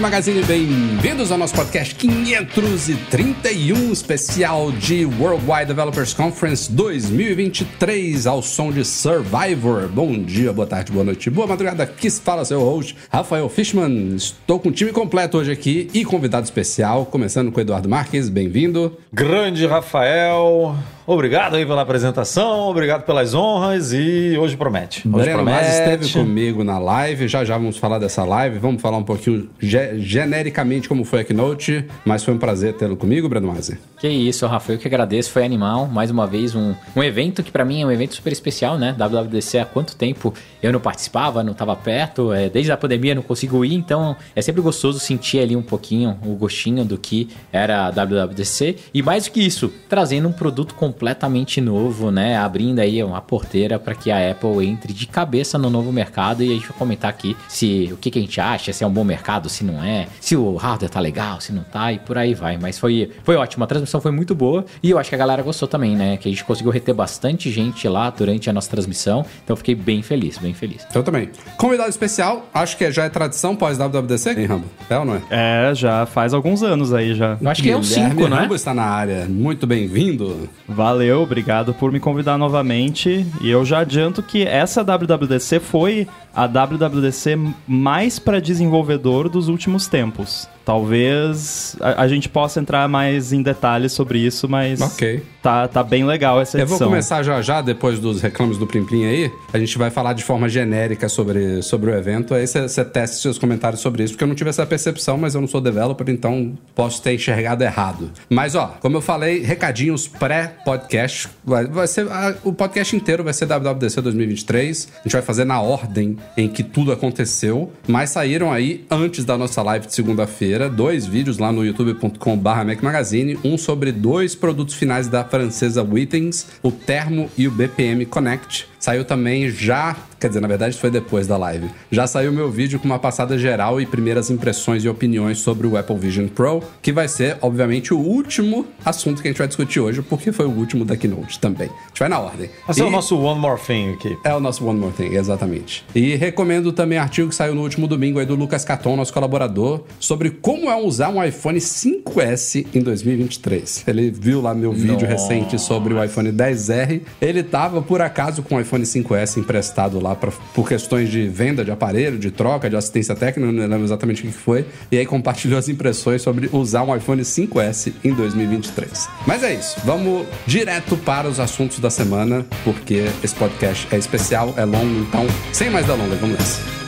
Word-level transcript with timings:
Magazine, 0.00 0.42
bem-vindos 0.44 1.32
ao 1.32 1.38
nosso 1.38 1.54
podcast 1.54 1.94
531 1.94 3.92
especial 3.92 4.70
de 4.70 5.04
Worldwide 5.04 5.66
Developers 5.66 6.14
Conference 6.14 6.70
2023 6.70 8.26
ao 8.26 8.40
som 8.40 8.70
de 8.70 8.84
Survivor. 8.84 9.88
Bom 9.88 10.22
dia, 10.22 10.52
boa 10.52 10.66
tarde, 10.66 10.92
boa 10.92 11.04
noite, 11.04 11.28
boa 11.28 11.48
madrugada. 11.48 11.82
Aqui 11.82 12.08
se 12.08 12.20
fala 12.20 12.44
seu 12.44 12.60
host, 12.60 12.96
Rafael 13.10 13.48
Fishman. 13.48 14.14
Estou 14.14 14.60
com 14.60 14.68
o 14.68 14.72
time 14.72 14.92
completo 14.92 15.38
hoje 15.38 15.50
aqui 15.50 15.90
e 15.92 16.04
convidado 16.04 16.44
especial, 16.44 17.04
começando 17.06 17.50
com 17.50 17.58
o 17.58 17.60
Eduardo 17.60 17.88
Marques, 17.88 18.28
bem-vindo. 18.28 18.96
Grande 19.12 19.66
Rafael, 19.66 20.76
obrigado 21.12 21.54
aí 21.56 21.64
pela 21.64 21.82
apresentação, 21.82 22.68
obrigado 22.68 23.02
pelas 23.04 23.34
honras 23.34 23.92
e 23.92 24.36
hoje 24.38 24.56
promete. 24.56 25.08
Hoje 25.08 25.16
Breno 25.24 25.38
promete. 25.42 25.58
Mas 25.64 25.72
esteve 25.78 26.12
comigo 26.12 26.62
na 26.62 26.78
live, 26.78 27.26
já 27.26 27.44
já 27.44 27.56
vamos 27.56 27.76
falar 27.78 27.98
dessa 27.98 28.24
live, 28.24 28.58
vamos 28.58 28.80
falar 28.82 28.98
um 28.98 29.02
pouquinho 29.02 29.48
ge- 29.58 29.98
genericamente 29.98 30.88
como 30.88 31.04
foi 31.04 31.20
a 31.20 31.24
Keynote, 31.24 31.84
mas 32.04 32.22
foi 32.22 32.34
um 32.34 32.38
prazer 32.38 32.74
tê-lo 32.74 32.96
comigo, 32.96 33.28
Breno 33.28 33.48
Masi. 33.48 33.78
Que 33.98 34.06
isso, 34.08 34.46
Rafa, 34.46 34.72
eu 34.72 34.78
que 34.78 34.86
agradeço, 34.86 35.30
foi 35.30 35.44
animal, 35.44 35.86
mais 35.86 36.10
uma 36.10 36.26
vez 36.26 36.54
um, 36.54 36.74
um 36.94 37.02
evento 37.02 37.42
que 37.42 37.50
pra 37.50 37.64
mim 37.64 37.82
é 37.82 37.86
um 37.86 37.90
evento 37.90 38.14
super 38.14 38.32
especial, 38.32 38.78
né? 38.78 38.94
WWDC 38.96 39.58
há 39.58 39.64
quanto 39.64 39.96
tempo 39.96 40.32
eu 40.62 40.72
não 40.72 40.78
participava, 40.80 41.42
não 41.42 41.54
tava 41.54 41.74
perto, 41.74 42.32
é, 42.32 42.48
desde 42.48 42.70
a 42.70 42.76
pandemia 42.76 43.12
eu 43.12 43.16
não 43.16 43.22
consigo 43.22 43.64
ir, 43.64 43.74
então 43.74 44.14
é 44.36 44.42
sempre 44.42 44.60
gostoso 44.60 44.98
sentir 45.00 45.40
ali 45.40 45.56
um 45.56 45.62
pouquinho 45.62 46.16
o 46.24 46.34
gostinho 46.34 46.84
do 46.84 46.98
que 46.98 47.28
era 47.52 47.86
a 47.86 47.90
WWDC 47.90 48.76
e 48.92 49.02
mais 49.02 49.24
do 49.24 49.30
que 49.32 49.40
isso, 49.40 49.72
trazendo 49.88 50.28
um 50.28 50.32
produto 50.32 50.74
completamente 50.98 51.60
novo, 51.60 52.10
né? 52.10 52.36
Abrindo 52.36 52.80
aí 52.80 53.02
uma 53.04 53.20
porteira 53.20 53.78
para 53.78 53.94
que 53.94 54.10
a 54.10 54.32
Apple 54.32 54.66
entre 54.66 54.92
de 54.92 55.06
cabeça 55.06 55.56
no 55.56 55.70
novo 55.70 55.92
mercado 55.92 56.42
e 56.42 56.50
a 56.50 56.54
gente 56.54 56.66
vai 56.66 56.76
comentar 56.76 57.08
aqui 57.08 57.36
se 57.46 57.88
o 57.92 57.96
que, 57.96 58.10
que 58.10 58.18
a 58.18 58.22
gente 58.22 58.40
acha, 58.40 58.72
se 58.72 58.82
é 58.82 58.86
um 58.86 58.90
bom 58.90 59.04
mercado, 59.04 59.48
se 59.48 59.62
não 59.62 59.82
é, 59.82 60.08
se 60.20 60.34
o 60.34 60.56
hardware 60.56 60.90
tá 60.90 60.98
legal, 60.98 61.40
se 61.40 61.52
não 61.52 61.62
tá 61.62 61.92
e 61.92 62.00
por 62.00 62.18
aí 62.18 62.34
vai. 62.34 62.58
Mas 62.58 62.80
foi, 62.80 63.12
foi 63.22 63.36
ótimo, 63.36 63.62
a 63.62 63.66
transmissão 63.68 64.00
foi 64.00 64.10
muito 64.10 64.34
boa 64.34 64.64
e 64.82 64.90
eu 64.90 64.98
acho 64.98 65.08
que 65.08 65.14
a 65.14 65.18
galera 65.18 65.40
gostou 65.40 65.68
também, 65.68 65.94
né? 65.94 66.16
Que 66.16 66.28
a 66.28 66.32
gente 66.32 66.44
conseguiu 66.44 66.72
reter 66.72 66.94
bastante 66.94 67.48
gente 67.48 67.86
lá 67.86 68.10
durante 68.10 68.50
a 68.50 68.52
nossa 68.52 68.68
transmissão, 68.68 69.24
então 69.44 69.54
eu 69.54 69.56
fiquei 69.56 69.76
bem 69.76 70.02
feliz, 70.02 70.36
bem 70.38 70.52
feliz. 70.52 70.84
Eu 70.92 71.04
também. 71.04 71.30
Convidado 71.56 71.90
especial, 71.90 72.48
acho 72.52 72.76
que 72.76 72.90
já 72.90 73.04
é 73.04 73.08
tradição 73.08 73.54
pós-WWDC, 73.54 74.30
hein, 74.30 74.46
Rambo? 74.46 74.66
É 74.90 74.98
ou 74.98 75.04
não 75.04 75.14
é? 75.14 75.22
É, 75.30 75.74
já 75.74 76.06
faz 76.06 76.34
alguns 76.34 76.64
anos 76.64 76.92
aí 76.92 77.14
já. 77.14 77.38
Eu 77.40 77.48
acho 77.48 77.62
que 77.62 77.70
é 77.70 77.78
Guilherme 77.78 78.10
5, 78.10 78.28
não 78.28 78.36
é? 78.36 78.40
Rambo 78.40 78.54
está 78.56 78.74
na 78.74 78.84
área. 78.84 79.26
Muito 79.26 79.64
bem-vindo. 79.64 80.48
Valeu, 80.66 80.87
obrigado 81.22 81.74
por 81.74 81.92
me 81.92 82.00
convidar 82.00 82.38
novamente. 82.38 83.26
E 83.40 83.50
eu 83.50 83.64
já 83.64 83.80
adianto 83.80 84.22
que 84.22 84.42
essa 84.42 84.82
WWDC 84.82 85.60
foi 85.60 86.06
a 86.34 86.46
WWDC 86.46 87.36
mais 87.66 88.18
para 88.18 88.40
desenvolvedor 88.40 89.28
dos 89.28 89.48
últimos 89.48 89.86
tempos. 89.86 90.48
Talvez 90.68 91.76
a, 91.80 92.02
a 92.02 92.08
gente 92.08 92.28
possa 92.28 92.60
entrar 92.60 92.88
mais 92.88 93.32
em 93.32 93.42
detalhes 93.42 93.92
sobre 93.92 94.18
isso, 94.18 94.48
mas 94.48 94.80
Ok. 94.80 95.22
tá, 95.42 95.66
tá 95.66 95.82
bem 95.82 96.04
legal 96.04 96.40
essa 96.40 96.56
Eu 96.58 96.62
edição. 96.62 96.78
vou 96.78 96.88
começar 96.88 97.22
já 97.22 97.40
já, 97.40 97.60
depois 97.62 97.98
dos 97.98 98.20
reclames 98.20 98.58
do 98.58 98.66
Plim 98.66 98.84
Plim 98.84 99.04
aí. 99.04 99.30
A 99.52 99.58
gente 99.58 99.76
vai 99.78 99.90
falar 99.90 100.12
de 100.12 100.22
forma 100.24 100.48
genérica 100.48 101.08
sobre, 101.08 101.62
sobre 101.62 101.90
o 101.90 101.94
evento. 101.94 102.34
Aí 102.34 102.46
você 102.46 102.84
testa 102.84 103.16
seus 103.16 103.38
comentários 103.38 103.80
sobre 103.80 104.02
isso, 104.04 104.12
porque 104.12 104.24
eu 104.24 104.28
não 104.28 104.34
tive 104.34 104.50
essa 104.50 104.64
percepção, 104.66 105.16
mas 105.16 105.34
eu 105.34 105.40
não 105.40 105.48
sou 105.48 105.60
developer, 105.60 106.08
então 106.10 106.52
posso 106.74 107.02
ter 107.02 107.14
enxergado 107.14 107.62
errado. 107.64 108.10
Mas 108.28 108.54
ó, 108.54 108.74
como 108.80 108.96
eu 108.96 109.00
falei, 109.00 109.40
recadinhos 109.42 110.06
pré-podcast. 110.06 111.28
Vai, 111.44 111.66
vai 111.66 111.86
ser. 111.86 112.10
a- 112.10 112.34
o 112.44 112.52
podcast 112.52 112.94
inteiro 112.94 113.24
vai 113.24 113.32
ser 113.32 113.46
WWDC 113.46 114.00
2023. 114.00 114.88
A 115.00 115.02
gente 115.04 115.12
vai 115.12 115.22
fazer 115.22 115.44
na 115.44 115.60
ordem 115.60 116.16
em 116.36 116.48
que 116.48 116.62
tudo 116.62 116.92
aconteceu. 116.92 117.72
Mas 117.86 118.10
saíram 118.10 118.52
aí, 118.52 118.84
antes 118.90 119.24
da 119.24 119.36
nossa 119.38 119.62
live 119.62 119.86
de 119.86 119.94
segunda-feira, 119.94 120.57
dois 120.66 121.06
vídeos 121.06 121.36
lá 121.36 121.52
no 121.52 121.64
youtube.com/barra 121.64 122.64
Magazine. 122.82 123.38
Um 123.44 123.58
sobre 123.58 123.92
dois 123.92 124.34
produtos 124.34 124.74
finais 124.74 125.06
da 125.06 125.22
francesa 125.22 125.82
Wittens, 125.82 126.46
o 126.62 126.72
Termo 126.72 127.30
e 127.36 127.46
o 127.46 127.50
BPM 127.50 128.06
Connect. 128.06 128.66
Saiu 128.78 129.04
também 129.04 129.50
já, 129.50 129.96
quer 130.20 130.28
dizer, 130.28 130.40
na 130.40 130.48
verdade 130.48 130.76
foi 130.78 130.90
depois 130.90 131.26
da 131.26 131.36
live. 131.36 131.68
Já 131.90 132.06
saiu 132.06 132.32
meu 132.32 132.50
vídeo 132.50 132.78
com 132.78 132.86
uma 132.86 132.98
passada 132.98 133.36
geral 133.38 133.80
e 133.80 133.86
primeiras 133.86 134.30
impressões 134.30 134.84
e 134.84 134.88
opiniões 134.88 135.38
sobre 135.38 135.66
o 135.66 135.76
Apple 135.76 135.96
Vision 135.98 136.28
Pro, 136.28 136.62
que 136.80 136.92
vai 136.92 137.08
ser, 137.08 137.36
obviamente, 137.42 137.92
o 137.92 137.98
último 137.98 138.66
assunto 138.84 139.20
que 139.20 139.28
a 139.28 139.30
gente 139.30 139.38
vai 139.38 139.48
discutir 139.48 139.80
hoje, 139.80 140.00
porque 140.02 140.30
foi 140.32 140.46
o 140.46 140.50
último 140.50 140.84
da 140.84 140.96
Keynote 140.96 141.38
também. 141.40 141.68
A 141.68 141.88
gente 141.88 141.98
vai 141.98 142.08
na 142.08 142.18
ordem. 142.20 142.50
Esse 142.68 142.80
é 142.80 142.84
E- 142.84 142.86
o 142.86 142.90
nosso 142.90 143.18
One 143.18 143.40
More 143.40 143.60
Thing 143.60 143.94
aqui. 143.94 144.16
é 144.24 144.34
o 144.34 144.40
nosso 144.40 144.64
One 144.66 144.78
More 144.78 144.92
Thing, 144.92 145.14
exatamente. 145.14 145.84
E 145.94 146.14
recomendo 146.14 146.72
também 146.72 146.98
artigo 146.98 147.28
que 147.28 147.34
saiu 147.34 147.54
no 147.54 147.62
último 147.62 147.86
domingo 147.88 148.18
aí 148.18 148.26
do 148.26 148.34
Lucas 148.34 148.64
Caton, 148.64 148.96
nosso 148.96 149.12
colaborador, 149.12 149.82
sobre 149.98 150.30
como 150.30 150.70
é 150.70 150.76
usar 150.76 151.08
um 151.08 151.22
iPhone 151.22 151.58
5S 151.60 152.66
em 152.74 152.80
2023. 152.80 153.84
Ele 153.86 154.10
viu 154.10 154.40
lá 154.40 154.54
meu 154.54 154.72
vídeo 154.72 155.06
recente 155.06 155.58
sobre 155.58 155.94
o 155.94 156.02
iPhone 156.04 156.30
10R. 156.32 157.02
Ele 157.20 157.42
tava, 157.42 157.82
por 157.82 158.00
acaso, 158.00 158.42
com 158.42 158.56
o 158.56 158.60
iPhone 158.68 158.84
5S 158.84 159.38
emprestado 159.38 159.98
lá 159.98 160.14
pra, 160.14 160.30
por 160.54 160.68
questões 160.68 161.10
de 161.10 161.26
venda 161.26 161.64
de 161.64 161.70
aparelho, 161.70 162.18
de 162.18 162.30
troca, 162.30 162.68
de 162.68 162.76
assistência 162.76 163.14
técnica, 163.14 163.50
não 163.50 163.66
lembro 163.66 163.84
exatamente 163.84 164.22
o 164.22 164.26
que 164.26 164.32
foi. 164.32 164.66
E 164.92 164.98
aí 164.98 165.06
compartilhou 165.06 165.58
as 165.58 165.68
impressões 165.68 166.20
sobre 166.20 166.48
usar 166.52 166.82
um 166.82 166.94
iPhone 166.94 167.22
5S 167.22 167.92
em 168.04 168.12
2023. 168.12 169.08
Mas 169.26 169.42
é 169.42 169.54
isso, 169.54 169.80
vamos 169.84 170.26
direto 170.46 170.96
para 170.98 171.26
os 171.28 171.40
assuntos 171.40 171.80
da 171.80 171.90
semana, 171.90 172.44
porque 172.64 173.06
esse 173.24 173.34
podcast 173.34 173.88
é 173.90 173.96
especial, 173.96 174.54
é 174.56 174.64
longo, 174.64 175.00
então, 175.00 175.26
sem 175.52 175.70
mais 175.70 175.86
delongas, 175.86 176.18
vamos 176.18 176.38
nessa. 176.38 176.87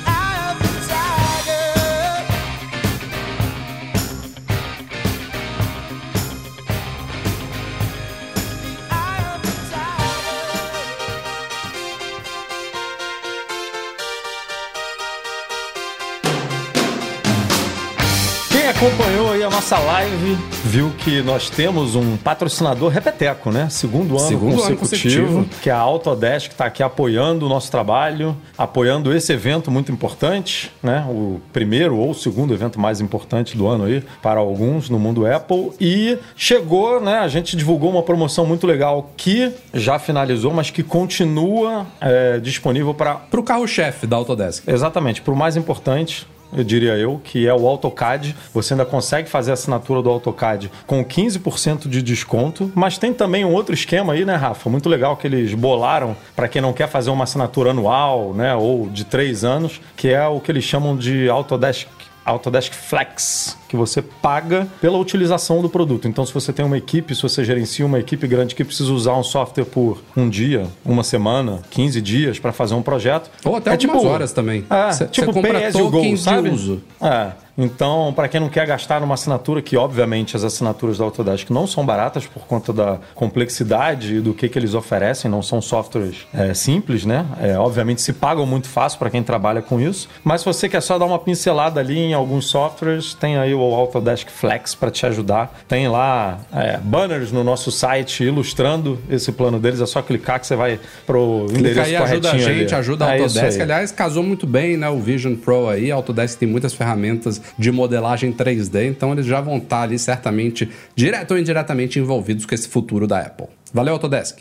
Acompanhou 18.81 19.31
aí 19.31 19.43
a 19.43 19.51
nossa 19.51 19.79
live 19.79 20.39
viu 20.65 20.91
que 21.05 21.21
nós 21.21 21.51
temos 21.51 21.95
um 21.95 22.17
patrocinador 22.17 22.89
repeteco, 22.89 23.51
né? 23.51 23.69
Segundo 23.69 24.17
ano, 24.17 24.27
Segundo 24.27 24.63
ano 24.63 24.77
consecutivo, 24.79 25.27
consecutivo. 25.27 25.63
que 25.63 25.69
é 25.69 25.73
a 25.75 25.79
Autodesk, 25.79 26.49
que 26.49 26.55
está 26.55 26.65
aqui 26.65 26.83
apoiando 26.83 27.45
o 27.45 27.49
nosso 27.49 27.71
trabalho, 27.71 28.35
apoiando 28.57 29.15
esse 29.15 29.35
evento 29.35 29.71
muito 29.71 29.93
importante, 29.93 30.73
né? 30.83 31.05
O 31.11 31.43
primeiro 31.53 31.95
ou 31.95 32.13
o 32.13 32.15
segundo 32.15 32.55
evento 32.55 32.81
mais 32.81 33.03
importante 33.03 33.55
do 33.55 33.67
ano 33.67 33.85
aí, 33.85 34.03
para 34.23 34.41
alguns 34.41 34.89
no 34.89 34.99
mundo 34.99 35.27
Apple. 35.27 35.73
E 35.79 36.17
chegou, 36.35 37.03
né? 37.03 37.19
A 37.19 37.29
gente 37.29 37.59
divulgou 37.59 37.91
uma 37.91 38.03
promoção 38.03 38.47
muito 38.47 38.67
legal 38.67 39.11
que 39.15 39.53
já 39.75 39.99
finalizou, 39.99 40.55
mas 40.55 40.71
que 40.71 40.83
continua 40.83 41.87
é, 42.01 42.39
disponível 42.39 42.95
para 42.95 43.17
Pro 43.17 43.43
carro-chefe 43.43 44.07
da 44.07 44.17
Autodesk. 44.17 44.67
Exatamente, 44.67 45.21
para 45.21 45.35
o 45.35 45.37
mais 45.37 45.55
importante, 45.55 46.27
eu 46.53 46.65
diria 46.65 46.97
eu, 46.97 47.21
que 47.23 47.47
é 47.47 47.55
o 47.55 47.67
AutoCAD. 47.67 48.35
Você 48.53 48.75
ainda 48.75 48.85
consegue 48.85 49.29
fazer 49.29 49.51
a 49.51 49.55
assinatura 49.55 50.03
do 50.03 50.11
AutoCAD 50.11 50.71
com 50.87 51.05
15% 51.05 51.89
de 51.89 52.03
desconto, 52.03 52.71
mas 52.75 52.99
tem 52.99 53.13
também 53.13 53.45
um 53.45 53.53
outro 53.53 53.75
esquema 53.75 54.13
aí, 54.13 54.25
né, 54.25 54.35
Rafa? 54.35 54.69
Muito 54.69 54.89
legal 54.89 55.17
que 55.17 55.27
eles 55.27 55.55
bolaram 55.55 56.17
para 56.35 56.49
quem 56.49 56.61
não 56.61 56.73
quer 56.73 56.89
fazer 56.89 57.11
uma 57.11 57.25
assinatura 57.25 57.71
anual, 57.71 58.35
né, 58.35 58.55
ou 58.55 58.89
de 58.89 59.05
três 59.05 59.45
anos, 59.45 59.81
que 59.97 60.09
é 60.09 60.27
o 60.27 60.41
que 60.41 60.51
eles 60.51 60.65
chamam 60.65 60.97
de 60.97 61.29
Autodesk 61.29 61.89
Autodesk 62.25 62.73
Flex, 62.73 63.57
que 63.69 63.77
você 63.77 64.03
paga 64.03 64.67
pela 64.81 64.99
utilização 64.99 65.63
do 65.63 65.69
produto. 65.69 66.07
Então, 66.07 66.25
se 66.25 66.33
você 66.33 66.53
tem 66.53 66.65
uma 66.65 66.77
equipe, 66.77 67.15
se 67.15 67.23
você 67.23 67.45
gerencia 67.45 67.85
uma 67.85 67.99
equipe 67.99 68.27
grande 68.27 68.55
que 68.55 68.65
precisa 68.65 68.93
usar 68.93 69.17
um 69.17 69.23
software 69.23 69.65
por 69.65 70.03
um 70.17 70.29
dia, 70.29 70.67
uma 70.85 71.03
semana, 71.03 71.61
15 71.71 72.01
dias 72.01 72.39
para 72.39 72.53
fazer 72.53 72.75
um 72.75 72.83
projeto. 72.83 73.31
Ou 73.45 73.57
até 73.57 73.71
é 73.71 73.73
algumas 73.73 73.97
tipo, 73.97 74.07
horas 74.07 74.33
também. 74.33 74.65
É, 74.71 75.07
tipo 75.07 75.27
cê 75.27 75.33
compra 75.33 75.71
go, 75.73 75.91
tokens 75.91 76.19
de 76.19 76.25
sabe? 76.25 76.51
uso. 76.51 76.83
É. 77.01 77.33
Então, 77.61 78.11
para 78.17 78.27
quem 78.27 78.41
não 78.41 78.49
quer 78.49 78.67
gastar 78.67 79.03
numa 79.03 79.13
assinatura, 79.13 79.61
que 79.61 79.77
obviamente 79.77 80.35
as 80.35 80.43
assinaturas 80.43 80.97
da 80.97 81.05
Autodesk 81.05 81.51
não 81.51 81.67
são 81.67 81.85
baratas 81.85 82.27
por 82.27 82.47
conta 82.47 82.73
da 82.73 82.99
complexidade 83.15 84.17
e 84.17 84.21
do 84.21 84.33
que, 84.33 84.49
que 84.49 84.59
eles 84.59 84.73
oferecem, 84.73 85.31
não 85.31 85.43
são 85.43 85.61
softwares 85.61 86.27
é, 86.33 86.55
simples, 86.55 87.05
né? 87.05 87.27
É, 87.39 87.59
obviamente 87.59 88.01
se 88.01 88.15
pagam 88.15 88.47
muito 88.47 88.67
fácil 88.67 88.99
para 88.99 89.11
quem 89.11 89.23
trabalha 89.23 89.61
com 89.61 89.79
isso. 89.79 90.09
Mas 90.25 90.41
se 90.41 90.47
você 90.47 90.71
quer 90.71 90.81
só 90.81 90.99
dar 90.99 91.05
uma 91.05 91.19
pincelada 91.19 91.81
ali 91.81 91.99
em 91.99 92.15
alguns 92.15 92.47
softwares, 92.47 93.13
tem 93.13 93.37
aí 93.37 93.53
o 93.53 93.61
Autodesk 93.61 94.31
Flex 94.31 94.75
para 94.75 94.91
te 94.91 95.05
ajudar. 95.05 95.61
Tem 95.69 95.87
lá 95.87 96.39
é, 96.53 96.79
banners 96.79 97.31
no 97.31 97.45
nosso 97.45 97.71
site 97.71 98.25
ilustrando 98.25 98.99
esse 99.11 99.33
plano 99.33 99.61
deles. 99.61 99.83
É 99.83 99.87
só 99.87 100.01
clicar 100.01 100.41
que 100.41 100.47
você 100.47 100.57
vai 100.57 100.81
pro 101.07 101.45
Clica 101.49 101.61
endereço 101.61 101.81
aí, 101.81 101.97
ajuda 101.97 102.29
a 102.29 102.31
corretinho 102.31 102.55
gente, 102.55 102.75
ali. 102.75 102.81
ajuda 102.81 103.05
a 103.05 103.13
Autodesk. 103.13 103.61
Aliás, 103.61 103.93
casou 103.93 104.23
muito 104.23 104.47
bem, 104.47 104.79
né? 104.79 104.89
O 104.89 104.99
Vision 104.99 105.35
Pro 105.35 105.69
aí. 105.69 105.93
A 105.93 105.95
Autodesk 105.95 106.39
tem 106.39 106.49
muitas 106.49 106.73
ferramentas 106.73 107.41
de 107.59 107.71
modelagem 107.71 108.33
3D, 108.33 108.89
então 108.89 109.13
eles 109.13 109.27
já 109.27 109.41
vão 109.41 109.59
estar 109.59 109.83
ali 109.83 109.99
certamente, 109.99 110.69
direto 110.95 111.33
ou 111.33 111.39
indiretamente, 111.39 111.99
envolvidos 111.99 112.47
com 112.47 112.55
esse 112.55 112.69
futuro 112.69 113.07
da 113.07 113.21
Apple. 113.21 113.47
Valeu, 113.73 113.95
Autodesk! 113.95 114.41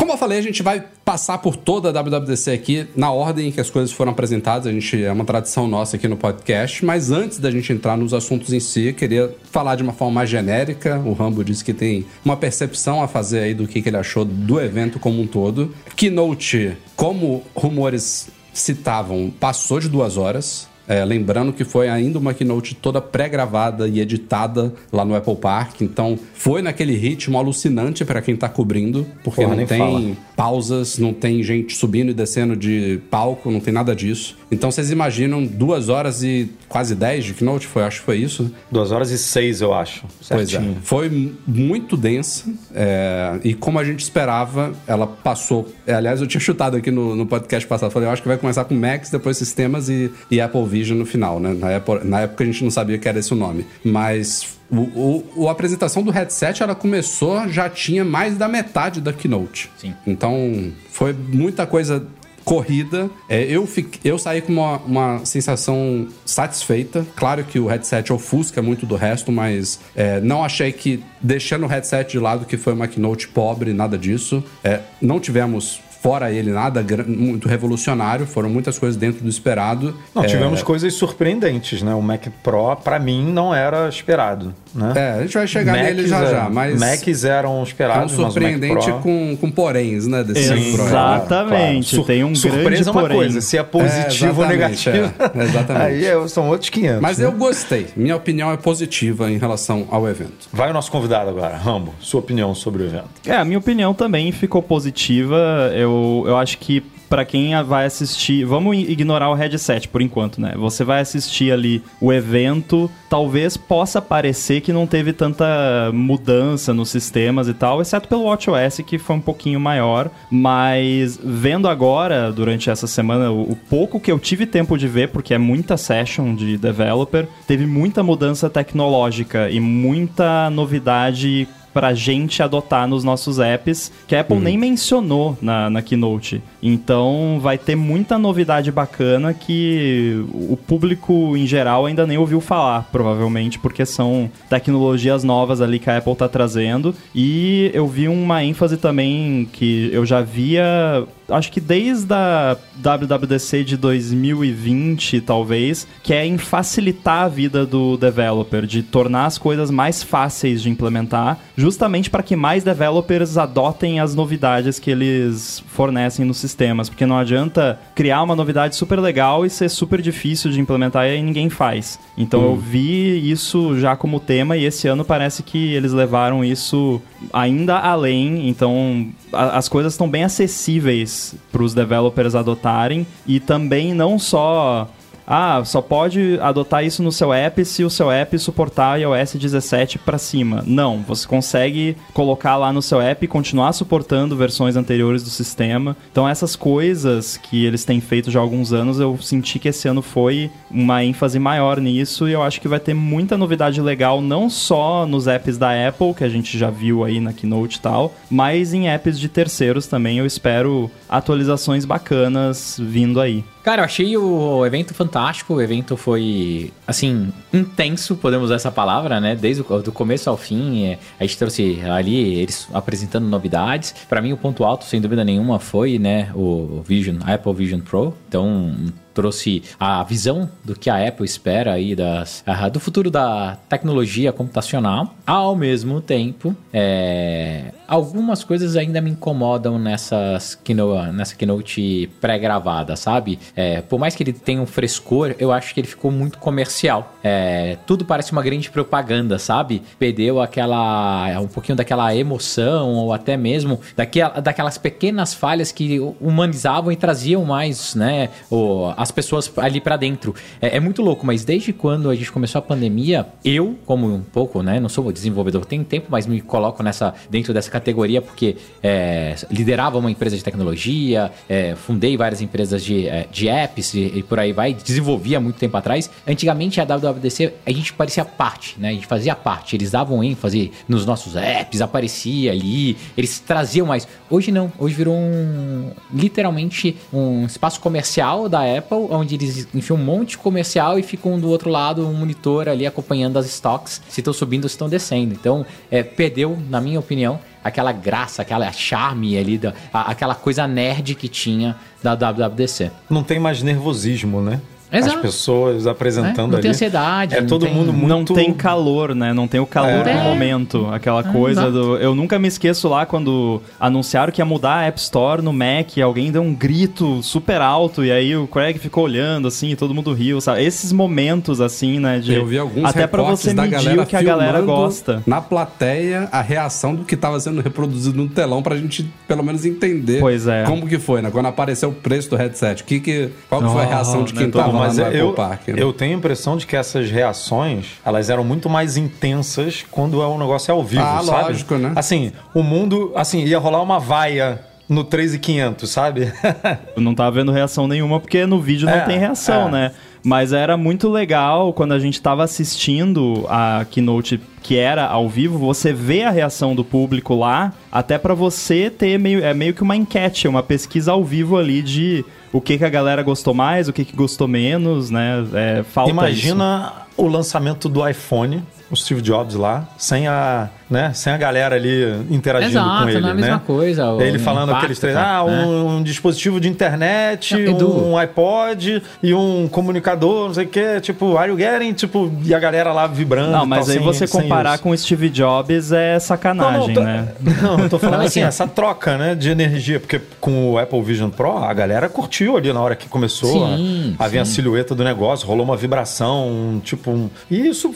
Como 0.00 0.12
eu 0.14 0.16
falei, 0.16 0.38
a 0.38 0.42
gente 0.42 0.62
vai 0.62 0.82
passar 1.04 1.36
por 1.38 1.54
toda 1.54 1.90
a 1.90 1.92
WWDC 2.02 2.50
aqui 2.52 2.86
na 2.96 3.12
ordem 3.12 3.48
em 3.48 3.52
que 3.52 3.60
as 3.60 3.68
coisas 3.68 3.92
foram 3.92 4.12
apresentadas. 4.12 4.66
A 4.66 4.72
gente 4.72 5.04
é 5.04 5.12
uma 5.12 5.26
tradição 5.26 5.68
nossa 5.68 5.96
aqui 5.96 6.08
no 6.08 6.16
podcast, 6.16 6.82
mas 6.84 7.10
antes 7.10 7.38
da 7.38 7.50
gente 7.50 7.70
entrar 7.70 7.98
nos 7.98 8.14
assuntos 8.14 8.50
em 8.52 8.58
si, 8.58 8.86
eu 8.86 8.94
queria 8.94 9.30
falar 9.52 9.76
de 9.76 9.82
uma 9.82 9.92
forma 9.92 10.14
mais 10.14 10.30
genérica. 10.30 10.98
O 11.04 11.12
Rambo 11.12 11.44
disse 11.44 11.62
que 11.62 11.74
tem 11.74 12.06
uma 12.24 12.34
percepção 12.34 13.02
a 13.02 13.06
fazer 13.06 13.40
aí 13.40 13.54
do 13.54 13.68
que, 13.68 13.82
que 13.82 13.90
ele 13.90 13.98
achou 13.98 14.24
do 14.24 14.58
evento 14.58 14.98
como 14.98 15.20
um 15.20 15.26
todo. 15.26 15.72
Keynote, 15.94 16.78
como 16.96 17.44
rumores 17.54 18.30
citavam, 18.54 19.30
passou 19.38 19.78
de 19.78 19.88
duas 19.88 20.16
horas. 20.16 20.66
É, 20.90 21.04
lembrando 21.04 21.52
que 21.52 21.62
foi 21.62 21.88
ainda 21.88 22.18
uma 22.18 22.34
keynote 22.34 22.74
toda 22.74 23.00
pré-gravada 23.00 23.86
e 23.86 24.00
editada 24.00 24.74
lá 24.92 25.04
no 25.04 25.14
Apple 25.14 25.36
Park, 25.36 25.82
então 25.82 26.18
foi 26.34 26.62
naquele 26.62 26.96
ritmo 26.96 27.38
alucinante 27.38 28.04
para 28.04 28.20
quem 28.20 28.34
tá 28.34 28.48
cobrindo, 28.48 29.06
porque 29.22 29.42
Porra, 29.42 29.54
não 29.54 29.66
tem 29.66 29.78
fala. 29.78 30.16
pausas, 30.34 30.98
não 30.98 31.12
tem 31.12 31.44
gente 31.44 31.76
subindo 31.76 32.10
e 32.10 32.12
descendo 32.12 32.56
de 32.56 32.98
palco, 33.08 33.52
não 33.52 33.60
tem 33.60 33.72
nada 33.72 33.94
disso. 33.94 34.36
Então 34.50 34.68
vocês 34.68 34.90
imaginam 34.90 35.46
duas 35.46 35.88
horas 35.88 36.24
e 36.24 36.50
quase 36.70 36.94
dez 36.94 37.24
de 37.24 37.34
keynote, 37.34 37.66
foi, 37.66 37.82
acho 37.82 37.98
que 38.00 38.06
foi 38.06 38.16
isso. 38.18 38.50
Duas 38.70 38.92
horas 38.92 39.10
e 39.10 39.18
seis, 39.18 39.60
eu 39.60 39.74
acho. 39.74 40.04
Pois 40.28 40.48
é. 40.48 40.52
Certinho. 40.52 40.76
Foi 40.82 41.06
m- 41.06 41.34
muito 41.46 41.96
densa 41.96 42.44
é, 42.72 43.38
e 43.44 43.52
como 43.54 43.78
a 43.78 43.84
gente 43.84 44.00
esperava, 44.00 44.72
ela 44.86 45.06
passou. 45.06 45.68
é, 45.86 45.92
aliás, 45.94 46.20
eu 46.20 46.26
tinha 46.26 46.40
chutado 46.40 46.76
aqui 46.76 46.90
no, 46.90 47.14
no 47.16 47.26
podcast 47.26 47.68
passado. 47.68 47.90
Falei, 47.90 48.08
eu 48.08 48.12
acho 48.12 48.22
que 48.22 48.28
vai 48.28 48.38
começar 48.38 48.64
com 48.64 48.74
Macs, 48.74 49.10
depois 49.10 49.36
sistemas 49.36 49.88
e, 49.88 50.10
e 50.30 50.40
Apple 50.40 50.64
Vision 50.64 50.96
no 50.96 51.04
final, 51.04 51.40
né? 51.40 51.52
Na 51.52 51.70
época, 51.72 52.04
na 52.04 52.20
época 52.20 52.44
a 52.44 52.46
gente 52.46 52.62
não 52.62 52.70
sabia 52.70 52.96
que 52.98 53.08
era 53.08 53.18
esse 53.18 53.32
o 53.32 53.36
nome. 53.36 53.66
Mas 53.84 54.56
o, 54.70 54.76
o- 54.76 55.24
o- 55.36 55.48
a 55.48 55.50
apresentação 55.52 56.02
do 56.04 56.12
headset, 56.12 56.62
ela 56.62 56.76
começou, 56.76 57.48
já 57.48 57.68
tinha 57.68 58.04
mais 58.04 58.36
da 58.38 58.46
metade 58.46 59.00
da 59.00 59.12
keynote. 59.12 59.68
Sim. 59.76 59.92
Então, 60.06 60.70
foi 60.90 61.12
muita 61.12 61.66
coisa 61.66 62.06
corrida. 62.50 63.08
É, 63.28 63.44
eu, 63.44 63.64
fiquei, 63.64 64.10
eu 64.10 64.18
saí 64.18 64.40
com 64.40 64.52
uma, 64.52 64.78
uma 64.78 65.24
sensação 65.24 66.08
satisfeita. 66.26 67.06
Claro 67.14 67.44
que 67.44 67.60
o 67.60 67.68
headset 67.68 68.12
ofusca 68.12 68.60
muito 68.60 68.84
do 68.84 68.96
resto, 68.96 69.30
mas 69.30 69.78
é, 69.94 70.20
não 70.20 70.42
achei 70.42 70.72
que, 70.72 71.00
deixando 71.22 71.64
o 71.64 71.68
headset 71.68 72.10
de 72.10 72.18
lado, 72.18 72.44
que 72.44 72.56
foi 72.56 72.72
uma 72.72 72.88
keynote 72.88 73.28
pobre, 73.28 73.72
nada 73.72 73.96
disso. 73.96 74.42
É, 74.64 74.80
não 75.00 75.20
tivemos. 75.20 75.80
Fora 76.02 76.32
ele, 76.32 76.50
nada 76.50 76.82
muito 77.06 77.46
revolucionário, 77.46 78.26
foram 78.26 78.48
muitas 78.48 78.78
coisas 78.78 78.96
dentro 78.98 79.22
do 79.22 79.28
esperado. 79.28 79.94
Não, 80.14 80.24
É, 80.24 80.26
tivemos 80.26 80.62
coisas 80.62 80.94
surpreendentes, 80.94 81.82
né? 81.82 81.94
O 81.94 82.00
Mac 82.00 82.26
Pro, 82.42 82.74
pra 82.76 82.98
mim, 82.98 83.30
não 83.30 83.54
era 83.54 83.86
esperado, 83.86 84.54
né? 84.74 84.92
É, 84.96 85.10
a 85.18 85.22
gente 85.22 85.34
vai 85.34 85.46
chegar 85.46 85.72
nele 85.72 86.06
já 86.06 86.22
é- 86.22 86.30
já, 86.30 86.48
mas 86.50 86.78
Macs 86.78 87.24
eram 87.24 87.56
é 87.56 87.60
um 87.60 87.62
esperados, 87.62 88.12
mas 88.12 88.18
o 88.18 88.22
Mac 88.22 88.32
surpreendente 88.32 88.84
Pro... 88.84 88.98
com, 89.00 89.36
com 89.40 89.50
poréns, 89.50 90.06
né? 90.06 90.22
Desse 90.24 90.48
Sim. 90.48 90.72
Pro. 90.76 90.84
Exatamente, 90.86 91.96
Sur- 91.96 92.06
tem 92.06 92.24
um 92.24 92.34
Surpresa 92.34 92.68
grande 92.70 92.88
é 92.88 92.92
uma 92.92 93.00
porém. 93.00 93.16
coisa, 93.18 93.40
se 93.40 93.58
é 93.58 93.62
positivo 93.62 94.42
É, 94.42 94.46
ou 94.46 94.52
exatamente, 94.52 94.88
negativo. 94.90 95.14
é, 95.18 95.44
exatamente. 95.44 95.82
Aí 95.86 96.06
é- 96.06 96.28
são 96.28 96.48
outros 96.48 96.70
500. 96.70 97.00
Mas 97.00 97.18
né? 97.18 97.24
eu 97.26 97.32
gostei. 97.32 97.86
Minha 97.96 98.16
opinião 98.16 98.50
é 98.52 98.56
positiva 98.56 99.30
em 99.30 99.38
relação 99.38 99.86
ao 99.90 100.08
evento. 100.08 100.48
Vai 100.52 100.70
o 100.70 100.72
nosso 100.72 100.90
convidado 100.90 101.28
agora, 101.30 101.56
Rambo, 101.56 101.94
sua 102.00 102.20
opinião 102.20 102.54
sobre 102.54 102.82
o 102.82 102.86
evento. 102.86 103.08
É, 103.26 103.36
a 103.36 103.44
minha 103.44 103.58
opinião 103.58 103.92
também 103.94 104.30
ficou 104.32 104.62
positiva. 104.62 105.70
Eu, 105.74 106.24
eu 106.26 106.36
acho 106.36 106.58
que 106.58 106.82
pra 107.10 107.24
quem 107.24 107.60
vai 107.64 107.86
assistir, 107.86 108.44
vamos 108.44 108.78
ignorar 108.78 109.28
o 109.30 109.34
headset 109.34 109.88
por 109.88 110.00
enquanto, 110.00 110.40
né? 110.40 110.54
Você 110.56 110.84
vai 110.84 111.00
assistir 111.00 111.50
ali 111.52 111.82
o 112.00 112.12
evento, 112.12 112.88
talvez 113.08 113.56
possa 113.56 114.00
parecer 114.00 114.60
que 114.60 114.72
não 114.72 114.86
teve 114.86 115.12
tanta 115.12 115.90
mudança 115.92 116.72
nos 116.72 116.88
sistemas 116.88 117.48
e 117.48 117.52
tal, 117.52 117.82
exceto 117.82 118.08
pelo 118.08 118.22
WatchOS 118.22 118.82
que 118.86 118.96
foi 118.96 119.16
um 119.16 119.20
pouquinho 119.20 119.58
maior, 119.58 120.08
mas 120.30 121.18
vendo 121.22 121.68
agora 121.68 122.30
durante 122.30 122.70
essa 122.70 122.86
semana 122.86 123.32
o, 123.32 123.42
o 123.52 123.56
pouco 123.56 123.98
que 123.98 124.12
eu 124.12 124.18
tive 124.18 124.46
tempo 124.46 124.78
de 124.78 124.86
ver, 124.86 125.08
porque 125.08 125.34
é 125.34 125.38
muita 125.38 125.76
session 125.76 126.32
de 126.32 126.56
developer, 126.56 127.26
teve 127.44 127.66
muita 127.66 128.04
mudança 128.04 128.48
tecnológica 128.48 129.50
e 129.50 129.58
muita 129.58 130.48
novidade 130.50 131.48
pra 131.72 131.94
gente 131.94 132.42
adotar 132.42 132.86
nos 132.86 133.04
nossos 133.04 133.38
apps, 133.38 133.92
que 134.06 134.14
a 134.14 134.20
Apple 134.20 134.38
nem 134.38 134.58
mencionou 134.58 135.36
na, 135.40 135.70
na 135.70 135.82
Keynote. 135.82 136.42
Então 136.62 137.38
vai 137.40 137.56
ter 137.56 137.76
muita 137.76 138.18
novidade 138.18 138.70
bacana 138.70 139.32
que 139.32 140.24
o 140.32 140.56
público 140.56 141.36
em 141.36 141.46
geral 141.46 141.86
ainda 141.86 142.06
nem 142.06 142.18
ouviu 142.18 142.40
falar, 142.40 142.88
provavelmente, 142.90 143.58
porque 143.58 143.86
são 143.86 144.30
tecnologias 144.48 145.24
novas 145.24 145.60
ali 145.60 145.78
que 145.78 145.88
a 145.88 145.98
Apple 145.98 146.14
tá 146.16 146.28
trazendo. 146.28 146.94
E 147.14 147.70
eu 147.72 147.86
vi 147.86 148.08
uma 148.08 148.44
ênfase 148.44 148.76
também 148.76 149.48
que 149.52 149.90
eu 149.92 150.04
já 150.04 150.20
via 150.20 151.06
acho 151.30 151.50
que 151.50 151.60
desde 151.60 152.12
a 152.12 152.56
WWDC 152.76 153.64
de 153.64 153.76
2020, 153.76 155.20
talvez, 155.20 155.86
que 156.02 156.12
é 156.12 156.26
em 156.26 156.38
facilitar 156.38 157.24
a 157.24 157.28
vida 157.28 157.66
do 157.66 157.96
developer, 157.96 158.66
de 158.66 158.82
tornar 158.82 159.26
as 159.26 159.38
coisas 159.38 159.70
mais 159.70 160.02
fáceis 160.02 160.62
de 160.62 160.70
implementar, 160.70 161.38
justamente 161.56 162.10
para 162.10 162.22
que 162.22 162.36
mais 162.36 162.64
developers 162.64 163.36
adotem 163.36 164.00
as 164.00 164.14
novidades 164.14 164.78
que 164.78 164.90
eles 164.90 165.62
fornecem 165.68 166.24
nos 166.24 166.38
sistemas, 166.38 166.88
porque 166.88 167.06
não 167.06 167.18
adianta 167.18 167.78
criar 167.94 168.22
uma 168.22 168.36
novidade 168.36 168.76
super 168.76 168.98
legal 169.00 169.44
e 169.44 169.50
ser 169.50 169.68
super 169.68 170.00
difícil 170.00 170.50
de 170.50 170.60
implementar 170.60 171.06
e 171.06 171.10
aí 171.10 171.22
ninguém 171.22 171.48
faz. 171.48 171.98
Então 172.16 172.42
eu 172.42 172.56
vi 172.56 173.30
isso 173.30 173.78
já 173.78 173.96
como 173.96 174.20
tema 174.20 174.56
e 174.56 174.64
esse 174.64 174.88
ano 174.88 175.04
parece 175.04 175.42
que 175.42 175.72
eles 175.74 175.92
levaram 175.92 176.44
isso 176.44 177.00
ainda 177.32 177.78
além, 177.78 178.48
então 178.48 179.08
a- 179.32 179.56
as 179.58 179.68
coisas 179.68 179.92
estão 179.92 180.08
bem 180.08 180.24
acessíveis 180.24 181.34
para 181.52 181.62
os 181.62 181.74
developers 181.74 182.34
adotarem 182.34 183.06
e 183.26 183.38
também 183.40 183.92
não 183.94 184.18
só 184.18 184.88
ah, 185.32 185.62
só 185.64 185.80
pode 185.80 186.36
adotar 186.42 186.84
isso 186.84 187.04
no 187.04 187.12
seu 187.12 187.32
app 187.32 187.64
se 187.64 187.84
o 187.84 187.88
seu 187.88 188.10
app 188.10 188.36
suportar 188.36 189.00
iOS 189.00 189.36
17 189.36 189.96
para 190.00 190.18
cima. 190.18 190.64
Não, 190.66 191.04
você 191.06 191.24
consegue 191.24 191.96
colocar 192.12 192.56
lá 192.56 192.72
no 192.72 192.82
seu 192.82 193.00
app 193.00 193.24
e 193.24 193.28
continuar 193.28 193.72
suportando 193.72 194.36
versões 194.36 194.74
anteriores 194.74 195.22
do 195.22 195.30
sistema. 195.30 195.96
Então 196.10 196.28
essas 196.28 196.56
coisas 196.56 197.36
que 197.36 197.64
eles 197.64 197.84
têm 197.84 198.00
feito 198.00 198.28
já 198.28 198.40
há 198.40 198.42
alguns 198.42 198.72
anos, 198.72 198.98
eu 198.98 199.16
senti 199.18 199.60
que 199.60 199.68
esse 199.68 199.86
ano 199.86 200.02
foi 200.02 200.50
uma 200.68 201.04
ênfase 201.04 201.38
maior 201.38 201.80
nisso 201.80 202.28
e 202.28 202.32
eu 202.32 202.42
acho 202.42 202.60
que 202.60 202.66
vai 202.66 202.80
ter 202.80 202.94
muita 202.94 203.38
novidade 203.38 203.80
legal 203.80 204.20
não 204.20 204.50
só 204.50 205.06
nos 205.06 205.28
apps 205.28 205.56
da 205.56 205.70
Apple, 205.88 206.12
que 206.12 206.24
a 206.24 206.28
gente 206.28 206.58
já 206.58 206.70
viu 206.70 207.04
aí 207.04 207.20
na 207.20 207.32
Keynote 207.32 207.78
e 207.78 207.80
tal, 207.80 208.12
mas 208.28 208.74
em 208.74 208.88
apps 208.88 209.16
de 209.16 209.28
terceiros 209.28 209.86
também. 209.86 210.18
Eu 210.18 210.26
espero 210.26 210.90
atualizações 211.08 211.84
bacanas 211.84 212.76
vindo 212.82 213.20
aí. 213.20 213.44
Cara, 213.62 213.82
eu 213.82 213.84
achei 213.84 214.16
o 214.16 214.64
evento 214.64 214.94
fantástico. 214.94 215.54
O 215.54 215.60
evento 215.60 215.96
foi, 215.96 216.72
assim, 216.86 217.30
intenso, 217.52 218.16
podemos 218.16 218.46
usar 218.46 218.54
essa 218.56 218.70
palavra, 218.70 219.20
né? 219.20 219.36
Desde 219.36 219.62
o 219.62 219.82
do 219.82 219.92
começo 219.92 220.30
ao 220.30 220.36
fim. 220.36 220.86
é, 220.86 220.98
A 221.18 221.24
gente 221.24 221.36
trouxe 221.36 221.80
ali 221.82 222.40
eles 222.40 222.68
apresentando 222.72 223.26
novidades. 223.26 223.94
Pra 224.08 224.22
mim, 224.22 224.32
o 224.32 224.36
ponto 224.36 224.64
alto, 224.64 224.84
sem 224.84 225.00
dúvida 225.00 225.24
nenhuma, 225.24 225.58
foi, 225.58 225.98
né, 225.98 226.30
o 226.34 226.82
Vision, 226.86 227.18
Apple 227.26 227.54
Vision 227.54 227.80
Pro. 227.80 228.14
Então, 228.28 228.74
trouxe 229.14 229.62
a 229.78 230.02
visão 230.04 230.48
do 230.64 230.74
que 230.74 230.88
a 230.88 231.06
Apple 231.06 231.24
espera 231.24 231.72
aí 231.72 231.94
das, 231.94 232.42
ah, 232.46 232.68
do 232.68 232.80
futuro 232.80 233.10
da 233.10 233.56
tecnologia 233.68 234.32
computacional. 234.32 235.14
Ao 235.26 235.54
mesmo 235.54 236.00
tempo, 236.00 236.56
é, 236.72 237.72
algumas 237.86 238.44
coisas 238.44 238.76
ainda 238.76 239.00
me 239.00 239.10
incomodam 239.10 239.78
nessas 239.78 240.54
keynote, 240.54 241.12
nessa 241.12 241.34
keynote 241.34 242.10
pré-gravada, 242.20 242.96
sabe? 242.96 243.38
É, 243.54 243.82
por 243.82 243.98
mais 243.98 244.14
que 244.14 244.22
ele 244.22 244.32
tenha 244.32 244.60
um 244.60 244.66
frescor, 244.66 245.34
eu 245.38 245.52
acho 245.52 245.74
que 245.74 245.80
ele 245.80 245.88
ficou 245.88 246.10
muito 246.10 246.38
comercial. 246.38 247.14
É, 247.22 247.76
tudo 247.86 248.04
parece 248.04 248.32
uma 248.32 248.42
grande 248.42 248.70
propaganda, 248.70 249.38
sabe? 249.38 249.82
Perdeu 249.98 250.40
aquela 250.40 251.40
um 251.40 251.48
pouquinho 251.48 251.76
daquela 251.76 252.14
emoção 252.14 252.94
ou 252.94 253.12
até 253.12 253.36
mesmo 253.36 253.80
daquela, 253.96 254.40
daquelas 254.40 254.78
pequenas 254.78 255.34
falhas 255.34 255.72
que 255.72 255.98
humanizavam 256.20 256.92
e 256.92 256.96
traziam 256.96 257.44
mais, 257.44 257.94
né, 257.94 258.28
o, 258.50 258.92
as 259.00 259.10
pessoas 259.10 259.50
ali 259.56 259.80
para 259.80 259.96
dentro. 259.96 260.34
É, 260.60 260.76
é, 260.76 260.80
muito 260.80 261.00
louco, 261.00 261.24
mas 261.24 261.42
desde 261.42 261.72
quando 261.72 262.10
a 262.10 262.14
gente 262.14 262.30
começou 262.30 262.58
a 262.58 262.62
pandemia, 262.62 263.26
eu, 263.42 263.78
como 263.86 264.12
um 264.12 264.20
pouco, 264.20 264.62
né, 264.62 264.78
não 264.78 264.90
sou 264.90 265.10
desenvolvedor, 265.10 265.64
tenho 265.64 265.82
tempo, 265.84 266.08
mas 266.10 266.26
me 266.26 266.38
coloco 266.42 266.82
nessa 266.82 267.14
dentro 267.30 267.54
dessa 267.54 267.70
categoria 267.70 268.20
porque 268.20 268.56
é, 268.82 269.34
liderava 269.50 269.96
uma 269.96 270.10
empresa 270.10 270.36
de 270.36 270.44
tecnologia, 270.44 271.32
é, 271.48 271.74
fundei 271.74 272.14
várias 272.14 272.42
empresas 272.42 272.84
de, 272.84 273.08
é, 273.08 273.26
de 273.30 273.48
apps 273.48 273.94
e, 273.94 274.00
e, 274.16 274.22
por 274.22 274.38
aí 274.38 274.52
vai, 274.52 274.74
desenvolvia 274.74 275.40
muito 275.40 275.56
tempo 275.56 275.78
atrás. 275.78 276.10
Antigamente 276.26 276.78
a 276.78 276.84
WWDC 276.84 277.54
a 277.64 277.72
gente 277.72 277.94
parecia 277.94 278.24
parte, 278.24 278.78
né? 278.78 278.90
A 278.90 278.92
gente 278.92 279.06
fazia 279.06 279.34
parte, 279.34 279.76
eles 279.76 279.90
davam 279.90 280.22
ênfase 280.22 280.72
nos 280.86 281.06
nossos 281.06 281.36
apps, 281.36 281.80
aparecia 281.80 282.52
ali, 282.52 282.98
eles 283.16 283.38
traziam 283.40 283.86
mais. 283.86 284.06
Hoje 284.28 284.52
não, 284.52 284.70
hoje 284.78 284.94
virou 284.94 285.14
um 285.14 285.90
literalmente 286.12 286.96
um 287.10 287.46
espaço 287.46 287.80
comercial 287.80 288.46
da 288.46 288.60
Apple, 288.76 288.89
onde 288.90 289.34
eles 289.34 289.68
enfiam 289.74 289.96
um 289.96 290.02
monte 290.02 290.30
de 290.30 290.38
comercial 290.38 290.98
e 290.98 291.02
ficam 291.02 291.38
do 291.38 291.48
outro 291.48 291.70
lado 291.70 292.06
um 292.06 292.12
monitor 292.12 292.68
ali 292.68 292.86
acompanhando 292.86 293.38
as 293.38 293.46
stocks, 293.46 294.00
se 294.08 294.20
estão 294.20 294.32
subindo 294.32 294.64
ou 294.64 294.68
se 294.68 294.74
estão 294.74 294.88
descendo. 294.88 295.32
Então, 295.32 295.64
é, 295.90 296.02
perdeu, 296.02 296.58
na 296.68 296.80
minha 296.80 296.98
opinião, 296.98 297.38
aquela 297.62 297.92
graça, 297.92 298.42
aquela 298.42 298.70
charme 298.72 299.36
ali, 299.38 299.58
da, 299.58 299.74
a, 299.92 300.10
aquela 300.10 300.34
coisa 300.34 300.66
nerd 300.66 301.14
que 301.14 301.28
tinha 301.28 301.76
da 302.02 302.14
WWDC. 302.14 302.90
Não 303.08 303.22
tem 303.22 303.38
mais 303.38 303.62
nervosismo, 303.62 304.40
né? 304.40 304.60
Exato. 304.92 305.16
As 305.16 305.22
pessoas 305.22 305.86
apresentando 305.86 306.38
é, 306.38 306.46
não 306.48 306.54
ali. 306.54 306.62
tem 306.62 306.70
ansiedade. 306.70 307.34
É 307.36 307.42
todo 307.42 307.66
tem, 307.66 307.74
mundo 307.74 307.92
muito... 307.92 308.08
Não 308.08 308.24
tem 308.24 308.52
calor, 308.52 309.14
né? 309.14 309.32
Não 309.32 309.46
tem 309.46 309.60
o 309.60 309.66
calor 309.66 310.06
é. 310.06 310.14
do 310.14 310.22
momento. 310.24 310.86
Aquela 310.92 311.20
é, 311.20 311.24
coisa 311.24 311.62
exato. 311.62 311.72
do... 311.72 311.96
Eu 311.98 312.14
nunca 312.14 312.38
me 312.38 312.48
esqueço 312.48 312.88
lá 312.88 313.06
quando 313.06 313.62
anunciaram 313.78 314.32
que 314.32 314.40
ia 314.40 314.44
mudar 314.44 314.74
a 314.74 314.84
App 314.86 314.98
Store 314.98 315.42
no 315.42 315.52
Mac. 315.52 315.96
Alguém 316.02 316.32
deu 316.32 316.42
um 316.42 316.54
grito 316.54 317.22
super 317.22 317.60
alto 317.60 318.04
e 318.04 318.10
aí 318.10 318.36
o 318.36 318.46
Craig 318.46 318.78
ficou 318.78 319.04
olhando 319.04 319.48
assim 319.48 319.70
e 319.70 319.76
todo 319.76 319.94
mundo 319.94 320.12
riu, 320.12 320.40
sabe? 320.40 320.64
Esses 320.64 320.92
momentos 320.92 321.60
assim, 321.60 321.98
né? 321.98 322.18
De... 322.18 322.34
Eu 322.34 322.46
vi 322.46 322.58
alguns 322.58 322.84
Até 322.84 323.06
para 323.06 323.22
você 323.22 323.54
medir 323.54 323.98
o 323.98 324.06
que 324.06 324.16
a 324.16 324.22
galera 324.22 324.60
gosta. 324.60 325.22
Na 325.26 325.40
plateia, 325.40 326.28
a 326.32 326.40
reação 326.40 326.94
do 326.94 327.04
que 327.04 327.14
estava 327.14 327.38
sendo 327.38 327.60
reproduzido 327.60 328.16
no 328.16 328.28
telão 328.28 328.62
pra 328.62 328.76
gente 328.76 329.10
pelo 329.28 329.42
menos 329.42 329.64
entender 329.64 330.20
pois 330.20 330.46
é. 330.46 330.64
como 330.64 330.86
que 330.86 330.98
foi, 330.98 331.22
né? 331.22 331.30
Quando 331.30 331.46
apareceu 331.46 331.90
o 331.90 331.92
preço 331.92 332.30
do 332.30 332.36
headset. 332.36 332.82
Que 332.84 333.00
que... 333.00 333.30
Qual 333.48 333.62
que 333.62 333.68
foi 333.68 333.82
a 333.82 333.86
reação 333.86 334.24
de 334.24 334.32
quem 334.32 334.46
né? 334.46 334.52
tava 334.52 334.79
mas 334.80 334.98
eu, 334.98 335.32
Park, 335.32 335.68
né? 335.68 335.74
eu 335.76 335.92
tenho 335.92 336.14
a 336.14 336.18
impressão 336.18 336.56
de 336.56 336.66
que 336.66 336.76
essas 336.76 337.10
reações, 337.10 337.86
elas 338.04 338.30
eram 338.30 338.44
muito 338.44 338.68
mais 338.68 338.96
intensas 338.96 339.84
quando 339.90 340.20
o 340.20 340.38
negócio 340.38 340.70
é 340.70 340.74
ao 340.74 340.82
vivo, 340.82 341.02
ah, 341.02 341.22
sabe? 341.22 341.48
lógico, 341.48 341.74
né? 341.76 341.92
Assim, 341.96 342.32
o 342.54 342.62
mundo, 342.62 343.12
assim, 343.14 343.44
ia 343.44 343.58
rolar 343.58 343.82
uma 343.82 343.98
vaia 343.98 344.60
no 344.88 345.04
3,500, 345.04 345.88
sabe? 345.88 346.32
eu 346.96 347.00
não 347.00 347.14
tava 347.14 347.30
vendo 347.30 347.52
reação 347.52 347.86
nenhuma 347.86 348.18
porque 348.18 348.44
no 348.44 348.60
vídeo 348.60 348.86
não 348.86 348.94
é, 348.94 349.00
tem 349.00 349.18
reação, 349.18 349.68
é. 349.68 349.70
né? 349.70 349.92
Mas 350.22 350.52
era 350.52 350.76
muito 350.76 351.08
legal 351.08 351.72
quando 351.72 351.92
a 351.92 351.98
gente 351.98 352.14
estava 352.14 352.42
assistindo 352.42 353.46
a 353.48 353.86
keynote 353.88 354.40
que 354.62 354.76
era 354.76 355.06
ao 355.06 355.28
vivo, 355.28 355.58
você 355.58 355.92
vê 355.92 356.24
a 356.24 356.30
reação 356.30 356.74
do 356.74 356.84
público 356.84 357.34
lá, 357.34 357.72
até 357.90 358.18
para 358.18 358.34
você 358.34 358.90
ter 358.90 359.18
meio, 359.18 359.42
é 359.42 359.54
meio 359.54 359.72
que 359.72 359.82
uma 359.82 359.96
enquete, 359.96 360.46
uma 360.46 360.62
pesquisa 360.62 361.12
ao 361.12 361.24
vivo 361.24 361.56
ali 361.56 361.80
de 361.80 362.24
o 362.52 362.60
que, 362.60 362.78
que 362.78 362.84
a 362.84 362.88
galera 362.88 363.22
gostou 363.22 363.54
mais, 363.54 363.88
o 363.88 363.92
que, 363.92 364.04
que 364.04 364.14
gostou 364.14 364.48
menos, 364.48 365.10
né? 365.10 365.46
É, 365.52 365.82
falta 365.82 366.10
Imagina 366.10 366.92
isso. 366.96 367.22
o 367.22 367.28
lançamento 367.28 367.88
do 367.88 368.06
iPhone, 368.06 368.62
o 368.90 368.96
Steve 368.96 369.22
Jobs 369.22 369.54
lá, 369.54 369.86
sem 369.96 370.26
a 370.26 370.68
né? 370.90 371.12
Sem 371.14 371.32
a 371.32 371.36
galera 371.36 371.76
ali 371.76 372.02
interagindo 372.28 372.72
Exato, 372.72 373.04
com 373.04 373.08
ele, 373.08 373.20
não 373.20 373.28
é 373.28 373.30
a 373.30 373.34
né? 373.34 373.40
mesma 373.40 373.60
coisa. 373.60 374.16
Ele 374.18 374.38
falando 374.40 374.70
impacto, 374.70 374.78
aqueles 374.78 374.98
três, 374.98 375.16
ah, 375.16 375.44
né? 375.46 375.64
um, 375.64 375.96
um, 375.96 376.02
dispositivo 376.02 376.60
de 376.60 376.68
internet, 376.68 377.56
não, 377.56 378.10
um 378.10 378.18
iPod 378.18 379.00
e 379.22 379.32
um 379.32 379.68
comunicador, 379.68 380.48
não 380.48 380.54
sei 380.54 380.64
o 380.64 380.68
que, 380.68 381.00
tipo, 381.00 381.36
are 381.36 381.50
you 381.50 381.56
getting? 381.56 381.92
Tipo, 381.92 382.32
e 382.42 382.52
a 382.52 382.58
galera 382.58 382.92
lá 382.92 383.06
vibrando. 383.06 383.52
Não, 383.52 383.64
mas 383.64 383.86
tal, 383.86 383.94
aí 383.94 383.98
sem, 383.98 384.04
você 384.04 384.26
comparar 384.26 384.78
com 384.78 384.90
o 384.90 384.98
Steve 384.98 385.28
Jobs 385.28 385.92
é 385.92 386.18
sacanagem, 386.18 386.80
não, 386.80 386.86
não, 386.88 386.94
tô, 386.94 387.00
né? 387.00 387.28
Não, 387.60 387.78
eu 387.78 387.88
tô 387.88 387.98
falando 387.98 388.22
assim, 388.22 388.42
essa 388.42 388.66
troca, 388.66 389.16
né, 389.16 389.34
de 389.34 389.50
energia, 389.50 390.00
porque 390.00 390.20
com 390.40 390.72
o 390.72 390.78
Apple 390.78 391.02
Vision 391.02 391.30
Pro, 391.30 391.58
a 391.58 391.72
galera 391.72 392.08
curtiu 392.08 392.56
ali 392.56 392.72
na 392.72 392.80
hora 392.80 392.96
que 392.96 393.08
começou, 393.08 393.76
sim, 393.76 394.16
a, 394.18 394.24
a 394.24 394.28
ver 394.28 394.38
a 394.38 394.44
silhueta 394.44 394.94
do 394.94 395.04
negócio, 395.04 395.46
rolou 395.46 395.64
uma 395.64 395.76
vibração, 395.76 396.80
tipo, 396.82 397.10
um, 397.10 397.30
e 397.50 397.68
isso 397.68 397.94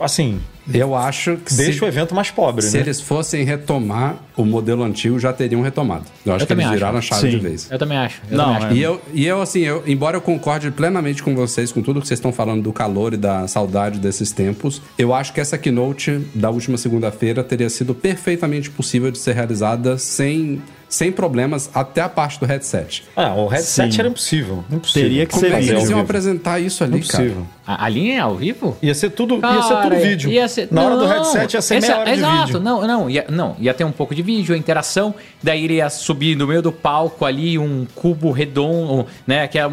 assim, 0.00 0.40
eu 0.72 0.94
acho 0.94 1.36
que 1.36 1.54
deixa 1.54 1.78
se, 1.78 1.84
o 1.84 1.88
evento 1.88 2.14
mais 2.14 2.30
pobre, 2.30 2.62
se 2.62 2.76
né? 2.76 2.82
eles 2.82 3.00
fossem 3.00 3.44
retomar 3.44 4.16
o 4.36 4.44
modelo 4.44 4.82
antigo, 4.82 5.18
já 5.18 5.32
teriam 5.32 5.62
retomado. 5.62 6.04
Eu 6.24 6.34
acho 6.34 6.44
eu 6.44 6.46
que 6.46 6.52
eles 6.52 6.70
viraram 6.70 6.98
acho. 6.98 7.14
a 7.14 7.16
chave 7.16 7.30
Sim. 7.30 7.38
de 7.38 7.42
vez. 7.42 7.70
Eu 7.70 7.78
também 7.78 7.98
acho. 7.98 8.20
Eu 8.30 8.36
não, 8.36 8.54
também 8.54 8.66
acho. 8.66 8.76
E, 8.76 8.82
eu, 8.82 9.00
e 9.14 9.26
eu, 9.26 9.42
assim, 9.42 9.60
eu, 9.60 9.82
embora 9.86 10.16
eu 10.16 10.20
concorde 10.20 10.70
plenamente 10.70 11.22
com 11.22 11.34
vocês, 11.34 11.72
com 11.72 11.82
tudo 11.82 12.00
que 12.00 12.06
vocês 12.06 12.18
estão 12.18 12.32
falando 12.32 12.62
do 12.62 12.72
calor 12.72 13.14
e 13.14 13.16
da 13.16 13.48
saudade 13.48 13.98
desses 13.98 14.30
tempos, 14.30 14.82
eu 14.98 15.14
acho 15.14 15.32
que 15.32 15.40
essa 15.40 15.56
keynote 15.56 16.20
da 16.34 16.50
última 16.50 16.76
segunda-feira 16.76 17.42
teria 17.42 17.70
sido 17.70 17.94
perfeitamente 17.94 18.70
possível 18.70 19.10
de 19.10 19.18
ser 19.18 19.34
realizada 19.34 19.96
sem 19.98 20.60
sem 20.88 21.12
problemas 21.12 21.70
até 21.74 22.00
a 22.00 22.08
parte 22.08 22.40
do 22.40 22.46
headset. 22.46 23.04
Ah, 23.14 23.34
o 23.34 23.46
headset 23.46 23.92
Sim. 23.92 24.00
era 24.00 24.08
impossível. 24.08 24.64
impossível. 24.70 25.02
Teria 25.08 25.26
que 25.26 25.32
Como 25.32 25.46
ser 25.46 25.52
é 25.52 25.60
que 25.60 25.68
eles 25.68 25.90
iam 25.90 26.00
apresentar 26.00 26.58
isso 26.60 26.82
ali, 26.82 26.96
impossível. 26.98 27.46
cara? 27.66 27.84
A, 27.84 27.88
linha 27.88 28.16
é 28.16 28.18
ao 28.20 28.34
vivo? 28.34 28.76
Ia 28.80 28.94
ser 28.94 29.10
tudo, 29.10 29.38
cara, 29.38 29.56
ia 29.56 29.62
ser 29.62 29.82
tudo 29.82 29.96
vídeo. 29.96 30.30
Ia 30.30 30.48
ser, 30.48 30.68
Na 30.70 30.80
não, 30.80 30.86
hora 30.86 30.96
do 30.96 31.06
headset 31.06 31.54
ia 31.54 31.60
ser 31.60 31.74
essa, 31.76 31.86
meia 31.88 32.00
hora 32.00 32.14
exato, 32.14 32.36
de 32.36 32.46
vídeo. 32.46 32.60
Não, 32.60 32.86
não, 32.86 33.10
ia, 33.10 33.26
não, 33.28 33.56
ia 33.58 33.74
ter 33.74 33.84
um 33.84 33.92
pouco 33.92 34.14
de 34.14 34.22
vídeo, 34.22 34.54
a 34.54 34.58
interação, 34.58 35.14
daí 35.42 35.64
ele 35.64 35.74
ia 35.74 35.90
subir 35.90 36.34
no 36.34 36.46
meio 36.46 36.62
do 36.62 36.72
palco 36.72 37.26
ali 37.26 37.58
um 37.58 37.86
cubo 37.94 38.30
redondo, 38.30 39.06
né, 39.26 39.46
que 39.46 39.58
é 39.58 39.66
um 39.66 39.72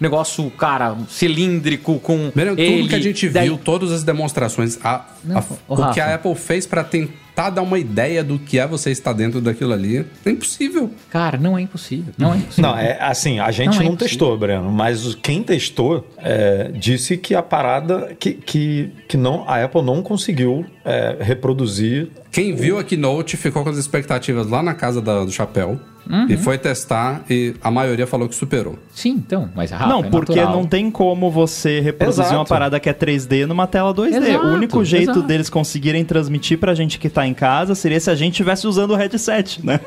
negócio, 0.00 0.50
cara, 0.52 0.96
cilíndrico 1.08 1.98
com 2.00 2.30
Tudo 2.30 2.58
ele, 2.58 2.88
que 2.88 2.94
a 2.94 3.00
gente 3.00 3.28
daí... 3.28 3.48
viu, 3.48 3.58
todas 3.58 3.92
as 3.92 4.02
demonstrações, 4.02 4.78
a, 4.82 5.04
não, 5.22 5.38
a, 5.38 5.44
o, 5.68 5.74
o 5.82 5.92
que 5.92 6.00
a 6.00 6.14
Apple 6.14 6.34
fez 6.34 6.66
para 6.66 6.82
tentar 6.82 7.23
tentar 7.34 7.50
dar 7.50 7.62
uma 7.62 7.78
ideia 7.78 8.22
do 8.22 8.38
que 8.38 8.58
é 8.58 8.66
você 8.66 8.92
estar 8.92 9.12
dentro 9.12 9.40
daquilo 9.40 9.72
ali, 9.72 10.06
é 10.24 10.30
impossível. 10.30 10.90
Cara, 11.10 11.36
não 11.36 11.58
é 11.58 11.62
impossível. 11.62 12.14
Não 12.16 12.32
é 12.32 12.36
impossível. 12.36 12.70
Não, 12.70 12.78
é 12.78 12.96
assim, 13.00 13.40
a 13.40 13.50
gente 13.50 13.76
não, 13.78 13.86
não 13.86 13.94
é 13.94 13.96
testou, 13.96 14.38
Breno, 14.38 14.70
mas 14.70 15.14
quem 15.16 15.42
testou 15.42 16.06
é, 16.18 16.70
disse 16.72 17.16
que 17.16 17.34
a 17.34 17.42
parada 17.42 18.14
que, 18.18 18.34
que, 18.34 18.90
que 19.08 19.16
não, 19.16 19.44
a 19.48 19.62
Apple 19.64 19.82
não 19.82 20.00
conseguiu 20.00 20.64
é, 20.84 21.16
reproduzir. 21.20 22.08
Quem 22.30 22.54
viu 22.54 22.78
a 22.78 22.84
Keynote 22.84 23.36
ficou 23.36 23.64
com 23.64 23.70
as 23.70 23.76
expectativas 23.76 24.46
lá 24.46 24.62
na 24.62 24.74
casa 24.74 25.02
da, 25.02 25.24
do 25.24 25.32
chapéu. 25.32 25.80
Uhum. 26.08 26.26
E 26.28 26.36
foi 26.36 26.58
testar 26.58 27.22
e 27.28 27.54
a 27.62 27.70
maioria 27.70 28.06
falou 28.06 28.28
que 28.28 28.34
superou. 28.34 28.78
Sim, 28.92 29.10
então, 29.10 29.48
mas 29.54 29.70
rápido. 29.70 29.88
Não, 29.88 30.00
é 30.00 30.10
porque 30.10 30.36
natural. 30.36 30.56
não 30.56 30.66
tem 30.66 30.90
como 30.90 31.30
você 31.30 31.80
reproduzir 31.80 32.24
Exato. 32.24 32.38
uma 32.38 32.44
parada 32.44 32.78
que 32.78 32.88
é 32.88 32.94
3D 32.94 33.46
numa 33.46 33.66
tela 33.66 33.92
2D. 33.94 34.16
Exato, 34.16 34.46
o 34.46 34.52
único 34.52 34.84
jeito 34.84 35.10
Exato. 35.10 35.22
deles 35.22 35.50
conseguirem 35.50 36.04
transmitir 36.04 36.58
pra 36.58 36.74
gente 36.74 36.98
que 36.98 37.08
tá 37.08 37.26
em 37.26 37.34
casa 37.34 37.74
seria 37.74 37.98
se 37.98 38.10
a 38.10 38.14
gente 38.14 38.32
estivesse 38.32 38.66
usando 38.66 38.92
o 38.92 38.96
headset, 38.96 39.64
né? 39.64 39.80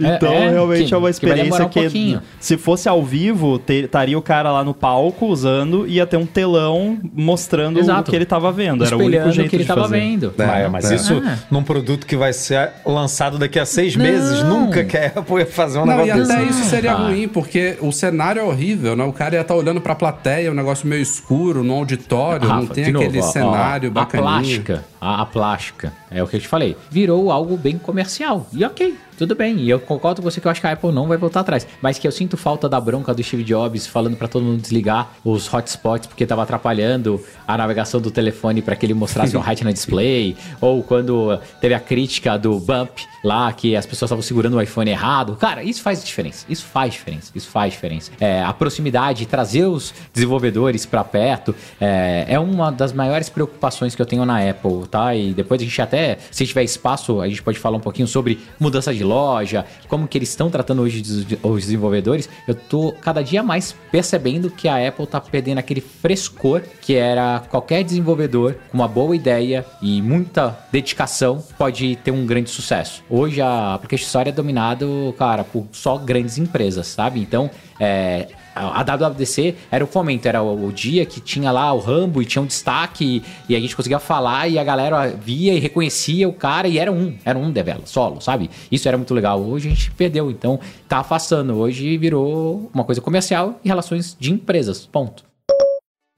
É, 0.00 0.16
então, 0.16 0.32
é, 0.32 0.50
realmente 0.50 0.88
que, 0.88 0.94
é 0.94 0.96
uma 0.96 1.10
experiência 1.10 1.68
que, 1.68 2.16
um 2.16 2.20
se 2.38 2.56
fosse 2.56 2.88
ao 2.88 3.02
vivo, 3.02 3.60
estaria 3.68 4.18
o 4.18 4.22
cara 4.22 4.52
lá 4.52 4.62
no 4.62 4.74
palco 4.74 5.26
usando 5.26 5.86
e 5.86 5.94
ia 5.94 6.06
ter 6.06 6.16
um 6.16 6.26
telão 6.26 6.98
mostrando 7.14 7.80
o 7.80 8.02
que 8.02 8.14
ele 8.14 8.26
tava 8.26 8.52
vendo. 8.52 8.84
Era 8.84 8.96
o 8.96 9.00
único 9.00 9.30
jeito 9.32 9.50
que 9.50 9.56
ele 9.56 9.64
de 9.64 9.68
tava 9.68 9.82
fazer. 9.82 10.00
vendo. 10.00 10.34
É, 10.38 10.68
mas 10.68 10.90
é. 10.90 10.94
isso 10.94 11.22
num 11.50 11.62
produto 11.62 12.06
que 12.06 12.16
vai 12.16 12.32
ser 12.32 12.70
lançado 12.84 13.38
daqui 13.38 13.58
a 13.58 13.66
seis 13.66 13.96
não. 13.96 14.04
meses, 14.04 14.42
nunca 14.42 14.84
que 14.84 14.96
a 14.96 15.06
Apple 15.06 15.42
fazer 15.54 15.78
um 15.78 15.86
não, 15.86 15.96
negócio 15.96 16.22
e 16.22 16.32
até 16.32 16.42
isso 16.44 16.64
seria 16.64 16.92
ah. 16.92 17.06
ruim, 17.06 17.28
porque 17.28 17.78
o 17.80 17.92
cenário 17.92 18.40
é 18.40 18.42
horrível, 18.42 18.94
né? 18.96 19.04
O 19.04 19.12
cara 19.12 19.36
ia 19.36 19.40
estar 19.40 19.54
tá 19.54 19.58
olhando 19.58 19.80
pra 19.80 19.94
plateia, 19.94 20.50
um 20.50 20.54
negócio 20.54 20.86
meio 20.86 21.00
escuro, 21.00 21.62
no 21.62 21.74
auditório, 21.74 22.48
Rafa, 22.48 22.60
não 22.60 22.66
tem 22.66 22.84
aquele 22.84 23.18
novo, 23.18 23.32
cenário 23.32 23.92
ó, 23.94 24.00
A 24.00 24.06
plástica, 24.06 24.84
a, 25.00 25.22
a, 25.22 25.26
plástica, 25.26 25.92
é 26.10 26.22
o 26.22 26.26
que 26.26 26.36
eu 26.36 26.40
te 26.40 26.48
falei, 26.48 26.76
virou 26.90 27.30
algo 27.30 27.56
bem 27.56 27.78
comercial. 27.78 28.46
E 28.52 28.64
ok, 28.64 28.94
tudo 29.16 29.34
bem. 29.34 29.56
E 29.58 29.70
eu 29.70 29.80
concordo 29.80 30.22
com 30.22 30.30
você 30.30 30.40
que 30.40 30.46
eu 30.46 30.50
acho 30.50 30.60
que 30.60 30.66
a 30.66 30.72
Apple 30.72 30.92
não 30.92 31.06
vai 31.06 31.16
voltar 31.16 31.40
atrás. 31.40 31.66
Mas 31.80 31.98
que 31.98 32.06
eu 32.06 32.12
sinto 32.12 32.36
falta 32.36 32.68
da 32.68 32.80
bronca 32.80 33.14
do 33.14 33.22
Steve 33.22 33.44
Jobs 33.44 33.86
falando 33.86 34.16
para 34.16 34.28
todo 34.28 34.44
mundo 34.44 34.60
desligar 34.60 35.10
os 35.24 35.52
hotspots 35.52 36.06
porque 36.06 36.26
tava 36.26 36.42
atrapalhando 36.42 37.22
a 37.46 37.56
navegação 37.56 38.00
do 38.00 38.10
telefone 38.10 38.62
para 38.62 38.76
que 38.76 38.86
ele 38.86 38.94
mostrasse 38.94 39.36
um 39.36 39.40
Retina 39.42 39.72
Display. 39.72 40.36
Ou 40.60 40.82
quando 40.82 41.38
teve 41.60 41.74
a 41.74 41.80
crítica 41.80 42.38
do 42.38 42.58
Bump 42.58 43.00
lá, 43.22 43.52
que 43.52 43.74
as 43.74 43.86
pessoas 43.86 44.08
estavam 44.08 44.22
segurando 44.22 44.56
o 44.56 44.62
iPhone 44.62 44.90
errado. 44.90 45.36
Cara, 45.36 45.62
isso 45.62 45.82
faz 45.82 46.04
diferença. 46.04 46.44
Isso 46.48 46.64
faz 46.66 46.92
diferença. 46.92 47.32
Isso 47.34 47.48
faz 47.48 47.72
diferença. 47.72 48.10
É, 48.20 48.42
a 48.42 48.52
proximidade, 48.52 49.26
trazer 49.26 49.64
os 49.64 49.94
desenvolvedores 50.12 50.84
para 50.84 51.02
perto, 51.04 51.54
é, 51.80 52.26
é 52.28 52.38
uma 52.38 52.70
das 52.70 52.92
maiores 52.92 53.28
preocupações 53.28 53.94
que 53.94 54.02
eu 54.02 54.06
tenho 54.06 54.24
na 54.24 54.48
Apple, 54.48 54.86
tá? 54.90 55.14
E 55.14 55.32
depois 55.32 55.60
a 55.60 55.64
gente 55.64 55.80
até, 55.80 56.18
se 56.30 56.46
tiver 56.46 56.64
espaço, 56.64 57.20
a 57.20 57.28
gente 57.28 57.42
pode 57.42 57.58
falar 57.58 57.76
um 57.76 57.80
pouquinho 57.80 58.08
sobre 58.08 58.40
mudança 58.58 58.92
de 58.92 59.03
loja, 59.04 59.64
como 59.88 60.08
que 60.08 60.18
eles 60.18 60.30
estão 60.30 60.50
tratando 60.50 60.82
hoje 60.82 61.02
os 61.42 61.62
desenvolvedores. 61.62 62.28
Eu 62.48 62.54
tô 62.54 62.92
cada 62.92 63.22
dia 63.22 63.42
mais 63.42 63.74
percebendo 63.92 64.50
que 64.50 64.66
a 64.66 64.88
Apple 64.88 65.06
tá 65.06 65.20
perdendo 65.20 65.58
aquele 65.58 65.80
frescor 65.80 66.62
que 66.80 66.94
era 66.94 67.44
qualquer 67.50 67.84
desenvolvedor 67.84 68.56
com 68.70 68.78
uma 68.78 68.88
boa 68.88 69.14
ideia 69.14 69.64
e 69.80 70.02
muita 70.02 70.58
dedicação 70.72 71.42
pode 71.56 71.96
ter 71.96 72.10
um 72.10 72.26
grande 72.26 72.50
sucesso. 72.50 73.02
Hoje 73.08 73.40
a 73.40 73.74
Application 73.74 74.06
Store 74.06 74.28
é 74.28 74.32
dominado, 74.32 75.14
cara, 75.18 75.44
por 75.44 75.66
só 75.72 75.98
grandes 75.98 76.38
empresas, 76.38 76.86
sabe? 76.86 77.20
Então, 77.20 77.50
é, 77.78 78.28
a 78.54 78.82
WWDC 78.82 79.54
era 79.70 79.84
o 79.84 79.86
fomento, 79.86 80.28
era 80.28 80.42
o, 80.42 80.66
o, 80.66 80.72
dia 80.72 81.04
que 81.04 81.20
tinha 81.20 81.50
lá 81.50 81.72
o 81.72 81.80
Rambo 81.80 82.22
e 82.22 82.24
tinha 82.24 82.40
um 82.40 82.46
destaque 82.46 83.22
e, 83.48 83.52
e, 83.52 83.56
a 83.56 83.60
gente 83.60 83.74
conseguia 83.74 83.98
falar 83.98 84.48
e 84.48 84.58
a 84.58 84.64
galera 84.64 85.08
via 85.08 85.52
e 85.54 85.58
reconhecia 85.58 86.28
o 86.28 86.32
cara 86.32 86.68
e 86.68 86.78
era 86.78 86.90
um, 86.92 87.16
era 87.24 87.38
um 87.38 87.50
devela, 87.50 87.82
solo, 87.84 88.20
sabe? 88.20 88.50
Isso 88.70 88.86
era 88.86 88.96
muito 88.96 89.12
legal. 89.12 89.40
Hoje 89.40 89.68
a 89.68 89.70
gente 89.70 89.90
perdeu, 89.90 90.30
então 90.30 90.60
tá 90.88 90.98
afastando. 90.98 91.56
Hoje 91.56 91.96
virou 91.98 92.70
uma 92.72 92.84
coisa 92.84 93.00
comercial 93.00 93.58
e 93.64 93.68
relações 93.68 94.16
de 94.18 94.32
empresas, 94.32 94.86
ponto. 94.86 95.24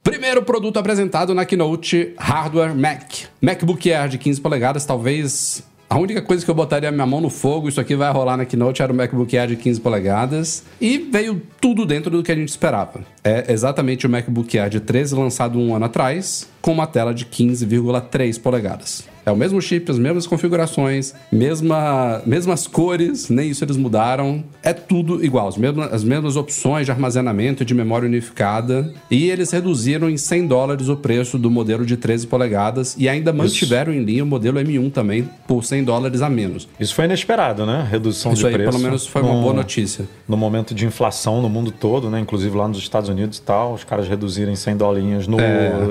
Primeiro 0.03 0.43
produto 0.43 0.79
apresentado 0.79 1.35
na 1.35 1.45
Keynote, 1.45 2.15
hardware 2.17 2.75
Mac. 2.75 3.27
MacBook 3.41 3.93
Air 3.93 4.09
de 4.09 4.19
15 4.19 4.41
polegadas, 4.41 4.85
talvez 4.85 5.65
a 5.89 5.99
única 5.99 6.21
coisa 6.21 6.45
que 6.45 6.51
eu 6.51 6.55
botaria 6.55 6.91
minha 6.91 7.07
mão 7.07 7.21
no 7.21 7.31
fogo, 7.31 7.69
isso 7.69 7.81
aqui 7.81 7.95
vai 7.95 8.13
rolar 8.13 8.37
na 8.37 8.45
Keynote, 8.45 8.83
era 8.83 8.93
o 8.93 8.97
MacBook 8.97 9.37
Air 9.37 9.51
de 9.51 9.57
15 9.57 9.81
polegadas. 9.81 10.65
E 10.81 10.99
veio 10.99 11.41
tudo 11.61 11.87
dentro 11.87 12.11
do 12.11 12.23
que 12.23 12.33
a 12.33 12.35
gente 12.35 12.49
esperava. 12.49 13.01
É 13.23 13.53
exatamente 13.53 14.07
o 14.07 14.11
MacBook 14.11 14.59
Air 14.59 14.69
de 14.69 14.81
13 14.81 15.15
lançado 15.15 15.59
um 15.59 15.75
ano 15.75 15.85
atrás, 15.85 16.49
com 16.67 16.73
uma 16.73 16.87
tela 16.89 17.15
de 17.15 17.25
15,3 17.25 18.41
polegadas. 18.41 19.05
É 19.25 19.31
o 19.31 19.37
mesmo 19.37 19.61
chip, 19.61 19.91
as 19.91 19.99
mesmas 19.99 20.27
configurações, 20.27 21.15
mesma, 21.31 22.23
mesmas 22.27 22.67
cores, 22.67 23.29
nem 23.29 23.51
isso 23.51 23.65
eles 23.65 23.77
mudaram. 23.77 24.45
É 24.63 24.73
tudo 24.73 25.25
igual, 25.25 25.49
as 25.49 25.57
mesmas, 25.57 25.93
as 25.93 26.05
mesmas 26.05 26.37
opções 26.37 26.87
de 26.87 26.93
armazenamento 26.93 27.63
e 27.63 27.67
de 27.67 27.75
memória 27.75 28.07
unificada. 28.07 28.93
E 29.11 29.29
eles 29.31 29.51
reduziram 29.51 30.09
em 30.11 30.17
100 30.17 30.47
dólares 30.47 30.89
o 30.89 30.97
preço 30.97 31.39
do 31.39 31.51
modelo 31.51 31.85
de 31.85 31.97
13 31.97 32.27
polegadas 32.29 32.97
e 32.99 33.09
ainda 33.09 33.33
mantiveram 33.33 33.93
isso. 33.93 34.01
em 34.01 34.05
linha 34.05 34.25
o 34.25 34.27
modelo 34.27 34.59
M1 34.59 34.93
também 34.93 35.29
por 35.47 35.65
100 35.65 35.85
dólares 35.85 36.23
a 36.23 36.29
menos. 36.31 36.69
Isso 36.79 36.95
foi 36.95 37.05
inesperado, 37.05 37.67
né? 37.67 37.87
Redução 37.89 38.33
isso 38.33 38.43
de 38.43 38.49
aí, 38.49 38.55
preço. 38.55 38.71
pelo 38.71 38.83
menos 38.83 39.07
foi 39.07 39.23
no, 39.23 39.29
uma 39.31 39.41
boa 39.41 39.55
notícia. 39.55 40.05
No 40.29 40.37
momento 40.37 40.73
de 40.73 40.87
inflação 40.87 41.43
no 41.43 41.49
mundo 41.49 41.73
todo, 41.73 42.11
né? 42.11 42.21
Inclusive 42.21 42.57
lá 42.57 42.67
nos 42.69 42.79
Estados 42.79 43.09
Unidos 43.09 43.39
e 43.39 43.43
tal, 43.43 43.75
os 43.75 43.83
caras 43.83 44.09
reduzirem 44.09 44.55
100 44.55 44.77
dolinhas 44.77 45.27
no 45.27 45.41
é... 45.41 45.91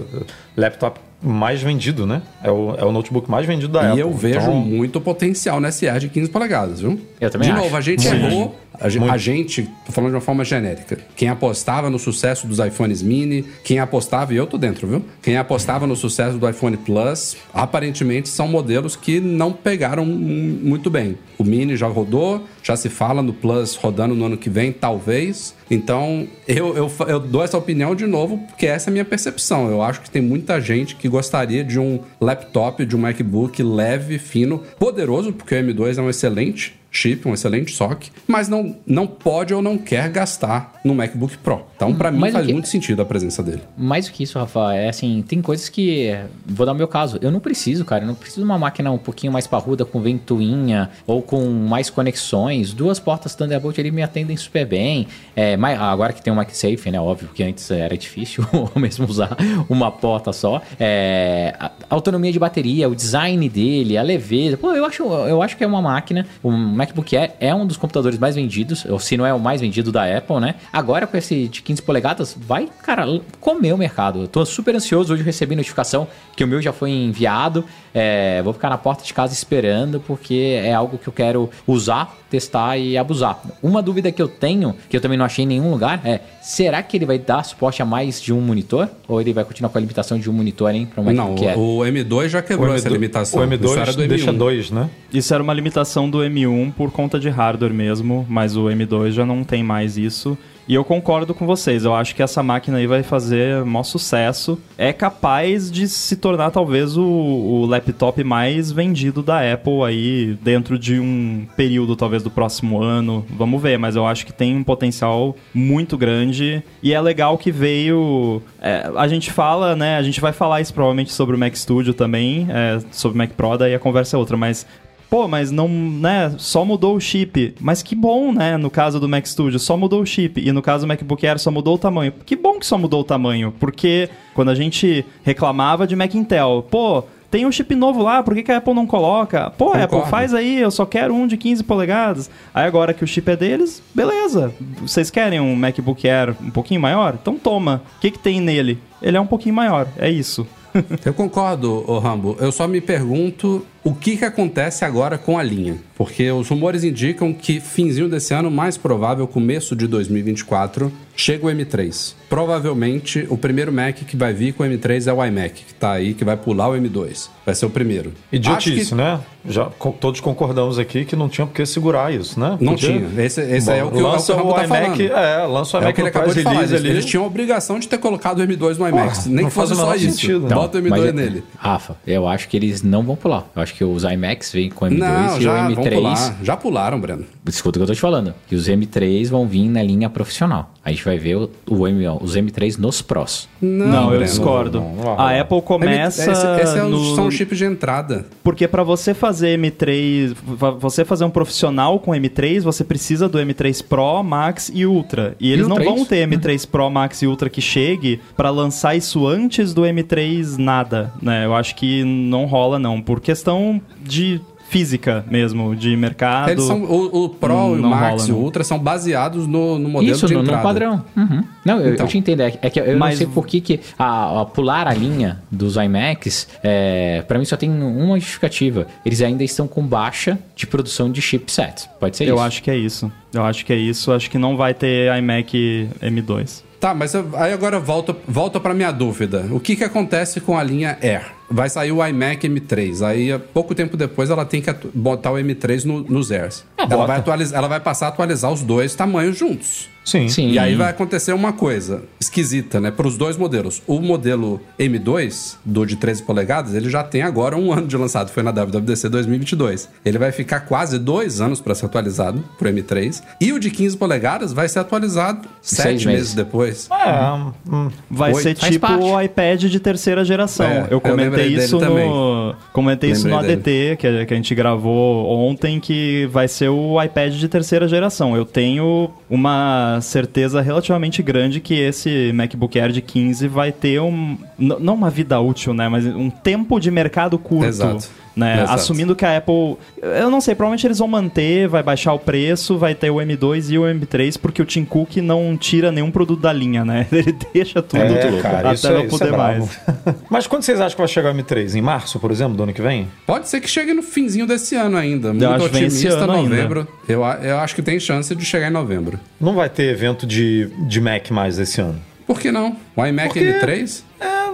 laptop 0.55 0.99
mais 1.21 1.61
vendido, 1.61 2.05
né? 2.05 2.21
É 2.43 2.51
o, 2.51 2.75
é 2.77 2.85
o 2.85 2.91
notebook 2.91 3.29
mais 3.29 3.47
vendido 3.47 3.73
da 3.73 3.81
e 3.81 3.85
Apple. 3.87 3.97
E 3.97 4.01
eu 4.01 4.11
vejo 4.11 4.39
então... 4.41 4.55
muito 4.55 5.01
potencial 5.01 5.59
nesse 5.59 5.87
Air 5.87 5.99
de 5.99 6.09
15 6.09 6.29
polegadas, 6.29 6.81
viu? 6.81 6.99
Eu 7.19 7.29
também 7.31 7.47
De 7.47 7.53
acho. 7.53 7.63
novo, 7.63 7.75
a 7.75 7.81
gente 7.81 8.03
Sim. 8.03 8.15
errou. 8.15 8.55
A, 8.79 9.13
a, 9.13 9.17
gente, 9.17 9.63
tô 9.85 9.91
falando 9.91 10.11
de 10.11 10.15
uma 10.15 10.21
forma 10.21 10.43
genérica, 10.43 10.97
quem 11.15 11.29
apostava 11.29 11.89
no 11.89 11.97
sucesso 11.97 12.45
dos 12.45 12.59
iPhones 12.59 13.01
mini, 13.01 13.45
quem 13.63 13.79
apostava, 13.79 14.33
e 14.33 14.37
eu 14.37 14.45
tô 14.45 14.57
dentro, 14.57 14.85
viu? 14.85 15.05
Quem 15.21 15.37
apostava 15.37 15.87
no 15.87 15.95
sucesso 15.95 16.37
do 16.37 16.47
iPhone 16.49 16.75
Plus, 16.75 17.37
aparentemente 17.53 18.27
são 18.27 18.49
modelos 18.49 18.97
que 18.97 19.21
não 19.21 19.53
pegaram 19.53 20.05
muito 20.05 20.89
bem. 20.89 21.17
O 21.37 21.43
mini 21.43 21.77
já 21.77 21.87
rodou, 21.87 22.45
já 22.65 22.75
se 22.75 22.89
fala 22.89 23.21
no 23.21 23.31
Plus 23.31 23.75
rodando 23.75 24.15
no 24.15 24.25
ano 24.25 24.37
que 24.37 24.49
vem, 24.49 24.71
talvez. 24.71 25.53
Então, 25.69 26.27
eu, 26.47 26.75
eu, 26.75 26.91
eu 27.07 27.19
dou 27.19 27.43
essa 27.43 27.55
opinião 27.55 27.93
de 27.93 28.07
novo, 28.07 28.39
porque 28.39 28.65
essa 28.65 28.89
é 28.89 28.91
a 28.91 28.93
minha 28.93 29.05
percepção. 29.05 29.69
Eu 29.69 29.83
acho 29.83 30.01
que 30.01 30.09
tem 30.09 30.21
muita 30.21 30.59
gente 30.59 30.95
que 30.95 31.07
gostaria 31.07 31.63
de 31.63 31.79
um 31.79 31.99
laptop, 32.19 32.83
de 32.83 32.95
um 32.95 32.99
MacBook 32.99 33.61
leve, 33.61 34.17
fino, 34.17 34.63
poderoso, 34.79 35.31
porque 35.31 35.53
o 35.53 35.57
M2 35.59 35.99
é 35.99 36.01
um 36.01 36.09
excelente 36.09 36.75
chip, 36.95 37.27
um 37.27 37.33
excelente 37.33 37.73
SOC, 37.73 38.09
mas 38.27 38.47
não, 38.47 38.75
não 38.87 39.05
pode 39.05 39.53
ou 39.53 39.61
não 39.61 39.77
quer 39.77 40.09
gastar 40.09 40.75
no 40.83 40.95
MacBook 40.95 41.37
Pro. 41.39 41.65
Então, 41.75 41.93
para 41.93 42.11
mim, 42.11 42.31
faz 42.31 42.45
que... 42.45 42.53
muito 42.53 42.67
sentido 42.67 43.01
a 43.01 43.05
presença 43.05 43.43
dele. 43.43 43.61
Mais 43.77 44.05
do 44.05 44.11
que 44.11 44.23
isso, 44.23 44.39
Rafa, 44.39 44.73
é 44.73 44.87
assim, 44.87 45.23
tem 45.27 45.41
coisas 45.41 45.67
que. 45.67 46.15
Vou 46.45 46.65
dar 46.65 46.71
o 46.71 46.75
meu 46.75 46.87
caso. 46.87 47.17
Eu 47.21 47.31
não 47.31 47.39
preciso, 47.39 47.83
cara. 47.83 48.03
Eu 48.03 48.07
não 48.07 48.15
preciso 48.15 48.41
de 48.41 48.45
uma 48.45 48.57
máquina 48.57 48.91
um 48.91 48.97
pouquinho 48.97 49.33
mais 49.33 49.45
parruda, 49.45 49.83
com 49.83 49.99
ventoinha 49.99 50.89
ou 51.05 51.21
com 51.21 51.43
mais 51.49 51.89
conexões. 51.89 52.73
Duas 52.73 52.99
portas 52.99 53.35
Thunderbolt 53.35 53.77
ali 53.77 53.91
me 53.91 54.01
atendem 54.01 54.37
super 54.37 54.65
bem. 54.65 55.07
É, 55.35 55.57
mas 55.57 55.79
agora 55.79 56.13
que 56.13 56.21
tem 56.21 56.31
o 56.31 56.35
MagSafe, 56.35 56.91
né? 56.91 56.99
Óbvio 56.99 57.29
que 57.33 57.43
antes 57.43 57.69
era 57.71 57.97
difícil 57.97 58.45
mesmo 58.75 59.05
usar 59.07 59.35
uma 59.67 59.91
porta 59.91 60.31
só. 60.31 60.61
É, 60.79 61.53
a 61.59 61.71
autonomia 61.89 62.31
de 62.31 62.39
bateria, 62.39 62.87
o 62.87 62.95
design 62.95 63.49
dele, 63.49 63.97
a 63.97 64.01
leveza. 64.01 64.55
Pô, 64.55 64.71
eu 64.71 64.85
acho, 64.85 65.03
eu 65.03 65.41
acho 65.41 65.57
que 65.57 65.63
é 65.63 65.67
uma 65.67 65.81
máquina. 65.81 66.25
O 66.41 66.51
MacBook 66.85 67.17
Air 67.17 67.31
é 67.39 67.53
um 67.53 67.65
dos 67.65 67.77
computadores 67.77 68.19
mais 68.19 68.35
vendidos, 68.35 68.85
ou 68.85 68.99
se 68.99 69.17
não 69.17 69.25
é 69.25 69.33
o 69.33 69.39
mais 69.39 69.61
vendido 69.61 69.91
da 69.91 70.05
Apple, 70.05 70.39
né? 70.39 70.55
Agora 70.71 71.07
com 71.07 71.17
esse 71.17 71.47
de 71.47 71.61
15 71.61 71.81
polegadas, 71.81 72.35
vai, 72.39 72.69
cara, 72.83 73.05
comer 73.39 73.73
o 73.73 73.77
mercado. 73.77 74.21
Eu 74.21 74.27
tô 74.27 74.45
super 74.45 74.75
ansioso. 74.75 75.13
Hoje 75.13 75.23
eu 75.23 75.25
recebi 75.25 75.55
notificação 75.55 76.07
que 76.35 76.43
o 76.43 76.47
meu 76.47 76.61
já 76.61 76.71
foi 76.71 76.91
enviado. 76.91 77.65
É, 77.93 78.41
vou 78.43 78.53
ficar 78.53 78.69
na 78.69 78.77
porta 78.77 79.03
de 79.03 79.13
casa 79.13 79.33
esperando, 79.33 79.99
porque 79.99 80.59
é 80.61 80.73
algo 80.73 80.97
que 80.97 81.07
eu 81.07 81.13
quero 81.13 81.49
usar, 81.65 82.15
testar 82.29 82.77
e 82.77 82.97
abusar. 82.97 83.41
Uma 83.63 83.81
dúvida 83.81 84.11
que 84.11 84.21
eu 84.21 84.27
tenho, 84.27 84.75
que 84.89 84.97
eu 84.97 85.01
também 85.01 85.17
não 85.17 85.25
achei 85.25 85.43
em 85.45 85.47
nenhum 85.47 85.71
lugar, 85.71 86.01
é: 86.05 86.19
será 86.41 86.83
que 86.83 86.97
ele 86.97 87.05
vai 87.05 87.17
dar 87.17 87.43
suporte 87.43 87.81
a 87.81 87.85
mais 87.85 88.21
de 88.21 88.33
um 88.33 88.41
monitor? 88.41 88.89
Ou 89.07 89.21
ele 89.21 89.33
vai 89.33 89.43
continuar 89.43 89.69
com 89.69 89.77
a 89.77 89.81
limitação 89.81 90.19
de 90.19 90.29
um 90.29 90.33
monitor, 90.33 90.73
hein? 90.73 90.87
Pra 90.93 91.01
um 91.01 91.11
não, 91.11 91.35
o, 91.35 91.79
o 91.79 91.79
M2 91.81 92.29
já 92.29 92.41
quebrou 92.41 92.69
M2, 92.69 92.75
essa 92.75 92.89
limitação. 92.89 93.41
O 93.41 93.47
M2 93.47 94.07
deixa 94.07 94.33
dois, 94.33 94.69
né? 94.69 94.89
Isso 95.13 95.33
era 95.33 95.41
uma 95.41 95.53
limitação 95.53 96.09
do 96.09 96.19
M1 96.19 96.73
por 96.75 96.91
conta 96.91 97.19
de 97.19 97.29
hardware 97.29 97.73
mesmo, 97.73 98.25
mas 98.29 98.55
o 98.55 98.65
M2 98.65 99.11
já 99.11 99.25
não 99.25 99.43
tem 99.43 99.63
mais 99.63 99.97
isso. 99.97 100.37
E 100.67 100.73
eu 100.73 100.83
concordo 100.83 101.33
com 101.33 101.45
vocês, 101.45 101.85
eu 101.85 101.93
acho 101.93 102.15
que 102.15 102.23
essa 102.23 102.41
máquina 102.41 102.77
aí 102.77 102.87
vai 102.87 103.03
fazer 103.03 103.63
maior 103.63 103.83
sucesso. 103.83 104.59
É 104.75 104.91
capaz 104.91 105.71
de 105.71 105.87
se 105.87 106.15
tornar 106.15 106.49
talvez 106.49 106.97
o, 106.97 107.03
o, 107.03 107.65
laptop 107.67 108.23
mais 108.23 108.71
vendido 108.71 109.21
da 109.21 109.53
Apple 109.53 109.83
aí 109.83 110.35
dentro 110.41 110.79
de 110.79 110.99
um 110.99 111.45
período 111.55 111.95
talvez 111.95 112.23
do 112.23 112.31
próximo 112.31 112.81
ano. 112.81 113.23
Vamos 113.29 113.61
ver, 113.61 113.77
mas 113.77 113.95
eu 113.95 114.07
acho 114.07 114.25
que 114.25 114.33
tem 114.33 114.55
um 114.55 114.63
potencial 114.63 115.35
muito 115.53 115.95
grande. 115.99 116.63
E 116.81 116.93
é 116.93 116.99
legal 116.99 117.37
que 117.37 117.51
veio. 117.51 118.41
É, 118.59 118.89
a 118.95 119.07
gente 119.07 119.31
fala, 119.31 119.75
né? 119.75 119.97
A 119.97 120.03
gente 120.03 120.19
vai 120.19 120.33
falar 120.33 120.61
isso 120.61 120.73
provavelmente 120.73 121.13
sobre 121.13 121.35
o 121.35 121.39
Mac 121.39 121.55
Studio 121.55 121.93
também, 121.93 122.47
é, 122.49 122.79
sobre 122.91 123.15
o 123.15 123.17
Mac 123.19 123.29
Pro, 123.31 123.55
daí 123.55 123.75
a 123.75 123.79
conversa 123.79 124.17
é 124.17 124.19
outra, 124.19 124.35
mas 124.35 124.65
pô, 125.09 125.27
mas 125.27 125.51
não, 125.51 125.67
né, 125.67 126.33
só 126.37 126.65
mudou 126.65 126.95
o 126.95 126.99
chip. 126.99 127.55
Mas 127.59 127.81
que 127.81 127.95
bom, 127.95 128.31
né, 128.31 128.57
no 128.57 128.69
caso 128.69 128.99
do 128.99 129.07
Mac 129.07 129.25
Studio, 129.25 129.59
só 129.59 129.77
mudou 129.77 130.01
o 130.01 130.05
chip. 130.05 130.41
E 130.41 130.51
no 130.51 130.61
caso 130.61 130.85
do 130.85 130.87
MacBook 130.87 131.25
Air 131.25 131.39
só 131.39 131.51
mudou 131.51 131.75
o 131.75 131.77
tamanho. 131.77 132.13
Que 132.25 132.35
bom 132.35 132.59
que 132.59 132.65
só 132.65 132.77
mudou 132.77 133.01
o 133.01 133.03
tamanho, 133.03 133.53
porque 133.59 134.09
quando 134.33 134.49
a 134.49 134.55
gente 134.55 135.05
reclamava 135.23 135.87
de 135.87 135.95
Mac 135.95 136.13
Intel, 136.13 136.65
pô, 136.69 137.03
tem 137.35 137.45
um 137.45 137.51
chip 137.51 137.75
novo 137.75 138.01
lá, 138.01 138.23
por 138.23 138.33
que, 138.33 138.43
que 138.43 138.51
a 138.51 138.57
Apple 138.57 138.73
não 138.73 138.87
coloca? 138.87 139.49
Pô, 139.51 139.65
Concordo. 139.65 139.97
Apple, 139.97 140.09
faz 140.09 140.33
aí, 140.33 140.59
eu 140.61 140.71
só 140.71 140.85
quero 140.85 141.13
um 141.13 141.27
de 141.27 141.35
15 141.35 141.63
polegadas. 141.63 142.29
Aí 142.53 142.65
agora 142.65 142.93
que 142.93 143.03
o 143.03 143.07
chip 143.07 143.29
é 143.29 143.35
deles, 143.35 143.83
beleza. 143.93 144.53
Vocês 144.81 145.09
querem 145.09 145.39
um 145.39 145.55
MacBook 145.55 146.07
Air 146.07 146.35
um 146.41 146.49
pouquinho 146.51 146.79
maior? 146.79 147.17
Então 147.21 147.37
toma. 147.37 147.81
O 147.97 147.99
que, 147.99 148.11
que 148.11 148.19
tem 148.19 148.39
nele? 148.39 148.79
Ele 149.01 149.17
é 149.17 149.19
um 149.19 149.27
pouquinho 149.27 149.53
maior, 149.53 149.87
é 149.97 150.09
isso. 150.09 150.47
eu 151.03 151.13
concordo, 151.13 151.83
ô 151.85 151.99
Rambo. 151.99 152.37
Eu 152.39 152.51
só 152.51 152.67
me 152.67 152.79
pergunto 152.79 153.65
o 153.85 153.93
que, 153.93 154.17
que 154.17 154.25
acontece 154.25 154.83
agora 154.83 155.15
com 155.15 155.37
a 155.37 155.43
linha. 155.43 155.77
Porque 155.95 156.29
os 156.31 156.49
rumores 156.49 156.83
indicam 156.83 157.31
que 157.31 157.59
finzinho 157.59 158.09
desse 158.09 158.33
ano, 158.33 158.49
mais 158.49 158.77
provável, 158.77 159.27
começo 159.27 159.75
de 159.75 159.87
2024, 159.87 160.91
chega 161.15 161.45
o 161.45 161.49
M3. 161.49 162.15
Provavelmente 162.27 163.25
o 163.29 163.37
primeiro 163.37 163.71
Mac 163.71 163.95
que 163.95 164.17
vai 164.17 164.33
vir 164.33 164.53
com 164.53 164.63
o 164.63 164.65
M3 164.65 165.07
é 165.07 165.13
o 165.13 165.23
iMac, 165.23 165.63
que 165.63 165.73
tá 165.73 165.91
aí, 165.91 166.13
que 166.13 166.25
vai 166.25 166.35
pular 166.35 166.69
o 166.69 166.73
M2. 166.73 167.29
Vai 167.45 167.55
ser 167.55 167.67
o 167.67 167.69
primeiro. 167.69 168.11
Idiotice, 168.31 168.89
que... 168.89 168.95
né? 168.95 169.19
Já 169.47 169.65
todos 170.01 170.19
concordamos 170.19 170.79
aqui 170.79 171.05
que 171.05 171.15
não 171.15 171.29
tinha 171.29 171.45
por 171.45 171.53
que 171.53 171.65
segurar 171.65 172.11
isso, 172.11 172.39
né? 172.39 172.57
Não 172.59 172.73
Podia... 172.73 172.89
tinha. 172.89 173.23
Esse, 173.23 173.41
esse 173.41 173.67
Bom, 173.67 173.73
é 173.73 173.83
o 173.83 173.91
que 173.91 174.01
lança 174.01 174.35
o, 174.35 174.43
o, 174.43 174.49
o 174.49 174.53
tá 174.53 174.65
iMac, 174.65 175.11
É, 175.11 175.45
lança 175.45 175.77
o 175.77 175.81
iMac 175.81 175.87
é 175.87 175.91
o 175.91 175.93
que 175.93 176.01
ele 176.01 176.09
acabou 176.09 176.33
de 176.33 176.41
falar. 176.41 176.63
Eles, 176.63 176.73
ali. 176.73 176.89
eles 176.89 177.05
tinham 177.05 177.23
a 177.23 177.27
obrigação 177.27 177.79
de 177.79 177.87
ter 177.87 177.99
colocado 177.99 178.39
o 178.39 178.43
M2 178.47 178.77
no 178.77 178.89
iMac. 178.89 179.29
Nem 179.29 179.45
que 179.45 179.51
fosse 179.51 179.75
só 179.75 179.95
isso. 179.95 180.17
Sentido, 180.17 180.47
não, 180.47 180.57
Bota 180.57 180.79
o 180.79 180.81
M2 180.81 181.09
é- 181.09 181.11
nele. 181.11 181.43
Rafa, 181.57 181.95
eu 182.07 182.27
acho 182.27 182.49
que 182.49 182.57
eles 182.57 182.81
não 182.81 183.03
vão 183.03 183.15
pular. 183.15 183.45
Eu 183.55 183.61
acho 183.61 183.74
que 183.77 183.83
os 183.83 184.03
iMacs 184.03 184.51
vêm 184.51 184.69
com 184.69 184.85
M2 184.85 184.97
Não, 184.97 185.37
e 185.37 185.41
já 185.41 185.67
o 185.69 185.75
vão 185.75 185.83
M3. 185.83 185.93
pular. 185.95 186.35
Já 186.43 186.57
pularam, 186.57 186.99
Breno. 186.99 187.25
Escuta 187.47 187.77
o 187.77 187.79
que 187.79 187.83
eu 187.83 187.87
tô 187.87 187.93
te 187.93 188.01
falando. 188.01 188.33
Que 188.47 188.55
os 188.55 188.67
M3 188.67 189.27
vão 189.29 189.47
vir 189.47 189.67
na 189.69 189.83
linha 189.83 190.09
profissional. 190.09 190.71
A 190.83 190.89
gente 190.91 191.03
vai 191.03 191.17
ver 191.17 191.35
o, 191.35 191.49
o 191.69 191.87
M, 191.87 192.07
os 192.21 192.35
M3 192.35 192.77
nos 192.77 193.01
Pros. 193.01 193.47
Não, 193.61 194.03
eu 194.05 194.09
Breno. 194.17 194.25
discordo. 194.25 194.79
não, 194.79 194.95
não 194.95 195.19
a 195.19 195.39
Apple 195.39 195.61
começa 195.61 196.31
Esse, 196.31 196.45
esse 196.61 196.77
é 196.77 196.83
um, 196.83 196.89
no... 196.89 197.15
são 197.15 197.29
chips 197.31 197.57
de 197.57 197.65
entrada. 197.65 198.25
Porque 198.43 198.67
para 198.67 198.83
você 198.83 199.13
fazer 199.13 199.59
M3, 199.59 200.35
va- 200.43 200.71
você 200.71 201.03
fazer 201.03 201.25
um 201.25 201.29
profissional 201.29 201.99
com 201.99 202.11
M3, 202.11 202.61
você 202.61 202.83
precisa 202.83 203.27
do 203.27 203.37
M3 203.39 203.83
Pro, 203.83 204.23
Max 204.23 204.71
e 204.73 204.85
Ultra. 204.85 205.35
E 205.39 205.51
eles 205.51 205.67
não 205.67 205.75
Ultra, 205.77 205.89
vão 205.89 205.97
isso? 205.97 206.05
ter 206.07 206.27
M3 206.27 206.67
Pro, 206.67 206.89
Max 206.89 207.21
e 207.21 207.27
Ultra 207.27 207.49
que 207.49 207.61
chegue 207.61 208.19
para 208.37 208.49
lançar 208.49 208.95
isso 208.95 209.25
antes 209.27 209.73
do 209.73 209.81
M3 209.83 210.57
nada, 210.57 211.11
né? 211.21 211.45
Eu 211.45 211.55
acho 211.55 211.75
que 211.75 212.03
não 212.03 212.45
rola 212.45 212.77
não, 212.79 213.01
por 213.01 213.19
questão 213.19 213.64
de 214.01 214.39
física 214.67 215.23
mesmo, 215.29 215.75
de 215.75 215.95
mercado. 215.95 216.49
Eles 216.49 216.63
são, 216.63 216.81
o, 216.83 217.25
o 217.25 217.29
Pro, 217.29 217.75
Não- 217.75 217.87
o 217.87 217.89
Max 217.91 218.23
rola, 218.23 218.29
e 218.29 218.31
o. 218.31 218.35
Ultra 218.43 218.63
são 218.63 218.79
baseados 218.79 219.45
no, 219.45 219.77
no 219.77 219.87
modelo 219.87 220.11
Isso, 220.15 220.25
de 220.25 220.33
no, 220.33 220.39
no 220.39 220.45
entrada. 220.45 220.63
padrão. 220.63 221.05
Uhum. 221.15 221.43
Não, 221.63 221.79
eu, 221.79 221.93
Então. 221.93 222.05
eu 222.07 222.09
te 222.09 222.17
entendo. 222.17 222.41
É, 222.41 222.57
é 222.61 222.69
que 222.71 222.79
eu 222.79 222.97
Mas- 222.97 223.11
não 223.11 223.17
sei 223.17 223.27
por 223.27 223.45
que, 223.45 223.61
que 223.61 223.79
a, 223.97 224.41
a 224.41 224.45
pular 224.45 224.87
a 224.87 224.93
linha 224.93 225.39
dos 225.51 225.75
iMacs, 225.75 226.47
é, 226.63 227.23
para 227.27 227.37
mim 227.37 227.45
só 227.45 227.55
tem 227.55 227.69
uma 227.69 228.19
justificativa. 228.19 228.87
Eles 229.05 229.21
ainda 229.21 229.43
estão 229.43 229.67
com 229.67 229.85
baixa 229.85 230.37
de 230.55 230.65
produção 230.65 231.11
de 231.11 231.21
chipsets. 231.21 231.87
Pode 231.99 232.17
ser 232.17 232.23
Eu 232.27 232.35
isso? 232.35 232.43
acho 232.43 232.63
que 232.63 232.71
é 232.71 232.75
isso. 232.77 233.11
Eu 233.31 233.43
acho 233.45 233.63
que 233.65 233.71
é 233.71 233.77
isso. 233.77 234.11
Acho 234.11 234.31
que 234.31 234.37
não 234.39 234.57
vai 234.57 234.73
ter 234.73 235.15
iMac 235.15 235.89
M2. 236.01 236.63
Tá, 236.79 236.93
mas 236.93 237.13
eu- 237.13 237.29
aí 237.35 237.53
agora 237.53 237.79
volta, 237.79 238.15
volta 238.27 238.59
pra 238.59 238.73
minha 238.73 238.91
dúvida. 238.91 239.45
O 239.51 239.59
que 239.59 239.75
que 239.75 239.83
acontece 239.83 240.41
com 240.41 240.57
a 240.57 240.63
linha 240.63 240.97
Air? 241.01 241.34
Vai 241.49 241.69
sair 241.69 241.91
o 241.91 242.05
iMac 242.05 242.47
M3. 242.47 243.05
Aí, 243.05 243.37
pouco 243.53 243.75
tempo 243.75 243.95
depois, 243.95 244.29
ela 244.29 244.43
tem 244.45 244.61
que 244.61 244.73
botar 244.93 245.31
o 245.31 245.35
M3 245.35 245.83
no- 245.85 246.01
nos 246.01 246.31
Airs. 246.31 246.65
ela, 246.77 246.87
bota. 246.87 247.07
vai 247.07 247.17
atualizar, 247.17 247.57
ela 247.59 247.67
vai 247.67 247.79
passar 247.79 248.07
a 248.07 248.09
atualizar 248.09 248.51
os 248.51 248.61
dois 248.63 248.95
tamanhos 248.95 249.37
juntos. 249.37 249.89
Sim. 250.05 250.29
Sim. 250.29 250.51
E 250.51 250.59
aí 250.59 250.75
vai 250.75 250.91
acontecer 250.91 251.33
uma 251.33 251.51
coisa 251.51 252.03
esquisita, 252.19 252.79
né? 252.79 252.91
Para 252.91 253.07
os 253.07 253.17
dois 253.17 253.37
modelos. 253.37 253.81
O 253.87 253.99
modelo 253.99 254.61
M2, 254.79 255.55
do 255.65 255.85
de 255.85 255.95
13 255.95 256.23
polegadas, 256.23 256.75
ele 256.75 256.89
já 256.89 257.03
tem 257.03 257.23
agora 257.23 257.57
um 257.57 257.73
ano 257.73 257.87
de 257.87 257.97
lançado. 257.97 258.29
Foi 258.29 258.43
na 258.43 258.51
WWDC 258.51 259.09
2022. 259.09 259.89
Ele 260.05 260.17
vai 260.17 260.31
ficar 260.31 260.61
quase 260.61 260.99
dois 260.99 261.41
anos 261.41 261.59
para 261.59 261.73
ser 261.73 261.87
atualizado 261.87 262.43
pro 262.57 262.69
M3. 262.69 263.21
E 263.41 263.51
o 263.51 263.59
de 263.59 263.71
15 263.71 263.97
polegadas 263.97 264.53
vai 264.53 264.69
ser 264.69 264.79
atualizado 264.79 265.47
sete 265.61 265.87
meses. 265.87 266.05
meses 266.05 266.33
depois. 266.33 266.89
É, 266.91 267.71
hum, 267.71 267.89
Vai 268.09 268.33
Oi, 268.33 268.41
ser 268.41 268.53
tipo 268.53 268.87
o 268.87 269.21
iPad 269.21 269.63
de 269.63 269.79
terceira 269.79 270.23
geração. 270.23 270.65
É, 270.65 270.87
eu 270.89 270.95
eu 270.95 271.01
comentei 271.01 271.25
lembrei 271.25 271.63
isso 271.63 271.79
no 271.79 272.55
comentei 272.71 273.11
isso 273.11 273.27
no 273.27 273.37
ADT 273.37 273.97
que 273.97 274.07
a, 274.07 274.25
que 274.25 274.33
a 274.33 274.37
gente 274.37 274.53
gravou 274.55 275.25
ontem 275.27 275.79
que 275.79 276.27
vai 276.31 276.47
ser 276.47 276.69
o 276.69 277.01
iPad 277.01 277.33
de 277.33 277.47
terceira 277.47 277.87
geração. 277.87 278.35
Eu 278.35 278.45
tenho 278.45 279.09
uma 279.29 279.94
certeza 280.01 280.61
relativamente 280.61 281.21
grande 281.21 281.59
que 281.59 281.73
esse 281.73 282.31
MacBook 282.33 282.79
Air 282.79 282.91
de 282.91 283.01
15 283.01 283.47
vai 283.47 283.71
ter 283.71 283.99
um 284.01 284.37
não 284.57 284.93
uma 284.93 285.09
vida 285.09 285.39
útil, 285.39 285.73
né, 285.73 285.89
mas 285.89 286.05
um 286.05 286.29
tempo 286.29 286.79
de 286.79 286.89
mercado 286.89 287.37
curto. 287.37 287.65
Exato. 287.65 288.09
Né? 288.35 288.55
Exato. 288.63 288.73
Assumindo 288.73 289.15
que 289.15 289.23
a 289.25 289.37
Apple. 289.37 289.77
Eu 290.01 290.29
não 290.29 290.41
sei, 290.41 290.53
provavelmente 290.55 290.85
eles 290.85 290.99
vão 290.99 291.07
manter, 291.07 291.67
vai 291.67 291.81
baixar 291.81 292.13
o 292.13 292.19
preço, 292.19 292.77
vai 292.77 292.93
ter 292.93 293.09
o 293.09 293.15
M2 293.15 293.71
e 293.71 293.77
o 293.77 293.83
M3, 293.83 294.37
porque 294.39 294.61
o 294.61 294.65
Tim 294.65 294.83
Cook 294.83 295.17
não 295.17 295.55
tira 295.57 295.91
nenhum 295.91 296.11
produto 296.11 296.41
da 296.41 296.51
linha, 296.51 296.83
né? 296.83 297.07
Ele 297.11 297.33
deixa 297.53 297.81
tudo 297.81 298.01
é, 298.01 298.41
cara, 298.41 298.59
até 298.59 298.73
isso, 298.73 298.89
não 298.89 298.97
é, 298.97 299.05
isso 299.05 299.17
poder 299.17 299.33
é 299.33 299.37
mais. 299.37 299.79
Mas 300.29 300.47
quando 300.47 300.63
vocês 300.63 300.79
acham 300.81 300.91
que 300.95 301.01
vai 301.01 301.07
chegar 301.07 301.33
o 301.33 301.37
M3? 301.37 301.75
Em 301.75 301.81
março, 301.81 302.19
por 302.19 302.29
exemplo, 302.29 302.57
do 302.57 302.63
ano 302.63 302.73
que 302.73 302.81
vem? 302.81 303.07
Pode 303.25 303.47
ser 303.47 303.61
que 303.61 303.69
chegue 303.69 303.93
no 303.93 304.03
finzinho 304.03 304.45
desse 304.45 304.75
ano 304.75 304.97
ainda. 304.97 305.29
Muito 305.31 305.45
acho 305.45 305.69
vem 305.69 305.85
esse 305.85 305.97
otimista, 306.07 306.23
ano 306.25 306.33
ainda. 306.33 306.49
novembro. 306.49 306.87
Eu, 307.07 307.23
eu 307.23 307.57
acho 307.59 307.73
que 307.73 307.81
tem 307.81 307.99
chance 307.99 308.35
de 308.35 308.43
chegar 308.43 308.67
em 308.67 308.73
novembro. 308.73 309.19
Não 309.39 309.53
vai 309.53 309.69
ter 309.69 309.85
evento 309.85 310.27
de, 310.27 310.69
de 310.87 310.99
Mac 310.99 311.29
mais 311.31 311.57
esse 311.57 311.79
ano. 311.79 312.01
Por 312.27 312.39
que 312.39 312.51
não? 312.51 312.75
O 312.95 313.05
iMac 313.05 313.27
Porque- 313.27 313.59
M3? 313.61 314.03
É, 314.19 314.45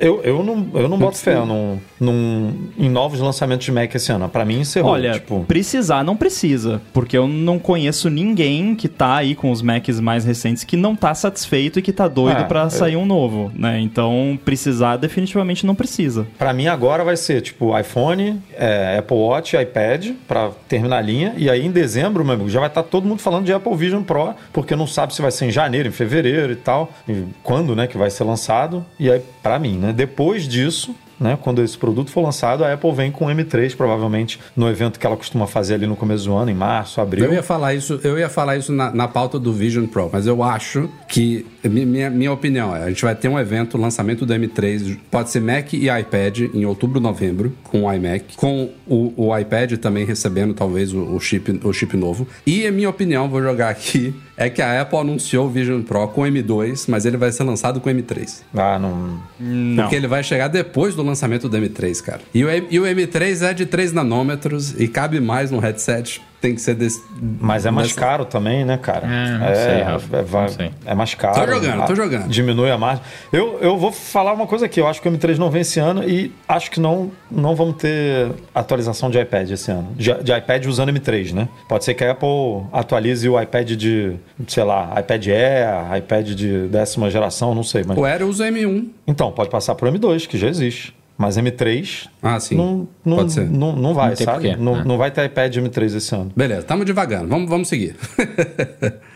eu, 0.00 0.20
eu 0.22 0.42
não, 0.44 0.66
eu 0.74 0.88
não 0.88 0.98
boto 0.98 1.18
fé 1.18 1.34
num, 1.44 1.78
num- 2.00 2.68
em 2.78 2.88
novos 2.88 3.20
lançamentos 3.20 3.64
de 3.64 3.72
Mac 3.72 3.92
esse 3.94 4.10
ano. 4.12 4.28
Pra 4.28 4.44
mim, 4.44 4.60
encerrou. 4.60 4.92
Olha, 4.92 5.12
tipo, 5.12 5.44
precisar 5.46 6.04
não 6.04 6.16
precisa, 6.16 6.80
porque 6.92 7.16
eu 7.18 7.26
não 7.26 7.58
conheço 7.58 8.08
ninguém 8.08 8.74
que 8.74 8.88
tá 8.88 9.16
aí 9.16 9.34
com 9.34 9.50
os 9.50 9.60
Macs 9.62 10.00
mais 10.00 10.24
recentes 10.24 10.64
que 10.64 10.76
não 10.76 10.94
tá 10.94 11.14
satisfeito 11.14 11.78
e 11.78 11.82
que 11.82 11.92
tá 11.92 12.06
doido 12.08 12.42
Ah, 12.42 12.44
pra 12.44 12.62
eu- 12.64 12.70
sair 12.70 12.96
um 12.96 13.04
novo, 13.04 13.50
né? 13.54 13.80
Então, 13.80 14.38
precisar 14.44 14.96
definitivamente 14.96 15.66
não 15.66 15.74
precisa. 15.74 16.26
Pra 16.38 16.52
mim 16.52 16.66
agora 16.68 17.02
vai 17.04 17.16
ser 17.16 17.40
tipo 17.40 17.76
iPhone, 17.78 18.40
é, 18.56 18.96
Apple 18.98 19.16
Watch, 19.16 19.56
iPad 19.56 20.10
pra 20.26 20.50
terminar 20.68 20.98
a 20.98 21.02
linha. 21.02 21.34
E 21.36 21.50
aí 21.50 21.64
em 21.66 21.70
dezembro, 21.70 22.24
meu 22.24 22.34
amigo, 22.34 22.48
já 22.48 22.60
vai 22.60 22.68
estar 22.68 22.82
todo 22.84 23.06
mundo 23.06 23.20
falando 23.20 23.44
de 23.44 23.52
Apple 23.52 23.74
Vision 23.76 24.02
Pro, 24.02 24.34
porque 24.52 24.76
não 24.76 24.86
sabe 24.86 25.14
se 25.14 25.20
vai 25.22 25.30
ser 25.30 25.46
em 25.46 25.50
janeiro, 25.50 25.88
em 25.88 25.92
fevereiro 25.92 26.52
e 26.52 26.56
tal, 26.56 26.92
e 27.08 27.24
quando, 27.42 27.74
né, 27.74 27.86
que 27.86 27.98
vai 27.98 28.10
ser 28.10 28.24
lançado. 28.24 28.84
E 28.98 29.07
aí 29.10 29.22
pra 29.42 29.58
mim, 29.58 29.78
né, 29.78 29.92
depois 29.92 30.46
disso, 30.46 30.94
né, 31.18 31.36
quando 31.40 31.62
esse 31.62 31.76
produto 31.76 32.10
for 32.10 32.22
lançado, 32.22 32.64
a 32.64 32.72
Apple 32.72 32.92
vem 32.92 33.10
com 33.10 33.26
o 33.26 33.28
M3 33.28 33.76
provavelmente 33.76 34.38
no 34.56 34.68
evento 34.68 34.98
que 34.98 35.06
ela 35.06 35.16
costuma 35.16 35.46
fazer 35.46 35.74
ali 35.74 35.86
no 35.86 35.96
começo 35.96 36.24
do 36.24 36.34
ano, 36.34 36.50
em 36.50 36.54
março, 36.54 37.00
abril. 37.00 37.24
Eu 37.24 37.34
ia 37.34 37.42
falar 37.42 37.74
isso, 37.74 38.00
eu 38.04 38.18
ia 38.18 38.28
falar 38.28 38.56
isso 38.56 38.72
na, 38.72 38.92
na 38.92 39.08
pauta 39.08 39.38
do 39.38 39.52
Vision 39.52 39.86
Pro, 39.86 40.08
mas 40.12 40.26
eu 40.26 40.42
acho 40.42 40.88
que 41.08 41.46
minha, 41.64 42.10
minha 42.10 42.32
opinião 42.32 42.74
é, 42.74 42.84
a 42.84 42.88
gente 42.88 43.02
vai 43.02 43.14
ter 43.14 43.28
um 43.28 43.38
evento, 43.38 43.76
lançamento 43.76 44.24
do 44.24 44.32
M3, 44.32 44.96
pode 45.10 45.30
ser 45.30 45.40
Mac 45.40 45.72
e 45.72 45.88
iPad 45.88 46.40
em 46.54 46.64
outubro, 46.64 47.00
novembro, 47.00 47.52
com 47.64 47.84
o 47.84 47.92
iMac, 47.92 48.36
com 48.36 48.70
o, 48.86 49.12
o 49.16 49.36
iPad 49.36 49.72
também 49.78 50.04
recebendo 50.04 50.54
talvez 50.54 50.92
o, 50.92 51.00
o 51.14 51.20
chip, 51.20 51.60
o 51.64 51.72
chip 51.72 51.96
novo. 51.96 52.28
E 52.46 52.66
a 52.66 52.70
minha 52.70 52.88
opinião, 52.88 53.28
vou 53.28 53.42
jogar 53.42 53.70
aqui, 53.70 54.14
é 54.36 54.48
que 54.48 54.62
a 54.62 54.80
Apple 54.80 54.98
anunciou 54.98 55.46
o 55.46 55.50
Vision 55.50 55.82
Pro 55.82 56.06
com 56.08 56.22
M2, 56.22 56.84
mas 56.88 57.04
ele 57.04 57.16
vai 57.16 57.32
ser 57.32 57.42
lançado 57.42 57.80
com 57.80 57.90
M3. 57.90 58.42
Ah, 58.54 58.78
não. 58.78 59.20
Não. 59.40 59.82
Porque 59.82 59.96
ele 59.96 60.06
vai 60.06 60.22
chegar 60.22 60.48
depois 60.48 60.94
do 60.94 61.02
lançamento 61.02 61.48
do 61.48 61.56
M3, 61.56 62.00
cara. 62.02 62.20
E 62.32 62.44
o, 62.44 62.48
e 62.70 62.78
o 62.78 62.84
M3 62.84 63.42
é 63.42 63.52
de 63.52 63.66
3 63.66 63.92
nanômetros 63.92 64.78
e 64.78 64.86
cabe 64.86 65.20
mais 65.20 65.50
no 65.50 65.58
headset. 65.58 66.22
Tem 66.40 66.54
que 66.54 66.60
ser 66.60 66.74
desse. 66.74 67.02
Mas 67.40 67.66
é 67.66 67.70
mais 67.70 67.88
dessa- 67.88 68.00
caro 68.00 68.24
também, 68.24 68.64
né, 68.64 68.76
cara? 68.76 69.06
É, 69.06 69.38
não 69.38 69.54
sei, 69.54 69.82
Rafa, 69.82 70.16
é, 70.18 70.22
vai- 70.22 70.42
não 70.42 70.48
sei. 70.48 70.70
é 70.86 70.94
mais 70.94 71.14
caro. 71.14 71.34
Tô 71.34 71.52
jogando, 71.52 71.86
tô 71.86 71.92
Ah, 71.92 71.96
jogando. 71.96 72.28
Diminui 72.28 72.70
a 72.70 72.78
margem. 72.78 73.02
Eu, 73.32 73.58
eu 73.60 73.76
vou 73.76 73.90
falar 73.90 74.32
uma 74.34 74.46
coisa 74.46 74.66
aqui. 74.66 74.80
Eu 74.80 74.86
acho 74.86 75.02
que 75.02 75.08
o 75.08 75.12
M3 75.12 75.36
não 75.36 75.50
vem 75.50 75.62
esse 75.62 75.80
ano 75.80 76.04
e 76.08 76.32
acho 76.48 76.70
que 76.70 76.78
não, 76.78 77.10
não 77.28 77.56
vamos 77.56 77.76
ter 77.76 78.30
atualização 78.54 79.10
de 79.10 79.18
iPad 79.20 79.50
esse 79.50 79.70
ano. 79.72 79.88
De, 79.96 80.14
de 80.22 80.32
iPad 80.32 80.66
usando 80.66 80.92
M3, 80.92 81.32
né? 81.32 81.48
Pode 81.68 81.84
ser 81.84 81.94
que 81.94 82.04
a 82.04 82.12
Apple 82.12 82.62
atualize 82.72 83.28
o 83.28 83.40
iPad 83.40 83.70
de, 83.72 84.12
sei 84.46 84.62
lá, 84.62 84.94
iPad 85.00 85.26
Air, 85.26 85.96
iPad 85.98 86.28
de 86.34 86.68
décima 86.68 87.10
geração, 87.10 87.52
não 87.54 87.64
sei. 87.64 87.82
Mas... 87.84 87.98
O 87.98 88.04
Aero 88.04 88.28
usa 88.28 88.46
M1. 88.48 88.88
Então, 89.08 89.32
pode 89.32 89.50
passar 89.50 89.74
pro 89.74 89.90
M2, 89.90 90.26
que 90.28 90.38
já 90.38 90.46
existe. 90.48 90.94
Mas 91.18 91.36
M3 91.36 92.08
Ah, 92.22 92.38
sim. 92.38 92.54
não, 92.54 92.88
não, 93.04 93.16
Pode 93.16 93.32
ser. 93.32 93.50
não, 93.50 93.74
não 93.74 93.92
vai, 93.92 94.10
Não 94.10 94.16
sabe? 94.16 94.56
Não, 94.56 94.76
né? 94.76 94.84
não 94.86 94.96
vai 94.96 95.10
ter 95.10 95.24
iPad 95.26 95.56
M3 95.56 95.96
esse 95.96 96.14
ano. 96.14 96.30
Beleza, 96.36 96.62
tamo 96.62 96.84
devagando. 96.84 97.26
Vamos, 97.28 97.50
vamos 97.50 97.66
seguir. 97.68 97.96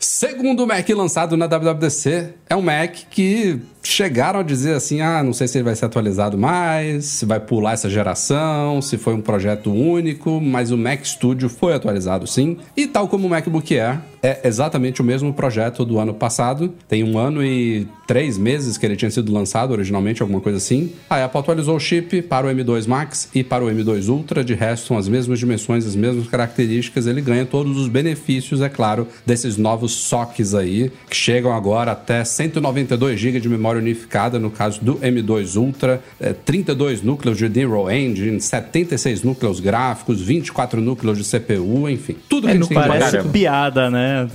Segundo 0.00 0.66
Mac 0.66 0.88
lançado 0.90 1.36
na 1.36 1.46
WWDC, 1.46 2.34
é 2.48 2.54
um 2.54 2.62
Mac 2.62 2.94
que 3.10 3.60
chegaram 3.82 4.40
a 4.40 4.42
dizer 4.42 4.74
assim: 4.74 5.00
ah, 5.00 5.22
não 5.22 5.32
sei 5.32 5.48
se 5.48 5.58
ele 5.58 5.64
vai 5.64 5.74
ser 5.74 5.86
atualizado 5.86 6.36
mais, 6.36 7.04
se 7.04 7.24
vai 7.24 7.40
pular 7.40 7.72
essa 7.72 7.88
geração, 7.88 8.80
se 8.82 8.96
foi 8.96 9.14
um 9.14 9.20
projeto 9.20 9.72
único, 9.72 10.40
mas 10.40 10.70
o 10.70 10.76
Mac 10.76 11.04
Studio 11.04 11.48
foi 11.48 11.74
atualizado 11.74 12.26
sim. 12.26 12.58
E 12.76 12.86
tal 12.86 13.08
como 13.08 13.26
o 13.26 13.30
MacBook 13.30 13.78
Air, 13.78 14.00
é 14.22 14.40
exatamente 14.44 15.00
o 15.00 15.04
mesmo 15.04 15.32
projeto 15.32 15.84
do 15.84 15.98
ano 15.98 16.14
passado. 16.14 16.74
Tem 16.88 17.04
um 17.04 17.18
ano 17.18 17.44
e 17.44 17.86
três 18.06 18.38
meses 18.38 18.76
que 18.76 18.84
ele 18.84 18.96
tinha 18.96 19.10
sido 19.10 19.32
lançado 19.32 19.72
originalmente, 19.72 20.22
alguma 20.22 20.40
coisa 20.40 20.58
assim. 20.58 20.92
A 21.08 21.24
Apple 21.24 21.40
atualizou 21.40 21.76
o 21.76 21.80
chip 21.80 22.22
para 22.22 22.46
o 22.46 22.50
M2 22.50 22.86
Max 22.86 23.28
e 23.34 23.44
para 23.44 23.64
o 23.64 23.68
M2 23.68 24.08
Ultra, 24.08 24.42
de 24.42 24.54
resto 24.54 24.86
são 24.86 24.98
as 24.98 25.08
mesmas 25.08 25.38
dimensões, 25.38 25.86
as 25.86 25.94
mesmas 25.94 26.26
características. 26.26 27.06
Ele 27.06 27.20
ganha 27.20 27.44
todos 27.44 27.76
os 27.76 27.88
benefícios, 27.88 28.60
é 28.60 28.68
claro, 28.68 29.06
desses 29.24 29.56
novos 29.56 29.92
sockets 29.92 30.54
aí, 30.54 30.90
que 31.08 31.16
chegam 31.16 31.52
agora 31.52 31.92
até 31.92 32.24
192 32.24 33.18
GB 33.18 33.40
de 33.40 33.48
memória 33.48 33.67
unificada, 33.76 34.38
no 34.38 34.50
caso 34.50 34.80
do 34.82 34.94
M2 34.96 35.56
Ultra, 35.56 36.00
é, 36.20 36.32
32 36.32 37.02
núcleos 37.02 37.36
de 37.36 37.48
Neural 37.48 37.90
Engine, 37.90 38.40
76 38.40 39.22
núcleos 39.22 39.60
gráficos, 39.60 40.20
24 40.20 40.80
núcleos 40.80 41.18
de 41.18 41.24
CPU, 41.24 41.88
enfim. 41.88 42.16
Tudo 42.28 42.46
que 42.46 42.48
É, 42.48 42.50
a 42.50 42.52
gente 42.54 42.60
não 42.62 42.68
tem 42.68 42.76
Parece 42.78 43.28
piada, 43.28 43.90
né? 43.90 44.26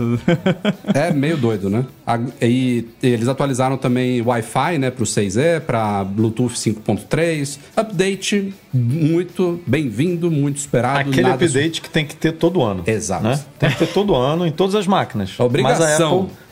É 0.94 1.12
meio 1.12 1.38
doido, 1.38 1.70
né? 1.70 1.86
A- 2.06 2.20
E 2.42 2.86
eles 3.02 3.28
atualizaram 3.28 3.78
também 3.78 4.22
Wi-Fi, 4.22 4.78
né, 4.78 4.92
para 4.92 5.04
o 5.04 5.06
6E, 5.08 5.60
para 5.62 6.04
Bluetooth 6.04 6.54
5.3. 6.56 7.58
Update 7.76 8.54
muito 8.74 9.62
bem-vindo, 9.68 10.32
muito 10.32 10.58
esperado. 10.58 11.10
Aquele 11.10 11.30
update 11.30 11.82
que 11.82 11.90
tem 11.90 12.06
que 12.06 12.16
ter 12.16 12.34
todo 12.34 12.62
ano. 12.64 12.84
Exato. 12.88 13.24
né? 13.24 13.40
Tem 13.60 13.70
que 13.70 13.78
ter 13.78 13.88
todo 13.88 14.16
ano 14.16 14.46
em 14.48 14.52
todas 14.52 14.76
as 14.76 14.88
máquinas. 14.88 15.38
Obrigação. 15.40 15.84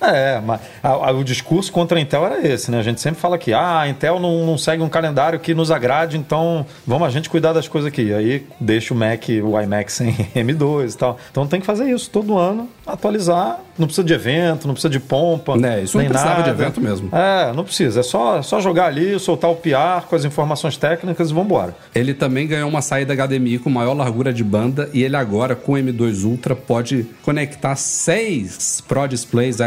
Mas 0.01 0.07
a 0.07 0.07
Apple, 0.07 0.17
É, 0.17 0.41
mas 0.45 0.61
a- 0.83 0.89
a- 1.09 1.11
o 1.11 1.23
discurso 1.23 1.71
contra 1.71 1.97
a 1.97 2.01
Intel 2.01 2.25
era 2.25 2.47
esse, 2.47 2.69
né? 2.71 2.79
A 2.79 2.83
gente 2.83 3.01
sempre 3.01 3.19
fala 3.19 3.37
que 3.37 3.53
ah, 3.53 3.79
a 3.81 3.89
Intel 3.89 4.19
não, 4.19 4.45
não 4.45 4.57
segue 4.57 4.81
um 4.83 4.89
calendário 4.89 5.39
que 5.39 5.53
nos 5.53 5.71
agrade, 5.71 6.17
então 6.17 6.65
vamos 6.85 7.07
a 7.07 7.11
gente 7.11 7.29
cuidar 7.29 7.53
das 7.53 7.67
coisas 7.67 7.87
aqui. 7.87 8.13
Aí 8.13 8.45
deixa 8.59 8.93
o 8.93 8.97
Mac, 8.97 9.23
o 9.43 9.59
iMac 9.59 9.91
sem 9.91 10.13
M2 10.35 10.93
e 10.93 10.97
tal. 10.97 11.17
Então 11.31 11.45
tem 11.47 11.59
que 11.59 11.65
fazer 11.65 11.89
isso 11.91 12.09
todo 12.09 12.37
ano, 12.37 12.67
atualizar. 12.85 13.59
Não 13.81 13.87
precisa 13.87 14.05
de 14.05 14.13
evento, 14.13 14.67
não 14.67 14.73
precisa 14.75 14.89
de 14.91 14.99
pompa. 14.99 15.53
É, 15.65 15.81
isso 15.81 15.97
não 15.97 16.01
nem 16.03 16.09
precisava 16.09 16.43
de 16.43 16.49
nada. 16.49 16.61
evento 16.63 16.79
mesmo. 16.79 17.09
É, 17.11 17.51
não 17.53 17.63
precisa. 17.63 17.99
É 18.01 18.03
só, 18.03 18.41
só 18.41 18.61
jogar 18.61 18.85
ali, 18.85 19.19
soltar 19.19 19.49
o 19.49 19.55
PR 19.55 20.05
com 20.07 20.15
as 20.15 20.23
informações 20.23 20.77
técnicas 20.77 21.31
e 21.31 21.33
vambora. 21.33 21.75
Ele 21.93 22.13
também 22.13 22.47
ganhou 22.47 22.69
uma 22.69 22.81
saída 22.81 23.13
HDMI 23.15 23.57
com 23.59 23.69
maior 23.69 23.93
largura 23.93 24.31
de 24.31 24.43
banda 24.43 24.89
e 24.93 25.03
ele 25.03 25.15
agora, 25.15 25.55
com 25.55 25.73
o 25.73 25.75
M2 25.75 26.23
Ultra, 26.23 26.55
pode 26.55 27.05
conectar 27.23 27.75
seis 27.75 28.83
Pro 28.87 29.07
Displays 29.07 29.57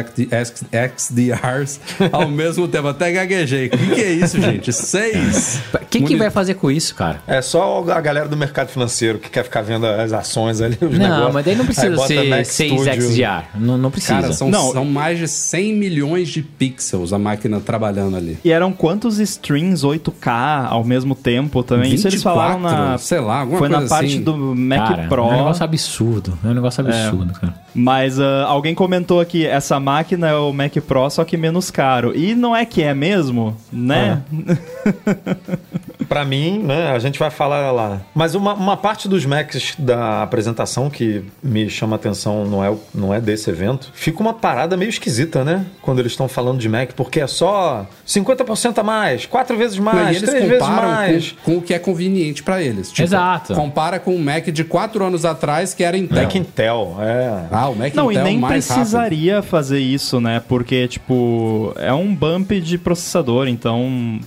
XDRs 0.96 1.80
ao 2.12 2.28
mesmo 2.28 2.68
tempo. 2.68 2.88
Até 2.88 3.10
gaguejei. 3.12 3.66
O 3.66 3.70
que, 3.70 3.94
que 3.94 4.00
é 4.02 4.12
isso, 4.12 4.40
gente? 4.40 4.72
Seis? 4.72 5.60
Quem 5.90 6.02
que 6.02 6.10
Moni- 6.12 6.16
vai 6.18 6.30
fazer 6.30 6.54
com 6.54 6.70
isso, 6.70 6.94
cara? 6.94 7.20
É 7.26 7.40
só 7.42 7.84
a 7.90 8.00
galera 8.00 8.28
do 8.28 8.36
mercado 8.36 8.68
financeiro 8.68 9.18
que 9.18 9.28
quer 9.30 9.44
ficar 9.44 9.62
vendo 9.62 9.86
as 9.86 10.12
ações 10.12 10.60
ali, 10.60 10.76
os 10.80 10.90
Não, 10.98 10.98
negócios. 10.98 11.32
mas 11.34 11.44
daí 11.44 11.54
não 11.56 11.64
precisa 11.66 11.96
ser 12.06 12.24
Mac 12.28 12.44
6 12.44 12.72
Studio. 12.72 13.02
XDR. 13.02 13.44
Não, 13.54 13.78
não 13.78 13.90
precisa. 13.90 14.03
Cara, 14.06 14.32
são, 14.32 14.50
Não. 14.50 14.72
são 14.72 14.84
mais 14.84 15.18
de 15.18 15.26
100 15.28 15.74
milhões 15.74 16.28
de 16.28 16.42
pixels 16.42 17.12
a 17.12 17.18
máquina 17.18 17.60
trabalhando 17.60 18.16
ali. 18.16 18.38
E 18.44 18.50
eram 18.50 18.72
quantos 18.72 19.18
streams 19.18 19.82
8K 19.84 20.66
ao 20.68 20.84
mesmo 20.84 21.14
tempo 21.14 21.62
também? 21.62 21.94
Isso 21.94 22.06
eles 22.08 22.22
falaram 22.22 22.60
na. 22.60 22.98
sei 22.98 23.20
lá, 23.20 23.40
alguma 23.40 23.58
Foi 23.58 23.68
na 23.68 23.82
parte 23.82 24.06
assim. 24.14 24.22
do 24.22 24.36
Mac 24.54 24.88
Cara, 24.88 25.08
Pro. 25.08 25.22
É 25.22 25.26
um 25.26 25.36
negócio 25.36 25.64
absurdo. 25.64 26.38
É 26.44 26.48
um 26.48 26.54
negócio 26.54 26.86
absurdo, 26.86 27.32
cara. 27.34 27.54
Mas 27.74 28.20
ah, 28.20 28.44
alguém 28.46 28.74
comentou 28.74 29.20
aqui, 29.20 29.44
essa 29.46 29.80
máquina 29.80 30.28
é 30.28 30.34
o 30.36 30.52
Mac 30.52 30.74
Pro, 30.86 31.10
só 31.10 31.24
que 31.24 31.36
menos 31.36 31.70
caro. 31.70 32.16
E 32.16 32.34
não 32.34 32.54
é 32.54 32.64
que 32.64 32.82
é 32.82 32.94
mesmo, 32.94 33.56
né? 33.72 34.22
Pra 36.14 36.24
mim, 36.24 36.58
né, 36.62 36.92
a 36.92 36.98
gente 37.00 37.18
vai 37.18 37.28
falar 37.28 37.72
lá. 37.72 38.00
Mas 38.14 38.36
uma, 38.36 38.54
uma 38.54 38.76
parte 38.76 39.08
dos 39.08 39.26
Macs 39.26 39.74
da 39.76 40.22
apresentação 40.22 40.88
que 40.88 41.24
me 41.42 41.68
chama 41.68 41.96
a 41.96 41.98
atenção 41.98 42.44
não 42.44 42.64
é, 42.64 42.70
o- 42.70 42.78
não 42.94 43.12
é 43.12 43.20
desse 43.20 43.50
evento, 43.50 43.90
fica 43.92 44.20
uma 44.20 44.32
parada 44.32 44.76
meio 44.76 44.88
esquisita, 44.88 45.42
né? 45.42 45.66
Quando 45.82 45.98
eles 45.98 46.12
estão 46.12 46.28
falando 46.28 46.60
de 46.60 46.68
Mac, 46.68 46.90
porque 46.94 47.20
é 47.20 47.26
só 47.26 47.84
50% 48.06 48.78
a 48.78 48.82
mais, 48.84 49.26
quatro 49.26 49.56
vezes 49.58 49.76
Não, 49.76 49.86
mais, 49.86 50.16
eles 50.18 50.30
três 50.30 50.48
vezes 50.48 50.68
mais. 50.68 51.32
com, 51.44 51.52
com 51.54 51.58
o 51.58 51.62
que 51.62 51.74
é 51.74 51.80
conveniente 51.80 52.44
pra 52.44 52.62
eles. 52.62 52.90
Tipo, 52.92 53.02
Exato. 53.02 53.52
Compara 53.54 53.98
com 53.98 54.14
o 54.14 54.18
Mac 54.22 54.46
de 54.46 54.62
4 54.62 55.04
anos 55.04 55.24
atrás, 55.24 55.74
que 55.74 55.82
era 55.82 55.96
Intel. 55.98 56.22
Mac 56.22 56.34
Intel, 56.36 56.96
é. 57.00 57.46
Ah, 57.50 57.68
o 57.68 57.74
Mac 57.74 57.92
Não, 57.92 58.12
Intel 58.12 58.22
e 58.22 58.24
nem 58.24 58.38
mais 58.38 58.68
rápido. 58.68 58.82
precisaria 58.82 59.42
fazer 59.42 59.80
isso, 59.80 60.20
né? 60.20 60.40
Porque, 60.46 60.86
tipo, 60.86 61.72
é 61.76 61.92
um 61.92 62.14
bump 62.14 62.52
de 62.60 62.78
processador, 62.78 63.48
então. 63.48 64.20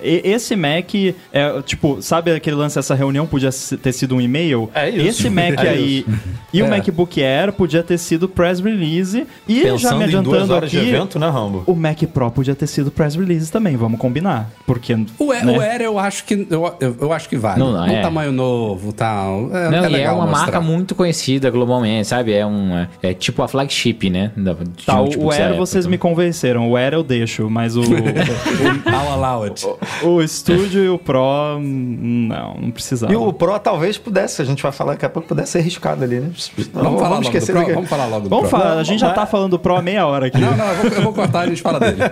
Esse 0.00 0.54
Mac 0.54 0.92
é, 1.32 1.62
tipo, 1.62 2.00
sabe 2.02 2.30
aquele 2.32 2.56
lance, 2.56 2.78
essa 2.78 2.94
reunião 2.94 3.26
podia 3.26 3.50
ter 3.82 3.92
sido 3.92 4.16
um 4.16 4.20
e-mail? 4.20 4.68
É 4.74 4.88
isso. 4.90 5.08
Esse 5.22 5.30
Mac 5.30 5.58
É 5.64 5.68
aí 5.70 6.04
e 6.52 6.62
o 6.62 6.66
É. 6.66 6.68
MacBook 6.68 7.22
Air 7.22 7.52
podia 7.52 7.82
ter 7.82 7.96
sido 7.98 8.28
press 8.28 8.60
release. 8.60 9.26
E 9.48 9.62
já 9.62 9.72
Pensando 9.72 9.98
me 9.98 10.04
em 10.04 10.10
duas 10.10 10.14
adiantando 10.26 10.54
horas 10.54 10.68
aqui. 10.74 10.80
de 10.84 10.88
evento, 10.90 11.18
né, 11.18 11.28
Rambo? 11.28 11.62
O 11.66 11.74
Mac 11.74 12.02
Pro 12.12 12.30
podia 12.30 12.54
ter 12.54 12.66
sido 12.66 12.90
press 12.90 13.14
release 13.14 13.50
também, 13.50 13.76
vamos 13.76 13.98
combinar. 13.98 14.50
Porque. 14.66 14.94
O, 15.18 15.32
Air, 15.32 15.46
né? 15.46 15.56
o 15.56 15.60
Air 15.60 15.80
eu 15.82 15.98
acho 15.98 16.24
que 16.24 16.46
eu, 16.50 16.74
eu, 16.80 16.96
eu 17.00 17.12
acho 17.12 17.28
que 17.28 17.36
vale. 17.36 17.58
Não, 17.58 17.72
não, 17.72 17.84
um 17.84 17.90
é. 17.90 18.02
tamanho 18.02 18.32
novo, 18.32 18.92
tal. 18.92 19.48
É, 19.54 19.70
Não, 19.70 19.78
é 19.78 19.82
e 19.82 19.84
é 19.84 19.88
legal 19.88 20.16
uma 20.16 20.26
mostrar. 20.26 20.42
marca 20.42 20.60
muito 20.60 20.94
conhecida 20.94 21.48
globalmente, 21.50 22.08
sabe? 22.08 22.32
É 22.34 22.44
um 22.46 22.76
é, 22.76 22.88
é 23.02 23.14
tipo 23.14 23.42
a 23.42 23.48
flagship, 23.48 24.10
né? 24.10 24.30
Da, 24.36 24.52
de 24.52 24.84
Tá, 24.84 25.00
o, 25.00 25.04
notebooks 25.04 25.38
o 25.38 25.42
Air 25.42 25.54
vocês 25.56 25.86
me 25.86 25.96
convenceram. 25.96 26.68
O 26.70 26.76
Air 26.76 26.92
eu 26.94 27.02
deixo, 27.02 27.48
mas 27.48 27.76
o, 27.76 27.82
I'll 28.86 29.12
allow 29.12 29.44
it. 29.44 29.64
o, 30.02 30.08
o 30.16 30.28
Studio 30.28 30.84
e 30.84 30.88
o 30.88 30.98
Pro, 30.98 31.21
hum, 31.22 32.26
não, 32.28 32.54
não 32.54 32.70
precisava. 32.70 33.12
E 33.12 33.16
o 33.16 33.32
Pro 33.32 33.58
talvez 33.58 33.98
pudesse, 33.98 34.40
a 34.42 34.44
gente 34.44 34.62
vai 34.62 34.72
falar 34.72 34.92
daqui 34.92 35.06
a 35.06 35.08
pouco, 35.10 35.28
pudesse 35.28 35.52
ser 35.52 35.58
arriscado 35.58 36.04
ali, 36.04 36.20
né? 36.20 36.30
Vamos, 36.72 37.00
falar 37.00 37.08
logo 37.10 37.20
do 37.22 37.26
esquecer 37.26 37.52
Pro. 37.52 37.60
daqui. 37.60 37.72
Vamos 37.74 37.90
falar 37.90 38.06
logo 38.06 38.20
do 38.24 38.28
Vamos 38.28 38.48
Pro. 38.48 38.58
falar, 38.58 38.78
a 38.78 38.82
gente 38.82 39.00
já 39.00 39.08
Mas- 39.08 39.16
tá 39.16 39.26
falando 39.26 39.50
do 39.52 39.58
Pro 39.58 39.76
há 39.76 39.82
meia 39.82 40.06
hora 40.06 40.26
aqui. 40.26 40.38
Não, 40.38 40.56
não, 40.56 40.66
eu 40.66 40.76
vou, 40.76 40.90
eu 40.90 41.02
vou 41.02 41.12
cortar 41.12 41.40
e 41.40 41.46
a 41.46 41.48
gente 41.48 41.62
fala 41.62 41.80
dele. 41.80 42.02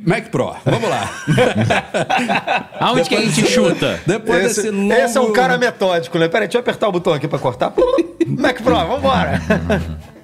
Mac 0.00 0.28
Pro, 0.28 0.54
vamos 0.64 0.88
lá. 0.88 1.10
Aonde 2.80 3.08
que 3.08 3.16
a 3.16 3.20
gente 3.20 3.46
chuta? 3.48 4.00
Depois 4.06 4.44
Esse, 4.44 4.62
desse 4.62 4.70
longo... 4.70 4.92
esse 4.92 5.18
é 5.18 5.20
um 5.20 5.32
cara 5.32 5.58
metódico, 5.58 6.18
né? 6.18 6.28
Peraí, 6.28 6.46
deixa 6.46 6.58
eu 6.58 6.60
apertar 6.60 6.88
o 6.88 6.92
botão 6.92 7.12
aqui 7.12 7.26
pra 7.26 7.38
cortar. 7.38 7.72
Mac 8.26 8.62
Pro, 8.62 8.74
vambora! 8.74 9.42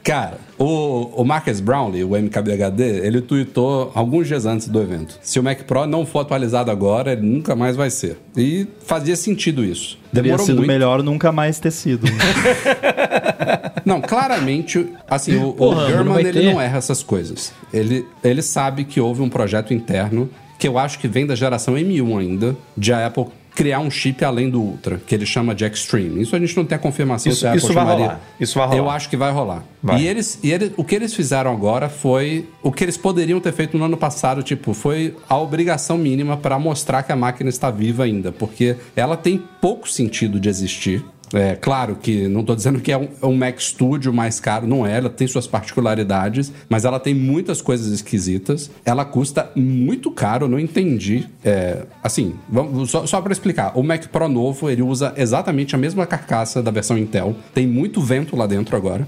Cara, 0.05 0.39
o, 0.59 1.11
o 1.21 1.25
Marcus 1.25 1.61
Brownlee, 1.61 2.05
o 2.05 2.11
MKBHD, 2.17 2.83
ele 3.05 3.21
tweetou 3.21 3.91
alguns 3.95 4.27
dias 4.29 4.47
antes 4.47 4.69
do 4.69 4.81
evento. 4.81 5.19
Se 5.23 5.39
o 5.39 5.43
Mac 5.43 5.63
Pro 5.63 5.87
não 5.87 6.07
for 6.07 6.21
atualizado 6.21 6.71
agora, 6.71 7.13
ele 7.13 7.23
nunca 7.23 7.57
mais 7.57 7.77
vai 7.77 7.91
ser. 7.91 8.19
E 8.37 8.67
fazia 8.87 9.17
sentido 9.17 9.65
isso. 9.65 9.99
Teria 10.13 10.23
Demorou 10.31 10.47
sido 10.47 10.57
muito. 10.59 10.69
melhor 10.69 11.03
nunca 11.03 11.33
mais 11.33 11.59
ter 11.59 11.71
sido. 11.73 12.07
Não, 13.85 14.01
claramente, 14.01 14.87
assim, 15.09 15.37
o, 15.37 15.53
Porra, 15.53 15.77
o 15.77 15.81
não 15.83 15.89
German, 15.89 16.13
vai 16.15 16.23
ele 16.23 16.33
ter. 16.41 16.53
não 16.53 16.61
erra 16.61 16.79
essas 16.79 17.03
coisas. 17.03 17.53
Ele, 17.73 18.07
ele 18.23 18.41
sabe 18.41 18.85
que 18.85 18.99
houve 19.01 19.21
um 19.21 19.29
projeto 19.29 19.75
interno, 19.75 20.29
que 20.59 20.67
eu 20.67 20.79
acho 20.79 20.99
que 20.99 21.07
vem 21.07 21.27
da 21.27 21.35
geração 21.35 21.75
M1 21.75 22.19
ainda, 22.19 22.57
de 22.77 22.93
a 22.95 23.07
Apple 23.07 23.27
criar 23.55 23.79
um 23.79 23.91
chip 23.91 24.25
além 24.25 24.51
do 24.51 24.61
Ultra, 24.61 25.01
que 25.07 25.15
ele 25.15 25.25
chama 25.25 25.55
de 25.55 25.65
Extreme. 25.65 26.21
Isso 26.23 26.35
a 26.35 26.39
gente 26.39 26.57
não 26.57 26.65
tem 26.65 26.77
a 26.77 26.79
confirmação 26.79 27.31
Isso- 27.31 27.41
se 27.43 27.47
a 27.47 27.51
Apple 27.51 27.59
isso 27.65 27.73
vai 27.73 27.85
chamaria. 27.85 28.05
rolar. 28.07 28.21
Isso 28.41 28.59
vai 28.59 28.67
rolar. 28.69 28.79
Eu 28.79 28.91
acho 28.91 29.09
que 29.09 29.17
vai 29.17 29.33
rolar. 29.33 29.65
Vai. 29.83 30.01
E, 30.01 30.07
eles, 30.09 30.39
e 30.43 30.51
eles, 30.51 30.73
o 30.77 30.83
que 30.85 30.95
eles 30.95 31.15
fizeram 31.15 31.53
agora 31.53 31.89
foi 31.89 32.49
o 32.63 32.73
que 32.73 32.83
eles 32.83 32.97
poderiam 32.97 33.39
ter 33.41 33.53
feito 33.53 33.79
no 33.79 33.85
ano 33.85 33.97
passado, 33.97 34.43
tipo, 34.43 34.75
foi 34.75 35.15
a 35.29 35.39
obrigação 35.39 35.97
mínima 35.97 36.37
para 36.37 36.59
mostrar 36.59 37.03
que 37.03 37.13
a 37.13 37.17
máquina 37.17 37.49
está 37.51 37.71
viva 37.71 38.05
ainda, 38.05 38.33
porque 38.33 38.77
ela 38.97 39.17
tem 39.17 39.41
pouco 39.61 39.89
sentido 39.89 40.41
de 40.41 40.49
existir. 40.49 41.05
É 41.35 41.55
claro 41.57 41.97
que 41.97 42.29
não 42.29 42.41
estou 42.41 42.55
dizendo 42.55 42.81
que 42.81 42.93
é 42.93 42.97
um, 42.97 43.09
é 43.23 43.27
um 43.27 43.35
Mac 43.37 43.59
Studio 43.61 44.13
mais 44.13 44.39
caro, 44.39 44.67
não 44.67 44.87
é, 44.87 44.97
ela 44.99 45.11
tem 45.11 45.27
suas 45.27 45.47
particularidades, 45.47 46.53
mas 46.69 46.85
ela 46.85 47.01
tem 47.01 47.15
muitas 47.15 47.61
coisas 47.61 47.93
esquisitas. 47.93 48.71
Ela 48.85 49.05
custa 49.05 49.51
muito 49.57 50.11
caro, 50.11 50.49
não 50.49 50.59
entendi. 50.59 51.27
É, 51.45 51.85
assim, 52.03 52.35
vamos, 52.49 52.91
só, 52.91 53.07
só 53.07 53.21
para 53.21 53.33
explicar, 53.33 53.73
o 53.77 53.83
Mac 53.83 54.07
Pro 54.07 54.29
novo 54.29 54.71
ele 54.71 54.83
usa 54.83 55.13
exatamente 55.17 55.75
a 55.75 55.79
mesma 55.79 56.07
carcaça 56.07 56.63
da 56.63 56.71
versão 56.71 56.97
Intel, 56.97 57.35
tem 57.53 57.67
muito 57.67 58.01
vento 58.01 58.37
lá 58.37 58.47
dentro 58.47 58.77
agora. 58.77 59.07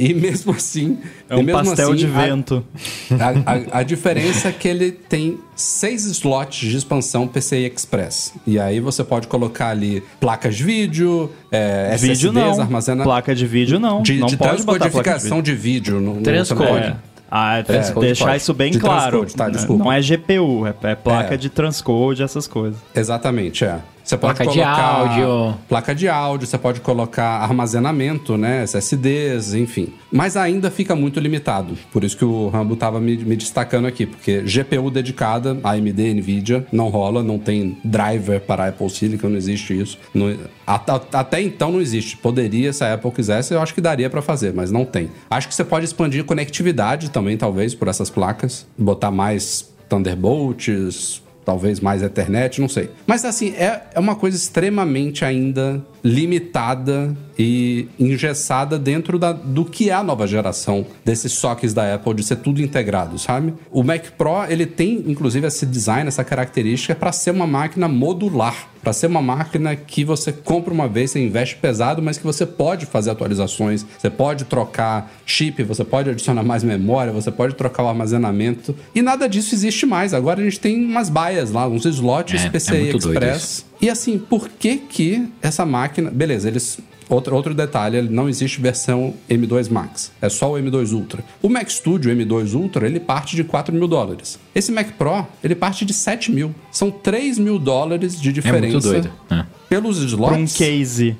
E 0.00 0.14
mesmo 0.14 0.52
assim. 0.52 0.96
É 1.28 1.34
um 1.34 1.42
mesmo 1.42 1.60
pastel 1.64 1.88
assim, 1.88 1.96
de 1.98 2.06
vento. 2.06 2.64
a, 3.10 3.76
a- 3.76 3.80
a 3.80 3.82
diferença 3.82 4.46
é 4.48 4.52
que 4.52 4.68
ele 4.68 4.92
tem 4.92 5.40
seis 5.56 6.04
slots 6.04 6.68
de 6.70 6.76
expansão 6.76 7.26
PCI 7.26 7.66
Express. 7.74 8.32
E 8.46 8.60
aí 8.60 8.78
você 8.78 9.02
pode 9.02 9.26
colocar 9.26 9.70
ali 9.70 10.00
placas 10.20 10.54
de 10.56 10.62
vídeo, 10.62 11.32
é, 11.50 11.96
Vídeo 11.96 12.30
SSDs, 12.30 12.32
não. 12.32 12.60
armazena... 12.60 13.04
Placa 13.04 13.34
de 13.34 13.46
vídeo 13.46 13.78
não. 13.80 14.02
de, 14.02 14.18
não 14.18 14.26
de 14.26 14.36
pode 14.36 14.62
botar 14.64 14.90
placa 14.90 15.18
de 15.18 15.24
vídeo. 15.24 15.42
de 15.42 15.54
vídeo. 15.54 16.00
no- 16.00 16.14
no- 16.16 16.22
Transcode. 16.22 16.70
É. 16.78 16.96
Ah, 17.30 17.62
Transcode 17.62 18.06
deixar 18.06 18.24
pode. 18.26 18.36
isso 18.38 18.54
bem 18.54 18.70
De 18.72 18.78
claro. 18.78 19.26
tá, 19.26 19.48
desculpa. 19.50 19.84
Não 19.84 19.92
é 19.92 20.00
GPU, 20.00 20.66
é, 20.66 20.74
é 20.90 20.94
placa 20.94 21.34
É. 21.34 21.36
de 21.36 21.48
transcode, 21.50 22.22
essas 22.22 22.46
coisas. 22.46 22.78
Exatamente, 22.94 23.64
é. 23.64 23.78
Você 24.08 24.16
pode 24.16 24.36
Placa 24.38 24.50
de 24.50 24.58
colocar 24.58 24.82
áudio. 24.82 25.54
placa 25.68 25.94
de 25.94 26.08
áudio, 26.08 26.46
você 26.46 26.56
pode 26.56 26.80
colocar 26.80 27.42
armazenamento, 27.42 28.38
né, 28.38 28.62
SSDs, 28.62 29.52
enfim. 29.52 29.92
Mas 30.10 30.34
ainda 30.34 30.70
fica 30.70 30.96
muito 30.96 31.20
limitado. 31.20 31.76
Por 31.92 32.02
isso 32.02 32.16
que 32.16 32.24
o 32.24 32.48
Rambo 32.48 32.74
tava 32.74 32.98
me, 33.00 33.18
me 33.18 33.36
destacando 33.36 33.86
aqui, 33.86 34.06
porque 34.06 34.40
GPU 34.40 34.90
dedicada, 34.90 35.58
AMD, 35.62 36.14
Nvidia, 36.14 36.66
não 36.72 36.88
rola, 36.88 37.22
não 37.22 37.38
tem 37.38 37.76
driver 37.84 38.40
para 38.40 38.68
Apple 38.68 38.88
Silicon, 38.88 39.28
não 39.28 39.36
existe 39.36 39.78
isso. 39.78 39.98
Não- 40.14 40.34
at- 40.66 40.88
at- 40.88 41.14
até 41.14 41.42
então 41.42 41.70
não 41.70 41.80
existe. 41.82 42.16
Poderia, 42.16 42.72
se 42.72 42.82
a 42.82 42.94
Apple 42.94 43.10
quisesse, 43.10 43.52
eu 43.52 43.60
acho 43.60 43.74
que 43.74 43.80
daria 43.82 44.08
para 44.08 44.22
fazer, 44.22 44.54
mas 44.54 44.70
não 44.72 44.86
tem. 44.86 45.10
Acho 45.28 45.48
que 45.48 45.54
você 45.54 45.64
pode 45.64 45.84
expandir 45.84 46.24
conectividade 46.24 47.10
também, 47.10 47.36
talvez, 47.36 47.74
por 47.74 47.88
essas 47.88 48.08
placas, 48.08 48.66
botar 48.78 49.10
mais 49.10 49.68
Thunderbolts, 49.86 51.22
talvez 51.48 51.80
mais 51.80 52.02
Ethernet, 52.02 52.60
não 52.60 52.68
sei. 52.68 52.90
Mas 53.06 53.24
assim, 53.24 53.54
é, 53.56 53.80
é 53.94 53.98
uma 53.98 54.14
coisa 54.14 54.36
extremamente 54.36 55.24
ainda 55.24 55.82
limitada 56.02 57.16
e 57.38 57.88
engessada 57.98 58.78
dentro 58.78 59.18
da, 59.18 59.32
do 59.32 59.64
que 59.64 59.90
é 59.90 59.94
a 59.94 60.02
nova 60.02 60.26
geração 60.26 60.84
desses 61.04 61.32
sockets 61.32 61.72
da 61.72 61.94
Apple 61.94 62.14
de 62.14 62.24
ser 62.24 62.36
tudo 62.36 62.60
integrado, 62.60 63.18
sabe? 63.18 63.54
O 63.70 63.84
Mac 63.84 64.06
Pro, 64.16 64.44
ele 64.48 64.66
tem 64.66 65.04
inclusive 65.06 65.46
esse 65.46 65.64
design, 65.64 66.08
essa 66.08 66.24
característica 66.24 66.94
para 66.94 67.12
ser 67.12 67.30
uma 67.30 67.46
máquina 67.46 67.86
modular, 67.86 68.68
para 68.82 68.92
ser 68.92 69.06
uma 69.06 69.22
máquina 69.22 69.76
que 69.76 70.04
você 70.04 70.32
compra 70.32 70.72
uma 70.72 70.88
vez, 70.88 71.12
você 71.12 71.20
investe 71.24 71.56
pesado, 71.56 72.02
mas 72.02 72.18
que 72.18 72.24
você 72.24 72.44
pode 72.44 72.86
fazer 72.86 73.10
atualizações, 73.10 73.86
você 73.98 74.10
pode 74.10 74.44
trocar 74.44 75.12
chip, 75.24 75.62
você 75.62 75.84
pode 75.84 76.10
adicionar 76.10 76.42
mais 76.42 76.64
memória, 76.64 77.12
você 77.12 77.30
pode 77.30 77.54
trocar 77.54 77.84
o 77.84 77.88
armazenamento. 77.88 78.74
E 78.94 79.02
nada 79.02 79.28
disso 79.28 79.54
existe 79.54 79.86
mais. 79.86 80.12
Agora 80.14 80.40
a 80.40 80.44
gente 80.44 80.58
tem 80.58 80.84
umas 80.84 81.08
baias 81.08 81.50
lá, 81.50 81.68
uns 81.68 81.84
slots 81.84 82.42
É, 82.42 82.46
é 82.46 82.50
PCI 82.50 82.92
doido 82.92 83.12
Express. 83.12 83.67
E 83.80 83.88
assim, 83.88 84.18
por 84.18 84.48
que 84.48 84.76
que 84.76 85.28
essa 85.40 85.64
máquina... 85.64 86.10
Beleza, 86.10 86.48
eles 86.48 86.78
outro, 87.08 87.34
outro 87.34 87.54
detalhe, 87.54 88.02
não 88.02 88.28
existe 88.28 88.60
versão 88.60 89.14
M2 89.30 89.70
Max. 89.70 90.12
É 90.20 90.28
só 90.28 90.52
o 90.52 90.56
M2 90.56 90.92
Ultra. 90.92 91.24
O 91.40 91.48
Mac 91.48 91.68
Studio 91.70 92.14
M2 92.14 92.54
Ultra, 92.54 92.86
ele 92.86 93.00
parte 93.00 93.34
de 93.34 93.44
4 93.44 93.74
mil 93.74 93.88
dólares. 93.88 94.38
Esse 94.54 94.70
Mac 94.70 94.88
Pro, 94.98 95.26
ele 95.42 95.54
parte 95.54 95.84
de 95.84 95.94
7 95.94 96.30
mil. 96.30 96.54
São 96.70 96.90
3 96.90 97.38
mil 97.38 97.58
dólares 97.58 98.20
de 98.20 98.28
É 98.28 98.32
diferença. 98.32 98.72
muito 98.72 98.80
doido. 98.82 99.10
É, 99.30 99.44
Pelos 99.68 99.96
Pra 99.98 100.04
um 100.34 100.44
slots. 100.44 100.56
case. 100.56 101.16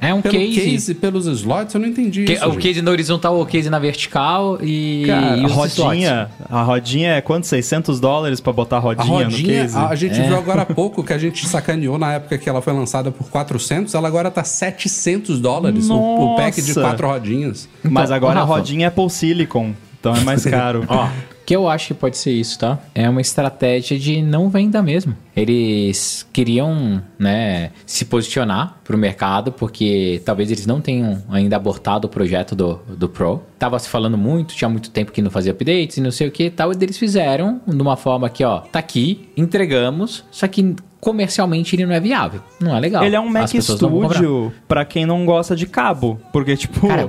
É 0.00 0.14
um 0.14 0.22
pelo 0.22 0.34
case. 0.38 0.60
case. 0.60 0.94
pelos 0.94 1.26
slots, 1.26 1.74
eu 1.74 1.80
não 1.80 1.88
entendi 1.88 2.24
que- 2.24 2.32
isso. 2.34 2.46
o 2.48 2.52
gente. 2.52 2.62
case 2.62 2.82
na 2.82 2.90
horizontal, 2.90 3.40
o 3.40 3.44
case 3.46 3.68
na 3.68 3.78
vertical 3.78 4.58
e, 4.62 5.04
Cara, 5.06 5.36
e 5.36 5.42
a 5.42 5.46
os 5.46 5.50
slots. 5.52 5.78
rodinha, 5.78 6.30
a 6.48 6.62
rodinha 6.62 7.08
é 7.14 7.20
quanto? 7.20 7.46
600 7.46 8.00
dólares 8.00 8.40
pra 8.40 8.52
botar 8.52 8.76
a 8.76 8.78
A 8.78 8.82
rodinha, 8.82 9.06
no 9.24 9.24
rodinha, 9.24 9.62
case? 9.62 9.76
a, 9.76 9.88
a 9.88 9.94
gente 9.94 10.18
É. 10.20 10.26
viu 10.26 10.36
agora 10.36 10.62
há 10.62 10.66
pouco 10.66 11.02
que 11.02 11.12
a 11.12 11.18
gente 11.18 11.46
sacaneou 11.46 11.98
na 11.98 12.12
época 12.14 12.38
que 12.38 12.48
ela 12.48 12.62
foi 12.62 12.72
lançada 12.72 13.10
por 13.10 13.28
400, 13.28 13.92
ela 13.94 14.08
agora 14.08 14.30
tá 14.30 14.44
700 14.44 15.40
dólares, 15.40 15.88
o, 15.90 15.94
o 15.96 16.36
pack 16.36 16.60
de 16.62 16.72
quatro 16.74 17.06
rodinhas. 17.08 17.68
Mas 17.82 18.04
Então, 18.04 18.16
agora 18.16 18.40
a 18.40 18.44
rodinha 18.44 18.86
é 18.86 18.88
Apple 18.88 19.10
Silicon, 19.10 19.72
então 20.00 20.14
é 20.14 20.20
mais 20.20 20.44
caro. 20.44 20.84
Ó, 20.88 21.08
que 21.44 21.54
eu 21.54 21.68
acho 21.68 21.88
que 21.88 21.94
pode 21.94 22.16
ser 22.16 22.32
isso, 22.32 22.58
tá? 22.58 22.78
É 22.94 23.08
uma 23.08 23.20
estratégia 23.20 23.98
de 23.98 24.22
não 24.22 24.48
venda 24.48 24.82
mesmo. 24.82 25.16
Eles 25.36 26.26
queriam, 26.32 27.02
né, 27.18 27.70
se 27.84 28.04
posicionar 28.04 28.78
pro 28.84 28.96
mercado, 28.96 29.52
porque 29.52 30.22
talvez 30.24 30.50
eles 30.50 30.66
não 30.66 30.80
tenham 30.80 31.22
ainda 31.28 31.56
abortado 31.56 32.06
o 32.06 32.08
projeto 32.08 32.54
do, 32.54 32.80
do 32.88 33.08
Pro. 33.08 33.42
Tava 33.58 33.78
se 33.78 33.88
falando 33.88 34.16
muito, 34.16 34.54
tinha 34.54 34.68
muito 34.68 34.90
tempo 34.90 35.12
que 35.12 35.20
não 35.20 35.30
fazia 35.30 35.52
updates 35.52 35.96
e 35.96 36.00
não 36.00 36.10
sei 36.10 36.28
o 36.28 36.30
que 36.30 36.44
e 36.44 36.50
tal, 36.50 36.72
e 36.72 36.76
eles 36.80 36.98
fizeram 36.98 37.60
de 37.66 37.82
uma 37.82 37.96
forma 37.96 38.28
que, 38.28 38.44
ó, 38.44 38.60
tá 38.60 38.78
aqui, 38.78 39.28
entregamos, 39.36 40.24
só 40.30 40.46
que 40.46 40.76
comercialmente 41.00 41.76
ele 41.76 41.84
não 41.84 41.94
é 41.94 42.00
viável. 42.00 42.40
Não 42.58 42.74
é 42.74 42.80
legal. 42.80 43.04
Ele 43.04 43.14
é 43.14 43.20
um 43.20 43.28
Mac. 43.28 43.48
Studio 43.48 44.52
pra 44.66 44.84
quem 44.86 45.04
não 45.04 45.26
gosta 45.26 45.54
de 45.54 45.66
cabo, 45.66 46.18
porque 46.32 46.56
tipo, 46.56 46.88
Cara, 46.88 47.08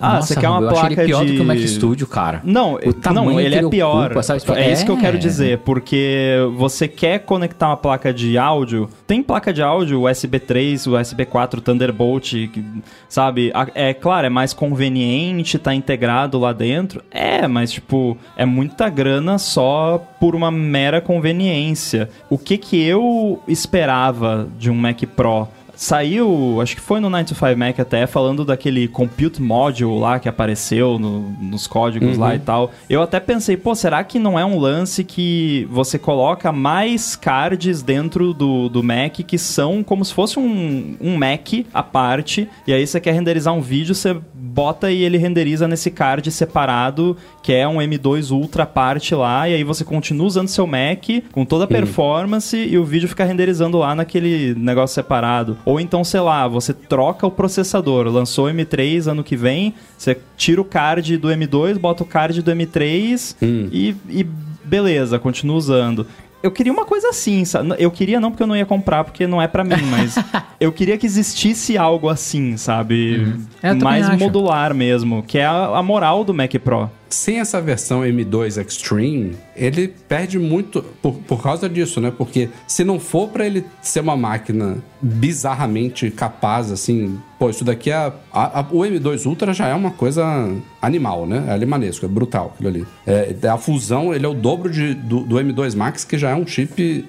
ah, 0.00 0.14
nossa, 0.16 0.34
você 0.34 0.40
quer 0.40 0.48
uma 0.48 0.62
eu 0.62 0.68
placa 0.68 0.92
ele 0.92 1.04
pior 1.06 1.24
de 1.24 1.32
do 1.32 1.36
que 1.36 1.42
o 1.42 1.44
Mac 1.44 1.58
Studio, 1.58 2.06
cara. 2.06 2.40
Não, 2.44 2.78
não, 3.12 3.40
ele 3.40 3.54
é 3.54 3.58
ele 3.58 3.68
pior. 3.68 4.06
ocupa, 4.06 4.22
sabe? 4.22 4.42
É 4.56 4.72
isso 4.72 4.84
que 4.84 4.90
eu 4.90 4.96
quero 4.96 5.16
É. 5.16 5.20
dizer, 5.20 5.58
porque 5.58 6.36
você 6.56 6.86
quer 6.88 7.20
conectar 7.20 7.68
uma 7.68 7.76
placa 7.76 8.12
de 8.12 8.36
áudio. 8.38 8.88
Tem 9.06 9.22
placa 9.22 9.52
de 9.52 9.62
áudio 9.62 10.02
USB 10.08 10.38
3, 10.38 10.86
USB 10.86 11.24
4, 11.24 11.60
Thunderbolt, 11.60 12.32
sabe? 13.08 13.52
É 13.74 13.94
claro, 13.94 14.26
é 14.26 14.30
mais 14.30 14.52
conveniente, 14.52 15.58
tá 15.58 15.74
integrado 15.74 16.38
lá 16.38 16.52
dentro. 16.52 17.02
É, 17.10 17.46
mas 17.46 17.72
tipo, 17.72 18.16
é 18.36 18.44
muita 18.44 18.88
grana 18.88 19.38
só 19.38 20.02
por 20.20 20.34
uma 20.34 20.50
mera 20.50 21.00
conveniência. 21.00 22.08
O 22.30 22.38
que 22.38 22.56
que 22.58 22.82
eu 22.82 23.40
esperava 23.46 24.48
de 24.58 24.70
um 24.70 24.74
Mac 24.74 25.00
Pro? 25.14 25.48
Saiu, 25.76 26.58
acho 26.60 26.74
que 26.74 26.80
foi 26.80 27.00
no 27.00 27.10
9 27.10 27.24
to 27.26 27.34
5 27.34 27.56
Mac 27.56 27.78
até, 27.78 28.06
falando 28.06 28.44
daquele 28.44 28.88
Compute 28.88 29.42
Module 29.42 29.98
lá 30.00 30.18
que 30.18 30.28
apareceu 30.28 30.98
no- 30.98 31.30
nos 31.40 31.66
códigos 31.66 32.16
lá 32.18 32.34
e 32.34 32.38
tal. 32.38 32.70
Eu 32.88 33.02
até 33.02 33.20
pensei, 33.20 33.56
pô, 33.56 33.74
será 33.74 34.02
que 34.02 34.18
não 34.18 34.38
é 34.38 34.44
um 34.44 34.58
lance 34.58 35.04
que 35.04 35.68
você 35.70 35.98
coloca 35.98 36.50
mais 36.50 37.14
cards 37.14 37.82
dentro 37.82 38.32
do, 38.32 38.68
do 38.68 38.82
Mac 38.82 39.12
que 39.26 39.38
são 39.38 39.82
como 39.84 40.04
se 40.04 40.12
fosse 40.14 40.38
um, 40.38 40.96
um 41.00 41.16
Mac 41.16 41.46
à 41.72 41.82
parte, 41.82 42.48
e 42.66 42.72
aí 42.72 42.86
você 42.86 42.98
quer 42.98 43.12
renderizar 43.12 43.52
um 43.54 43.60
vídeo, 43.60 43.94
você 43.94 44.16
bota 44.34 44.90
e 44.90 45.02
ele 45.02 45.18
renderiza 45.18 45.68
nesse 45.68 45.90
card 45.90 46.30
separado, 46.30 47.16
que 47.42 47.52
é 47.52 47.68
um 47.68 47.76
M2 47.76 48.30
Ultra 48.30 48.64
parte 48.64 49.14
lá, 49.14 49.46
e 49.48 49.54
aí 49.54 49.62
você 49.62 49.84
continua 49.84 50.26
usando 50.26 50.48
seu 50.48 50.66
Mac 50.66 51.04
com 51.32 51.44
toda 51.44 51.64
a 51.64 51.66
performance 51.66 52.56
e 52.56 52.78
o 52.78 52.84
vídeo 52.84 53.08
fica 53.08 53.24
renderizando 53.24 53.76
lá 53.78 53.94
naquele 53.94 54.54
negócio 54.54 54.94
separado. 54.94 55.58
Ou 55.66 55.80
então, 55.80 56.04
sei 56.04 56.20
lá, 56.20 56.46
você 56.46 56.72
troca 56.72 57.26
o 57.26 57.30
processador, 57.30 58.06
lançou 58.06 58.46
o 58.46 58.48
M3 58.48 59.10
ano 59.10 59.24
que 59.24 59.36
vem, 59.36 59.74
você 59.98 60.16
tira 60.36 60.60
o 60.60 60.64
card 60.64 61.18
do 61.18 61.26
M2, 61.26 61.76
bota 61.76 62.04
o 62.04 62.06
card 62.06 62.40
do 62.40 62.52
M3 62.52 63.34
e, 63.72 63.96
e 64.08 64.24
beleza, 64.64 65.18
continua 65.18 65.56
usando. 65.56 66.06
Eu 66.40 66.52
queria 66.52 66.72
uma 66.72 66.84
coisa 66.84 67.08
assim, 67.08 67.44
sabe? 67.44 67.74
Eu 67.78 67.90
queria 67.90 68.20
não 68.20 68.30
porque 68.30 68.44
eu 68.44 68.46
não 68.46 68.56
ia 68.56 68.64
comprar, 68.64 69.02
porque 69.02 69.26
não 69.26 69.42
é 69.42 69.48
pra 69.48 69.64
mim, 69.64 69.82
mas 69.90 70.14
eu 70.60 70.70
queria 70.70 70.96
que 70.96 71.04
existisse 71.04 71.76
algo 71.76 72.08
assim, 72.08 72.56
sabe? 72.56 73.34
É, 73.60 73.70
eu 73.70 73.78
também 73.78 73.82
Mais 73.82 74.18
modular 74.20 74.72
mesmo, 74.72 75.24
que 75.24 75.38
é 75.38 75.46
a, 75.46 75.78
a 75.78 75.82
moral 75.82 76.22
do 76.22 76.32
Mac 76.32 76.54
Pro. 76.62 76.88
Sem 77.08 77.38
essa 77.38 77.60
versão 77.60 78.00
M2 78.02 78.60
Extreme, 78.64 79.36
ele 79.54 79.88
perde 80.08 80.38
muito 80.38 80.82
por, 81.00 81.14
por 81.14 81.42
causa 81.42 81.68
disso, 81.68 82.00
né? 82.00 82.12
Porque 82.16 82.48
se 82.66 82.82
não 82.84 82.98
for 82.98 83.28
pra 83.28 83.46
ele 83.46 83.64
ser 83.80 84.00
uma 84.00 84.16
máquina 84.16 84.78
bizarramente 85.00 86.10
capaz, 86.10 86.70
assim, 86.72 87.18
pô, 87.38 87.48
isso 87.50 87.64
daqui 87.64 87.90
é. 87.90 87.94
a- 87.94 88.12
a- 88.32 88.66
o 88.70 88.80
M2 88.84 89.26
Ultra 89.26 89.52
já 89.52 89.68
é 89.68 89.74
uma 89.74 89.90
coisa 89.90 90.24
animal, 90.82 91.26
né? 91.26 91.44
É 91.48 91.52
animalesco, 91.52 92.04
é 92.04 92.08
brutal 92.08 92.52
aquilo 92.54 92.68
ali. 92.68 92.86
É, 93.06 93.34
é 93.42 93.48
a 93.48 93.56
fusão, 93.56 94.12
ele 94.14 94.26
é 94.26 94.28
o 94.28 94.34
dobro 94.34 94.70
de, 94.70 94.94
do, 94.94 95.20
do 95.20 95.36
M2 95.36 95.74
Max, 95.76 96.04
que 96.04 96.18
já 96.18 96.30
é 96.30 96.34
um 96.34 96.46
chip 96.46 97.04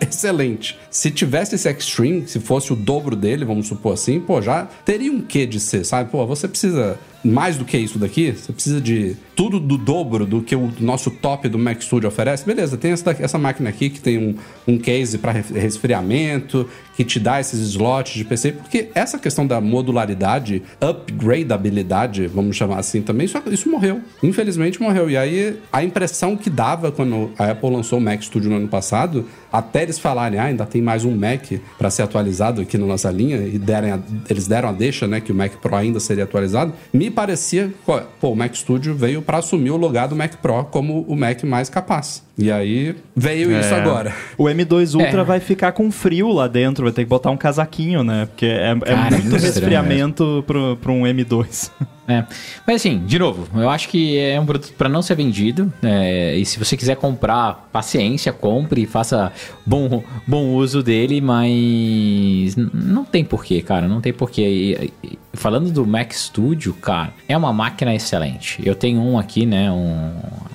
excelente. 0.00 0.78
Se 0.90 1.10
tivesse 1.10 1.54
esse 1.54 1.68
Extreme, 1.70 2.26
se 2.26 2.40
fosse 2.40 2.72
o 2.72 2.76
dobro 2.76 3.14
dele, 3.14 3.44
vamos 3.44 3.66
supor 3.66 3.92
assim, 3.94 4.18
pô, 4.20 4.40
já 4.40 4.66
teria 4.84 5.12
um 5.12 5.20
quê 5.20 5.46
de 5.46 5.60
ser, 5.60 5.84
sabe? 5.84 6.10
Pô, 6.10 6.26
você 6.26 6.48
precisa 6.48 6.98
mais 7.26 7.56
do 7.56 7.64
que 7.64 7.76
isso 7.76 7.98
daqui, 7.98 8.32
você 8.32 8.52
precisa 8.52 8.80
de 8.80 9.16
tudo 9.34 9.60
do 9.60 9.76
dobro 9.76 10.24
do 10.24 10.40
que 10.40 10.56
o 10.56 10.72
nosso 10.80 11.10
top 11.10 11.48
do 11.48 11.58
Mac 11.58 11.82
Studio 11.82 12.08
oferece. 12.08 12.44
Beleza, 12.46 12.76
tem 12.76 12.92
essa, 12.92 13.10
essa 13.20 13.38
máquina 13.38 13.68
aqui 13.68 13.90
que 13.90 14.00
tem 14.00 14.16
um, 14.18 14.34
um 14.66 14.78
case 14.78 15.18
para 15.18 15.32
resfriamento, 15.32 16.66
que 16.96 17.04
te 17.04 17.20
dá 17.20 17.38
esses 17.38 17.60
slots 17.60 18.14
de 18.14 18.24
PC, 18.24 18.52
porque 18.52 18.88
essa 18.94 19.18
questão 19.18 19.46
da 19.46 19.60
modularidade, 19.60 20.62
upgradabilidade, 20.80 22.26
vamos 22.26 22.56
chamar 22.56 22.78
assim 22.78 23.02
também, 23.02 23.26
isso, 23.26 23.40
isso 23.50 23.68
morreu. 23.68 24.00
Infelizmente 24.22 24.80
morreu. 24.80 25.10
E 25.10 25.16
aí 25.16 25.58
a 25.72 25.82
impressão 25.84 26.36
que 26.36 26.48
dava 26.48 26.90
quando 26.92 27.30
a 27.38 27.50
Apple 27.50 27.70
lançou 27.70 27.98
o 27.98 28.02
Mac 28.02 28.22
Studio 28.22 28.48
no 28.50 28.56
ano 28.56 28.68
passado, 28.68 29.26
até 29.52 29.82
eles 29.82 29.98
falarem, 29.98 30.38
ah, 30.38 30.44
ainda 30.44 30.66
tem 30.66 30.82
mais 30.82 31.04
um 31.04 31.14
Mac 31.16 31.44
para 31.78 31.90
ser 31.90 32.02
atualizado 32.02 32.60
aqui 32.60 32.76
na 32.78 32.86
nossa 32.86 33.10
linha, 33.10 33.38
e 33.38 33.58
derem 33.58 33.92
a- 33.92 33.98
eles 34.28 34.46
deram 34.46 34.68
a 34.68 34.72
deixa, 34.72 35.06
né, 35.06 35.20
que 35.20 35.32
o 35.32 35.34
Mac 35.34 35.52
Pro 35.56 35.74
ainda 35.74 35.98
seria 36.00 36.24
atualizado, 36.24 36.72
me 36.92 37.10
parecia, 37.16 37.72
pô, 37.86 38.28
o 38.28 38.36
Mac 38.36 38.54
Studio 38.54 38.94
veio 38.94 39.22
para 39.22 39.38
assumir 39.38 39.70
o 39.70 39.76
lugar 39.78 40.06
do 40.06 40.14
Mac 40.14 40.36
Pro 40.36 40.66
como 40.66 41.00
o 41.08 41.16
Mac 41.16 41.42
mais 41.44 41.70
capaz. 41.70 42.22
E 42.38 42.52
aí 42.52 42.94
veio 43.14 43.50
isso 43.58 43.72
É. 43.72 43.80
agora. 43.80 44.14
O 44.36 44.44
M2 44.44 44.94
Ultra 44.94 45.22
É. 45.22 45.24
vai 45.24 45.40
ficar 45.40 45.72
com 45.72 45.90
frio 45.90 46.28
lá 46.32 46.46
dentro, 46.46 46.84
vai 46.84 46.92
ter 46.92 47.02
que 47.04 47.08
botar 47.08 47.30
um 47.30 47.36
casaquinho, 47.36 48.02
né? 48.04 48.26
Porque 48.26 48.44
é, 48.46 48.70
é 48.72 48.74
Cara, 48.78 49.10
muito 49.10 49.24
estranho, 49.24 49.40
resfriamento 49.42 50.44
pro, 50.46 50.76
pro 50.76 50.92
um 50.92 51.02
M2. 51.06 51.70
É. 52.08 52.24
Mas 52.64 52.76
assim, 52.76 53.02
de 53.04 53.18
novo, 53.18 53.48
eu 53.60 53.68
acho 53.68 53.88
que 53.88 54.16
é 54.16 54.38
um 54.40 54.46
produto 54.46 54.72
para 54.78 54.88
não 54.88 55.02
ser 55.02 55.16
vendido. 55.16 55.72
é, 55.82 56.36
e 56.36 56.44
se 56.46 56.56
você 56.56 56.76
quiser 56.76 56.94
comprar, 56.96 57.68
paciência, 57.72 58.32
compre 58.32 58.82
e 58.82 58.86
faça 58.86 59.32
bom, 59.66 60.04
bom 60.24 60.50
uso 60.54 60.84
dele, 60.84 61.20
mas 61.20 62.54
não 62.72 63.04
tem 63.04 63.24
porquê, 63.24 63.60
cara. 63.62 63.88
Não 63.88 64.00
tem 64.00 64.12
porquê. 64.12 64.42
E- 64.42 64.92
e- 65.02 65.18
falando 65.34 65.70
do 65.70 65.84
Mac 65.86 66.12
Studio, 66.12 66.72
cara, 66.74 67.12
é 67.28 67.36
uma 67.36 67.52
máquina 67.52 67.94
excelente. 67.94 68.60
Eu 68.64 68.74
tenho 68.74 69.00
um 69.00 69.18
aqui, 69.18 69.44
né? 69.44 69.70
Um 69.70 70.12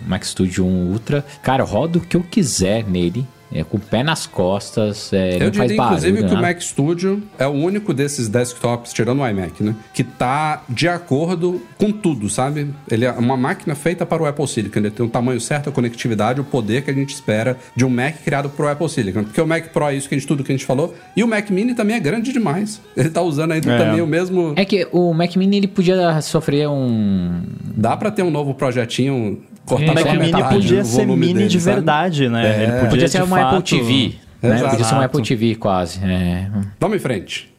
Mac 0.07 0.23
Studio 0.23 0.65
1 0.65 0.91
Ultra. 0.91 1.23
Cara, 1.43 1.63
eu 1.63 1.67
rodo 1.71 1.99
o 1.99 2.01
que 2.01 2.17
eu 2.17 2.23
quiser 2.23 2.85
nele. 2.87 3.25
É, 3.53 3.65
com 3.65 3.75
o 3.75 3.79
pé 3.81 4.01
nas 4.01 4.25
costas, 4.25 5.11
é, 5.11 5.35
Eu 5.35 5.47
não 5.47 5.53
faz 5.53 5.67
diria, 5.67 5.75
barulho. 5.75 5.97
inclusive, 5.97 6.17
que 6.25 6.33
o 6.33 6.35
né? 6.37 6.41
Mac 6.41 6.61
Studio 6.61 7.21
é 7.37 7.45
o 7.45 7.49
único 7.49 7.93
desses 7.93 8.29
desktops, 8.29 8.93
tirando 8.93 9.19
o 9.21 9.27
iMac, 9.27 9.61
né? 9.61 9.75
Que 9.93 10.05
tá 10.05 10.63
de 10.69 10.87
acordo 10.87 11.61
com 11.77 11.91
tudo, 11.91 12.29
sabe? 12.29 12.69
Ele 12.89 13.03
é 13.03 13.11
uma 13.11 13.35
máquina 13.35 13.75
feita 13.75 14.05
para 14.05 14.23
o 14.23 14.25
Apple 14.25 14.47
Silicon. 14.47 14.79
Ele 14.79 14.89
tem 14.89 15.05
o 15.05 15.09
tamanho 15.09 15.41
certo, 15.41 15.67
a 15.69 15.71
conectividade, 15.73 16.39
o 16.39 16.45
poder 16.45 16.83
que 16.83 16.91
a 16.91 16.93
gente 16.93 17.13
espera 17.13 17.57
de 17.75 17.83
um 17.83 17.89
Mac 17.89 18.15
criado 18.23 18.47
para 18.49 18.65
o 18.67 18.69
Apple 18.69 18.87
Silicon. 18.87 19.25
Porque 19.25 19.41
o 19.41 19.45
Mac 19.45 19.65
Pro 19.73 19.83
é 19.89 19.95
isso 19.95 20.07
que 20.07 20.15
a 20.15 20.17
gente, 20.17 20.27
tudo 20.27 20.45
que 20.45 20.51
a 20.53 20.55
gente 20.55 20.65
falou. 20.65 20.95
E 21.13 21.21
o 21.21 21.27
Mac 21.27 21.49
Mini 21.49 21.75
também 21.75 21.97
é 21.97 21.99
grande 21.99 22.31
demais. 22.31 22.79
Ele 22.95 23.09
tá 23.09 23.21
usando 23.21 23.51
ainda 23.51 23.69
É. 23.69 23.77
também 23.77 23.99
o 23.99 24.07
mesmo... 24.07 24.53
É 24.55 24.63
que 24.63 24.87
o 24.93 25.13
Mac 25.13 25.35
Mini 25.35 25.57
ele 25.57 25.67
podia 25.67 26.21
sofrer 26.21 26.69
um. 26.69 27.41
Dá 27.75 27.97
para 27.97 28.11
ter 28.11 28.23
um 28.23 28.31
novo 28.31 28.53
projetinho... 28.53 29.41
Cortar 29.65 29.85
É, 29.85 29.91
O 29.91 29.93
Mac 29.93 30.03
pela 30.03 30.15
Mini 30.15 30.31
metade 30.33 30.55
podia 30.55 30.81
o 30.81 30.85
ser 30.85 31.05
mini 31.07 31.33
dele, 31.33 31.47
de 31.47 31.59
sabe? 31.61 31.75
verdade, 31.75 32.29
né? 32.29 32.63
Ele 32.63 32.71
podia, 32.73 32.89
Podia 32.89 33.07
ser 33.07 33.23
uma 33.23 33.39
Apple 33.41 33.55
fato- 33.57 33.69
TV. 33.69 34.15
Né? 34.41 34.63
Podia 34.69 34.85
ser 34.85 34.93
uma 34.95 35.05
Apple 35.05 35.21
TV 35.23 35.55
quase. 35.55 35.99
É. 36.03 36.49
Vamos 36.79 36.97
em 36.97 36.99
frente. 36.99 37.51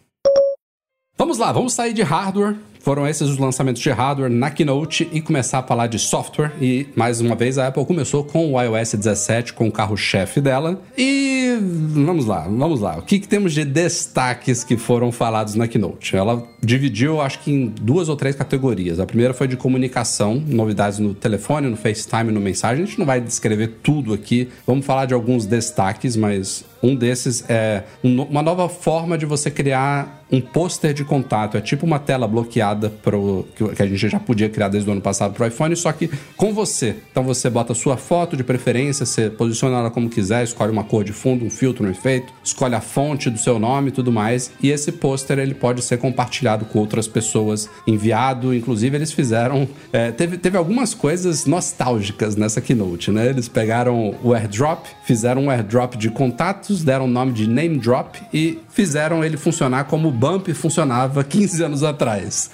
Vamos 1.16 1.38
lá, 1.38 1.52
vamos 1.52 1.72
sair 1.72 1.92
de 1.92 2.02
hardware. 2.02 2.56
Foram 2.80 3.06
esses 3.06 3.28
os 3.28 3.38
lançamentos 3.38 3.80
de 3.80 3.88
hardware 3.90 4.28
na 4.28 4.50
Keynote 4.50 5.08
e 5.12 5.20
começar 5.20 5.60
a 5.60 5.62
falar 5.62 5.86
de 5.86 5.96
software. 6.00 6.50
E 6.60 6.88
mais 6.96 7.20
uma 7.20 7.36
vez 7.36 7.56
a 7.56 7.68
Apple 7.68 7.86
começou 7.86 8.24
com 8.24 8.54
o 8.54 8.60
iOS 8.60 8.94
17, 8.94 9.52
com 9.52 9.68
o 9.68 9.70
carro-chefe 9.72 10.40
dela. 10.40 10.80
E 10.98 11.56
vamos 11.60 12.26
lá, 12.26 12.40
vamos 12.40 12.80
lá. 12.80 12.98
O 12.98 13.02
que, 13.02 13.20
que 13.20 13.28
temos 13.28 13.52
de 13.52 13.64
destaques 13.64 14.64
que 14.64 14.76
foram 14.76 15.12
falados 15.12 15.54
na 15.54 15.68
Keynote? 15.68 16.16
Ela 16.16 16.42
dividiu, 16.64 17.20
acho 17.20 17.40
que 17.40 17.50
em 17.50 17.66
duas 17.66 18.08
ou 18.08 18.16
três 18.16 18.36
categorias. 18.36 19.00
A 19.00 19.06
primeira 19.06 19.34
foi 19.34 19.48
de 19.48 19.56
comunicação, 19.56 20.42
novidades 20.46 20.98
no 20.98 21.12
telefone, 21.12 21.68
no 21.68 21.76
FaceTime, 21.76 22.30
no 22.30 22.40
mensagem. 22.40 22.84
A 22.84 22.86
gente 22.86 22.98
não 22.98 23.06
vai 23.06 23.20
descrever 23.20 23.78
tudo 23.82 24.14
aqui. 24.14 24.48
Vamos 24.66 24.86
falar 24.86 25.06
de 25.06 25.14
alguns 25.14 25.44
destaques, 25.44 26.14
mas 26.16 26.64
um 26.82 26.94
desses 26.94 27.44
é 27.48 27.82
um- 28.02 28.22
uma 28.22 28.42
nova 28.42 28.68
forma 28.68 29.18
de 29.18 29.26
você 29.26 29.50
criar 29.50 30.20
um 30.32 30.40
pôster 30.40 30.94
de 30.94 31.04
contato. 31.04 31.56
É 31.58 31.60
tipo 31.60 31.84
uma 31.84 31.98
tela 31.98 32.26
bloqueada 32.26 32.88
pro, 32.88 33.46
que 33.54 33.82
a 33.82 33.86
gente 33.86 34.08
já 34.08 34.18
podia 34.18 34.48
criar 34.48 34.68
desde 34.68 34.88
o 34.88 34.92
ano 34.92 35.00
passado 35.00 35.34
para 35.34 35.44
o 35.44 35.46
iPhone, 35.46 35.76
só 35.76 35.92
que 35.92 36.08
com 36.36 36.54
você. 36.54 36.96
Então 37.10 37.22
você 37.22 37.50
bota 37.50 37.72
a 37.72 37.76
sua 37.76 37.96
foto 37.98 38.34
de 38.36 38.42
preferência, 38.42 39.04
você 39.04 39.28
posiciona 39.28 39.78
ela 39.78 39.90
como 39.90 40.08
quiser, 40.08 40.42
escolhe 40.42 40.72
uma 40.72 40.84
cor 40.84 41.04
de 41.04 41.12
fundo, 41.12 41.44
um 41.44 41.50
filtro, 41.50 41.86
um 41.86 41.90
efeito, 41.90 42.32
escolhe 42.42 42.74
a 42.74 42.80
fonte 42.80 43.28
do 43.28 43.38
seu 43.38 43.58
nome 43.58 43.88
e 43.88 43.92
tudo 43.92 44.10
mais. 44.10 44.50
E 44.62 44.70
esse 44.70 44.90
pôster 44.90 45.38
ele 45.38 45.54
pode 45.54 45.82
ser 45.82 45.98
compartilhado 45.98 46.51
com 46.60 46.78
outras 46.78 47.06
pessoas, 47.08 47.68
enviado. 47.86 48.54
Inclusive 48.54 48.96
eles 48.96 49.12
fizeram. 49.12 49.68
é, 49.92 50.10
teve, 50.10 50.36
teve 50.36 50.56
algumas 50.56 50.94
coisas 50.94 51.46
nostálgicas 51.46 52.36
nessa 52.36 52.60
keynote, 52.60 53.10
né? 53.10 53.28
Eles 53.28 53.48
pegaram 53.48 54.14
o 54.22 54.32
airdrop, 54.32 54.86
fizeram 55.04 55.44
um 55.44 55.50
airdrop 55.50 55.94
de 55.94 56.10
contatos, 56.10 56.84
deram 56.84 57.06
o 57.06 57.08
nome 57.08 57.32
de 57.32 57.48
name 57.48 57.78
drop 57.78 58.20
e 58.32 58.58
fizeram 58.68 59.24
ele 59.24 59.36
funcionar 59.36 59.84
como 59.84 60.08
o 60.08 60.12
Bump 60.12 60.48
funcionava 60.54 61.22
15 61.24 61.64
anos 61.64 61.82
atrás. 61.82 62.50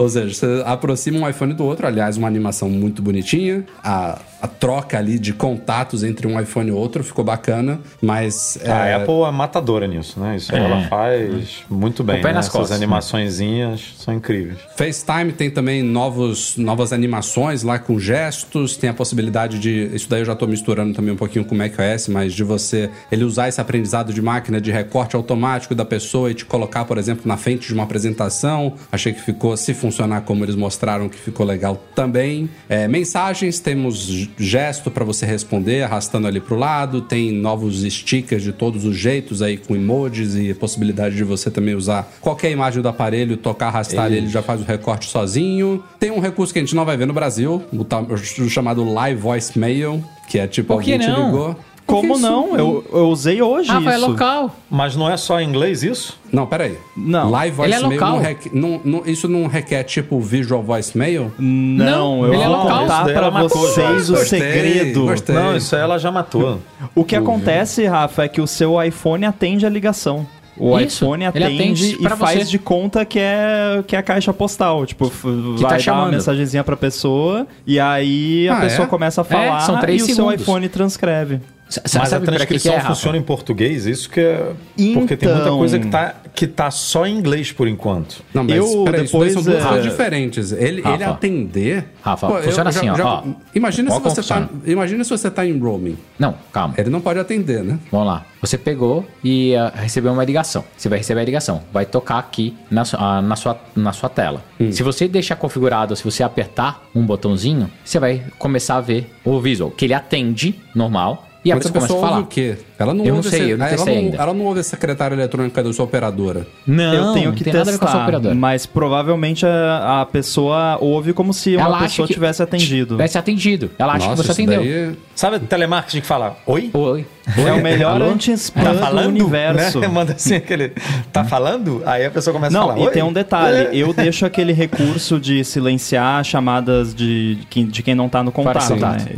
Ou 0.00 0.08
seja, 0.08 0.32
você 0.32 0.62
aproxima 0.64 1.18
um 1.18 1.28
iPhone 1.28 1.52
do 1.52 1.62
outro, 1.62 1.86
aliás, 1.86 2.16
uma 2.16 2.26
animação 2.26 2.70
muito 2.70 3.02
bonitinha. 3.02 3.66
A, 3.84 4.18
a 4.40 4.48
troca 4.48 4.98
ali 4.98 5.18
de 5.18 5.32
contatos 5.32 6.02
entre 6.02 6.26
um 6.26 6.40
iPhone 6.40 6.68
e 6.68 6.72
outro 6.72 7.04
ficou 7.04 7.24
bacana, 7.24 7.80
mas. 8.00 8.58
A 8.64 8.86
é, 8.86 8.94
Apple 8.94 9.22
é 9.22 9.30
matadora 9.30 9.86
nisso, 9.86 10.18
né? 10.18 10.36
Isso 10.36 10.54
É. 10.54 10.58
ela 10.58 10.88
faz 10.88 11.62
muito 11.68 12.02
bem. 12.02 12.22
Né? 12.22 12.32
nas 12.32 12.46
Essas 12.46 12.52
costas, 12.52 12.70
né? 12.70 12.76
animaçõezinhas 12.76 13.94
são 13.98 14.14
incríveis. 14.14 14.58
FaceTime 14.76 15.32
tem 15.32 15.50
também 15.50 15.82
novos, 15.82 16.56
novas 16.56 16.92
animações 16.92 17.62
lá 17.62 17.78
com 17.78 17.98
gestos, 17.98 18.76
tem 18.76 18.90
a 18.90 18.94
possibilidade 18.94 19.58
de. 19.58 19.90
Isso 19.94 20.08
daí 20.08 20.20
eu 20.20 20.24
já 20.24 20.34
tô 20.34 20.46
misturando 20.46 20.94
também 20.94 21.12
um 21.12 21.16
pouquinho 21.16 21.44
com 21.44 21.54
o 21.54 21.58
macOS, 21.58 22.08
mas 22.08 22.32
de 22.32 22.44
você 22.44 22.90
ele 23.10 23.24
usar 23.24 23.48
esse 23.48 23.60
aprendizado 23.60 24.12
de 24.12 24.22
máquina 24.22 24.60
de 24.60 24.70
recorte 24.70 25.16
automático 25.16 25.74
da 25.74 25.84
pessoa 25.84 26.30
e 26.30 26.34
te 26.34 26.44
colocar, 26.44 26.84
por 26.84 26.98
exemplo, 26.98 27.22
na 27.26 27.36
frente 27.36 27.66
de 27.66 27.74
uma 27.74 27.82
apresentação. 27.82 28.74
Achei 28.90 29.12
que 29.12 29.20
ficou, 29.20 29.56
se 29.56 29.74
funcionar 29.74 30.22
como 30.22 30.44
eles 30.44 30.54
mostraram, 30.54 31.08
que 31.08 31.18
ficou 31.18 31.44
legal 31.44 31.82
também. 31.94 32.48
É, 32.68 32.88
mensagens, 32.88 33.60
temos 33.60 34.28
gesto 34.38 34.90
para 34.90 35.04
você 35.04 35.26
responder, 35.26 35.82
arrastando 35.82 36.26
ali 36.26 36.40
pro 36.40 36.56
lado. 36.56 37.00
Tem 37.00 37.32
novos 37.32 37.82
stickers 37.82 38.42
de 38.42 38.52
todos 38.52 38.84
os 38.84 38.96
jeitos 38.96 39.42
aí, 39.42 39.56
com 39.56 39.74
emojis 39.74 40.36
e 40.36 40.52
possibilidade 40.54 41.16
de 41.16 41.24
você 41.24 41.50
também 41.50 41.74
usar 41.74 42.10
qualquer 42.20 42.50
imagem 42.50 42.82
do 42.82 42.88
aparelho, 42.88 43.36
tocar, 43.36 43.68
arrastar 43.68 44.04
ali, 44.04 44.16
ele 44.16 44.28
já 44.28 44.42
faz 44.42 44.60
o 44.60 44.64
recorte 44.64 45.08
sozinho. 45.08 45.82
Tem 45.98 46.10
um 46.10 46.20
recurso 46.20 46.52
que 46.52 46.58
a 46.58 46.62
gente 46.62 46.74
não 46.74 46.84
vai 46.84 46.96
ver 46.96 47.06
no 47.06 47.12
Brasil, 47.12 47.62
o, 47.72 48.42
o 48.42 48.48
chamado 48.48 48.84
Live 48.84 49.20
Voicemail, 49.20 50.02
que 50.28 50.38
é 50.38 50.46
tipo, 50.46 50.72
alguém 50.72 50.98
te 50.98 51.10
ligou. 51.10 51.56
Como 51.90 52.12
Isso- 52.14 52.22
não? 52.22 52.56
Eu, 52.56 52.84
eu 52.92 53.08
usei 53.08 53.42
hoje 53.42 53.70
Ah, 53.70 53.80
isso. 53.96 54.06
local. 54.08 54.54
Mas 54.70 54.94
não 54.96 55.10
é 55.10 55.16
só 55.16 55.40
em 55.40 55.48
inglês 55.48 55.82
isso? 55.82 56.18
Não, 56.32 56.46
peraí. 56.46 56.76
Não. 56.96 57.28
Live 57.30 57.60
Ele 57.62 57.74
é 57.74 57.78
Voicemail 57.80 58.00
local. 58.00 58.12
não 58.16 58.18
requer- 58.22 58.52
não- 58.54 58.80
não- 58.84 59.02
isso 59.06 59.28
não 59.28 59.46
requer 59.46 59.82
tipo 59.84 60.20
Visual 60.20 60.62
Voicemail? 60.62 61.32
Não, 61.38 61.84
Não, 62.18 62.24
eu 62.26 62.34
ele 62.34 62.42
é 62.42 62.46
vou 62.46 62.56
local. 62.56 62.78
contar 62.80 63.30
matou 63.30 63.48
vocês 63.58 64.06
já. 64.06 64.12
o 64.14 64.16
Gostei, 64.16 64.40
segredo. 64.40 65.04
gostei. 65.06 65.34
Não, 65.34 65.56
isso 65.56 65.74
aí 65.74 65.82
ela 65.82 65.98
já 65.98 66.10
matou. 66.12 66.60
O 66.94 67.04
que 67.04 67.16
acontece, 67.16 67.84
Rafa, 67.86 68.24
é 68.24 68.28
que 68.28 68.40
o 68.40 68.46
seu 68.46 68.82
iPhone 68.82 69.24
atende 69.24 69.66
a 69.66 69.68
ligação. 69.68 70.26
O 70.62 70.78
Isso, 70.78 71.04
iPhone 71.06 71.24
atende, 71.24 71.44
atende 71.46 71.96
e 72.00 72.08
faz 72.10 72.40
você. 72.40 72.44
de 72.50 72.58
conta 72.58 73.02
que 73.06 73.18
é, 73.18 73.82
que 73.86 73.96
é 73.96 73.98
a 73.98 74.02
caixa 74.02 74.30
postal. 74.30 74.84
Tipo, 74.84 75.06
f- 75.06 75.26
vai 75.26 75.62
dar 75.62 75.68
uma 75.68 75.78
chamando. 75.78 76.10
mensagenzinha 76.12 76.62
pra 76.62 76.76
pessoa 76.76 77.46
e 77.66 77.80
aí 77.80 78.46
a 78.46 78.58
Ah, 78.58 78.60
pessoa 78.60 78.84
é? 78.84 78.88
começa 78.88 79.22
a 79.22 79.24
falar 79.24 79.60
são 79.60 79.78
três 79.80 80.02
e 80.02 80.04
o 80.04 80.06
seu 80.06 80.14
segundos. 80.16 80.42
iPhone 80.42 80.68
transcreve. 80.68 81.40
S- 81.70 81.80
Mas 81.98 82.08
sabe 82.08 82.08
a 82.08 82.08
pra 82.08 82.18
que 82.18 82.26
que 82.26 82.36
transcrição 82.58 82.74
é, 82.74 82.80
funciona 82.80 83.16
em 83.16 83.22
português, 83.22 83.86
isso 83.86 84.10
que 84.10 84.18
é. 84.20 84.52
Porque 84.92 85.16
tem 85.16 85.28
muita 85.28 85.44
Então- 85.44 85.58
coisa 85.58 85.78
que 85.78 85.86
tá, 85.86 86.14
que 86.34 86.46
tá 86.48 86.70
só 86.70 87.06
em 87.06 87.16
inglês 87.16 87.52
por 87.52 87.68
enquanto. 87.68 88.22
Não, 88.34 88.42
mas 88.42 88.56
Eu 88.56 88.82
peraí, 88.84 89.04
depois, 89.04 89.32
são 89.32 89.42
duas 89.42 89.64
é- 89.64 89.68
coisas 89.68 89.84
diferentes. 89.84 90.52
Ele, 90.52 90.82
Rafa. 90.82 90.94
ele 90.96 91.04
atender. 91.04 91.84
Rafa, 92.02 92.26
eu 92.26 92.42
funciona 92.42 92.70
assim, 92.70 92.88
ó, 92.88 92.96
ó. 92.98 93.22
Imagina 93.54 93.90
se, 93.90 93.96
Ó 93.96 94.00
você 94.00 94.22
tá, 94.22 94.48
imagina 94.66 95.04
se 95.04 95.10
você 95.10 95.30
tá 95.30 95.46
em 95.46 95.56
roaming. 95.58 95.96
Não, 96.18 96.34
calma. 96.52 96.74
Ele 96.76 96.90
não 96.90 97.00
pode 97.00 97.18
atender, 97.20 97.62
né? 97.62 97.78
Vamos 97.90 98.06
lá. 98.06 98.24
Você 98.40 98.56
pegou 98.58 99.06
e 99.22 99.54
ah, 99.54 99.70
recebeu 99.74 100.12
uma 100.12 100.24
ligação. 100.24 100.64
Você 100.76 100.88
vai 100.88 100.98
receber 100.98 101.20
a 101.20 101.24
ligação. 101.24 101.62
Vai 101.72 101.84
tocar 101.86 102.18
aqui 102.18 102.56
na, 102.70 102.82
ah, 102.94 103.20
na, 103.22 103.36
sua, 103.36 103.60
na 103.76 103.92
sua 103.92 104.08
tela. 104.08 104.42
Hum. 104.58 104.72
Se 104.72 104.82
você 104.82 105.06
deixar 105.06 105.36
configurado, 105.36 105.94
se 105.94 106.02
você 106.02 106.22
apertar 106.22 106.82
um 106.94 107.04
botãozinho, 107.04 107.70
você 107.84 107.98
vai 108.00 108.22
começar 108.38 108.76
a 108.76 108.80
ver 108.80 109.12
o 109.24 109.38
visual, 109.40 109.70
que 109.70 109.84
ele 109.84 109.94
atende 109.94 110.58
normal. 110.74 111.26
E 111.42 111.50
a 111.50 111.54
Mas 111.56 111.64
a 111.66 111.70
pessoa 111.70 111.72
começa 111.72 111.78
a 111.78 111.96
pessoa 111.96 112.00
ouve 112.00 112.10
falar. 112.10 112.22
o 112.22 112.26
quê? 112.26 112.56
Ela 112.78 112.92
não 112.94 113.04
Eu 113.04 113.14
não 113.14 113.22
sei, 113.22 113.40
esse- 113.40 113.50
eu 113.50 113.58
não 113.58 113.66
ela, 113.66 113.76
não, 113.84 113.92
ainda. 113.92 114.16
ela 114.18 114.34
não 114.34 114.44
ouve 114.44 114.60
a 114.60 114.62
secretária 114.62 115.14
eletrônica 115.14 115.62
da 115.62 115.72
sua 115.72 115.84
operadora. 115.86 116.46
Não, 116.66 116.94
eu 116.94 117.12
tenho 117.14 117.32
que 117.32 117.44
não 117.44 117.44
tem 117.44 117.52
nada 117.54 117.70
a 117.70 117.72
ver 117.72 117.78
com 117.78 117.84
a 117.84 117.88
sua 117.88 117.96
testar, 117.96 118.02
operadora. 118.02 118.34
mas 118.34 118.66
provavelmente 118.66 119.46
a, 119.46 120.02
a 120.02 120.06
pessoa 120.06 120.76
ouve 120.80 121.12
como 121.14 121.32
se 121.32 121.56
uma 121.56 121.64
Ela 121.64 121.76
acha 121.78 121.84
pessoa 121.86 122.08
tivesse 122.08 122.42
atendido. 122.42 122.94
Tivesse 122.96 123.16
atendido. 123.16 123.70
Ela 123.78 123.94
acha 123.94 124.06
Nossa, 124.08 124.22
que 124.22 124.26
você 124.26 124.32
atendeu. 124.32 124.60
daí- 124.62 124.96
Sabe 125.14 125.38
telemarketing 125.40 126.00
que 126.02 126.06
fala 126.06 126.36
oi? 126.46 126.70
Oi. 126.74 127.06
É 127.46 127.52
o 127.52 127.62
melhor 127.62 128.00
anti-spam 128.02 128.62
Tá 128.62 128.72
do 128.72 128.78
falando? 128.78 129.06
universo. 129.08 129.80
Né? 129.80 129.88
Manda 129.88 130.12
assim 130.12 130.36
aquele. 130.36 130.72
Tá 131.12 131.24
falando? 131.24 131.82
Aí 131.86 132.04
a 132.06 132.10
pessoa 132.10 132.32
começa 132.34 132.56
a 132.56 132.60
Não, 132.60 132.68
falar. 132.68 132.80
e 132.80 132.86
oi? 132.86 132.92
tem 132.92 133.02
um 133.02 133.12
detalhe. 133.12 133.56
É. 133.56 133.70
Eu 133.72 133.92
deixo 133.92 134.24
aquele 134.26 134.52
recurso 134.52 135.18
de 135.20 135.44
silenciar 135.44 136.24
chamadas 136.24 136.94
de, 136.94 137.36
de 137.66 137.82
quem, 137.82 137.94
não 137.94 138.08
tá 138.08 138.22
no 138.22 138.32
contato. 138.32 138.70
Né? 138.70 138.76
contato. 138.76 139.08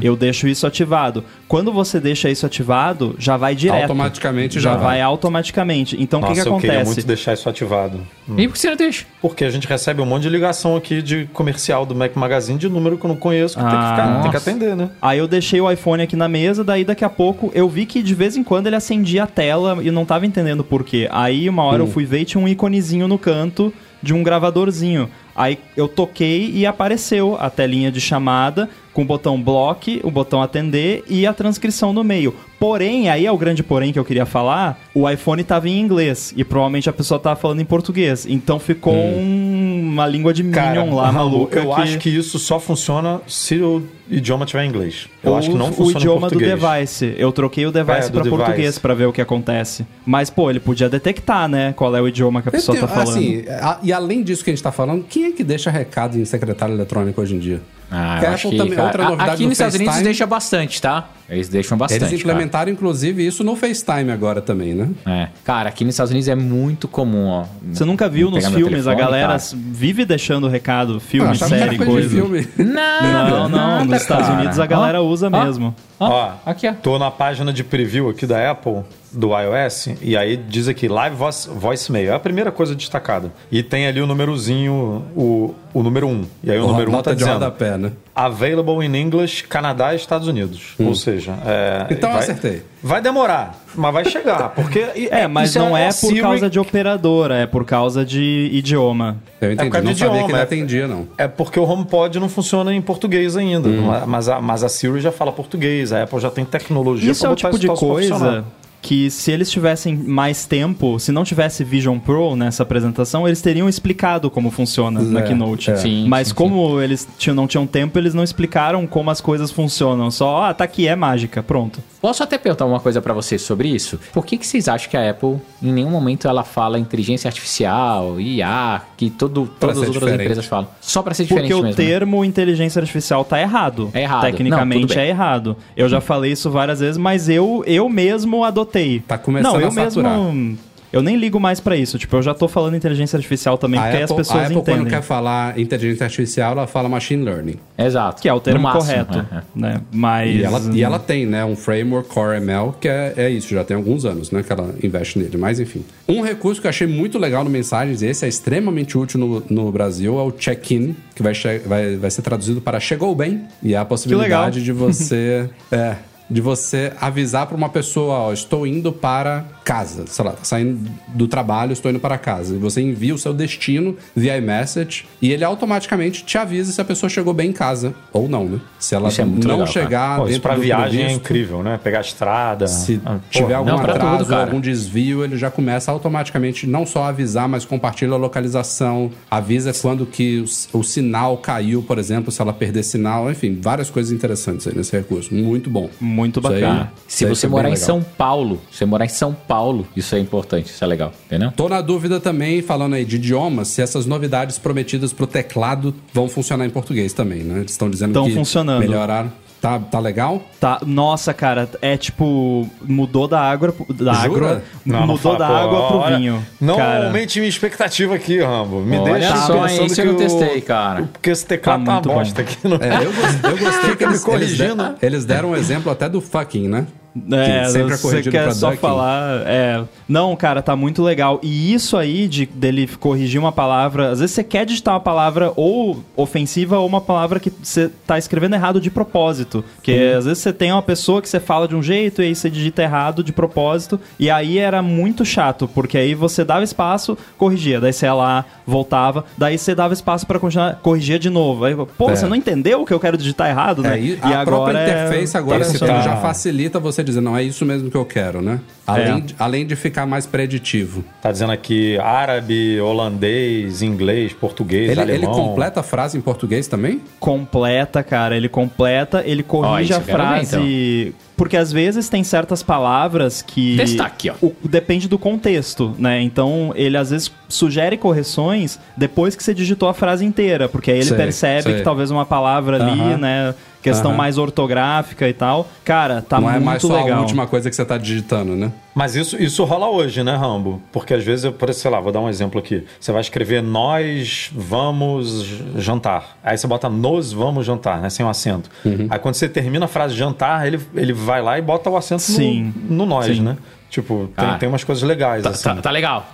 Eu 0.00 0.16
deixo 0.16 0.48
isso 0.48 0.66
ativado. 0.66 1.24
Quando 1.48 1.72
você 1.72 2.00
deixa 2.00 2.28
isso 2.30 2.44
ativado, 2.46 3.14
já 3.18 3.36
vai 3.36 3.54
direto. 3.54 3.82
Automaticamente 3.82 4.54
já 4.58 4.70
já 4.70 4.76
vai. 4.76 4.84
vai. 4.86 5.00
automaticamente. 5.02 5.96
Então 6.00 6.20
o 6.20 6.26
que, 6.26 6.32
que 6.32 6.40
eu 6.40 6.56
queria 6.56 6.70
acontece? 6.80 6.94
muito 6.94 7.06
deixar 7.06 7.34
isso 7.34 7.48
ativado. 7.48 8.00
E 8.36 8.46
por 8.48 8.54
que 8.54 8.58
você 8.58 8.70
não 8.70 8.76
deixa? 8.76 9.04
Porque 9.20 9.44
a 9.44 9.50
gente 9.50 9.66
recebe 9.66 10.00
um 10.00 10.06
monte 10.06 10.22
de 10.22 10.28
ligação 10.28 10.76
aqui 10.76 11.00
de 11.02 11.28
comercial 11.32 11.84
do 11.86 11.94
Mac 11.94 12.14
Magazine 12.16 12.58
de 12.58 12.68
número 12.68 12.96
que 12.98 13.04
eu 13.04 13.08
não 13.08 13.16
conheço, 13.16 13.54
que 13.56 13.60
tem 13.62 13.70
que 13.70 13.76
Ah, 13.76 13.90
ficar, 13.90 14.22
tem 14.22 14.30
que 14.30 14.36
atender, 14.36 14.74
né? 14.76 14.88
Aí 15.00 15.18
eu 15.18 15.28
deixei 15.28 15.60
o 15.60 15.70
iPhone 15.70 16.02
aqui 16.02 16.16
na 16.16 16.28
mesa, 16.28 16.64
daí 16.64 16.84
daqui 16.84 17.04
a 17.04 17.10
pouco 17.10 17.45
eu 17.54 17.68
vi 17.68 17.86
que 17.86 18.02
de 18.02 18.14
vez 18.14 18.36
em 18.36 18.42
quando 18.44 18.66
ele 18.66 18.76
acendia 18.76 19.24
a 19.24 19.26
tela 19.26 19.78
e 19.82 19.86
eu 19.88 19.92
não 19.92 20.04
tava 20.04 20.26
entendendo 20.26 20.62
por 20.64 20.84
quê. 20.84 21.08
Aí 21.10 21.48
uma 21.48 21.62
hora 21.64 21.82
eu 21.82 21.86
fui 21.86 22.04
ver 22.04 22.20
e 22.20 22.24
tinha 22.24 22.42
um 22.42 22.48
iconezinho 22.48 23.06
no 23.08 23.18
canto 23.18 23.72
de 24.02 24.12
um 24.14 24.22
gravadorzinho. 24.22 25.08
Aí 25.34 25.58
eu 25.76 25.86
toquei 25.88 26.50
e 26.54 26.64
apareceu 26.64 27.36
a 27.38 27.50
telinha 27.50 27.90
de 27.90 28.00
chamada 28.00 28.68
com 28.92 29.02
o 29.02 29.04
botão 29.04 29.40
bloque, 29.40 30.00
o 30.02 30.10
botão 30.10 30.40
atender 30.40 31.04
e 31.08 31.26
a 31.26 31.32
transcrição 31.34 31.92
no 31.92 32.02
meio. 32.02 32.34
Porém, 32.58 33.10
aí 33.10 33.26
é 33.26 33.30
o 33.32 33.36
grande 33.36 33.62
porém 33.62 33.92
que 33.92 33.98
eu 33.98 34.04
queria 34.04 34.24
falar, 34.24 34.80
o 34.94 35.08
iPhone 35.10 35.44
tava 35.44 35.68
em 35.68 35.78
inglês 35.78 36.32
e 36.34 36.42
provavelmente 36.42 36.88
a 36.88 36.92
pessoa 36.92 37.20
tava 37.20 37.36
falando 37.38 37.60
em 37.60 37.64
português. 37.66 38.24
Então 38.26 38.58
ficou 38.58 38.94
um- 38.94 39.65
uma 39.96 40.06
língua 40.06 40.32
de 40.34 40.44
Cara, 40.44 40.80
Minion 40.82 40.94
lá 40.94 41.10
Raul, 41.10 41.30
maluca. 41.30 41.58
eu 41.58 41.72
acho 41.74 41.98
que 41.98 42.08
isso 42.10 42.38
só 42.38 42.60
funciona 42.60 43.20
se 43.26 43.56
o 43.60 43.82
idioma 44.08 44.44
tiver 44.46 44.64
em 44.64 44.68
inglês. 44.68 45.08
Eu 45.22 45.32
Ou 45.32 45.38
acho 45.38 45.50
que 45.50 45.56
não 45.56 45.70
o 45.70 45.72
funciona 45.72 45.98
idioma 45.98 46.16
em 46.18 46.20
português. 46.20 46.50
do 46.52 46.66
device. 46.68 47.14
Eu 47.18 47.32
troquei 47.32 47.66
o 47.66 47.72
device 47.72 48.08
É, 48.08 48.10
device. 48.10 48.28
português 48.30 48.78
pra 48.78 48.94
ver 48.94 49.06
o 49.06 49.12
que 49.12 49.20
acontece. 49.20 49.84
Mas, 50.04 50.30
pô, 50.30 50.48
ele 50.50 50.60
podia 50.60 50.88
detectar, 50.88 51.48
né? 51.48 51.72
Qual 51.76 51.94
é 51.96 52.00
o 52.00 52.06
idioma 52.06 52.42
que 52.42 52.48
a 52.48 52.52
pessoa 52.52 52.76
Eu 52.76 52.82
tá 52.82 52.86
tenho- 52.86 52.98
falando. 53.06 53.16
Assim, 53.18 53.44
a- 53.48 53.78
e 53.82 53.92
além 53.92 54.22
disso 54.22 54.44
que 54.44 54.50
a 54.50 54.52
gente 54.52 54.62
tá 54.62 54.70
falando, 54.72 55.04
quem 55.08 55.24
é 55.26 55.32
que 55.32 55.42
deixa 55.42 55.70
recado 55.70 56.18
em 56.18 56.24
secretária 56.24 56.72
eletrônica 56.72 57.20
hoje 57.20 57.34
em 57.34 57.38
dia? 57.38 57.60
Ah, 57.90 58.20
eu 58.22 58.30
acho 58.30 58.48
Apple 58.48 58.50
que, 58.50 58.56
também- 58.56 58.74
cara, 58.74 58.86
outra 58.88 59.02
a- 59.04 59.08
novidade 59.10 59.30
aqui 59.32 59.44
nos 59.44 59.52
Estados 59.52 59.74
Unidos 59.76 59.96
deixa 60.02 60.26
bastante, 60.26 60.82
tá? 60.82 61.08
Eles 61.28 61.48
deixam 61.48 61.76
bastante. 61.76 62.02
Eles 62.04 62.22
cara. 62.22 62.32
implementaram, 62.34 62.70
inclusive, 62.72 63.26
isso 63.26 63.42
no 63.42 63.56
FaceTime 63.56 64.10
agora 64.12 64.40
também, 64.40 64.74
né? 64.74 64.88
É. 65.04 65.28
Cara, 65.44 65.68
aqui 65.68 65.84
nos 65.84 65.94
Estados 65.94 66.10
Unidos 66.12 66.28
é 66.28 66.34
muito 66.36 66.86
comum, 66.86 67.26
ó. 67.26 67.44
Você 67.72 67.84
nunca 67.84 68.08
viu 68.08 68.30
nos 68.30 68.46
filmes, 68.46 68.86
a 68.86 68.90
telefone, 68.90 68.96
galera 68.96 69.26
cara. 69.26 69.34
s- 69.36 69.56
vive 69.56 70.04
deixando 70.04 70.46
recado, 70.48 70.96
Ah, 70.96 71.00
filme, 71.00 71.28
era 71.28 71.36
série, 71.48 71.78
coisa 71.78 72.08
filme. 72.08 72.46
Não, 72.56 73.48
não, 73.48 73.48
nada, 73.48 73.84
nos 73.84 74.02
Estados 74.02 74.26
cara. 74.26 74.38
Unidos 74.40 74.58
a 74.60 74.66
galera 74.66 75.02
Ó, 75.02 75.06
usa 75.06 75.26
ó, 75.32 75.44
mesmo. 75.44 75.74
Ó, 75.98 76.08
Ó, 76.08 76.32
aqui, 76.44 76.68
ó. 76.68 76.74
Tô 76.74 76.98
na 76.98 77.10
página 77.10 77.52
de 77.52 77.64
preview 77.64 78.08
aqui 78.10 78.26
da 78.26 78.50
Apple, 78.50 78.82
do 79.10 79.28
iOS, 79.38 79.88
e 80.02 80.14
aí 80.16 80.36
diz 80.36 80.68
aqui 80.68 80.88
Live 80.88 81.16
Voice, 81.16 81.48
Voicemail. 81.48 82.12
É 82.12 82.14
a 82.14 82.18
primeira 82.20 82.52
coisa 82.52 82.74
destacada. 82.74 83.32
E 83.50 83.62
tem 83.62 83.86
ali 83.86 84.00
o 84.00 84.06
númerozinho, 84.06 85.04
o, 85.16 85.54
o 85.72 85.82
número 85.82 86.06
1. 86.06 86.24
E 86.44 86.50
aí 86.52 86.58
o 86.58 86.66
número 86.66 86.90
1 86.90 86.92
Nota 86.92 87.10
tá 87.10 87.12
de 87.12 87.18
dizendo 87.18 87.34
rodapé, 87.34 87.78
né? 87.78 87.92
Available 88.14 88.84
in 88.86 88.94
English, 88.94 89.44
Canadá 89.44 89.92
e 89.94 89.96
Estados 89.96 90.28
Unidos. 90.28 90.74
Ou 90.78 90.94
seja, 90.94 91.15
é, 91.46 91.86
Então 91.90 92.10
vai, 92.10 92.18
acertei. 92.20 92.62
Vai 92.82 93.00
demorar, 93.00 93.58
mas 93.74 93.92
vai 93.92 94.04
chegar. 94.04 94.48
Porque 94.50 94.80
É, 95.10 95.26
mas 95.26 95.50
isso 95.50 95.58
não 95.58 95.76
é 95.76 95.84
a 95.84 95.88
por 95.88 95.94
Siri- 96.08 96.20
causa 96.20 96.50
de 96.50 96.58
operadora, 96.58 97.36
é 97.36 97.46
por 97.46 97.64
causa 97.64 98.04
de 98.04 98.50
idioma. 98.52 99.16
Eu 99.40 99.52
entendi. 99.52 99.68
por 99.68 99.72
causa 99.72 99.84
não 99.84 99.92
idioma, 99.92 100.24
que 100.26 100.32
ele 100.32 100.38
é- 100.38 100.42
atendia, 100.42 100.88
não. 100.88 101.08
É 101.18 101.26
porque 101.28 101.58
o 101.60 101.64
HomePod 101.64 102.18
não 102.20 102.28
funciona 102.28 102.74
em 102.74 102.80
português 102.80 103.36
ainda. 103.36 103.68
Hum. 103.68 103.90
Mas, 104.06 104.28
a, 104.28 104.40
mas 104.40 104.62
a 104.64 104.68
Siri 104.68 105.00
já 105.00 105.12
fala 105.12 105.32
português, 105.32 105.92
a 105.92 106.02
Apple 106.02 106.20
já 106.20 106.30
tem 106.30 106.44
tecnologia 106.44 107.10
Isso 107.10 107.20
pra 107.20 107.30
é 107.30 107.32
o 107.32 107.36
botar 107.36 107.50
tipo 107.50 107.58
de 107.60 107.80
coisa. 107.80 108.44
Que 108.82 109.10
se 109.10 109.32
eles 109.32 109.50
tivessem 109.50 109.96
mais 109.96 110.46
tempo, 110.46 110.98
se 111.00 111.10
não 111.10 111.24
tivesse 111.24 111.64
Vision 111.64 111.98
Pro 111.98 112.36
nessa 112.36 112.62
apresentação, 112.62 113.26
eles 113.26 113.40
teriam 113.42 113.68
explicado 113.68 114.30
como 114.30 114.50
funciona 114.50 115.00
na 115.02 115.20
É, 115.20 115.22
Keynote. 115.24 115.70
é. 115.72 115.76
Sim, 115.76 116.06
Mas 116.08 116.28
sim, 116.28 116.34
como 116.34 116.80
eles 116.80 117.08
tinham, 117.18 117.34
não 117.34 117.46
tinham 117.46 117.66
tempo, 117.66 117.98
eles 117.98 118.14
não 118.14 118.22
explicaram 118.22 118.86
como 118.86 119.10
as 119.10 119.20
coisas 119.20 119.50
funcionam. 119.50 120.10
Só, 120.10 120.44
ah, 120.44 120.54
tá 120.54 120.64
aqui, 120.64 120.86
é 120.86 120.94
mágica, 120.94 121.42
pronto. 121.42 121.80
Posso 122.06 122.22
até 122.22 122.38
perguntar 122.38 122.66
uma 122.66 122.78
coisa 122.78 123.02
pra 123.02 123.12
vocês 123.12 123.42
sobre 123.42 123.66
isso? 123.68 123.98
Por 124.12 124.24
que, 124.24 124.38
que 124.38 124.46
vocês 124.46 124.68
acham 124.68 124.88
que 124.88 124.96
a 124.96 125.10
Apple, 125.10 125.40
em 125.60 125.72
nenhum 125.72 125.90
momento, 125.90 126.28
ela 126.28 126.44
fala 126.44 126.78
inteligência 126.78 127.26
artificial, 127.26 128.20
IA, 128.20 128.80
que 128.96 129.10
todo, 129.10 129.46
Pra 129.46 129.70
todas 129.70 129.78
as 129.78 129.88
outras 129.88 130.04
diferente. 130.04 130.22
empresas 130.22 130.46
falam? 130.46 130.68
Só 130.80 131.02
pra 131.02 131.12
ser 131.14 131.24
Porque 131.24 131.34
diferente 131.42 131.54
o 131.60 131.64
mesmo. 131.64 131.82
né? 131.82 131.88
termo 131.88 132.24
inteligência 132.24 132.78
artificial 132.80 133.24
tá 133.24 133.40
errado. 133.40 133.90
É 133.92 134.02
errado. 134.02 134.22
Não, 134.22 134.30
Tecnicamente 134.30 134.94
bem. 134.94 135.04
é 135.04 135.08
errado. 135.08 135.56
Eu 135.76 135.88
já 135.88 136.00
falei 136.00 136.30
isso 136.30 136.48
várias 136.48 136.78
vezes, 136.78 136.96
mas 136.96 137.28
eu, 137.28 137.64
eu 137.66 137.88
mesmo 137.88 138.44
adotei. 138.44 139.00
Tá 139.00 139.18
começando 139.18 139.54
não, 139.54 139.60
eu 139.60 139.66
a 139.66 139.70
saturar. 139.72 140.16
mesmo. 140.16 140.58
Eu 140.92 141.02
nem 141.02 141.16
ligo 141.16 141.38
mais 141.40 141.60
pra 141.60 141.76
isso. 141.76 141.98
Tipo, 141.98 142.16
eu 142.16 142.22
já 142.22 142.32
tô 142.34 142.48
falando 142.48 142.76
inteligência 142.76 143.16
artificial 143.16 143.58
também, 143.58 143.78
A 143.78 143.82
porque 143.84 143.96
Apple, 144.02 144.12
as 144.14 144.16
pessoas 144.16 144.38
a 144.38 144.42
Apple 144.46 144.56
entendem. 144.58 144.80
quando 144.82 144.90
quer 144.90 145.02
falar 145.02 145.58
inteligência 145.58 146.04
artificial, 146.04 146.52
ela 146.52 146.66
fala 146.66 146.88
machine 146.88 147.24
learning. 147.24 147.56
Exato. 147.76 148.22
Que 148.22 148.28
é 148.28 148.32
o 148.32 148.40
termo 148.40 148.62
máximo, 148.62 148.82
correto. 149.04 149.18
é, 149.32 149.36
é. 149.38 149.42
Né? 149.54 149.80
Mas. 149.92 150.34
E 150.36 150.42
ela, 150.44 150.60
e 150.72 150.82
ela 150.82 150.98
tem, 150.98 151.26
né, 151.26 151.44
um 151.44 151.56
framework 151.56 152.08
Core 152.08 152.36
ML 152.38 152.72
que 152.80 152.88
é, 152.88 153.14
é 153.16 153.30
isso, 153.30 153.48
já 153.54 153.64
tem 153.64 153.76
alguns 153.76 154.04
anos, 154.04 154.30
né, 154.30 154.42
que 154.42 154.52
ela 154.52 154.74
investe 154.82 155.18
nele. 155.18 155.36
Mas 155.36 155.60
enfim. 155.60 155.84
Um 156.08 156.20
recurso 156.22 156.60
que 156.60 156.66
eu 156.66 156.70
achei 156.70 156.86
muito 156.86 157.18
legal 157.18 157.42
no 157.44 157.50
Mensagens, 157.50 158.02
esse 158.02 158.24
é 158.24 158.28
extremamente 158.28 158.96
útil 158.96 159.18
no, 159.20 159.42
no 159.50 159.72
Brasil, 159.72 160.18
é 160.18 160.22
o 160.22 160.30
check-in, 160.32 160.94
que 161.14 161.22
vai, 161.22 161.34
che- 161.34 161.58
vai, 161.66 161.96
vai 161.96 162.10
ser 162.10 162.22
traduzido 162.22 162.60
para 162.60 162.78
chegou 162.80 163.14
bem. 163.14 163.42
E 163.62 163.74
é 163.74 163.78
a 163.78 163.84
possibilidade 163.84 164.62
de 164.62 164.72
você. 164.72 165.48
é, 165.72 165.96
de 166.28 166.40
você 166.40 166.92
avisar 167.00 167.46
para 167.46 167.56
uma 167.56 167.68
pessoa, 167.68 168.14
ó, 168.18 168.32
estou 168.32 168.66
indo 168.66 168.92
para 168.92 169.44
casa, 169.64 170.04
sei 170.06 170.24
lá, 170.24 170.32
tá 170.32 170.44
saindo 170.44 170.88
do 171.08 171.26
trabalho, 171.26 171.72
estou 171.72 171.90
indo 171.90 171.98
para 172.00 172.16
casa. 172.18 172.54
E 172.54 172.58
você 172.58 172.80
envia 172.80 173.14
o 173.14 173.18
seu 173.18 173.34
destino 173.34 173.96
via 174.14 174.36
iMessage 174.38 175.06
e 175.20 175.32
ele 175.32 175.42
automaticamente 175.44 176.24
te 176.24 176.38
avisa 176.38 176.70
se 176.72 176.80
a 176.80 176.84
pessoa 176.84 177.10
chegou 177.10 177.34
bem 177.34 177.50
em 177.50 177.52
casa 177.52 177.94
ou 178.12 178.28
não, 178.28 178.44
né? 178.44 178.60
Se 178.78 178.94
ela 178.94 179.08
Isso 179.08 179.20
é 179.20 179.24
muito 179.24 179.46
não 179.48 179.54
legal, 179.56 179.66
chegar 179.72 180.16
Pô, 180.18 180.22
isso 180.24 180.32
dentro 180.32 180.42
pra 180.42 180.54
do 180.54 180.60
viagem 180.62 181.00
é 181.00 181.04
previsto, 181.04 181.20
incrível, 181.20 181.62
né? 181.62 181.80
Pegar 181.82 181.98
a 181.98 182.00
estrada. 182.02 182.66
se 182.66 183.00
Ah, 183.04 183.18
tiver 183.30 183.54
algum 183.54 183.70
não, 183.70 183.78
tudo, 183.80 183.90
atraso, 183.90 184.26
cara. 184.30 184.42
algum 184.44 184.60
desvio, 184.60 185.24
ele 185.24 185.36
já 185.36 185.50
começa 185.50 185.90
automaticamente 185.90 186.66
não 186.66 186.86
só 186.86 187.04
a 187.04 187.08
avisar, 187.08 187.48
mas 187.48 187.64
compartilha 187.64 188.12
a 188.12 188.16
localização, 188.16 189.10
avisa 189.30 189.72
quando 189.72 190.06
que 190.06 190.44
o, 190.72 190.78
o 190.78 190.82
sinal 190.84 191.36
caiu, 191.38 191.82
por 191.82 191.98
exemplo, 191.98 192.30
se 192.30 192.40
ela 192.40 192.52
perder 192.52 192.82
sinal, 192.84 193.30
enfim, 193.30 193.58
várias 193.60 193.90
coisas 193.90 194.12
interessantes 194.12 194.66
aí 194.66 194.74
nesse 194.76 194.92
recurso. 194.96 195.34
Muito 195.34 195.68
bom. 195.68 195.90
Muito 196.00 196.15
Aí- 196.24 196.42
bacana. 196.60 196.92
isso 197.06 197.16
Se 197.18 197.24
aí 197.24 197.28
você 197.34 197.46
morar 197.48 197.68
em 197.68 197.72
legal. 197.72 197.86
São 197.86 198.02
Paulo, 198.02 198.60
se 198.70 198.78
você 198.78 198.84
morar 198.86 199.04
em 199.04 199.08
São 199.08 199.32
Paulo, 199.34 199.86
isso 199.96 200.14
é 200.14 200.18
importante, 200.18 200.66
isso 200.66 200.82
é 200.82 200.86
legal, 200.86 201.12
entendeu? 201.26 201.52
Tô 201.56 201.68
na 201.68 201.80
dúvida 201.80 202.18
também, 202.20 202.62
falando 202.62 202.94
aí 202.94 203.04
de 203.04 203.16
idiomas, 203.16 203.68
se 203.68 203.82
essas 203.82 204.06
novidades 204.06 204.58
prometidas 204.58 205.12
pro 205.12 205.26
teclado 205.26 205.94
vão 206.12 206.28
funcionar 206.28 206.64
em 206.66 206.70
português 206.70 207.12
também, 207.12 207.40
né? 207.42 207.58
Eles 207.60 207.72
estão 207.72 207.88
dizendo 207.90 208.12
Tão 208.14 208.26
que 208.26 208.34
funcionando. 208.34 208.80
melhoraram. 208.80 209.30
Tá, 209.60 209.78
tá 209.78 209.98
legal? 209.98 210.42
Tá, 210.60 210.80
nossa, 210.86 211.32
cara, 211.34 211.68
é 211.80 211.96
tipo, 211.96 212.68
mudou 212.82 213.26
da 213.26 213.40
água, 213.40 213.72
pro- 213.72 213.92
da 213.94 214.12
água, 214.12 214.62
Não, 214.84 215.00
não 215.00 215.06
mudou 215.06 215.18
fala, 215.32 215.38
da 215.38 215.46
pô, 215.48 215.54
água 215.54 215.86
pro 215.88 215.96
olha, 215.98 216.16
vinho. 216.18 216.46
Não 216.60 216.76
cara. 216.76 217.06
aumente 217.06 217.38
minha 217.40 217.48
expectativa 217.48 218.14
aqui, 218.14 218.40
Rambo. 218.40 218.80
Me 218.80 218.98
Olha 218.98 219.14
deixa 219.14 219.36
só, 219.38 219.62
pensando 219.62 219.80
hein, 219.80 219.86
isso 219.86 220.00
eu 220.00 220.04
que 220.04 220.10
não 220.10 220.14
o- 220.14 220.18
testei, 220.18 220.60
cara. 220.60 221.08
Porque 221.12 221.30
esse 221.30 221.46
teclado 221.46 221.84
Tá 221.84 222.00
tá, 222.00 222.08
uma 222.10 222.14
bosta 222.16 222.42
aqui. 222.42 222.56
Não... 222.68 222.76
É, 222.76 222.96
eu, 222.98 223.50
eu 223.50 223.58
gostei 223.58 223.90
que 223.96 223.96
Fica 223.96 224.06
me 224.06 224.12
eles, 224.12 224.24
eles, 224.28 224.58
corrigindo. 224.58 224.84
de- 225.00 225.06
eles 225.06 225.24
deram 225.24 225.50
um 225.50 225.56
exemplo 225.56 225.90
até 225.90 226.08
do 226.08 226.20
fucking, 226.20 226.68
né? 226.68 226.86
É, 227.32 227.60
que 227.62 227.68
sempre 227.70 227.94
é 227.94 227.96
você 227.96 228.02
corrigido 228.02 228.30
quer 228.30 228.42
pra 228.44 228.54
só 228.54 228.66
ducking. 228.70 228.80
falar. 228.80 229.42
É. 229.46 229.82
Não, 230.08 230.34
cara, 230.36 230.62
tá 230.62 230.76
muito 230.76 231.02
legal. 231.02 231.40
E 231.42 231.72
isso 231.72 231.96
aí 231.96 232.28
de 232.28 232.46
dele 232.46 232.86
corrigir 233.00 233.40
uma 233.40 233.52
palavra. 233.52 234.10
Às 234.10 234.20
vezes 234.20 234.34
você 234.34 234.44
quer 234.44 234.64
digitar 234.66 234.94
uma 234.94 235.00
palavra 235.00 235.52
ou 235.56 236.02
ofensiva 236.16 236.78
ou 236.78 236.86
uma 236.86 237.00
palavra 237.00 237.40
que 237.40 237.50
você 237.62 237.90
tá 238.06 238.18
escrevendo 238.18 238.54
errado 238.54 238.80
de 238.80 238.90
propósito. 238.90 239.64
Porque 239.76 239.92
Uhum. 240.12 240.18
às 240.18 240.24
vezes 240.26 240.42
você 240.42 240.52
tem 240.52 240.72
uma 240.72 240.82
pessoa 240.82 241.20
que 241.22 241.28
você 241.28 241.40
fala 241.40 241.66
de 241.66 241.74
um 241.74 241.82
jeito 241.82 242.22
e 242.22 242.26
aí 242.26 242.34
você 242.34 242.48
digita 242.50 242.82
errado 242.82 243.22
de 243.24 243.32
propósito. 243.32 243.98
E 244.18 244.30
aí 244.30 244.58
era 244.58 244.82
muito 244.82 245.24
chato, 245.24 245.68
porque 245.68 245.96
aí 245.98 246.14
você 246.14 246.44
dava 246.44 246.62
espaço, 246.64 247.16
corrigia. 247.38 247.80
Daí 247.80 247.92
você 247.92 248.06
ia 248.06 248.14
lá, 248.14 248.44
voltava. 248.66 249.24
Daí 249.36 249.56
você 249.58 249.74
dava 249.74 249.94
espaço 249.94 250.26
pra 250.26 250.38
continuar, 250.38 250.76
corrigia 250.82 251.18
de 251.18 251.30
novo. 251.30 251.64
Aí, 251.64 251.74
pô, 251.96 252.10
É. 252.10 252.16
você 252.16 252.26
não 252.26 252.36
entendeu 252.36 252.84
que 252.84 252.92
eu 252.92 253.00
quero 253.00 253.16
digitar 253.16 253.48
errado, 253.48 253.82
né? 253.82 253.98
É, 253.98 254.00
e 254.02 254.18
a 254.34 254.44
própria 254.44 254.78
é- 254.78 254.82
interface 254.84 255.36
agora 255.36 255.64
tá 255.64 256.00
já 256.02 256.16
facilita 256.16 256.78
você 256.78 257.02
dizer, 257.06 257.20
não, 257.20 257.36
é 257.36 257.42
isso 257.42 257.64
mesmo 257.64 257.90
que 257.90 257.96
eu 257.96 258.04
quero, 258.04 258.42
né? 258.42 258.60
Além, 258.86 259.20
de, 259.20 259.34
além 259.38 259.66
de 259.66 259.74
ficar 259.74 260.06
mais 260.06 260.26
preditivo. 260.26 261.04
Tá 261.20 261.32
dizendo 261.32 261.52
aqui 261.52 261.98
árabe, 261.98 262.80
holandês, 262.80 263.82
inglês, 263.82 264.32
português, 264.32 264.90
Ele, 264.90 265.00
alemão. 265.00 265.16
ele 265.16 265.26
completa 265.26 265.80
a 265.80 265.82
frase 265.82 266.16
em 266.16 266.20
português 266.20 266.68
também? 266.68 267.00
Completa, 267.18 268.02
cara. 268.02 268.36
Ele 268.36 268.48
completa, 268.48 269.22
ele 269.26 269.42
corrige 269.42 269.90
isso 269.92 270.00
a 270.00 270.02
frase. 270.02 271.14
Porque 271.36 271.56
às 271.56 271.70
vezes 271.70 272.08
tem 272.08 272.24
certas 272.24 272.62
palavras 272.62 273.42
que. 273.42 273.76
Testar 273.76 274.06
aqui, 274.06 274.30
ó. 274.30 274.34
o- 274.40 274.54
depende 274.64 275.06
do 275.08 275.18
contexto, 275.18 275.94
né? 275.98 276.22
Então 276.22 276.72
ele 276.74 276.96
às 276.96 277.10
vezes 277.10 277.30
sugere 277.48 277.96
correções 277.98 278.78
depois 278.96 279.36
que 279.36 279.44
você 279.44 279.52
digitou 279.52 279.88
a 279.88 279.94
frase 279.94 280.24
inteira. 280.24 280.68
Porque 280.68 280.90
aí 280.90 280.96
ele 280.98 281.06
Sei, 281.06 281.16
percebe 281.16 281.62
sei. 281.62 281.74
que 281.76 281.82
talvez 281.82 282.10
uma 282.10 282.24
palavra 282.24 282.76
ali, 282.82 283.00
Aham. 283.00 283.16
né? 283.18 283.54
Questão 283.82 284.10
Aham. 284.12 284.18
mais 284.18 284.38
ortográfica 284.38 285.28
e 285.28 285.32
tal. 285.32 285.68
Cara, 285.84 286.22
tá 286.22 286.40
não 286.40 286.48
muito 286.48 286.56
é 286.56 286.64
mais 286.64 286.82
só 286.82 286.96
legal. 287.02 287.18
a 287.18 287.20
última 287.20 287.46
coisa 287.46 287.68
que 287.70 287.76
você 287.76 287.84
tá 287.84 287.98
digitando, 287.98 288.56
né? 288.56 288.72
Mas 288.98 289.14
isso, 289.14 289.36
isso 289.36 289.62
rola 289.64 289.90
hoje, 289.90 290.24
né, 290.24 290.34
Rambo? 290.34 290.80
Porque 290.90 291.12
às 291.12 291.22
vezes, 291.22 291.44
eu, 291.44 291.54
sei 291.74 291.90
lá, 291.90 292.00
vou 292.00 292.10
dar 292.10 292.20
um 292.20 292.30
exemplo 292.30 292.58
aqui. 292.58 292.82
Você 292.98 293.12
vai 293.12 293.20
escrever 293.20 293.62
nós 293.62 294.50
vamos 294.54 295.44
jantar. 295.76 296.38
Aí 296.42 296.56
você 296.56 296.66
bota 296.66 296.88
nos 296.88 297.30
vamos 297.30 297.66
jantar, 297.66 298.00
né? 298.00 298.08
Sem 298.08 298.24
o 298.24 298.28
acento. 298.30 298.70
Uhum. 298.86 299.06
Aí 299.10 299.18
quando 299.18 299.34
você 299.34 299.50
termina 299.50 299.84
a 299.84 299.88
frase 299.88 300.14
jantar, 300.14 300.66
ele, 300.66 300.80
ele 300.94 301.12
vai 301.12 301.42
lá 301.42 301.58
e 301.58 301.62
bota 301.62 301.90
o 301.90 301.96
acento 301.98 302.22
Sim. 302.22 302.72
no, 302.88 302.96
no 302.96 303.06
nós, 303.06 303.26
Sim. 303.26 303.42
né? 303.42 303.58
Tipo, 303.90 304.30
tem, 304.34 304.48
Ah. 304.48 304.54
tem 304.58 304.66
umas 304.68 304.82
coisas 304.82 305.04
legais, 305.04 305.42
Tá, 305.42 305.50
assim. 305.50 305.64
tá- 305.64 305.74
tá 305.76 305.90
legal. 305.90 306.26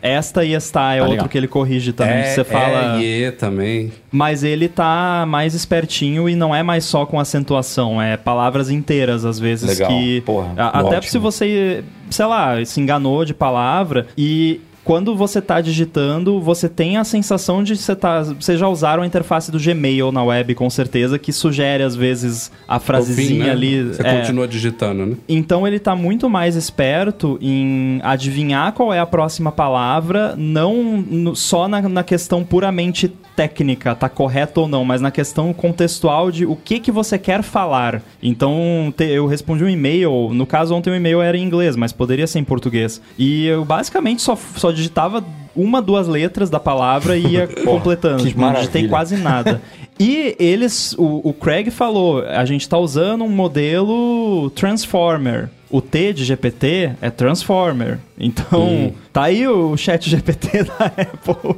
Esta 0.00 0.44
e 0.44 0.54
esta 0.54 0.94
é 0.94 0.98
Tá 0.98 1.02
outro 1.02 1.10
legal. 1.16 1.28
que 1.28 1.36
ele 1.36 1.48
corrige 1.48 1.92
também. 1.92 2.14
é, 2.18 2.22
você 2.32 2.44
fala. 2.44 3.02
é, 3.02 3.02
e 3.02 3.32
também. 3.32 3.92
Mas 4.12 4.44
ele 4.44 4.68
tá 4.68 5.24
mais 5.26 5.54
espertinho 5.54 6.28
e 6.28 6.36
não 6.36 6.54
é 6.54 6.62
mais 6.62 6.84
só 6.84 7.04
com 7.04 7.18
acentuação, 7.18 8.00
é 8.00 8.16
palavras 8.16 8.70
inteiras 8.70 9.24
às 9.24 9.38
vezes 9.40 9.68
Legal. 9.76 9.90
que 9.90 10.20
Porra, 10.22 10.52
A- 10.56 10.78
até 10.80 10.96
ótimo. 10.98 11.02
se 11.10 11.18
você, 11.18 11.82
sei 12.10 12.26
lá, 12.26 12.64
se 12.64 12.80
enganou 12.80 13.24
de 13.24 13.34
palavra 13.34 14.06
e 14.16 14.60
quando 14.84 15.14
você 15.14 15.42
tá 15.42 15.60
digitando, 15.60 16.40
você 16.40 16.66
tem 16.66 16.96
a 16.96 17.04
sensação 17.04 17.62
de 17.62 17.76
você 17.76 17.94
tá, 17.94 18.22
vocês 18.22 18.58
já 18.58 18.66
usaram 18.68 19.02
a 19.02 19.06
interface 19.06 19.50
do 19.52 19.58
Gmail 19.60 20.10
na 20.10 20.24
web 20.24 20.54
com 20.54 20.70
certeza 20.70 21.18
que 21.18 21.30
sugere 21.30 21.82
às 21.82 21.94
vezes 21.94 22.50
a 22.66 22.74
Ao 22.76 22.80
fim, 22.80 22.86
frasezinha 22.86 23.44
né? 23.46 23.50
ali, 23.50 23.82
Você 23.84 24.00
é, 24.06 24.16
continua 24.20 24.48
digitando, 24.48 25.04
né? 25.04 25.16
então 25.28 25.66
ele 25.66 25.78
tá 25.78 25.94
muito 25.94 26.30
mais 26.30 26.56
esperto 26.56 27.38
em 27.42 28.00
adivinhar 28.02 28.72
qual 28.72 28.90
é 28.94 28.98
a 28.98 29.04
próxima 29.04 29.52
palavra, 29.52 30.34
não 30.38 31.02
no- 31.02 31.36
só 31.36 31.68
na, 31.68 31.82
na 31.82 32.02
questão 32.02 32.42
puramente 32.42 33.12
técnica, 33.38 33.94
tá 33.94 34.08
correto 34.08 34.62
ou 34.62 34.66
não, 34.68 34.84
mas 34.84 35.00
na 35.00 35.12
questão 35.12 35.52
contextual 35.52 36.28
de 36.28 36.44
o 36.44 36.56
que 36.56 36.80
que 36.80 36.90
você 36.90 37.16
quer 37.16 37.40
falar. 37.44 38.02
Então 38.20 38.92
te- 38.96 39.04
eu 39.04 39.26
respondi 39.28 39.62
um 39.62 39.68
e-mail, 39.68 40.30
no 40.34 40.44
caso 40.44 40.74
ontem 40.74 40.90
o 40.90 40.94
e-mail 40.96 41.22
era 41.22 41.36
em 41.36 41.42
inglês, 41.44 41.76
mas 41.76 41.92
poderia 41.92 42.26
ser 42.26 42.40
em 42.40 42.44
português. 42.44 43.00
E 43.16 43.46
eu 43.46 43.64
basicamente 43.64 44.22
só, 44.22 44.34
só 44.56 44.72
digitava 44.72 45.22
uma, 45.54 45.80
duas 45.80 46.06
letras 46.08 46.50
da 46.50 46.58
palavra 46.58 47.16
e 47.16 47.26
ia 47.34 47.46
completando. 47.64 48.22
que 48.24 48.30
Tipo, 48.30 48.40
não 48.40 48.52
digitei 48.54 48.88
quase 48.88 49.16
nada. 49.16 49.62
E 49.98 50.36
eles, 50.38 50.94
o, 50.96 51.20
o 51.24 51.32
Craig 51.32 51.70
falou, 51.70 52.24
a 52.24 52.44
gente 52.44 52.62
está 52.62 52.78
usando 52.78 53.24
um 53.24 53.28
modelo 53.28 54.50
Transformer. 54.50 55.50
O 55.70 55.82
T 55.82 56.14
de 56.14 56.24
GPT 56.24 56.92
é 57.00 57.10
Transformer. 57.10 57.98
Então, 58.18 58.94
tá 59.12 59.24
aí 59.24 59.46
o 59.46 59.76
chat 59.76 60.08
GPT 60.08 60.64
da 60.64 60.86
Apple. 60.86 61.56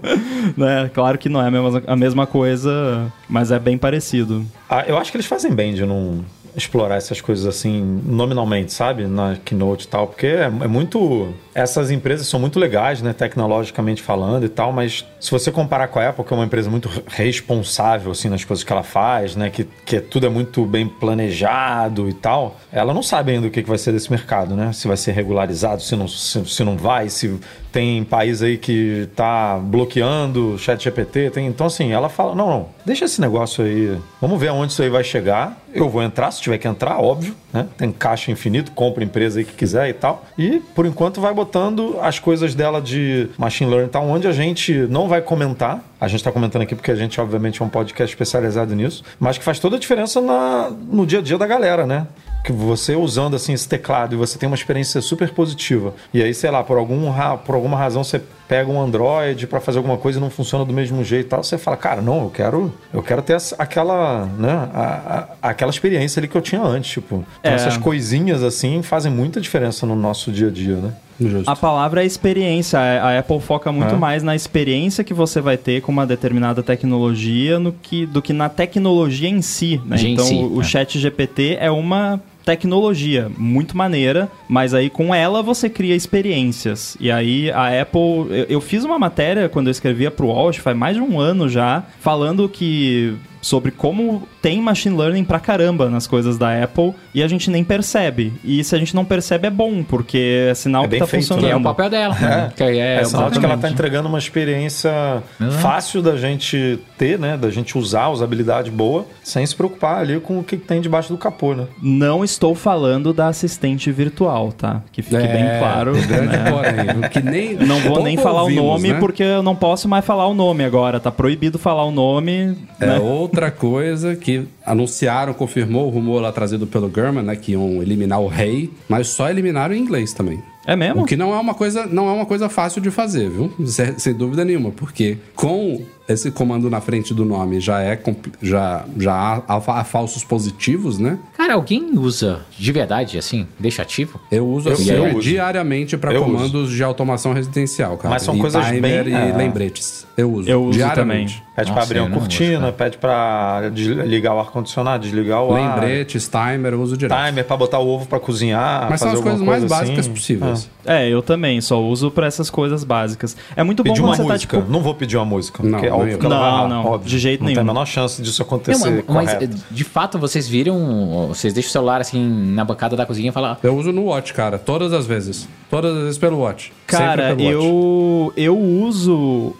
né? 0.56 0.90
Claro 0.92 1.16
que 1.16 1.28
não 1.28 1.40
é 1.40 1.46
a 1.46 1.50
mesma, 1.50 1.82
a 1.86 1.96
mesma 1.96 2.26
coisa, 2.26 3.12
mas 3.28 3.52
é 3.52 3.58
bem 3.58 3.78
parecido. 3.78 4.44
Ah, 4.68 4.84
eu 4.86 4.98
acho 4.98 5.12
que 5.12 5.16
eles 5.16 5.26
fazem 5.26 5.54
bem 5.54 5.74
de 5.74 5.86
não 5.86 6.24
explorar 6.56 6.96
essas 6.96 7.20
coisas 7.20 7.46
assim 7.46 8.02
nominalmente, 8.04 8.72
sabe? 8.72 9.06
Na 9.06 9.36
Keynote 9.44 9.86
e 9.86 9.88
tal, 9.88 10.08
porque 10.08 10.26
é, 10.26 10.44
é 10.44 10.66
muito. 10.66 11.28
Essas 11.54 11.90
empresas 11.90 12.26
são 12.26 12.38
muito 12.38 12.58
legais, 12.58 13.02
né? 13.02 13.12
Tecnologicamente 13.12 14.02
falando 14.02 14.44
e 14.44 14.48
tal, 14.48 14.72
mas 14.72 15.04
se 15.18 15.30
você 15.30 15.50
comparar 15.50 15.88
com 15.88 15.98
a 15.98 16.08
Apple, 16.08 16.24
que 16.24 16.32
é 16.32 16.36
uma 16.36 16.44
empresa 16.44 16.70
muito 16.70 16.88
responsável, 17.08 18.12
assim, 18.12 18.28
nas 18.28 18.44
coisas 18.44 18.62
que 18.62 18.72
ela 18.72 18.82
faz, 18.82 19.34
né? 19.34 19.50
Que, 19.50 19.64
que 19.84 20.00
tudo 20.00 20.26
é 20.26 20.28
muito 20.28 20.64
bem 20.64 20.88
planejado 20.88 22.08
e 22.08 22.14
tal, 22.14 22.56
ela 22.72 22.94
não 22.94 23.02
sabe 23.02 23.32
ainda 23.32 23.48
o 23.48 23.50
que 23.50 23.62
que 23.62 23.68
vai 23.68 23.78
ser 23.78 23.92
desse 23.92 24.10
mercado, 24.10 24.54
né? 24.54 24.72
Se 24.72 24.86
vai 24.86 24.96
ser 24.96 25.12
regularizado, 25.12 25.82
se 25.82 25.96
não, 25.96 26.06
se, 26.06 26.44
se 26.46 26.64
não 26.64 26.76
vai, 26.76 27.08
se 27.08 27.38
tem 27.72 28.02
país 28.04 28.42
aí 28.42 28.56
que 28.56 29.08
tá 29.14 29.58
bloqueando 29.58 30.54
o 30.54 30.58
chat 30.58 30.82
GPT, 30.82 31.30
tem, 31.30 31.46
então 31.46 31.66
assim, 31.66 31.92
ela 31.92 32.08
fala, 32.08 32.34
não, 32.34 32.48
não, 32.48 32.68
deixa 32.84 33.04
esse 33.04 33.20
negócio 33.20 33.64
aí, 33.64 33.96
vamos 34.20 34.40
ver 34.40 34.48
aonde 34.48 34.72
isso 34.72 34.82
aí 34.82 34.88
vai 34.88 35.04
chegar, 35.04 35.56
eu 35.72 35.88
vou 35.88 36.02
entrar 36.02 36.30
se 36.30 36.40
tiver 36.40 36.58
que 36.58 36.66
entrar, 36.66 36.98
óbvio, 36.98 37.34
né? 37.52 37.66
Tem 37.76 37.90
caixa 37.90 38.30
infinito, 38.30 38.72
compra 38.72 39.02
empresa 39.02 39.40
aí 39.40 39.44
que 39.44 39.52
quiser 39.52 39.88
e 39.88 39.92
tal. 39.92 40.24
E 40.38 40.60
por 40.74 40.86
enquanto 40.86 41.20
vai 41.20 41.32
botando 41.34 41.98
as 42.00 42.18
coisas 42.18 42.54
dela 42.54 42.80
de 42.80 43.28
machine 43.36 43.70
learning 43.70 43.88
tal, 43.88 44.06
onde 44.06 44.26
a 44.26 44.32
gente 44.32 44.72
não 44.88 45.08
vai 45.08 45.20
comentar. 45.20 45.82
A 46.00 46.08
gente 46.08 46.20
está 46.20 46.32
comentando 46.32 46.62
aqui 46.62 46.74
porque 46.74 46.90
a 46.90 46.94
gente, 46.94 47.20
obviamente, 47.20 47.60
é 47.60 47.64
um 47.64 47.68
podcast 47.68 48.14
especializado 48.14 48.74
nisso, 48.74 49.04
mas 49.18 49.36
que 49.36 49.44
faz 49.44 49.58
toda 49.58 49.76
a 49.76 49.78
diferença 49.78 50.20
na, 50.20 50.70
no 50.70 51.06
dia 51.06 51.18
a 51.18 51.22
dia 51.22 51.36
da 51.36 51.46
galera, 51.46 51.86
né? 51.86 52.06
que 52.42 52.52
você 52.52 52.96
usando 52.96 53.36
assim 53.36 53.52
esse 53.52 53.68
teclado 53.68 54.14
e 54.14 54.16
você 54.16 54.38
tem 54.38 54.46
uma 54.46 54.56
experiência 54.56 55.00
super 55.00 55.30
positiva. 55.30 55.94
E 56.12 56.22
aí, 56.22 56.32
sei 56.32 56.50
lá, 56.50 56.64
por, 56.64 56.78
algum, 56.78 57.12
por 57.44 57.54
alguma 57.54 57.76
razão 57.76 58.02
você 58.02 58.20
pega 58.50 58.68
um 58.68 58.82
Android 58.82 59.46
para 59.46 59.60
fazer 59.60 59.78
alguma 59.78 59.96
coisa 59.96 60.18
e 60.18 60.20
não 60.20 60.28
funciona 60.28 60.64
do 60.64 60.72
mesmo 60.72 61.04
jeito 61.04 61.26
e 61.26 61.28
tal, 61.28 61.44
você 61.44 61.56
fala, 61.56 61.76
cara, 61.76 62.02
não, 62.02 62.24
eu 62.24 62.30
quero, 62.30 62.74
eu 62.92 63.00
quero 63.00 63.22
ter 63.22 63.36
aquela, 63.56 64.26
né, 64.36 64.68
a, 64.74 65.26
a, 65.40 65.50
aquela 65.50 65.70
experiência 65.70 66.18
ali 66.18 66.26
que 66.26 66.34
eu 66.36 66.40
tinha 66.42 66.60
antes, 66.60 66.90
tipo. 66.90 67.24
Então, 67.38 67.52
É. 67.52 67.54
essas 67.54 67.76
coisinhas 67.76 68.42
assim 68.42 68.82
fazem 68.82 69.12
muita 69.12 69.40
diferença 69.40 69.86
no 69.86 69.94
nosso 69.94 70.32
dia 70.32 70.48
a 70.48 70.50
dia, 70.50 70.74
né? 70.76 70.92
Justo. 71.20 71.48
A 71.48 71.54
palavra 71.54 72.02
é 72.02 72.06
experiência. 72.06 72.78
A 72.80 73.18
Apple 73.20 73.38
foca 73.40 73.70
muito 73.70 73.94
É. 73.94 73.98
mais 73.98 74.22
na 74.24 74.34
experiência 74.34 75.04
que 75.04 75.14
você 75.14 75.40
vai 75.40 75.56
ter 75.56 75.80
com 75.82 75.92
uma 75.92 76.04
determinada 76.06 76.60
tecnologia 76.62 77.58
no 77.60 77.72
que, 77.72 78.04
do 78.06 78.20
que 78.20 78.32
na 78.32 78.48
tecnologia 78.48 79.28
em 79.28 79.42
si. 79.42 79.80
Né? 79.84 79.96
Em 80.00 80.12
Então, 80.14 80.24
si, 80.24 80.34
o, 80.34 80.56
o 80.56 80.60
é. 80.60 80.64
Chat 80.64 80.98
GPT 80.98 81.58
é 81.60 81.70
uma 81.70 82.20
tecnologia 82.50 83.30
muito 83.38 83.76
maneira, 83.76 84.28
mas 84.48 84.74
aí 84.74 84.90
com 84.90 85.14
ela 85.14 85.40
você 85.40 85.70
cria 85.70 85.94
experiências. 85.94 86.96
E 86.98 87.10
aí 87.10 87.50
a 87.50 87.80
Apple. 87.80 88.26
Eu, 88.30 88.46
eu 88.48 88.60
fiz 88.60 88.84
uma 88.84 88.98
matéria 88.98 89.48
quando 89.48 89.68
eu 89.68 89.70
escrevia 89.70 90.10
pro 90.10 90.26
que 90.58 90.64
faz 90.64 90.76
mais 90.76 90.96
de 90.96 91.02
um 91.02 91.20
ano 91.20 91.48
já, 91.48 91.84
falando 92.00 92.48
que. 92.48 93.14
Sobre 93.40 93.70
como 93.70 94.22
tem 94.42 94.60
machine 94.60 94.96
learning 94.96 95.24
pra 95.24 95.38
caramba 95.40 95.88
nas 95.88 96.06
coisas 96.06 96.36
da 96.36 96.62
Apple 96.62 96.92
e 97.14 97.22
a 97.22 97.28
gente 97.28 97.50
nem 97.50 97.64
percebe. 97.64 98.32
E 98.44 98.62
se 98.62 98.74
a 98.74 98.78
gente 98.78 98.94
não 98.94 99.04
percebe 99.04 99.46
é 99.46 99.50
bom, 99.50 99.82
porque 99.82 100.46
é 100.50 100.54
sinal 100.54 100.84
É 100.84 100.88
que 100.88 100.98
tá 100.98 101.06
feito, 101.06 101.22
funcionando. 101.22 101.46
Que 101.46 101.52
é 101.52 101.56
o 101.56 101.62
papel 101.62 101.90
dela. 101.90 102.14
né? 102.14 102.52
Que 102.56 102.62
é, 102.64 102.96
É, 102.96 103.02
o 103.02 103.06
sinal 103.06 103.30
de 103.30 103.38
que 103.38 103.44
ela 103.44 103.54
está 103.54 103.68
exatamente. 103.68 103.72
entregando 103.72 104.08
uma 104.08 104.18
experiência 104.18 105.22
Uhum. 105.40 105.50
fácil 105.52 106.02
da 106.02 106.16
gente 106.16 106.78
ter, 106.98 107.18
né? 107.18 107.36
Da 107.36 107.50
gente 107.50 107.76
usar, 107.78 108.08
usabilidade 108.08 108.70
boa, 108.70 109.06
sem 109.22 109.44
se 109.46 109.54
preocupar 109.54 109.98
ali 110.00 110.20
com 110.20 110.38
o 110.38 110.44
que 110.44 110.56
tem 110.56 110.80
debaixo 110.80 111.08
do 111.12 111.18
capô, 111.18 111.54
né? 111.54 111.66
Não 111.82 112.22
estou 112.24 112.54
falando 112.54 113.12
da 113.12 113.28
assistente 113.28 113.90
virtual, 113.90 114.52
tá? 114.52 114.82
Que 114.92 115.02
fique 115.02 115.16
bem 115.16 115.44
claro. 115.58 115.92
Né? 115.92 117.08
Que 117.10 117.20
nem, 117.22 117.54
Não 117.70 117.78
vou 117.80 118.02
nem 118.02 118.16
falar 118.16 118.42
ouvimos, 118.42 118.62
o 118.64 118.66
nome 118.66 118.92
né? 118.92 118.98
porque 118.98 119.22
eu 119.22 119.42
não 119.42 119.54
posso 119.56 119.88
mais 119.88 120.04
falar 120.04 120.26
o 120.26 120.34
nome 120.34 120.64
agora. 120.64 120.98
Tá 121.00 121.10
proibido 121.10 121.58
falar 121.58 121.84
o 121.84 121.90
nome. 121.90 122.56
É 122.80 122.86
né? 122.86 122.98
Outra 123.30 123.50
coisa 123.50 124.16
que 124.16 124.44
anunciaram, 124.66 125.32
confirmou 125.32 125.86
o 125.86 125.90
rumor 125.90 126.20
lá 126.20 126.32
trazido 126.32 126.66
pelo 126.66 126.90
German, 126.92 127.22
né? 127.24 127.36
Que 127.36 127.52
iam 127.52 127.80
eliminar 127.80 128.20
o 128.20 128.26
rei, 128.26 128.70
mas 128.88 129.08
só 129.08 129.30
eliminaram 129.30 129.74
em 129.74 129.78
inglês 129.78 130.12
também. 130.12 130.42
É 130.66 130.76
mesmo? 130.76 131.02
O 131.02 131.06
que 131.06 131.16
não 131.16 131.32
é 131.32 131.38
uma 131.38 131.54
coisa, 131.54 131.86
não 131.86 132.08
é 132.08 132.12
uma 132.12 132.26
coisa 132.26 132.48
fácil 132.48 132.82
de 132.82 132.90
fazer, 132.90 133.30
viu? 133.30 133.52
Sem, 133.66 133.98
sem 133.98 134.14
dúvida 134.14 134.44
nenhuma, 134.44 134.70
porque 134.70 135.16
com 135.34 135.82
esse 136.12 136.30
comando 136.30 136.68
na 136.70 136.80
frente 136.80 137.12
do 137.14 137.24
nome 137.24 137.60
já 137.60 137.80
é 137.82 137.98
já 138.42 138.84
já 138.98 139.42
há, 139.46 139.56
há 139.80 139.84
falsos 139.84 140.24
positivos, 140.24 140.98
né? 140.98 141.18
Cara, 141.36 141.54
alguém 141.54 141.90
usa 141.98 142.40
de 142.58 142.72
verdade, 142.72 143.18
assim, 143.18 143.46
deixa 143.58 143.82
ativo? 143.82 144.20
Eu 144.30 144.46
uso 144.46 144.68
Eu- 144.68 144.72
assim, 144.74 144.90
eu 144.90 145.04
uso. 145.16 145.20
diariamente 145.20 145.96
para 145.96 146.12
Eu 146.12 146.24
comandos 146.24 146.70
de 146.70 146.82
automação 146.82 147.32
residencial, 147.32 147.96
cara. 147.96 148.10
Mas 148.10 148.22
são 148.22 148.36
e 148.36 148.40
coisas 148.40 148.64
timer 148.66 149.04
bem- 149.04 149.12
e 149.12 149.16
é. 149.16 149.34
lembretes. 149.36 150.06
Eu 150.16 150.30
uso. 150.32 150.50
Eu 150.50 150.62
uso 150.64 150.72
diariamente. 150.78 151.42
Pede 151.56 151.70
Nossa, 151.70 151.72
para 151.72 151.82
abrir 151.82 151.98
eu 151.98 152.04
uma 152.04 152.10
uso, 152.10 152.20
cortina, 152.20 152.60
cara. 152.60 152.72
pede 152.72 152.98
para 152.98 153.68
desligar 153.70 154.34
o 154.34 154.40
ar-condicionado, 154.40 155.02
desligar 155.02 155.42
o 155.42 155.54
ar. 155.54 155.76
Lembretes, 155.80 156.28
timer, 156.28 156.72
eu 156.74 156.80
uso 156.82 156.96
direto. 156.96 157.18
Timer 157.26 157.44
para 157.44 157.56
botar 157.56 157.78
o 157.78 157.88
ovo 157.88 158.06
para 158.06 158.20
cozinhar. 158.20 158.86
Mas 158.90 159.00
são 159.00 159.10
as 159.12 159.20
coisas 159.20 159.40
mais 159.40 159.60
coisa 159.60 159.74
básicas 159.74 159.98
assim. 160.00 160.10
possíveis. 160.12 160.70
É, 160.84 161.08
eu 161.08 161.22
também. 161.22 161.60
Só 161.60 161.82
uso 161.82 162.10
pra 162.10 162.26
essas 162.26 162.50
coisas 162.50 162.84
básicas. 162.84 163.36
É 163.56 163.62
muito 163.62 163.82
bom 163.82 163.90
Pedir 163.90 164.00
quando 164.02 164.08
uma 164.10 164.16
você 164.16 164.22
tá, 164.26 164.32
música. 164.34 164.56
tipo... 164.58 164.70
Não 164.70 164.80
vou 164.82 164.94
pedir 164.94 165.16
uma 165.16 165.24
música. 165.24 165.62
Não, 165.62 165.70
porque 165.72 165.86
é 165.86 165.90
não 165.90 165.99
óbvio 166.00 166.14
eu. 166.14 166.18
que 166.18 166.26
ela 166.26 166.34
Não, 166.34 166.42
vai 166.42 166.50
errar, 166.50 166.68
não, 166.68 166.84
óbvio. 166.86 167.08
de 167.10 167.18
jeito 167.18 167.40
não 167.40 167.46
nenhum. 167.46 167.54
tem 167.56 167.62
a 167.62 167.72
menor 167.72 167.86
chance 167.86 168.20
disso 168.22 168.42
acontecer 168.42 169.04
Não, 169.06 169.14
mas 169.14 169.32
correto. 169.34 169.56
de 169.70 169.84
fato 169.84 170.18
vocês 170.18 170.48
viram, 170.48 171.26
vocês 171.28 171.52
deixam 171.54 171.68
o 171.68 171.72
celular 171.72 172.00
assim 172.00 172.22
na 172.52 172.64
bancada 172.64 172.96
da 172.96 173.06
cozinha 173.06 173.28
e 173.30 173.32
falam, 173.32 173.56
Eu 173.62 173.76
uso 173.76 173.92
no 173.92 174.04
Watch, 174.04 174.32
cara, 174.34 174.58
todas 174.58 174.92
as 174.92 175.06
vezes. 175.06 175.48
Todas 175.70 175.94
as 175.96 176.02
vezes 176.02 176.18
pelo 176.18 176.38
Watch. 176.38 176.72
Cara, 176.86 177.28
Sempre 177.28 177.44
pelo 177.44 177.58
Watch. 177.58 178.32
eu 178.36 178.44
eu 178.44 178.58
uso 178.58 179.54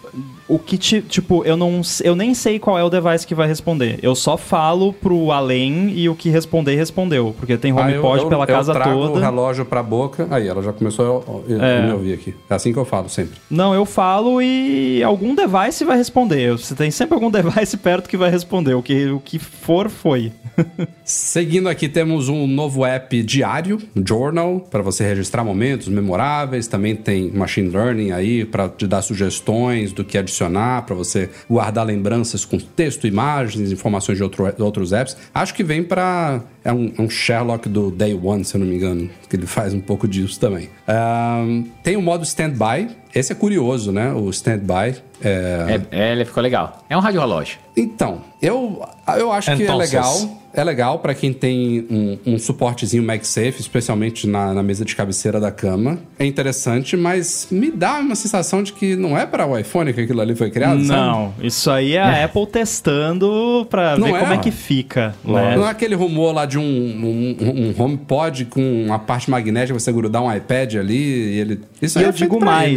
o 0.53 0.59
que 0.59 0.77
ti- 0.77 1.01
tipo, 1.01 1.43
eu 1.45 1.55
não 1.55 1.81
eu 2.03 2.15
nem 2.15 2.33
sei 2.33 2.59
qual 2.59 2.77
é 2.77 2.83
o 2.83 2.89
device 2.89 3.25
que 3.25 3.33
vai 3.35 3.47
responder. 3.47 3.99
Eu 4.01 4.13
só 4.15 4.35
falo 4.37 4.91
pro 4.93 5.31
além 5.31 5.91
e 5.95 6.09
o 6.09 6.15
que 6.15 6.29
responder 6.29 6.75
respondeu, 6.75 7.33
porque 7.37 7.57
tem 7.57 7.71
Ah, 7.71 7.75
eu- 7.91 7.99
HomePod 8.01 8.23
eu, 8.23 8.29
pela 8.29 8.43
eu 8.43 8.47
casa 8.47 8.73
trago 8.73 8.99
o 8.99 9.07
toda. 9.09 9.21
relógio 9.21 9.65
pra 9.65 9.81
boca. 9.81 10.27
Aí, 10.29 10.47
ela 10.47 10.61
já 10.61 10.73
começou 10.73 11.45
a 11.49 11.65
É. 11.65 11.85
me 11.87 11.93
ouvir 11.93 12.13
aqui. 12.13 12.35
É 12.49 12.53
assim 12.53 12.73
que 12.73 12.79
eu 12.79 12.85
falo 12.85 13.07
sempre. 13.09 13.35
Não, 13.49 13.73
eu 13.73 13.85
falo 13.85 14.41
e 14.41 15.01
algum 15.03 15.33
device 15.35 15.83
vai 15.85 15.97
responder. 15.97 16.51
Você 16.51 16.75
tem 16.75 16.91
sempre 16.91 17.13
algum 17.15 17.29
device 17.31 17.77
perto 17.77 18.09
que 18.09 18.17
vai 18.17 18.29
responder. 18.29 18.73
O 18.73 18.81
que, 18.83 19.05
o 19.09 19.19
que 19.19 19.39
for, 19.39 19.89
foi. 19.89 20.31
Seguindo 21.03 21.69
aqui, 21.69 21.87
temos 21.87 22.29
um 22.29 22.45
novo 22.47 22.85
app 22.85 23.21
diário, 23.23 23.79
Journal, 24.05 24.59
para 24.69 24.81
você 24.81 25.03
registrar 25.03 25.43
momentos 25.43 25.87
memoráveis. 25.87 26.67
Também 26.67 26.95
tem 26.95 27.29
machine 27.31 27.69
learning 27.69 28.11
aí 28.11 28.45
para 28.45 28.67
te 28.69 28.85
dar 28.87 29.01
sugestões 29.01 29.91
do 29.91 30.03
que 30.03 30.17
adicionar, 30.17 30.40
para 30.49 30.95
você 30.95 31.29
guardar 31.49 31.85
lembranças 31.85 32.45
com 32.45 32.57
texto, 32.57 33.05
imagens, 33.07 33.71
informações 33.71 34.17
de 34.17 34.23
outro- 34.23 34.51
outros 34.59 34.93
apps. 34.93 35.15
Acho 35.33 35.53
que 35.53 35.63
vem 35.63 35.83
para 35.83 36.41
é 36.63 36.71
um, 36.71 36.91
é 36.97 37.01
um 37.01 37.09
Sherlock 37.09 37.67
do 37.67 37.91
Day 37.91 38.13
One, 38.13 38.43
se 38.45 38.55
eu 38.55 38.59
não 38.59 38.67
me 38.67 38.75
engano, 38.75 39.09
que 39.29 39.35
ele 39.35 39.45
faz 39.47 39.73
um 39.73 39.81
pouco 39.81 40.07
disso 40.07 40.39
também. 40.39 40.69
Ahn, 40.87 41.63
tem 41.83 41.95
o 41.97 42.01
modo 42.01 42.23
standby. 42.23 42.87
Esse 43.13 43.31
é 43.31 43.35
curioso, 43.35 43.91
né? 43.91 44.11
O 44.13 44.29
standby. 44.29 44.95
É... 45.23 45.81
é, 45.91 45.99
é, 45.99 46.11
ele 46.13 46.25
ficou 46.25 46.41
legal. 46.41 46.83
É 46.89 46.97
um 46.97 46.99
rádio 46.99 47.19
relógio. 47.21 47.57
Então, 47.77 48.21
eu, 48.41 48.81
eu 49.17 49.31
acho 49.31 49.55
que 49.55 49.61
é 49.61 49.65
Entonces. 49.65 49.91
legal. 49.91 50.41
É 50.53 50.61
legal 50.65 50.99
pra 50.99 51.13
quem 51.15 51.31
tem 51.31 51.87
um, 51.89 52.33
um 52.33 52.37
suportezinho 52.37 53.01
MagSafe, 53.03 53.61
especialmente 53.61 54.27
na, 54.27 54.53
na 54.53 54.61
mesa 54.61 54.83
de 54.83 54.93
cabeceira 54.93 55.39
da 55.39 55.49
cama. 55.49 55.97
É 56.19 56.25
interessante, 56.25 56.97
mas 56.97 57.47
me 57.49 57.71
dá 57.71 57.99
uma 57.99 58.15
sensação 58.15 58.61
de 58.61 58.73
que 58.73 58.97
não 58.97 59.17
é 59.17 59.25
para 59.25 59.47
o 59.47 59.57
iPhone 59.57 59.93
que 59.93 60.01
aquilo 60.01 60.19
ali 60.19 60.35
foi 60.35 60.51
criado, 60.51 60.83
sabe? 60.83 60.99
Não, 60.99 61.33
isso 61.41 61.71
aí 61.71 61.93
é 61.93 62.01
a 62.01 62.25
Apple 62.25 62.45
testando 62.47 63.65
pra 63.69 63.97
Não 63.97 64.07
ver 64.07 64.15
é, 64.15 64.19
como 64.19 64.33
é 64.33 64.37
que 64.39 64.51
fica. 64.51 65.15
né? 65.23 65.55
Não 65.55 65.65
é 65.65 65.69
aquele 65.69 65.95
rumor 65.95 66.33
lá 66.33 66.45
de 66.45 66.57
um, 66.57 66.61
um, 66.61 67.37
um 67.77 67.81
HomePod 67.81 68.45
com 68.45 68.83
uma 68.87 68.99
parte 68.99 69.31
magnética 69.31 69.79
você 69.79 69.89
grudar 69.93 70.21
um 70.21 70.35
iPad 70.35 70.75
ali 70.75 70.97
e 70.97 71.39
ele... 71.39 71.61
Isso 71.81 71.97
E 71.97 71.99
aí 71.99 72.05
eu 72.05 72.09
é 72.09 72.13
digo 72.13 72.37
pra 72.39 72.67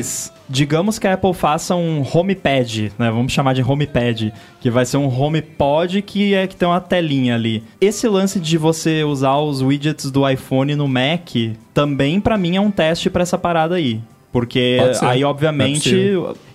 digamos 0.49 0.99
que 0.99 1.07
a 1.07 1.15
Apple 1.15 1.35
faça 1.35 1.75
um 1.75 2.03
HomePad, 2.03 2.91
né? 2.99 3.11
Vamos 3.11 3.33
chamar 3.33 3.55
de 3.55 3.63
HomePad, 3.63 4.31
que 4.61 4.71
vai 4.71 4.85
ser 4.85 4.97
um 4.97 5.09
HomePod 5.09 6.03
que 6.03 6.35
é 6.35 6.47
que 6.47 6.57
tem 6.57 6.69
uma 6.69 6.81
telinha 6.81 7.35
ali. 7.35 7.63
Esse 7.81 8.09
lance 8.09 8.39
de 8.39 8.59
você 8.59 9.05
usar 9.05 9.37
os 9.39 9.63
widgets 9.63 10.11
do 10.11 10.29
iPhone 10.29 10.75
no 10.77 10.89
Mac 10.89 11.31
também 11.73 12.21
pra 12.21 12.39
mim 12.39 12.57
é 12.57 12.61
um 12.61 12.71
teste 12.71 13.11
pra 13.11 13.23
essa 13.23 13.39
parada 13.39 13.75
aí. 13.75 14.01
Porque 14.35 14.81
aí, 15.01 15.23
É 15.23 15.25
obviamente, 15.25 15.95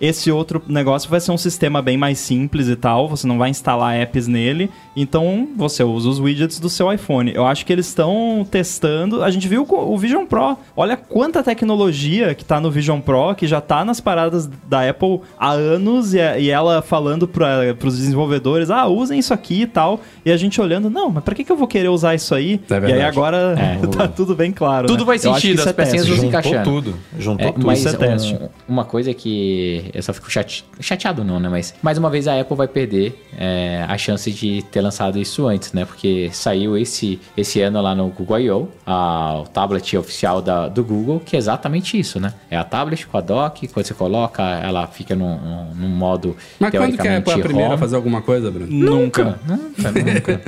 esse 0.01 0.30
outro 0.30 0.61
negócio 0.67 1.09
vai 1.09 1.21
ser 1.21 1.32
um 1.32 1.38
sistema 1.38 1.82
bem 1.82 1.95
mais 1.95 2.19
simples 2.19 2.67
e 2.67 2.75
tal. 2.75 3.07
Você 3.07 3.25
não 3.25 3.38
vai 3.38 3.49
instalar 3.49 3.95
apps 3.95 4.27
nele. 4.27 4.69
Então, 4.93 5.47
você 5.55 5.82
usa 5.82 6.09
os 6.09 6.19
widgets 6.19 6.59
do 6.59 6.69
seu 6.69 6.91
iPhone. 6.91 7.32
Eu 7.34 7.45
acho 7.45 7.65
que 7.65 7.71
eles 7.71 7.88
estão 7.88 8.45
testando. 8.51 9.23
A 9.23 9.32
gente 9.32 9.47
viu 9.47 9.65
o 9.65 9.97
Vision 9.97 10.25
Pro. 10.25 10.57
Olha 10.75 10.97
quanta 10.97 11.41
tecnologia 11.41 12.36
que 12.36 12.43
tá 12.43 12.59
no 12.59 12.69
Vision 12.69 12.99
Pro, 12.99 13.34
que 13.34 13.47
já 13.47 13.61
tá 13.61 13.86
nas 13.86 14.01
paradas 14.01 14.49
da 14.67 14.89
Apple 14.89 15.21
há 15.39 15.51
anos. 15.51 16.13
E, 16.13 16.17
e 16.17 16.49
ela 16.49 16.82
falando 16.82 17.30
para 17.30 17.73
os 17.82 17.97
desenvolvedores: 17.97 18.69
ah, 18.69 18.88
usem 18.88 19.19
isso 19.19 19.34
aqui 19.34 19.61
e 19.61 19.67
tal. 19.67 20.01
E 20.25 20.34
a 20.34 20.36
gente 20.36 20.59
olhando: 20.59 20.89
não, 20.89 21.09
mas 21.09 21.23
pra 21.23 21.34
que, 21.34 21.45
que 21.45 21.51
eu 21.53 21.55
vou 21.55 21.65
querer 21.67 21.88
usar 21.88 22.13
isso 22.13 22.36
aí? 22.36 22.59
É 22.69 22.89
e 22.89 22.93
aí 22.93 23.01
agora 23.03 23.55
É, 23.57 23.88
tá 23.88 24.05
tudo 24.05 24.36
bem 24.36 24.51
claro. 24.51 24.86
Tudo 24.86 24.99
né? 24.99 25.05
faz 25.05 25.21
sentido, 25.21 25.61
as 25.61 25.71
pecinhas 25.71 26.05
teste. 26.05 26.09
vão 26.09 26.17
se 26.17 26.25
Juntou 26.25 26.30
encaixando. 26.30 26.63
tudo. 26.82 26.95
Juntou 27.17 27.47
É, 27.47 27.51
tudo. 27.53 27.68
Mas 27.70 27.80
isso 27.80 27.89
é 27.89 27.97
teste. 27.97 28.34
um- 28.36 28.49
uma 28.67 28.86
coisa 28.86 29.13
que 29.13 29.89
eu 29.93 30.01
só 30.03 30.13
fico 30.13 30.30
chate- 30.30 30.65
chateado 30.80 31.24
não, 31.24 31.39
né? 31.39 31.49
Mas 31.49 31.74
mais 31.82 31.97
uma 31.97 32.09
vez 32.09 32.28
a 32.28 32.39
Apple 32.39 32.55
vai 32.55 32.67
perder 32.67 33.26
é, 33.38 33.86
a 33.88 33.97
chance 33.97 34.32
de 34.32 34.61
ter 34.72 34.82
lançado 34.82 35.17
isso 35.20 35.47
antes, 35.47 35.72
né? 35.74 35.86
Porque 35.86 36.30
saiu 36.34 36.78
esse, 36.78 37.20
esse 37.38 37.61
ano 37.61 37.82
lá 37.82 37.95
no 37.95 38.07
Google 38.09 38.39
I.O., 38.39 38.67
a- 38.86 39.39
o 39.41 39.47
tablet 39.47 39.95
oficial 39.97 40.41
da, 40.41 40.67
do 40.67 40.84
Google, 40.84 41.20
que 41.26 41.36
é 41.36 41.39
exatamente 41.39 41.97
isso, 41.99 42.20
né? 42.20 42.34
É 42.49 42.57
a 42.57 42.63
tablet 42.63 43.05
com 43.07 43.17
a 43.17 43.22
dock, 43.22 43.67
quando 43.70 43.86
você 43.86 43.93
coloca, 43.93 44.43
ela 44.43 44.88
fica 44.88 45.15
num, 45.15 45.38
num- 45.76 45.89
modo 45.89 46.36
Mas 46.59 46.72
quando 46.72 46.97
que 46.97 47.07
a 47.07 47.17
Apple 47.17 47.32
é 47.34 47.36
a 47.36 47.39
primeira 47.39 47.74
a 47.74 47.78
fazer 47.78 47.95
alguma 47.95 48.22
coisa, 48.22 48.49
Bruno? 48.51 48.72
Nunca. 48.72 49.39
Nunca, 49.45 49.91
nunca. 49.91 50.41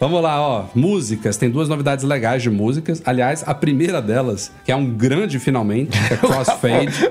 Vamos 0.00 0.22
lá, 0.22 0.40
ó. 0.40 0.64
Músicas. 0.74 1.36
Tem 1.36 1.50
duas 1.50 1.68
novidades 1.68 2.04
legais 2.04 2.42
de 2.42 2.50
músicas. 2.50 3.02
Aliás, 3.04 3.42
a 3.46 3.54
primeira 3.54 4.00
delas, 4.00 4.52
que 4.64 4.70
é 4.72 4.76
um 4.76 4.86
grande 4.90 5.38
finalmente, 5.38 5.67
finalmente, 5.68 6.08
que 6.08 6.14
é 6.14 6.16
crossfade. 6.16 7.10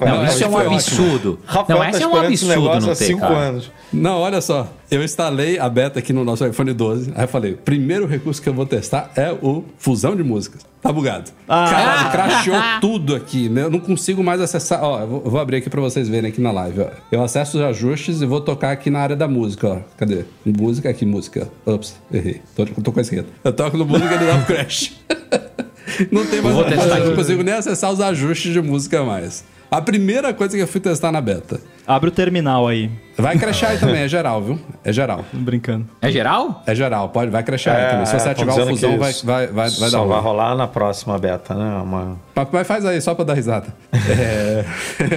Não, 0.00 0.24
isso 0.24 0.44
é 0.44 0.48
um 0.48 0.58
absurdo. 0.58 1.38
Rafael 1.44 1.78
Não, 1.78 1.84
tá 1.84 1.90
esse 1.90 2.02
é 2.02 2.06
um 2.06 2.16
absurdo 2.16 2.60
não 2.60 2.76
há 2.76 2.80
ter, 2.80 2.94
cinco 2.94 3.20
cara. 3.20 3.34
anos. 3.34 3.70
Não, 3.92 4.18
olha 4.20 4.40
só. 4.40 4.68
Eu 4.90 5.02
instalei 5.02 5.58
a 5.58 5.68
beta 5.68 5.98
aqui 5.98 6.12
no 6.12 6.24
nosso 6.24 6.46
iPhone 6.46 6.72
12. 6.72 7.12
Aí 7.14 7.24
eu 7.24 7.28
falei: 7.28 7.54
primeiro 7.54 8.06
recurso 8.06 8.40
que 8.40 8.48
eu 8.48 8.54
vou 8.54 8.66
testar 8.66 9.10
é 9.16 9.32
o 9.32 9.64
fusão 9.78 10.16
de 10.16 10.22
músicas. 10.22 10.66
Tá 10.80 10.92
bugado. 10.92 11.30
Ah. 11.48 11.68
Caralho, 11.68 12.10
crashou 12.12 12.54
tudo 12.80 13.14
aqui. 13.14 13.48
né? 13.48 13.62
Eu 13.62 13.70
não 13.70 13.80
consigo 13.80 14.22
mais 14.22 14.40
acessar. 14.40 14.82
Ó, 14.82 15.00
eu 15.00 15.06
vou, 15.24 15.40
abrir 15.40 15.56
aqui 15.56 15.68
pra 15.68 15.80
vocês 15.80 16.08
verem 16.08 16.30
aqui 16.30 16.40
na 16.40 16.52
live. 16.52 16.82
Ó. 16.82 16.86
Eu 17.10 17.22
acesso 17.22 17.58
os 17.58 17.64
ajustes 17.64 18.22
e 18.22 18.26
vou 18.26 18.40
tocar 18.40 18.70
aqui 18.70 18.88
na 18.88 19.00
área 19.00 19.16
da 19.16 19.26
música. 19.26 19.68
Ó. 19.68 19.78
Cadê? 19.96 20.24
Música 20.44 20.88
aqui, 20.88 21.04
música. 21.04 21.48
Ups, 21.66 21.96
errei. 22.12 22.40
Tô, 22.54 22.64
tô 22.64 22.92
com 22.92 23.00
a 23.00 23.02
esquerda. 23.02 23.28
Eu 23.42 23.52
toco 23.52 23.76
no 23.76 23.84
música 23.84 24.12
e 24.12 24.16
ele 24.16 24.26
dá 24.26 24.34
um 24.36 24.44
crash. 24.44 24.92
não 26.10 26.26
tem 26.26 26.40
mais 26.40 26.54
Vou 26.54 26.64
nada. 26.64 26.76
testar 26.76 26.98
Eu 26.98 27.06
não 27.08 27.16
consigo 27.16 27.42
nem 27.42 27.54
acessar 27.54 27.92
os 27.92 28.00
ajustes 28.00 28.52
de 28.52 28.60
música 28.60 29.02
mais. 29.02 29.44
A 29.70 29.82
primeira 29.82 30.32
coisa 30.32 30.56
que 30.56 30.62
eu 30.62 30.66
fui 30.66 30.80
testar 30.80 31.12
na 31.12 31.20
beta. 31.20 31.60
Abre 31.86 32.08
o 32.08 32.12
terminal 32.12 32.66
aí. 32.66 32.90
Vai 33.18 33.38
crashar 33.38 33.72
aí 33.72 33.78
também, 33.78 34.00
é 34.00 34.08
geral, 34.08 34.40
viu? 34.40 34.58
É 34.82 34.92
geral. 34.92 35.24
Brincando. 35.32 35.86
É 36.00 36.10
geral? 36.10 36.62
É 36.66 36.74
geral, 36.74 37.10
pode, 37.10 37.30
vai 37.30 37.42
crashar 37.42 37.76
aí 37.76 37.90
também. 37.90 38.06
Se 38.06 38.12
você 38.12 38.24
tão 38.24 38.32
ativar 38.32 38.58
o 38.58 38.66
fusão, 38.68 38.98
vai, 38.98 39.12
vai, 39.12 39.46
vai, 39.46 39.70
vai 39.70 39.90
dar 39.90 39.90
Só 39.90 40.04
vai 40.06 40.20
rolar 40.20 40.54
na 40.54 40.66
próxima 40.66 41.18
beta, 41.18 41.54
né? 41.54 41.82
Uma... 41.82 42.16
Mas, 42.34 42.48
mas 42.50 42.66
faz 42.66 42.86
aí, 42.86 43.00
só 43.00 43.14
pra 43.14 43.24
dar 43.24 43.34
risada. 43.34 43.66
É... 44.08 44.64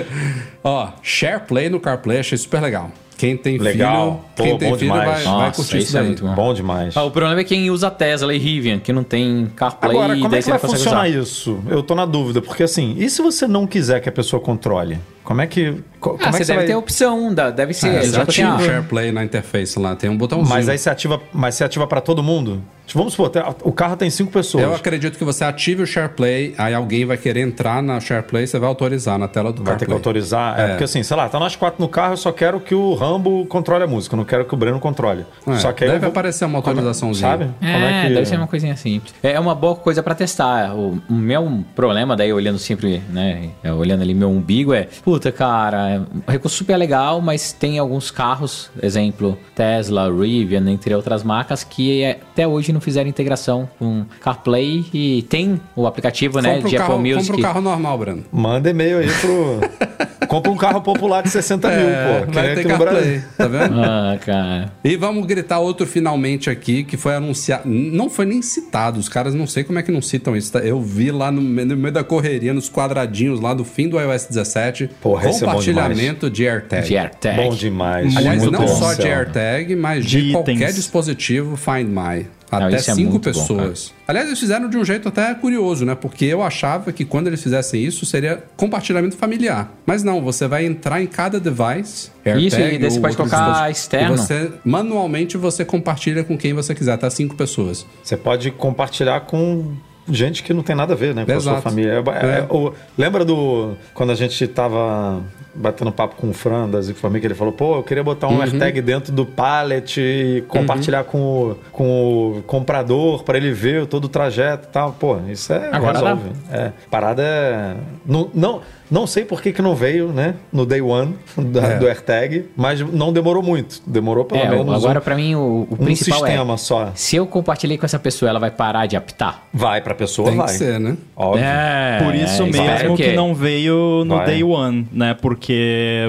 Ó, 0.64 0.90
SharePlay 1.02 1.70
no 1.70 1.80
CarPlay, 1.80 2.20
achei 2.20 2.38
super 2.38 2.62
legal. 2.62 2.92
Quem 3.22 3.38
tem 3.38 3.60
Legal. 3.60 4.14
filho, 4.14 4.20
quem 4.36 4.54
Pô, 4.54 4.58
tem 4.58 4.72
bom 4.72 4.78
filho 4.80 4.92
demais. 4.94 5.06
vai, 5.06 5.24
vai 5.24 5.34
Nossa, 5.34 5.56
curtir 5.56 5.78
isso 5.78 5.88
isso 5.90 5.98
é 6.00 6.02
muito 6.02 6.26
bom. 6.26 6.34
Bom 6.34 6.54
demais. 6.56 6.98
Ah, 6.98 7.04
o 7.04 7.12
problema 7.12 7.40
é 7.40 7.44
quem 7.44 7.70
usa 7.70 7.92
Tesla 7.92 8.34
e 8.34 8.40
Rivian, 8.40 8.80
que 8.80 8.92
não 8.92 9.04
tem 9.04 9.48
CarPlay 9.56 9.96
Agora, 9.96 10.18
e 10.18 10.22
como 10.22 10.32
daí 10.32 10.40
é 10.40 10.42
que 10.42 10.50
vai 10.50 10.58
funcionar 10.58 11.08
usar. 11.08 11.20
isso? 11.22 11.60
Eu 11.70 11.84
tô 11.84 11.94
na 11.94 12.06
dúvida, 12.08 12.42
porque 12.42 12.64
assim, 12.64 12.96
e 12.98 13.08
se 13.12 13.22
você 13.22 13.48
não 13.48 13.68
quiser 13.68 14.00
que 14.00 14.10
a 14.10 14.12
pessoa 14.12 14.42
controle? 14.42 14.98
Como 15.32 15.42
é 15.42 15.48
que. 15.48 15.76
co- 16.00 16.12
Como 16.12 16.24
Ah, 16.24 16.28
é 16.30 16.32
você 16.32 16.38
que 16.40 16.46
deve 16.46 16.58
vai... 16.60 16.68
ter 16.68 16.76
opção, 16.76 17.34
da- 17.34 17.50
deve 17.50 17.74
ser. 17.74 17.88
É, 17.88 18.00
tipo 18.02 18.14
já 18.14 18.22
assim, 18.24 18.32
tinha 18.32 18.50
ah, 18.50 18.56
o 18.58 18.60
SharePlay 18.60 19.12
na 19.12 19.24
interface 19.24 19.80
lá, 19.80 19.96
tem 19.96 20.10
um 20.10 20.18
botãozinho. 20.18 20.50
Mas 20.50 20.68
aí 20.70 20.78
você 20.78 20.90
ativa, 20.90 21.22
mas 21.34 21.56
você 21.56 21.64
ativa 21.64 21.88
para 21.88 22.02
todo 22.02 22.22
mundo? 22.22 22.62
Tipo, 22.86 23.00
Vamos 23.00 23.14
supor, 23.14 23.32
o 23.64 23.72
carro 23.72 23.96
tem 23.96 24.10
cinco 24.10 24.32
pessoas. 24.32 24.64
Eu 24.66 24.76
acredito 24.76 25.18
que 25.18 25.24
você 25.24 25.46
ative 25.46 25.82
o 25.84 25.88
SharePlay, 25.88 26.54
aí 26.58 26.74
alguém 26.74 27.06
vai 27.06 27.16
querer 27.16 27.40
entrar 27.40 27.82
na 27.82 27.98
SharePlay, 28.02 28.46
você 28.46 28.60
vai 28.60 28.68
autorizar 28.68 29.18
na 29.18 29.30
tela 29.30 29.54
do 29.54 29.64
Vai 29.64 29.78
ter 29.78 29.86
que 29.86 29.94
autorizar. 29.94 30.60
É. 30.60 30.64
É. 30.64 30.68
porque 30.70 30.84
assim, 30.84 31.02
sei 31.02 31.16
lá, 31.16 31.30
tá 31.30 31.40
nós 31.40 31.56
quatro 31.56 31.82
no 31.82 31.88
carro, 31.88 32.14
eu 32.14 32.18
só 32.18 32.34
quero 32.34 32.60
que 32.60 32.76
o 32.76 32.94
Rambo 32.96 33.46
controle 33.46 33.86
a 33.86 33.88
música, 33.88 34.14
eu 34.16 34.18
não 34.18 34.26
quero 34.26 34.44
que 34.44 34.54
o 34.54 34.58
Breno 34.58 34.78
controle. 34.80 35.26
É, 35.48 35.56
só 35.56 35.72
que 35.72 35.86
aí 35.86 35.90
deve 35.92 36.02
vou- 36.02 36.10
aparecer 36.10 36.44
uma 36.44 36.58
autorizaçãozinha. 36.58 37.30
Sabe? 37.32 37.44
É, 37.62 37.72
Como 37.74 37.86
é 37.86 38.08
que... 38.08 38.14
deve 38.14 38.26
ser 38.26 38.36
uma 38.36 38.48
coisinha 38.48 38.74
assim. 38.74 39.02
É 39.24 39.40
uma 39.40 39.56
boa 39.56 39.76
coisa 39.76 40.04
pra 40.04 40.14
testar. 40.14 40.76
O, 40.76 41.02
meu 41.10 41.64
problema, 41.74 42.18
daí 42.18 42.34
olhando 42.34 42.60
sempre, 42.60 43.02
né, 43.10 43.52
é, 43.64 43.72
olhando 43.72 44.02
ali 44.02 44.14
meu 44.14 44.30
umbigo, 44.30 44.74
é, 44.74 44.88
puta, 45.22 45.32
cara, 45.32 45.90
é 45.92 46.00
um 46.00 46.32
recurso 46.32 46.58
super 46.58 46.76
legal, 46.76 47.22
mas 47.22 47.54
tem 47.54 47.78
alguns 47.78 48.10
carros, 48.10 48.72
exemplo, 48.82 49.38
Tesla, 49.54 50.12
Rivian, 50.12 50.68
entre 50.72 50.96
outras 50.96 51.22
marcas, 51.22 51.64
que 51.64 52.02
é, 52.02 52.20
até 52.32 52.48
hoje 52.48 52.74
não 52.74 52.82
fizeram 52.82 53.08
integração 53.08 53.70
com 53.78 54.04
CarPlay 54.20 54.84
e 54.92 55.22
tem 55.30 55.62
o 55.76 55.86
aplicativo, 55.86 56.42
né, 56.42 56.56
Compra 56.56 56.70
de 56.70 56.76
um 56.76 56.80
carro, 56.80 56.94
Apple 56.96 57.14
Music. 57.14 57.28
compra 57.28 57.40
um 57.40 57.44
carro 57.44 57.62
normal, 57.62 57.98
Breno. 58.00 58.24
Manda 58.32 58.70
e-mail 58.72 58.98
aí 58.98 59.10
pro. 59.22 59.60
Compra 60.32 60.50
um 60.50 60.56
carro 60.56 60.80
popular 60.82 61.22
de 61.22 61.30
60 61.30 61.68
mil, 61.68 61.88
pô. 61.88 62.28
que 62.28 62.34
vai 62.34 62.48
nem 62.48 62.56
ter 62.56 62.66
CarPlay, 62.66 63.22
tá 63.38 63.48
vendo? 63.48 63.82
Ah, 63.92 64.18
cara. 64.24 64.72
E 64.84 64.96
vamos 64.96 65.26
gritar 65.26 65.60
outro 65.60 65.86
finalmente 65.86 66.50
aqui, 66.50 66.86
que 66.86 66.96
foi 66.96 67.16
anunciado. 67.16 67.68
Não 67.68 68.10
foi 68.10 68.26
nem 68.26 68.42
citado, 68.42 68.98
os 68.98 69.10
caras 69.10 69.34
não 69.34 69.46
sei 69.46 69.66
como 69.66 69.78
é 69.78 69.84
que 69.84 69.92
não 69.92 70.02
citam 70.02 70.36
isso. 70.36 70.54
tá? 70.54 70.60
Eu 70.60 70.82
vi 70.82 71.12
lá 71.12 71.32
no 71.32 71.42
meio 71.42 71.92
da 71.92 72.04
correria, 72.04 72.54
nos 72.54 72.70
quadradinhos 72.70 73.42
lá 73.42 73.54
do 73.54 73.66
fim 73.66 73.90
do 73.90 74.00
iOS 74.00 74.28
17, 74.28 74.90
Porra, 75.02 75.28
é 75.28 75.32
bom 75.32 75.40
compartilhamento 75.40 76.30
de 76.30 76.48
AirTag. 76.48 76.88
De 76.88 76.96
AirTag. 76.98 77.38
Bom 77.38 77.56
demais. 77.56 78.16
Aliás, 78.16 78.42
Muito 78.44 78.52
não 78.54 78.66
bom. 78.66 78.68
só 78.68 78.94
de 78.94 79.08
AirTag, 79.08 79.76
mas 79.76 80.06
de, 80.06 80.28
De 80.28 80.32
qualquer 80.32 80.54
itens. 80.56 80.76
dispositivo 80.76 81.58
Find 81.58 81.88
My. 81.88 82.28
Não, 82.52 82.68
Até 82.68 82.76
isso 82.76 82.92
é 82.92 82.96
cinco 82.96 83.14
bom, 83.14 83.20
pessoas. 83.20 83.94
Aliás, 84.06 84.28
eles 84.28 84.38
fizeram 84.40 84.70
de 84.70 84.78
um 84.78 84.84
jeito 84.84 85.08
até 85.08 85.34
curioso, 85.34 85.86
né? 85.86 85.96
Porque 85.96 86.26
eu 86.26 86.44
achava 86.44 86.92
que 86.92 87.06
quando 87.06 87.28
eles 87.28 87.42
fizessem 87.42 87.82
isso 87.82 88.06
seria 88.06 88.44
compartilhamento 88.58 89.16
familiar. 89.16 89.72
Mas 89.86 90.04
não, 90.04 90.22
você 90.22 90.48
vai 90.48 90.66
entrar 90.66 91.02
em 91.02 91.08
cada 91.08 91.40
device. 91.40 92.12
AirTag, 92.26 92.46
Isso, 92.48 92.60
e 92.60 92.78
daí 92.78 92.92
você 92.92 92.98
ou 92.98 93.02
pode 93.02 93.16
colocar 93.16 93.72
externo. 93.72 94.16
E 94.16 94.18
você, 94.18 94.52
manualmente, 94.66 95.38
você 95.38 95.64
compartilha 95.64 96.26
com 96.26 96.38
quem 96.38 96.54
você 96.54 96.76
quiser, 96.76 96.92
até 96.92 97.10
cinco 97.10 97.36
pessoas. 97.36 97.86
Você 98.04 98.18
pode 98.18 98.52
compartilhar 98.52 99.22
com 99.22 99.72
gente 100.14 100.44
que 100.44 100.54
não 100.54 100.64
tem 100.64 100.76
nada 100.76 100.94
a 100.94 100.96
ver, 100.96 101.14
né? 101.16 101.26
Com 101.26 101.32
a 101.32 101.40
sua 101.40 101.52
Exato. 101.54 101.62
família. 101.64 101.92
É, 101.92 102.26
é, 102.26 102.40
É. 102.40 102.48
o- 102.50 102.74
lembra 102.98 103.24
do. 103.26 103.76
Quando 103.94 104.12
a 104.12 104.16
gente 104.16 104.48
tava 104.48 105.22
batendo 105.54 105.92
papo 105.92 106.16
com 106.16 106.30
o 106.30 106.34
Fran 106.34 106.70
da 106.70 106.82
Zico 106.82 107.00
Família, 107.00 107.22
que 107.22 107.28
ele 107.28 107.34
falou, 107.36 107.54
pô, 107.54 107.76
eu 107.78 107.84
queria 107.84 108.04
botar 108.04 108.28
um 108.28 108.42
AirTag 108.42 108.82
dentro 108.82 109.12
do 109.12 109.26
pallet 109.26 110.00
e 110.00 110.44
compartilhar 110.48 111.04
com, 111.04 111.20
o, 111.20 111.56
com 111.72 112.38
o 112.38 112.44
comprador 112.44 113.24
para 113.24 113.38
ele 113.38 113.52
ver 113.52 113.86
todo 113.86 114.06
o 114.06 114.10
trajeto 114.10 114.68
e 114.70 114.72
tal. 114.72 114.94
Pô, 114.94 115.18
isso 115.30 115.52
é. 115.54 115.70
Agora 115.72 116.00
resolve. 116.00 116.30
É. 116.52 116.72
Parada 116.90 117.22
é. 117.24 117.76
Não, 118.06 118.30
não, 118.34 118.62
não 118.90 119.06
sei 119.08 119.24
por 119.26 119.42
que, 119.42 119.52
que 119.52 119.62
não 119.62 119.76
veio, 119.76 120.10
né? 120.10 120.36
No 120.52 120.66
day 120.66 120.82
one 120.82 121.16
da- 121.38 121.62
É. 121.72 121.78
do 121.78 121.88
AirTag, 121.88 122.46
mas 122.56 122.80
não 122.82 123.12
demorou 123.14 123.42
muito. 123.44 123.82
Demorou 123.86 124.26
pelo 124.26 124.42
É, 124.42 124.50
menos 124.50 124.74
agora 124.84 125.00
um, 125.00 125.02
pra 125.04 125.16
mim 125.16 125.36
o, 125.36 125.68
o 125.70 125.74
um 125.80 125.86
principal 125.86 126.26
é 126.26 126.30
sistema 126.30 126.58
só. 126.58 126.92
se 126.96 127.16
eu 127.16 127.26
compartilhei 127.28 127.78
com 127.78 127.86
essa 127.86 128.00
pessoa, 128.00 128.30
ela 128.30 128.40
vai 128.40 128.52
parar 128.52 128.86
de 128.86 128.96
apitar? 128.96 129.44
Vai 129.54 129.82
pra 129.82 129.94
pessoa, 129.94 130.28
Tem 130.30 130.38
vai. 130.38 130.48
que 130.48 130.54
ser, 130.54 130.80
né? 130.80 130.98
Óbvio. 131.16 131.44
É, 131.44 132.00
Por 132.04 132.16
isso 132.16 132.44
é, 132.44 132.46
mesmo 132.46 132.96
que... 132.96 133.14
não 133.14 133.34
veio 133.36 134.04
no 134.06 134.18
Vai. 134.18 134.26
day 134.26 134.44
one, 134.44 134.88
né? 134.92 135.14
Porque 135.14 135.41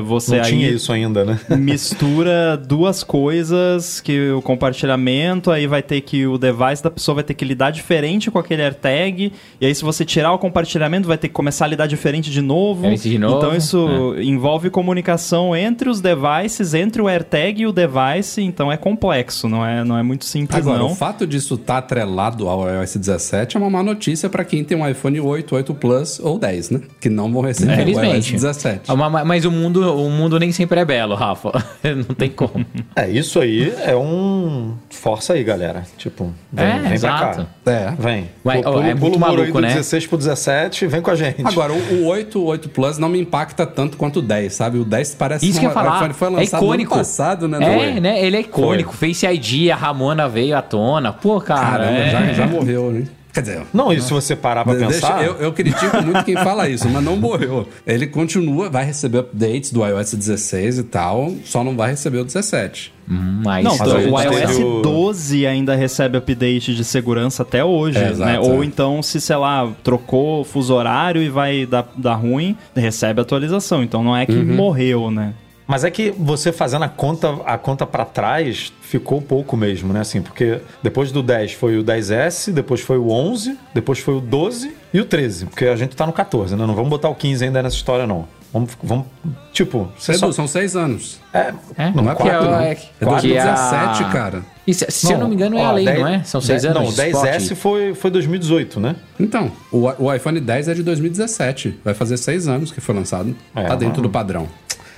você 0.04 0.36
Não 0.36 0.44
aí 0.44 0.50
tinha 0.50 0.68
isso 0.70 0.92
ainda, 0.92 1.24
né? 1.24 1.40
mistura 1.56 2.56
duas 2.56 3.02
coisas 3.02 4.00
que 4.00 4.30
o 4.30 4.42
compartilhamento, 4.42 5.50
aí 5.50 5.66
vai 5.66 5.82
ter 5.82 6.00
que 6.00 6.26
o 6.26 6.36
device 6.38 6.82
da 6.82 6.90
pessoa 6.90 7.16
vai 7.16 7.24
ter 7.24 7.34
que 7.34 7.44
lidar 7.44 7.70
diferente 7.70 8.30
com 8.30 8.38
aquele 8.38 8.62
AirTag, 8.62 9.32
e 9.60 9.66
aí 9.66 9.74
se 9.74 9.82
você 9.82 10.04
tirar 10.04 10.32
o 10.32 10.38
compartilhamento 10.38 11.06
vai 11.08 11.16
ter 11.18 11.28
que 11.28 11.34
começar 11.34 11.64
a 11.64 11.68
lidar 11.68 11.86
diferente 11.86 12.30
de 12.30 12.40
novo. 12.40 12.82
Diferente 12.82 13.08
de 13.10 13.18
novo, 13.18 13.36
Então 13.38 13.56
isso 13.56 14.14
envolve 14.20 14.70
comunicação 14.70 15.54
entre 15.56 15.88
os 15.88 16.00
devices, 16.00 16.74
entre 16.74 17.00
o 17.00 17.08
AirTag 17.08 17.62
e 17.62 17.66
o 17.66 17.72
device, 17.72 18.42
então 18.42 18.70
é 18.70 18.76
complexo, 18.76 19.48
não 19.48 19.64
é, 19.64 19.84
não 19.84 19.96
é 19.96 20.02
muito 20.02 20.24
simples 20.24 20.58
Agora, 20.58 20.78
não. 20.78 20.92
o 20.92 20.94
fato 20.94 21.26
disso 21.26 21.54
estar 21.54 21.78
atrelado 21.78 22.48
ao 22.48 22.68
iOS 22.68 22.96
17 22.96 23.56
é 23.56 23.60
uma 23.60 23.70
má 23.70 23.82
notícia 23.82 24.28
para 24.28 24.44
quem 24.44 24.64
tem 24.64 24.76
um 24.76 24.88
iPhone 24.88 25.20
8, 25.20 25.54
8 25.54 25.74
Plus 25.74 26.20
ou 26.20 26.38
10, 26.38 26.70
né? 26.70 26.80
Que 27.00 27.08
não 27.08 27.32
vão 27.32 27.42
receber 27.42 27.72
o 27.72 27.74
iOS 27.74 27.80
Infelizmente. 27.90 28.32
17. 28.32 28.80
Ah, 28.90 28.96
ma- 28.96 29.21
Mas 29.24 29.44
o 29.44 29.50
mundo, 29.50 29.80
o 29.96 30.10
mundo 30.10 30.38
nem 30.38 30.52
sempre 30.52 30.80
é 30.80 30.84
belo, 30.84 31.14
Rafa. 31.14 31.50
não 31.84 32.14
tem 32.14 32.30
como. 32.30 32.64
É, 32.96 33.08
isso 33.08 33.40
aí 33.40 33.72
é 33.84 33.94
um. 33.96 34.74
Força 34.90 35.32
aí, 35.34 35.42
galera. 35.44 35.82
Tipo, 35.96 36.32
vem, 36.52 36.64
É, 36.66 36.72
vem 36.72 36.82
pra 36.82 36.94
exato. 36.94 37.46
cá. 37.64 37.70
É. 37.72 37.90
Vem. 37.98 38.30
Vai, 38.44 38.62
Pula- 38.62 38.76
ó, 38.76 38.82
é 38.82 38.94
pula 38.94 39.00
muito 39.00 39.16
o 39.16 39.18
muro 39.20 39.32
aí 39.32 39.38
maluco, 39.38 39.60
né? 39.60 39.68
16 39.68 40.06
pro 40.06 40.16
17, 40.18 40.86
vem 40.86 41.00
com 41.00 41.10
a 41.10 41.14
gente. 41.16 41.46
Agora, 41.46 41.72
o, 41.72 41.76
o 42.02 42.06
8, 42.06 42.38
o 42.38 42.44
8 42.44 42.68
Plus 42.68 42.98
não 42.98 43.08
me 43.08 43.20
impacta 43.20 43.66
tanto 43.66 43.96
quanto 43.96 44.18
o 44.18 44.22
10, 44.22 44.52
sabe? 44.52 44.78
O 44.78 44.84
10 44.84 45.14
parece 45.14 45.48
Isso 45.48 45.58
que 45.60 45.66
eu 45.66 45.70
falar. 45.70 46.12
foi 46.12 46.28
é 46.28 46.30
lançado 46.30 46.62
icônico. 46.62 46.90
no 46.90 46.94
ano 46.96 47.04
passado, 47.04 47.48
né? 47.48 47.58
É, 47.60 47.94
Não 47.94 48.00
né? 48.00 48.24
Ele 48.24 48.36
é 48.36 48.40
icônico. 48.40 48.92
Face 48.92 49.26
ID, 49.26 49.70
a 49.70 49.76
Ramona 49.76 50.28
veio 50.28 50.56
à 50.56 50.62
tona. 50.62 51.12
Pô, 51.12 51.40
cara. 51.40 51.84
Caramba, 51.84 51.98
é... 51.98 52.10
já, 52.10 52.32
já 52.32 52.46
morreu, 52.46 52.90
né? 52.92 53.04
Quer 53.32 53.40
dizer, 53.40 53.62
Não, 53.72 53.90
e 53.92 54.00
se 54.00 54.12
você 54.12 54.36
parar 54.36 54.62
pra 54.62 54.74
Deixa- 54.74 54.92
pensar. 54.92 55.24
eu, 55.24 55.34
eu 55.36 55.52
critico 55.52 56.02
muito 56.02 56.22
quem 56.24 56.34
fala 56.34 56.68
isso, 56.68 56.86
mas 56.88 57.02
não 57.02 57.16
morreu. 57.16 57.66
Ele 57.86 58.06
continua, 58.06 58.68
vai 58.68 58.84
receber 58.84 59.18
updates 59.20 59.72
do 59.72 59.84
iOS 59.86 60.12
16 60.14 60.78
e 60.78 60.82
tal, 60.82 61.32
só 61.44 61.64
não 61.64 61.74
vai 61.74 61.90
receber 61.92 62.18
o 62.18 62.24
17. 62.24 62.92
Hum, 63.10 63.40
Mas, 63.44 63.64
Não, 63.64 63.72
gente 63.72 63.88
o 64.10 64.20
iOS 64.20 64.58
o- 64.58 64.82
12 64.82 65.46
ainda 65.46 65.74
recebe 65.74 66.16
update 66.18 66.74
de 66.74 66.84
segurança 66.84 67.42
até 67.42 67.64
hoje, 67.64 67.98
É, 67.98 68.12
né? 68.12 68.38
Ou 68.38 68.62
é. 68.62 68.66
então, 68.66 69.02
se, 69.02 69.20
sei 69.20 69.36
lá, 69.36 69.68
trocou 69.82 70.42
o 70.42 70.44
fuso 70.44 70.72
horário 70.74 71.20
e 71.22 71.28
vai 71.28 71.66
dar, 71.66 71.90
dar 71.96 72.14
ruim, 72.14 72.56
recebe 72.76 73.20
atualização. 73.20 73.82
Então 73.82 74.04
não 74.04 74.16
é 74.16 74.24
que 74.26 74.32
Uhum. 74.32 74.54
morreu, 74.54 75.10
né? 75.10 75.32
Mas 75.66 75.84
é 75.84 75.90
que 75.90 76.10
você 76.10 76.52
fazendo 76.52 76.84
a 76.84 76.88
conta, 76.88 77.34
a 77.46 77.56
conta 77.56 77.86
para 77.86 78.04
trás 78.04 78.72
ficou 78.82 79.22
pouco 79.22 79.56
mesmo, 79.56 79.92
né? 79.92 80.00
Assim, 80.00 80.20
porque 80.20 80.60
depois 80.82 81.10
do 81.12 81.22
10 81.22 81.52
foi 81.52 81.78
o 81.78 81.84
10S, 81.84 82.52
depois 82.52 82.80
foi 82.80 82.98
o 82.98 83.10
11, 83.10 83.56
depois 83.74 83.98
foi 83.98 84.14
o 84.16 84.20
12 84.20 84.74
e 84.92 85.00
o 85.00 85.04
13, 85.04 85.46
porque 85.46 85.66
a 85.66 85.76
gente 85.76 85.94
tá 85.96 86.06
no 86.06 86.12
14, 86.12 86.54
né? 86.56 86.66
Não 86.66 86.74
vamos 86.74 86.90
botar 86.90 87.08
o 87.08 87.14
15 87.14 87.44
ainda 87.44 87.62
nessa 87.62 87.76
história 87.76 88.06
não. 88.06 88.26
Vamos, 88.52 88.76
vamos 88.82 89.06
tipo, 89.50 89.88
Edu, 90.06 90.18
só, 90.18 90.30
são 90.32 90.46
seis 90.46 90.76
anos. 90.76 91.18
é, 91.32 91.54
É? 91.78 91.90
Não 91.90 92.10
é 92.10 92.14
Que 92.14 92.22
quatro, 92.22 92.50
não. 92.50 92.60
é- 92.60 92.72
É 92.72 92.74
que 92.74 92.86
2017, 93.02 94.02
a- 94.04 94.08
cara. 94.10 94.42
E 94.66 94.74
se, 94.74 94.84
se 94.90 95.10
eu 95.10 95.18
não 95.18 95.26
me 95.26 95.34
engano, 95.34 95.56
é 95.56 95.62
ó, 95.62 95.68
a 95.68 95.72
lei, 95.72 95.86
10 95.86 95.98
não 95.98 96.06
é? 96.06 96.22
São 96.22 96.38
seis 96.40 96.62
10 96.62 96.76
anos. 96.76 96.88
Não, 96.88 96.90
de 96.90 96.96
10S 96.96 97.36
esporte. 97.44 97.54
foi, 97.54 97.94
foi 97.94 98.10
2018, 98.10 98.78
né? 98.78 98.94
Então, 99.18 99.50
o, 99.72 99.86
o 100.04 100.12
iPhone 100.14 100.38
10 100.38 100.68
é 100.68 100.74
de 100.74 100.82
2017. 100.82 101.80
Vai 101.82 101.94
fazer 101.94 102.18
seis 102.18 102.46
anos 102.46 102.70
que 102.70 102.80
foi 102.80 102.94
lançado. 102.94 103.34
É, 103.56 103.64
tá 103.64 103.74
dentro 103.74 103.96
não- 103.96 104.02
do 104.02 104.10
padrão. 104.10 104.46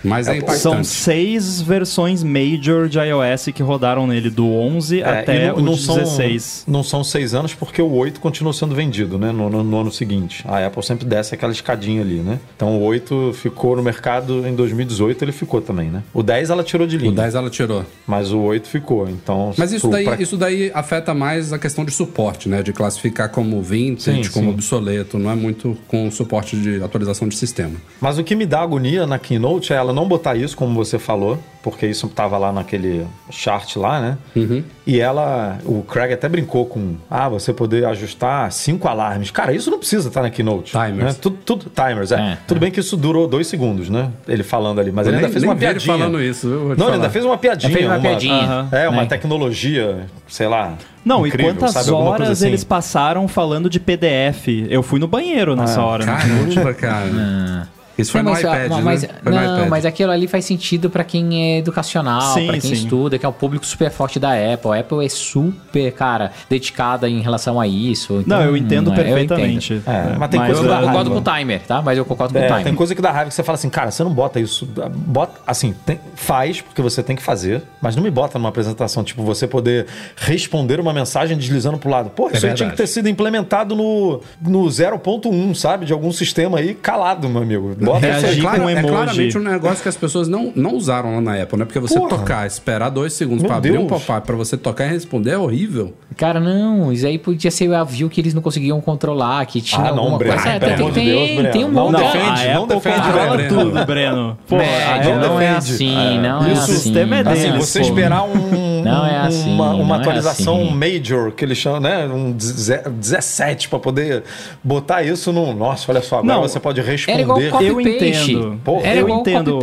Mas 0.05 0.29
é, 0.29 0.37
impactante. 0.37 0.61
São 0.61 0.85
seis 0.85 1.61
versões 1.61 2.23
major 2.23 2.89
de 2.89 2.99
iOS 2.99 3.47
que 3.55 3.63
rodaram 3.63 4.07
nele, 4.07 4.31
do 4.31 4.47
11 4.47 5.01
É, 5.01 5.21
até 5.21 5.49
não, 5.49 5.57
o 5.57 5.61
não 5.63 5.73
16. 5.75 6.43
São, 6.43 6.73
não 6.73 6.83
são 6.83 7.03
seis 7.05 7.35
anos 7.35 7.55
porque 7.55 7.81
o 7.81 7.91
8 7.93 8.21
continua 8.21 8.53
sendo 8.53 8.75
vendido, 8.75 9.19
né? 9.19 9.33
No, 9.33 9.49
no- 9.49 9.65
no 9.65 9.81
ano 9.81 9.91
seguinte. 9.93 10.45
A 10.47 10.65
Apple 10.67 10.83
sempre 10.83 11.05
desce 11.07 11.35
aquela 11.35 11.53
escadinha 11.53 12.03
ali, 12.03 12.17
né? 12.21 12.39
Então 12.57 12.77
o 12.77 12.83
8 12.83 13.33
ficou 13.35 13.77
no 13.77 13.83
mercado 13.83 14.47
em 14.47 14.55
2018, 14.55 15.25
ele 15.25 15.33
ficou 15.33 15.61
também, 15.61 15.89
né? 15.89 16.03
O 16.13 16.23
10 16.23 16.51
ela 16.51 16.63
tirou 16.63 16.87
de 16.87 16.97
linha, 16.99 17.11
O 17.11 17.15
10 17.15 17.35
ela 17.35 17.49
tirou. 17.51 17.85
mas 18.07 18.31
o 18.33 18.39
8 18.41 18.69
ficou. 18.69 19.09
Então, 19.09 19.53
Mas 19.57 19.73
isso 19.73 19.83
pro- 19.83 19.91
daí, 19.93 20.05
pra- 20.05 20.17
isso 20.21 20.37
daí 20.37 20.71
afeta 20.75 21.15
mais 21.15 21.53
a 21.53 21.59
questão 21.59 21.85
de 21.85 21.91
suporte, 21.93 22.49
né? 22.49 22.63
De 22.63 22.73
classificar 22.73 23.31
como 23.31 23.63
vintage, 23.63 24.25
Sim, 24.25 24.31
como 24.33 24.49
sim. 24.49 24.55
obsoleto. 24.55 25.19
Não 25.19 25.31
é 25.31 25.35
muito 25.35 25.77
com 25.89 26.11
suporte 26.11 26.57
de 26.57 26.83
atualização 26.83 27.29
de 27.29 27.37
sistema. 27.37 27.73
Mas 28.01 28.19
o 28.19 28.25
que 28.25 28.35
me 28.35 28.45
dá 28.47 28.61
agonia 28.61 29.07
na 29.07 29.19
Keynote 29.19 29.73
é 29.73 29.77
ela 29.77 29.93
não 29.95 30.07
botar 30.09 30.35
isso, 30.35 30.57
como 30.57 30.75
você 30.75 30.99
falou, 30.99 31.39
porque 31.63 31.87
isso 31.87 32.07
tava 32.09 32.37
lá 32.37 32.53
naquele 32.53 33.07
chart 33.31 33.77
lá, 33.77 34.01
né? 34.01 34.19
Uhum. 34.37 34.63
E 34.87 35.01
ela, 35.01 35.59
o 35.65 35.83
Craig 35.83 36.13
até 36.13 36.29
brincou 36.29 36.67
com, 36.67 36.97
ah, 37.11 37.29
você 37.29 37.53
poder 37.55 37.87
ajustar 37.87 38.53
cinco 38.53 38.87
alarmes. 38.89 39.31
Cara, 39.31 39.53
isso 39.55 39.71
não 39.71 39.79
precisa 39.79 40.09
estar 40.09 40.21
na 40.23 40.29
Keynote. 40.29 40.73
Timers. 40.73 40.97
Né? 41.15 41.17
Tudo, 41.21 41.39
tudo- 41.45 41.71
timers, 41.75 42.13
é. 42.13 42.17
É, 42.21 42.39
Tudo 42.47 42.61
bem 42.61 42.71
que 42.71 42.81
isso 42.81 42.97
durou 42.97 43.27
dois 43.27 43.47
segundos, 43.47 43.89
né? 43.89 44.11
Ele 44.29 44.43
falando 44.43 44.79
ali, 44.81 44.93
mas 44.93 45.07
Eu 45.07 45.13
ele 45.13 45.17
nem- 45.19 45.25
ainda 45.27 45.33
fez 45.33 45.43
uma 45.45 45.57
piadinha. 45.57 45.97
falando 45.99 46.21
isso, 46.23 46.47
Não, 46.77 46.87
ele 46.89 46.97
ainda 46.97 47.11
fez 47.11 47.25
uma 47.25 47.39
piadinha. 47.39 47.73
Fez 47.73 47.87
uma 47.87 47.99
piadinha. 47.99 48.35
Aham. 48.35 48.69
É, 48.73 48.89
uma 48.89 49.03
Né? 49.03 49.09
tecnologia, 49.09 50.07
sei 50.29 50.49
lá. 50.49 50.75
Não, 51.05 51.27
incrível, 51.27 51.51
e 51.53 51.55
quantas 51.55 51.73
sabe? 51.73 51.91
Horas 51.93 52.29
assim. 52.31 52.47
eles 52.49 52.65
passaram 52.65 53.27
falando 53.29 53.69
de 53.71 53.79
PDF? 53.81 54.49
Eu 54.69 54.83
fui 54.83 54.99
no 54.99 55.07
banheiro 55.07 55.55
nessa 55.55 55.81
Ah, 55.81 55.85
hora. 55.85 56.07
né? 56.07 56.17
Caramba, 56.17 56.75
cara. 56.75 57.69
Isso 57.97 58.13
foi 58.13 58.23
Não, 58.23 58.33
no 58.33 58.37
mas, 58.37 58.41
iPad, 58.43 58.71
mas, 58.71 58.71
né? 58.71 58.83
mas- 58.85 59.01
Foi 59.23 59.33
no 59.33 59.41
não, 59.41 59.57
iPad. 59.59 59.69
mas 59.69 59.87
aquilo 59.87 60.11
ali 60.13 60.27
faz 60.27 60.45
sentido 60.45 60.91
pra 60.91 61.05
quem 61.05 61.55
é 61.55 61.59
educacional, 61.59 62.35
pra 62.35 62.53
quem 62.53 62.61
sim. 62.61 62.73
estuda, 62.73 63.19
que 63.19 63.25
é 63.25 63.29
um 63.29 63.33
público 63.33 63.65
super 63.65 63.91
forte 63.91 64.19
da 64.19 64.31
Apple. 64.33 64.71
A 64.73 64.81
Apple 64.81 65.05
é 65.05 65.09
super, 65.09 65.93
cara, 65.93 66.33
dedicada 66.49 67.09
em 67.09 67.21
relação 67.21 67.61
a 67.61 67.67
isso. 67.67 68.21
Então, 68.25 68.39
Não, 68.41 68.45
eu 68.47 68.57
entendo 68.57 68.93
é, 68.93 68.97
perfeitamente. 68.97 69.83
É, 69.87 70.17
mas 70.19 70.29
tem 70.31 70.41
Mas, 70.41 70.49
coisa 70.53 70.63
Eu, 70.63 70.67
eu 70.67 70.73
raiva. 70.73 70.87
concordo 70.89 71.11
com 71.11 71.19
o 71.19 71.35
timer, 71.37 71.61
tá? 71.67 71.83
Mas 71.83 71.99
eu 71.99 72.05
concordo 72.05 72.35
com 72.35 72.41
o 72.41 72.43
É, 72.43 72.47
timer. 72.49 72.65
tem 72.65 72.75
coisa 72.75 72.95
que 72.95 73.03
dá 73.03 73.11
raiva 73.13 73.29
que 73.29 73.35
você 73.35 73.43
fala 73.43 73.55
assim, 73.57 73.71
cara, 73.71 73.91
você 73.91 74.03
não 74.03 74.13
bota 74.13 74.41
isso. 74.41 74.67
Bota, 74.95 75.41
assim, 75.47 75.75
tem- 75.87 76.01
faz 76.17 76.61
porque 76.61 76.83
você 76.83 77.03
tem 77.03 77.15
que 77.15 77.23
fazer, 77.23 77.63
mas 77.81 77.95
não 77.97 78.03
me 78.03 78.11
bota 78.11 78.39
numa 78.39 78.49
apresentação, 78.49 79.05
tipo, 79.05 79.23
você 79.23 79.47
poder 79.47 79.87
responder 80.17 80.81
uma 80.81 80.93
mensagem 80.93 81.37
deslizando 81.37 81.79
pro 81.79 81.91
lado. 81.91 82.11
Pô, 82.11 82.27
isso 82.27 82.35
aí 82.37 82.41
tinha 82.41 82.51
verdade. 82.51 82.71
que 82.73 82.77
ter 82.77 82.87
sido 82.87 83.09
implementado 83.09 83.75
no, 83.77 84.21
no 84.41 84.65
0.1, 84.69 85.55
sabe? 85.55 85.87
De 85.87 85.93
algum 85.93 86.11
sistema 86.13 86.59
aí 86.59 86.75
calado, 86.75 87.29
meu 87.29 87.43
amigo. 87.43 87.77
Bota. 87.85 87.99
Reagir 88.07 88.41
Claro, 88.43 88.63
com 88.63 88.69
é 88.69 88.73
emoji. 88.73 88.89
claramente 88.89 89.39
um 89.39 89.43
negócio 89.43 89.83
que 89.83 89.89
as 89.89 89.97
pessoas 89.97 90.29
não, 90.29 90.53
não 90.57 90.75
usaram 90.75 91.15
lá 91.17 91.21
na 91.21 91.43
Apple, 91.43 91.59
né? 91.59 91.65
Porque 91.65 91.79
você 91.81 91.99
Porra. 91.99 92.11
tocar, 92.11 92.47
esperar 92.47 92.89
dois 92.91 93.13
segundos 93.13 93.45
pra 93.47 93.57
abrir 93.57 93.79
um 93.79 93.87
pop-up 93.87 94.27
pra 94.27 94.37
você 94.37 94.57
tocar 94.57 94.87
e 94.87 94.91
responder 94.91 95.33
é 95.33 95.39
horrível. 95.39 95.95
Cara, 96.17 96.39
não, 96.41 96.93
isso 96.93 97.07
aí 97.07 97.19
podia 97.19 97.51
ser 97.51 97.73
a 97.75 97.83
view 97.85 98.09
que 98.09 98.21
eles 98.21 98.35
não 98.35 98.43
conseguiam 98.43 98.81
controlar, 98.81 99.45
que 99.47 99.61
tinha 99.61 99.89
Ah, 99.89 99.93
não, 99.93 99.99
alguma 100.01 100.19
Breno. 100.19 100.35
coisa. 100.35 100.49
Ai, 100.49 100.57
É, 100.57 100.61
tem, 100.61 100.69
tem, 100.93 101.05
Deus, 101.07 101.31
Breno. 101.33 101.51
tem 101.53 101.65
um 101.65 101.69
Não 101.71 101.91
monte. 101.91 102.03
defende, 102.03 102.49
a 102.49 102.55
não 102.55 102.67
defende, 102.67 103.01
Breno. 103.33 103.49
tudo, 103.65 103.87
Breno. 103.87 104.39
Pô, 104.49 104.57
Médio, 104.57 105.13
a- 105.13 105.17
não 105.17 105.41
é 105.41 105.55
defende. 105.55 105.75
assim, 105.75 106.19
não 106.21 106.47
E 106.47 106.51
é 106.51 106.55
o 106.55 106.59
assim. 106.59 106.73
sistema 106.73 107.17
é 107.17 107.21
Assim, 107.21 107.43
deles, 107.51 107.67
você 107.69 107.81
pô. 107.81 107.85
esperar 107.87 108.23
um, 108.23 108.64
Não 108.85 109.07
é 109.07 109.19
assim, 109.19 109.51
uma, 109.53 109.71
uma 109.75 109.85
não 109.85 109.95
é 109.95 109.99
atualização 109.99 110.63
assim. 110.63 110.75
major, 110.75 111.33
que 111.33 111.45
eles 111.45 111.59
chamam, 111.59 111.81
né? 111.81 112.07
Um 112.07 112.33
17 112.33 113.69
para 113.69 113.79
poder 113.79 114.23
botar 114.63 115.03
isso 115.03 115.33
no. 115.33 115.53
Nossa, 115.55 115.91
olha 115.91 116.03
só, 116.03 116.19
agora 116.19 116.35
Não, 116.35 116.43
você 116.43 116.59
pode 116.61 116.81
responder. 116.81 117.13
Era 117.13 117.23
igual 117.23 117.63
Eu 117.63 117.81
entendo. 117.81 118.61
Porra, 118.65 118.87
Era 118.87 119.01
eu 119.01 119.07
igual 119.07 119.21
entendo. 119.21 119.59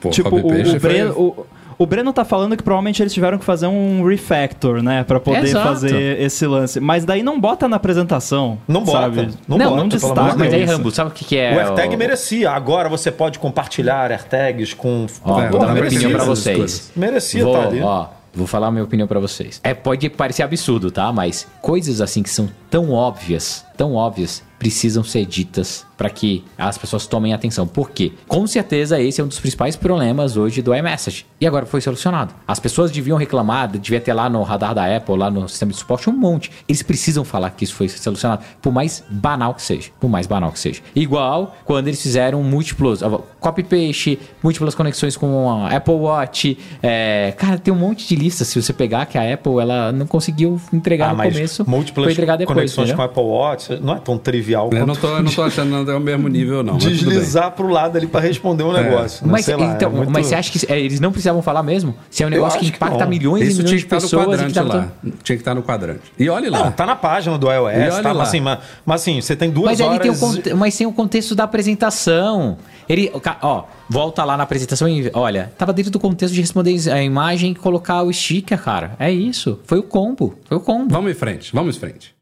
Pô, 0.00 0.10
tipo, 0.10 0.34
o, 0.34 0.38
o 0.38 0.64
foi- 0.64 0.78
Breno, 0.78 1.12
o, 1.16 1.46
o 1.80 1.86
Breno 1.86 2.12
tá 2.12 2.24
falando 2.24 2.56
que 2.56 2.62
provavelmente 2.62 3.02
eles 3.02 3.12
tiveram 3.12 3.38
que 3.38 3.44
fazer 3.44 3.66
um 3.66 4.04
refactor, 4.04 4.82
né? 4.82 5.04
Pra 5.04 5.18
poder 5.20 5.44
Exato. 5.44 5.66
fazer 5.68 6.20
esse 6.20 6.46
lance. 6.46 6.80
Mas 6.80 7.04
daí 7.04 7.22
não 7.22 7.40
bota 7.40 7.68
na 7.68 7.76
apresentação. 7.76 8.58
Não 8.66 8.82
bota. 8.82 8.98
Sabe? 9.02 9.28
Não, 9.46 9.58
Não, 9.58 9.70
bota, 9.70 9.76
não 9.80 9.88
destaca. 9.88 10.34
Mas 10.36 10.52
aí. 10.54 10.64
Rambo, 10.64 10.90
sabe 10.90 11.10
o 11.10 11.12
que, 11.12 11.24
que 11.24 11.36
é? 11.36 11.54
O 11.54 11.58
AirTag 11.60 11.94
o- 11.94 11.98
merecia. 11.98 12.50
Agora 12.50 12.88
você 12.88 13.10
pode 13.10 13.38
compartilhar 13.38 14.10
AirTags 14.10 14.74
com. 14.74 15.06
Ó, 15.24 15.40
É, 15.40 15.48
vou 15.50 15.60
dar 15.60 15.72
minha 15.72 15.84
opinião 15.86 16.10
pra 16.10 16.24
vocês. 16.24 16.90
Merecia 16.96 17.44
vou, 17.44 17.54
estar 17.54 17.68
ali. 17.68 17.80
Ó, 17.80 18.06
vou 18.34 18.46
falar 18.46 18.68
a 18.68 18.70
minha 18.70 18.84
opinião 18.84 19.08
pra 19.08 19.20
vocês. 19.20 19.60
É, 19.62 19.74
pode 19.74 20.08
parecer 20.10 20.42
absurdo, 20.42 20.90
tá? 20.90 21.12
Mas 21.12 21.46
coisas 21.60 22.00
assim 22.00 22.22
que 22.22 22.30
são 22.30 22.48
tão 22.70 22.90
óbvias, 22.90 23.64
tão 23.76 23.94
óbvias, 23.94 24.42
precisam 24.58 25.04
ser 25.04 25.24
ditas 25.24 25.86
para 25.96 26.08
que 26.10 26.44
as 26.56 26.78
pessoas 26.78 27.06
tomem 27.06 27.32
atenção. 27.34 27.66
Por 27.66 27.90
quê? 27.90 28.12
Com 28.28 28.46
certeza 28.46 29.00
esse 29.00 29.20
é 29.20 29.24
um 29.24 29.26
dos 29.26 29.40
principais 29.40 29.74
problemas 29.74 30.36
hoje 30.36 30.62
do 30.62 30.72
iMessage. 30.74 31.26
E 31.40 31.46
agora 31.46 31.66
foi 31.66 31.80
solucionado. 31.80 32.32
As 32.46 32.60
pessoas 32.60 32.90
deviam 32.92 33.16
reclamar, 33.18 33.68
devia 33.68 34.00
ter 34.00 34.12
lá 34.12 34.28
no 34.30 34.42
radar 34.44 34.74
da 34.74 34.96
Apple, 34.96 35.16
lá 35.16 35.28
no 35.30 35.48
sistema 35.48 35.72
de 35.72 35.78
suporte, 35.78 36.08
um 36.08 36.12
monte. 36.12 36.50
Eles 36.68 36.82
precisam 36.82 37.24
falar 37.24 37.50
que 37.50 37.64
isso 37.64 37.74
foi 37.74 37.88
solucionado, 37.88 38.44
por 38.62 38.72
mais 38.72 39.02
banal 39.10 39.54
que 39.54 39.62
seja. 39.62 39.90
Por 39.98 40.08
mais 40.08 40.26
banal 40.26 40.52
que 40.52 40.60
seja. 40.60 40.80
Igual 40.94 41.56
quando 41.64 41.88
eles 41.88 42.00
fizeram 42.00 42.42
múltiplos, 42.44 43.00
copy-paste, 43.40 44.18
múltiplas 44.42 44.74
conexões 44.74 45.16
com 45.16 45.50
a 45.64 45.74
Apple 45.76 45.94
Watch. 45.94 46.56
é, 46.82 47.32
cara, 47.36 47.58
tem 47.58 47.72
um 47.72 47.76
monte 47.76 48.06
de 48.06 48.14
listas. 48.14 48.48
Se 48.48 48.60
você 48.62 48.72
pegar 48.72 49.06
que 49.06 49.16
a 49.18 49.34
Apple 49.34 49.58
ela 49.60 49.90
não 49.92 50.06
conseguiu 50.06 50.60
entregar 50.72 51.10
Ah, 51.10 51.14
no 51.14 51.22
começo, 51.22 51.68
múltiplas 51.68 52.04
foi 52.04 52.12
entregar 52.12 52.36
depois. 52.36 52.54
conexões 52.54 52.88
entendeu? 52.90 52.96
com 53.08 53.20
Apple 53.20 53.22
Watch 53.32 53.80
não 53.80 53.94
é 53.94 53.98
tão 53.98 54.16
trivial 54.18 54.47
Eu 54.52 54.86
não 54.86 54.94
tô, 54.94 55.06
eu 55.08 55.22
não 55.22 55.32
tô 55.32 55.42
achando 55.42 55.70
nada 55.70 55.92
ao 55.92 56.00
mesmo 56.00 56.28
nível, 56.28 56.62
não. 56.62 56.76
deslizar 56.76 57.52
pro 57.52 57.68
lado 57.68 57.96
ali 57.98 58.06
para 58.06 58.20
responder 58.20 58.62
um 58.64 58.72
negócio. 58.72 59.24
né? 59.26 59.32
Mas, 59.32 59.44
Sei 59.44 59.56
lá, 59.56 59.74
então, 59.74 59.90
é 59.90 59.94
muito- 59.94 60.10
mas 60.12 60.26
você 60.26 60.34
acha 60.34 60.50
que 60.52 60.72
é, 60.72 60.78
eles 60.80 61.00
não 61.00 61.10
precisavam 61.10 61.42
falar 61.42 61.62
mesmo? 61.62 61.94
Se 62.10 62.22
é 62.22 62.26
um 62.26 62.30
negócio 62.30 62.58
que 62.58 62.64
acho 62.66 62.72
que 62.72 62.76
impacta 62.76 63.04
não. 63.04 63.08
milhões 63.10 63.42
e 63.42 63.46
Isso 63.48 63.56
milhões 63.58 63.68
tinha 63.70 63.78
de 63.78 63.86
que 63.86 63.94
estar 63.94 63.96
no 63.96 64.02
pessoas 64.02 64.22
e 64.22 64.54
quadrante 64.54 64.60
lá. 64.60 64.88
tão- 65.02 65.10
Tinha 65.22 65.36
que 65.36 65.40
estar 65.42 65.54
no 65.54 65.62
quadrante. 65.62 66.00
E 66.18 66.28
olhe 66.28 66.48
lá. 66.50 66.64
Não, 66.64 66.72
tá 66.72 66.86
na 66.86 66.96
página 66.96 67.38
do 67.38 67.46
E 67.50 67.54
iOS, 67.54 67.64
olha 67.94 68.02
tá? 68.02 68.12
lá. 68.12 68.18
Mas 68.18 68.28
assim, 68.28 68.40
mas, 68.40 68.58
mas 68.84 69.00
assim, 69.02 69.20
você 69.20 69.36
tem 69.36 69.50
duas 69.50 69.66
Mas 69.66 69.80
horas... 69.80 69.98
tem 70.00 70.10
o 70.10 70.56
mas 70.56 70.76
tem 70.76 70.86
o 70.86 70.92
contexto 70.92 71.34
da 71.34 71.44
apresentação. 71.44 72.56
Ele, 72.88 73.10
o 73.14 73.20
ó, 73.42 73.64
volta 73.88 74.24
lá 74.24 74.36
na 74.36 74.42
apresentação 74.44 74.88
e 74.88 75.10
olha, 75.14 75.52
tava 75.58 75.72
dentro 75.72 75.90
do 75.90 75.98
contexto 75.98 76.34
de 76.34 76.40
responder 76.40 76.74
a 76.90 77.02
imagem 77.02 77.52
e 77.52 77.54
colocar 77.54 78.02
o 78.02 78.12
sticker, 78.12 78.58
cara. 78.60 78.92
É 78.98 79.10
isso. 79.10 79.60
Foi 79.64 79.78
o 79.78 79.82
combo. 79.82 80.34
Foi 80.46 80.56
o 80.56 80.60
combo. 80.60 80.92
Vamos 80.92 81.10
em 81.10 81.14
frente, 81.14 81.50
vamos 81.52 81.76
em 81.76 81.80
frente. 81.80 82.17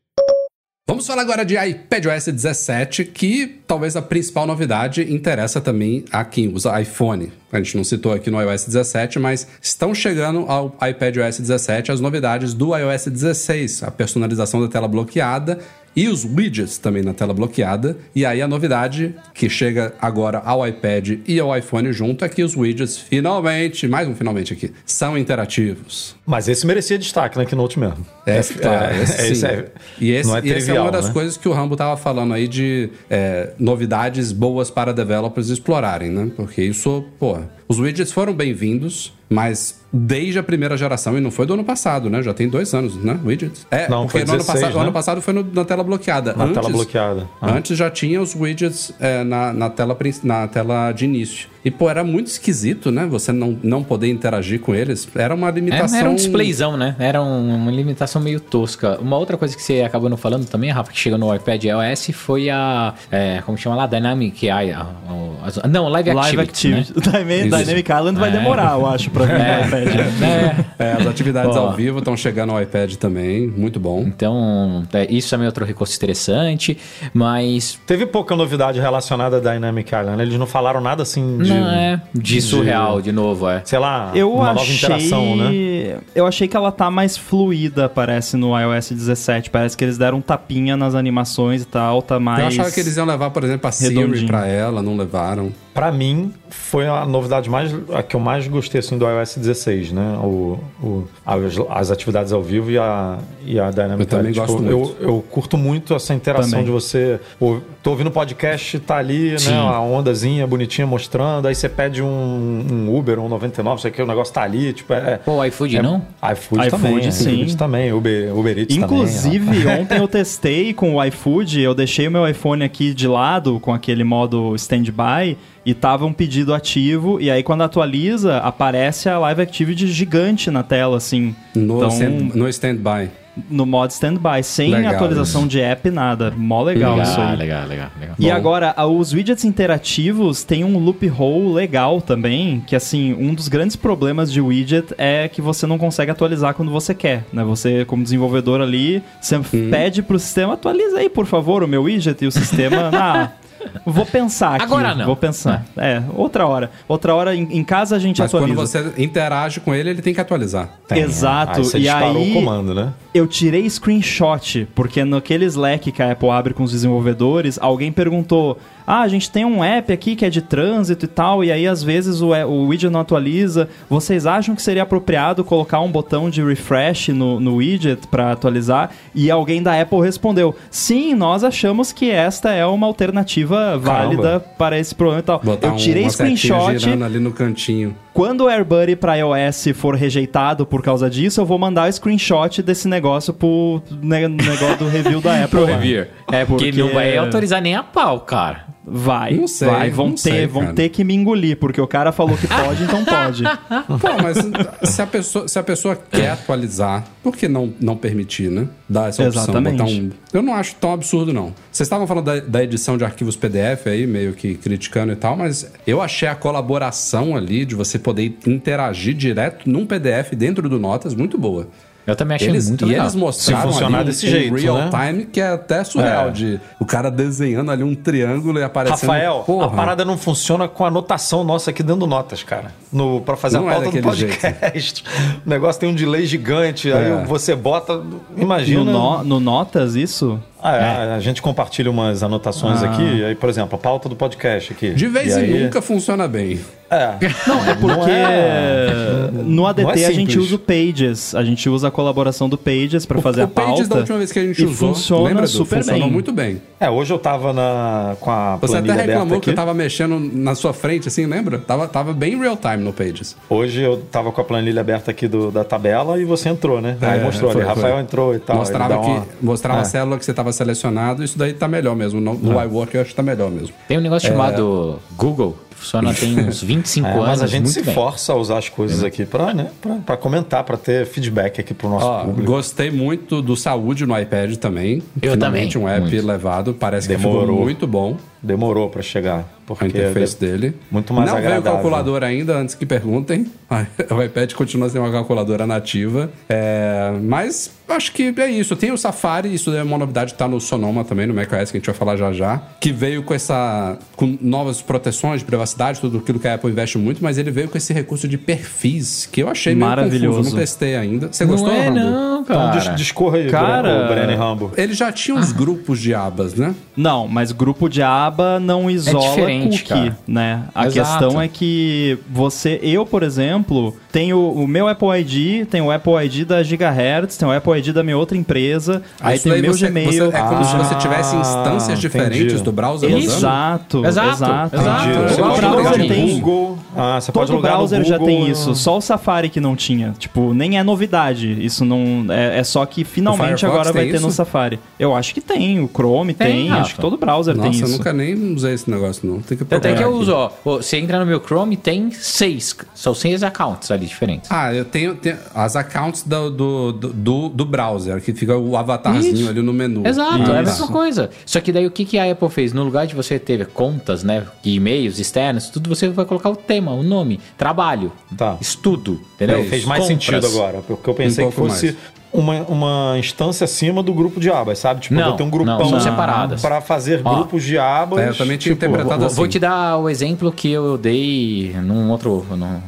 Vamos 0.89 1.05
falar 1.05 1.22
agora 1.22 1.45
de 1.45 1.57
iPadOS 1.57 2.26
17, 2.26 3.07
que 3.07 3.59
talvez 3.66 3.97
a 3.97 4.03
principal 4.03 4.47
novidade 4.47 5.12
interessa 5.12 5.61
também 5.61 6.05
a 6.12 6.24
quem 6.24 6.55
usa 6.55 6.80
iPhone. 6.80 7.32
A 7.51 7.57
gente 7.57 7.76
não 7.76 7.82
citou 7.82 8.12
aqui 8.12 8.30
no 8.30 8.41
iOS 8.41 8.66
17, 8.66 9.18
mas 9.18 9.49
estão 9.61 9.93
chegando 9.93 10.45
ao 10.47 10.78
iPadOS 10.89 11.41
17 11.41 11.91
as 11.91 12.01
novidades 12.01 12.55
do 12.55 12.76
iOS 12.76 13.07
16, 13.09 13.82
a 13.82 13.91
personalização 13.91 14.61
da 14.61 14.68
tela 14.68 14.87
bloqueada 14.87 15.59
e 15.97 16.09
os 16.09 16.24
widgets 16.24 16.76
também 16.76 17.03
na 17.03 17.14
tela 17.14 17.32
bloqueada. 17.32 17.97
E 18.14 18.26
aí 18.26 18.42
a 18.42 18.47
novidade 18.47 19.14
que 19.32 19.49
chega 19.49 19.94
agora 20.01 20.38
ao 20.44 20.66
iPad 20.68 21.18
e 21.26 21.40
ao 21.40 21.57
iPhone 21.57 21.90
junto 21.92 22.24
é 22.24 22.28
que 22.28 22.44
os 22.44 22.55
widgets 22.55 22.99
finalmente, 22.99 23.88
mais 23.88 24.07
um 24.07 24.14
finalmente 24.14 24.53
aqui, 24.53 24.70
são 24.84 25.16
interativos. 25.16 26.14
Mas 26.26 26.49
esse 26.49 26.66
merecia 26.66 26.99
destaque 26.99 27.38
na 27.38 27.47
Keynote 27.47 27.78
mesmo. 27.78 28.05
É, 28.26 28.42
tá, 28.42 28.92
é, 28.92 29.03
esse, 29.03 29.22
esse 29.22 29.34
sim. 29.36 29.47
é- 29.47 29.66
e 29.99 30.11
esse, 30.11 30.28
não 30.28 30.36
é 30.36 30.40
e 30.40 30.42
esse 30.42 30.51
é 30.51 30.55
trivial, 30.55 30.84
uma 30.84 30.92
das 30.92 31.07
né? 31.07 31.12
coisas 31.12 31.36
que 31.36 31.49
o 31.49 31.53
Rambo 31.53 31.76
tava 31.76 31.97
falando 31.97 32.34
aí 32.34 32.47
de 32.47 32.90
é, 33.09 33.51
novidades 33.59 34.32
boas 34.32 34.70
para 34.70 34.92
developers 34.92 35.49
explorarem, 35.49 36.11
né? 36.11 36.30
Porque 36.36 36.62
isso, 36.62 37.05
pô, 37.18 37.38
os 37.68 37.78
widgets 37.78 38.12
foram 38.12 38.34
bem-vindos, 38.34 39.12
mas 39.28 39.80
desde 39.93 40.39
a 40.39 40.43
primeira 40.43 40.76
geração, 40.76 41.16
e 41.16 41.20
não 41.20 41.30
foi 41.30 41.47
do 41.47 41.55
ano 41.55 41.64
passado, 41.64 42.11
né? 42.11 42.22
Já 42.22 42.34
tem 42.34 42.49
dois 42.49 42.74
anos, 42.74 42.97
né? 42.97 43.18
Widgets. 43.24 43.66
É, 43.70 43.89
Não, 43.89 44.03
porque 44.07 44.18
foi 44.18 44.24
no 44.26 44.32
ano 44.32 44.39
16, 44.41 44.47
passado, 44.61 44.72
o 44.74 44.76
né? 44.78 44.82
ano 44.82 44.93
passado 44.93 45.22
foi 45.22 45.32
no- 45.34 45.47
na 45.53 45.64
tela 45.64 45.82
bloqueada. 45.84 46.34
Na 46.34 46.49
tela 46.49 46.68
bloqueada. 46.68 47.26
Ah. 47.41 47.53
Antes 47.53 47.76
já 47.78 47.89
tinha 47.91 48.20
os 48.20 48.34
widgets 48.34 48.93
é, 49.01 49.22
na, 49.24 49.53
na, 49.53 49.70
tela, 49.70 49.97
na 50.22 50.49
tela 50.49 50.93
de 50.93 51.05
início. 51.05 51.49
E, 51.64 51.70
pô, 51.70 51.91
era 51.91 52.05
muito 52.05 52.28
esquisito, 52.28 52.93
né? 52.93 53.07
Você 53.07 53.32
não, 53.32 53.59
não 53.61 53.82
poder 53.82 54.09
interagir 54.09 54.61
com 54.61 54.72
eles. 54.72 55.09
Era 55.16 55.34
uma 55.34 55.49
É, 55.49 55.53
limitação. 55.53 55.99
era 55.99 56.09
um 56.11 56.14
displayzão, 56.14 56.76
né? 56.76 56.95
Era 56.99 57.20
um- 57.22 57.57
uma 57.57 57.72
limitação 57.72 58.22
meio 58.22 58.39
tosca. 58.39 58.99
Uma 59.01 59.16
outra 59.18 59.37
coisa 59.37 59.57
que 59.57 59.62
você 59.62 59.80
acabou 59.82 60.09
não 60.09 60.16
falando 60.16 60.47
também, 60.47 60.70
Rafa, 60.70 60.93
que 60.93 60.99
chegou 60.99 61.18
no 61.18 61.34
iPad 61.34 61.64
iOS 61.64 62.11
foi 62.12 62.51
a. 62.51 62.95
é, 63.11 63.43
como 63.45 63.59
chama 63.59 63.74
lá? 63.74 63.87
Dynamic 63.87 64.49
AI. 64.49 64.70
a- 64.72 64.80
a- 64.82 65.64
a- 65.64 65.68
não, 65.68 65.89
Live 65.89 66.12
Live 66.12 66.41
Activity. 66.41 66.68
né? 66.68 66.78
Activity. 66.80 67.49
Dynamic, 67.64 67.91
Island 67.93 68.18
vai 68.20 68.28
É. 68.28 68.32
demorar, 68.32 68.72
eu 68.78 68.87
acho, 68.87 69.11
pra 69.11 69.24
vir 69.26 69.32
no 69.64 69.70
iPad. 69.83 70.22
É. 70.22 70.66
É, 70.79 70.93
as 70.93 71.07
atividades 71.07 71.57
Ó. 71.57 71.68
ao 71.68 71.72
vivo 71.72 72.01
estão 72.01 72.14
chegando 72.16 72.53
ao 72.53 72.61
iPad 72.61 72.95
também, 72.97 73.47
muito 73.47 73.81
bom. 73.81 74.01
Então, 74.07 74.85
é, 74.93 75.11
isso 75.11 75.31
também 75.31 75.47
é 75.47 75.49
outro 75.49 75.64
recurso 75.64 75.97
interessante, 75.97 76.77
mas 77.14 77.79
Teve 77.87 78.05
pouca 78.05 78.37
novidade 78.37 78.79
relacionada 78.79 79.39
a 79.39 79.41
Dynamic 79.41 79.89
Island. 79.95 80.20
Eles 80.20 80.39
não 80.39 80.47
falaram 80.47 80.81
nada 80.81 81.03
assim 81.03 81.39
de. 81.39 81.49
não 81.49 81.68
é 81.68 82.01
de 82.14 82.43
surreal, 82.43 83.01
de 83.01 83.11
novo, 83.11 83.49
é. 83.49 83.62
Sei 83.64 83.79
lá, 83.79 84.11
Eu 84.14 84.33
uma 84.33 84.49
nova 84.49 84.61
achei, 84.61 84.74
interação, 84.77 85.37
né? 85.37 85.97
eu 86.14 86.27
achei 86.27 86.47
que 86.47 86.57
ela 86.57 86.70
tá 86.70 86.91
mais 86.91 87.16
fluida, 87.16 87.89
parece, 87.89 88.37
no 88.37 88.59
iOS 88.59 88.91
17. 88.91 89.49
Parece 89.51 89.77
que 89.77 89.85
eles 89.85 89.97
deram 89.97 90.18
um 90.18 90.22
tapinha 90.22 90.77
nas 90.77 90.95
animações 90.95 91.62
e 91.62 91.66
tal, 91.66 92.03
tá 92.03 92.20
mais... 92.20 92.41
Eu 92.41 92.47
achava 92.49 92.70
que 92.70 92.81
eles 92.81 92.97
iam 92.97 93.07
levar, 93.07 93.31
por 93.31 93.45
exemplo, 93.45 93.66
a 93.66 93.72
Siri 93.72 93.95
redondinho. 93.95 94.27
pra 94.27 94.47
ela, 94.47 94.83
não 94.83 94.97
levaram. 94.97 95.53
Pra 95.77 95.93
mim, 95.93 96.33
foi 96.51 96.87
a 96.89 97.05
novidade 97.07 97.49
mais 97.49 97.70
a 97.93 98.03
que 98.03 98.16
eu 98.16 98.20
mais 98.20 98.49
gostei 98.49 98.79
assim, 98.81 98.97
do 98.99 99.07
iOS 99.07 99.37
16, 99.37 99.93
né? 99.93 100.18
O, 100.22 100.59
o- 100.83 101.05
as, 101.24 101.39
as 101.70 101.91
atividades 101.91 102.33
ao 102.33 102.43
vivo 102.43 102.70
e 102.70 102.79
a, 102.79 103.18
e 103.45 103.61
a 103.61 103.70
Dynamic 103.70 104.01
Eu 104.01 104.07
também 104.07 104.33
Live. 104.33 104.39
gosto 104.41 104.64
eu, 104.64 104.79
muito. 104.79 104.97
eu 105.03 105.24
curto 105.31 105.57
muito 105.57 105.95
essa 105.95 106.14
interação 106.14 106.51
Também. 106.51 106.64
de 106.64 106.70
você. 106.72 107.20
ou- 107.39 107.61
tô 107.87 107.91
ouvindo 107.93 108.11
podcast, 108.11 108.80
tá 108.80 108.97
ali, 108.97 109.39
Sim. 109.39 109.51
né? 109.51 109.59
A 109.59 109.80
ondazinha 109.80 110.45
bonitinha 110.45 110.84
mostrando, 110.84 111.47
aí 111.47 111.55
você 111.55 111.68
pede 111.68 112.03
um, 112.03 112.66
um 112.68 112.99
Uber, 112.99 113.20
um 113.20 113.28
99, 113.28 113.80
sei 113.80 113.93
que 113.93 114.03
o 114.03 114.07
negócio 114.07 114.34
tá 114.34 114.43
ali, 114.43 114.72
tipo, 114.72 114.93
é. 114.93 115.18
Pô, 115.18 115.34
o 115.37 115.45
iFood 115.45 115.76
é- 115.76 115.82
não? 115.82 116.03
iFood, 116.32 116.66
iFood, 116.66 116.70
também. 116.82 117.12
sim. 117.12 117.34
iFood 117.43 117.57
também, 117.57 117.93
Uber, 117.93 118.37
Uber 118.37 118.59
Eats 118.59 118.76
também. 118.76 118.84
Inclusive, 118.84 119.68
ontem 119.68 119.99
eu 119.99 120.09
testei 120.09 120.74
com 120.74 120.97
o 120.97 121.05
iFood, 121.05 121.61
eu 121.61 121.76
deixei 121.76 122.09
o 122.09 122.11
meu 122.11 122.28
iPhone 122.28 122.64
aqui 122.64 122.93
de 122.93 123.07
lado 123.07 123.61
com 123.61 123.72
aquele 123.72 124.03
modo 124.03 124.57
standby 124.57 125.39
e 125.64 125.72
tava 125.72 126.07
um 126.07 126.12
pedido 126.12 126.53
ativo, 126.53 127.20
e 127.20 127.30
aí 127.30 127.45
quando 127.45 127.62
atualiza, 127.62 128.39
aparece 128.39 129.09
a 129.09 129.16
Live 129.16 129.43
Activity 129.43 129.87
gigante 129.87 130.51
na 130.51 130.64
tela, 130.64 130.97
assim. 130.97 131.37
No, 131.55 131.76
então, 131.76 131.89
stand, 131.91 132.11
no 132.34 132.49
standby. 132.49 133.11
No 133.51 133.66
modo 133.66 133.91
standby, 133.91 134.43
sem 134.43 134.70
Legal 134.72 134.95
atualização 134.95 135.43
isso. 135.43 135.51
de 135.51 135.61
app, 135.61 135.91
nada. 135.91 136.32
Mó 136.37 136.62
legal, 136.62 137.01
isso 137.03 137.20
aí. 137.20 137.37
legal, 137.37 137.66
legal, 137.66 137.89
legal. 138.01 138.16
E 138.18 138.30
agora, 138.30 138.72
a- 138.76 138.87
os 138.87 139.12
widgets 139.12 139.45
interativos 139.45 140.43
têm 140.45 140.64
um 140.64 140.78
loophole 140.78 141.53
legal 141.53 142.01
também, 142.01 142.62
que 142.66 142.74
assim, 142.74 143.14
um 143.14 143.34
dos 143.34 143.49
grandes 143.49 143.76
problemas 143.76 144.32
de 144.32 144.41
widget 144.41 144.95
é 144.97 145.28
que 145.28 145.43
você 145.43 145.66
não 145.66 145.76
consegue 145.78 146.11
atualizar 146.11 146.55
quando 146.55 146.70
você 146.70 146.95
quer, 146.95 147.24
né? 147.32 147.45
Você, 147.45 147.84
como 147.84 148.03
desenvolvedor 148.03 148.61
ali, 148.61 149.03
você 149.20 149.39
pede 149.70 150.03
pro 150.03 150.18
sistema, 150.18 150.55
atualiza 150.55 150.99
aí, 150.99 151.09
por 151.09 151.26
favor, 151.26 151.62
o 151.62 151.68
meu 151.68 151.82
widget, 151.82 152.22
e 152.24 152.26
o 152.26 152.32
sistema, 152.32 152.91
ah... 152.93 153.30
Vou 153.85 154.05
pensar 154.07 154.55
aqui. 154.55 154.64
Agora 154.64 154.95
não. 154.95 155.07
Vou 155.07 155.17
pensar. 155.17 155.64
É, 155.77 156.03
outra 156.14 156.47
hora. 156.47 156.71
Outra 156.89 157.14
hora, 157.14 157.35
em, 157.35 157.43
em 157.59 157.64
casa 157.64 157.97
a 157.97 157.99
gente 157.99 158.21
Mas 158.21 158.31
quando 158.31 158.45
atualiza. 158.51 158.93
você 158.93 159.03
interage 159.03 159.61
com 159.61 159.75
ele, 159.75 159.91
ele 159.91 160.03
tem 160.03 160.14
que 160.14 160.21
atualizar. 160.21 160.71
Tem, 160.89 160.99
né? 161.01 161.05
Exato, 161.05 161.59
Aí 161.59 161.64
você 161.64 161.79
e 161.79 161.89
aí- 161.89 162.31
o 162.31 162.35
comando, 162.35 162.75
né? 162.75 162.93
Eu 163.14 163.27
tirei 163.27 163.69
screenshot, 163.69 164.67
porque 164.75 165.05
naquele 165.05 165.45
Slack 165.47 165.91
que 165.93 166.03
a 166.03 166.12
Apple 166.12 166.31
abre 166.31 166.53
com 166.55 166.62
os 166.64 166.71
desenvolvedores, 166.71 167.59
alguém 167.61 167.91
perguntou: 167.93 168.59
Ah, 168.87 169.01
a 169.01 169.09
gente 169.09 169.30
tem 169.30 169.45
um 169.45 169.64
app 169.64 169.93
aqui 169.93 170.14
que 170.14 170.24
é 170.24 170.30
de 170.30 170.41
trânsito 170.41 171.05
e 171.05 171.09
tal, 171.09 171.43
e 171.43 171.51
aí 171.51 171.66
às 171.66 171.82
vezes 171.82 172.20
o, 172.20 172.28
o 172.32 172.66
widget 172.68 172.91
não 172.93 173.01
atualiza. 173.01 173.68
Vocês 173.91 174.26
acham 174.26 174.55
que 174.55 174.62
seria 174.62 174.82
apropriado 174.84 175.43
colocar 175.45 175.80
um 175.80 175.91
botão 175.91 176.30
de 176.30 176.43
refresh 176.43 177.09
no, 177.09 177.41
no 177.41 177.57
widget 177.57 178.07
para 178.09 178.32
atualizar? 178.32 178.91
E 179.14 179.30
alguém 179.30 179.62
da 179.62 179.80
Apple 179.80 180.01
respondeu: 180.01 180.55
Sim, 180.70 181.14
nós 181.14 181.43
achamos 181.43 181.93
que 181.93 182.11
esta 182.11 182.53
é 182.53 182.64
uma 182.64 182.87
alternativa 182.87 183.76
válida 183.78 184.41
para 184.41 184.78
esse 184.78 184.95
problema 184.95 185.20
e 185.20 185.24
tal. 185.24 185.41
Botar 185.41 185.68
Eu 185.68 185.76
tirei 185.76 186.09
screenshot. 186.09 186.76
ali 187.05 187.18
no 187.18 187.32
cantinho. 187.32 187.95
Quando 188.12 188.43
o 188.45 188.49
AirBuddy 188.49 188.97
para 188.97 189.16
iOS 189.16 189.68
for 189.74 189.95
rejeitado 189.95 190.64
por 190.64 190.80
causa 190.82 191.11
disso, 191.11 191.41
eu 191.41 191.45
vou 191.45 191.59
mandar 191.59 191.87
o 191.89 191.93
screenshot 191.93 192.62
desse 192.62 192.89
negócio 192.89 193.34
pro 193.34 193.82
ne- 194.01 194.26
negócio 194.28 194.76
do 194.78 194.89
review 194.89 195.20
da 195.20 195.34
Apple. 195.45 195.49
Pro 195.51 195.64
review. 195.66 196.07
É, 196.32 196.45
porque, 196.45 196.66
Porque- 196.66 196.72
não 196.82 196.89
vai 196.95 197.16
autorizar 197.16 197.61
nem 197.61 197.74
a 197.74 197.82
pau, 197.82 198.20
cara. 198.20 198.64
Vai, 198.89 199.34
Não 199.34 199.49
sei, 199.49 199.68
vai, 199.68 199.91
vão 199.91 200.09
não 200.09 200.14
ter, 200.14 200.20
sei, 200.20 200.47
vão 200.47 200.72
ter 200.72 200.89
que 200.91 201.03
me 201.03 201.12
engolir, 201.12 201.57
porque 201.57 201.80
o 201.80 201.89
cara 201.89 202.12
falou 202.12 202.37
que 202.37 202.47
pode, 202.47 202.84
então 202.84 203.05
pode. 203.05 203.43
Pô, 204.01 204.09
mas 204.22 204.89
se 204.89 205.03
a 205.03 205.07
pessoa, 205.07 205.49
se 205.49 205.59
a 205.59 205.62
pessoa 205.62 205.97
quer 205.97 206.30
atualizar, 206.30 207.05
por 207.20 207.37
que 207.37 207.49
não, 207.49 207.74
não 207.80 207.97
permitir, 207.97 208.49
né? 208.49 208.68
Dar 208.89 209.09
essa 209.09 209.24
opção. 209.24 209.43
Exatamente. 209.43 209.78
Botar 209.78 209.91
um... 209.91 210.11
Eu 210.32 210.41
não 210.41 210.55
acho 210.55 210.76
tão 210.76 210.93
absurdo, 210.93 211.32
não. 211.32 211.53
Vocês 211.72 211.87
estavam 211.87 212.07
falando 212.07 212.26
da, 212.26 212.39
da 212.39 212.62
edição 212.62 212.97
de 212.97 213.05
arquivos 213.05 213.34
PDF 213.34 213.89
aí, 213.89 214.07
meio 214.07 214.34
que 214.34 214.55
criticando 214.55 215.12
e 215.12 215.16
tal, 215.16 215.37
mas 215.37 215.68
eu 215.84 216.01
achei 216.01 216.28
a 216.28 216.37
colaboração 216.37 217.34
ali 217.34 217.64
de 217.64 217.74
você 217.74 217.99
poder 217.99 218.39
interagir 218.47 219.14
direto 219.14 219.68
num 219.68 219.84
PDF 219.84 220.32
dentro 220.37 220.68
do 220.68 220.78
Notas 220.78 221.12
muito 221.12 221.37
boa. 221.37 221.68
Eu 222.07 222.15
também 222.15 222.37
achei 222.37 222.49
Eles, 222.49 222.69
muito 222.69 222.85
e 222.85 222.89
legal. 222.89 223.05
eles 223.05 223.15
mostraram 223.17 223.63
Se 223.63 223.67
funcionar 223.73 223.99
ali 223.99 224.05
um, 224.05 224.09
desse 224.11 224.27
um 224.27 224.31
jeito, 224.31 224.55
real 224.55 224.77
né? 224.79 224.91
time 224.91 225.25
que 225.27 225.41
é 225.41 225.49
até 225.49 225.83
surreal, 225.83 226.29
É. 226.29 226.31
de 226.31 226.61
o 226.79 226.85
cara 226.85 227.11
desenhando 227.11 227.71
ali 227.71 227.83
um 227.83 227.95
triângulo 227.97 228.59
e 228.59 228.63
aparecendo... 228.63 229.11
Rafael, 229.11 229.43
Porra. 229.45 229.67
a 229.67 229.71
parada 229.71 230.05
não 230.05 230.17
funciona 230.17 230.69
com 230.69 230.85
a 230.85 230.89
anotação 230.89 231.43
nossa 231.43 231.71
aqui 231.71 231.83
dentro 231.83 232.01
do 232.01 232.07
Notas, 232.07 232.43
cara. 232.45 232.71
No, 232.93 233.21
pra 233.23 233.37
fazer 233.37 233.59
Não 233.59 233.67
a 233.69 233.73
é 233.73 233.75
pauta 233.75 233.91
do 233.91 234.03
daquele 234.03 234.29
podcast. 234.33 235.05
O 235.45 235.49
negócio 235.51 235.81
tem 235.81 235.89
um 235.91 235.95
delay 235.95 236.25
gigante, 236.27 236.91
É. 236.93 236.97
aí 237.21 237.25
você 237.27 237.55
bota. 237.57 238.01
Imagina. 238.37 238.85
No, 238.85 238.93
no- 239.19 239.25
no 239.25 239.41
Notas, 239.41 239.95
isso? 239.97 240.41
Ah, 240.63 240.77
é, 240.77 241.15
A 241.15 241.21
gente 241.21 241.41
compartilha 241.43 241.91
umas 241.91 242.23
anotações 242.23 242.83
Ah. 242.83 242.87
aqui, 242.91 243.25
aí, 243.25 243.35
por 243.35 243.49
exemplo, 243.49 243.77
a 243.77 243.79
pauta 243.79 244.09
do 244.09 244.17
podcast 244.17 244.73
aqui. 244.73 244.91
De 244.95 245.07
vez 245.07 245.37
E 245.37 245.41
em 245.41 245.43
aí- 245.43 245.63
nunca 245.65 245.81
funciona 245.83 246.27
bem. 246.27 246.59
É. 246.89 247.15
Não, 247.49 247.69
é 247.69 247.75
porque 247.75 248.11
é- 248.13 249.31
no 249.45 249.67
ADT 249.67 249.83
não 249.83 249.91
é 249.91 250.07
a 250.07 250.13
gente 250.13 250.39
usa 250.39 250.55
o 250.55 250.59
Pages. 250.59 251.35
A 251.35 251.43
gente 251.43 251.69
usa 251.69 251.89
a 251.89 251.91
colaboração 251.91 252.49
do 252.49 252.57
Pages 252.57 253.05
para 253.05 253.21
fazer 253.21 253.41
o 253.41 253.45
a 253.45 253.49
pauta. 253.49 253.71
Pages 253.73 253.89
da 253.89 253.97
última 253.97 254.19
vez 254.19 254.31
que 254.31 254.39
a 254.39 254.43
gente 254.45 254.65
usou, 254.65 254.95
funciona 254.95 255.25
lembra, 255.29 255.47
super 255.49 255.79
Funcionou 255.79 256.03
bem. 256.05 256.13
muito 256.13 256.33
bem. 256.33 256.63
É, 256.79 256.89
hoje 256.89 257.13
eu 257.13 257.19
tava 257.19 257.53
na, 257.53 258.15
com 258.21 258.31
a 258.31 258.55
Você 258.57 258.77
até 258.77 258.93
reclamou 258.93 259.41
que 259.41 259.51
eu 259.51 259.55
tava 259.57 259.75
mexendo 259.75 260.19
na 260.33 260.55
sua 260.55 260.73
frente, 260.73 261.09
assim, 261.09 261.27
lembra? 261.27 261.59
Tava, 261.59 261.89
tava 261.89 262.13
bem 262.13 262.39
real 262.39 262.57
time 262.57 262.77
no 262.85 262.93
Pages. 262.93 263.37
Hoje 263.51 263.83
eu 263.83 263.97
tava 264.11 264.31
com 264.31 264.41
a 264.41 264.45
planilha 264.45 264.81
aberta 264.81 265.11
aqui 265.11 265.27
do- 265.27 265.51
da 265.51 265.65
tabela 265.65 266.21
e 266.21 266.25
você 266.25 266.49
entrou, 266.51 266.81
né? 266.81 266.97
aí 267.01 267.19
É, 267.19 267.23
mostrou 267.25 267.51
foi, 267.51 267.63
ali, 267.63 267.71
foi. 267.73 267.83
Rafael 267.83 268.01
entrou 268.01 268.33
e 268.35 268.39
tal. 268.39 268.57
mostrava 268.59 269.01
que, 269.01 269.07
uma- 269.11 269.27
mostrava 269.43 269.81
É. 269.81 269.83
a 269.83 269.85
célula 269.85 270.19
que 270.19 270.25
você 270.25 270.33
tava 270.33 270.45
selecionado, 270.53 271.22
isso 271.24 271.38
daí 271.38 271.53
tá 271.53 271.66
melhor 271.68 271.94
mesmo. 271.97 272.20
No, 272.20 272.34
no 272.34 272.61
iWork 272.62 272.94
eu 272.94 273.01
acho 273.01 273.11
que 273.11 273.16
tá 273.16 273.22
melhor 273.22 273.51
mesmo. 273.51 273.74
Tem 273.88 273.99
um 273.99 274.01
negócio 274.01 274.28
chamado 274.28 274.99
Google, 275.16 275.57
que 275.70 275.76
funciona 275.76 276.12
tem 276.14 276.38
uns 276.40 276.62
25 276.64 277.07
É, 277.07 277.11
anos. 277.12 277.26
mas 277.26 277.42
a 277.42 277.47
gente 277.47 277.62
muito 277.64 277.74
se 277.74 277.82
bem. 277.82 277.94
força 277.94 278.32
a 278.32 278.36
usar 278.36 278.59
as 278.59 278.68
coisas 278.68 279.03
aqui 279.05 279.24
pra, 279.24 279.53
né, 279.55 279.70
pra, 279.80 279.94
pra 279.97 280.16
comentar, 280.16 280.64
pra 280.64 280.76
ter 280.76 281.07
feedback 281.07 281.61
aqui 281.61 281.74
pro 281.74 281.88
nosso 281.88 282.07
Ó, 282.07 282.24
público. 282.24 282.51
gostei 282.51 282.90
muito 282.90 283.40
do 283.42 283.57
Saúde 283.57 284.07
no 284.07 284.18
iPad 284.18 284.57
também. 284.57 285.03
Eu 285.20 285.32
Finalmente 285.32 285.74
também, 285.74 285.86
um 285.86 285.88
app 285.88 286.01
muito. 286.11 286.26
levado, 286.26 286.74
parece 286.74 287.09
que 287.09 287.16
Demorou. 287.16 287.40
ficou 287.47 287.62
muito 287.64 287.86
bom 287.86 288.16
Demorou 288.47 288.88
pra 288.88 289.03
chegar. 289.03 289.44
Porque 289.66 289.84
a 289.84 289.88
interface 289.88 290.38
dele. 290.38 290.74
muito 290.92 291.12
mais 291.12 291.26
Não 291.28 291.34
veio 291.36 291.49
agradável. 291.49 291.72
calculador 291.80 292.22
ainda, 292.22 292.57
antes 292.57 292.74
que 292.76 292.86
perguntem. 292.86 293.47
O 294.16 294.22
iPad 294.22 294.53
continua 294.53 294.88
sendo 294.88 295.03
uma 295.03 295.11
calculadora 295.11 295.66
nativa. 295.66 296.30
É, 296.49 297.11
mas 297.20 297.68
acho 297.88 298.12
que 298.12 298.32
é 298.38 298.49
isso. 298.49 298.76
Tem 298.76 298.92
o 298.92 298.97
Safari, 298.97 299.53
isso 299.53 299.74
é 299.74 299.82
uma 299.82 299.99
novidade 299.99 300.32
que 300.34 300.38
tá 300.38 300.47
no 300.47 300.61
Sonoma 300.61 301.03
também, 301.05 301.26
no 301.26 301.34
macOS, 301.34 301.72
que 301.72 301.76
a 301.76 301.80
gente 301.80 301.86
vai 301.86 301.94
falar 301.97 302.16
já 302.16 302.32
já. 302.32 302.62
Que 302.80 302.92
veio 302.92 303.24
com 303.24 303.34
essa. 303.34 303.99
com 304.14 304.38
novas 304.40 304.80
proteções 304.80 305.40
de 305.40 305.44
privacidade, 305.47 306.01
tudo 306.01 306.18
aquilo 306.18 306.38
que 306.38 306.47
a 306.47 306.55
Apple 306.55 306.70
investe 306.70 306.97
muito, 306.97 307.20
mas 307.24 307.38
ele 307.38 307.51
veio 307.51 307.68
com 307.68 307.76
esse 307.76 307.92
recurso 307.92 308.28
de 308.28 308.38
perfis, 308.38 309.26
que 309.26 309.42
eu 309.42 309.49
achei 309.49 309.74
meio 309.74 309.88
Maravilhoso. 309.88 310.36
confuso. 310.38 310.55
Não 310.55 310.61
testei 310.62 310.94
ainda. 310.94 311.28
Você 311.32 311.44
Não 311.44 311.51
gostou, 311.51 311.72
é, 311.72 311.88
Rambo? 311.88 311.99
não, 311.99 312.40
Então, 312.42 312.57
cara. 312.57 312.78
dis- 312.78 312.94
discorra 312.97 313.38
aí, 313.38 313.51
Cara- 313.51 314.05
o 314.05 314.09
Brenner 314.14 314.38
Rambo. 314.38 314.70
Ele 314.76 314.94
já 314.94 315.11
tinha 315.11 315.36
uns 315.36 315.51
grupos 315.51 315.99
de 316.01 316.14
abas, 316.14 316.55
né? 316.55 316.72
Não, 316.97 317.26
mas 317.26 317.51
grupo 317.51 317.88
de 317.88 318.01
aba 318.37 318.61
não 318.61 318.91
isola 318.91 319.34
cookie, 319.34 319.82
cara. 319.84 320.18
né? 320.26 320.64
A 320.74 320.87
Exato. 320.87 321.09
questão 321.24 321.41
é 321.41 321.49
que 321.49 322.18
você, 322.30 322.78
eu, 322.82 323.07
por 323.07 323.22
exemplo, 323.22 323.97
tenho 324.17 324.39
o 324.51 324.67
meu 324.67 324.89
Apple 324.89 325.09
ID, 325.21 325.67
tenho 325.67 325.85
o 325.85 325.91
Apple 325.91 326.14
ID 326.25 326.47
da 326.47 326.62
Gigahertz, 326.62 327.37
tenho 327.37 327.51
o 327.51 327.55
Apple 327.55 327.79
ID 327.79 327.89
da 327.93 328.03
minha 328.03 328.17
outra 328.17 328.35
empresa, 328.35 329.03
aí 329.21 329.37
Isso 329.37 329.45
tem 329.45 329.59
o 329.59 329.62
meu 329.62 329.75
você- 329.75 329.89
Gmail. 329.89 330.07
você- 330.31 330.37
é 330.37 330.41
como 330.43 330.64
se 330.64 330.75
Ah, 330.75 330.79
você 330.79 330.95
tivesse 330.95 331.37
instâncias 331.37 331.83
entendi. 331.85 332.01
diferentes 332.01 332.62
do 332.62 332.73
browser. 332.73 333.11
Exato, 333.14 334.07
Exato, 334.07 334.29
exato. 334.31 334.77
exato. 334.77 334.77
Entendi. 334.77 334.89
Ah, 335.19 335.29
Você 335.29 335.41
o 335.41 335.45
pode 335.45 335.61
browser 335.61 335.71
logar 335.85 335.99
no 335.99 336.09
tem. 336.09 336.41
Google. 336.41 336.79
Ah, 336.97 337.21
você 337.21 337.31
pode 337.33 337.47
Todo 337.49 337.57
no 337.57 337.62
browser 337.62 338.05
já 338.05 338.17
Google, 338.17 338.35
tem 338.35 338.51
isso, 338.51 338.75
só 338.75 338.97
o 338.97 339.01
Safari 339.03 339.51
que 339.51 339.61
não 339.61 339.77
tinha. 339.77 340.14
Tipo, 340.19 340.55
nem 340.55 340.79
é 340.79 340.83
novidade. 340.83 341.62
Isso 341.62 341.85
não. 341.85 342.25
É, 342.31 342.61
é 342.61 342.64
só 342.64 342.87
que 342.87 343.05
finalmente 343.05 343.67
agora 343.67 343.93
vai 343.93 344.05
tem 344.05 344.12
ter 344.12 344.21
no 344.21 344.29
isso? 344.29 344.37
Safari. 344.37 344.81
Eu 344.99 345.14
acho 345.14 345.35
que 345.35 345.43
tem, 345.43 345.79
o 345.81 345.91
Chrome 345.93 346.33
tem, 346.33 346.69
Tem, 346.69 346.71
acho 346.73 346.95
que 346.95 347.01
todo 347.03 347.19
browser 347.19 347.55
Nossa, 347.55 347.69
tem 347.71 347.81
eu 347.81 347.87
isso. 347.87 347.99
nunca 347.99 348.14
nem 348.14 348.55
usei 348.55 348.73
esse 348.73 348.91
negócio, 348.91 349.29
não. 349.29 349.43
Tem 349.43 349.59
que 349.59 349.64
Até 349.64 349.77
que 349.77 349.81
procurar 349.81 350.03
eu 350.03 350.09
aqui. 350.09 350.19
uso, 350.23 350.33
ó, 350.33 350.51
Você 350.64 350.97
entra 350.97 351.19
no 351.21 351.27
meu 351.27 351.39
Chrome, 351.45 351.77
tem 351.77 352.11
seis. 352.12 352.75
São 352.95 353.14
seis 353.14 353.43
accounts 353.43 353.91
ali 353.91 354.06
diferentes. 354.09 354.51
Ah, 354.51 354.73
eu 354.75 354.85
tenho, 354.85 355.15
tenho 355.15 355.37
as 355.55 355.77
accounts 355.77 356.23
do, 356.23 356.51
do, 356.51 356.93
do, 356.93 357.49
do- 357.49 357.65
browser, 357.67 358.21
que 358.23 358.33
fica 358.33 358.57
o 358.57 358.77
avatarzinho 358.77 359.35
Isso. 359.35 359.49
ali 359.49 359.61
no 359.63 359.73
menu. 359.73 360.07
Exato, 360.07 360.51
é 360.51 360.59
a 360.59 360.63
Isso. 360.63 360.71
mesma 360.73 360.87
coisa. 360.89 361.31
Só 361.45 361.61
que 361.61 361.73
daí 361.73 361.87
o 361.87 361.91
que, 361.91 362.05
que 362.05 362.19
a 362.19 362.31
Apple 362.31 362.49
fez? 362.49 362.73
No 362.73 362.85
lugar 362.85 363.07
de 363.07 363.15
você 363.15 363.39
ter 363.39 363.67
contas, 363.67 364.23
né? 364.23 364.45
E-mails 364.65 365.19
externos, 365.19 365.69
tudo 365.69 365.89
você 365.89 366.09
vai 366.09 366.25
colocar 366.25 366.51
o 366.51 366.57
tema, 366.57 366.93
o 366.93 367.03
nome, 367.03 367.41
trabalho, 367.59 368.13
Tá. 368.37 368.57
estudo, 368.61 369.21
entendeu? 369.35 369.59
É, 369.61 369.65
fez 369.65 369.85
mais 369.85 370.03
Compras. 370.05 370.25
sentido 370.25 370.47
agora, 370.47 370.79
porque 370.87 371.09
eu 371.11 371.15
pensei 371.15 371.45
Um 371.45 371.51
que 371.51 371.57
fosse 371.57 371.87
mais. 371.87 371.97
uma, 372.33 372.61
uma 372.63 373.19
instância 373.19 373.65
acima 373.65 374.03
do 374.03 374.13
grupo 374.15 374.39
de 374.39 374.51
abas, 374.51 374.79
sabe? 374.79 375.01
Tipo, 375.01 375.15
eu 375.15 375.19
Não, 375.21 375.29
vou 375.29 375.37
ter 375.37 375.43
um 375.43 375.47
não, 375.47 375.53
grupão 375.53 375.89
são 375.89 376.01
separadas. 376.01 376.61
para 376.63 376.81
fazer 376.81 377.21
Ó. 377.25 377.35
grupos 377.35 377.63
de 377.65 377.79
abas. 377.79 378.21
É, 378.21 378.29
eu 378.29 378.35
também 378.37 378.57
tinha 378.59 378.75
tipo, 378.75 378.85
interpretado 378.87 379.19
Vou, 379.21 379.27
assim. 379.27 379.37
vou 379.37 379.49
te 379.49 379.59
dar 379.59 379.99
o 379.99 380.09
exemplo 380.09 380.53
que 380.53 380.71
eu 380.71 380.97
dei 380.99 381.75
num 381.83 382.11
outro 382.11 382.45
num 382.51 382.81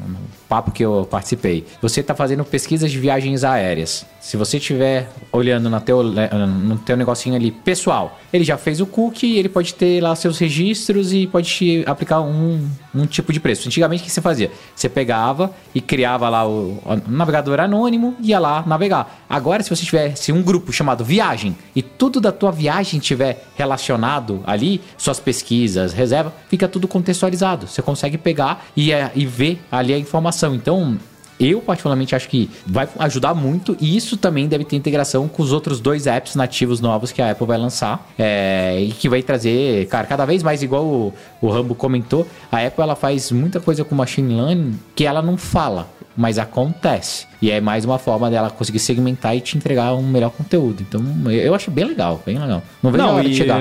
papo 0.49 0.70
que 0.70 0.84
eu 0.84 1.07
participei. 1.11 1.66
Você 1.82 2.01
está 2.01 2.14
fazendo 2.14 2.44
pesquisas 2.44 2.90
de 2.90 2.99
viagens 2.99 3.44
aéreas. 3.44 4.07
Se 4.21 4.37
você 4.37 4.59
estiver 4.59 5.09
olhando 5.33 5.71
no 5.71 5.81
teu, 5.81 6.03
no 6.03 6.77
teu 6.79 6.97
negocinho 6.97 7.37
ali 7.37 7.51
pessoal, 7.51 8.19
ele 8.33 8.45
já 8.45 8.59
fez 8.59 8.81
o 8.81 8.87
cookie, 8.87 9.37
ele 9.37 9.49
pode 9.49 9.75
ter 9.75 10.03
lá 10.03 10.14
seus 10.16 10.39
registros 10.39 11.12
e 11.12 11.27
pode 11.27 11.49
te 11.49 11.85
aplicar 11.87 12.21
um, 12.21 12.69
um 12.95 13.07
tipo 13.07 13.33
de 13.33 13.39
preço. 13.39 13.69
Antigamente, 13.69 14.03
o 14.03 14.07
que 14.07 14.11
você 14.11 14.21
fazia? 14.21 14.51
Você 14.75 14.89
pegava 14.89 15.53
e 15.75 15.81
criava 15.81 16.29
lá 16.29 16.47
o, 16.47 16.79
o 16.85 17.11
navegador 17.11 17.61
anônimo 17.61 18.16
e 18.21 18.31
ia 18.31 18.39
lá 18.39 18.64
navegar. 18.66 19.25
Agora, 19.31 19.62
se 19.62 19.71
você 19.71 19.85
tivesse 19.85 20.33
um 20.33 20.43
grupo 20.43 20.73
chamado 20.73 21.05
Viagem 21.05 21.57
e 21.75 21.83
tudo 21.83 22.21
da 22.21 22.33
tua 22.33 22.51
viagem 22.51 22.99
tiver 23.01 23.47
relacionado 23.57 24.43
ali, 24.47 24.81
suas 24.97 25.21
pesquisas, 25.21 25.93
reserva, 25.93 26.33
fica 26.49 26.66
tudo 26.66 26.89
contextualizado. 26.89 27.66
Você 27.66 27.81
consegue 27.81 28.19
pegar 28.19 28.66
e, 28.77 28.93
é, 28.93 29.11
e 29.14 29.25
ver 29.25 29.61
ali 29.71 29.95
a 29.95 29.99
informação. 29.99 30.55
Então, 30.55 30.99
eu, 31.39 31.61
particularmente, 31.61 32.14
acho 32.14 32.28
que 32.28 32.51
vai 32.66 32.89
ajudar 32.99 33.34
muito 33.34 33.76
e 33.80 33.97
isso 33.97 34.16
também 34.16 34.49
deve 34.49 34.64
ter 34.64 34.76
integração 34.76 35.28
com 35.28 35.43
os 35.43 35.53
outros 35.53 35.80
dois 35.80 36.07
apps 36.07 36.34
nativos 36.34 36.80
novos 36.80 37.12
que 37.12 37.22
a 37.22 37.30
Apple 37.30 37.47
vai 37.47 37.59
lançar 37.59 38.09
é, 38.18 38.80
e 38.80 38.91
que 38.91 39.09
vai 39.09 39.22
trazer, 39.22 39.86
cara, 39.86 40.07
cada 40.07 40.24
vez 40.24 40.43
mais, 40.43 40.62
igual 40.62 40.84
o, 40.84 41.14
o 41.41 41.49
Rambo 41.49 41.74
comentou, 41.74 42.26
a 42.51 42.66
Apple 42.66 42.82
ela 42.82 42.97
faz 42.97 43.30
muita 43.30 43.61
coisa 43.61 43.84
com 43.84 43.95
machine 43.95 44.34
learning 44.34 44.78
que 44.97 45.05
ela 45.05 45.22
não 45.22 45.36
fala, 45.36 45.89
mas 46.16 46.39
acontece. 46.39 47.28
E 47.41 47.51
é 47.51 47.61
mais 47.61 47.84
uma 47.84 47.99
forma 47.99 48.28
dela 48.30 48.51
conseguir 48.51 48.78
segmentar 48.80 49.36
e 49.36 49.41
te 49.41 49.57
entregar 49.57 49.95
um 49.95 50.03
melhor 50.03 50.30
conteúdo. 50.30 50.82
Então, 50.86 51.01
eu 51.30 51.55
acho 51.55 51.70
bem 51.70 51.84
legal, 51.84 52.20
bem 52.26 52.36
legal. 52.39 52.62
Não 52.82 52.91
vejo 52.91 53.05
não, 53.05 53.11
a 53.11 53.14
hora 53.14 53.28
de 53.28 53.34
chegar. 53.34 53.61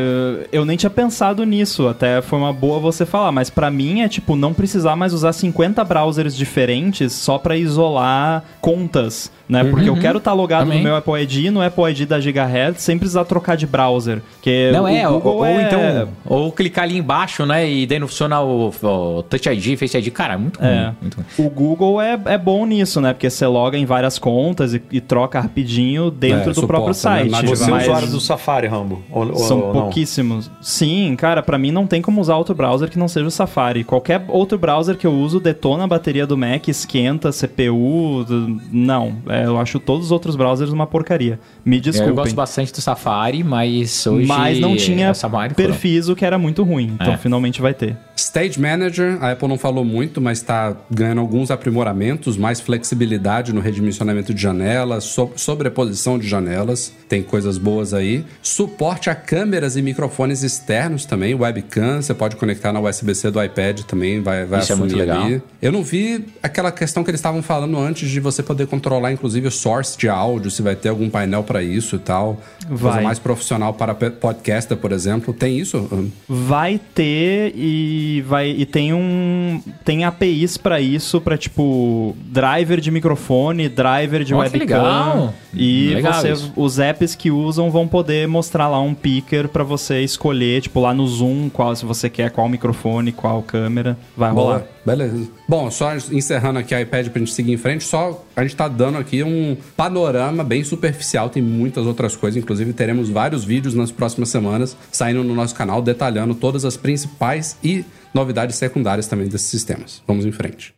Eu 0.51 0.65
nem 0.65 0.75
tinha 0.78 0.89
pensado 0.89 1.43
nisso, 1.43 1.88
até 1.88 2.21
foi 2.21 2.39
uma 2.39 2.51
boa 2.51 2.80
você 2.80 3.05
falar, 3.05 3.32
mas 3.32 3.49
para 3.49 3.69
mim 3.69 4.01
é 4.01 4.09
tipo 4.09 4.36
não 4.36 4.53
precisar 4.53 4.95
mais 4.95 5.13
usar 5.13 5.32
50 5.34 5.84
browsers 5.84 6.36
diferentes 6.36 7.13
só 7.13 7.38
para 7.38 7.55
isolar 7.55 8.43
contas, 8.59 9.32
né? 9.47 9.63
Uhum. 9.63 9.69
Porque 9.71 9.89
eu 9.89 9.95
quero 9.95 10.17
estar 10.17 10.32
tá 10.32 10.36
logado 10.36 10.65
Também. 10.65 10.80
no 10.80 10.84
meu 10.86 10.95
Apple 10.95 11.21
ID, 11.21 11.51
no 11.51 11.61
Apple 11.61 11.84
ID 11.91 12.07
da 12.07 12.19
Gigahertz, 12.19 12.82
sem 12.82 12.97
precisar 12.97 13.25
trocar 13.25 13.55
de 13.55 13.67
browser. 13.67 14.21
Que 14.41 14.71
Não 14.71 14.84
o 14.84 14.88
é, 14.88 15.07
ou, 15.07 15.19
Google 15.19 15.36
ou 15.38 15.45
é- 15.45 15.63
então, 15.63 16.09
ou 16.25 16.51
clicar 16.51 16.84
ali 16.86 16.97
embaixo, 16.97 17.45
né, 17.45 17.69
e 17.69 17.86
daí 17.86 17.99
não 17.99 18.07
funciona 18.07 18.41
o, 18.41 18.69
o 18.69 19.23
Touch 19.23 19.47
ID, 19.49 19.78
Face 19.78 19.97
ID, 19.97 20.09
cara, 20.11 20.34
é 20.34 20.38
muito 20.38 20.59
ruim, 20.59 20.69
É. 20.69 20.91
muito 21.01 21.15
ruim. 21.17 21.25
O 21.47 21.49
Google 21.49 22.01
é, 22.01 22.19
é 22.25 22.38
bom 22.38 22.65
nisso, 22.65 22.99
né? 22.99 23.13
Porque 23.13 23.30
você 23.30 23.45
loga 23.45 23.66
em 23.76 23.86
várias 23.86 24.18
contas 24.20 24.74
e, 24.74 24.82
e 24.91 25.01
troca 25.01 25.39
rapidinho 25.41 26.09
dentro 26.11 26.51
É, 26.51 26.53
do 26.53 26.53
suporta, 26.55 26.68
próprio 26.68 26.88
né? 26.89 26.93
site. 26.93 27.32
Nativa. 27.32 27.55
Você 27.55 27.63
é 27.63 27.70
mas 27.74 27.84
usuário 27.84 28.07
do 28.09 28.20
Safari, 28.22 28.68
Rambo? 28.68 29.01
Ou, 29.11 29.36
São 29.36 29.59
ou 29.61 29.72
pouquíssimos. 29.74 30.49
Sim, 30.61 31.15
cara, 31.18 31.41
pra 31.41 31.57
mim 31.57 31.72
não 31.72 31.88
tem 31.88 32.01
como 32.01 32.22
usar 32.22 32.36
outro 32.38 32.53
browser 32.55 32.89
que 32.89 32.99
não 32.99 33.07
seja 33.07 33.26
o 33.28 33.32
Safari. 33.32 33.84
Qualquer 33.84 34.24
outro 34.28 34.57
browser 34.57 34.95
que 34.97 35.05
eu 35.07 35.13
uso 35.13 35.39
detona 35.39 35.84
a 35.86 35.88
bateria 35.88 36.26
do 36.28 36.38
Mac, 36.38 36.68
esquenta, 36.68 37.32
CPU. 37.32 38.26
Não, 38.72 39.15
É, 39.28 39.45
eu 39.45 39.57
acho 39.57 39.80
todos 39.80 40.05
os 40.07 40.11
outros 40.11 40.36
browsers 40.36 40.72
uma 40.72 40.86
porcaria. 40.88 41.39
Me 41.65 41.78
Eu 41.78 41.82
desculpem. 41.82 42.15
gosto 42.15 42.36
bastante 42.36 42.72
do 42.72 42.82
Safari, 42.82 43.43
mas 43.43 44.05
hoje... 44.05 44.28
Mas 44.28 44.59
não 44.59 44.76
tinha 44.76 45.09
a 45.09 45.13
Safari 45.13 45.53
perfis, 45.53 46.09
o 46.09 46.15
que 46.15 46.26
era 46.26 46.38
muito 46.38 46.63
ruim. 46.63 46.91
Então 46.99 47.13
É. 47.13 47.18
finalmente 47.18 47.61
vai 47.61 47.74
ter. 47.74 47.97
Stage 48.18 48.59
Manager, 48.59 49.18
a 49.22 49.32
Apple 49.32 49.47
não 49.47 49.57
falou 49.57 49.86
muito, 49.86 50.20
mas 50.20 50.39
está 50.39 50.76
ganhando 50.89 51.22
alguns 51.22 51.51
aprimoramentos, 51.51 52.36
mais 52.36 52.59
flexibilidade 52.59 53.53
no 53.53 53.61
redimensionamento 53.61 54.34
de 54.34 54.41
janelas, 54.41 55.03
so- 55.03 55.32
sobreposição 55.36 56.18
de 56.18 56.28
janelas, 56.28 56.91
tem 57.07 57.22
coisas 57.22 57.57
boas 57.57 57.93
aí. 57.93 58.26
Suporte 58.41 59.09
a 59.09 59.15
câmeras 59.15 59.76
e 59.78 59.82
microfones 59.82 60.41
externos 60.43 61.05
também, 61.05 61.36
webcam, 61.36 62.01
você 62.01 62.13
pode 62.13 62.36
conectar 62.38 62.74
na 62.74 62.80
USB-C 62.80 63.30
do 63.30 63.41
iPad 63.43 63.82
também, 63.82 64.22
vai, 64.22 64.45
vai 64.45 64.61
Isso 64.61 64.72
é 64.74 64.76
muito 64.76 64.91
assumir 64.95 65.05
legal. 65.09 65.24
ali. 65.26 65.41
Eu 65.61 65.72
não 65.72 65.84
vi 65.84 66.26
aquela 66.41 66.72
questão 66.72 67.03
que 67.03 67.11
eles 67.11 67.20
estavam 67.20 67.43
falando 67.43 67.78
antes 67.78 68.09
de 68.09 68.20
você 68.20 68.41
poder 68.41 68.65
controlar, 68.68 69.11
inclusive, 69.11 69.47
o 69.47 69.51
source 69.51 69.97
de 69.97 70.09
áudio, 70.09 70.49
se 70.49 70.61
vai 70.63 70.76
ter 70.76 70.89
algum 70.89 71.09
painel 71.09 71.43
para 71.43 71.61
isso 71.61 71.95
e 71.95 71.99
tal. 71.99 72.41
Coisa 72.68 72.84
Vai. 72.84 73.03
mais 73.03 73.20
profissional 73.20 73.74
para 73.74 73.93
podcaster, 73.93 74.76
por 74.76 74.91
exemplo. 74.91 75.34
Tem 75.34 75.57
isso? 75.59 76.11
Vai 76.28 76.80
ter 76.95 77.53
e 77.55 78.07
vai 78.26 78.49
e 78.49 78.66
tem 78.66 78.93
um 78.93 79.62
tem 79.84 80.03
APIs 80.03 80.58
pra 80.58 80.80
isso, 80.80 81.22
pra 81.22 81.38
tipo 81.38 82.16
driver 82.26 82.80
de 82.80 82.91
microfone, 82.91 83.70
driver 83.70 84.24
de 84.24 84.34
que 84.34 84.39
webcam 84.39 84.60
legal. 84.60 85.34
e 85.53 85.93
Legal 85.95 86.14
você 86.14 86.34
os 86.55 86.80
apps 86.80 87.16
que 87.16 87.32
usam 87.32 87.70
vão 87.70 87.88
poder 87.88 88.28
mostrar 88.28 88.68
lá 88.68 88.80
um 88.80 88.93
picker 88.93 89.47
pra 89.47 89.64
você 89.64 90.01
escolher, 90.01 90.62
tipo 90.62 90.80
lá 90.80 90.93
no 90.93 91.08
Zoom, 91.08 91.49
qual 91.49 91.76
se 91.76 91.86
você 91.86 92.10
quer 92.10 92.32
qual 92.32 92.47
microfone, 92.49 93.12
qual 93.12 93.41
câmera, 93.41 93.97
vai 94.16 94.32
rolar. 94.32 94.60
Boa, 94.60 94.68
beleza. 94.86 95.30
Bom, 95.47 95.72
só 95.72 95.95
encerrando 96.12 96.60
aqui 96.60 96.76
a 96.76 96.82
iPad 96.82 97.08
pra 97.10 97.20
gente 97.20 97.32
seguir 97.32 97.53
em 97.53 97.58
frente, 97.58 97.84
só 97.84 98.24
a 98.36 98.41
gente 98.41 98.55
tá 98.55 98.68
dando 98.68 98.97
aqui 98.97 99.24
um 99.24 99.55
panorama 99.76 100.43
bem 100.43 100.64
superficial, 100.64 101.30
tem 101.30 101.41
muitas 101.41 101.86
outras 101.86 102.16
coisas, 102.16 102.41
inclusive 102.41 102.74
teremos 102.74 103.10
vários 103.10 103.43
vídeos 103.43 103.74
nas 103.74 103.91
próximas 103.91 104.30
semanas 104.30 104.78
saindo 104.91 105.24
no 105.24 105.34
nosso 105.34 105.55
canal 105.55 105.82
detalhando 105.82 106.36
todas 106.36 106.66
as 106.66 106.76
principais 106.76 107.58
e 107.64 107.86
novidades 108.14 108.55
secundárias 108.55 109.08
também 109.08 109.28
desses 109.28 109.47
sistemas. 109.47 110.01
Vamos 110.08 110.26
em 110.26 110.32
frente. 110.32 110.74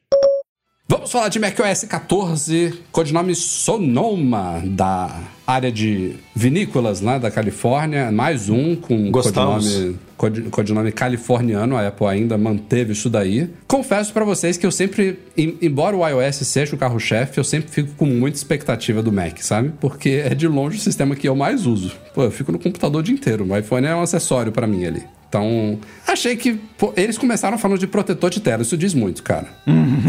Vamos 0.88 1.12
falar 1.12 1.30
de 1.30 1.40
macOS 1.40 1.84
14, 1.84 2.84
codinome 2.92 3.36
Sonoma, 3.36 4.62
da 4.66 5.22
área 5.52 5.72
de 5.72 6.16
vinícolas 6.36 7.02
lá 7.02 7.18
da 7.18 7.32
Califórnia. 7.32 8.12
Mais 8.12 8.50
um 8.50 8.76
com 8.76 9.12
codinome, 9.12 9.95
cod- 10.16 10.50
codinome 10.50 10.91
californiano. 10.91 11.76
A 11.76 11.88
Apple 11.88 12.08
ainda 12.08 12.38
manteve 12.38 12.93
isso 12.93 13.10
daí. 13.10 13.50
Confesso 13.68 14.14
pra 14.14 14.24
vocês 14.24 14.58
que 14.58 14.66
eu 14.66 14.72
sempre, 14.72 15.20
em- 15.38 15.58
embora 15.62 15.95
o 15.95 16.08
iOS 16.08 16.36
seja 16.47 16.76
o 16.76 16.78
carro-chefe, 16.78 17.38
eu 17.39 17.43
sempre 17.43 17.70
fico 17.72 17.89
com 17.97 18.06
muita 18.06 18.38
expectativa 18.38 19.02
do 19.02 19.12
Mac, 19.12 19.39
sabe? 19.41 19.72
Porque 19.80 20.22
é 20.24 20.36
de 20.36 20.47
longe 20.47 20.78
o 20.78 20.82
sistema 20.82 21.16
que 21.16 21.28
eu 21.28 21.36
mais 21.36 21.66
uso. 21.66 21.91
Pô, 22.14 22.24
eu 22.24 22.32
fico 22.32 22.52
no 22.52 22.60
computador 22.60 23.02
o 23.02 23.04
dia 23.04 23.14
inteiro. 23.16 23.45
O 23.50 23.58
iPhone 23.58 23.86
é 23.88 23.95
um 23.95 24.02
acessório 24.02 24.52
pra 24.52 24.68
mim 24.68 24.86
ali. 24.86 25.04
Então, 25.28 25.78
achei 26.08 26.36
que. 26.36 26.56
pô, 26.76 26.91
eles 26.97 27.16
começaram 27.16 27.56
falando 27.56 27.78
de 27.78 27.86
protetor 27.86 28.32
de 28.32 28.39
tela. 28.39 28.64
Isso 28.64 28.76
diz 28.76 28.95
muito, 28.95 29.22
cara. 29.22 29.45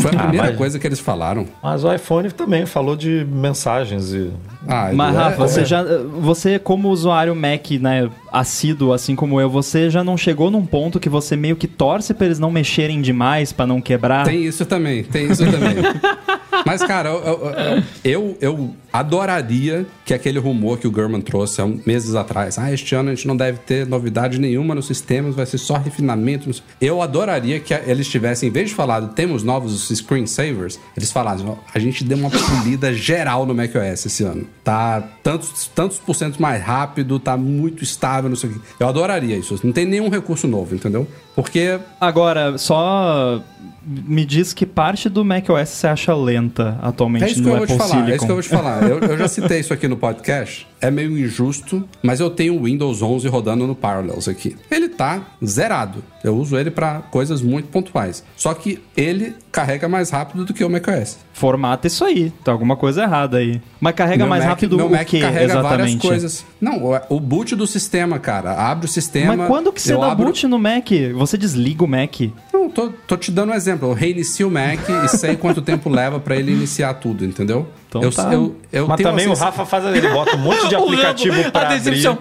Foi 0.00 0.10
a 0.12 0.18
primeira 0.18 0.46
mas- 0.48 0.56
coisa 0.56 0.78
que 0.78 0.86
eles 0.86 0.98
falaram. 0.98 1.46
Mas 1.62 1.84
o 1.84 1.92
iPhone 1.92 2.30
também 2.30 2.64
falou 2.64 2.96
de 2.96 3.26
mensagens 3.30 4.14
e. 4.14 4.30
Ah, 4.66 4.90
Mas 4.94 5.14
é- 5.30 5.36
Rafa, 5.36 5.44
é- 5.44 5.48
você 5.48 5.64
já 5.64 5.82
você 6.20 6.58
como 6.58 6.88
usuário 6.88 7.34
Mac, 7.34 7.70
né, 7.80 8.08
assíduo 8.32 8.92
assim 8.92 9.14
como 9.14 9.40
eu, 9.40 9.48
você 9.50 9.90
já 9.90 10.02
não 10.04 10.16
chegou 10.16 10.50
num 10.50 10.64
ponto 10.66 11.00
que 11.00 11.08
você 11.08 11.36
meio 11.36 11.56
que 11.56 11.66
torce 11.66 12.12
pra 12.14 12.26
eles 12.26 12.38
não 12.38 12.50
mexerem 12.50 13.00
demais 13.00 13.52
pra 13.52 13.66
não 13.66 13.80
quebrar? 13.80 14.24
Tem 14.24 14.44
isso 14.44 14.64
também, 14.66 15.02
tem 15.04 15.30
isso 15.30 15.44
também. 15.44 15.74
Mas, 16.64 16.82
cara, 16.82 17.08
eu, 17.08 17.22
eu, 17.22 17.82
eu, 18.04 18.38
eu 18.40 18.74
adoraria 18.92 19.86
que 20.04 20.12
aquele 20.12 20.38
rumor 20.38 20.78
que 20.78 20.88
o 20.88 20.94
German 20.94 21.20
trouxe 21.20 21.60
há 21.60 21.66
meses 21.66 22.14
atrás, 22.14 22.58
ah, 22.58 22.72
este 22.72 22.94
ano 22.94 23.10
a 23.10 23.14
gente 23.14 23.26
não 23.26 23.36
deve 23.36 23.58
ter 23.58 23.86
novidade 23.86 24.38
nenhuma 24.38 24.74
nos 24.74 24.86
sistemas, 24.86 25.34
vai 25.34 25.46
ser 25.46 25.58
só 25.58 25.76
refinamento. 25.76 26.50
Eu 26.80 27.00
adoraria 27.00 27.60
que 27.60 27.72
eles 27.74 28.08
tivessem, 28.08 28.48
em 28.48 28.52
vez 28.52 28.70
de 28.70 28.74
falar 28.74 29.00
temos 29.08 29.42
novos 29.42 29.88
screensavers, 29.88 30.78
eles 30.96 31.12
falassem, 31.12 31.46
a 31.72 31.78
gente 31.78 32.04
deu 32.04 32.18
uma 32.18 32.30
polida 32.30 32.92
geral 32.92 33.46
no 33.46 33.54
macOS 33.54 34.06
esse 34.06 34.24
ano. 34.24 34.46
Tá 34.64 35.02
tantos, 35.22 35.70
tantos 35.74 35.98
por 35.98 36.14
cento 36.14 36.40
mais 36.40 36.62
rápido, 36.62 37.18
tá 37.18 37.36
muito 37.36 37.82
estável, 37.82 38.28
não 38.28 38.36
sei 38.36 38.50
o 38.50 38.52
quê. 38.54 38.60
Eu 38.78 38.88
adoraria 38.88 39.36
isso. 39.36 39.58
Não 39.62 39.72
tem 39.72 39.84
nenhum 39.84 40.08
recurso 40.08 40.46
novo, 40.46 40.74
entendeu? 40.74 41.06
Porque 41.42 41.78
Agora, 42.00 42.58
só 42.58 43.42
me 43.82 44.24
diz 44.24 44.52
que 44.52 44.66
parte 44.66 45.08
do 45.08 45.24
macOS 45.24 45.68
você 45.70 45.86
acha 45.86 46.14
lenta 46.14 46.78
atualmente 46.82 47.24
É 47.24 47.28
isso 47.28 47.42
que 47.42 47.48
no 47.48 47.54
eu 47.54 47.58
vou 47.58 47.66
te 47.66 47.72
Apple 47.72 47.88
falar, 47.88 47.90
Silicon. 47.90 48.10
é 48.12 48.16
isso 48.16 48.26
que 48.26 48.30
eu 48.30 48.36
vou 48.36 48.42
te 48.42 48.48
falar. 48.48 48.82
Eu, 48.88 48.98
eu 49.00 49.18
já 49.18 49.26
citei 49.28 49.60
isso 49.60 49.72
aqui 49.72 49.88
no 49.88 49.96
podcast. 49.96 50.66
É 50.80 50.90
meio 50.90 51.18
injusto, 51.18 51.86
mas 52.02 52.20
eu 52.20 52.30
tenho 52.30 52.58
o 52.58 52.64
Windows 52.64 53.02
11 53.02 53.26
rodando 53.28 53.66
no 53.66 53.74
Parallels 53.74 54.28
aqui. 54.28 54.56
Ele 54.70 54.88
tá 54.88 55.22
zerado. 55.44 56.04
Eu 56.22 56.36
uso 56.36 56.56
ele 56.58 56.70
para 56.70 57.00
coisas 57.10 57.40
muito 57.42 57.68
pontuais. 57.68 58.22
Só 58.36 58.52
que 58.54 58.78
ele 58.96 59.34
carrega 59.50 59.88
mais 59.88 60.10
rápido 60.10 60.44
do 60.44 60.54
que 60.54 60.62
o 60.62 60.70
macOS. 60.70 61.18
Formata 61.40 61.86
isso 61.86 62.04
aí, 62.04 62.30
tá 62.44 62.52
alguma 62.52 62.76
coisa 62.76 63.02
errada 63.02 63.38
aí. 63.38 63.62
Mas 63.80 63.94
carrega 63.94 64.24
Meu 64.24 64.28
mais 64.28 64.42
Mac- 64.42 64.50
rápido 64.50 64.76
meu 64.76 64.88
o 64.88 64.90
Mac 64.90 65.06
que 65.06 65.20
carrega 65.20 65.54
várias 65.54 65.70
exatamente? 65.70 66.06
coisas. 66.06 66.44
Não, 66.60 67.00
o- 67.08 67.18
boot 67.18 67.56
do 67.56 67.66
sistema, 67.66 68.18
cara. 68.18 68.52
Abre 68.52 68.84
o 68.84 68.88
sistema. 68.88 69.34
Mas 69.34 69.46
quando 69.48 69.72
que 69.72 69.80
você 69.80 69.96
dá 69.96 70.12
abro... 70.12 70.26
boot 70.26 70.46
no 70.46 70.58
Mac? 70.58 70.86
Você 71.14 71.38
desliga 71.38 71.82
o 71.82 71.88
Mac? 71.88 72.20
Não, 72.52 72.68
tô, 72.68 72.90
tô 73.06 73.16
te 73.16 73.30
dando 73.30 73.52
um 73.52 73.54
exemplo. 73.54 73.88
Eu 73.88 73.94
reinicio 73.94 74.48
o 74.48 74.50
Mac 74.50 74.80
e 75.06 75.08
sei 75.08 75.34
quanto 75.34 75.62
tempo 75.62 75.88
leva 75.88 76.20
para 76.20 76.36
ele 76.36 76.52
iniciar 76.52 76.92
tudo, 76.92 77.24
entendeu? 77.24 77.66
Então 77.88 78.02
eu, 78.02 78.12
tá. 78.12 78.30
eu, 78.34 78.54
eu 78.70 78.86
Mas 78.86 78.98
tenho 78.98 79.08
também 79.08 79.26
o 79.26 79.32
Rafa 79.32 79.64
faz. 79.64 79.82
Ele 79.86 80.08
bota 80.10 80.36
um 80.36 80.40
monte 80.40 80.68
de 80.68 80.74
aplicativo 80.76 81.36
Rambo, 81.36 81.52
pra 81.52 81.62
a 81.62 81.64
abrir. 81.68 81.78
decepção. 81.80 82.18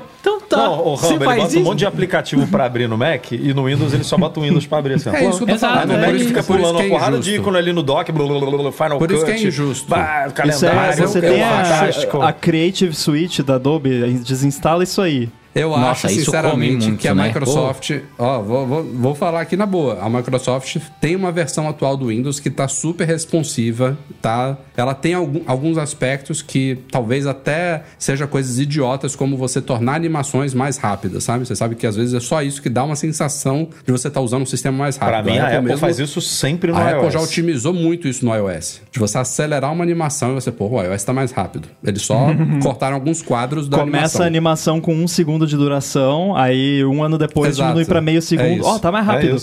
Tá, 0.49 0.57
Não, 0.57 0.83
o 0.87 0.95
Rambo, 0.95 1.13
ele 1.15 1.25
faz 1.25 1.37
bota 1.43 1.53
um 1.53 1.55
isso? 1.57 1.63
monte 1.63 1.77
de 1.79 1.85
aplicativo 1.85 2.47
pra 2.47 2.65
abrir 2.65 2.87
no 2.87 2.97
Mac 2.97 3.31
e 3.31 3.53
no 3.53 3.65
Windows 3.65 3.93
ele 3.93 4.03
só 4.03 4.17
bota 4.17 4.39
o 4.39 4.43
Windows 4.43 4.65
pra 4.65 4.79
abrir 4.79 4.95
assim. 4.95 5.09
É 5.11 5.29
isso 5.29 5.45
que 5.45 5.51
eu 5.51 5.55
tô 5.55 5.59
falando. 5.59 5.87
No 5.89 5.93
é 5.93 5.97
Mac 5.99 6.09
ele 6.09 6.17
isso. 6.17 6.27
fica 6.29 6.43
Por 6.43 6.59
isso 6.59 6.67
pulando 6.69 6.77
que 6.77 6.81
é 6.83 6.85
uma 6.87 6.97
porrada 6.97 7.11
injusto. 7.17 7.31
de 7.31 7.37
ícone 7.39 7.57
ali 7.57 7.71
no 7.73 7.83
dock, 7.83 8.11
blá, 8.11 8.25
blá, 8.25 8.39
blá, 8.39 8.57
blá, 8.57 8.71
Final 8.71 8.97
Por 8.97 9.11
isso 9.11 9.25
Cut, 9.25 9.37
que 9.37 9.43
é 9.45 9.47
injusto. 9.47 9.87
bah, 9.87 10.25
Isso 10.25 10.33
calendário, 10.35 10.91
é, 11.03 11.07
você 11.07 11.17
eu 11.19 11.21
tem 11.21 11.43
a, 11.43 11.63
fantástico. 11.63 12.21
a 12.21 12.33
Creative 12.33 12.95
Suite 12.95 13.43
da 13.43 13.55
Adobe, 13.55 13.89
desinstala 14.25 14.83
isso 14.83 15.01
aí. 15.01 15.29
Eu 15.55 15.69
Nossa, 15.71 16.07
acho, 16.07 16.15
sinceramente, 16.15 16.85
muito, 16.87 16.99
que 17.01 17.07
a 17.07 17.15
né? 17.15 17.27
Microsoft. 17.27 17.91
Ó, 18.17 18.41
vou, 18.41 18.67
vou, 18.67 18.83
vou 18.83 19.15
falar 19.15 19.41
aqui 19.41 19.57
na 19.57 19.65
boa. 19.65 19.99
A 19.99 20.09
Microsoft 20.09 20.77
tem 21.01 21.15
uma 21.15 21.31
versão 21.31 21.67
atual 21.67 21.97
do 21.97 22.07
Windows 22.07 22.39
que 22.39 22.49
tá 22.49 22.67
super 22.67 23.07
responsiva, 23.07 23.97
tá? 24.21 24.57
Ela 24.77 24.93
tem 24.93 25.13
algum- 25.13 25.41
alguns 25.47 25.77
aspectos 25.77 26.41
que 26.41 26.77
talvez 26.91 27.25
até 27.25 27.83
seja 27.97 28.27
coisas 28.27 28.59
idiotas, 28.59 29.15
como 29.15 29.35
você 29.37 29.61
tornar 29.61 29.95
animações 29.95 30.53
mais 30.53 30.77
rápidas, 30.77 31.23
sabe? 31.23 31.45
Você 31.45 31.55
sabe 31.55 31.75
que 31.75 31.87
às 31.87 31.95
vezes 31.95 32.13
é 32.13 32.19
só 32.19 32.41
isso 32.43 32.61
que 32.61 32.69
dá 32.69 32.83
uma 32.83 32.95
sensação 32.95 33.67
de 33.85 33.91
você 33.91 34.07
estar 34.07 34.21
usando 34.21 34.43
um 34.43 34.45
sistema 34.45 34.77
mais 34.77 34.97
rápido. 34.97 35.23
Pra 35.23 35.23
mim, 35.33 35.39
a 35.39 35.47
Apple 35.47 35.61
mesmo- 35.63 35.77
faz 35.79 35.99
isso 35.99 36.21
sempre 36.21 36.71
no 36.71 36.77
a 36.77 36.81
iOS. 36.91 36.93
Apple 36.97 37.11
já 37.11 37.21
otimizou 37.21 37.73
muito 37.73 38.07
isso 38.07 38.23
no 38.25 38.33
iOS. 38.35 38.81
De 38.91 38.99
você 38.99 39.17
acelerar 39.17 39.71
uma 39.73 39.83
animação 39.83 40.31
e 40.31 40.35
você, 40.35 40.51
pô, 40.51 40.67
o 40.67 40.81
iOS 40.83 41.03
tá 41.03 41.11
mais 41.13 41.31
rápido. 41.31 41.67
Eles 41.83 42.01
só 42.03 42.27
cortaram 42.61 42.95
alguns 42.95 43.21
quadros 43.21 43.67
da 43.67 43.77
Começa 43.79 43.95
animação. 43.97 44.21
a 44.23 44.27
animação 44.27 44.81
com 44.81 44.93
um 44.93 45.07
segundo 45.07 45.38
de 45.45 45.55
duração, 45.57 46.35
aí 46.35 46.83
um 46.85 47.03
ano 47.03 47.17
depois 47.17 47.49
Exato. 47.55 47.67
diminui 47.69 47.85
pra 47.85 48.01
meio 48.01 48.17
É 48.19 48.21
segundo. 48.21 48.65
Ó, 48.65 48.79
tá 48.79 48.91
mais 48.91 49.07
É 49.07 49.11
rápido. 49.11 49.37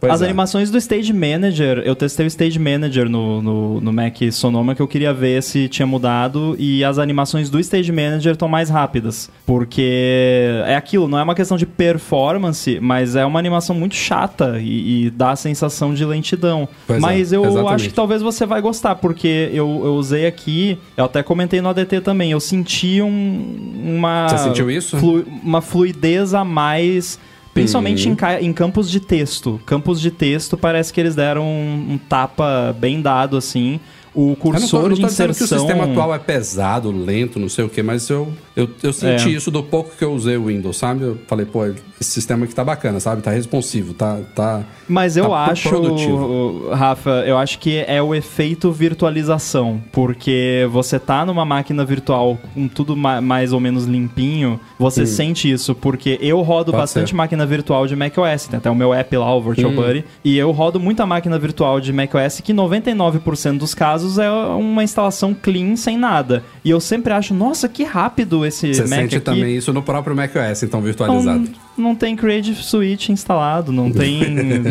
Pois 0.00 0.12
As 0.12 0.20
é. 0.20 0.24
animações 0.24 0.70
do 0.70 0.76
Stage 0.78 1.12
Manager, 1.12 1.78
eu 1.84 1.94
testei 1.94 2.26
o 2.26 2.28
Stage 2.28 2.58
Manager 2.58 3.08
no, 3.08 3.40
no, 3.40 3.80
no 3.80 3.92
Mac 3.92 4.16
Sonoma 4.32 4.74
que 4.74 4.82
eu 4.82 4.88
queria 4.88 5.14
ver 5.14 5.42
se 5.42 5.68
tinha 5.68 5.86
mudado 5.86 6.56
e 6.58 6.82
as 6.84 6.98
animações 6.98 7.48
do 7.48 7.58
Stage 7.60 7.92
Manager 7.92 8.32
estão 8.32 8.48
mais 8.48 8.68
rápidas. 8.68 9.30
Porque 9.46 10.62
é 10.66 10.74
aquilo, 10.76 11.06
não 11.08 11.18
é 11.18 11.22
uma 11.22 11.34
questão 11.34 11.56
de 11.56 11.64
performance, 11.66 12.78
mas 12.80 13.16
é 13.16 13.24
uma 13.24 13.38
animação 13.38 13.74
muito 13.74 13.94
chata 13.94 14.58
e, 14.60 15.06
e 15.06 15.10
dá 15.10 15.30
a 15.30 15.36
sensação 15.36 15.94
de 15.94 16.04
lentidão. 16.04 16.68
Pois 16.86 16.98
é, 16.98 17.00
mas 17.00 17.32
eu 17.32 17.44
exatamente. 17.44 17.74
acho 17.74 17.88
que 17.88 17.94
talvez 17.94 18.20
você 18.22 18.44
vai 18.44 18.60
gostar, 18.60 18.96
porque 18.96 19.50
eu, 19.52 19.82
eu 19.84 19.94
usei 19.94 20.26
aqui, 20.26 20.76
eu 20.96 21.04
até 21.04 21.22
comentei 21.22 21.60
no 21.60 21.68
ADT 21.68 22.00
também, 22.00 22.32
eu 22.32 22.40
senti 22.40 23.00
um, 23.00 23.94
uma. 23.98 24.28
Você 24.28 24.38
sentiu 24.38 24.70
isso? 24.70 24.96
flu- 24.98 25.21
uma 25.42 25.60
fluidez 25.60 26.34
a 26.34 26.44
mais. 26.44 27.18
Principalmente 27.54 28.08
Uhum. 28.08 28.16
em, 28.40 28.46
em 28.46 28.52
campos 28.52 28.90
de 28.90 28.98
texto. 28.98 29.60
Campos 29.66 30.00
de 30.00 30.10
texto 30.10 30.56
parece 30.56 30.90
que 30.90 30.98
eles 30.98 31.14
deram 31.14 31.44
um, 31.44 31.92
um 31.92 31.98
tapa 31.98 32.74
bem 32.78 33.02
dado, 33.02 33.36
assim. 33.36 33.78
O 34.14 34.20
Eu 34.20 34.26
não 34.28 34.34
tô, 34.34 34.40
cursor 34.42 34.82
não 34.88 34.94
de 34.94 35.00
tô 35.02 35.06
dizendo 35.06 35.30
inserção. 35.30 35.58
que 35.58 35.64
o 35.64 35.68
sistema 35.68 35.90
atual 35.90 36.14
é 36.14 36.18
pesado, 36.18 36.90
lento, 36.90 37.38
não 37.38 37.48
sei 37.50 37.64
o 37.64 37.68
que, 37.68 37.82
mas 37.82 38.08
eu, 38.08 38.32
eu, 38.56 38.68
eu 38.82 38.92
senti 38.92 39.28
É. 39.28 39.32
isso 39.32 39.50
do 39.50 39.62
pouco 39.62 39.90
que 39.96 40.04
eu 40.04 40.12
usei 40.12 40.36
o 40.36 40.46
Windows, 40.46 40.76
sabe? 40.76 41.04
Eu 41.04 41.18
falei, 41.26 41.46
pô, 41.46 41.64
esse 41.66 42.10
sistema 42.10 42.44
aqui 42.44 42.54
tá 42.54 42.64
bacana, 42.64 42.98
sabe? 43.00 43.22
Tá 43.22 43.30
responsivo, 43.30 43.94
tá. 43.94 44.18
tá 44.34 44.62
Mas 44.88 45.16
eu 45.16 45.28
tá 45.28 45.44
acho, 45.46 45.68
produtivo. 45.68 46.68
Rafa, 46.72 47.10
eu 47.26 47.38
acho 47.38 47.58
que 47.58 47.78
é 47.86 48.02
o 48.02 48.14
efeito 48.14 48.70
virtualização. 48.72 49.80
Porque 49.92 50.66
você 50.70 50.98
tá 50.98 51.24
numa 51.24 51.44
máquina 51.44 51.84
virtual 51.84 52.38
com 52.54 52.66
tudo 52.68 52.96
ma- 52.96 53.20
mais 53.20 53.52
ou 53.52 53.60
menos 53.60 53.84
limpinho, 53.84 54.58
você 54.78 55.06
sente 55.06 55.50
isso. 55.50 55.74
Porque 55.74 56.18
eu 56.20 56.40
rodo 56.42 56.72
Pode 56.72 56.82
bastante 56.82 57.10
ser. 57.10 57.16
máquina 57.16 57.46
virtual 57.46 57.86
de 57.86 57.94
macOS. 57.96 58.46
Tem 58.48 58.58
até 58.58 58.70
o 58.70 58.74
meu 58.74 58.92
app 58.92 59.16
lá, 59.16 59.34
o 59.34 59.40
Virtual 59.40 59.72
Buddy. 59.72 60.04
E 60.24 60.36
eu 60.36 60.50
rodo 60.50 60.78
muita 60.80 61.06
máquina 61.06 61.38
virtual 61.38 61.80
de 61.80 61.92
macOS 61.92 62.40
que 62.40 62.52
99% 62.52 63.58
dos 63.58 63.74
casos 63.74 64.18
é 64.18 64.30
uma 64.30 64.82
instalação 64.84 65.34
clean, 65.34 65.76
sem 65.76 65.96
nada. 65.96 66.42
E 66.64 66.70
eu 66.70 66.80
sempre 66.80 67.12
acho, 67.12 67.32
nossa, 67.34 67.68
que 67.68 67.84
rápido 67.84 68.41
esse 68.44 68.74
você 68.74 68.82
Mac 68.82 68.90
sente 68.90 69.16
aqui. 69.16 69.24
também 69.24 69.56
isso 69.56 69.72
no 69.72 69.82
próprio 69.82 70.14
macOS, 70.14 70.62
então 70.62 70.80
virtualizado. 70.80 71.50
Não, 71.76 71.84
não 71.88 71.94
tem 71.94 72.16
Creative 72.16 72.62
Suite 72.62 73.12
instalado, 73.12 73.72
não 73.72 73.90
tem, 73.92 74.20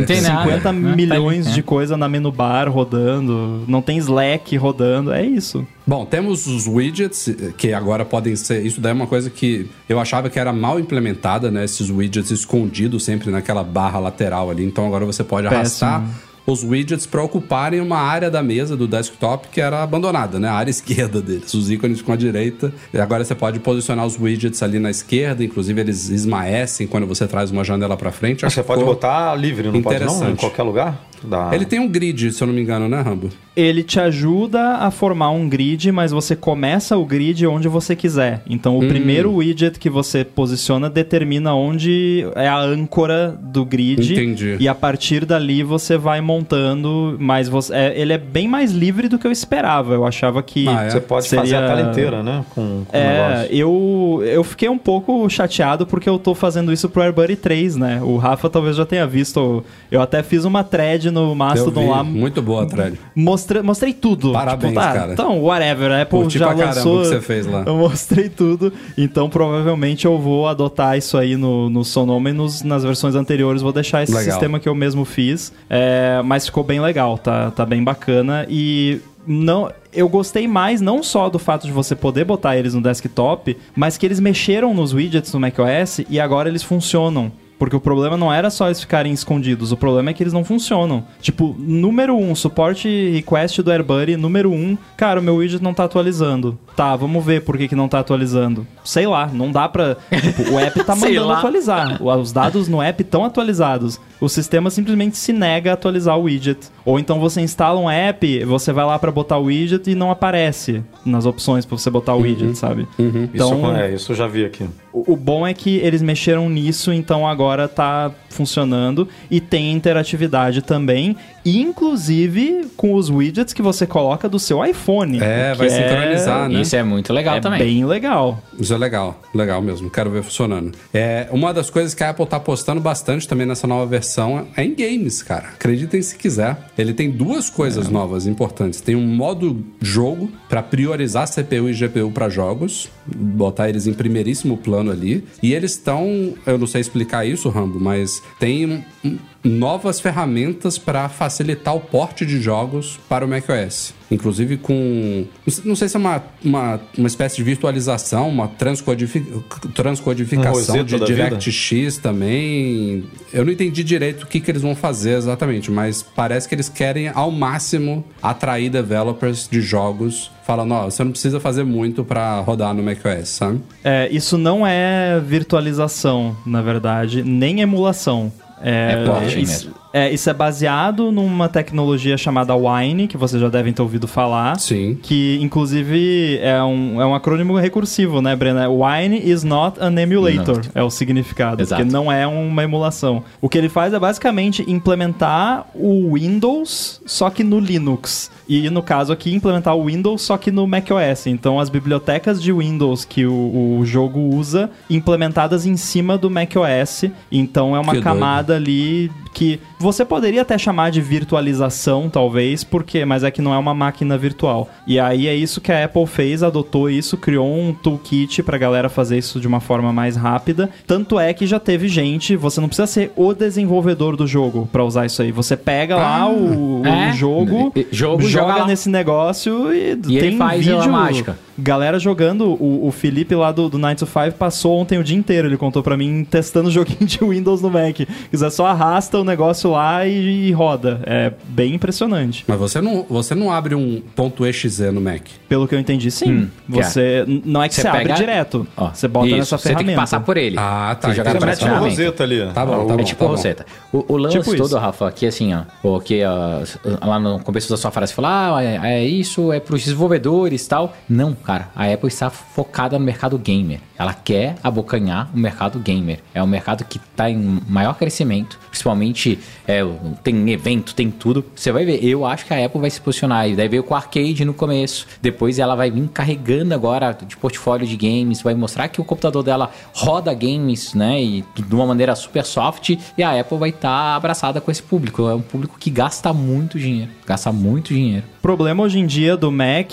tem 0.06 0.22
50 0.22 0.23
nada, 0.23 0.73
né? 0.73 0.95
milhões 0.95 1.45
Tá 1.45 1.52
ali, 1.52 1.53
de 1.56 1.60
é. 1.60 1.64
coisa 1.64 1.98
na 1.98 2.07
menu 2.07 2.31
bar 2.31 2.69
rodando, 2.69 3.64
não 3.68 3.81
tem 3.81 3.98
Slack 3.98 4.56
rodando, 4.57 5.11
é 5.11 5.26
isso. 5.26 5.65
Bom, 5.85 6.06
temos 6.06 6.48
os 6.48 6.68
widgets, 6.68 7.35
que 7.57 7.73
agora 7.73 8.06
podem 8.06 8.35
ser. 8.35 8.65
Isso 8.65 8.80
daí 8.80 8.91
é 8.91 8.93
uma 8.93 9.07
coisa 9.07 9.30
que 9.30 9.68
eu 9.89 9.99
achava 9.99 10.30
que 10.30 10.39
era 10.39 10.53
mal 10.53 10.80
implementada, 10.80 11.52
né? 11.52 11.65
Esses 11.65 11.89
widgets 11.89 12.31
escondidos 12.31 13.03
sempre 13.03 13.31
naquela 13.31 13.64
barra 13.64 13.99
lateral 13.99 14.49
ali. 14.49 14.64
Então 14.64 14.85
agora 14.85 15.06
você 15.06 15.23
pode 15.23 15.48
arrastar 15.48 16.03
os 16.45 16.63
widgets 16.63 17.05
para 17.05 17.22
ocuparem 17.23 17.80
uma 17.80 17.97
área 17.97 18.30
da 18.30 18.41
mesa 18.41 18.76
do 18.76 18.88
desktop 18.88 19.47
que 19.49 19.61
era 19.61 19.84
abandonada, 19.84 20.39
né? 20.39 20.47
A 20.47 20.53
área 20.53 20.72
esquerda 20.72 21.22
deles. 21.22 21.53
Os 21.53 21.69
ícones 21.69 22.01
com 22.01 22.11
a 22.11 22.15
direita. 22.15 22.73
E 22.93 22.99
agora 22.99 23.23
você 23.23 23.35
pode 23.35 23.59
posicionar 23.59 24.05
os 24.05 24.19
widgets 24.19 24.61
ali 24.63 24.80
na 24.80 24.89
esquerda, 24.89 25.43
inclusive 25.43 25.80
eles 25.80 26.09
esmaecem 26.09 26.88
quando 26.88 27.05
você 27.05 27.27
traz 27.27 27.51
uma 27.51 27.63
janela 27.63 27.95
para 27.95 28.11
frente. 28.11 28.45
Acho 28.45 28.55
Você 28.55 28.63
pode 28.63 28.84
botar 28.84 29.35
livre, 29.35 29.72
não 29.72 29.81
pode 29.81 30.03
não? 30.03 30.31
Em 30.31 30.35
qualquer 30.35 30.63
lugar? 30.63 31.10
Da... 31.23 31.49
Ele 31.53 31.65
tem 31.65 31.80
um 31.80 31.88
grid, 31.88 32.31
se 32.31 32.41
eu 32.43 32.48
não 32.48 32.53
me 32.53 32.61
engano, 32.61 32.88
né, 32.89 33.02
Rambo? 33.02 33.30
Ele 33.56 33.84
te 33.84 33.99
ajuda 33.99 34.76
a 34.77 34.89
formar 34.89 35.30
um 35.31 35.48
grid, 35.49 35.91
mas 35.91 36.11
você 36.11 36.35
começa 36.35 36.95
o 36.98 37.06
grid 37.06 37.45
onde 37.45 37.68
você 37.68 37.95
quiser. 37.95 38.41
Então, 38.49 38.77
Hum. 38.80 38.85
o 38.85 38.88
primeiro 38.88 39.34
widget 39.34 39.77
que 39.77 39.89
você 39.89 40.23
posiciona 40.23 40.89
determina 40.89 41.53
onde 41.53 42.26
é 42.35 42.48
a 42.48 42.57
âncora 42.57 43.38
do 43.41 43.65
grid. 43.65 44.14
Entendi. 44.14 44.56
E 44.60 44.68
a 44.69 44.73
partir 44.76 45.26
dali 45.26 45.64
você 45.64 45.98
vai 45.98 46.22
montando, 46.22 47.18
mas 47.19 47.49
você, 47.49 47.73
é- 47.73 47.93
ele 47.99 48.14
é 48.14 48.18
bem 48.18 48.48
mais 48.48 48.72
livre 48.72 49.07
do 49.07 49.19
que 49.19 49.27
eu 49.27 49.31
esperava. 49.31 49.93
Eu 49.93 50.06
achava 50.06 50.41
que 50.41 50.68
Ah, 50.68 50.84
é? 50.85 50.89
Você 50.89 51.02
pode 51.02 51.27
seria- 51.27 51.43
fazer 51.43 51.56
a 51.57 51.68
tela 51.68 51.81
inteira, 51.89 52.23
né? 52.23 52.45
Com, 52.56 52.85
com 52.88 52.98
o 52.98 52.99
É, 52.99 53.30
negócio. 53.31 53.56
eu, 53.56 54.23
eu 54.26 54.43
fiquei 54.43 54.69
um 54.69 54.77
pouco 54.77 55.30
chateado 55.30 55.85
porque 55.85 56.07
eu 56.10 56.18
tô 56.18 56.34
fazendo 56.34 56.72
isso 56.72 56.88
pro 56.89 57.02
AirBuddy 57.02 57.35
3, 57.35 57.76
né? 57.76 57.99
O 58.02 58.15
Rafa 58.18 58.49
talvez 58.49 58.76
já 58.77 58.85
tenha 58.85 59.06
visto. 59.06 59.64
Eu 59.91 60.02
até 60.02 60.23
fiz 60.23 60.45
uma 60.45 60.64
thread 60.64 61.10
no 61.11 61.35
Mastodon 61.35 61.89
lá. 61.89 62.03
Muito 62.03 62.41
boa 62.41 62.63
a 62.63 62.65
thread. 62.65 62.97
Mostrei, 63.15 63.61
mostrei 63.61 63.93
tudo. 63.93 64.31
Parabéns, 64.33 64.73
tá, 64.73 64.93
cara. 64.93 65.13
Então, 65.13 65.41
whatever. 65.43 65.91
A 65.91 66.01
Apple 66.01 66.19
Curti 66.19 66.39
já 66.39 66.47
pra 66.47 66.55
caramba 66.55 66.75
lançou. 66.75 66.99
o 66.99 67.01
que 67.03 67.07
você 67.09 67.21
fez 67.21 67.45
lá. 67.45 67.63
Eu 67.65 67.75
mostrei 67.75 68.29
tudo. 68.29 68.71
Então, 68.97 69.29
provavelmente 69.29 70.05
eu 70.05 70.17
vou 70.17 70.47
adotar 70.47 70.97
isso 70.97 71.17
aí 71.17 71.35
no, 71.35 71.69
no 71.69 71.83
Sonoma 71.83 72.29
e 72.29 72.33
nos- 72.33 72.63
nas 72.63 72.83
versões 72.83 73.15
anteriores. 73.15 73.61
Vou 73.61 73.71
deixar 73.73 74.03
esse 74.03 74.11
Legal. 74.13 74.31
sistema 74.31 74.59
que 74.59 74.67
eu 74.69 74.73
mesmo 74.75 75.05
fiz. 75.05 75.51
É, 75.69 76.21
mas 76.23 76.45
ficou 76.45 76.63
bem 76.63 76.79
legal, 76.79 77.17
tá, 77.17 77.51
tá 77.51 77.65
bem 77.65 77.83
bacana. 77.83 78.45
E 78.49 78.99
não. 79.27 79.71
Eu 79.93 80.07
gostei 80.07 80.47
mais 80.47 80.79
não 80.79 81.03
só 81.03 81.29
do 81.29 81.38
fato 81.38 81.67
de 81.67 81.73
você 81.73 81.93
poder 81.95 82.23
botar 82.23 82.55
eles 82.55 82.73
no 82.73 82.81
desktop, 82.81 83.57
mas 83.75 83.97
que 83.97 84.05
eles 84.05 84.21
mexeram 84.21 84.73
nos 84.73 84.93
widgets 84.93 85.33
no 85.33 85.39
macOS 85.39 85.99
e 86.09 86.17
agora 86.17 86.47
eles 86.47 86.63
funcionam. 86.63 87.29
Porque 87.61 87.75
o 87.75 87.79
problema 87.79 88.17
não 88.17 88.33
era 88.33 88.49
só 88.49 88.65
eles 88.65 88.81
ficarem 88.81 89.13
escondidos, 89.13 89.71
o 89.71 89.77
problema 89.77 90.09
é 90.09 90.13
que 90.13 90.23
eles 90.23 90.33
não 90.33 90.43
funcionam. 90.43 91.05
Tipo, 91.21 91.55
número 91.59 92.15
1, 92.15 92.31
um, 92.31 92.33
suporte 92.33 93.11
request 93.11 93.61
do 93.61 93.69
AirBuddy, 93.69 94.17
número 94.17 94.49
1, 94.49 94.55
um, 94.55 94.77
cara, 94.97 95.19
o 95.19 95.23
meu 95.23 95.35
widget 95.35 95.61
não 95.61 95.71
tá 95.71 95.83
atualizando. 95.83 96.57
Tá, 96.75 96.95
vamos 96.95 97.23
ver 97.23 97.43
por 97.43 97.59
que, 97.59 97.67
que 97.67 97.75
não 97.75 97.88
tá 97.88 97.99
atualizando. 97.99 98.65
Sei 98.83 99.05
lá, 99.05 99.29
não 99.31 99.51
dá 99.51 99.69
pra. 99.69 99.95
Tipo, 100.09 100.53
o 100.53 100.59
app 100.59 100.83
tá 100.83 100.95
mandando 100.97 101.31
atualizar. 101.31 102.01
Os 102.01 102.31
dados 102.31 102.67
no 102.67 102.81
app 102.81 102.99
estão 103.03 103.23
atualizados. 103.23 104.01
O 104.19 104.27
sistema 104.27 104.71
simplesmente 104.71 105.15
se 105.15 105.31
nega 105.31 105.69
a 105.69 105.73
atualizar 105.75 106.17
o 106.17 106.23
widget. 106.23 106.67
Ou 106.83 106.97
então 106.97 107.19
você 107.19 107.41
instala 107.41 107.79
um 107.79 107.88
app, 107.88 108.43
você 108.43 108.73
vai 108.73 108.85
lá 108.85 108.97
pra 108.97 109.11
botar 109.11 109.38
o 109.38 109.43
widget 109.43 109.88
e 109.88 109.93
não 109.93 110.09
aparece 110.09 110.81
nas 111.05 111.27
opções 111.27 111.63
pra 111.63 111.77
você 111.77 111.91
botar 111.91 112.15
o 112.15 112.21
widget, 112.21 112.57
sabe? 112.57 112.88
Então, 112.97 113.59
isso, 113.59 113.71
é, 113.71 113.93
isso 113.93 114.11
eu 114.13 114.15
já 114.15 114.25
vi 114.25 114.45
aqui. 114.45 114.67
O 114.93 115.15
bom 115.15 115.47
é 115.47 115.53
que 115.53 115.77
eles 115.77 116.01
mexeram 116.01 116.49
nisso, 116.49 116.91
então 116.91 117.27
agora 117.27 117.68
tá 117.68 118.11
funcionando. 118.30 119.07
E 119.30 119.39
tem 119.39 119.72
interatividade 119.72 120.61
também, 120.61 121.15
inclusive 121.45 122.68
com 122.77 122.93
os 122.95 123.09
widgets 123.09 123.53
que 123.53 123.61
você 123.61 123.85
coloca 123.88 124.27
do 124.30 124.39
seu 124.39 124.63
iPhone. 124.65 125.19
É, 125.22 125.53
vai 125.53 125.69
sincronizar, 125.69 126.49
né? 126.49 126.61
Isso 126.61 126.76
é 126.76 126.84
muito 126.84 127.11
legal 127.13 127.35
É 127.38 127.39
também. 127.41 127.59
bem 127.59 127.85
legal. 127.85 128.41
Isso 128.59 128.73
é 128.73 128.77
legal, 128.77 129.19
legal 129.34 129.61
mesmo. 129.61 129.89
Quero 129.89 130.09
ver 130.09 130.23
funcionando. 130.23 130.72
É, 130.93 131.27
uma 131.31 131.53
das 131.53 131.69
coisas 131.69 131.93
que 131.93 132.03
a 132.03 132.09
Apple 132.11 132.26
tá 132.26 132.38
apostando 132.38 132.80
bastante 132.81 133.27
também 133.27 133.45
nessa 133.47 133.65
nova 133.68 133.85
versão 133.85 134.47
é 134.55 134.63
em 134.63 134.76
games, 134.76 135.22
cara. 135.23 135.49
Acreditem 135.49 136.01
se 136.01 136.15
quiser. 136.18 136.57
Ele 136.77 136.93
tem 136.93 137.09
duas 137.09 137.49
coisas 137.49 137.89
novas 137.89 138.27
importantes. 138.27 138.81
Tem 138.81 138.95
um 138.95 139.07
modo 139.07 139.63
jogo 139.81 140.30
para 140.49 140.61
priorizar 140.61 141.27
CPU 141.27 141.69
e 141.69 141.73
GPU 141.73 142.11
para 142.11 142.30
jogos, 142.30 142.89
botar 143.05 143.69
eles 143.69 143.88
em 143.88 143.93
primeiríssimo 143.93 144.57
plano 144.57 144.91
ali. 144.91 145.23
E 145.41 145.53
eles 145.53 145.72
estão, 145.72 146.34
eu 146.45 146.57
não 146.57 146.68
sei 146.68 146.81
explicar 146.81 147.26
isso, 147.26 147.49
Rambo, 147.49 147.80
mas 147.80 148.22
tem 148.39 148.84
um- 149.03 149.18
novas 149.43 149.99
ferramentas 149.99 150.77
para 150.77 151.09
facilitar 151.09 151.76
o 151.76 151.80
porte 151.80 152.26
de 152.26 152.39
jogos 152.39 152.99
para 153.09 153.26
o 153.26 153.27
macOS. 153.27 153.93
Inclusive 154.11 154.57
com. 154.57 155.26
não 155.63 155.76
sei- 155.76 155.88
se 155.88 155.95
é 155.95 155.99
uma, 155.99 156.22
uma, 156.43 156.80
uma 156.97 157.07
espécie 157.07 157.38
de 157.38 157.43
virtualização, 157.43 158.27
uma 158.30 158.47
transcodifi- 158.49 159.26
transcodificação 159.73 160.76
Rosetta 160.77 160.99
de? 160.99 161.05
DirectX 161.05 161.97
também. 161.97 163.05
Eu 163.34 163.45
não 163.45 163.51
entendi 163.51 163.84
direito 163.84 164.23
o 164.23 164.27
que, 164.27 164.39
que 164.39 164.51
eles 164.51 164.61
vão 164.61 164.76
fazer 164.76 165.18
exatamente, 165.18 165.72
mas 165.72 166.03
parece 166.03 166.47
que 166.47 166.55
eles 166.55 166.69
querem 166.69 167.07
ao 167.09 167.31
máximo 167.31 168.03
atrair 168.22 168.69
developers 168.69 169.47
de 169.49 169.61
jogos, 169.61 170.30
falando: 170.45 170.73
ó, 170.73 170.85
você 170.85 171.03
não 171.03 171.11
precisa 171.11 171.39
fazer 171.39 171.63
muito 171.63 172.03
para 172.03 172.41
rodar 172.41 172.73
no 172.73 172.84
macOS, 172.84 173.30
sabe? 173.30 173.61
É, 173.84 174.09
isso 174.11 174.38
não 174.38 174.65
é 174.68 175.19
virtualização, 175.26 176.35
na 176.45 176.61
verdade, 176.61 177.23
nem 177.23 177.61
emulação. 177.61 178.31
É, 178.63 179.03
É 179.23 179.39
isso-. 179.39 179.81
É, 179.93 180.09
isso 180.09 180.29
é 180.29 180.33
baseado 180.33 181.11
numa 181.11 181.49
tecnologia 181.49 182.17
chamada 182.17 182.55
Wine, 182.55 183.07
que 183.07 183.17
vocês 183.17 183.41
já 183.41 183.49
devem 183.49 183.73
ter 183.73 183.81
ouvido 183.81 184.07
falar. 184.07 184.57
Sim. 184.57 184.97
Que, 185.01 185.38
inclusive, 185.41 186.39
é 186.41 186.63
um, 186.63 187.01
é 187.01 187.05
um 187.05 187.13
acrônimo 187.13 187.57
recursivo, 187.57 188.21
né, 188.21 188.33
Brena? 188.35 188.69
Wine 188.69 189.19
is 189.21 189.43
not 189.43 189.77
an 189.81 189.99
emulator, 189.99 190.61
Não. 190.73 190.81
é 190.81 190.83
o 190.83 190.89
significado. 190.89 191.61
Exato. 191.61 191.81
Porque 191.81 191.93
não 191.93 192.09
é 192.11 192.25
uma 192.25 192.63
emulação. 192.63 193.23
O 193.41 193.49
que 193.49 193.57
ele 193.57 193.67
faz 193.67 193.93
é 193.93 193.99
basicamente 193.99 194.63
implementar 194.69 195.65
o 195.75 196.13
Windows, 196.13 197.01
só 197.05 197.29
que 197.29 197.43
no 197.43 197.59
Linux. 197.59 198.31
E, 198.53 198.69
no 198.69 198.84
caso 198.84 199.14
aqui, 199.14 199.34
implementar 199.34 199.76
o 199.76 199.86
Windows, 199.86 200.22
só 200.23 200.36
que 200.38 200.52
no 200.52 200.68
macOS. 200.68 201.28
Então, 201.28 201.60
as 201.60 201.69
bibliotecas 201.69 202.41
de 202.41 202.52
Windows 202.52 203.06
que 203.06 203.26
o, 203.26 203.78
o 203.80 203.86
jogo 203.86 204.19
usa, 204.19 204.69
implementadas 204.90 205.65
em 205.65 205.78
cima 205.78 206.18
do 206.18 206.30
macOS. 206.30 207.06
Então, 207.32 207.76
é 207.76 207.80
uma 207.80 207.94
Que 207.94 208.02
doido. 208.02 208.03
camada 208.03 208.56
ali 208.56 209.10
que 209.34 209.61
você 209.80 210.03
poderia 210.03 210.41
até 210.41 210.57
chamar 210.57 210.91
de 210.91 210.99
virtualização, 210.99 212.10
talvez, 212.10 212.64
porque 212.65 213.06
mas 213.06 213.23
é 213.23 213.32
que 213.32 213.41
não 213.41 213.53
é 213.53 213.57
uma 213.57 213.73
máquina 213.73 214.18
virtual. 214.18 214.69
E 214.86 214.99
aí 214.99 215.28
é 215.28 215.34
isso 215.36 215.61
que 215.61 215.72
a 215.72 215.86
Apple 215.86 216.06
fez, 216.06 216.44
adotou 216.44 216.90
isso, 216.90 217.15
criou 217.18 217.48
um 217.48 217.73
toolkit 217.73 218.44
pra 218.44 218.57
galera 218.57 218.90
fazer 218.90 219.18
isso 219.18 219.40
de 219.40 219.48
uma 219.48 219.61
forma 219.61 219.94
mais 219.94 220.18
rápida. 220.18 220.69
Tanto 220.86 221.18
é 221.18 221.34
que 221.34 221.48
já 221.48 221.60
teve 221.60 221.88
gente, 221.88 222.36
você 222.36 222.60
não 222.60 222.68
precisa 222.68 222.88
ser 222.88 223.11
o 223.15 223.34
desenvolvedor 223.34 224.18
do 224.18 224.28
jogo 224.28 224.68
pra 224.69 224.84
usar 224.84 225.06
isso 225.06 225.22
aí. 225.22 225.32
Você 225.32 225.56
pega 225.56 225.95
lá 225.95 226.28
o, 226.30 226.82
o 226.82 226.86
É. 226.86 227.14
jogo, 227.14 227.72
E- 227.76 227.88
jogo, 227.91 228.23
joga 228.23 228.40
joga 228.41 228.55
lá. 228.59 228.68
nesse 228.68 228.89
negócio 228.89 229.73
e, 229.73 229.91
E 229.91 229.95
tem 229.95 230.15
ele 230.18 230.38
faz 230.38 230.65
vídeo. 230.65 230.91
mágica. 230.91 231.38
Galera 231.57 231.99
jogando, 231.99 232.45
o, 232.61 232.88
o 232.88 232.91
Felipe 232.91 233.36
lá 233.36 233.52
do, 233.52 233.69
do 233.69 233.78
9 233.78 233.95
to 233.95 234.06
5 234.06 234.32
passou 234.38 234.78
ontem 234.80 234.98
o 234.98 235.03
dia 235.03 235.18
inteiro, 235.18 235.48
ele 235.48 235.57
contou 235.57 235.84
pra 235.84 235.95
mim, 235.98 236.23
testando 236.23 236.69
o 236.69 236.72
joguinho 236.72 237.06
de 237.06 237.19
Windows 237.19 237.61
no 237.61 237.69
Mac. 237.69 237.98
Quiser 238.30 238.49
só 238.49 238.65
arrasta 238.68 239.19
o 239.19 239.23
negócio 239.23 239.72
lá 239.72 240.06
e, 240.07 240.48
e 240.48 240.52
roda. 240.52 241.02
É 241.06 241.32
bem 241.49 241.76
impressionante. 241.76 242.44
Mas 242.48 242.57
você 242.57 242.80
não, 242.82 243.06
você 243.10 243.36
não 243.36 243.52
abre 243.52 243.76
um 243.76 244.02
ponto 244.15 244.45
.exe 244.45 244.69
no 244.91 245.02
Mac. 245.02 245.22
Pelo 245.49 245.68
que 245.68 245.76
eu 245.76 245.80
entendi, 245.80 246.10
sim. 246.10 246.32
Hum, 246.32 246.48
você 246.68 247.23
n- 247.28 247.41
não 247.45 247.61
é 247.61 247.68
que 247.69 247.76
você, 247.76 247.82
Você 247.82 247.88
abre 247.88 248.03
pega- 248.03 248.14
direto. 248.15 248.65
Ó, 248.78 248.90
você 248.94 249.07
bota 249.07 249.28
isso, 249.28 249.38
nessa 249.38 249.57
Você 249.57 249.64
tem 249.64 249.72
ferramenta. 249.78 249.91
que 249.94 250.02
passar 250.02 250.19
por 250.22 250.38
ele. 250.38 250.56
Ah, 250.57 250.95
tá, 250.99 251.10
Você 251.10 251.15
jogar 251.15 251.32
uma 251.36 251.56
ferramenta. 251.56 251.80
roseta 251.90 252.23
ali. 252.23 252.48
Tá 252.53 252.65
bom, 252.65 252.86
tá 252.88 252.95
bom. 252.95 253.02
é 253.02 253.03
tipo 253.03 253.19
tá 253.19 253.26
a 253.26 253.28
bom. 253.28 253.36
Rosetta. 253.36 253.65
O, 253.91 254.14
o 254.14 254.18
lance 254.18 254.38
Tipo 254.40 254.53
isso. 254.56 254.64
todo, 254.69 254.80
Rafa, 254.80 255.11
que 255.11 255.26
assim, 255.26 255.53
ó, 255.53 255.64
o 255.84 255.99
que 255.99 256.22
ó, 256.23 256.61
lá 257.06 257.19
no 257.19 257.40
começo 257.40 257.69
da 257.69 257.78
sua 257.78 257.91
frase 257.91 258.14
falou, 258.14 258.32
ah, 258.32 258.64
é, 258.64 258.80
é 259.02 259.06
isso, 259.06 259.52
é 259.52 259.60
pros 259.60 259.82
desenvolvedores 259.84 260.65
e 260.65 260.69
tal. 260.69 260.94
Não, 261.10 261.36
cara, 261.41 261.69
a 261.76 261.91
Apple 261.91 262.07
está 262.07 262.30
focada 262.30 262.97
no 262.97 263.05
mercado 263.05 263.38
gamer. 263.38 263.80
Ela 263.97 264.13
quer 264.13 264.55
abocanhar 264.63 265.30
o 265.34 265.38
mercado 265.38 265.80
gamer. 265.80 266.19
É 266.34 266.41
um 266.41 266.47
mercado 266.47 266.84
que 266.85 266.97
está 266.97 267.30
em 267.30 267.59
maior 267.68 267.93
crescimento, 267.95 268.59
principalmente 268.69 269.39
é, 269.68 269.81
tem 270.23 270.49
evento, 270.51 270.95
tem 270.95 271.11
tudo. 271.11 271.45
Você 271.55 271.72
vai 271.72 271.85
ver, 271.85 272.03
eu 272.03 272.26
acho 272.26 272.45
que 272.45 272.53
a 272.53 272.65
Apple 272.65 272.81
vai 272.81 272.89
se 272.89 272.99
posicionar. 272.99 273.47
E 273.47 273.55
daí 273.55 273.68
veio 273.68 273.84
com 273.84 273.93
o 273.93 273.97
arcade 273.97 274.43
no 274.43 274.53
começo. 274.53 275.05
Depois 275.22 275.59
ela 275.59 275.76
vai 275.76 275.91
vir 275.91 276.07
carregando 276.09 276.73
agora 276.73 277.11
de 277.13 277.38
portfólio 277.38 277.85
de 277.85 277.95
games, 277.95 278.41
vai 278.41 278.55
mostrar 278.55 278.88
que 278.88 278.99
o 278.99 279.03
computador 279.03 279.43
dela 279.43 279.72
roda 279.93 280.34
games, 280.34 280.93
né? 280.93 281.22
E 281.22 281.45
de 281.55 281.76
uma 281.76 281.85
maneira 281.85 282.15
super 282.15 282.45
soft. 282.45 282.97
E 283.18 283.23
a 283.23 283.39
Apple 283.39 283.57
vai 283.57 283.69
estar 283.69 284.15
abraçada 284.15 284.59
com 284.59 284.72
esse 284.72 284.81
público. 284.81 285.30
É 285.30 285.35
um 285.35 285.41
público 285.41 285.77
que 285.80 285.89
gasta 285.89 286.34
muito 286.34 286.80
dinheiro. 286.80 287.11
Gasta 287.26 287.51
muito 287.51 287.93
dinheiro. 287.93 288.26
O 288.39 288.41
problema 288.41 288.84
hoje 288.84 288.99
em 288.99 289.05
dia 289.05 289.38
do 289.38 289.51
Mac 289.51 289.91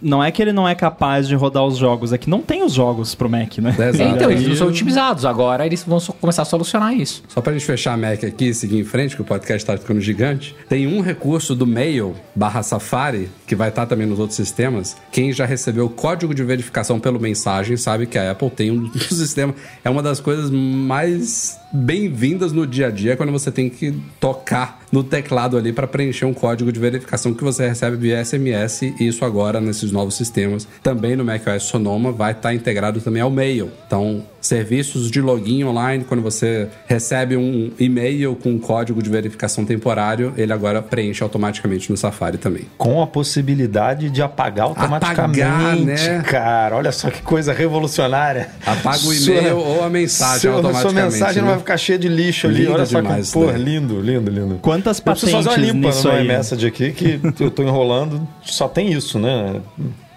não 0.00 0.24
é 0.24 0.30
que 0.30 0.40
ele 0.40 0.52
não 0.52 0.66
é 0.66 0.74
capaz 0.82 1.28
de 1.28 1.36
rodar 1.36 1.64
os 1.64 1.76
jogos, 1.76 2.12
é 2.12 2.18
que 2.18 2.28
não 2.28 2.42
tem 2.42 2.64
os 2.64 2.72
jogos 2.72 3.14
pro 3.14 3.30
Mac, 3.30 3.56
né? 3.58 3.70
Exato. 3.70 4.02
então, 4.16 4.28
E 4.32 4.34
eles 4.34 4.48
não 4.48 4.56
são 4.56 4.66
otimizados. 4.66 5.24
Agora 5.24 5.64
eles 5.64 5.84
vão 5.84 6.00
começar 6.20 6.42
a 6.42 6.44
solucionar 6.44 6.92
isso. 6.92 7.22
Só 7.28 7.40
pra 7.40 7.52
gente 7.52 7.64
fechar 7.64 7.92
a 7.92 7.96
Mac 7.96 8.24
aqui 8.24 8.46
e 8.46 8.54
seguir 8.54 8.80
em 8.80 8.84
frente, 8.84 9.14
que 9.14 9.22
o 9.22 9.24
podcast 9.24 9.64
tá 9.64 9.76
ficando 9.76 10.00
gigante, 10.00 10.56
tem 10.68 10.88
um 10.88 11.00
recurso 11.00 11.54
do 11.54 11.64
Mail 11.64 12.16
barra 12.34 12.64
Safari, 12.64 13.30
que 13.46 13.54
vai 13.54 13.68
estar 13.68 13.86
também 13.86 14.08
nos 14.08 14.18
outros 14.18 14.36
sistemas. 14.36 14.96
Quem 15.12 15.32
já 15.32 15.46
recebeu 15.46 15.86
o 15.86 15.88
código 15.88 16.34
de 16.34 16.42
verificação 16.42 16.98
pelo 16.98 17.20
mensagem 17.20 17.76
sabe 17.76 18.06
que 18.06 18.18
a 18.18 18.32
Apple 18.32 18.50
tem 18.50 18.72
um 18.72 18.90
sistema. 18.98 19.54
É 19.84 19.88
uma 19.88 20.02
das 20.02 20.18
coisas 20.18 20.50
mais 20.50 21.60
bem-vindas 21.72 22.52
no 22.52 22.66
dia 22.66 22.88
a 22.88 22.90
dia 22.90 23.16
quando 23.16 23.32
você 23.32 23.50
tem 23.50 23.70
que 23.70 23.98
tocar 24.20 24.82
no 24.92 25.02
teclado 25.02 25.56
ali 25.56 25.72
para 25.72 25.86
preencher 25.86 26.26
um 26.26 26.34
código 26.34 26.70
de 26.70 26.78
verificação 26.78 27.32
que 27.32 27.42
você 27.42 27.66
recebe 27.66 27.96
via 27.96 28.22
SMS 28.22 28.82
e 28.82 28.94
isso 29.08 29.24
agora 29.24 29.58
nesses 29.58 29.90
novos 29.90 30.14
sistemas 30.14 30.68
também 30.82 31.16
no 31.16 31.24
macOS 31.24 31.64
Sonoma 31.64 32.12
vai 32.12 32.32
estar 32.32 32.54
integrado 32.54 33.00
também 33.00 33.22
ao 33.22 33.30
Mail. 33.30 33.70
Então, 33.86 34.22
serviços 34.40 35.10
de 35.10 35.20
login 35.20 35.64
online, 35.64 36.04
quando 36.04 36.20
você 36.22 36.68
recebe 36.86 37.36
um 37.36 37.70
e-mail 37.78 38.34
com 38.36 38.50
um 38.50 38.58
código 38.58 39.02
de 39.02 39.08
verificação 39.08 39.64
temporário, 39.64 40.32
ele 40.36 40.52
agora 40.52 40.82
preenche 40.82 41.22
automaticamente 41.22 41.90
no 41.90 41.96
Safari 41.96 42.38
também. 42.38 42.64
Com 42.76 43.00
a 43.02 43.06
possibilidade 43.06 44.10
de 44.10 44.20
apagar 44.22 44.66
automaticamente, 44.66 45.42
Apagar, 45.42 45.76
né? 45.78 46.22
cara. 46.26 46.76
Olha 46.76 46.92
só 46.92 47.10
que 47.10 47.22
coisa 47.22 47.52
revolucionária. 47.52 48.48
Apaga 48.66 49.04
o 49.06 49.14
e-mail 49.14 49.56
ou 49.58 49.84
a 49.84 49.88
mensagem 49.90 50.40
sua, 50.40 50.52
automaticamente. 50.54 51.00
Sua 51.00 51.10
mensagem 51.10 51.36
não 51.42 51.48
né? 51.48 51.54
vai 51.54 51.58
ficar 51.60 51.76
cheia 51.76 51.98
de 51.98 52.08
lixo 52.08 52.46
ali. 52.46 52.62
Lindo 52.62 52.72
Olha 52.72 52.86
só 52.86 53.00
demais 53.00 53.28
que, 53.28 53.32
pô, 53.32 53.46
daí. 53.46 53.62
lindo, 53.62 54.00
lindo, 54.00 54.30
lindo. 54.30 54.58
Quantas 54.60 54.98
Eu 54.98 55.04
preciso 55.04 55.32
patentes 55.32 55.46
fazer 55.52 55.60
uma 55.60 55.72
limpa 55.72 55.88
nisso 55.88 56.08
no 56.08 56.14
aí? 56.14 56.24
iMessage 56.24 56.66
aqui 56.66 56.92
que 56.92 57.20
eu 57.40 57.50
tô 57.50 57.62
enrolando. 57.62 58.26
Só 58.42 58.68
tem 58.68 58.92
isso, 58.92 59.18
né? 59.18 59.60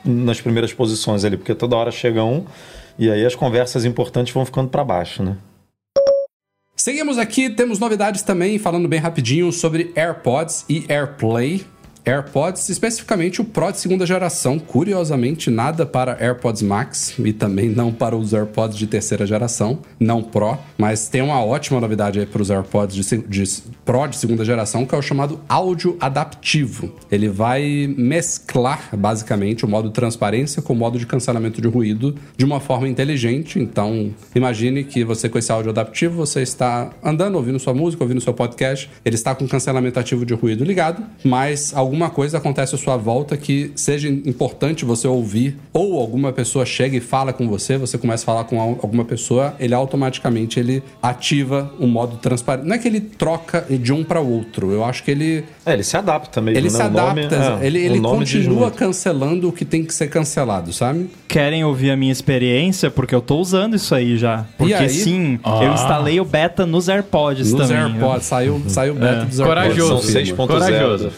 Nas 0.06 0.40
primeiras 0.40 0.72
posições 0.72 1.26
ali, 1.26 1.36
porque 1.36 1.56
toda 1.56 1.76
hora 1.76 1.92
chega 1.92 2.24
um 2.24 2.46
e 2.98 3.10
aí 3.10 3.26
as 3.26 3.36
conversas 3.36 3.86
importantes 3.86 4.34
vão 4.34 4.46
ficando 4.46 4.70
para 4.70 4.84
baixo, 4.84 5.24
né? 5.24 5.36
Seguimos 6.76 7.18
aqui, 7.18 7.50
temos 7.50 7.80
novidades 7.80 8.22
também, 8.22 8.60
falando 8.60 8.88
bem 8.88 9.00
rapidinho 9.00 9.52
sobre 9.52 9.92
AirPods 9.96 10.66
e 10.70 10.86
AirPlay. 10.90 11.66
AirPods, 12.06 12.70
especificamente 12.70 13.42
o 13.42 13.44
Pro 13.44 13.72
de 13.72 13.80
segunda 13.80 14.06
geração, 14.06 14.60
curiosamente 14.60 15.50
nada 15.50 15.86
para 15.86 16.18
AirPods 16.20 16.62
Max 16.62 17.16
e 17.18 17.34
também 17.34 17.70
não 17.70 17.92
para 17.92 18.16
os 18.16 18.34
AirPods 18.34 18.78
de 18.78 18.86
terceira 18.86 19.26
geração, 19.26 19.80
não 20.00 20.22
Pro, 20.22 20.58
mas 20.78 21.08
tem 21.08 21.22
uma 21.22 21.44
ótima 21.44 21.80
novidade 21.80 22.20
aí 22.20 22.26
para 22.26 22.42
os 22.42 22.52
AirPods 22.52 22.96
de, 22.96 23.18
de 23.18 23.64
Pro 23.84 24.08
de 24.08 24.18
segunda 24.18 24.46
geração, 24.46 24.86
que 24.86 24.94
é 24.94 24.98
o 24.98 25.02
chamado 25.02 25.40
áudio 25.50 25.98
adaptivo. 26.00 26.94
Ele 27.12 27.28
vai 27.28 27.94
mesclar 27.98 28.90
basicamente 28.96 29.66
o 29.66 29.68
modo 29.68 29.90
transparência 29.90 30.62
com 30.62 30.74
o 30.74 30.76
modo 30.76 31.00
de 31.00 31.06
cancelamento 31.06 31.62
de 31.62 31.68
ruído 31.68 32.16
de 32.38 32.46
uma 32.46 32.60
forma 32.60 32.88
inteligente. 32.88 33.60
Então, 33.60 34.14
imagine 34.36 34.84
que 34.84 35.04
você 35.04 35.30
com 35.30 35.38
esse 35.38 35.52
áudio 35.52 35.72
adaptivo, 35.72 36.16
você 36.16 36.42
está 36.42 36.92
andando, 37.04 37.36
ouvindo 37.36 37.60
sua 37.60 37.74
música, 37.74 38.04
ouvindo 38.04 38.22
seu 38.22 38.34
podcast, 38.34 38.90
ele 39.04 39.16
está 39.16 39.34
com 39.34 39.48
cancelamento 39.48 40.00
ativo 40.00 40.26
de 40.26 40.34
ruído 40.34 40.64
ligado, 40.64 41.04
mas 41.24 41.74
alguma 41.96 42.10
coisa 42.10 42.38
acontece 42.38 42.76
à 42.76 42.78
sua 42.78 42.98
volta 42.98 43.38
que 43.38 43.72
seja 43.76 44.10
importante 44.10 44.84
você 44.84 45.08
ouvir, 45.08 45.58
ou 45.72 45.98
alguma 46.00 46.34
pessoa 46.34 46.66
chega 46.66 46.98
e 46.98 47.00
fala 47.00 47.32
com 47.32 47.48
você, 47.48 47.78
você 47.78 47.98
começa 47.98 48.24
a 48.24 48.26
falar 48.26 48.44
com 48.44 48.60
al- 48.60 48.78
alguma 48.84 49.06
pessoa, 49.06 49.56
ele 49.60 49.74
automaticamente 49.74 50.60
ele 50.60 50.84
ativa 51.02 51.72
o 51.80 51.88
modo 51.88 52.18
transparente. 52.18 52.68
Não 52.68 52.76
é 52.76 52.78
que 52.80 52.88
ele 52.88 53.00
troca 53.00 53.66
de 53.70 53.94
um 53.94 54.04
para 54.04 54.20
o 54.20 54.30
outro, 54.30 54.72
eu 54.72 54.84
acho 54.84 55.04
que 55.04 55.12
ele 55.12 55.46
É, 55.66 55.74
ele 55.74 55.84
se 55.84 55.96
adapta 55.96 56.42
mesmo, 56.42 56.58
ele 56.60 56.68
né? 56.70 56.74
se 56.76 56.84
nome- 56.84 57.26
adapta, 57.26 57.60
é, 57.64 57.68
ele, 57.68 57.80
ele 57.80 58.00
nome 58.00 58.26
diz 58.26 58.34
continua 58.40 58.62
muito. 58.64 58.76
cancelando 58.76 59.48
o 59.50 59.52
que 59.54 59.64
tem 59.64 59.84
que 59.86 59.94
ser 59.94 60.08
cancelado, 60.10 60.74
sabe? 60.74 61.10
Querem 61.30 61.64
ouvir 61.64 61.92
a 61.92 61.96
minha 61.98 62.12
experiência? 62.12 62.92
Porque 62.92 63.16
eu 63.16 63.22
tô 63.22 63.38
usando 63.38 63.76
isso 63.76 63.96
aí 63.96 64.18
já. 64.18 64.46
Porque 64.58 64.74
aí? 64.74 64.90
sim, 64.90 65.40
Ah. 65.44 65.64
eu 65.64 65.74
instalei 65.74 66.20
o 66.20 66.26
beta 66.26 66.66
nos 66.66 66.90
AirPods 66.90 67.52
Nos 67.54 67.68
também. 67.68 67.84
AirPods, 67.94 68.26
saiu, 68.26 68.62
saiu 68.68 68.94
o 68.94 68.96
beta 68.98 69.26
dos 69.26 69.40
AirPods. 69.40 69.46
Corajoso. 69.46 69.88
São 69.88 70.22
Confirma. 70.22 70.46
6.0. 70.46 70.48
Corajoso. 70.48 71.12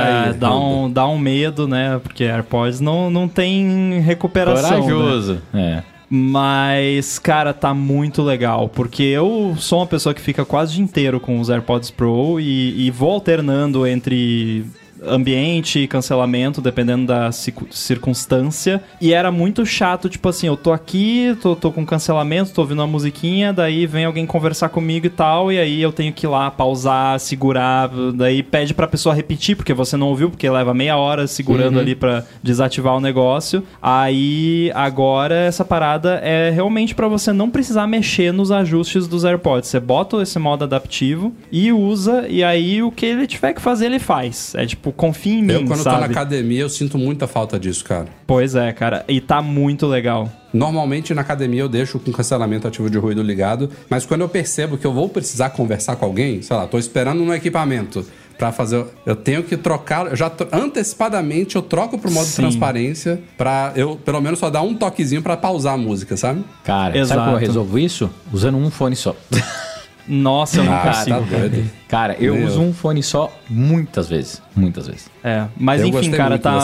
É, 0.00 0.32
dá, 0.32 0.54
um, 0.56 0.90
dá 0.90 1.06
um 1.06 1.18
medo, 1.18 1.66
né? 1.68 2.00
Porque 2.02 2.24
AirPods 2.24 2.80
não, 2.80 3.10
não 3.10 3.28
tem 3.28 4.00
recuperação. 4.00 4.70
né? 4.70 4.92
Corajoso. 4.92 5.42
É. 5.54 5.82
Mas, 6.08 7.20
cara, 7.20 7.54
tá 7.54 7.72
muito 7.72 8.20
legal. 8.22 8.68
Porque 8.68 9.02
eu 9.04 9.54
sou 9.58 9.78
uma 9.78 9.86
pessoa 9.86 10.12
que 10.12 10.20
fica 10.20 10.44
quase 10.44 10.72
o 10.72 10.74
dia 10.74 10.84
inteiro 10.84 11.20
com 11.20 11.38
os 11.38 11.48
AirPods 11.48 11.90
Pro 11.92 12.40
e, 12.40 12.86
e 12.86 12.90
vou 12.90 13.12
alternando 13.12 13.86
entre 13.86 14.66
ambiente 15.06 15.80
e 15.80 15.88
cancelamento, 15.88 16.60
dependendo 16.60 17.06
da 17.06 17.30
circunstância. 17.32 18.82
E 19.00 19.12
era 19.12 19.30
muito 19.30 19.64
chato, 19.64 20.08
tipo 20.08 20.28
assim, 20.28 20.46
eu 20.46 20.56
tô 20.56 20.72
aqui, 20.72 21.36
tô, 21.40 21.56
tô 21.56 21.72
com 21.72 21.84
cancelamento, 21.84 22.52
tô 22.52 22.62
ouvindo 22.62 22.80
uma 22.80 22.86
musiquinha, 22.86 23.52
daí 23.52 23.86
vem 23.86 24.04
alguém 24.04 24.26
conversar 24.26 24.68
comigo 24.68 25.06
e 25.06 25.10
tal, 25.10 25.50
e 25.52 25.58
aí 25.58 25.80
eu 25.80 25.92
tenho 25.92 26.12
que 26.12 26.26
ir 26.26 26.28
lá 26.28 26.50
pausar, 26.50 27.18
segurar, 27.18 27.90
daí 28.14 28.42
pede 28.42 28.74
pra 28.74 28.86
pessoa 28.86 29.14
repetir, 29.14 29.56
porque 29.56 29.72
você 29.72 29.96
não 29.96 30.08
ouviu, 30.08 30.30
porque 30.30 30.48
leva 30.48 30.74
meia 30.74 30.96
hora 30.96 31.26
segurando 31.26 31.78
ali 31.78 31.94
pra 31.94 32.24
desativar 32.42 32.96
o 32.96 33.00
negócio. 33.00 33.62
Aí 33.82 34.70
agora 34.74 35.34
essa 35.34 35.64
parada 35.64 36.20
é 36.22 36.50
realmente 36.50 36.94
pra 36.94 37.08
você 37.08 37.32
não 37.32 37.50
precisar 37.50 37.86
mexer 37.86 38.32
nos 38.32 38.50
ajustes 38.50 39.06
dos 39.06 39.24
AirPods. 39.24 39.68
Você 39.68 39.80
bota 39.80 40.22
esse 40.22 40.38
modo 40.38 40.64
adaptivo 40.64 41.32
e 41.50 41.72
usa, 41.72 42.26
e 42.28 42.44
aí 42.44 42.82
o 42.82 42.90
que 42.90 43.06
ele 43.06 43.26
tiver 43.26 43.54
que 43.54 43.60
fazer, 43.60 43.86
ele 43.86 43.98
faz. 43.98 44.54
É 44.54 44.66
tipo 44.66 44.89
tipo, 44.90 44.92
confia 44.92 45.34
em 45.34 45.42
mim, 45.42 45.52
Eu, 45.52 45.64
quando 45.64 45.82
tô 45.82 45.90
na 45.90 46.00
sabe? 46.00 46.12
academia, 46.12 46.60
eu 46.62 46.68
sinto 46.68 46.98
muita 46.98 47.26
falta 47.26 47.58
disso, 47.58 47.84
cara. 47.84 48.06
Pois 48.26 48.54
é, 48.54 48.72
cara. 48.72 49.04
E 49.08 49.20
tá 49.20 49.40
muito 49.40 49.86
legal. 49.86 50.30
Normalmente 50.52 51.14
na 51.14 51.20
academia 51.20 51.60
eu 51.62 51.68
deixo 51.68 51.98
com 51.98 52.10
cancelamento 52.12 52.66
ativo 52.66 52.90
de 52.90 52.98
ruído 52.98 53.22
ligado, 53.22 53.70
mas 53.88 54.04
quando 54.04 54.22
eu 54.22 54.28
percebo 54.28 54.76
que 54.76 54.86
eu 54.86 54.92
vou 54.92 55.08
precisar 55.08 55.50
conversar 55.50 55.96
com 55.96 56.04
alguém, 56.04 56.42
sei 56.42 56.56
lá, 56.56 56.66
tô 56.66 56.78
esperando 56.78 57.22
um 57.22 57.32
equipamento 57.32 58.04
pra 58.36 58.50
fazer, 58.50 58.84
eu 59.06 59.14
tenho 59.14 59.42
que 59.44 59.56
trocar, 59.56 60.06
eu 60.06 60.16
já 60.16 60.32
antecipadamente 60.50 61.54
eu 61.56 61.62
troco 61.62 61.98
pro 61.98 62.10
modo 62.10 62.26
Sim. 62.26 62.36
transparência 62.42 63.20
pra 63.36 63.72
eu 63.76 63.96
pelo 63.96 64.20
menos 64.20 64.38
só 64.38 64.48
dar 64.50 64.62
um 64.62 64.74
toquezinho 64.74 65.22
pra 65.22 65.36
pausar 65.36 65.74
a 65.74 65.76
música, 65.76 66.16
sabe? 66.16 66.42
Cara, 66.64 66.96
Exato. 66.96 67.08
sabe 67.20 67.24
como 67.26 67.36
eu 67.36 67.40
resolvo 67.40 67.78
isso? 67.78 68.10
Usando 68.32 68.56
um 68.56 68.70
fone 68.70 68.96
só. 68.96 69.14
Nossa, 70.10 70.58
eu 70.58 70.64
não 70.64 70.72
Ah, 70.74 70.80
consigo. 70.80 71.20
tá 71.20 71.36
doido. 71.38 71.70
Cara, 71.86 72.16
eu 72.18 72.34
Meu. 72.34 72.46
uso 72.46 72.60
um 72.60 72.72
fone 72.72 73.00
só 73.02 73.32
muitas 73.48 74.08
vezes. 74.08 74.42
Muitas 74.56 74.88
vezes. 74.88 75.08
É, 75.22 75.46
mas 75.56 75.80
Eu 75.82 75.86
enfim, 75.86 76.10
cara, 76.10 76.36
tá, 76.36 76.58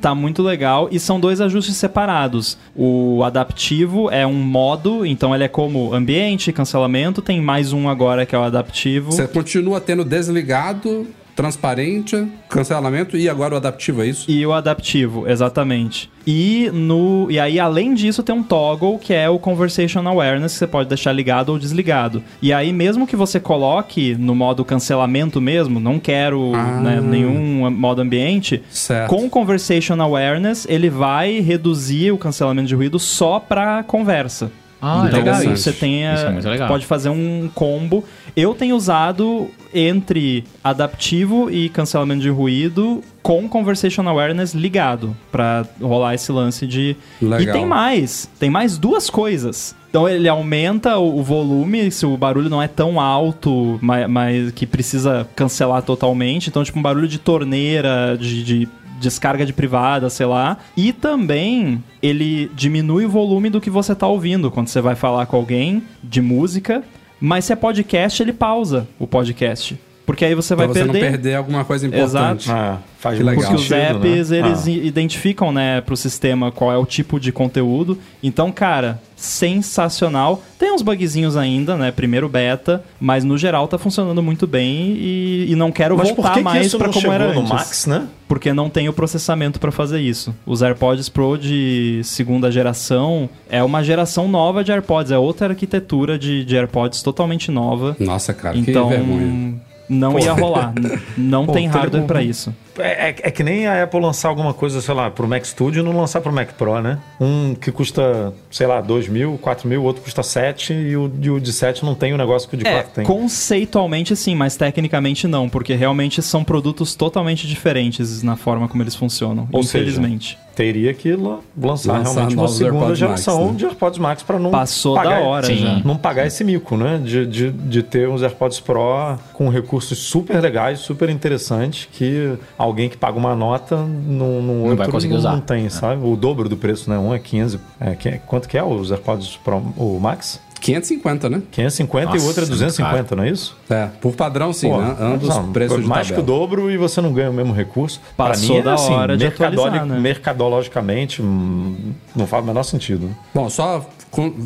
tá 0.00 0.14
muito 0.14 0.42
legal 0.44 0.88
e 0.92 1.00
são 1.00 1.18
dois 1.18 1.40
ajustes 1.40 1.76
separados. 1.76 2.56
O 2.76 3.22
adaptivo 3.24 4.08
é 4.10 4.24
um 4.24 4.32
modo, 4.34 5.04
então 5.04 5.34
ele 5.34 5.42
é 5.42 5.48
como 5.48 5.92
ambiente, 5.92 6.52
cancelamento, 6.52 7.20
tem 7.20 7.40
mais 7.40 7.72
um 7.72 7.88
agora 7.88 8.24
que 8.24 8.34
é 8.34 8.38
o 8.38 8.42
adaptivo. 8.42 9.10
Você 9.10 9.26
continua 9.26 9.80
tendo 9.80 10.04
desligado, 10.04 11.06
transparente, 11.38 12.26
cancelamento 12.48 13.16
e 13.16 13.28
agora 13.28 13.54
o 13.54 13.56
adaptivo, 13.56 14.02
é 14.02 14.08
isso? 14.08 14.28
E 14.28 14.44
o 14.44 14.52
adaptivo, 14.52 15.28
exatamente. 15.28 16.10
E 16.26 16.68
no 16.74 17.28
e 17.30 17.38
aí 17.38 17.60
além 17.60 17.94
disso 17.94 18.24
tem 18.24 18.34
um 18.34 18.42
toggle 18.42 18.98
que 18.98 19.14
é 19.14 19.30
o 19.30 19.38
conversation 19.38 20.00
awareness 20.06 20.54
que 20.54 20.58
você 20.58 20.66
pode 20.66 20.88
deixar 20.88 21.12
ligado 21.12 21.50
ou 21.50 21.58
desligado. 21.58 22.24
E 22.42 22.52
aí 22.52 22.72
mesmo 22.72 23.06
que 23.06 23.14
você 23.14 23.38
coloque 23.38 24.16
no 24.18 24.34
modo 24.34 24.64
cancelamento 24.64 25.40
mesmo, 25.40 25.78
não 25.78 26.00
quero 26.00 26.52
Ah. 26.56 26.80
né, 26.80 27.00
nenhum 27.00 27.70
modo 27.70 28.02
ambiente, 28.02 28.60
Certo. 28.68 29.08
com 29.08 29.24
o 29.26 29.30
conversation 29.30 29.94
awareness 30.02 30.66
ele 30.68 30.90
vai 30.90 31.38
reduzir 31.38 32.10
o 32.10 32.18
cancelamento 32.18 32.66
de 32.66 32.74
ruído 32.74 32.98
só 32.98 33.38
para 33.38 33.84
conversa. 33.84 34.50
Ah, 34.80 35.04
então 35.08 35.18
legal 35.18 35.42
isso. 35.42 35.56
você 35.56 35.72
tenha, 35.72 36.14
Isso 36.14 36.26
é 36.26 36.30
muito 36.30 36.48
legal. 36.48 36.68
pode 36.68 36.86
fazer 36.86 37.08
um 37.08 37.50
combo. 37.52 38.04
Eu 38.36 38.54
tenho 38.54 38.76
usado 38.76 39.48
entre 39.72 40.44
adaptivo 40.62 41.50
e 41.50 41.68
cancelamento 41.68 42.22
de 42.22 42.30
ruído 42.30 43.02
com 43.22 43.48
conversation 43.48 44.08
awareness 44.08 44.54
ligado 44.54 45.14
pra 45.30 45.66
rolar 45.80 46.14
esse 46.14 46.32
lance 46.32 46.66
de 46.66 46.96
Legal. 47.20 47.40
e 47.40 47.52
tem 47.52 47.66
mais, 47.66 48.28
tem 48.38 48.50
mais 48.50 48.78
duas 48.78 49.10
coisas. 49.10 49.76
Então 49.90 50.08
ele 50.08 50.28
aumenta 50.28 50.98
o, 50.98 51.18
o 51.18 51.22
volume 51.22 51.90
se 51.90 52.04
o 52.06 52.16
barulho 52.16 52.50
não 52.50 52.62
é 52.62 52.68
tão 52.68 53.00
alto, 53.00 53.78
mas, 53.82 54.08
mas 54.08 54.52
que 54.52 54.66
precisa 54.66 55.28
cancelar 55.34 55.82
totalmente. 55.82 56.48
Então 56.48 56.64
tipo 56.64 56.78
um 56.78 56.82
barulho 56.82 57.08
de 57.08 57.18
torneira, 57.18 58.16
de, 58.18 58.42
de 58.42 58.68
descarga 58.98 59.46
de 59.46 59.52
privada, 59.52 60.10
sei 60.10 60.26
lá. 60.26 60.58
E 60.76 60.92
também 60.92 61.82
ele 62.02 62.50
diminui 62.54 63.04
o 63.04 63.08
volume 63.08 63.48
do 63.48 63.60
que 63.60 63.70
você 63.70 63.94
tá 63.94 64.06
ouvindo 64.06 64.50
quando 64.50 64.68
você 64.68 64.80
vai 64.80 64.94
falar 64.94 65.26
com 65.26 65.36
alguém 65.36 65.82
de 66.02 66.20
música. 66.20 66.82
Mas 67.20 67.44
se 67.44 67.52
é 67.52 67.56
podcast, 67.56 68.22
ele 68.22 68.32
pausa 68.32 68.86
o 68.98 69.06
podcast. 69.06 69.78
Porque 70.08 70.24
aí 70.24 70.34
você 70.34 70.56
Pra 70.56 70.64
vai 70.64 70.74
você 70.74 70.84
perder. 70.84 71.02
não 71.02 71.10
perder 71.10 71.34
alguma 71.34 71.66
coisa 71.66 71.86
importante. 71.86 72.48
Exato. 72.48 72.50
Ah, 72.50 72.78
faz 72.98 73.18
legal. 73.18 73.34
Porque 73.44 73.54
os 73.62 73.68
né? 73.68 73.90
apps, 73.90 74.30
eles 74.30 74.66
Ah. 74.66 74.70
identificam, 74.70 75.52
né, 75.52 75.82
pro 75.82 75.94
sistema 75.98 76.50
qual 76.50 76.72
é 76.72 76.78
o 76.78 76.86
tipo 76.86 77.20
de 77.20 77.30
conteúdo. 77.30 77.98
Então, 78.22 78.50
cara, 78.50 79.02
sensacional. 79.14 80.42
Tem 80.58 80.72
uns 80.72 80.80
bugzinhos 80.80 81.36
ainda, 81.36 81.76
né, 81.76 81.90
primeiro 81.90 82.26
beta, 82.26 82.82
mas 82.98 83.22
no 83.22 83.36
geral 83.36 83.68
tá 83.68 83.76
funcionando 83.76 84.22
muito 84.22 84.46
bem 84.46 84.96
e, 84.98 85.46
e 85.50 85.54
não 85.54 85.70
quero 85.70 85.94
Mas 85.94 86.08
voltar 86.08 86.32
que, 86.32 86.40
mais 86.40 86.72
não 86.72 86.90
como 86.90 87.12
era 87.12 87.34
no 87.34 87.40
antes. 87.40 87.52
Max, 87.52 87.86
né? 87.86 88.06
Porque 88.26 88.50
não 88.54 88.70
tem 88.70 88.88
o 88.88 88.94
processamento 88.94 89.60
pra 89.60 89.70
fazer 89.70 90.00
isso. 90.00 90.34
Os 90.46 90.62
AirPods 90.62 91.10
Pro 91.10 91.36
de 91.36 92.00
segunda 92.02 92.50
geração 92.50 93.28
é 93.50 93.62
uma 93.62 93.84
geração 93.84 94.26
nova 94.26 94.64
de 94.64 94.72
AirPods, 94.72 95.12
é 95.12 95.18
outra 95.18 95.48
arquitetura 95.48 96.18
de, 96.18 96.46
de 96.46 96.56
AirPods 96.56 97.02
totalmente 97.02 97.50
nova. 97.50 97.94
Nossa, 98.00 98.32
cara, 98.32 98.56
então, 98.56 98.88
que 98.88 98.96
vergonha. 98.96 99.67
Não 99.88 100.12
Pô. 100.12 100.18
ia 100.18 100.32
rolar. 100.32 100.72
Não 101.16 101.46
Pô, 101.46 101.52
tem 101.52 101.66
hardware 101.66 102.04
pra 102.04 102.22
isso. 102.22 102.54
É, 102.78 103.10
é- 103.10 103.16
é 103.22 103.30
que 103.30 103.42
nem 103.42 103.66
a 103.66 103.82
Apple 103.84 104.00
lançar 104.00 104.28
alguma 104.28 104.52
coisa, 104.54 104.80
sei 104.80 104.94
lá, 104.94 105.10
pro 105.10 105.26
Mac 105.28 105.44
Studio 105.44 105.80
e 105.80 105.84
não 105.84 105.96
lançar 105.96 106.20
pro 106.20 106.32
Mac 106.32 106.52
Pro, 106.52 106.80
né? 106.80 106.98
Um 107.20 107.54
que 107.54 107.70
custa, 107.72 108.32
sei 108.50 108.66
lá, 108.66 108.80
2 108.80 109.08
mil, 109.08 109.38
4 109.40 109.68
mil, 109.68 109.80
o 109.82 109.84
outro 109.84 110.02
custa 110.02 110.22
7 110.22 110.72
e 110.72 110.96
o, 110.96 111.10
e 111.20 111.30
o 111.30 111.40
de 111.40 111.52
7 111.52 111.84
não 111.84 111.94
tem 111.94 112.12
o 112.12 112.16
negócio 112.16 112.48
que 112.48 112.54
o 112.54 112.58
de 112.58 112.66
É, 112.66 112.72
4 112.74 112.90
tem. 112.94 113.04
conceitualmente 113.04 114.14
sim, 114.16 114.34
mas 114.34 114.56
tecnicamente 114.56 115.26
não, 115.26 115.48
porque 115.48 115.74
realmente 115.74 116.20
são 116.22 116.42
produtos 116.44 116.94
totalmente 116.94 117.46
diferentes 117.46 118.22
na 118.22 118.36
forma 118.36 118.68
como 118.68 118.82
eles 118.82 118.94
funcionam, 118.94 119.48
Ou 119.52 119.62
seja, 119.62 119.84
infelizmente. 119.84 120.38
Teria 120.54 120.92
que 120.92 121.12
la- 121.14 121.38
lançar, 121.56 121.92
Lançar 121.98 122.12
realmente 122.14 122.34
uma 122.36 122.48
segunda 122.48 122.76
AirPods 122.78 122.98
geração 122.98 123.38
Max, 123.42 123.52
né? 123.52 123.58
de 123.58 123.64
AirPods 123.66 123.98
Max 124.00 124.22
para 124.24 124.38
não 124.40 124.50
Passou 124.50 124.96
pagar, 124.96 125.20
da 125.20 125.26
hora 125.26 125.46
Sim. 125.46 125.56
já. 125.58 125.80
não 125.84 125.96
pagar 125.96 126.26
esse 126.26 126.42
mico, 126.42 126.76
né? 126.76 127.00
De, 127.02 127.24
de, 127.26 127.50
de 127.52 127.82
ter 127.84 128.08
uns 128.08 128.22
AirPods 128.24 128.58
Pro 128.58 129.16
com 129.34 129.48
recursos 129.50 129.96
super 129.98 130.40
legais, 130.40 130.80
super 130.80 131.08
interessantes, 131.10 131.88
que 131.92 132.32
alguém 132.68 132.88
que 132.88 132.96
paga 132.96 133.18
uma 133.18 133.34
nota 133.34 133.76
no, 133.76 134.40
no 134.42 134.62
outro 134.62 134.76
vai 134.76 134.88
conseguir 134.88 135.12
não, 135.14 135.18
usar. 135.20 135.32
não 135.32 135.40
tem, 135.40 135.68
sabe? 135.68 136.04
O 136.06 136.14
dobro 136.16 136.48
do 136.48 136.56
preço, 136.56 136.88
né? 136.88 136.98
Um 136.98 137.12
é 137.14 137.18
500. 137.18 137.58
É, 137.80 137.94
que- 137.94 138.18
quanto 138.26 138.48
que 138.48 138.56
é 138.56 138.62
os 138.62 138.90
AirPods 138.92 139.36
Pro, 139.44 139.56
o 139.76 139.98
Max? 140.00 140.40
550, 140.60 141.30
né? 141.30 141.40
550 141.52 142.04
e 142.04 142.08
o 142.08 142.14
Nossa, 142.14 142.26
outro 142.26 142.42
é 142.42 142.46
muito 142.46 142.58
250, 142.58 143.14
não 143.16 143.22
é 143.22 143.30
isso? 143.30 143.56
É, 143.70 143.86
por 144.00 144.12
padrão 144.16 144.52
sim, 144.52 144.68
Pô, 144.68 144.80
né? 144.80 144.96
Ambos 144.98 145.28
não, 145.28 145.52
preços 145.52 145.80
de 145.80 145.86
mais 145.86 146.08
tabela. 146.08 146.26
que 146.26 146.32
o 146.32 146.36
dobro 146.38 146.68
e 146.70 146.76
você 146.76 147.00
não 147.00 147.12
ganha 147.12 147.30
o 147.30 147.32
mesmo 147.32 147.52
recurso. 147.52 148.00
Passou 148.16 148.54
mim, 148.56 148.60
é 148.60 148.62
da 148.62 148.74
assim, 148.74 148.92
hora 148.92 149.16
de 149.16 149.24
atualizar, 149.26 149.86
né? 149.86 149.98
mercadologicamente 150.00 151.22
hum, 151.22 151.92
não 152.14 152.26
faz 152.26 152.42
o 152.42 152.46
menor 152.46 152.64
sentido. 152.64 153.08
Bom, 153.34 153.48
só 153.48 153.86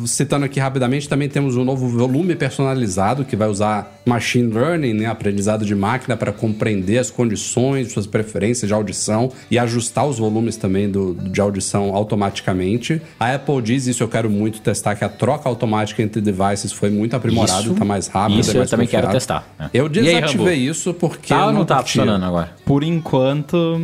citando 0.05 0.45
aqui 0.45 0.59
rapidamente, 0.59 1.07
também 1.09 1.27
temos 1.29 1.55
um 1.57 1.63
novo 1.63 1.87
volume 1.87 2.35
personalizado 2.35 3.23
que 3.25 3.35
vai 3.35 3.47
usar 3.47 3.91
machine 4.05 4.51
learning, 4.53 4.93
né, 4.93 5.05
aprendizado 5.05 5.65
de 5.65 5.73
máquina 5.73 6.17
para 6.17 6.31
compreender 6.31 6.97
as 6.97 7.09
condições, 7.09 7.91
suas 7.91 8.05
preferências 8.05 8.67
de 8.67 8.73
audição 8.73 9.31
e 9.49 9.57
ajustar 9.57 10.05
os 10.05 10.19
volumes 10.19 10.57
também 10.57 10.89
do, 10.89 11.13
de 11.15 11.39
audição 11.39 11.95
automaticamente. 11.95 13.01
A 13.19 13.33
Apple 13.33 13.61
diz 13.61 13.87
isso, 13.87 14.03
eu 14.03 14.07
quero 14.07 14.29
muito 14.29 14.59
testar 14.61 14.95
que 14.95 15.03
a 15.03 15.09
troca 15.09 15.47
automática 15.47 16.01
entre 16.03 16.21
devices 16.21 16.71
foi 16.71 16.89
muito 16.89 17.15
aprimorada, 17.15 17.61
Isso- 17.61 17.73
tá 17.75 17.85
mais 17.85 18.07
rápido, 18.07 18.39
isso 18.41 18.51
é 18.51 18.53
eu 18.55 18.57
mais 18.59 18.69
também 18.69 18.87
quero 18.87 19.07
testar, 19.09 19.47
né? 19.57 19.69
Eu 19.73 19.85
aí, 19.85 19.89
desativei 19.91 20.55
Rambo? 20.59 20.71
isso 20.71 20.93
porque 20.93 21.33
Tá 21.33 21.41
eu 21.41 21.45
ou 21.47 21.53
não 21.53 21.65
tá 21.65 21.77
curtia. 21.77 22.01
funcionando 22.01 22.25
agora? 22.25 22.51
Por 22.65 22.83
enquanto, 22.83 23.79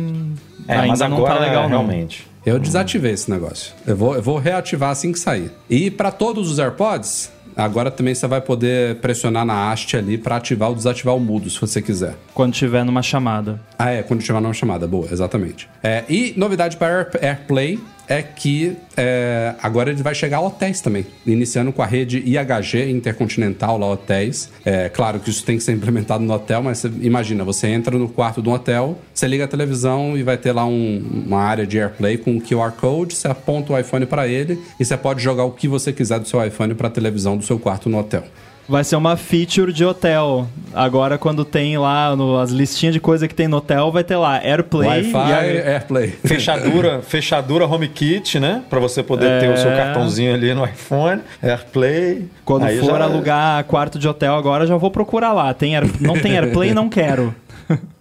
É, 0.68 0.74
ainda 0.74 0.86
mas 0.88 1.00
não 1.00 1.16
agora 1.16 1.34
tá 1.34 1.40
legal 1.40 1.62
não. 1.64 1.68
realmente. 1.70 2.29
Eu 2.44 2.58
desativei 2.58 3.12
esse 3.12 3.30
negócio. 3.30 3.72
Eu 3.86 3.96
vou, 3.96 4.14
eu 4.14 4.22
vou 4.22 4.38
reativar 4.38 4.90
assim 4.90 5.12
que 5.12 5.18
sair. 5.18 5.50
E 5.68 5.90
para 5.90 6.10
todos 6.10 6.50
os 6.50 6.58
AirPods, 6.58 7.30
agora 7.54 7.90
também 7.90 8.14
você 8.14 8.26
vai 8.26 8.40
poder 8.40 8.96
pressionar 8.96 9.44
na 9.44 9.70
haste 9.70 9.96
ali 9.96 10.16
para 10.16 10.36
ativar 10.36 10.70
ou 10.70 10.74
desativar 10.74 11.14
o 11.14 11.20
mudo, 11.20 11.50
se 11.50 11.60
você 11.60 11.82
quiser. 11.82 12.16
Quando 12.32 12.54
tiver 12.54 12.84
numa 12.84 13.02
chamada. 13.02 13.60
Ah, 13.78 13.90
é, 13.90 14.02
quando 14.02 14.22
tiver 14.22 14.40
numa 14.40 14.54
chamada. 14.54 14.86
Boa, 14.86 15.08
exatamente. 15.12 15.68
É, 15.82 16.04
e 16.08 16.32
novidade 16.36 16.76
para 16.76 16.98
Air, 16.98 17.10
AirPlay 17.20 17.78
é 18.10 18.22
que 18.22 18.76
é, 18.96 19.54
agora 19.62 19.88
ele 19.90 20.02
vai 20.02 20.14
chegar 20.16 20.38
a 20.38 20.40
hotéis 20.40 20.80
também, 20.80 21.06
iniciando 21.24 21.72
com 21.72 21.80
a 21.80 21.86
rede 21.86 22.18
IHG 22.18 22.90
Intercontinental 22.90 23.78
lá 23.78 23.86
hotéis. 23.86 24.50
É 24.64 24.88
claro 24.88 25.20
que 25.20 25.30
isso 25.30 25.44
tem 25.44 25.56
que 25.56 25.62
ser 25.62 25.72
implementado 25.72 26.24
no 26.24 26.34
hotel, 26.34 26.60
mas 26.60 26.82
imagina, 27.00 27.44
você 27.44 27.68
entra 27.68 27.96
no 27.96 28.08
quarto 28.08 28.42
de 28.42 28.48
um 28.48 28.52
hotel, 28.52 28.98
você 29.14 29.28
liga 29.28 29.44
a 29.44 29.48
televisão 29.48 30.18
e 30.18 30.24
vai 30.24 30.36
ter 30.36 30.50
lá 30.50 30.66
um- 30.66 31.22
uma 31.26 31.40
área 31.40 31.64
de 31.64 31.78
AirPlay 31.78 32.18
com 32.18 32.32
um 32.32 32.40
QR 32.40 32.72
Code, 32.72 33.14
você 33.14 33.28
aponta 33.28 33.72
o 33.72 33.78
iPhone 33.78 34.04
para 34.06 34.26
ele 34.26 34.58
e 34.80 34.84
você 34.84 34.96
pode 34.96 35.22
jogar 35.22 35.44
o 35.44 35.52
que 35.52 35.68
você 35.68 35.92
quiser 35.92 36.18
do 36.18 36.26
seu 36.26 36.44
iPhone 36.44 36.74
para 36.74 36.88
a 36.88 36.90
televisão 36.90 37.36
do 37.36 37.44
seu 37.44 37.60
quarto 37.60 37.88
no 37.88 37.96
hotel. 37.98 38.24
Vai 38.70 38.84
ser 38.84 38.94
uma 38.94 39.16
feature 39.16 39.72
de 39.72 39.84
hotel. 39.84 40.46
Agora, 40.72 41.18
quando 41.18 41.44
tem 41.44 41.76
lá 41.76 42.14
no- 42.14 42.38
as 42.38 42.52
listinhas 42.52 42.92
de 42.94 43.00
coisa 43.00 43.26
que 43.26 43.34
tem 43.34 43.48
no 43.48 43.56
hotel, 43.56 43.90
vai 43.90 44.04
ter 44.04 44.14
lá 44.16 44.36
AirPlay 44.38 44.88
Wi-Fi, 44.88 45.16
a- 45.16 45.42
AirPlay. 45.72 46.08
Fechadura, 46.24 47.02
fechadura 47.02 47.66
HomeKit, 47.66 48.38
né? 48.38 48.62
Pra 48.70 48.78
você 48.78 49.02
poder 49.02 49.40
ter 49.40 49.50
o 49.50 49.56
seu 49.56 49.72
É. 49.72 49.76
cartãozinho 49.76 50.32
ali 50.32 50.54
no 50.54 50.64
iPhone, 50.64 51.20
AirPlay. 51.42 52.26
Quando 52.44 52.62
Aí 52.66 52.78
for 52.78 52.96
já- 52.98 53.02
alugar 53.04 53.64
quarto 53.64 53.98
de 53.98 54.06
hotel 54.06 54.36
agora, 54.36 54.64
já 54.68 54.76
vou 54.76 54.90
procurar 54.92 55.32
lá. 55.32 55.52
Tem 55.52 55.74
Air- 55.76 55.90
Não 56.00 56.14
tem 56.14 56.36
AirPlay, 56.38 56.72
não 56.72 56.88
quero. 56.88 57.34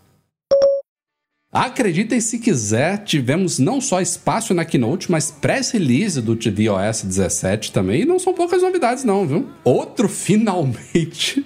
Acreditem 1.51 2.21
se 2.21 2.37
quiser, 2.37 2.99
tivemos 2.99 3.57
não 3.57 3.81
só 3.81 3.99
espaço 3.99 4.53
na 4.53 4.63
Keynote, 4.63 5.09
mas 5.09 5.31
press 5.31 5.71
release 5.71 6.21
do 6.21 6.35
tvOS 6.35 7.01
17 7.01 7.71
também. 7.71 8.01
E 8.01 8.05
não 8.05 8.19
são 8.19 8.35
poucas 8.35 8.61
novidades, 8.61 9.03
não, 9.03 9.25
viu? 9.25 9.49
Outro 9.63 10.07
finalmente. 10.09 11.43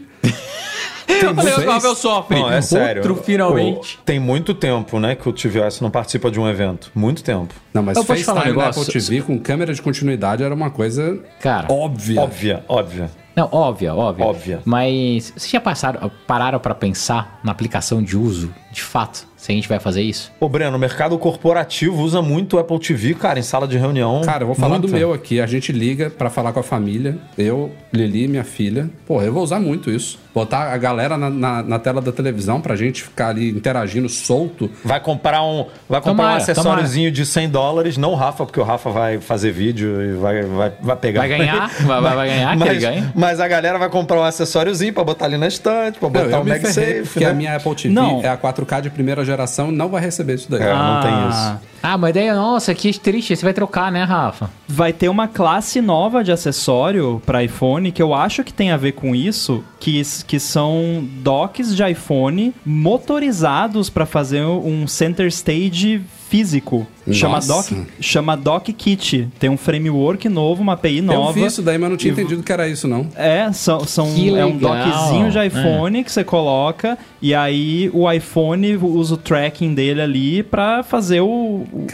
Tem 1.07 1.25
Olha 1.25 1.57
o? 1.57 1.65
Pavel 1.65 1.95
sofre. 1.95 2.37
Não, 2.37 2.51
é 2.51 2.61
sério. 2.61 3.01
Outro 3.01 3.23
finalmente. 3.23 3.95
Pô, 3.95 4.03
tem 4.03 4.19
muito 4.19 4.53
tempo, 4.53 4.99
né, 4.99 5.15
que 5.15 5.27
o 5.27 5.31
tvOS 5.31 5.79
não 5.79 5.89
participa 5.89 6.29
de 6.29 6.37
um 6.37 6.49
evento. 6.49 6.91
Muito 6.93 7.23
tempo. 7.23 7.53
Não, 7.73 7.81
mas 7.81 7.95
Eu 7.95 8.03
falar 8.03 8.19
um 8.19 8.23
FaceTime 8.23 8.39
na 8.39 8.45
negócio? 8.45 8.81
Apple 8.81 8.93
TV 8.93 9.21
com 9.21 9.39
câmera 9.39 9.73
de 9.73 9.81
continuidade 9.81 10.43
era 10.43 10.53
uma 10.53 10.69
coisa 10.69 11.17
Cara, 11.39 11.71
óbvia. 11.71 12.21
Óbvia, 12.21 12.65
óbvia. 12.67 13.11
Não, 13.35 13.49
óbvia, 13.51 13.95
óbvia. 13.95 14.25
Óbvia. 14.25 14.61
Mas 14.65 15.31
vocês 15.35 15.49
já 15.49 15.61
passaram, 15.61 16.11
pararam 16.27 16.59
pra 16.59 16.75
pensar 16.75 17.39
na 17.43 17.51
aplicação 17.51 18.03
de 18.03 18.17
uso 18.17 18.53
de 18.71 18.81
fato, 18.81 19.27
se 19.43 19.51
a 19.51 19.55
gente 19.55 19.67
vai 19.67 19.77
fazer 19.77 20.01
isso. 20.01 20.31
Ô, 20.39 20.47
Breno, 20.47 20.77
o 20.77 20.79
mercado 20.79 21.17
corporativo 21.17 22.01
usa 22.01 22.21
muito 22.21 22.55
o 22.55 22.59
Apple 22.59 22.79
TV, 22.79 23.13
cara, 23.13 23.37
em 23.37 23.41
sala 23.41 23.67
de 23.67 23.77
reunião. 23.77 24.21
Cara, 24.21 24.43
eu 24.43 24.47
vou 24.47 24.55
falar 24.55 24.79
Muito. 24.79 24.87
do 24.87 24.93
meu 24.93 25.11
aqui. 25.11 25.41
A 25.41 25.45
gente 25.45 25.69
liga 25.73 26.09
pra 26.09 26.29
falar 26.29 26.53
com 26.53 26.61
a 26.61 26.63
família. 26.63 27.17
Eu, 27.37 27.69
Lili, 27.91 28.25
minha 28.29 28.45
filha. 28.45 28.89
Pô, 29.05 29.21
eu 29.21 29.33
vou 29.33 29.43
usar 29.43 29.59
muito 29.59 29.91
isso. 29.91 30.17
Botar 30.33 30.71
a 30.73 30.77
galera 30.77 31.17
na, 31.17 31.29
na, 31.29 31.61
na 31.61 31.77
tela 31.77 32.01
da 32.01 32.11
televisão 32.13 32.61
pra 32.61 32.75
gente 32.77 33.03
ficar 33.03 33.27
ali 33.27 33.49
interagindo 33.49 34.07
solto. 34.07 34.71
Vai 34.83 34.99
comprar 35.01 35.43
um, 35.43 35.67
vai 35.89 35.99
comprar 35.99 36.13
um 36.13 36.15
Tomara, 36.15 36.37
acessóriozinho 36.37 37.11
de 37.11 37.25
100 37.25 37.49
dólares, 37.49 37.97
não 37.97 38.13
o 38.13 38.15
Rafa, 38.15 38.45
porque 38.45 38.59
o 38.61 38.63
Rafa 38.63 38.89
vai 38.91 39.19
fazer 39.19 39.51
vídeo 39.51 40.01
e 40.01 40.13
vai, 40.13 40.41
vai, 40.43 40.71
vai 40.81 40.95
pegar. 40.95 41.19
Vai 41.19 41.29
ganhar, 41.29 41.69
vai, 41.85 42.01
vai- 42.01 42.15
vai 42.15 42.27
ganhar, 42.29 42.57
que 42.57 42.63
ele 42.63 42.69
mas, 42.73 42.81
ganha. 42.81 43.11
mas 43.13 43.39
a 43.41 43.47
galera 43.47 43.77
vai 43.77 43.89
comprar 43.89 44.19
um 44.21 44.23
acessóriozinho 44.23 44.93
pra 44.93 45.03
botar 45.03 45.25
ali 45.25 45.37
na 45.37 45.47
estante, 45.47 45.99
pra 45.99 46.07
botar 46.09 46.37
eu 46.37 46.41
um 46.41 46.45
MagSafe. 46.45 47.01
porque 47.03 47.25
né? 47.25 47.29
a 47.29 47.33
minha 47.33 47.55
Apple 47.57 47.75
TV 47.75 47.93
Não. 47.93 48.21
é 48.23 48.29
a 48.29 48.37
4K 48.37 48.81
de 48.81 48.89
primeira 48.89 49.23
geração 49.23 49.32
não 49.71 49.89
vai 49.89 50.01
receber 50.01 50.35
isso 50.35 50.49
daí. 50.49 50.61
É, 50.61 50.73
não 50.73 51.01
tem 51.01 51.11
Ah, 51.11 51.29
isso. 51.29 51.69
Ah, 51.81 51.97
mas 51.97 52.13
daí, 52.13 52.31
nossa, 52.31 52.73
que 52.73 52.97
triste. 52.97 53.35
Você 53.35 53.43
vai 53.43 53.53
trocar, 53.53 53.91
né, 53.91 54.03
Rafa? 54.03 54.49
Vai 54.67 54.93
ter 54.93 55.09
uma 55.09 55.27
classe 55.27 55.81
nova 55.81 56.23
de 56.23 56.31
acessório 56.31 57.21
para 57.25 57.43
iPhone 57.43 57.91
que 57.91 58.01
eu 58.01 58.13
acho 58.13 58.43
que 58.43 58.53
tem 58.53 58.71
a 58.71 58.77
ver 58.77 58.93
com 58.93 59.13
isso, 59.13 59.63
que, 59.79 60.01
que 60.25 60.39
são 60.39 61.03
docks 61.21 61.75
de 61.75 61.83
iPhone 61.89 62.53
motorizados 62.65 63.89
para 63.89 64.05
fazer 64.05 64.43
um 64.45 64.87
center 64.87 65.27
stage 65.27 66.01
físico. 66.37 66.87
Chama 67.11 67.39
dock, 67.41 67.75
chama 67.99 68.35
Dock 68.37 68.71
Kit. 68.73 69.27
Tem 69.37 69.49
um 69.49 69.57
framework 69.57 70.27
novo, 70.29 70.61
uma 70.63 70.71
API 70.73 70.97
Eu 70.99 71.03
nova. 71.03 71.33
vi 71.33 71.45
isso 71.45 71.61
daí, 71.61 71.77
mas 71.77 71.89
não 71.89 71.97
tinha 71.97 72.11
E- 72.11 72.13
entendido 72.13 72.41
que 72.41 72.51
era 72.51 72.65
isso, 72.67 72.87
não. 72.87 73.07
É, 73.15 73.51
são, 73.51 73.83
são, 73.85 74.07
é 74.07 74.45
um 74.45 74.53
legal. 74.55 74.73
dockzinho 74.73 75.29
de 75.29 75.37
É. 75.37 75.45
iPhone 75.47 76.01
que 76.03 76.09
você 76.11 76.23
coloca 76.23 76.97
e 77.21 77.35
aí 77.35 77.91
o 77.93 78.09
iPhone 78.09 78.77
usa 78.77 79.15
o 79.15 79.17
tracking 79.17 79.73
dele 79.75 79.99
ali 80.01 80.43
pra 80.43 80.81
fazer 80.81 81.19
o, 81.19 81.27
o, 81.73 81.85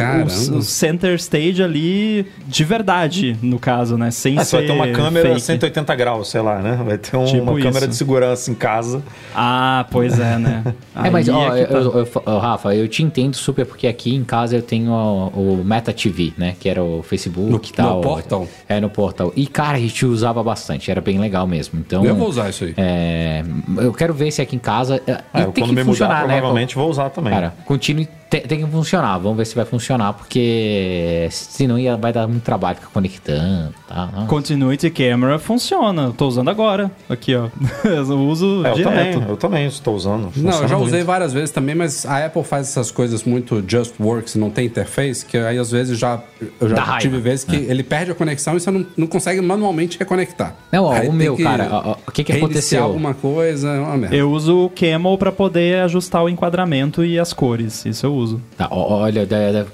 o- 0.58 0.62
center 0.62 1.16
stage 1.16 1.62
ali 1.64 2.28
de 2.48 2.64
verdade, 2.64 3.36
no 3.42 3.58
caso, 3.58 3.98
né? 3.98 4.12
Sem 4.12 4.38
Ah, 4.38 4.44
ser 4.46 4.50
você 4.52 4.56
vai 4.58 4.66
ter 4.68 4.72
uma 4.74 4.88
câmera 4.90 5.30
fake. 5.30 5.42
180 5.42 5.96
graus, 5.96 6.30
sei 6.30 6.42
lá, 6.42 6.60
né? 6.60 6.80
Vai 6.86 6.98
ter 7.00 7.18
um- 7.18 7.26
Tipo 7.26 7.42
uma 7.52 7.54
câmera 7.60 7.80
isso. 7.80 7.88
de 7.88 7.96
segurança 7.96 8.52
em 8.52 8.56
casa. 8.56 9.02
Ah, 9.36 9.88
pois 9.92 10.20
é, 10.20 10.38
né? 10.38 10.64
é, 11.04 11.10
mas, 11.10 11.28
ó, 11.28 11.56
é 11.56 11.66
tá. 11.66 11.74
eu- 11.74 11.94
eu- 12.06 12.08
eu- 12.28 12.38
Rafa, 12.38 12.76
eu 12.76 12.88
te 12.88 13.02
entendo 13.02 13.34
super, 13.36 13.66
porque 13.66 13.88
aqui 13.88 14.14
em 14.16 14.24
casa 14.30 14.56
eu 14.56 14.62
tenho 14.62 14.92
o, 14.92 15.60
o 15.62 15.64
Meta 15.66 15.92
TV, 15.92 16.34
né? 16.38 16.56
Que 16.60 16.70
era 16.70 16.84
o 16.84 17.02
Facebook 17.02 17.50
No- 17.52 17.62
e 17.64 17.74
tal. 17.74 17.96
no 17.96 18.02
Portal? 18.02 18.48
É, 18.68 18.80
no 18.80 18.90
Portal. 18.90 19.34
E, 19.36 19.48
cara, 19.48 19.78
a 19.78 19.80
gente 19.80 20.06
usava 20.06 20.44
bastante, 20.44 20.92
era 20.92 21.02
bem 21.02 21.18
legal 21.20 21.48
mesmo. 21.48 21.80
Então, 21.80 22.06
Eu 22.06 22.16
vou 22.16 22.30
usar 22.30 22.50
isso 22.50 22.64
aí. 22.66 22.74
é, 22.78 23.44
eu 23.78 23.92
quero 23.94 24.14
ver 24.14 24.30
se 24.32 24.42
aqui 24.42 24.56
em 24.56 24.60
casa. 24.60 25.02
é, 25.08 25.12
É, 25.12 25.42
e 25.42 25.46
tem 25.52 25.64
quando 25.64 25.70
que 25.70 25.76
me 25.76 25.84
funcionar, 25.84 26.16
mudar, 26.22 26.28
né? 26.28 26.34
provavelmente 26.38 26.76
vou 26.76 26.90
usar 26.90 27.10
também. 27.10 27.34
Cara, 27.34 27.54
continue. 27.66 28.08
Tem, 28.30 28.42
tem 28.42 28.64
que 28.64 28.72
funcionar. 28.72 29.18
Vamos 29.18 29.38
ver 29.38 29.46
se 29.46 29.56
vai 29.56 29.66
funcionar, 29.66 30.14
porque 30.14 31.28
senão 31.32 31.80
ia, 31.80 31.98
vai 31.98 32.14
dar 32.14 32.28
muito 32.28 32.44
trabalho 32.44 32.78
ficar 32.78 32.90
conectando. 32.92 33.74
Tá? 33.88 34.26
Continuity 34.28 34.90
Camera 34.92 35.40
funciona. 35.40 36.04
Eu 36.04 36.14
tô 36.14 36.28
usando 36.28 36.50
agora. 36.50 36.92
Aqui, 37.10 37.36
ó. 37.36 37.48
Eu 37.90 38.20
uso 38.20 38.64
É, 38.66 38.72
eu 38.72 38.76
direto. 38.76 39.14
também, 39.14 39.30
eu 39.30 39.38
também 39.38 39.66
estou 39.68 39.96
usando. 39.96 40.24
Não, 40.24 40.32
Funciona 40.32 40.56
eu 40.64 40.68
já 40.68 40.76
muito. 40.78 40.88
usei 40.90 41.04
várias 41.04 41.34
vezes 41.34 41.52
também, 41.52 41.74
mas 41.74 42.06
a 42.06 42.26
Apple 42.26 42.44
faz 42.44 42.68
essas 42.68 42.92
coisas 42.92 43.24
muito 43.24 43.64
just 43.68 43.96
works, 44.00 44.36
não 44.36 44.50
tem 44.50 44.66
interface, 44.68 45.26
que 45.26 45.38
aí 45.38 45.58
às 45.58 45.72
vezes 45.72 45.98
já 45.98 46.20
eu 46.62 46.70
Dá 46.70 46.76
já 46.76 46.82
raiva. 46.84 47.00
tive 47.02 47.20
vezes 47.20 47.44
que 47.46 47.56
ele 47.56 47.82
perde 47.84 48.12
a 48.12 48.16
conexão 48.16 48.56
e 48.56 48.60
você 48.60 48.70
não, 48.70 48.86
não 48.96 49.08
consegue 49.08 49.42
manualmente 49.42 49.98
reconectar. 49.98 50.56
Não, 50.72 50.86
ó, 50.86 50.92
Aí 50.94 51.08
o 51.08 51.14
meu, 51.14 51.36
que 51.36 51.44
cara, 51.44 51.68
ó, 51.72 51.96
o 52.08 52.12
que 52.12 52.24
que 52.24 52.32
aconteceu? 52.34 52.84
alguma 52.84 53.14
coisa, 53.16 53.70
é 53.70 53.80
uma 53.80 53.98
merda. 53.98 54.16
Eu 54.16 54.32
uso 54.32 54.66
o 54.66 54.70
Camel 54.70 55.18
pra 55.18 55.32
poder 55.32 55.82
ajustar 55.84 56.24
o 56.24 56.30
enquadramento 56.30 57.04
e 57.04 57.18
as 57.18 57.34
cores. 57.34 57.86
Isso 57.86 58.06
eu 58.06 58.14
uso. 58.14 58.19
Tá, 58.58 58.68
ó, 58.72 59.02
olha, 59.02 59.28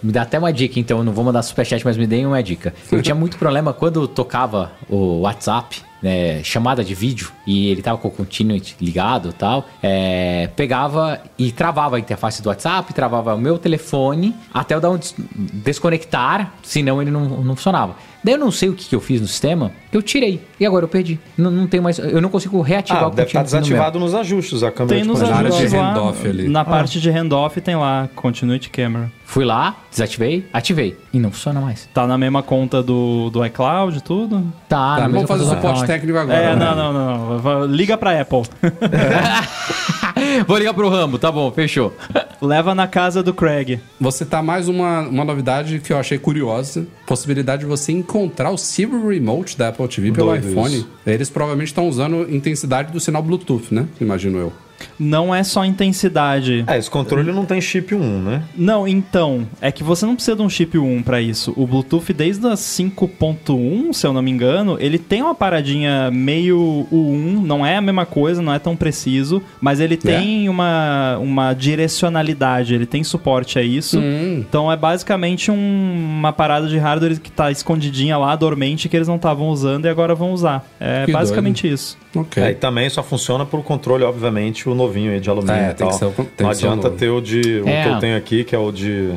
me 0.03 0.11
dá 0.11 0.21
até 0.23 0.37
uma 0.39 0.51
dica, 0.53 0.79
então. 0.79 1.03
Não 1.03 1.11
vou 1.13 1.23
mandar 1.23 1.41
superchat, 1.43 1.83
mas 1.85 1.97
me 1.97 2.05
deem 2.07 2.25
uma 2.25 2.41
dica. 2.43 2.73
Eu 2.91 3.01
tinha 3.01 3.15
muito 3.15 3.37
problema 3.37 3.73
quando 3.73 4.07
tocava 4.07 4.71
o 4.89 5.21
WhatsApp, 5.21 5.81
né, 6.01 6.43
chamada 6.43 6.83
de 6.83 6.93
vídeo, 6.93 7.31
e 7.47 7.69
ele 7.69 7.81
tava 7.81 7.97
com 7.97 8.07
o 8.09 8.11
Continuity 8.11 8.75
ligado 8.79 9.29
e 9.29 9.33
tal. 9.33 9.65
é, 9.81 10.47
pegava 10.55 11.19
e 11.37 11.51
travava 11.51 11.95
a 11.95 11.99
interface 11.99 12.41
do 12.43 12.49
WhatsApp, 12.49 12.93
travava 12.93 13.33
o 13.33 13.39
meu 13.39 13.57
telefone, 13.57 14.35
até 14.53 14.75
eu 14.75 14.79
dar 14.81 14.91
um 14.91 14.97
des- 14.97 15.15
desconectar, 15.69 16.53
senão 16.63 17.01
ele 17.01 17.11
não, 17.11 17.21
não 17.25 17.55
funcionava. 17.55 17.95
Daí 18.25 18.33
eu 18.33 18.39
não 18.39 18.49
sei 18.49 18.69
o 18.69 18.73
que, 18.73 18.85
que 18.89 18.95
eu 18.95 18.99
fiz 18.99 19.21
no 19.21 19.27
sistema, 19.27 19.71
eu 19.93 20.01
tirei. 20.01 20.41
E 20.59 20.65
agora 20.65 20.83
eu 20.85 20.89
perdi. 20.89 21.19
Não, 21.37 21.51
não 21.51 21.67
tem 21.67 21.79
mais. 21.79 21.99
Eu 21.99 22.19
não 22.19 22.29
consigo 22.29 22.59
reativar 22.59 23.03
Ah, 23.03 23.07
o 23.07 23.11
deve 23.11 23.27
estar 23.27 23.39
meu. 23.41 23.43
desativado 23.45 23.99
nos 23.99 24.15
ajustes 24.15 24.63
a 24.63 24.71
câmera 24.71 24.95
Tem 24.95 25.03
de 25.03 25.07
nos 25.07 25.21
Na 25.21 25.35
área 25.35 25.51
de 25.51 25.77
handoff 25.77 26.27
ali. 26.27 26.47
Na 26.49 26.61
Ah. 26.61 26.65
parte 26.65 26.99
de 26.99 27.07
handoff 27.11 27.61
tem 27.61 27.75
lá 27.75 28.09
Continuity 28.15 28.71
Camera. 28.71 29.11
Fui 29.27 29.45
lá, 29.45 29.75
desativei, 29.91 30.47
ativei. 30.51 30.97
E 31.13 31.19
não 31.19 31.29
funciona 31.31 31.61
mais. 31.61 31.87
Tá 31.93 32.07
na 32.07 32.17
mesma 32.17 32.41
conta 32.41 32.81
do, 32.81 33.29
do 33.29 33.45
iCloud, 33.45 34.01
tudo? 34.01 34.51
Tá, 34.67 34.95
Tá, 34.97 35.07
vamos 35.07 35.27
fazer 35.27 35.43
do 35.43 35.49
suporte 35.51 35.85
técnico 35.85 36.17
agora. 36.17 36.35
é, 36.37 36.55
né? 36.55 36.65
não, 36.65 36.75
não, 36.93 37.39
não, 37.41 37.65
Liga 37.67 37.95
pra 37.95 38.19
Apple. 38.21 38.41
Vou 40.47 40.57
ligar 40.57 40.73
pro 40.73 40.89
Rambo, 40.89 41.17
tá 41.17 41.31
bom, 41.31 41.51
fechou. 41.51 41.93
Leva 42.41 42.75
na 42.75 42.87
casa 42.87 43.23
do 43.23 43.33
Craig. 43.33 43.79
Você 43.99 44.25
tá 44.25 44.41
mais 44.41 44.67
uma, 44.67 45.01
uma 45.01 45.25
novidade 45.25 45.79
que 45.79 45.91
eu 45.91 45.97
achei 45.97 46.17
curiosa. 46.17 46.85
Possibilidade 47.05 47.61
de 47.61 47.67
você 47.67 47.91
encontrar 47.91 48.51
o 48.51 48.57
Siri 48.57 48.91
Remote 48.91 49.57
da 49.57 49.69
Apple 49.69 49.87
TV 49.87 50.11
pelo 50.11 50.27
Doido 50.27 50.49
iPhone. 50.49 50.75
isso. 50.77 50.89
Eles 51.05 51.29
provavelmente 51.29 51.67
estão 51.67 51.87
usando 51.87 52.29
intensidade 52.33 52.91
do 52.91 52.99
sinal 52.99 53.23
Bluetooth, 53.23 53.73
né? 53.73 53.87
Imagino 53.99 54.37
eu. 54.37 54.53
Não 54.99 55.33
é 55.33 55.43
só 55.43 55.63
intensidade. 55.65 56.63
É, 56.67 56.77
esse 56.77 56.89
controle 56.89 57.31
não 57.31 57.45
tem 57.45 57.59
chip 57.61 57.93
1, 57.95 58.21
né? 58.21 58.43
Não, 58.55 58.87
então, 58.87 59.47
é 59.61 59.71
que 59.71 59.83
você 59.83 60.05
não 60.05 60.15
precisa 60.15 60.35
de 60.35 60.41
um 60.41 60.49
chip 60.49 60.77
1 60.77 61.03
pra 61.03 61.21
isso. 61.21 61.53
O 61.55 61.65
Bluetooth 61.67 62.13
desde 62.13 62.45
a 62.47 62.55
5.1, 62.55 63.93
se 63.93 64.05
eu 64.07 64.13
não 64.13 64.21
me 64.21 64.31
engano, 64.31 64.77
ele 64.79 64.97
tem 64.97 65.21
uma 65.21 65.35
paradinha 65.35 66.09
meio 66.11 66.87
U1, 66.91 67.41
não 67.43 67.65
é 67.65 67.77
a 67.77 67.81
mesma 67.81 68.05
coisa, 68.05 68.41
não 68.41 68.53
é 68.53 68.59
tão 68.59 68.75
preciso, 68.75 69.41
mas 69.61 69.79
ele 69.79 69.97
tem 69.97 70.49
uma, 70.49 71.17
uma 71.19 71.53
direcionalidade, 71.53 72.73
ele 72.73 72.85
tem 72.85 73.03
suporte 73.03 73.57
a 73.59 73.61
isso. 73.61 73.99
Então 74.39 74.71
é 74.71 74.77
basicamente 74.77 75.49
um- 75.51 76.15
uma 76.19 76.33
parada 76.33 76.67
de 76.67 76.77
hardware 76.77 77.19
que 77.19 77.31
tá 77.31 77.51
escondidinha 77.51 78.17
lá, 78.17 78.35
dormente, 78.35 78.89
que 78.89 78.95
eles 78.95 79.07
não 79.07 79.15
estavam 79.15 79.49
usando 79.49 79.85
e 79.85 79.89
agora 79.89 80.13
vão 80.15 80.31
usar. 80.33 80.65
É 80.79 81.05
Que 81.05 81.11
basicamente 81.11 81.67
isso. 81.71 81.97
Ok. 82.15 82.41
É, 82.41 82.51
e 82.51 82.55
também 82.55 82.89
só 82.89 83.03
funciona 83.03 83.45
por 83.45 83.61
controle, 83.63 84.03
obviamente, 84.03 84.67
o 84.69 84.73
novinho 84.75 85.11
aí 85.11 85.19
de 85.19 85.29
alumínio 85.29 85.55
É, 85.55 85.71
e 85.71 85.73
tem 85.73 85.75
tal. 85.75 85.89
que 85.89 85.95
ser 85.95 86.05
o- 86.05 86.11
tem 86.11 86.27
não 86.39 86.47
o 86.47 86.51
adianta 86.51 86.87
novo. 86.87 86.97
ter 86.97 87.09
o 87.09 87.19
de. 87.21 87.61
O 87.61 87.67
É. 87.69 87.83
que 87.83 87.89
eu 87.89 87.99
tenho 87.99 88.17
aqui, 88.17 88.43
que 88.43 88.55
é 88.55 88.59
o 88.59 88.71
de 88.71 89.13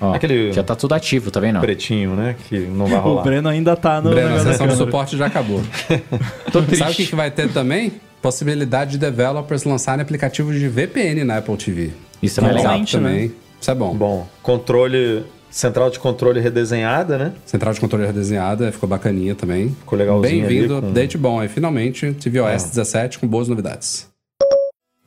Ó, 0.00 0.12
Aquele- 0.14 0.52
Já 0.52 0.64
tá 0.64 0.74
tudo 0.74 0.94
ativo, 0.94 1.30
tá 1.30 1.38
vendo? 1.38 1.60
pretinho, 1.60 2.16
né? 2.16 2.34
Que 2.48 2.58
não 2.58 2.86
vai 2.86 2.98
O 2.98 3.02
rolar. 3.02 3.22
Breno 3.22 3.48
ainda 3.48 3.76
tá 3.76 4.00
no. 4.00 4.10
Breno, 4.10 4.34
a 4.34 4.40
sessão 4.40 4.66
de 4.66 4.74
suporte 4.74 5.16
já 5.16 5.26
acabou. 5.26 5.62
Tô 6.50 6.60
triste. 6.60 6.78
Sabe 6.78 6.90
o 6.90 6.94
que, 6.96 7.06
que 7.06 7.14
vai 7.14 7.30
ter 7.30 7.48
também? 7.52 7.92
Possibilidade 8.20 8.92
de 8.92 8.98
developers 8.98 9.62
lançarem 9.62 10.02
aplicativos 10.02 10.58
de 10.58 10.66
VPN 10.68 11.22
na 11.22 11.36
Apple 11.38 11.56
TV. 11.56 11.90
Isso 12.20 12.40
é 12.40 12.42
legal. 12.42 12.56
Normalmente, 12.58 12.96
também. 12.96 13.32
Isso 13.60 13.70
é 13.70 13.74
bom. 13.76 13.94
Bom, 13.94 14.26
controle. 14.42 15.22
Central 15.52 15.90
de 15.90 15.98
controle 16.00 16.40
redesenhada, 16.40 17.18
né? 17.18 17.32
Central 17.46 17.74
de 17.74 17.80
controle 17.80 18.06
redesenhada, 18.06 18.72
ficou 18.72 18.88
bacaninha 18.88 19.34
também. 19.34 19.68
Ficou 19.68 19.98
legalzinho 19.98 20.46
Bem-vindo, 20.48 20.80
com- 20.80 20.88
update 20.88 21.18
bom 21.18 21.38
aí. 21.38 21.48
Finalmente, 21.48 22.12
tvOS 22.14 22.64
17 22.70 23.18
com 23.18 23.28
boas 23.28 23.48
novidades. 23.48 24.10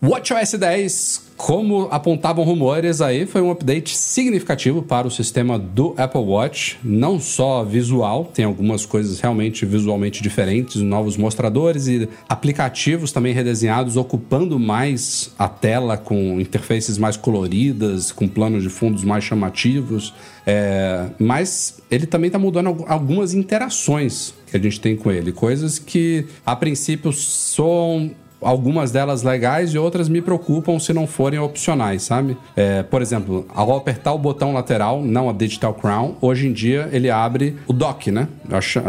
WatchOS 0.08 0.52
10, 0.60 1.22
como 1.36 1.88
apontavam 1.90 2.44
rumores 2.46 3.02
aí, 3.02 3.26
foi 3.26 3.42
um 3.42 3.50
update 3.50 3.98
significativo 3.98 4.84
para 4.84 5.08
o 5.08 5.12
sistema 5.12 5.58
do 5.58 5.96
Apple 5.98 6.22
Watch, 6.22 6.78
não 6.84 7.20
só 7.20 7.64
visual, 7.64 8.26
tem 8.26 8.46
algumas 8.46 8.86
coisas 8.86 9.20
realmente 9.20 9.66
visualmente 9.66 10.22
diferentes, 10.22 10.80
novos 10.82 11.18
mostradores 11.18 11.88
e 11.88 12.08
aplicativos 12.30 13.12
também 13.12 13.34
redesenhados, 13.34 13.98
ocupando 13.98 14.60
mais 14.60 15.32
a 15.40 15.48
tela 15.50 15.98
com 15.98 16.40
interfaces 16.40 17.00
mais 17.00 17.18
coloridas, 17.18 18.12
com 18.12 18.28
planos 18.28 18.62
de 18.62 18.70
fundos 18.70 19.04
mais 19.04 19.24
chamativos. 19.24 20.14
É, 20.46 21.08
mas 21.18 21.80
ele 21.90 22.06
também 22.06 22.28
está 22.28 22.38
mudando 22.38 22.68
algu- 22.68 22.86
algumas 22.88 23.34
interações 23.34 24.36
que 24.52 24.56
a 24.56 24.60
gente 24.60 24.80
tem 24.80 24.96
com 24.96 25.12
ele, 25.12 25.32
coisas 25.32 25.80
que 25.80 26.28
a 26.46 26.56
princípio 26.56 27.12
são 27.12 28.12
algumas 28.42 28.92
delas 28.92 29.24
legais 29.24 29.74
e 29.74 29.78
outras 29.78 30.10
me 30.10 30.22
preocupam 30.22 30.80
se 30.80 30.94
não 30.94 31.08
forem 31.08 31.40
opcionais, 31.40 32.04
sabe? 32.04 32.38
É, 32.56 32.84
por 32.84 33.02
exemplo, 33.02 33.46
ao 33.54 33.76
apertar 33.76 34.14
o 34.14 34.18
botão 34.18 34.54
lateral, 34.54 35.02
não 35.02 35.30
a 35.30 35.34
Digital 35.34 35.74
Crown, 35.74 36.16
hoje 36.22 36.48
em 36.48 36.54
dia 36.54 36.90
ele 36.92 37.10
abre 37.10 37.56
o 37.68 37.74
dock, 37.74 38.12
né? 38.12 38.28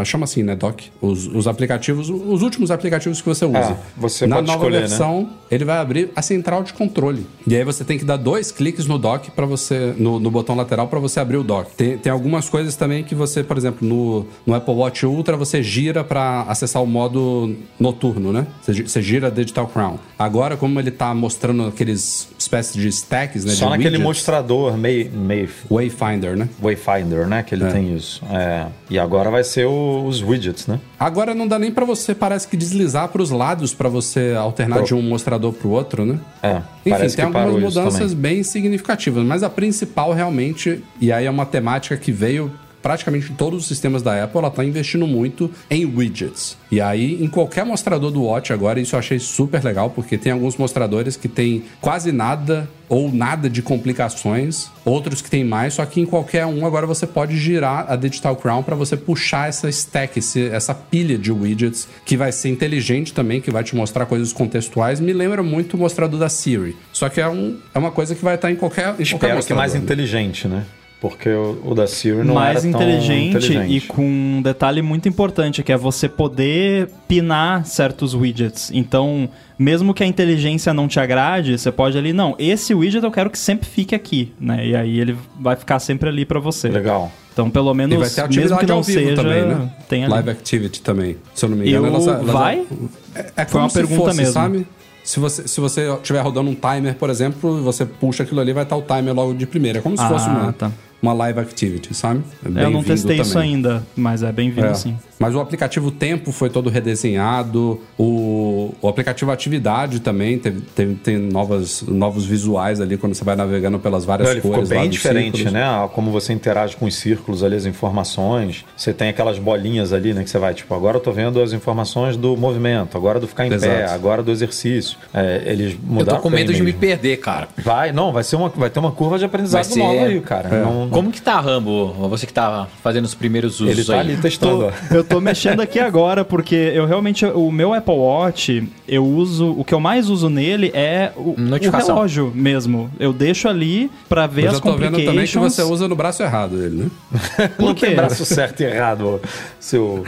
Chama 0.05 0.25
assim, 0.25 0.43
né? 0.43 0.55
Dock. 0.55 0.91
Os, 1.01 1.27
os 1.27 1.47
aplicativos, 1.47 2.09
os 2.09 2.41
últimos 2.41 2.71
aplicativos 2.71 3.21
que 3.21 3.27
você 3.27 3.45
usa. 3.45 3.57
É, 3.57 3.77
você 3.97 4.27
Na 4.27 4.41
nova 4.41 4.53
escolher, 4.53 4.81
né? 4.81 4.87
versão, 4.87 5.29
ele 5.49 5.65
vai 5.65 5.77
abrir 5.77 6.11
a 6.15 6.21
central 6.21 6.63
de 6.63 6.73
controle. 6.73 7.25
E 7.45 7.55
aí 7.55 7.63
você 7.63 7.83
tem 7.83 7.97
que 7.97 8.05
dar 8.05 8.17
dois 8.17 8.51
cliques 8.51 8.85
no 8.85 8.97
dock 8.97 9.31
para 9.31 9.45
você 9.45 9.93
no, 9.97 10.19
no 10.19 10.29
botão 10.29 10.55
lateral 10.55 10.87
para 10.87 10.99
você 10.99 11.19
abrir 11.19 11.37
o 11.37 11.43
dock. 11.43 11.71
Tem, 11.75 11.97
tem 11.97 12.11
algumas 12.11 12.49
coisas 12.49 12.75
também 12.75 13.03
que 13.03 13.15
você, 13.15 13.43
por 13.43 13.57
exemplo, 13.57 13.87
no, 13.87 14.25
no 14.45 14.53
Apple 14.53 14.73
Watch 14.73 15.05
Ultra 15.05 15.37
você 15.37 15.63
gira 15.63 16.03
para 16.03 16.41
acessar 16.43 16.83
o 16.83 16.87
modo 16.87 17.55
noturno, 17.79 18.31
né? 18.31 18.47
Você, 18.61 18.83
você 18.83 19.01
gira 19.01 19.31
Digital 19.41 19.67
Crown. 19.67 19.97
Agora, 20.17 20.57
como 20.57 20.79
ele 20.79 20.91
tá 20.91 21.13
mostrando 21.13 21.65
aqueles 21.67 22.29
espécies 22.37 22.81
de 22.81 22.87
stacks, 22.87 23.43
né? 23.45 23.53
Só 23.53 23.65
naquele 23.69 23.89
widgets, 23.97 24.03
mostrador 24.07 24.77
meio, 24.77 25.11
meio 25.11 25.49
Wayfinder, 25.69 26.35
né? 26.37 26.47
Wayfinder, 26.61 27.27
né? 27.27 27.43
Que 27.43 27.55
ele 27.55 27.65
tem 27.71 27.95
isso. 27.95 28.21
É. 28.31 28.67
E 28.89 28.97
agora 28.97 29.29
vai 29.29 29.43
ser 29.43 29.65
o- 29.65 30.05
os 30.05 30.21
widgets, 30.21 30.67
né? 30.67 30.79
Agora 30.99 31.33
não 31.35 31.47
dá 31.47 31.59
nem 31.59 31.71
pra 31.71 31.85
você, 31.85 32.15
parece 32.15 32.47
que 32.47 32.55
deslizar 32.57 33.07
pros 33.09 33.29
lados 33.31 33.73
pra 33.73 33.89
você 33.89 34.33
alternar 34.37 34.77
Pro- 34.77 34.85
de 34.85 34.93
um 34.93 35.01
mostrador 35.01 35.53
pro 35.53 35.69
outro, 35.69 36.05
né? 36.05 36.19
É, 36.41 36.61
Enfim, 36.85 37.15
tem 37.15 37.25
algumas 37.25 37.53
mudanças 37.75 38.13
bem 38.13 38.43
significativas, 38.43 39.23
mas 39.25 39.43
a 39.43 39.49
principal 39.49 40.13
realmente, 40.13 40.83
e 41.01 41.11
aí 41.11 41.25
é 41.25 41.29
uma 41.29 41.45
temática 41.45 41.97
que 41.97 42.11
veio 42.11 42.51
praticamente 42.87 43.33
todos 43.33 43.63
os 43.63 43.67
sistemas 43.67 44.01
da 44.01 44.23
Apple, 44.23 44.39
ela 44.39 44.49
tá 44.49 44.63
investindo 44.63 45.05
muito 45.05 45.51
em 45.69 45.83
widgets. 45.83 46.57
E 46.71 46.79
aí, 46.79 47.21
em 47.21 47.27
qualquer 47.27 47.65
mostrador 47.65 48.11
do 48.11 48.23
Watch 48.23 48.53
agora, 48.53 48.79
isso 48.79 48.95
eu 48.95 48.99
achei 48.99 49.19
super 49.19 49.61
legal, 49.61 49.89
porque 49.89 50.17
tem 50.17 50.31
alguns 50.31 50.55
mostradores 50.55 51.17
que 51.17 51.27
tem 51.27 51.65
quase 51.81 52.13
nada 52.13 52.69
ou 52.87 53.11
nada 53.11 53.49
de 53.49 53.61
complicações, 53.61 54.69
outros 54.85 55.21
que 55.21 55.29
tem 55.29 55.43
mais, 55.43 55.73
só 55.73 55.85
que 55.85 55.99
em 55.99 56.05
qualquer 56.05 56.45
um 56.45 56.65
agora 56.65 56.87
você 56.87 57.05
pode 57.05 57.37
girar 57.37 57.91
a 57.91 57.97
Digital 57.97 58.37
Crown 58.37 58.63
para 58.63 58.73
você 58.77 58.95
puxar 58.95 59.49
essa 59.49 59.67
stack, 59.67 60.21
essa 60.49 60.73
pilha 60.73 61.17
de 61.17 61.29
widgets 61.29 61.89
que 62.05 62.15
vai 62.15 62.31
ser 62.31 62.47
inteligente 62.47 63.11
também, 63.13 63.41
que 63.41 63.51
vai 63.51 63.65
te 63.65 63.75
mostrar 63.75 64.05
coisas 64.05 64.31
contextuais. 64.31 65.01
Me 65.01 65.11
lembra 65.11 65.43
muito 65.43 65.73
o 65.73 65.77
mostrador 65.77 66.17
da 66.17 66.29
Siri. 66.29 66.77
Só 66.93 67.09
que 67.09 67.19
é, 67.19 67.27
um, 67.27 67.57
é 67.73 67.77
uma 67.77 67.91
coisa 67.91 68.15
que 68.15 68.23
vai 68.23 68.35
estar 68.35 68.49
em 68.49 68.55
qualquer, 68.55 68.83
em 68.91 69.05
qualquer 69.05 69.37
Espero 69.37 69.45
que 69.45 69.53
mais 69.53 69.73
né? 69.73 69.79
inteligente, 69.81 70.47
né? 70.47 70.65
Porque 70.99 71.29
o, 71.29 71.59
o 71.63 71.75
da 71.75 71.85
Siri 71.85 72.23
não 72.23 72.33
mais 72.33 72.63
era 72.65 72.71
tão 72.71 72.81
inteligente, 72.81 73.29
inteligente. 73.37 73.71
e 73.77 73.81
com 73.81 74.01
um 74.03 74.41
detalhe 74.41 74.81
muito 74.81 75.07
importante, 75.07 75.61
que 75.61 75.71
é 75.71 75.77
você 75.77 76.09
poder 76.09 76.89
pinar 77.07 77.65
certos 77.67 78.15
widgets. 78.15 78.71
Então, 78.73 79.29
mesmo 79.59 79.93
que 79.93 80.03
a 80.03 80.07
inteligência 80.07 80.73
não 80.73 80.87
te 80.87 80.99
agrade, 80.99 81.55
você 81.55 81.71
pode 81.71 81.95
ali, 81.99 82.13
não, 82.13 82.35
esse 82.39 82.73
widget 82.73 83.03
eu 83.03 83.11
quero 83.11 83.29
que 83.29 83.37
sempre 83.37 83.67
fique 83.69 83.93
aqui, 83.93 84.33
né? 84.39 84.65
E 84.65 84.75
aí 84.75 84.99
ele 84.99 85.15
vai 85.39 85.55
ficar 85.55 85.77
sempre 85.77 86.09
ali 86.09 86.25
pra 86.25 86.39
você. 86.39 86.67
Legal. 86.69 87.11
Então, 87.31 87.47
pelo 87.51 87.71
menos, 87.75 87.95
E 87.95 87.99
vai 87.99 88.09
ter 88.09 88.15
mesmo 88.21 88.55
atividade 88.55 88.65
que 88.65 88.71
não 88.71 88.81
seja, 88.81 89.15
também, 89.15 89.45
né? 89.45 89.69
tem 89.87 90.03
ali. 90.03 90.11
Live 90.13 90.29
Activity 90.31 90.81
também. 90.81 91.17
Se 91.35 91.45
eu 91.45 91.49
não 91.49 91.57
me 91.57 91.69
engano, 91.69 91.85
Eu- 91.85 91.93
elas- 91.93 92.07
elas- 92.07 92.25
vai? 92.25 92.65
É, 93.13 93.25
é 93.37 93.45
Foi 93.45 93.61
uma 93.61 93.69
pergunta 93.69 94.05
fosse, 94.05 94.17
mesmo. 94.17 94.33
sabe? 94.33 94.67
Se 95.03 95.19
você, 95.19 95.47
se 95.47 95.61
você 95.61 95.87
estiver 95.93 96.19
rodando 96.21 96.49
um 96.49 96.55
timer, 96.55 96.95
por 96.95 97.09
exemplo, 97.11 97.61
você 97.63 97.85
puxa 97.85 98.23
aquilo 98.23 98.41
ali, 98.41 98.51
vai 98.51 98.63
estar 98.63 98.75
o 98.75 98.81
timer 98.81 99.13
logo 99.13 99.33
de 99.35 99.45
primeira. 99.45 99.77
É 99.77 99.81
como 99.81 99.95
se 99.95 100.03
Ah, 100.03 100.09
fosse 100.09 100.27
uma, 100.27 100.51
tá. 100.51 100.69
Uma 101.01 101.13
live 101.13 101.39
activity, 101.39 101.93
sabe? 101.93 102.23
É 102.43 102.63
Eu 102.63 102.71
não 102.71 102.83
testei 102.83 103.19
isso 103.21 103.33
também. 103.33 103.55
ainda, 103.55 103.83
mas 103.95 104.23
é 104.23 104.31
bem-vindo 104.31 104.67
É. 104.67 104.73
sim. 104.73 104.97
Mas 105.19 105.33
o 105.35 105.39
aplicativo 105.39 105.89
Tempo 105.91 106.31
foi 106.31 106.49
todo 106.49 106.69
redesenhado, 106.69 107.79
o, 107.97 108.73
o 108.81 108.87
aplicativo 108.87 109.31
Atividade 109.31 109.99
também 109.99 110.37
teve, 110.37 110.61
teve- 110.75 110.95
tem 110.95 111.17
novas, 111.17 111.81
novos 111.87 112.25
visuais 112.25 112.79
ali 112.79 112.97
quando 112.97 113.13
você 113.15 113.23
vai 113.23 113.35
navegando 113.35 113.79
pelas 113.79 114.05
várias 114.05 114.27
Não, 114.27 114.33
ele 114.33 114.41
ficou 114.41 114.55
cores. 114.55 114.69
lá 114.69 114.79
bem 114.81 114.89
diferente, 114.89 115.37
círculos. 115.37 115.53
né? 115.53 115.89
Como 115.93 116.11
você 116.11 116.33
interage 116.33 116.75
com 116.75 116.85
os 116.85 116.95
círculos 116.95 117.43
ali, 117.43 117.55
as 117.55 117.65
informações. 117.65 118.63
Você 118.75 118.93
tem 118.93 119.09
aquelas 119.09 119.39
bolinhas 119.39 119.91
ali, 119.93 120.13
né? 120.13 120.23
Que 120.23 120.29
você 120.29 120.37
vai, 120.37 120.53
tipo, 120.53 120.73
agora 120.75 120.97
eu 120.97 121.01
tô 121.01 121.11
vendo 121.11 121.41
as 121.41 121.51
informações 121.53 122.15
do 122.15 122.35
movimento, 122.37 122.95
agora 122.97 123.19
do 123.19 123.27
ficar 123.27 123.45
em 123.45 123.49
pé, 123.49 123.55
Exato. 123.55 123.93
agora 123.93 124.21
do 124.21 124.31
exercício. 124.31 124.97
É, 125.13 125.41
eles 125.45 125.73
Eu 125.73 125.79
mudaram 125.83 126.17
tô 126.19 126.23
com 126.23 126.29
medo 126.29 126.53
de 126.53 126.59
me 126.59 126.65
mesmo. 126.67 126.79
perder, 126.79 127.17
cara. 127.17 127.47
Vai, 127.57 127.91
não, 127.91 128.11
vai, 128.11 128.23
ser 128.23 128.35
uma, 128.35 128.49
vai 128.49 128.69
ter 128.69 128.79
uma 128.79 128.91
curva 128.91 129.17
de 129.17 129.25
aprendizado 129.25 129.63
ser- 129.63 129.79
nova 129.79 130.05
aí, 130.05 130.19
cara. 130.21 130.49
Não- 130.63 130.89
Como 130.89 131.11
que 131.11 131.21
tá, 131.21 131.39
Rambo? 131.39 131.93
Você 132.09 132.25
que 132.27 132.33
tá 132.33 132.67
fazendo 132.83 133.05
os 133.05 133.15
primeiros 133.15 133.59
usos 133.59 133.69
ele 133.77 133.83
tá 133.83 133.93
aí. 133.95 133.99
ali 133.99 134.17
testando. 134.17 134.65
ó. 134.65 134.95
Eu 134.95 135.03
tô 135.09 135.19
mexendo 135.21 135.61
aqui 135.61 135.79
agora 135.79 136.23
porque 136.25 136.55
eu 136.55 136.85
realmente 136.85 137.25
o 137.25 137.51
meu 137.51 137.73
Apple 137.73 137.93
Watch, 137.95 138.67
eu 138.87 139.05
uso, 139.05 139.51
o 139.57 139.63
que 139.63 139.73
eu 139.73 139.79
mais 139.79 140.09
uso 140.09 140.29
nele 140.29 140.71
é 140.73 141.11
o, 141.15 141.31
o 141.31 141.69
relógio 141.77 142.31
mesmo. 142.33 142.89
Eu 142.99 143.11
deixo 143.13 143.47
ali 143.47 143.89
pra 144.09 144.27
ver 144.27 144.43
Mas 144.45 144.55
as 144.55 144.55
eu 144.57 144.61
tô 144.61 144.77
vendo 144.77 144.97
também 145.03 145.25
que 145.25 145.37
você 145.37 145.61
usa 145.63 145.87
no 145.87 145.95
braço 145.95 146.21
errado 146.23 146.55
ele, 146.63 146.75
né? 146.83 146.89
Não 147.59 147.73
quê? 147.73 147.87
tem 147.87 147.95
braço 147.95 148.25
certo 148.25 148.61
e 148.61 148.65
errado, 148.65 149.21
seu. 149.59 150.03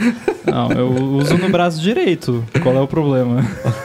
Não, 0.46 0.70
eu 0.72 0.88
uso 0.92 1.36
no 1.36 1.48
braço 1.48 1.80
direito. 1.80 2.44
Qual 2.62 2.74
é 2.74 2.80
o 2.80 2.86
problema? 2.88 3.42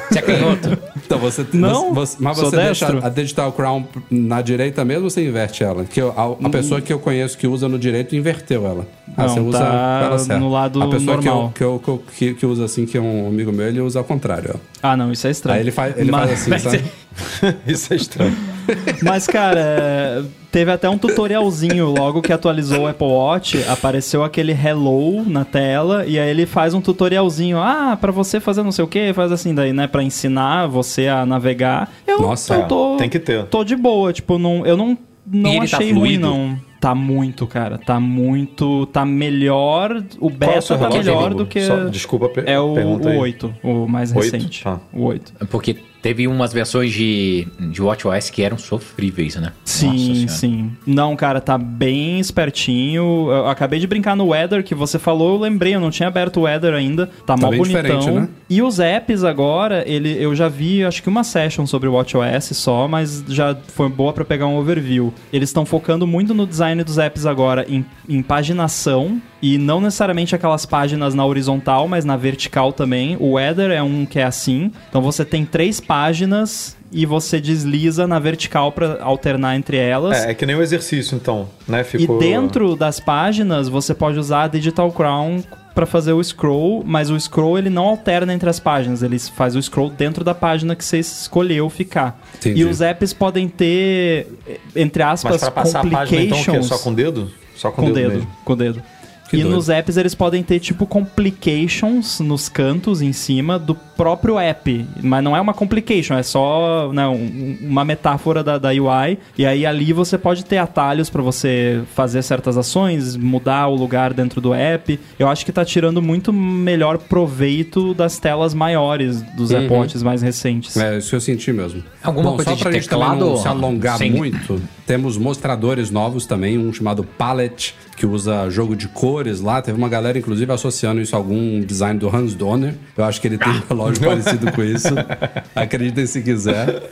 Você 0.10 0.20
é 0.20 0.22
canhoto? 0.22 0.78
Então 1.06 1.20
você. 1.20 1.46
Não, 1.54 1.94
você- 1.94 2.18
mas 2.20 2.38
você 2.38 2.56
deixa 2.56 2.86
destro. 2.92 3.06
a 3.06 3.10
Digital 3.10 3.52
Crown 3.52 3.86
na 4.10 4.42
direita 4.42 4.84
mesmo 4.84 5.04
ou 5.06 5.10
você 5.10 5.26
inverte 5.28 5.64
ela? 5.64 5.84
Que 5.86 6.02
eu- 6.02 6.14
a, 6.16 6.48
a 6.48 6.50
pessoa 6.50 6.82
que 6.82 6.92
eu 6.92 7.00
conheço 7.00 7.38
que 7.38 7.46
usa 7.48 7.68
no 7.68 7.78
direito 7.78 8.16
inverteu 8.16 8.66
ela. 8.66 8.88
Ah, 9.18 9.24
Não, 9.28 9.30
você 9.30 9.40
usa 9.40 9.60
tá 9.60 10.02
ela 10.06 10.18
certa. 10.20 10.40
no 10.40 10.50
lado 10.52 10.82
A 10.82 10.90
pessoa 10.90 11.05
que 11.06 11.12
eu- 11.28 11.34
normal. 11.34 11.52
Que, 11.56 11.64
eu, 11.64 11.80
que, 11.80 11.88
eu- 11.90 12.04
que, 12.18 12.34
que 12.34 12.46
usa 12.46 12.66
assim, 12.66 12.86
que 12.86 12.98
é 12.98 13.02
um 13.02 13.28
amigo 13.28 13.52
meu, 13.52 13.68
ele 13.68 13.82
usa 13.82 14.00
ao 14.00 14.06
contrário. 14.06 14.52
Ó. 14.56 14.60
Ah, 14.84 14.98
não, 14.98 15.12
isso 15.12 15.26
é 15.28 15.32
estranho. 15.32 15.56
Aí 15.58 15.64
ele 15.64 15.72
faz, 15.72 15.98
ele 15.98 16.12
mas, 16.12 16.30
faz 16.30 16.66
assim, 16.66 16.70
sabe? 16.78 16.84
Isso 17.66 17.94
é 17.94 17.96
estranho. 17.96 18.36
mas, 19.02 19.26
cara, 19.26 20.26
teve 20.52 20.70
até 20.70 20.90
um 20.90 20.98
tutorialzinho 20.98 21.88
logo 21.92 22.22
que 22.22 22.34
atualizou 22.34 22.82
o 22.82 22.88
Apple 22.88 23.08
Watch, 23.08 23.64
apareceu 23.70 24.22
aquele 24.22 24.52
hello 24.52 25.24
na 25.26 25.46
tela 25.46 26.06
e 26.06 26.20
aí 26.20 26.30
ele 26.30 26.46
faz 26.46 26.74
um 26.74 26.82
tutorialzinho. 26.82 27.58
Ah, 27.58 27.98
pra 28.00 28.12
você 28.12 28.40
fazer 28.42 28.64
não 28.64 28.72
sei 28.74 28.84
o 28.84 28.88
que, 28.88 29.14
faz 29.14 29.32
assim 29.32 29.56
daí, 29.56 29.72
né, 29.72 29.88
Pra 29.88 30.04
ensinar 30.04 30.68
você 30.68 31.08
a 31.08 31.26
navegar. 31.26 31.90
Eu, 32.06 32.20
Nossa, 32.22 32.56
eu 32.56 32.68
tô 32.68 32.98
tem 32.98 33.08
que 33.10 33.20
ter. 33.20 33.46
Tô 33.46 33.64
de 33.64 33.76
boa, 33.78 34.12
tipo, 34.12 34.38
não, 34.38 34.66
eu 34.66 34.76
não 34.76 34.98
não 35.26 35.58
tá 35.60 35.64
achei 35.64 35.92
ruim 35.92 36.00
fluido? 36.20 36.28
não. 36.28 36.58
Tá 36.86 36.94
muito, 36.94 37.48
cara. 37.48 37.80
Tá 37.80 38.00
muito. 38.00 38.86
Tá 38.86 39.04
melhor. 39.04 40.04
O 40.20 40.28
é 40.28 40.28
o 40.28 40.30
beta 40.30 40.62
seu 40.62 40.78
tá 40.78 40.88
melhor 40.88 41.34
do 41.34 41.44
que. 41.44 41.62
Só- 41.62 41.86
desculpa, 41.86 42.30
per- 42.30 42.44
É 42.48 42.60
o, 42.60 42.74
o 42.76 43.18
8, 43.18 43.56
o 43.64 43.88
mais 43.88 44.12
recente. 44.12 44.64
Tá. 44.64 44.80
O 44.94 45.06
8. 45.06 45.34
Porque 45.50 45.78
teve 46.06 46.28
umas 46.28 46.54
versões 46.54 46.94
de, 46.94 47.48
de 47.60 47.82
WatchOS 47.82 48.30
que 48.30 48.44
eram 48.44 48.60
sofríveis, 48.60 49.38
né? 49.38 49.54
Sim, 49.64 50.28
sim. 50.28 50.72
Não, 50.86 51.16
cara, 51.16 51.42
tá 51.42 51.58
bem 51.58 52.20
espertinho. 52.20 53.32
Eu 53.32 53.48
acabei 53.48 53.80
de 53.80 53.88
brincar 53.88 54.16
no 54.16 54.28
Weather 54.28 54.64
que 54.64 54.76
você 54.76 55.00
falou, 55.00 55.34
eu 55.34 55.40
lembrei, 55.40 55.74
eu 55.74 55.80
não 55.80 55.90
tinha 55.90 56.08
aberto 56.08 56.38
o 56.38 56.44
Weather 56.44 56.76
ainda. 56.76 57.10
Tá, 57.26 57.36
mó 57.36 57.50
bem 57.50 57.58
bonitão. 57.58 57.82
diferente, 57.82 58.12
né? 58.12 58.30
E 58.48 58.62
os 58.62 58.80
apps 58.80 59.24
agora, 59.24 59.84
ele, 59.88 60.16
eu 60.24 60.36
já 60.36 60.48
vi, 60.48 60.86
acho 60.86 61.02
que 61.02 61.10
uma 61.10 61.24
session 61.24 61.66
sobre 61.66 61.90
o 61.90 61.94
WatchOS 61.94 62.56
só, 62.56 62.88
mas 62.88 63.24
já 63.28 63.58
foi 63.70 63.90
boa 63.90 64.14
pra 64.14 64.24
pegar 64.24 64.46
um 64.46 64.58
overview. 64.58 65.12
Eles 65.34 65.50
estão 65.50 65.66
focando 65.66 66.06
muito 66.06 66.36
no 66.36 66.46
design 66.46 66.84
dos 66.84 67.00
apps 67.00 67.26
agora 67.26 67.66
em, 67.68 67.84
em 68.08 68.22
paginação 68.22 69.20
e 69.46 69.60
não 69.60 69.80
necessariamente 69.80 70.34
aquelas 70.34 70.66
páginas 70.66 71.14
na 71.14 71.24
horizontal, 71.24 71.88
mas 71.88 72.04
na 72.04 72.18
vertical 72.18 72.74
também. 72.74 73.16
O 73.20 73.34
Weather 73.34 73.70
é 73.70 73.84
um 73.84 74.04
que 74.04 74.18
é 74.18 74.24
assim. 74.24 74.72
Então 74.90 75.04
você 75.04 75.24
tem 75.24 75.46
três 75.46 75.80
páginas 75.80 76.76
e 76.92 77.06
você 77.06 77.40
desliza 77.40 78.08
na 78.08 78.18
vertical 78.18 78.72
pra 78.72 78.98
alternar 79.04 79.56
entre 79.56 79.78
elas. 79.78 80.26
É, 80.26 80.32
é 80.32 80.34
que 80.34 80.48
nem 80.48 80.56
o 80.56 80.64
exercício, 80.64 81.16
então, 81.16 81.48
né? 81.68 81.84
Ficou... 81.84 82.16
E 82.16 82.20
dentro 82.20 82.76
das 82.76 83.00
páginas 83.00 83.70
você 83.70 83.94
pode 83.94 84.18
usar 84.18 84.46
a 84.46 84.48
Digital 84.48 84.92
Crown 84.92 85.44
para 85.76 85.86
fazer 85.86 86.14
o 86.14 86.24
scroll, 86.24 86.84
mas 86.84 87.12
o 87.12 87.20
scroll 87.20 87.60
ele 87.60 87.70
não 87.70 87.86
alterna 87.86 88.34
entre 88.34 88.50
as 88.50 88.60
páginas, 88.60 89.04
ele 89.04 89.20
faz 89.20 89.56
o 89.56 89.62
scroll 89.62 89.92
dentro 89.92 90.24
da 90.24 90.34
página 90.34 90.76
que 90.76 90.84
você 90.84 90.98
escolheu 90.98 91.70
ficar. 91.70 92.20
Entendi. 92.38 92.62
E 92.62 92.66
os 92.66 92.82
apps 92.82 93.14
podem 93.14 93.48
ter, 93.48 94.28
entre 94.76 95.04
aspas, 95.04 95.34
Mas 95.34 95.42
pra 95.42 95.52
passar 95.52 95.82
a 95.82 95.84
página, 95.84 96.22
então, 96.24 96.40
o 96.40 96.42
quê? 96.42 96.52
complications 96.52 96.66
Só 96.66 96.80
com 96.80 96.90
o 96.90 96.96
dedo? 96.96 97.32
Só 97.56 97.72
com, 97.72 97.84
com 97.84 97.92
o 97.92 97.94
dedo, 97.94 98.12
dedo, 98.12 98.28
com 98.44 98.54
o 98.54 98.56
dedo. 98.56 98.84
Que 99.30 99.38
e 99.38 99.42
doido. 99.42 99.56
nos 99.56 99.70
apps 99.70 99.98
eles 99.98 100.14
podem 100.14 100.44
ter 100.44 100.60
tipo 100.60 100.86
complications 100.86 102.20
nos 102.20 102.48
cantos 102.48 103.02
em 103.02 103.12
cima 103.14 103.58
do 103.58 103.76
próprio 103.98 104.38
app, 104.40 104.86
mas 105.02 105.24
não 105.24 105.36
é 105.36 105.42
uma 105.42 105.54
complication, 105.54 106.16
é 106.16 106.24
só 106.24 106.92
né, 106.94 107.08
um- 107.08 107.58
uma 107.62 107.86
metáfora 107.86 108.44
da, 108.44 108.58
da 108.58 108.70
UI. 108.70 109.18
E 109.38 109.46
aí 109.46 109.66
ali 109.66 109.94
você 109.94 110.18
pode 110.18 110.44
ter 110.46 110.58
atalhos 110.58 111.10
para 111.10 111.22
você 111.22 111.82
fazer 111.96 112.22
certas 112.22 112.58
ações, 112.58 113.16
mudar 113.16 113.68
o 113.68 113.76
lugar 113.76 114.14
dentro 114.14 114.40
do 114.42 114.54
app. 114.54 115.00
Eu 115.18 115.28
acho 115.28 115.46
que 115.46 115.52
tá 115.52 115.64
tirando 115.64 116.02
muito 116.02 116.32
melhor 116.34 116.98
proveito 116.98 117.94
das 117.94 118.20
telas 118.20 118.54
maiores 118.54 119.22
dos 119.36 119.52
Uhum. 119.52 119.68
Watches 119.72 120.04
mais 120.04 120.22
recentes. 120.22 120.76
É 120.78 120.98
isso 120.98 121.10
que 121.10 121.16
eu 121.16 121.22
senti 121.22 121.52
mesmo. 121.54 121.84
Alguma 122.04 122.32
Bom, 122.32 122.36
coisa 122.36 122.52
só 122.52 122.56
de 122.56 122.64
pra 122.64 122.72
gente 122.72 122.88
também 122.90 123.06
teclado, 123.08 123.26
não 123.32 123.38
se 123.38 123.48
alongar 123.48 123.98
sem- 123.98 124.12
muito, 124.12 124.62
temos 124.86 125.18
mostradores 125.18 125.90
novos 125.90 126.26
também, 126.26 126.58
um 126.58 126.72
chamado 126.72 127.04
Palette, 127.04 127.74
que 127.98 128.06
usa 128.06 128.50
jogo 128.50 128.76
de 128.76 128.88
cores 128.90 129.40
lá. 129.42 129.62
Teve 129.62 129.78
uma 129.78 129.88
galera, 129.90 130.18
inclusive, 130.18 130.52
associando 130.52 131.00
isso 131.02 131.16
a 131.16 131.20
algum 131.20 131.62
design 131.62 131.98
do 132.00 132.14
Hans 132.14 132.36
Donner. 132.36 132.76
Eu 132.98 133.06
acho 133.06 133.20
que 133.22 133.28
ele 133.28 133.38
tem 133.38 133.50
um 133.50 133.62
relógio 133.86 134.04
parecido 134.04 134.52
com 134.52 134.64
isso. 134.64 134.88
Acreditem 135.56 136.06
se 136.06 136.22
quiser. 136.22 136.84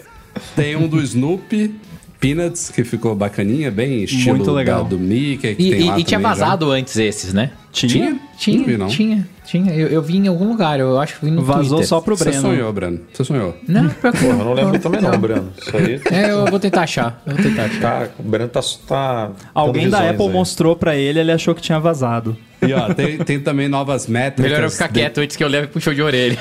Tem 0.55 0.75
um 0.75 0.87
do 0.87 1.01
Snoopy. 1.01 1.75
Peanuts, 2.19 2.69
que 2.73 2.85
ficou 2.85 3.13
bacaninha, 3.13 3.69
bem 3.69 4.01
estilo 4.05 4.37
Muito 4.37 4.49
legal. 4.51 4.85
do 4.85 4.97
Mickey. 4.97 5.55
Que 5.55 5.63
E, 5.63 5.69
tem 5.71 5.81
e- 5.81 5.89
lá 5.89 5.99
e 5.99 6.03
tinha 6.05 6.17
também 6.21 6.35
já. 6.37 6.45
vazado 6.45 6.71
antes 6.71 6.95
esses, 6.97 7.33
né? 7.33 7.51
Tinha? 7.73 8.17
Tinha, 8.37 8.57
Não 8.59 8.65
vi, 8.65 8.77
não. 8.77 8.87
tinha, 8.87 9.27
tinha. 9.45 9.73
Eu, 9.73 9.87
eu 9.87 10.01
vi 10.01 10.17
em 10.17 10.27
algum 10.27 10.47
lugar, 10.47 10.79
eu 10.79 10.99
acho 10.99 11.17
que 11.19 11.25
vi 11.25 11.31
no 11.31 11.43
Vazou 11.43 11.69
Twitter. 11.77 11.87
só 11.87 11.99
pro 12.01 12.15
Você 12.15 12.25
Breno. 12.25 12.41
sonhou, 12.41 12.71
Breno. 12.73 12.99
Você 13.11 13.23
sonhou. 13.23 13.57
Não, 13.67 13.89
Porra, 13.89 14.13
eu 14.27 14.35
não 14.37 14.53
lembro 14.53 14.79
também 14.79 15.01
não, 15.01 15.17
Breno. 15.17 15.51
Isso 15.59 15.75
aí... 15.77 15.99
É, 16.11 16.31
eu 16.31 16.45
vou 16.45 16.59
tentar 16.59 16.81
achar. 16.83 17.21
Eu 17.25 17.33
vou 17.35 17.43
tentar 17.43 17.63
achar. 17.63 17.81
Tá, 17.81 18.07
o 18.19 18.23
Breno 18.23 18.49
tá... 18.49 18.61
tá 18.87 19.31
Alguém 19.53 19.89
da 19.89 20.09
Apple 20.09 20.25
aí. 20.27 20.31
mostrou 20.31 20.75
pra 20.75 20.95
ele, 20.95 21.19
ele 21.19 21.31
achou 21.31 21.55
que 21.55 21.61
tinha 21.61 21.79
vazado. 21.79 22.37
E 22.65 22.71
ó, 22.73 22.93
tem, 22.93 23.17
tem 23.17 23.39
também 23.41 23.67
novas 23.67 24.07
métricas. 24.07 24.49
Melhor 24.51 24.63
eu 24.65 24.71
ficar 24.71 24.87
de- 24.87 24.93
quieto 24.93 25.17
antes 25.19 25.35
que 25.35 25.43
eu 25.43 25.49
leve 25.49 25.67
puxão 25.67 25.93
de 25.93 26.01
orelha. 26.01 26.37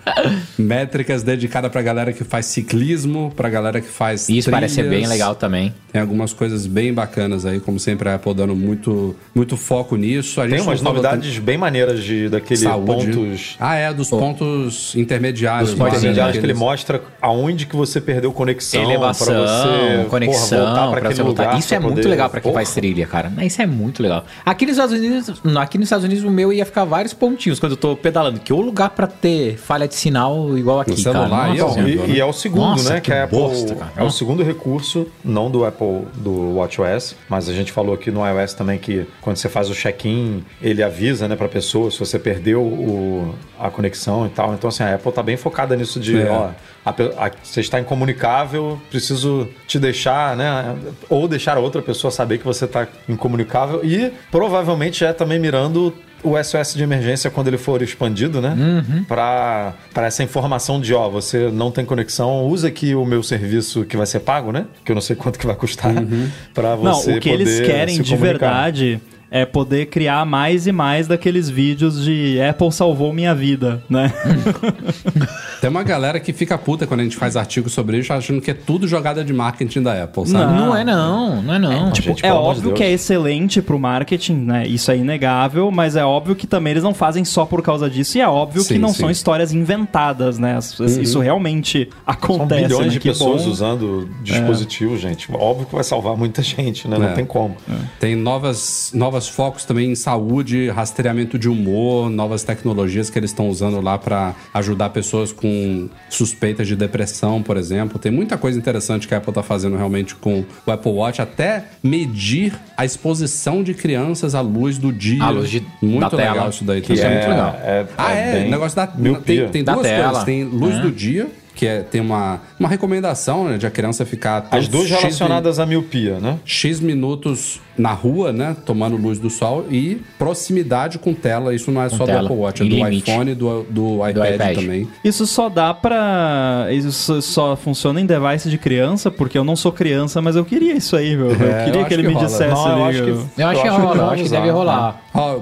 métricas 0.58 1.22
dedicadas 1.22 1.70
pra 1.70 1.82
galera 1.82 2.12
que 2.12 2.24
faz 2.24 2.46
ciclismo, 2.46 3.32
pra 3.34 3.48
galera 3.48 3.80
que 3.80 3.88
faz. 3.88 4.28
Isso 4.28 4.50
parece 4.50 4.74
ser 4.74 4.82
bem 4.82 4.90
trilhas. 5.00 5.10
legal 5.10 5.34
também. 5.34 5.74
Tem 5.92 6.00
algumas 6.02 6.32
coisas 6.32 6.66
bem 6.66 6.92
bacanas 6.92 7.46
aí, 7.46 7.60
como 7.60 7.78
sempre 7.80 8.08
a 8.08 8.16
Apple 8.16 8.34
dando 8.34 8.54
muito, 8.54 9.16
muito 9.34 9.56
foco 9.56 9.96
nisso. 9.96 10.40
A 10.40 10.44
Tem 10.46 10.58
gente 10.58 10.63
umas 10.64 10.80
novidades 10.82 11.38
bem 11.38 11.56
maneiras 11.58 12.02
de, 12.02 12.28
daquele 12.28 12.60
Saúde. 12.60 12.86
pontos 13.12 13.56
Ah, 13.60 13.74
é, 13.76 13.92
dos 13.92 14.08
pontos 14.10 14.94
intermediários. 14.96 15.70
Dos 15.70 15.78
pontos 15.78 15.94
né, 15.94 15.98
intermediários 15.98 16.38
que 16.38 16.44
ele 16.46 16.54
mostra 16.54 17.02
aonde 17.20 17.66
que 17.66 17.76
você 17.76 18.00
perdeu 18.00 18.32
conexão. 18.32 18.82
Elevação, 18.82 19.26
pra 19.26 19.46
você, 19.46 20.06
conexão, 20.08 20.58
porra, 20.58 20.64
voltar 20.66 20.90
pra 20.90 21.00
pra 21.00 21.10
você 21.14 21.22
voltar. 21.22 21.42
lugar 21.44 21.58
Isso 21.58 21.68
pra 21.68 21.76
é 21.76 21.80
muito 21.80 21.94
poder- 21.96 22.08
legal 22.08 22.30
pra 22.30 22.40
quem 22.40 22.50
Porra. 22.52 22.64
faz 22.64 22.74
trilha, 22.74 23.06
cara. 23.06 23.32
Isso 23.42 23.60
é 23.62 23.66
muito 23.66 24.02
legal. 24.02 24.24
Aqui 24.44 24.66
nos 24.66 24.72
Estados 24.76 24.94
Unidos, 24.98 25.40
aqui 25.56 25.78
nos 25.78 25.86
Estados 25.86 26.04
Unidos 26.04 26.24
o 26.24 26.30
meu 26.30 26.52
ia 26.52 26.64
ficar 26.66 26.84
vários 26.84 27.12
pontinhos 27.14 27.58
quando 27.58 27.72
eu 27.72 27.76
tô 27.78 27.96
pedalando. 27.96 28.40
Que 28.40 28.52
o 28.52 28.60
lugar 28.60 28.90
pra 28.90 29.06
ter 29.06 29.56
falha 29.56 29.86
de 29.88 29.94
sinal 29.94 30.56
igual 30.56 30.80
aqui, 30.80 31.00
celular 31.00 31.28
cara. 31.48 31.54
Nossa 31.54 31.80
e, 31.80 32.12
e 32.12 32.20
é 32.20 32.24
o 32.24 32.32
segundo, 32.32 32.60
Nossa, 32.70 32.94
né? 32.94 33.00
que 33.00 33.10
Que, 33.10 33.12
a 33.12 33.24
Apple 33.24 33.38
bosta, 33.38 33.74
cara. 33.74 33.92
é 33.96 34.02
o 34.02 34.10
segundo 34.10 34.42
recurso, 34.42 35.06
não 35.24 35.50
do 35.50 35.64
Apple 35.64 36.02
do 36.16 36.54
WatchOS, 36.56 37.16
mas 37.28 37.48
a 37.48 37.52
gente 37.52 37.70
falou 37.72 37.94
aqui 37.94 38.10
no 38.10 38.20
iOS 38.26 38.54
também 38.54 38.78
que 38.78 39.06
quando 39.20 39.36
você 39.36 39.48
faz 39.48 39.68
o 39.70 39.74
check-in, 39.74 40.44
ele 40.62 40.82
avisa, 40.82 41.26
né, 41.28 41.36
para 41.36 41.48
pessoa 41.48 41.90
se 41.90 41.98
você 41.98 42.18
perdeu 42.18 42.62
o- 42.62 43.34
a 43.58 43.70
conexão 43.70 44.26
e 44.26 44.28
tal. 44.30 44.54
Então 44.54 44.68
assim, 44.68 44.82
a 44.82 44.94
Apple 44.94 45.12
tá 45.12 45.22
bem 45.22 45.36
focada 45.36 45.76
nisso 45.76 45.98
de, 46.00 46.18
É. 46.20 46.30
ó, 46.30 46.50
a 46.84 46.90
a- 46.90 47.30
você 47.42 47.60
está 47.60 47.78
incomunicável, 47.80 48.80
preciso 48.90 49.48
te 49.66 49.78
deixar, 49.78 50.36
né, 50.36 50.74
ou 51.08 51.26
deixar 51.28 51.56
a 51.56 51.60
outra 51.60 51.82
pessoa 51.82 52.10
saber 52.10 52.38
que 52.38 52.44
você 52.44 52.64
está 52.66 52.86
incomunicável 53.08 53.80
e 53.84 54.12
provavelmente 54.30 55.04
é 55.04 55.12
também 55.12 55.38
mirando 55.38 55.92
o 56.22 56.38
SOS 56.38 56.72
de 56.74 56.82
emergência 56.82 57.30
quando 57.30 57.48
ele 57.48 57.58
for 57.58 57.82
expandido, 57.82 58.40
né? 58.40 58.54
Uhum. 58.56 59.04
Para 59.04 59.74
essa 59.96 60.22
informação 60.22 60.80
de, 60.80 60.94
ó, 60.94 61.06
você 61.10 61.50
não 61.50 61.70
tem 61.70 61.84
conexão, 61.84 62.46
usa 62.46 62.68
aqui 62.68 62.94
o 62.94 63.04
meu 63.04 63.22
serviço 63.22 63.84
que 63.84 63.94
vai 63.94 64.06
ser 64.06 64.20
pago, 64.20 64.50
né? 64.50 64.64
Que 64.84 64.92
eu 64.92 64.94
não 64.94 65.02
sei 65.02 65.14
quanto 65.16 65.38
que 65.38 65.46
vai 65.46 65.54
custar 65.54 65.94
Uhum. 65.94 66.30
para 66.54 66.76
Não, 66.76 66.94
você 66.94 67.18
o 67.18 67.20
que 67.20 67.28
eles 67.28 67.56
poder 67.58 67.66
querem 67.70 68.00
de 68.00 68.16
verdade 68.16 69.00
é 69.36 69.44
poder 69.44 69.86
criar 69.86 70.24
mais 70.24 70.64
e 70.68 70.70
mais 70.70 71.08
daqueles 71.08 71.50
vídeos 71.50 72.04
de 72.04 72.40
Apple 72.40 72.70
salvou 72.70 73.12
minha 73.12 73.34
vida, 73.34 73.82
né? 73.90 74.12
Tem 75.60 75.68
uma 75.68 75.82
galera 75.82 76.20
que 76.20 76.32
fica 76.32 76.56
puta 76.56 76.86
quando 76.86 77.00
a 77.00 77.02
gente 77.02 77.16
faz 77.16 77.36
artigo 77.36 77.68
sobre 77.68 77.98
isso, 77.98 78.12
achando 78.12 78.40
que 78.40 78.50
é 78.50 78.54
tudo 78.54 78.86
jogada 78.86 79.24
de 79.24 79.32
marketing 79.32 79.82
da 79.82 80.04
Apple, 80.04 80.24
sabe? 80.28 80.52
Não. 80.52 80.66
Não 80.66 80.76
é 80.76 80.84
não, 80.84 81.42
não 81.42 81.54
é 81.54 81.58
não. 81.58 81.90
Tipo, 81.90 82.08
Gente, 82.10 82.24
é 82.24 82.32
óbvio 82.32 82.62
Deus. 82.68 82.78
que 82.78 82.84
é 82.84 82.92
excelente 82.92 83.60
pro 83.60 83.76
marketing, 83.78 84.34
né? 84.36 84.68
Isso 84.68 84.88
é 84.92 84.96
inegável, 84.96 85.68
mas 85.72 85.96
é 85.96 86.04
óbvio 86.04 86.36
que 86.36 86.46
também 86.46 86.70
eles 86.72 86.84
não 86.84 86.94
fazem 86.94 87.24
só 87.24 87.44
por 87.44 87.60
causa 87.60 87.90
disso. 87.90 88.16
E 88.16 88.20
é 88.20 88.28
óbvio 88.28 88.62
Sim, 88.62 88.74
que 88.74 88.78
não 88.80 88.90
sim. 88.90 89.00
são 89.00 89.10
histórias 89.10 89.52
inventadas, 89.52 90.38
né? 90.38 90.56
Isso 91.00 91.18
realmente 91.18 91.88
São 91.90 91.98
acontece. 92.06 92.62
bilhões 92.64 92.86
né? 92.86 92.92
de 92.92 93.00
Que 93.00 93.08
pessoas 93.08 93.42
bom. 93.42 93.50
usando 93.50 94.08
dispositivos, 94.22 95.00
gente. 95.00 95.28
Óbvio 95.32 95.66
que 95.66 95.74
vai 95.74 95.82
salvar 95.84 96.16
muita 96.16 96.40
gente, 96.42 96.86
né? 96.86 96.98
Não 96.98 97.08
É. 97.08 97.12
tem 97.14 97.24
como. 97.24 97.56
Tem 97.98 98.14
novas, 98.14 98.92
novas 98.94 99.23
focos 99.28 99.64
também 99.64 99.90
em 99.90 99.94
saúde, 99.94 100.68
rastreamento 100.70 101.38
de 101.38 101.48
humor, 101.48 102.08
novas 102.10 102.42
tecnologias 102.44 103.10
que 103.10 103.18
eles 103.18 103.30
estão 103.30 103.48
usando 103.48 103.80
lá 103.80 103.96
para 103.98 104.34
ajudar 104.54 104.90
pessoas 104.90 105.32
com 105.32 105.88
suspeitas 106.08 106.66
de 106.66 106.76
depressão, 106.76 107.42
por 107.42 107.56
exemplo. 107.56 107.98
Tem 107.98 108.10
muita 108.12 108.36
coisa 108.36 108.58
interessante 108.58 109.06
que 109.08 109.14
a 109.14 109.18
Apple 109.18 109.30
está 109.30 109.42
fazendo 109.42 109.76
realmente 109.76 110.14
com 110.14 110.44
o 110.66 110.70
Apple 110.70 110.92
Watch, 110.92 111.20
até 111.20 111.64
medir 111.82 112.52
a 112.76 112.84
exposição 112.84 113.62
de 113.62 113.74
crianças 113.74 114.34
à 114.34 114.40
luz 114.40 114.78
do 114.78 114.92
dia. 114.92 115.22
À 115.22 115.30
luz 115.30 115.50
de- 115.50 115.64
muito 115.82 116.10
da 116.10 116.16
legal 116.16 116.34
tela. 116.34 116.48
isso 116.50 116.64
daí 116.64 116.80
Que 116.80 116.94
também. 116.94 117.04
é 117.04 117.14
muito 117.16 117.28
legal. 117.30 117.56
Ah, 117.96 118.12
é, 118.12 118.32
bem 118.32 118.46
o 118.48 118.50
negócio 118.50 118.76
da. 118.76 118.88
miopia. 118.96 119.42
Tem, 119.42 119.48
tem 119.50 119.64
Da 119.64 119.74
duas 119.74 119.86
tela. 119.86 120.04
coisas. 120.08 120.24
Tem 120.24 120.44
luz 120.44 120.74
É. 120.74 120.80
do 120.80 120.90
dia, 120.90 121.28
que 121.54 121.66
é, 121.66 121.80
tem 121.82 122.00
uma, 122.00 122.40
uma 122.58 122.68
recomendação 122.68 123.44
né, 123.48 123.56
de 123.58 123.66
a 123.66 123.70
criança 123.70 124.04
ficar. 124.04 124.46
As 124.50 124.66
duas 124.68 124.88
X 124.88 124.98
relacionadas 125.00 125.58
à 125.58 125.66
miopia, 125.66 126.18
né? 126.18 126.38
X 126.44 126.80
minutos 126.80 127.60
na 127.76 127.92
rua, 127.92 128.32
né? 128.32 128.56
Tomando 128.64 128.96
luz 128.96 129.18
do 129.18 129.28
sol 129.30 129.66
e 129.70 130.00
proximidade 130.18 130.98
com 130.98 131.12
tela. 131.14 131.54
Isso 131.54 131.70
não 131.70 131.82
é 131.82 131.88
só 131.88 132.04
tela, 132.04 132.20
do 132.20 132.26
Apple 132.26 132.36
Watch, 132.38 132.62
é 132.62 132.64
do 132.64 132.74
limite. 132.74 133.10
iPhone, 133.10 133.34
do, 133.34 133.62
do, 133.68 134.08
iPad, 134.08 134.34
iPad. 134.34 134.54
também. 134.56 134.88
Isso 135.04 135.26
só 135.26 135.48
dá 135.48 135.72
pra. 135.74 136.68
Isso 136.70 137.20
só 137.22 137.56
funciona 137.56 138.00
em 138.00 138.06
device 138.06 138.48
de 138.50 138.58
criança, 138.58 139.10
porque 139.10 139.36
eu 139.38 139.44
não 139.44 139.56
sou 139.56 139.72
criança, 139.72 140.20
mas 140.22 140.36
eu 140.36 140.44
queria 140.44 140.74
isso 140.74 140.96
aí, 140.96 141.16
meu. 141.16 141.30
É, 141.30 141.32
eu 141.32 141.34
eu 141.34 141.64
queria 141.64 141.80
acho 141.80 141.88
que 141.88 141.94
ele 141.94 142.02
que 142.02 142.08
me 142.08 142.14
rola. 142.14 142.26
dissesse 142.26 142.50
Não, 142.54 142.68
eu 142.78 142.84
ali. 142.84 142.94
acho 142.96 143.04
que- 143.04 143.10
eu- 143.10 143.14
Eu 143.14 143.18
acho 143.18 143.28
que 143.34 143.42
Eu 143.42 143.48
acho 143.48 143.62
que 143.62 143.68
rola, 143.86 143.96
eu 144.02 144.10
acho 144.10 144.22
que 144.24 144.28
deve 144.28 144.50
rolar. 144.50 145.00
Ó, 145.14 145.38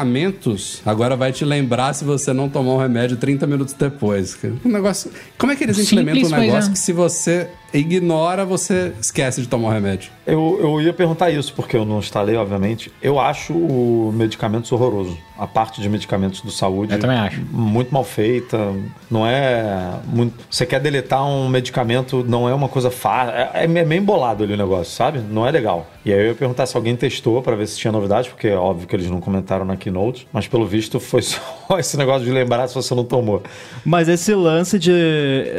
medicamentos, 0.00 0.80
agora 0.84 1.16
vai 1.16 1.32
te 1.32 1.44
lembrar 1.44 1.92
se 1.94 2.04
você 2.04 2.32
não 2.32 2.48
tomar 2.48 2.72
um 2.74 2.78
remédio 2.78 3.16
30 3.16 3.46
minutos 3.46 3.74
depois. 3.74 4.36
Um 4.64 4.68
negócio. 4.70 5.10
Como 5.38 5.52
é 5.52 5.55
que 5.56 5.64
eles 5.64 5.76
Simples, 5.76 5.92
implementam 5.92 6.38
um 6.38 6.40
negócio 6.40 6.70
é. 6.70 6.72
que 6.72 6.78
se 6.78 6.92
você 6.92 7.48
ignora, 7.76 8.44
você 8.44 8.92
esquece 9.00 9.40
de 9.40 9.48
tomar 9.48 9.68
o 9.68 9.72
remédio? 9.72 10.10
Eu, 10.26 10.58
eu 10.60 10.80
ia 10.80 10.92
perguntar 10.92 11.30
isso, 11.30 11.54
porque 11.54 11.76
eu 11.76 11.84
não 11.84 12.00
instalei, 12.00 12.36
obviamente. 12.36 12.90
Eu 13.00 13.20
acho 13.20 13.52
o 13.52 14.12
medicamentos 14.12 14.72
horroroso. 14.72 15.16
A 15.38 15.46
parte 15.46 15.80
de 15.80 15.88
medicamentos 15.88 16.40
do 16.40 16.50
saúde. 16.50 16.94
Eu 16.94 16.98
também 16.98 17.18
acho. 17.18 17.40
Muito 17.52 17.92
mal 17.92 18.02
feita. 18.02 18.72
Não 19.10 19.26
é. 19.26 19.92
Muito... 20.06 20.34
Você 20.50 20.64
quer 20.64 20.80
deletar 20.80 21.24
um 21.26 21.48
medicamento, 21.48 22.24
não 22.26 22.48
é 22.48 22.54
uma 22.54 22.68
coisa 22.68 22.90
fácil. 22.90 23.34
É, 23.34 23.64
é 23.64 23.66
meio 23.66 24.00
embolado 24.00 24.42
ali 24.42 24.54
o 24.54 24.56
negócio, 24.56 24.92
sabe? 24.92 25.18
Não 25.18 25.46
é 25.46 25.50
legal. 25.50 25.86
E 26.04 26.12
aí 26.12 26.20
eu 26.20 26.26
ia 26.28 26.34
perguntar 26.34 26.66
se 26.66 26.76
alguém 26.76 26.96
testou 26.96 27.42
pra 27.42 27.54
ver 27.54 27.66
se 27.66 27.76
tinha 27.76 27.92
novidade, 27.92 28.30
porque 28.30 28.48
é 28.48 28.56
óbvio 28.56 28.88
que 28.88 28.96
eles 28.96 29.10
não 29.10 29.20
comentaram 29.20 29.64
na 29.64 29.76
keynote. 29.76 30.26
Mas 30.32 30.48
pelo 30.48 30.66
visto 30.66 30.98
foi 30.98 31.20
só 31.20 31.40
esse 31.78 31.96
negócio 31.96 32.24
de 32.24 32.32
lembrar 32.32 32.66
se 32.68 32.74
você 32.74 32.94
não 32.94 33.04
tomou. 33.04 33.42
Mas 33.84 34.08
esse 34.08 34.34
lance 34.34 34.78
de. 34.78 34.92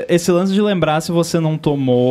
Esse 0.10 0.32
lance 0.32 0.54
de 0.54 0.62
lembrar 0.62 1.02
se 1.02 1.12
você 1.12 1.40
não 1.40 1.58
tomou, 1.58 2.07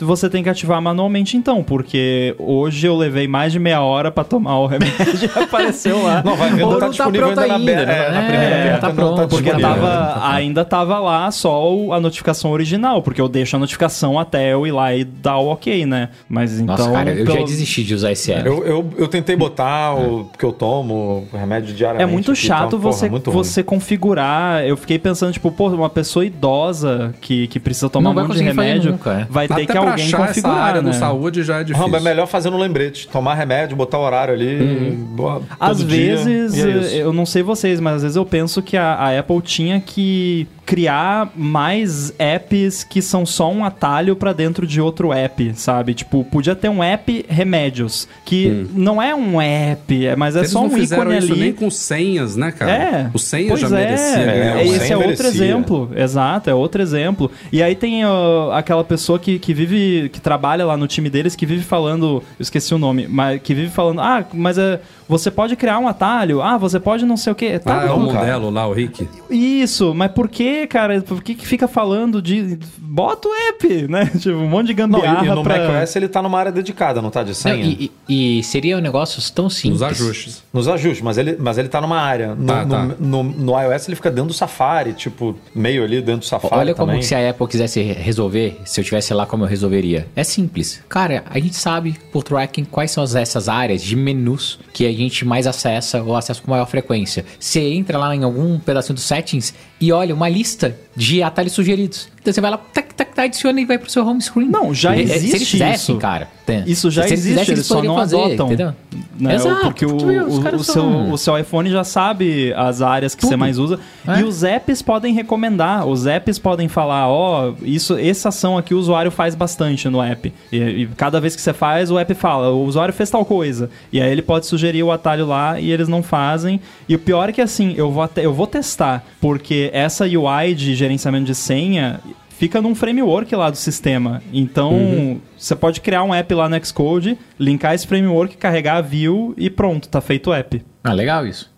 você 0.00 0.28
tem 0.28 0.42
que 0.42 0.48
ativar 0.48 0.80
manualmente 0.80 1.36
então, 1.36 1.62
porque 1.62 2.34
hoje 2.38 2.86
eu 2.86 2.96
levei 2.96 3.26
mais 3.28 3.52
de 3.52 3.58
meia 3.58 3.80
hora 3.80 4.10
pra 4.10 4.24
tomar 4.24 4.58
o 4.60 4.66
remédio 4.66 4.94
e 5.22 5.38
apareceu 5.42 6.02
lá. 6.02 6.22
Não, 6.24 6.36
vai 6.36 6.50
ver, 6.50 6.60
não 6.62 6.68
tá 6.68 6.72
não 6.74 6.80
tá 6.80 6.88
disponível 6.88 7.26
pronto 7.28 7.40
ainda 7.40 7.52
na 7.52 7.58
ainda, 7.58 7.72
beta. 7.72 7.86
né? 7.86 8.06
É, 8.06 8.10
na 8.10 8.22
É, 8.22 8.28
primeira 8.28 8.56
beta 8.64 8.78
tá 8.80 8.90
pronto, 8.90 9.16
tá 9.16 9.26
Porque 9.28 9.50
tava, 9.50 10.26
ainda 10.28 10.64
tava 10.64 10.98
lá 10.98 11.30
só 11.30 11.92
a 11.92 12.00
notificação 12.00 12.50
original, 12.50 13.02
porque 13.02 13.20
eu 13.20 13.28
deixo 13.28 13.56
a 13.56 13.58
notificação 13.58 14.18
até 14.18 14.52
eu 14.52 14.66
ir 14.66 14.72
lá 14.72 14.94
e 14.94 15.04
dar 15.04 15.38
o 15.38 15.48
ok, 15.48 15.86
né? 15.86 16.10
Mas 16.28 16.58
então. 16.60 16.76
Nossa, 16.76 16.90
cara, 16.92 17.10
eu 17.12 17.26
já 17.26 17.42
desisti 17.42 17.84
de 17.84 17.94
usar 17.94 18.12
esse 18.12 18.32
app. 18.32 18.46
Eu, 18.46 18.64
eu, 18.64 18.90
eu 18.98 19.08
tentei 19.08 19.36
botar 19.36 19.94
o 19.94 20.30
que 20.38 20.44
eu 20.44 20.52
tomo, 20.52 21.26
o 21.32 21.36
remédio 21.36 21.70
É 21.72 21.74
diariamente. 21.76 22.12
muito 22.12 22.32
aqui, 22.32 22.40
chato 22.40 22.66
então, 22.68 22.80
porra, 22.80 22.92
você, 22.92 23.08
muito 23.08 23.30
ruim. 23.30 23.44
você 23.44 23.62
configurar. 23.62 24.64
Eu 24.64 24.76
fiquei 24.76 24.98
pensando, 24.98 25.32
tipo, 25.32 25.50
pô, 25.50 25.68
uma 25.68 25.90
pessoa 25.90 26.24
idosa 26.24 27.14
que, 27.20 27.46
que 27.48 27.58
precisa 27.60 27.88
tomar 27.88 28.12
Não 28.14 28.22
um 28.22 28.26
monte 28.28 28.38
de 28.38 28.44
remédio 28.44 28.93
nunca, 28.94 29.12
é. 29.20 29.26
vai 29.30 29.46
ter 29.48 29.54
Até 29.54 29.66
que 29.66 29.76
alguém 29.76 29.92
achar 30.06 30.16
essa 30.18 30.26
configurar. 30.28 30.56
área 30.58 30.82
né? 30.82 30.88
no 30.88 30.94
saúde 30.94 31.42
já 31.42 31.60
é 31.60 31.64
difícil. 31.64 31.94
É 31.96 32.00
melhor 32.00 32.26
fazer 32.26 32.50
no 32.50 32.58
lembrete. 32.58 33.08
Tomar 33.08 33.34
remédio, 33.34 33.76
botar 33.76 33.98
o 33.98 34.02
horário 34.02 34.34
ali. 34.34 34.90
boa- 35.10 35.40
todo 35.40 35.46
Às 35.60 35.82
vezes, 35.82 36.56
é 36.64 36.96
eu 37.02 37.12
não 37.12 37.26
sei 37.26 37.42
vocês, 37.42 37.80
mas 37.80 37.96
às 37.96 38.02
vezes 38.02 38.16
eu 38.16 38.24
penso 38.26 38.62
que 38.62 38.76
a, 38.76 38.94
a 38.94 39.18
Apple 39.18 39.40
tinha 39.42 39.80
que 39.80 40.46
criar 40.66 41.30
mais 41.36 42.14
apps 42.18 42.84
que 42.84 43.02
são 43.02 43.26
só 43.26 43.52
um 43.52 43.62
atalho 43.66 44.16
pra 44.16 44.32
dentro 44.32 44.66
de 44.66 44.80
outro 44.80 45.12
app, 45.12 45.52
sabe? 45.54 45.92
Tipo, 45.92 46.24
podia 46.24 46.54
ter 46.56 46.70
um 46.70 46.82
app 46.82 47.24
remédios, 47.28 48.08
que 48.24 48.66
não 48.72 49.00
é 49.00 49.14
um 49.14 49.38
app, 49.40 50.06
é- 50.06 50.16
mas 50.16 50.34
é 50.36 50.38
Eles 50.40 50.50
só 50.50 50.62
um 50.62 50.66
ícone 50.78 51.18
isso 51.18 51.32
ali. 51.32 51.40
nem 51.40 51.52
com 51.52 51.70
senhas, 51.70 52.34
né, 52.36 52.50
cara? 52.50 52.72
É. 52.72 53.10
O 53.12 53.18
senhas 53.18 53.48
pois 53.48 53.60
já 53.60 53.68
é, 53.78 53.84
merecia 53.84 54.16
é, 54.22 54.38
ganhar. 54.38 54.56
o 54.56 54.60
Esse 54.60 54.78
senha 54.80 54.92
é 54.94 54.96
outro 54.96 55.08
merecia. 55.10 55.28
exemplo. 55.44 55.90
Exato, 55.94 56.48
é 56.50 56.54
outro 56.54 56.80
exemplo. 56.80 57.30
E 57.52 57.62
aí 57.62 57.74
tem 57.74 58.04
ó, 58.06 58.52
aquela 58.52 58.83
pessoa 58.84 59.18
que, 59.18 59.38
que 59.38 59.54
vive, 59.54 60.08
que 60.08 60.20
trabalha 60.20 60.64
lá 60.64 60.76
no 60.76 60.86
time 60.86 61.10
deles, 61.10 61.34
que 61.34 61.46
vive 61.46 61.62
falando, 61.62 62.22
eu 62.38 62.42
esqueci 62.42 62.74
o 62.74 62.78
nome, 62.78 63.06
mas 63.08 63.40
que 63.42 63.54
vive 63.54 63.70
falando, 63.70 64.00
ah, 64.00 64.24
mas 64.32 64.58
é, 64.58 64.80
você 65.08 65.30
pode 65.30 65.56
criar 65.56 65.78
um 65.78 65.86
atalho, 65.88 66.40
ah, 66.42 66.56
você 66.56 66.78
pode 66.80 67.04
não 67.04 67.16
sei 67.16 67.32
o 67.32 67.36
quê. 67.36 67.58
Tá 67.58 67.80
Ah, 67.82 67.86
é 67.86 67.90
o 67.90 67.98
modelo 68.00 68.50
lá, 68.50 68.66
o 68.66 68.72
Rick. 68.72 69.08
Isso, 69.30 69.94
mas 69.94 70.10
por 70.12 70.28
que, 70.28 70.66
cara? 70.66 71.00
Por 71.02 71.22
que, 71.22 71.34
que 71.34 71.46
fica 71.46 71.66
falando 71.68 72.22
de. 72.22 72.58
Bota 72.78 73.28
o 73.28 73.32
app, 73.48 73.88
né? 73.88 74.06
Tipo, 74.18 74.36
um 74.38 74.48
monte 74.48 74.68
de 74.72 74.80
Não, 74.86 74.88
gambiarra 75.00 75.24
e, 75.24 75.28
e 75.28 75.34
no 75.34 75.42
pra... 75.42 75.58
macOS 75.72 75.96
ele 75.96 76.08
tá 76.08 76.22
numa 76.22 76.38
área 76.38 76.52
dedicada, 76.52 77.02
não 77.02 77.10
tá 77.10 77.22
de 77.22 77.30
Não, 77.30 77.34
senha? 77.34 77.56
e, 77.64 77.90
e- 78.08 78.38
e 78.38 78.42
seria 78.44 78.78
um 78.78 78.80
negócio 78.80 79.20
tão 79.32 79.50
simples. 79.50 79.80
Nos 79.80 79.82
ajustes. 79.82 80.42
Nos 80.52 80.68
ajustes, 80.68 81.02
mas 81.02 81.18
ele, 81.18 81.36
mas 81.38 81.58
ele 81.58 81.68
tá 81.68 81.80
numa 81.80 81.98
área. 82.00 82.34
No, 82.34 82.46
Tá, 82.46 82.64
tá. 82.64 82.82
no, 83.00 83.22
no- 83.22 83.32
no 83.54 83.60
iOS 83.60 83.88
ele 83.88 83.96
fica 83.96 84.10
dentro 84.10 84.28
do 84.28 84.34
Safari, 84.34 84.92
tipo, 84.92 85.36
meio 85.54 85.82
ali 85.82 85.96
dentro 86.00 86.20
do 86.20 86.24
Safari 86.26 86.54
Olha 86.54 86.74
como 86.74 86.86
também. 86.86 87.00
que 87.00 87.06
se 87.06 87.14
a 87.14 87.30
Apple 87.30 87.46
quisesse 87.48 87.82
resolver, 87.82 88.60
se 88.64 88.80
eu 88.80 88.84
tivesse 88.84 89.12
lá 89.12 89.26
como 89.26 89.44
eu 89.44 89.48
resolveria. 89.48 90.06
É 90.14 90.22
simples. 90.22 90.80
Cara, 90.88 91.24
a 91.28 91.38
gente 91.38 91.56
sabe 91.56 91.96
por 92.12 92.22
tracking 92.22 92.64
quais 92.64 92.90
são 92.90 93.02
as- 93.02 93.14
essas 93.14 93.48
áreas 93.48 93.82
de 93.82 93.96
menus 93.96 94.58
que 94.72 94.86
a 94.86 94.93
gente 94.96 95.24
mais 95.24 95.46
acessa 95.46 96.02
ou 96.02 96.16
acessa 96.16 96.40
com 96.40 96.50
maior 96.50 96.66
frequência. 96.66 97.24
Você 97.38 97.60
entra 97.60 97.98
lá 97.98 98.14
em 98.14 98.24
algum 98.24 98.58
pedacinho 98.58 98.94
dos 98.94 99.04
settings 99.04 99.54
e 99.80 99.92
olha 99.92 100.14
uma 100.14 100.28
lista 100.28 100.78
de 100.96 101.22
atalhos 101.22 101.52
sugeridos. 101.52 102.08
Então 102.20 102.32
você 102.32 102.40
vai 102.40 102.50
lá, 102.50 102.56
tac, 102.56 102.94
tac, 102.94 103.12
tac, 103.14 103.26
adiciona 103.26 103.60
e 103.60 103.64
vai 103.66 103.76
pro 103.78 103.90
seu 103.90 104.06
home 104.06 104.20
screen. 104.22 104.48
Não, 104.48 104.72
já 104.72 104.96
E- 104.96 105.02
e- 105.02 105.06
Se 105.08 105.14
existe 105.14 105.36
eles 105.36 105.48
fizessem, 105.50 105.94
isso. 105.94 106.00
cara. 106.00 106.28
Isso 106.66 106.90
já 106.90 107.02
se 107.02 107.08
eles 107.08 107.20
existe, 107.20 107.32
fizessem, 107.32 107.54
eles 107.54 107.66
só 107.66 107.82
não 107.82 107.94
fazer, 107.96 108.16
adotam. 108.16 108.46
Entendeu? 108.46 108.74
né? 109.18 109.34
Exato, 109.34 109.60
Porque 109.62 109.86
o, 109.86 109.94
o- 109.96 110.62
são- 110.62 110.62
seu, 110.62 111.12
o 111.12 111.18
seu 111.18 111.38
iPhone 111.38 111.70
já 111.70 111.84
sabe 111.84 112.52
as 112.54 112.80
áreas 112.82 113.14
que 113.14 113.22
você 113.22 113.28
Tudo. 113.30 113.38
mais 113.40 113.58
usa. 113.58 113.78
É. 114.06 114.20
E 114.20 114.24
os 114.24 114.42
apps 114.42 114.80
podem 114.82 115.14
recomendar. 115.14 115.86
Os 115.86 116.06
apps 116.06 116.38
podem 116.38 116.68
falar, 116.68 117.08
ó, 117.08 117.52
isso, 117.62 117.96
essa 117.98 118.28
ação 118.30 118.56
aqui 118.58 118.74
o 118.74 118.78
usuário 118.78 119.10
faz 119.10 119.34
bastante 119.34 119.88
no 119.88 120.02
app. 120.02 120.32
E, 120.52 120.56
e 120.58 120.86
cada 120.96 121.20
vez 121.20 121.34
que 121.36 121.42
você 121.42 121.52
faz, 121.52 121.90
o 121.90 121.98
app 121.98 122.12
fala, 122.14 122.50
o 122.50 122.64
usuário 122.64 122.92
fez 122.92 123.08
tal 123.10 123.24
coisa. 123.24 123.68
E 123.92 124.00
aí 124.00 124.10
ele 124.10 124.22
pode 124.22 124.46
sugerir 124.46 124.82
o 124.82 124.90
atalho 124.92 125.26
lá 125.26 125.58
e 125.60 125.70
eles 125.70 125.88
não 125.88 126.02
fazem. 126.02 126.60
E 126.88 126.94
o 126.94 126.98
pior 126.98 127.28
é 127.28 127.32
que 127.32 127.40
assim, 127.40 127.74
eu 127.76 127.90
vou, 127.90 128.02
até, 128.02 128.24
eu 128.24 128.32
vou 128.34 128.46
testar, 128.46 129.04
porque 129.20 129.70
essa 129.72 130.04
UI 130.04 130.54
de 130.54 130.74
gerenciamento 130.84 131.24
de 131.24 131.34
senha 131.34 132.00
fica 132.38 132.60
num 132.60 132.74
framework 132.74 133.34
lá 133.34 133.48
do 133.48 133.56
sistema. 133.56 134.22
Então, 134.32 135.20
você 135.36 135.56
pode 135.56 135.80
criar 135.80 136.02
um 136.04 136.14
app 136.14 136.34
lá 136.34 136.48
no 136.48 136.64
Xcode, 136.66 137.16
linkar 137.38 137.74
esse 137.74 137.86
framework, 137.86 138.36
carregar 138.36 138.76
a 138.76 138.80
view 138.82 139.34
e 139.38 139.48
pronto, 139.48 139.88
tá 139.88 140.00
feito 140.00 140.30
o 140.30 140.34
app. 140.34 140.62
Ah, 140.82 140.92
legal 140.92 141.26
isso. 141.26 141.50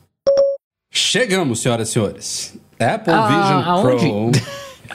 Chegamos, 0.92 1.60
senhoras 1.60 1.88
e 1.88 1.92
senhores. 1.92 2.58
Apple 2.78 3.12
Ah, 3.12 3.26
Vision 3.26 3.62
aonde? 3.64 4.08
Pro. 4.08 4.30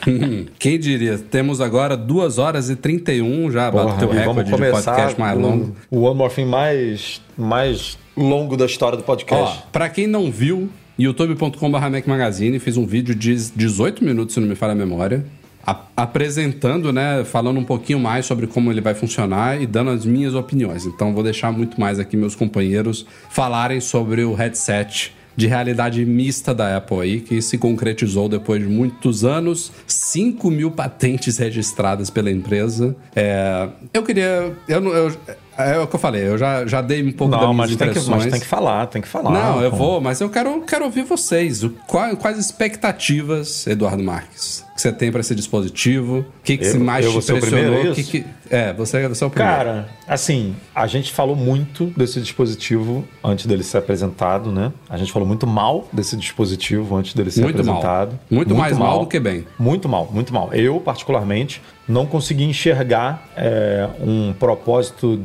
Quem 0.58 0.80
diria? 0.80 1.18
Temos 1.18 1.60
agora 1.60 1.98
2 1.98 2.38
horas 2.38 2.70
e 2.70 2.76
31, 2.76 3.52
já 3.52 3.70
bateu 3.70 4.10
o 4.10 4.14
e 4.14 4.18
recorde 4.18 4.50
de 4.52 4.58
podcast 4.58 5.20
mais 5.20 5.38
longo. 5.38 5.76
O, 5.92 5.98
o 5.98 6.02
One 6.04 6.16
More 6.18 6.34
Thing 6.34 6.46
mais, 6.46 7.22
mais 7.38 7.98
longo 8.16 8.56
da 8.56 8.66
história 8.66 8.98
do 8.98 9.02
Ó, 9.02 9.06
podcast. 9.06 9.64
pra 9.72 9.90
quem 9.90 10.08
não 10.08 10.32
viu, 10.32 10.70
youtube.com.br 10.98 11.78
Magazine 12.08 12.60
fiz 12.60 12.78
um 12.78 12.86
vídeo 12.86 13.16
de 13.16 13.36
18 13.56 14.04
minutos, 14.04 14.34
se 14.34 14.40
não 14.40 14.48
me 14.48 14.56
falha 14.56 14.74
a 14.74 14.76
memória, 14.76 15.26
apresentando, 15.96 16.92
né, 16.92 17.24
falando 17.24 17.60
um 17.60 17.64
pouquinho 17.64 18.00
mais 18.00 18.26
sobre 18.26 18.48
como 18.48 18.72
ele 18.72 18.82
vai 18.82 18.94
funcionar 18.94 19.62
e 19.62 19.68
dando 19.68 19.92
as 19.92 20.06
minhas 20.06 20.34
opiniões. 20.34 20.86
Então 20.86 21.14
vou 21.14 21.24
deixar 21.24 21.52
muito 21.52 21.80
mais 21.80 22.00
aqui 22.00 22.18
meus 22.18 22.36
companheiros 22.36 23.06
falarem 23.30 23.80
sobre 23.80 24.24
o 24.24 24.34
headset 24.34 25.14
de 25.34 25.48
realidade 25.48 26.04
mista 26.06 26.54
da 26.54 26.76
Apple 26.76 27.00
aí, 27.00 27.22
que 27.22 27.42
se 27.42 27.58
concretizou 27.58 28.28
depois 28.28 28.62
de 28.62 28.68
muitos 28.68 29.24
anos, 29.24 29.72
5 29.88 30.52
mil 30.52 30.72
patentes 30.72 31.38
registradas 31.38 32.10
pela 32.10 32.30
empresa. 32.30 32.96
É, 33.16 33.70
eu 33.94 34.04
queria. 34.04 34.52
Eu, 34.68 34.84
eu- 34.94 35.12
é 35.66 35.80
o 35.80 35.88
que 35.88 35.96
eu 35.96 36.00
falei, 36.00 36.28
eu 36.28 36.38
já, 36.38 36.66
já 36.66 36.82
dei 36.82 37.04
um 37.04 37.12
pouco 37.12 37.32
das 37.32 37.42
Não, 37.42 37.54
minhas 37.54 37.70
mas 37.72 37.78
tem, 37.78 37.88
que, 37.88 37.92
impressões. 38.00 38.24
mas 38.24 38.32
tem 38.32 38.40
que 38.42 38.48
falar, 38.48 38.86
tem 38.88 39.02
que 39.02 39.08
falar. 39.08 39.32
Não, 39.32 39.62
eu 39.62 39.72
pô. 39.72 39.78
vou, 39.78 40.02
mas 40.02 40.20
eu 40.22 40.30
quero, 40.30 40.62
quero 40.62 40.86
ouvir 40.86 41.04
vocês. 41.04 41.64
Qual- 41.88 42.16
quais 42.18 42.38
expectativas, 42.38 43.68
Eduardo 43.68 44.04
Marques, 44.04 44.66
que 44.76 44.82
você 44.82 44.92
tem 44.92 45.12
para 45.12 45.22
esse 45.22 45.36
dispositivo? 45.36 46.20
O 46.20 46.26
que, 46.44 46.58
que 46.58 46.66
Eu- 46.66 46.72
se 46.72 46.78
mais 46.80 47.06
eu 47.06 47.12
te 47.22 47.32
impressionou? 47.32 47.92
O 47.92 47.96
que 47.96 48.04
que- 48.04 48.26
é, 48.50 48.74
você, 48.74 49.08
você 49.08 49.24
é 49.24 49.28
o 49.28 49.30
primeiro. 49.30 49.56
Cara, 49.58 49.90
assim, 50.08 50.56
a 50.74 50.88
gente 50.88 51.12
falou 51.14 51.36
muito 51.36 51.86
desse 51.96 52.20
dispositivo 52.20 53.06
antes 53.24 53.46
dele 53.46 53.64
ser 53.64 53.78
apresentado, 53.78 54.52
né? 54.52 54.72
A 54.90 54.98
gente 54.98 55.12
falou 55.12 55.28
muito 55.28 55.46
mal 55.46 55.88
desse 55.94 56.18
dispositivo 56.18 56.96
antes 56.96 57.14
dele 57.14 57.30
ser 57.32 57.42
Muito 57.44 57.64
mal. 57.64 57.76
apresentado. 57.78 58.20
Muito 58.30 58.56
mais 58.56 58.78
mal 58.78 59.00
do 59.02 59.08
que 59.08 59.20
bem. 59.20 59.46
Muito 59.60 59.88
mal, 59.88 60.10
muito 60.12 60.34
mal. 60.34 60.50
Eu, 60.54 60.80
particularmente, 60.80 61.62
não 61.92 62.06
consegui 62.06 62.44
enxergar 62.46 63.24
é, 63.36 63.88
um 64.00 64.34
propósito 64.34 65.22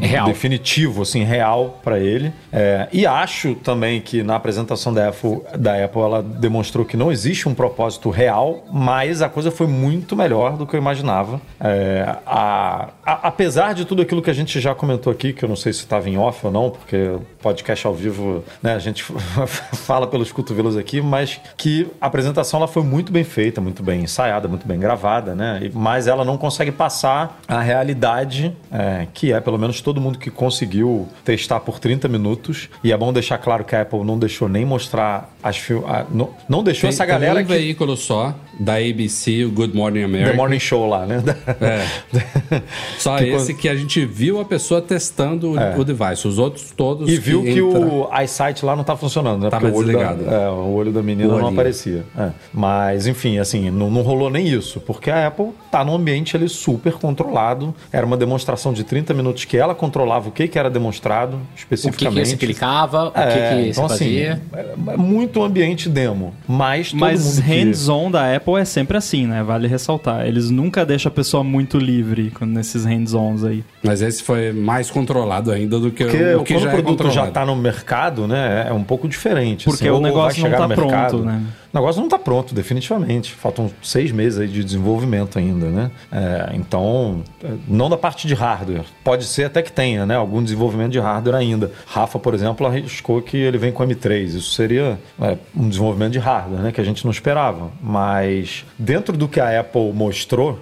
Real. 0.00 0.26
definitivo, 0.26 1.02
assim, 1.02 1.22
real 1.24 1.80
para 1.82 1.98
ele. 1.98 2.32
É, 2.52 2.88
e 2.92 3.06
acho 3.06 3.54
também 3.56 4.00
que 4.00 4.22
na 4.22 4.36
apresentação 4.36 4.92
da 4.92 5.08
Apple, 5.08 5.40
da 5.58 5.84
Apple 5.84 6.00
ela 6.02 6.22
demonstrou 6.22 6.84
que 6.84 6.96
não 6.96 7.10
existe 7.12 7.48
um 7.48 7.54
propósito 7.54 8.10
real, 8.10 8.64
mas 8.72 9.22
a 9.22 9.28
coisa 9.28 9.50
foi 9.50 9.66
muito 9.66 10.16
melhor 10.16 10.56
do 10.56 10.66
que 10.66 10.74
eu 10.74 10.80
imaginava. 10.80 11.40
É, 11.60 12.16
a- 12.26 12.88
a- 13.04 13.20
apesar 13.28 13.74
de 13.74 13.84
tudo 13.84 14.02
aquilo 14.02 14.20
que 14.22 14.30
a 14.30 14.34
gente 14.34 14.60
já 14.60 14.74
comentou 14.74 15.12
aqui, 15.12 15.32
que 15.32 15.44
eu 15.44 15.48
não 15.48 15.56
sei 15.56 15.72
se 15.72 15.80
estava 15.80 16.08
em 16.08 16.18
off 16.18 16.44
ou 16.46 16.52
não, 16.52 16.70
porque 16.70 17.16
podcast 17.40 17.86
ao 17.86 17.94
vivo, 17.94 18.44
né, 18.62 18.74
a 18.74 18.78
gente 18.78 19.02
fala 19.74 20.06
pelos 20.06 20.32
cotovelos 20.32 20.76
aqui, 20.76 21.00
mas 21.00 21.40
que 21.56 21.86
a 22.00 22.06
apresentação 22.06 22.58
ela 22.58 22.68
foi 22.68 22.82
muito 22.82 23.12
bem 23.12 23.24
feita, 23.24 23.60
muito 23.60 23.82
bem 23.82 24.02
ensaiada, 24.02 24.48
muito 24.48 24.66
bem 24.66 24.78
gravada, 24.78 25.34
né? 25.34 25.60
E- 25.62 25.70
Mas 26.00 26.06
ela 26.06 26.24
não 26.24 26.38
consegue 26.38 26.72
passar 26.72 27.38
a 27.46 27.60
realidade 27.60 28.56
é, 28.72 29.06
que 29.12 29.34
é, 29.34 29.38
pelo 29.38 29.58
menos 29.58 29.82
todo 29.82 30.00
mundo 30.00 30.18
que 30.18 30.30
conseguiu 30.30 31.06
testar 31.22 31.60
por 31.60 31.78
30 31.78 32.08
minutos. 32.08 32.70
E 32.82 32.90
é 32.90 32.96
bom 32.96 33.12
deixar 33.12 33.36
claro 33.36 33.64
que 33.66 33.76
a 33.76 33.82
Apple 33.82 34.02
não 34.02 34.18
deixou 34.18 34.48
nem 34.48 34.64
mostrar 34.64 35.28
as 35.42 35.58
fil- 35.58 35.84
a- 35.86 36.06
não, 36.10 36.30
não 36.48 36.64
deixou 36.64 36.88
Tem, 36.88 36.94
essa 36.94 37.04
tem 37.04 37.12
galera 37.12 37.40
um 37.40 37.42
que 37.44 37.52
veículo 37.52 37.98
só, 37.98 38.34
da 38.58 38.76
ABC, 38.76 39.44
o 39.44 39.50
Good 39.50 39.76
Morning 39.76 40.02
America. 40.04 40.30
The 40.30 40.36
Morning 40.38 40.58
Show 40.58 40.88
lá, 40.88 41.04
né? 41.04 41.22
É. 41.60 42.60
Só 42.98 43.16
Que 43.18 43.24
esse 43.24 43.52
que 43.54 43.68
a 43.68 43.74
gente 43.74 44.04
viu 44.06 44.40
a 44.40 44.44
pessoa 44.44 44.80
testando 44.80 45.52
o- 45.52 45.58
É. 45.58 45.76
o 45.76 45.84
device. 45.84 46.26
Os 46.26 46.38
outros 46.38 46.70
todos. 46.74 47.10
E 47.10 47.18
viu 47.18 47.42
que 47.42 47.58
entra- 47.58 47.78
o 47.80 48.08
eyesight 48.14 48.64
lá 48.64 48.74
não 48.74 48.84
tá 48.84 48.96
funcionando, 48.96 49.42
né? 49.44 49.50
Tava 49.50 49.70
Porque 49.70 49.76
o 49.92 49.96
olho, 49.98 49.98
da, 50.24 50.34
é, 50.34 50.48
o 50.48 50.72
olho 50.72 50.92
da 50.92 51.02
menina 51.02 51.36
não 51.36 51.48
aparecia. 51.48 52.04
É. 52.18 52.30
Mas, 52.54 53.06
enfim, 53.06 53.38
assim, 53.38 53.70
não, 53.70 53.90
não 53.90 54.02
rolou 54.02 54.30
nem 54.30 54.46
isso, 54.48 54.80
porque 54.80 55.10
a 55.10 55.26
Apple 55.26 55.50
tá 55.70 55.79
num 55.84 55.94
ambiente 55.94 56.36
ali 56.36 56.48
super 56.48 56.92
controlado. 56.94 57.74
Era 57.92 58.04
uma 58.06 58.16
demonstração 58.16 58.72
de 58.72 58.84
30 58.84 59.14
minutos 59.14 59.44
que 59.44 59.56
ela 59.56 59.74
controlava 59.74 60.28
o 60.28 60.32
que, 60.32 60.46
que 60.48 60.58
era 60.58 60.70
demonstrado 60.70 61.36
O 61.36 61.40
que, 61.40 61.46
que 61.54 61.58
especificamente. 61.60 62.28
você 62.30 62.36
clicava, 62.36 63.08
o 63.08 63.10
que, 63.10 63.20
É, 63.20 63.54
que 63.62 63.68
então, 63.70 63.88
você 63.88 63.94
fazia. 63.98 64.32
assim, 64.32 64.70
é, 64.88 64.92
é 64.92 64.96
muito 64.96 65.42
ambiente 65.42 65.88
demo. 65.88 66.34
Mas 66.48 66.90
todo 66.90 67.00
Mas 67.00 67.24
mundo 67.36 67.44
que... 67.44 67.50
hands-on 67.50 68.10
da 68.10 68.34
Apple 68.36 68.54
é 68.56 68.64
sempre 68.64 68.96
assim, 68.96 69.26
né? 69.26 69.42
Vale 69.42 69.66
ressaltar. 69.68 70.26
Eles 70.26 70.50
nunca 70.50 70.84
deixam 70.84 71.10
a 71.10 71.14
pessoa 71.14 71.42
muito 71.44 71.78
livre 71.78 72.32
nesses 72.42 72.84
hands-ons 72.84 73.44
aí. 73.44 73.64
Mas 73.82 74.02
esse 74.02 74.22
foi 74.22 74.52
mais 74.52 74.90
controlado 74.90 75.50
ainda 75.50 75.78
do 75.78 75.90
que 75.90 76.04
Porque 76.04 76.34
o 76.34 76.42
que 76.44 76.54
quando 76.54 76.62
já 76.62 76.68
o 76.68 76.70
é 76.70 76.72
produto 76.74 76.98
já 76.98 77.04
controlado. 77.04 77.28
está 77.28 77.46
no 77.46 77.56
mercado, 77.56 78.26
né, 78.26 78.66
é 78.68 78.72
um 78.72 78.84
pouco 78.84 79.08
diferente. 79.08 79.64
Porque 79.64 79.88
assim, 79.88 79.96
o 79.96 80.00
negócio 80.00 80.42
não 80.42 80.50
tá 80.56 80.68
mercado. 80.68 81.18
pronto, 81.18 81.24
né? 81.24 81.42
O 81.72 81.78
negócio 81.78 82.00
não 82.00 82.08
está 82.08 82.18
pronto, 82.18 82.52
definitivamente. 82.52 83.32
Faltam 83.32 83.70
seis 83.82 84.10
meses 84.10 84.40
aí 84.40 84.48
de 84.48 84.64
desenvolvimento 84.64 85.38
ainda, 85.38 85.66
né? 85.66 85.90
É, 86.10 86.50
então, 86.54 87.22
não 87.68 87.88
da 87.88 87.96
parte 87.96 88.26
de 88.26 88.34
hardware. 88.34 88.84
Pode 89.04 89.24
ser 89.24 89.44
até 89.44 89.62
que 89.62 89.70
tenha, 89.70 90.04
né? 90.04 90.16
Algum 90.16 90.42
desenvolvimento 90.42 90.90
de 90.90 90.98
hardware 90.98 91.36
ainda. 91.36 91.70
Rafa, 91.86 92.18
por 92.18 92.34
exemplo, 92.34 92.66
arriscou 92.66 93.22
que 93.22 93.36
ele 93.36 93.56
vem 93.56 93.70
com 93.70 93.84
M3. 93.84 94.24
Isso 94.24 94.50
seria 94.52 94.98
é, 95.20 95.38
um 95.56 95.68
desenvolvimento 95.68 96.12
de 96.12 96.18
hardware, 96.18 96.60
né? 96.60 96.72
Que 96.72 96.80
a 96.80 96.84
gente 96.84 97.04
não 97.04 97.12
esperava. 97.12 97.70
Mas 97.80 98.64
dentro 98.76 99.16
do 99.16 99.28
que 99.28 99.38
a 99.38 99.60
Apple 99.60 99.92
mostrou, 99.92 100.58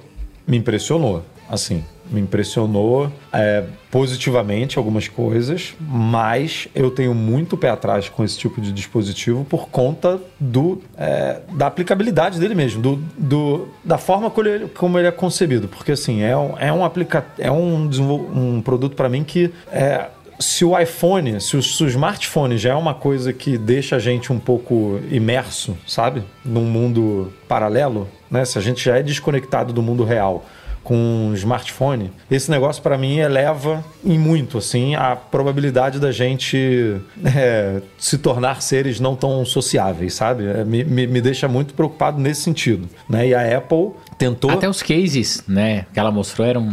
me 0.47 0.59
impressionou. 0.59 1.24
Assim, 1.51 1.82
me 2.10 2.20
impressionou 2.20 3.10
é, 3.32 3.64
positivamente 3.90 4.78
algumas 4.78 5.09
coisas, 5.09 5.74
mas 5.80 6.68
eu 6.74 6.90
tenho 6.90 7.14
muito 7.14 7.56
pé 7.56 7.70
atrás 7.70 8.09
com 8.09 8.24
esse 8.24 8.39
tipo 8.39 8.60
de 8.60 8.72
dispositivo 8.72 9.44
por 9.44 9.68
conta 9.68 10.20
do, 10.39 10.80
é, 10.97 11.40
da 11.55 11.66
aplicabilidade 11.66 12.39
dele 12.39 12.55
mesmo, 12.55 12.80
do, 12.82 12.97
do- 13.16 13.68
da 13.85 13.98
forma 13.98 14.30
como 14.30 14.48
ele, 14.48 14.66
como 14.68 14.98
ele 14.98 15.09
é 15.09 15.12
concebido. 15.12 15.68
Porque 15.68 15.93
assim, 15.93 16.22
é 16.22 16.36
um, 16.36 16.59
é 16.59 16.72
um, 16.72 16.85
aplica 16.85 17.24
é 17.39 17.51
um, 17.51 17.89
um 18.35 18.60
produto 18.62 18.94
para 18.97 19.09
mim 19.09 19.24
que 19.24 19.51
é, 19.72 20.06
se 20.39 20.64
o 20.64 20.78
iPhone, 20.78 21.40
se 21.40 21.56
o, 21.56 21.62
se 21.62 21.82
o 21.82 21.89
smartphone 21.89 22.56
já 22.56 22.70
é 22.70 22.74
uma 22.74 22.94
coisa 22.94 23.32
que 23.32 23.59
deixa 23.59 23.97
a 23.97 23.98
gente 23.98 24.32
um 24.32 24.39
pouco 24.39 25.01
imerso, 25.10 25.76
sabe? 25.86 26.22
Num 26.44 26.62
mundo 26.64 27.32
paralelo, 27.48 28.06
né? 28.30 28.44
Se 28.44 28.56
a 28.56 28.60
gente 28.60 28.85
já 28.85 28.97
é 28.98 29.02
desconectado 29.02 29.72
do 29.72 29.82
mundo 29.82 30.05
real 30.05 30.44
com 30.89 31.32
smartphone, 31.35 32.10
esse 32.31 32.51
negócio 32.51 32.82
para 32.82 32.97
mim 32.97 33.19
eleva 33.19 33.85
em 34.02 34.19
muito 34.19 34.56
assim 34.56 34.94
a 34.94 35.15
probabilidade 35.15 36.01
da 36.01 36.10
gente 36.10 36.97
é, 37.36 37.82
se 37.98 38.16
tornar 38.16 38.62
seres 38.62 38.98
não 38.98 39.15
tão 39.15 39.44
sociáveis, 39.44 40.15
sabe? 40.15 40.47
É, 40.47 40.65
me, 40.65 40.82
me, 40.85 41.06
me 41.06 41.20
deixa 41.20 41.47
muito 41.47 41.74
preocupado 41.74 42.19
nesse 42.19 42.40
sentido, 42.40 42.89
né? 43.06 43.28
E 43.28 43.35
a 43.35 43.59
Apple 43.59 43.90
tentou 44.16 44.51
Até 44.51 44.66
os 44.66 44.81
cases, 44.81 45.44
né, 45.47 45.85
que 45.93 46.01
ela 46.01 46.10
mostrou 46.10 46.48
eram, 46.48 46.66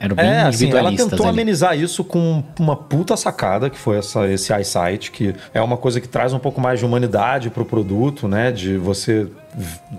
eram 0.00 0.16
bem 0.16 0.26
é, 0.26 0.42
assim, 0.42 0.70
ela 0.70 0.94
tentou 0.94 1.26
ali. 1.26 1.28
amenizar 1.28 1.78
isso 1.78 2.04
com 2.04 2.42
uma 2.58 2.76
puta 2.76 3.16
sacada, 3.16 3.70
que 3.70 3.78
foi 3.78 3.98
essa, 3.98 4.26
esse 4.28 4.52
eyesight, 4.52 5.10
que 5.10 5.34
é 5.52 5.60
uma 5.60 5.76
coisa 5.76 6.00
que 6.00 6.08
traz 6.08 6.32
um 6.32 6.38
pouco 6.38 6.60
mais 6.60 6.78
de 6.78 6.84
humanidade 6.84 7.50
pro 7.50 7.64
produto, 7.64 8.28
né? 8.28 8.50
De 8.50 8.76
você 8.76 9.26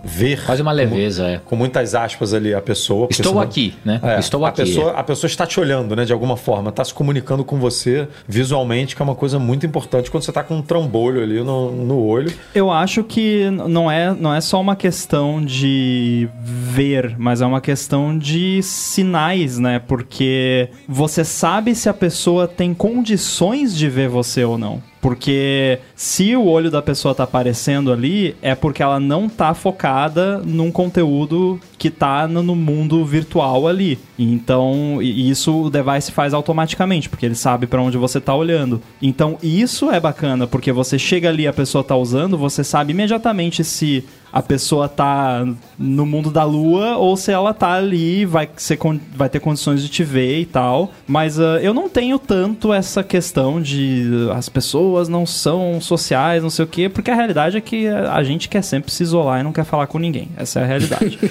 ver. 0.03 0.45
Quase 0.45 0.61
uma 0.61 0.72
leveza, 0.72 1.27
é. 1.27 1.41
Com 1.43 1.55
muitas 1.55 1.95
aspas 1.95 2.34
ali 2.34 2.53
a 2.53 2.61
pessoa. 2.61 3.07
Estou 3.09 3.39
aqui, 3.39 3.73
né? 3.84 3.99
É, 4.03 4.19
Estou 4.19 4.45
a 4.45 4.49
aqui. 4.49 4.61
Pessoa, 4.61 4.91
a 4.91 5.03
pessoa 5.03 5.27
está 5.27 5.45
te 5.47 5.59
olhando, 5.59 5.95
né? 5.95 6.05
De 6.05 6.14
alguma 6.14 6.38
forma, 6.38 6.69
está 6.69 6.84
se 6.85 6.93
comunicando 6.93 7.43
com 7.43 7.57
você 7.57 8.07
visualmente, 8.27 8.95
que 8.95 9.01
é 9.01 9.05
uma 9.05 9.15
coisa 9.15 9.39
muito 9.39 9.65
importante 9.65 10.11
quando 10.11 10.23
você 10.23 10.31
está 10.31 10.43
com 10.43 10.57
um 10.57 10.61
trambolho 10.61 11.22
ali 11.22 11.41
no, 11.41 11.72
no 11.72 12.03
olho. 12.03 12.31
Eu 12.53 12.72
acho 12.72 13.03
que 13.03 13.49
não 13.49 13.89
é, 13.89 14.14
não 14.14 14.34
é 14.34 14.41
só 14.41 14.61
uma 14.61 14.76
questão 14.76 15.43
de 15.43 16.30
ver, 16.39 17.15
mas 17.18 17.41
é 17.41 17.45
uma 17.45 17.61
questão 17.61 18.18
de 18.18 18.61
sinais, 18.61 19.57
né? 19.57 19.76
Porque 19.79 20.69
você 20.87 21.23
sabe 21.23 21.75
se 21.75 21.89
a 21.89 21.93
pessoa 21.93 22.47
tem 22.47 22.73
condições 22.73 23.75
de 23.75 23.89
ver 23.89 24.09
você 24.09 24.43
ou 24.43 24.57
não. 24.57 24.81
Porque 25.01 25.79
se 25.95 26.35
o 26.35 26.45
olho 26.45 26.71
da 26.71 26.81
pessoa 26.81 27.13
tá 27.13 27.23
aparecendo 27.23 27.91
ali, 27.91 28.35
é 28.41 28.55
porque 28.55 28.81
ela 28.83 28.99
não 28.99 29.29
tá 29.29 29.53
focada 29.53 30.39
num 30.39 30.71
conteúdo 30.71 31.59
que 31.77 31.89
tá 31.89 32.27
no 32.27 32.55
mundo 32.55 33.05
virtual 33.05 33.67
ali. 33.67 33.99
Então, 34.17 34.99
isso 35.01 35.63
o 35.63 35.69
device 35.69 36.11
faz 36.11 36.33
automaticamente, 36.33 37.07
porque 37.07 37.25
ele 37.25 37.35
sabe 37.35 37.67
pra 37.67 37.81
onde 37.81 37.97
você 37.97 38.19
tá 38.19 38.35
olhando. 38.35 38.81
Então, 39.01 39.37
isso 39.41 39.91
é 39.91 39.99
bacana, 39.99 40.47
porque 40.47 40.71
você 40.71 40.97
chega 40.97 41.29
ali, 41.29 41.47
a 41.47 41.53
pessoa 41.53 41.83
tá 41.83 41.95
usando, 41.95 42.37
você 42.37 42.63
sabe 42.63 42.91
imediatamente 42.91 43.63
se 43.63 44.03
a 44.31 44.41
pessoa 44.41 44.87
tá 44.89 45.45
no 45.77 46.05
mundo 46.05 46.29
da 46.31 46.43
lua 46.43 46.97
ou 46.97 47.15
se 47.17 47.31
ela 47.31 47.53
tá 47.53 47.73
ali, 47.73 48.25
vai, 48.25 48.49
ser, 48.57 48.77
vai 49.15 49.29
ter 49.29 49.39
condições 49.39 49.81
de 49.81 49.89
te 49.89 50.03
ver 50.03 50.39
e 50.41 50.45
tal. 50.45 50.91
Mas 51.07 51.39
ah, 51.39 51.59
eu 51.61 51.73
não 51.73 51.87
tenho 51.89 52.17
tanto 52.19 52.71
essa 52.73 53.03
questão 53.03 53.61
de 53.61 54.27
ah, 54.31 54.37
as 54.37 54.49
pessoas 54.49 55.07
não 55.07 55.25
são 55.25 55.79
sociais, 55.81 56.43
não 56.43 56.49
sei 56.49 56.65
o 56.65 56.67
quê, 56.67 56.89
porque 56.89 57.09
a 57.11 57.15
realidade 57.15 57.57
é 57.57 57.61
que 57.61 57.87
a 57.87 58.21
gente 58.23 58.47
quer 58.49 58.61
sempre 58.61 58.91
se 58.91 59.03
isolar 59.03 59.39
e 59.39 59.43
não 59.43 59.51
quer 59.53 59.63
falar 59.65 59.87
com 59.87 59.97
ninguém. 59.99 60.29
Essa 60.37 60.59
é 60.59 60.63
a 60.63 60.65
realidade. 60.65 61.17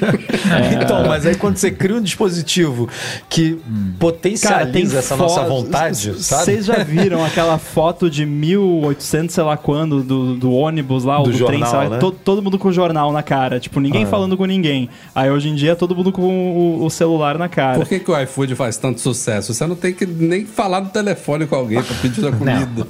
Então, 0.82 1.06
mas 1.06 1.26
aí 1.26 1.34
quando 1.34 1.56
você 1.56 1.70
cria 1.70 1.96
um 1.96 2.00
dispositivo 2.00 2.88
que 3.28 3.58
potencializa 3.98 4.98
essa 4.98 5.16
nossa 5.16 5.42
vontade, 5.44 6.22
sabe? 6.22 6.44
Vocês 6.44 6.66
já 6.66 6.82
viram 6.82 7.24
aquela 7.24 7.58
foto 7.58 8.08
de 8.10 8.24
1800, 8.24 9.34
sei 9.34 9.44
lá 9.44 9.56
quando, 9.56 10.02
do, 10.02 10.34
do 10.36 10.52
ônibus 10.52 11.04
lá, 11.04 11.18
ou 11.18 11.24
Do 11.24 11.32
do, 11.32 11.44
trem, 11.46 11.60
jornal, 11.60 11.70
sei 11.80 11.88
lá, 11.90 11.94
né? 11.96 11.98
to- 12.00 12.12
todo 12.12 12.42
mundo 12.42 12.58
com 12.58 12.68
o 12.68 12.72
jornal 12.86 13.12
na 13.12 13.22
cara. 13.22 13.58
Tipo, 13.60 13.80
ninguém 13.80 14.04
Ah. 14.04 14.06
falando 14.06 14.36
com 14.36 14.44
ninguém. 14.44 14.88
Aí 15.14 15.30
hoje 15.30 15.48
em 15.48 15.54
dia 15.54 15.74
todo 15.76 15.94
mundo 15.94 16.12
com 16.12 16.22
o, 16.22 16.84
o 16.84 16.90
celular 16.90 17.36
na 17.38 17.48
cara. 17.48 17.78
Por 17.78 17.88
que, 17.88 17.98
que 17.98 18.10
o 18.10 18.20
iFood 18.22 18.54
faz 18.54 18.76
tanto 18.76 19.00
sucesso? 19.00 19.52
Você 19.52 19.66
não 19.66 19.74
tem 19.76 19.92
que 19.92 20.06
nem 20.06 20.44
falar 20.46 20.80
no 20.80 20.88
telefone 20.88 21.46
com 21.46 21.56
alguém 21.56 21.82
pra 21.82 21.94
pedir 21.96 22.26
a 22.26 22.30
comida. 22.32 22.86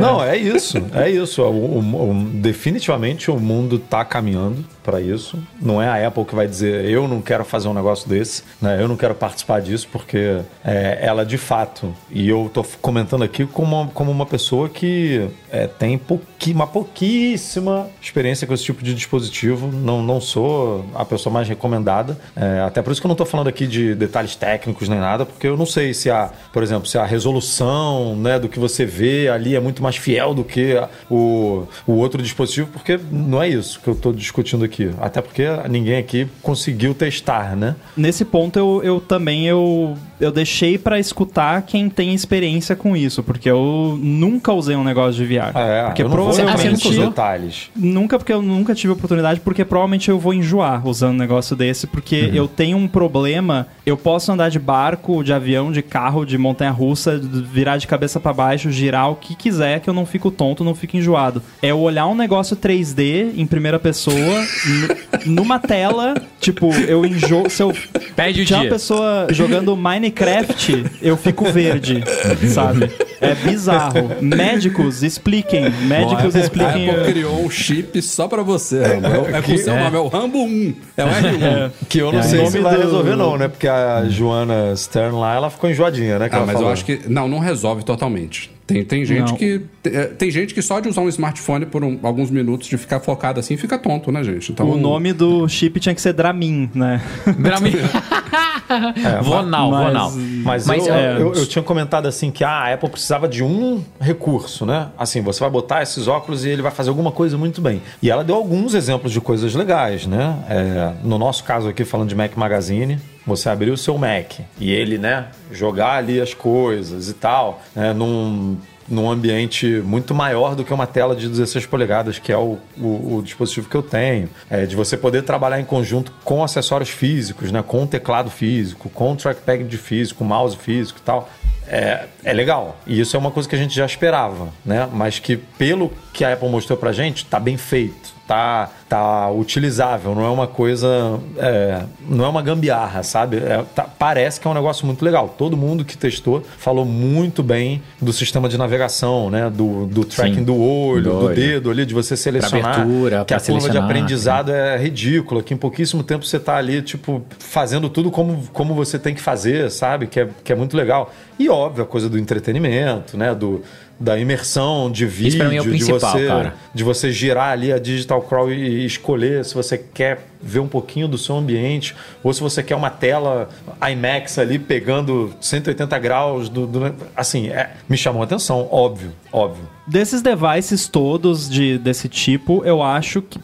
Não, 0.00 0.22
é 0.22 0.36
isso. 0.36 0.78
É 0.94 1.10
isso. 1.10 1.42
O- 1.42 1.78
o- 1.78 2.10
o- 2.10 2.24
definitivamente 2.34 3.30
o 3.30 3.38
mundo 3.40 3.76
está 3.76 4.04
caminhando 4.04 4.64
para 4.86 5.00
isso. 5.00 5.36
Não 5.60 5.82
é 5.82 5.88
a 5.88 6.06
Apple 6.06 6.24
que 6.24 6.34
vai 6.34 6.46
dizer 6.46 6.84
eu 6.84 7.08
não 7.08 7.20
quero 7.20 7.44
fazer 7.44 7.66
um 7.66 7.74
negócio 7.74 8.08
desse, 8.08 8.44
né? 8.62 8.80
eu 8.80 8.86
não 8.86 8.96
quero 8.96 9.16
participar 9.16 9.60
disso, 9.60 9.88
porque 9.90 10.40
é, 10.64 10.98
ela 11.02 11.26
de 11.26 11.36
fato, 11.36 11.92
e 12.08 12.28
eu 12.28 12.48
tô 12.54 12.64
comentando 12.80 13.24
aqui 13.24 13.44
como 13.44 13.74
uma, 13.76 13.88
como 13.88 14.10
uma 14.12 14.24
pessoa 14.24 14.68
que 14.68 15.28
é, 15.50 15.66
tem 15.66 15.98
pouqui, 15.98 16.52
uma 16.52 16.66
pouquíssima 16.66 17.88
experiência 18.00 18.46
com 18.46 18.54
esse 18.54 18.62
tipo 18.62 18.82
de 18.82 18.94
dispositivo. 18.94 19.66
Não, 19.66 20.02
não 20.02 20.20
sou 20.20 20.84
a 20.94 21.04
pessoa 21.04 21.32
mais 21.32 21.48
recomendada. 21.48 22.18
É, 22.36 22.60
até 22.60 22.80
por 22.82 22.92
isso 22.92 23.00
que 23.00 23.06
eu 23.06 23.08
não 23.08 23.14
estou 23.14 23.26
falando 23.26 23.48
aqui 23.48 23.66
de 23.66 23.94
detalhes 23.94 24.36
técnicos 24.36 24.88
nem 24.88 25.00
nada, 25.00 25.26
porque 25.26 25.46
eu 25.46 25.56
não 25.56 25.66
sei 25.66 25.92
se 25.92 26.10
a, 26.10 26.30
por 26.52 26.62
exemplo, 26.62 26.86
se 26.86 26.98
a 26.98 27.04
resolução 27.04 28.14
né, 28.16 28.38
do 28.38 28.48
que 28.48 28.58
você 28.58 28.84
vê 28.84 29.28
ali 29.28 29.56
é 29.56 29.60
muito 29.60 29.82
mais 29.82 29.96
fiel 29.96 30.34
do 30.34 30.44
que 30.44 30.74
o, 31.10 31.66
o 31.86 31.92
outro 31.94 32.22
dispositivo, 32.22 32.68
porque 32.72 32.98
não 33.10 33.42
é 33.42 33.48
isso 33.48 33.80
que 33.80 33.88
eu 33.88 33.94
estou 33.94 34.12
discutindo 34.12 34.64
aqui. 34.64 34.75
Até 35.00 35.20
porque 35.20 35.44
ninguém 35.68 35.96
aqui 35.96 36.28
conseguiu 36.42 36.94
testar, 36.94 37.56
né? 37.56 37.74
Nesse 37.96 38.24
ponto 38.24 38.58
eu, 38.58 38.80
eu 38.82 39.00
também 39.00 39.46
eu, 39.46 39.96
eu 40.20 40.30
deixei 40.32 40.78
pra 40.78 40.98
escutar 40.98 41.62
quem 41.62 41.88
tem 41.88 42.14
experiência 42.14 42.74
com 42.76 42.96
isso, 42.96 43.22
porque 43.22 43.50
eu 43.50 43.98
nunca 44.00 44.52
usei 44.52 44.74
um 44.76 44.84
negócio 44.84 45.14
de 45.14 45.24
VR. 45.34 45.52
É, 45.54 45.84
porque 45.84 46.02
eu 46.02 46.08
não 46.08 46.16
vou 46.16 46.24
provavelmente 46.34 46.72
nunca 46.84 46.88
usou? 46.88 47.06
detalhes. 47.08 47.70
Nunca, 47.74 48.18
porque 48.18 48.32
eu 48.32 48.42
nunca 48.42 48.74
tive 48.74 48.92
oportunidade, 48.92 49.40
porque 49.40 49.64
provavelmente 49.64 50.08
eu 50.10 50.18
vou 50.18 50.32
enjoar 50.34 50.86
usando 50.86 51.14
um 51.14 51.18
negócio 51.18 51.54
desse, 51.56 51.86
porque 51.86 52.22
Uhum. 52.22 52.34
eu 52.34 52.48
tenho 52.48 52.76
um 52.76 52.88
problema. 52.88 53.66
Eu 53.84 53.96
posso 53.96 54.30
andar 54.32 54.48
de 54.48 54.58
barco, 54.58 55.22
de 55.22 55.32
avião, 55.32 55.70
de 55.70 55.82
carro, 55.82 56.24
de 56.24 56.36
montanha-russa, 56.38 57.18
d- 57.18 57.42
virar 57.42 57.76
de 57.76 57.86
cabeça 57.86 58.18
pra 58.18 58.32
baixo, 58.32 58.70
girar 58.70 59.10
o 59.10 59.16
que 59.16 59.34
quiser, 59.34 59.80
que 59.80 59.88
eu 59.88 59.94
não 59.94 60.06
fico 60.06 60.30
tonto, 60.30 60.64
não 60.64 60.74
fico 60.74 60.96
enjoado. 60.96 61.42
É 61.62 61.68
eu 61.68 61.78
olhar 61.80 62.06
um 62.06 62.14
negócio 62.14 62.56
3D 62.56 63.32
em 63.36 63.46
primeira 63.46 63.78
pessoa, 63.78 64.14
nu- 64.16 64.96
numa 65.42 65.58
tela, 65.58 66.14
tipo, 66.40 66.72
eu 66.88 67.04
enjoo. 67.04 67.48
Se 67.50 67.62
eu 67.62 67.72
Perde 68.14 68.42
o 68.42 68.44
tinha 68.46 68.58
uma 68.58 68.62
dia. 68.64 68.72
pessoa 68.72 69.26
jogando 69.30 69.76
Minecraft, 70.10 70.84
eu 71.02 71.16
fico 71.16 71.44
verde, 71.50 72.02
sabe? 72.52 72.90
É 73.20 73.34
bizarro. 73.34 74.10
Médicos, 74.20 75.02
expliquem. 75.02 75.70
Médicos, 75.70 76.32
Bom, 76.34 76.38
a- 76.38 76.42
expliquem. 76.42 76.88
A 76.90 76.92
Apple 76.92 77.04
criou 77.12 77.44
um 77.44 77.50
chip 77.50 78.00
só 78.02 78.28
pra 78.28 78.42
você, 78.42 78.82
Rambo. 78.82 79.06
É, 79.28 79.38
é 79.38 79.42
com 79.42 79.52
o 79.52 79.58
seu 79.58 79.76
nome, 79.76 79.96
é 79.96 80.00
o 80.00 80.08
Rambo 80.08 80.38
1. 80.44 80.74
É 80.96 81.04
o 81.04 81.08
R1. 81.08 81.70
Que 81.88 81.98
eu 81.98 82.12
não 82.12 82.20
É, 82.20 82.22
sei 82.22 82.46
se 82.46 82.58
vai 82.58 82.74
do- 82.76 82.82
resolver, 82.82 83.16
não, 83.16 83.36
né? 83.36 83.48
Porque 83.48 83.66
a 83.68 84.04
Joana 84.08 84.74
Stern 84.76 85.16
lá, 85.18 85.34
ela 85.34 85.50
ficou 85.50 85.68
enjoadinha, 85.70 86.18
né? 86.18 86.28
que 86.28 86.36
Ah, 86.36 86.40
mas 86.40 86.50
eu 86.50 86.54
falou. 86.54 86.72
acho 86.72 86.84
que. 86.84 87.00
Não, 87.08 87.26
não 87.28 87.38
resolve 87.38 87.84
totalmente. 87.84 88.50
Tem, 88.66 88.84
tem 88.84 89.04
gente 89.04 89.30
Não. 89.30 89.36
que. 89.36 89.60
é, 89.84 90.06
Tem 90.06 90.28
gente 90.28 90.52
que 90.52 90.60
só 90.60 90.80
de 90.80 90.88
usar 90.88 91.00
um 91.00 91.08
smartphone 91.08 91.66
por 91.66 91.84
um- 91.84 91.98
alguns 92.02 92.30
minutos, 92.30 92.66
de 92.66 92.76
ficar 92.76 92.98
focado 92.98 93.38
assim, 93.38 93.56
fica 93.56 93.78
tonto, 93.78 94.10
né, 94.10 94.24
gente? 94.24 94.50
Então, 94.50 94.68
O 94.68 94.76
nome 94.76 95.12
do 95.12 95.48
chip 95.48 95.78
tinha 95.78 95.94
que 95.94 96.00
ser 96.00 96.12
Dramin, 96.12 96.68
né? 96.74 97.00
Drami- 97.38 97.70
Vonal, 99.22 99.70
mas- 99.70 99.86
Vonal. 99.86 100.12
Mas, 100.42 100.66
Mas, 100.66 100.86
eu, 100.86 100.94
é, 100.94 101.12
eu, 101.20 101.32
eu 101.34 101.46
tinha 101.46 101.62
comentado 101.62 102.06
assim 102.06 102.30
que 102.30 102.42
ah, 102.42 102.50
a 102.50 102.74
Apple 102.74 102.88
precisava 102.90 103.28
de 103.28 103.42
um 103.44 103.82
recurso, 104.00 104.66
né? 104.66 104.88
Assim, 104.98 105.20
você 105.20 105.40
vai 105.40 105.50
botar 105.50 105.82
esses 105.82 106.08
óculos 106.08 106.44
e 106.44 106.48
ele 106.48 106.62
vai 106.62 106.72
fazer 106.72 106.88
alguma 106.90 107.12
coisa 107.12 107.36
muito 107.38 107.60
bem. 107.60 107.80
E 108.02 108.10
ela 108.10 108.24
deu 108.24 108.34
alguns 108.34 108.74
exemplos 108.74 109.12
de 109.12 109.20
coisas 109.20 109.54
legais, 109.54 110.06
né? 110.06 110.36
É, 110.48 110.92
no 111.04 111.18
nosso 111.18 111.44
caso 111.44 111.68
aqui, 111.68 111.84
falando 111.84 112.08
de 112.08 112.14
Mac 112.16 112.36
Magazine, 112.36 112.98
você 113.26 113.48
abrir 113.48 113.70
o 113.70 113.76
seu 113.76 113.98
Mac 113.98 114.34
e 114.58 114.70
ele, 114.72 114.98
né, 114.98 115.26
jogar 115.50 115.94
ali 115.96 116.20
as 116.20 116.32
coisas 116.32 117.08
e 117.08 117.14
tal, 117.14 117.60
né, 117.74 117.92
num, 117.92 118.56
num 118.88 119.10
ambiente 119.10 119.66
muito 119.84 120.14
maior 120.14 120.54
do 120.54 120.64
que 120.64 120.72
uma 120.72 120.86
tela 120.86 121.16
de 121.16 121.28
16 121.28 121.66
polegadas, 121.66 122.18
que 122.20 122.30
é 122.32 122.36
o, 122.38 122.58
o- 122.78 123.16
o 123.16 123.22
dispositivo 123.24 123.68
que 123.68 123.76
eu 123.76 123.82
tenho. 123.82 124.28
É, 124.48 124.64
de 124.64 124.76
você 124.76 124.96
poder 124.96 125.22
trabalhar 125.22 125.58
em 125.60 125.64
conjunto 125.64 126.12
com 126.24 126.44
acessórios 126.44 126.88
físicos, 126.90 127.50
né, 127.50 127.62
com 127.66 127.84
teclado 127.86 128.30
físico, 128.30 128.88
com 128.90 129.16
trackpad 129.16 129.76
físico, 129.76 130.24
mouse 130.24 130.56
físico 130.56 131.00
e 131.00 131.02
tal. 131.02 131.28
É, 131.68 132.04
é 132.22 132.32
legal. 132.32 132.78
E 132.86 133.00
isso 133.00 133.16
é 133.16 133.18
uma 133.18 133.32
coisa 133.32 133.48
que 133.48 133.56
a 133.56 133.58
gente 133.58 133.74
já 133.74 133.84
esperava, 133.84 134.50
né? 134.64 134.88
Mas 134.92 135.18
que 135.18 135.36
pelo 135.36 135.92
que 136.12 136.24
a 136.24 136.32
Apple 136.32 136.48
mostrou 136.48 136.78
pra 136.78 136.92
gente, 136.92 137.24
tá 137.26 137.40
bem 137.40 137.56
feito. 137.56 138.14
Tá, 138.26 138.70
tá 138.88 139.30
utilizável, 139.30 140.12
não 140.14 140.24
é 140.24 140.28
uma 140.28 140.48
coisa. 140.48 141.20
é, 141.38 141.82
não 142.08 142.24
é 142.24 142.28
uma 142.28 142.42
gambiarra, 142.42 143.04
sabe? 143.04 143.36
É, 143.36 143.62
tá- 143.72 143.84
parece 143.98 144.40
que 144.40 144.48
é 144.48 144.50
um 144.50 144.54
negócio 144.54 144.84
muito 144.84 145.04
legal. 145.04 145.32
Todo 145.38 145.56
mundo 145.56 145.84
que 145.84 145.96
testou 145.96 146.42
falou 146.58 146.84
muito 146.84 147.40
bem 147.42 147.80
do 148.02 148.12
sistema 148.12 148.48
de 148.48 148.58
navegação, 148.58 149.30
né? 149.30 149.48
Do, 149.48 149.86
do 149.86 150.04
tracking 150.04 150.34
Sim. 150.38 150.44
do 150.44 150.60
olho, 150.60 151.02
Do 151.04 151.10
do, 151.20 151.24
olho. 151.26 151.36
dedo 151.36 151.70
ali, 151.70 151.86
de 151.86 151.94
você 151.94 152.16
selecionar. 152.16 152.80
abertura, 152.80 153.24
que 153.24 153.32
a 153.32 153.38
pra 153.38 153.46
curva 153.46 153.70
de 153.70 153.78
aprendizado 153.78 154.50
é 154.50 154.76
ridícula, 154.76 155.40
que 155.42 155.54
em 155.54 155.56
pouquíssimo 155.56 156.02
tempo 156.02 156.24
você 156.24 156.40
tá 156.40 156.56
ali, 156.56 156.82
tipo, 156.82 157.22
fazendo 157.38 157.88
tudo 157.88 158.10
como, 158.10 158.42
como 158.52 158.74
você 158.74 158.98
tem 158.98 159.14
que 159.14 159.20
fazer, 159.20 159.70
sabe? 159.70 160.08
Que 160.08 160.20
é, 160.20 160.28
que 160.42 160.52
é 160.52 160.56
muito 160.56 160.76
legal. 160.76 161.12
E 161.38 161.48
óbvio, 161.48 161.84
a 161.84 161.86
coisa 161.86 162.08
do 162.08 162.18
entretenimento, 162.18 163.16
né? 163.16 163.32
Do, 163.34 163.62
da 163.98 164.18
imersão 164.18 164.90
de 164.90 165.06
vídeo, 165.06 165.38
pra 165.38 165.48
mim 165.48 165.56
é 165.56 165.60
o 165.60 165.64
de, 165.64 165.70
principal, 165.70 166.12
você, 166.12 166.26
cara. 166.26 166.54
de 166.74 166.84
você 166.84 167.10
girar 167.10 167.50
ali 167.52 167.72
a 167.72 167.78
Digital 167.78 168.20
Crawl 168.22 168.52
e 168.52 168.84
escolher 168.84 169.44
se 169.44 169.54
você 169.54 169.78
quer 169.78 170.26
ver 170.42 170.60
um 170.60 170.68
pouquinho 170.68 171.08
do 171.08 171.16
seu 171.16 171.36
ambiente, 171.36 171.94
ou 172.22 172.32
se 172.32 172.40
você 172.40 172.62
quer 172.62 172.76
uma 172.76 172.90
tela 172.90 173.48
IMAX 173.90 174.38
ali 174.38 174.58
pegando 174.58 175.32
180 175.40 175.98
graus 175.98 176.48
do. 176.48 176.66
do- 176.66 176.94
assim, 177.16 177.48
é, 177.48 177.70
me 177.88 177.96
chamou 177.96 178.20
a 178.22 178.24
atenção, 178.26 178.68
óbvio, 178.70 179.12
óbvio. 179.32 179.66
Desses 179.86 180.20
devices 180.20 180.88
todos 180.88 181.48
de, 181.48 181.78
desse 181.78 182.08
tipo, 182.08 182.62
eu 182.64 182.82
acho 182.82 183.22
que 183.22 183.38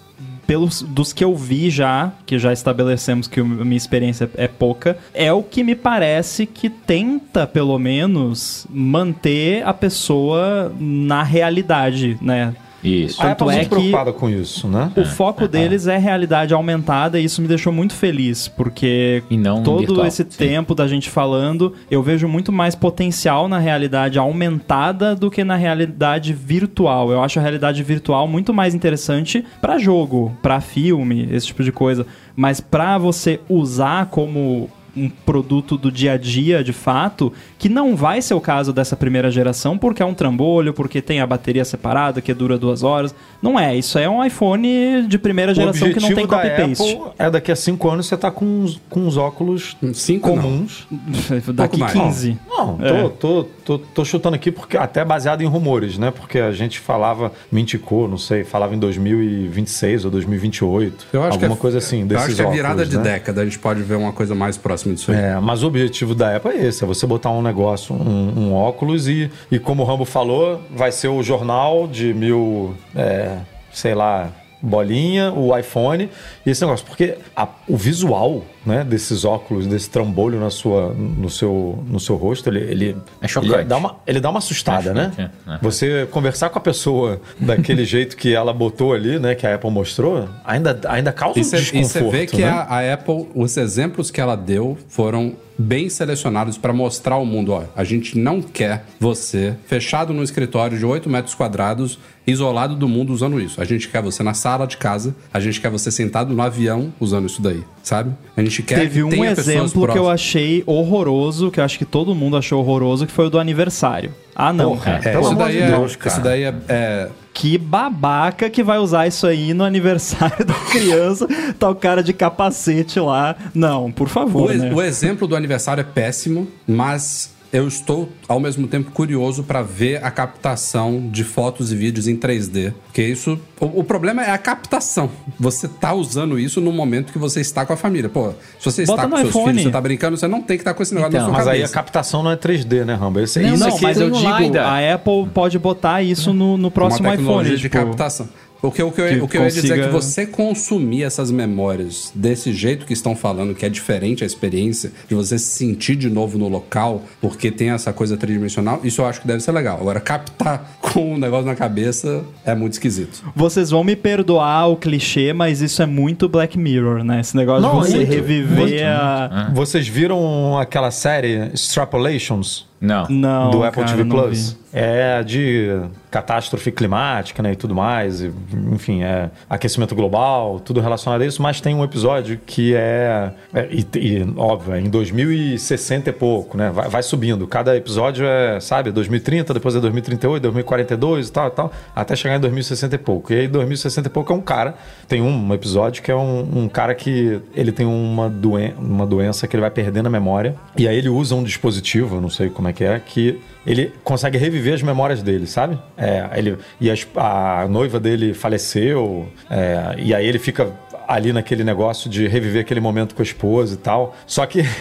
pelos 0.46 0.82
dos 0.82 1.12
que 1.12 1.24
eu 1.24 1.34
vi 1.34 1.70
já, 1.70 2.12
que 2.26 2.38
já 2.38 2.52
estabelecemos 2.52 3.26
que 3.26 3.40
a 3.40 3.44
minha 3.44 3.76
experiência 3.76 4.30
é 4.36 4.48
pouca, 4.48 4.98
é 5.14 5.32
o 5.32 5.42
que 5.42 5.62
me 5.62 5.74
parece 5.74 6.46
que 6.46 6.68
tenta, 6.68 7.46
pelo 7.46 7.78
menos, 7.78 8.66
manter 8.70 9.66
a 9.66 9.72
pessoa 9.72 10.72
na 10.78 11.22
realidade, 11.22 12.18
né? 12.20 12.54
Isso. 12.82 13.20
A 13.22 13.26
Tanto 13.34 13.44
Apple 13.44 13.48
é 13.54 13.56
muito 13.58 13.68
que- 13.68 13.74
preocupada 13.76 14.12
com 14.12 14.28
isso, 14.28 14.66
né? 14.66 14.90
O 14.96 15.04
foco 15.04 15.46
deles 15.46 15.86
é 15.86 15.96
realidade 15.98 16.52
aumentada 16.52 17.20
e 17.20 17.24
isso 17.24 17.40
me 17.40 17.46
deixou 17.48 17.72
muito 17.72 17.94
feliz, 17.94 18.48
porque 18.48 19.22
E 19.30 19.36
não 19.36 19.62
todo 19.62 19.78
virtual, 19.78 20.06
esse 20.06 20.26
sim. 20.28 20.38
tempo 20.38 20.74
da 20.74 20.88
gente 20.88 21.08
falando, 21.08 21.74
eu 21.90 22.02
vejo 22.02 22.26
muito 22.26 22.50
mais 22.50 22.74
potencial 22.74 23.46
na 23.48 23.58
realidade 23.58 24.18
aumentada 24.18 25.14
do 25.14 25.30
que 25.30 25.44
na 25.44 25.54
realidade 25.56 26.32
virtual. 26.32 27.10
Eu 27.12 27.22
acho 27.22 27.38
a 27.38 27.42
realidade 27.42 27.82
virtual 27.82 28.26
muito 28.26 28.52
mais 28.52 28.74
interessante 28.74 29.44
pra 29.60 29.78
jogo, 29.78 30.36
pra 30.42 30.60
filme, 30.60 31.28
esse 31.30 31.46
tipo 31.46 31.62
de 31.62 31.70
coisa, 31.72 32.06
mas 32.34 32.60
pra 32.60 32.98
você 32.98 33.38
usar 33.48 34.06
como 34.06 34.68
um 34.96 35.08
produto 35.08 35.76
do 35.76 35.90
dia 35.90 36.12
a 36.12 36.16
dia, 36.16 36.62
de 36.62 36.72
fato, 36.72 37.32
que 37.58 37.68
não 37.68 37.96
vai 37.96 38.20
ser 38.20 38.34
o 38.34 38.40
caso 38.40 38.72
dessa 38.72 38.96
primeira 38.96 39.30
geração, 39.30 39.78
porque 39.78 40.02
é 40.02 40.06
um 40.06 40.14
trambolho, 40.14 40.72
porque 40.74 41.00
tem 41.00 41.20
a 41.20 41.26
bateria 41.26 41.64
separada, 41.64 42.20
que 42.20 42.32
dura 42.34 42.58
duas 42.58 42.82
horas. 42.82 43.14
Não 43.40 43.58
é, 43.58 43.74
isso 43.76 43.98
é 43.98 44.08
um 44.08 44.24
iPhone 44.24 45.06
de 45.08 45.18
primeira 45.18 45.54
geração 45.54 45.92
que 45.92 46.00
não 46.00 46.14
tem 46.14 46.26
copy-paste. 46.26 46.94
Apple 46.94 47.12
é 47.18 47.30
daqui 47.30 47.50
a 47.52 47.56
cinco 47.56 47.88
anos 47.88 48.06
você 48.06 48.16
tá 48.16 48.30
com 48.30 48.44
uns, 48.44 48.80
com 48.90 49.00
uns 49.00 49.16
óculos 49.16 49.76
Cinco 49.94 50.28
não. 50.34 50.42
comuns. 50.42 50.86
Daqui 51.54 51.78
mais. 51.78 51.92
15. 51.92 52.38
Não, 52.48 52.76
tô, 52.76 52.84
É. 52.84 53.08
tô, 53.18 53.44
tô, 53.64 53.78
tô 53.78 54.04
chutando 54.04 54.36
aqui 54.36 54.50
porque 54.52 54.76
até 54.76 55.04
baseado 55.04 55.42
em 55.42 55.46
rumores, 55.46 55.98
né? 55.98 56.10
Porque 56.10 56.38
a 56.38 56.52
gente 56.52 56.78
falava, 56.78 57.32
me 57.50 57.62
indicou, 57.62 58.06
não 58.08 58.18
sei, 58.18 58.44
falava 58.44 58.74
em 58.74 58.78
2026 58.78 60.04
ou 60.04 60.10
2028. 60.10 61.06
Eu 61.12 61.22
acho 61.22 61.32
alguma 61.32 61.50
que 61.50 61.56
é, 61.56 61.60
coisa 61.60 61.78
assim, 61.78 62.00
Eu 62.02 62.06
desses 62.06 62.26
acho 62.26 62.36
que 62.36 62.42
é 62.42 62.50
virada 62.50 62.74
óculos, 62.74 62.90
de 62.90 62.96
né? 62.98 63.02
década, 63.04 63.40
a 63.40 63.44
gente 63.44 63.58
pode 63.58 63.82
ver 63.82 63.94
uma 63.96 64.12
coisa 64.12 64.34
mais 64.34 64.56
próxima 64.56 64.81
disso 64.90 65.12
aí. 65.12 65.18
É, 65.18 65.40
mas 65.40 65.62
o 65.62 65.66
objetivo 65.66 66.14
da 66.14 66.36
Apple 66.36 66.52
é 66.52 66.66
esse: 66.66 66.82
é 66.82 66.86
você 66.86 67.06
botar 67.06 67.30
um 67.30 67.42
negócio, 67.42 67.94
um, 67.94 68.48
um 68.48 68.54
óculos 68.54 69.08
e, 69.08 69.30
e, 69.50 69.58
como 69.58 69.82
o 69.82 69.86
Rambo 69.86 70.04
falou, 70.04 70.60
vai 70.70 70.92
ser 70.92 71.08
o 71.08 71.22
jornal 71.22 71.86
de 71.86 72.14
mil, 72.14 72.74
é, 72.94 73.38
sei 73.72 73.94
lá, 73.94 74.30
bolinha, 74.62 75.32
o 75.32 75.56
iPhone 75.58 76.08
e 76.46 76.50
esse 76.50 76.60
negócio. 76.62 76.86
Porque 76.86 77.16
a- 77.34 77.48
o 77.68 77.76
visual 77.76 78.44
né, 78.64 78.84
desses 78.84 79.24
óculos, 79.24 79.66
desse 79.66 79.90
trambolho 79.90 80.38
na 80.38 80.48
sua, 80.48 80.94
no, 80.94 81.28
seu, 81.28 81.82
no 81.88 81.98
seu 81.98 82.14
rosto, 82.14 82.48
ele, 82.48 82.60
ele, 82.60 82.96
É 83.20 83.26
chocante. 83.26 83.52
ele 83.54 83.64
dá 83.64 83.76
uma, 83.76 83.96
ele 84.06 84.20
dá 84.20 84.30
uma 84.30 84.38
assustada, 84.38 84.90
É 84.90 84.94
né? 84.94 85.30
é. 85.48 85.58
Você 85.60 86.06
conversar 86.12 86.48
com 86.48 86.58
a 86.58 86.62
pessoa 86.62 87.20
daquele 87.40 87.84
jeito 87.84 88.16
que 88.16 88.32
ela 88.32 88.52
botou 88.52 88.92
ali, 88.92 89.18
né, 89.18 89.34
que 89.34 89.44
a 89.48 89.56
Apple 89.56 89.68
mostrou, 89.70 90.28
ainda, 90.44 90.78
ainda 90.88 91.10
causa 91.12 91.40
E 91.40 91.42
um 91.42 91.44
você 91.44 91.56
desconforto. 91.60 92.10
vê 92.12 92.26
que 92.26 92.40
né? 92.42 92.48
a, 92.50 92.62
a 92.78 92.94
Apple, 92.94 93.28
os 93.34 93.56
exemplos 93.56 94.12
que 94.12 94.20
ela 94.20 94.36
deu 94.36 94.78
foram 94.88 95.34
bem 95.58 95.88
selecionados 95.88 96.56
para 96.56 96.72
mostrar 96.72 97.16
ao 97.16 97.26
mundo, 97.26 97.52
ó, 97.52 97.64
a 97.76 97.84
gente 97.84 98.16
não 98.16 98.40
quer 98.40 98.84
você 98.98 99.54
fechado 99.66 100.12
num 100.12 100.22
escritório 100.22 100.78
de 100.78 100.84
8 100.86 101.10
metros 101.10 101.34
quadrados, 101.34 101.98
isolado 102.26 102.74
do 102.76 102.88
mundo 102.88 103.12
usando 103.12 103.40
isso. 103.40 103.60
A 103.60 103.64
gente 103.64 103.88
quer 103.88 104.00
você 104.02 104.22
na 104.22 104.34
sala 104.34 104.66
de 104.66 104.76
casa, 104.76 105.14
a 105.32 105.40
gente 105.40 105.60
quer 105.60 105.70
você 105.70 105.90
sentado 105.90 106.32
no 106.34 106.40
avião 106.42 106.92
usando 107.00 107.26
isso 107.26 107.42
daí, 107.42 107.62
sabe? 107.82 108.12
A 108.36 108.40
gente 108.42 108.62
quer 108.62 108.80
Teve 108.80 108.94
que 109.00 109.02
um 109.02 109.24
exemplo 109.24 109.88
que 109.88 109.98
eu 109.98 110.08
achei 110.08 110.62
horroroso, 110.66 111.50
que 111.50 111.58
eu 111.60 111.64
acho 111.64 111.78
que 111.78 111.84
todo 111.84 112.14
mundo 112.14 112.36
achou 112.36 112.60
horroroso, 112.60 113.06
que 113.06 113.12
foi 113.12 113.26
o 113.26 113.30
do 113.30 113.38
aniversário. 113.38 114.12
Ah, 114.34 114.52
não. 114.52 114.70
Porra, 114.76 115.00
É, 115.04 115.12
Pelo 115.12 115.22
isso 115.24 115.34
daí, 115.34 115.52
de 115.56 115.62
é, 115.62 115.66
Deus, 115.66 115.96
cara. 115.96 116.14
isso 116.14 116.24
daí 116.24 116.42
é, 116.44 116.54
é- 116.68 117.08
Que 117.34 117.58
babaca 117.58 118.48
que 118.48 118.62
vai 118.62 118.78
usar 118.78 119.06
isso 119.06 119.26
aí 119.26 119.52
no 119.52 119.64
aniversário 119.64 120.44
da 120.46 120.54
criança. 120.70 121.26
tá 121.58 121.68
o 121.68 121.74
cara 121.74 122.02
de 122.02 122.12
capacete 122.12 122.98
lá. 123.00 123.34
Não, 123.54 123.90
por 123.90 124.06
O, 124.06 124.10
favor, 124.10 124.50
ex- 124.50 124.62
né? 124.62 124.72
o 124.72 124.80
exemplo 124.80 125.26
do 125.26 125.34
aniversário 125.36 125.80
é 125.80 125.84
péssimo, 125.84 126.46
mas 126.66 127.30
eu 127.52 127.68
estou 127.68 128.08
ao 128.26 128.40
mesmo 128.40 128.66
tempo 128.66 128.90
curioso 128.92 129.42
para 129.42 129.62
ver 129.62 130.02
a 130.02 130.10
captação 130.10 131.08
de 131.10 131.22
fotos 131.22 131.70
e 131.70 131.76
vídeos 131.76 132.08
em 132.08 132.16
3D. 132.16 132.72
Porque 132.86 133.02
isso. 133.02 133.38
O, 133.60 133.80
o 133.80 133.84
problema 133.84 134.24
é 134.24 134.30
a 134.30 134.38
captação. 134.38 135.10
Você 135.38 135.68
tá 135.68 135.92
usando 135.94 136.38
isso 136.38 136.60
no 136.60 136.72
momento 136.72 137.12
que 137.12 137.18
você 137.18 137.40
está 137.40 137.64
com 137.66 137.72
a 137.72 137.76
família. 137.76 138.08
Pô, 138.08 138.30
se 138.58 138.64
você 138.64 138.84
Bota 138.86 139.02
está 139.04 139.10
com 139.10 139.16
seus 139.18 139.28
iPhone. 139.30 139.46
filhos, 139.50 139.62
você 139.64 139.70
tá 139.70 139.80
brincando, 139.80 140.16
você 140.16 140.26
não 140.26 140.40
tem 140.42 140.56
que 140.56 140.62
estar 140.62 140.74
com 140.74 140.82
esse 140.82 140.94
negócio 140.94 141.10
Então, 141.16 141.28
na 141.28 141.34
sua 141.34 141.38
Mas 141.38 141.46
aí 141.48 141.58
a 141.58 141.60
cabeça. 141.60 141.74
captação 141.74 142.22
não 142.22 142.30
é 142.30 142.36
3D, 142.36 142.84
né, 142.84 142.94
Rambo? 142.94 143.20
Esse, 143.20 143.38
Não, 143.40 143.54
isso 143.54 143.64
Não, 143.64 143.74
aqui 143.74 143.82
mas 143.82 144.00
eu 144.00 144.10
digo, 144.10 144.38
LiDAR. 144.38 144.66
a 144.66 144.94
Apple 144.94 145.28
pode 145.32 145.58
botar 145.58 146.02
isso 146.02 146.32
no, 146.32 146.56
no 146.56 146.70
próximo 146.70 147.06
uma 147.06 147.16
tecnologia 147.16 147.54
iPhone. 147.54 147.56
de 147.56 147.68
tipo, 147.68 147.86
captação. 147.86 148.28
O 148.62 148.70
que, 148.70 148.80
o, 148.80 148.92
que 148.92 149.00
eu, 149.00 149.08
que 149.08 149.20
o 149.22 149.28
que 149.28 149.36
eu 149.36 149.42
ia 149.42 149.50
dizer 149.50 149.76
é 149.76 149.82
que 149.86 149.92
você 149.92 150.24
consumir 150.24 151.02
essas 151.02 151.32
memórias 151.32 152.12
desse 152.14 152.52
jeito 152.52 152.86
que 152.86 152.92
estão 152.92 153.16
falando, 153.16 153.56
que 153.56 153.66
é 153.66 153.68
diferente 153.68 154.22
a 154.22 154.26
experiência, 154.26 154.92
de 155.08 155.16
você 155.16 155.36
se 155.36 155.46
sentir 155.46 155.96
de 155.96 156.08
novo 156.08 156.38
no 156.38 156.48
local, 156.48 157.02
porque 157.20 157.50
tem 157.50 157.70
essa 157.70 157.92
coisa 157.92 158.16
tridimensional, 158.16 158.80
isso 158.84 159.00
eu 159.00 159.06
acho 159.06 159.20
que 159.20 159.26
deve 159.26 159.40
ser 159.40 159.50
legal. 159.50 159.78
Agora, 159.80 159.98
captar 159.98 160.76
com 160.80 161.14
um 161.14 161.18
negócio 161.18 161.46
na 161.46 161.56
cabeça 161.56 162.22
é 162.44 162.54
muito 162.54 162.74
esquisito. 162.74 163.24
Vocês 163.34 163.70
vão 163.70 163.82
me 163.82 163.96
perdoar 163.96 164.68
o 164.68 164.76
clichê, 164.76 165.32
mas 165.32 165.60
isso 165.60 165.82
é 165.82 165.86
muito 165.86 166.28
Black 166.28 166.56
Mirror, 166.56 167.02
né? 167.02 167.18
Esse 167.20 167.36
negócio 167.36 167.62
Não, 167.62 167.80
de 167.80 167.88
você 167.88 167.96
muito, 167.96 168.12
reviver 168.12 168.56
muito. 168.56 168.84
a. 168.84 169.50
Vocês 169.52 169.88
viram 169.88 170.56
aquela 170.56 170.92
série 170.92 171.50
Extrapolations? 171.52 172.70
Não. 172.82 173.06
Não, 173.08 173.50
do 173.50 173.62
Apple 173.62 173.84
cara, 173.84 173.96
TV 173.96 174.10
Plus. 174.10 174.52
vi. 174.52 174.62
É 174.74 175.22
de 175.22 175.68
catástrofe 176.10 176.70
climática, 176.70 177.42
né, 177.42 177.52
e 177.52 177.56
tudo 177.56 177.74
mais, 177.74 178.20
e, 178.20 178.30
enfim, 178.70 179.02
é 179.02 179.30
aquecimento 179.48 179.94
global, 179.94 180.60
tudo 180.60 180.80
relacionado 180.80 181.22
a 181.22 181.26
isso, 181.26 181.40
mas 181.40 181.60
tem 181.60 181.74
um 181.74 181.82
episódio 181.82 182.38
que 182.44 182.74
é, 182.74 183.32
é 183.52 183.68
e, 183.70 183.86
e, 183.98 184.34
óbvio, 184.36 184.74
é 184.74 184.80
em 184.80 184.90
2060 184.90 186.10
e 186.10 186.12
pouco, 186.12 186.56
né, 186.56 186.70
vai, 186.70 186.88
vai 186.88 187.02
subindo, 187.02 187.46
cada 187.46 187.74
episódio 187.76 188.26
é, 188.26 188.60
sabe, 188.60 188.90
2030, 188.92 189.54
depois 189.54 189.74
é 189.74 189.80
2038, 189.80 190.42
2042 190.42 191.28
e 191.28 191.32
tal, 191.32 191.48
e 191.48 191.50
tal, 191.50 191.72
até 191.94 192.14
chegar 192.14 192.36
em 192.36 192.40
2060 192.40 192.94
e 192.94 192.98
pouco, 192.98 193.32
e 193.32 193.40
aí 193.40 193.48
2060 193.48 194.08
e 194.08 194.10
pouco 194.10 194.32
é 194.32 194.36
um 194.36 194.42
cara, 194.42 194.74
tem 195.08 195.22
um 195.22 195.54
episódio 195.54 196.02
que 196.02 196.10
é 196.10 196.16
um, 196.16 196.64
um 196.64 196.68
cara 196.68 196.94
que 196.94 197.40
ele 197.54 197.72
tem 197.72 197.86
uma, 197.86 198.28
doen 198.28 198.72
uma 198.78 199.06
doença 199.06 199.46
que 199.46 199.56
ele 199.56 199.62
vai 199.62 199.70
perdendo 199.70 200.06
a 200.06 200.10
memória, 200.10 200.56
e 200.76 200.86
aí 200.86 200.96
ele 200.96 201.08
usa 201.08 201.34
um 201.34 201.42
dispositivo, 201.42 202.16
eu 202.16 202.20
não 202.20 202.30
sei 202.30 202.50
como 202.50 202.68
é 202.68 202.71
que 202.72 202.84
é, 202.84 202.98
que 202.98 203.40
ele 203.66 203.92
consegue 204.02 204.38
reviver 204.38 204.74
as 204.74 204.82
memórias 204.82 205.22
dele, 205.22 205.46
sabe? 205.46 205.78
É, 205.96 206.28
ele, 206.34 206.58
e 206.80 206.90
a 206.90 207.66
noiva 207.68 208.00
dele 208.00 208.34
faleceu, 208.34 209.28
é, 209.50 209.94
e 209.98 210.14
aí 210.14 210.26
ele 210.26 210.38
fica 210.38 210.72
ali 211.06 211.32
naquele 211.32 211.64
negócio 211.64 212.08
de 212.08 212.26
reviver 212.26 212.62
aquele 212.62 212.80
momento 212.80 213.14
com 213.14 213.22
a 213.22 213.24
esposa 213.24 213.74
e 213.74 213.78
tal. 213.78 214.16
Só 214.26 214.46
que. 214.46 214.62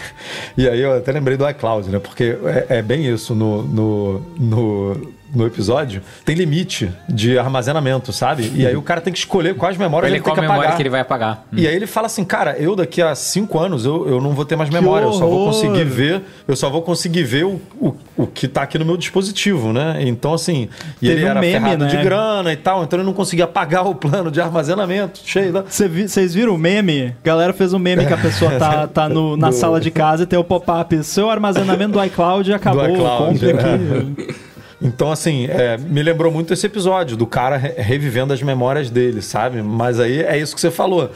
E 0.54 0.68
aí 0.68 0.80
eu 0.80 0.98
até 0.98 1.10
lembrei 1.12 1.34
do 1.34 1.48
iCloud, 1.48 1.88
né? 1.88 1.98
Porque 1.98 2.36
é, 2.68 2.78
é 2.78 2.82
bem 2.82 3.06
isso 3.06 3.34
no, 3.34 3.62
no, 3.62 4.20
no, 4.38 5.14
no 5.34 5.46
episódio. 5.46 6.02
Tem 6.24 6.34
limite 6.34 6.90
de 7.08 7.38
armazenamento, 7.38 8.12
sabe? 8.12 8.52
E 8.54 8.66
aí 8.66 8.76
o 8.76 8.82
cara 8.82 9.00
tem 9.00 9.12
que 9.12 9.18
escolher 9.18 9.54
quais 9.54 9.76
memórias 9.76 10.08
Ele 10.08 10.16
ele, 10.16 10.22
tem 10.22 10.30
qual 10.30 10.34
que 10.34 10.40
memória 10.42 10.60
apagar. 10.62 10.76
que 10.76 10.82
ele 10.82 10.90
vai 10.90 11.00
apagar. 11.00 11.44
E 11.52 11.66
aí 11.66 11.74
ele 11.74 11.86
fala 11.86 12.06
assim, 12.06 12.24
cara, 12.24 12.56
eu 12.58 12.76
daqui 12.76 13.00
a 13.00 13.14
cinco 13.14 13.58
anos 13.58 13.84
eu, 13.84 14.08
eu 14.08 14.20
não 14.20 14.32
vou 14.32 14.44
ter 14.44 14.56
mais 14.56 14.68
memória, 14.70 15.04
eu 15.06 15.12
só 15.12 15.26
vou 15.26 15.46
conseguir 15.46 15.84
ver, 15.84 16.22
eu 16.46 16.54
só 16.56 16.68
vou 16.68 16.82
conseguir 16.82 17.22
ver 17.24 17.44
o, 17.44 17.60
o, 17.80 17.94
o 18.16 18.26
que 18.26 18.46
tá 18.46 18.62
aqui 18.62 18.78
no 18.78 18.84
meu 18.84 18.96
dispositivo, 18.96 19.72
né? 19.72 19.98
Então, 20.00 20.34
assim, 20.34 20.68
e 21.00 21.06
Teve 21.06 21.12
ele 21.20 21.24
um 21.24 21.28
era 21.28 21.40
meme, 21.40 21.52
ferrado 21.64 21.86
de 21.86 21.96
né? 21.96 22.02
grana 22.04 22.52
e 22.52 22.56
tal, 22.56 22.82
então 22.84 22.98
ele 22.98 23.06
não 23.06 23.14
conseguia 23.14 23.46
pagar 23.46 23.82
o 23.82 23.94
plano 23.94 24.30
de 24.30 24.40
armazenamento 24.40 25.20
cheio 25.24 25.52
da. 25.52 25.64
Cê 25.68 25.88
vi- 25.88 26.08
Vocês 26.08 26.34
viram 26.34 26.54
o 26.54 26.58
meme? 26.58 27.14
A 27.22 27.26
galera 27.26 27.52
fez 27.52 27.72
um 27.72 27.78
meme 27.78 28.04
que 28.06 28.12
a 28.12 28.18
pessoa 28.18 28.50
tá, 28.58 28.86
tá 28.86 29.08
no- 29.08 29.36
na 29.36 29.48
Do- 29.50 29.54
sala 29.54 29.80
de 29.80 29.90
casa 29.90 30.24
e 30.24 30.26
tem 30.26 30.38
o 30.38 30.44
pop-up. 30.44 31.02
Seu 31.04 31.30
armazenamento 31.30 31.92
do 31.98 32.04
iCloud 32.04 32.52
acabou. 32.52 32.88
iCloud, 32.88 33.32
compre 33.38 33.52
né? 33.52 33.62
aqui. 33.62 34.34
Então, 34.82 35.12
assim, 35.12 35.46
é, 35.46 35.78
me 35.78 36.02
lembrou 36.02 36.32
muito 36.32 36.52
esse 36.52 36.66
episódio 36.66 37.16
do 37.16 37.26
cara 37.26 37.56
re- 37.56 37.74
revivendo 37.78 38.32
as 38.32 38.42
memórias 38.42 38.90
dele, 38.90 39.22
sabe? 39.22 39.62
Mas 39.62 40.00
aí 40.00 40.22
é 40.22 40.36
isso 40.36 40.54
que 40.54 40.60
você 40.60 40.70
falou. 40.70 41.10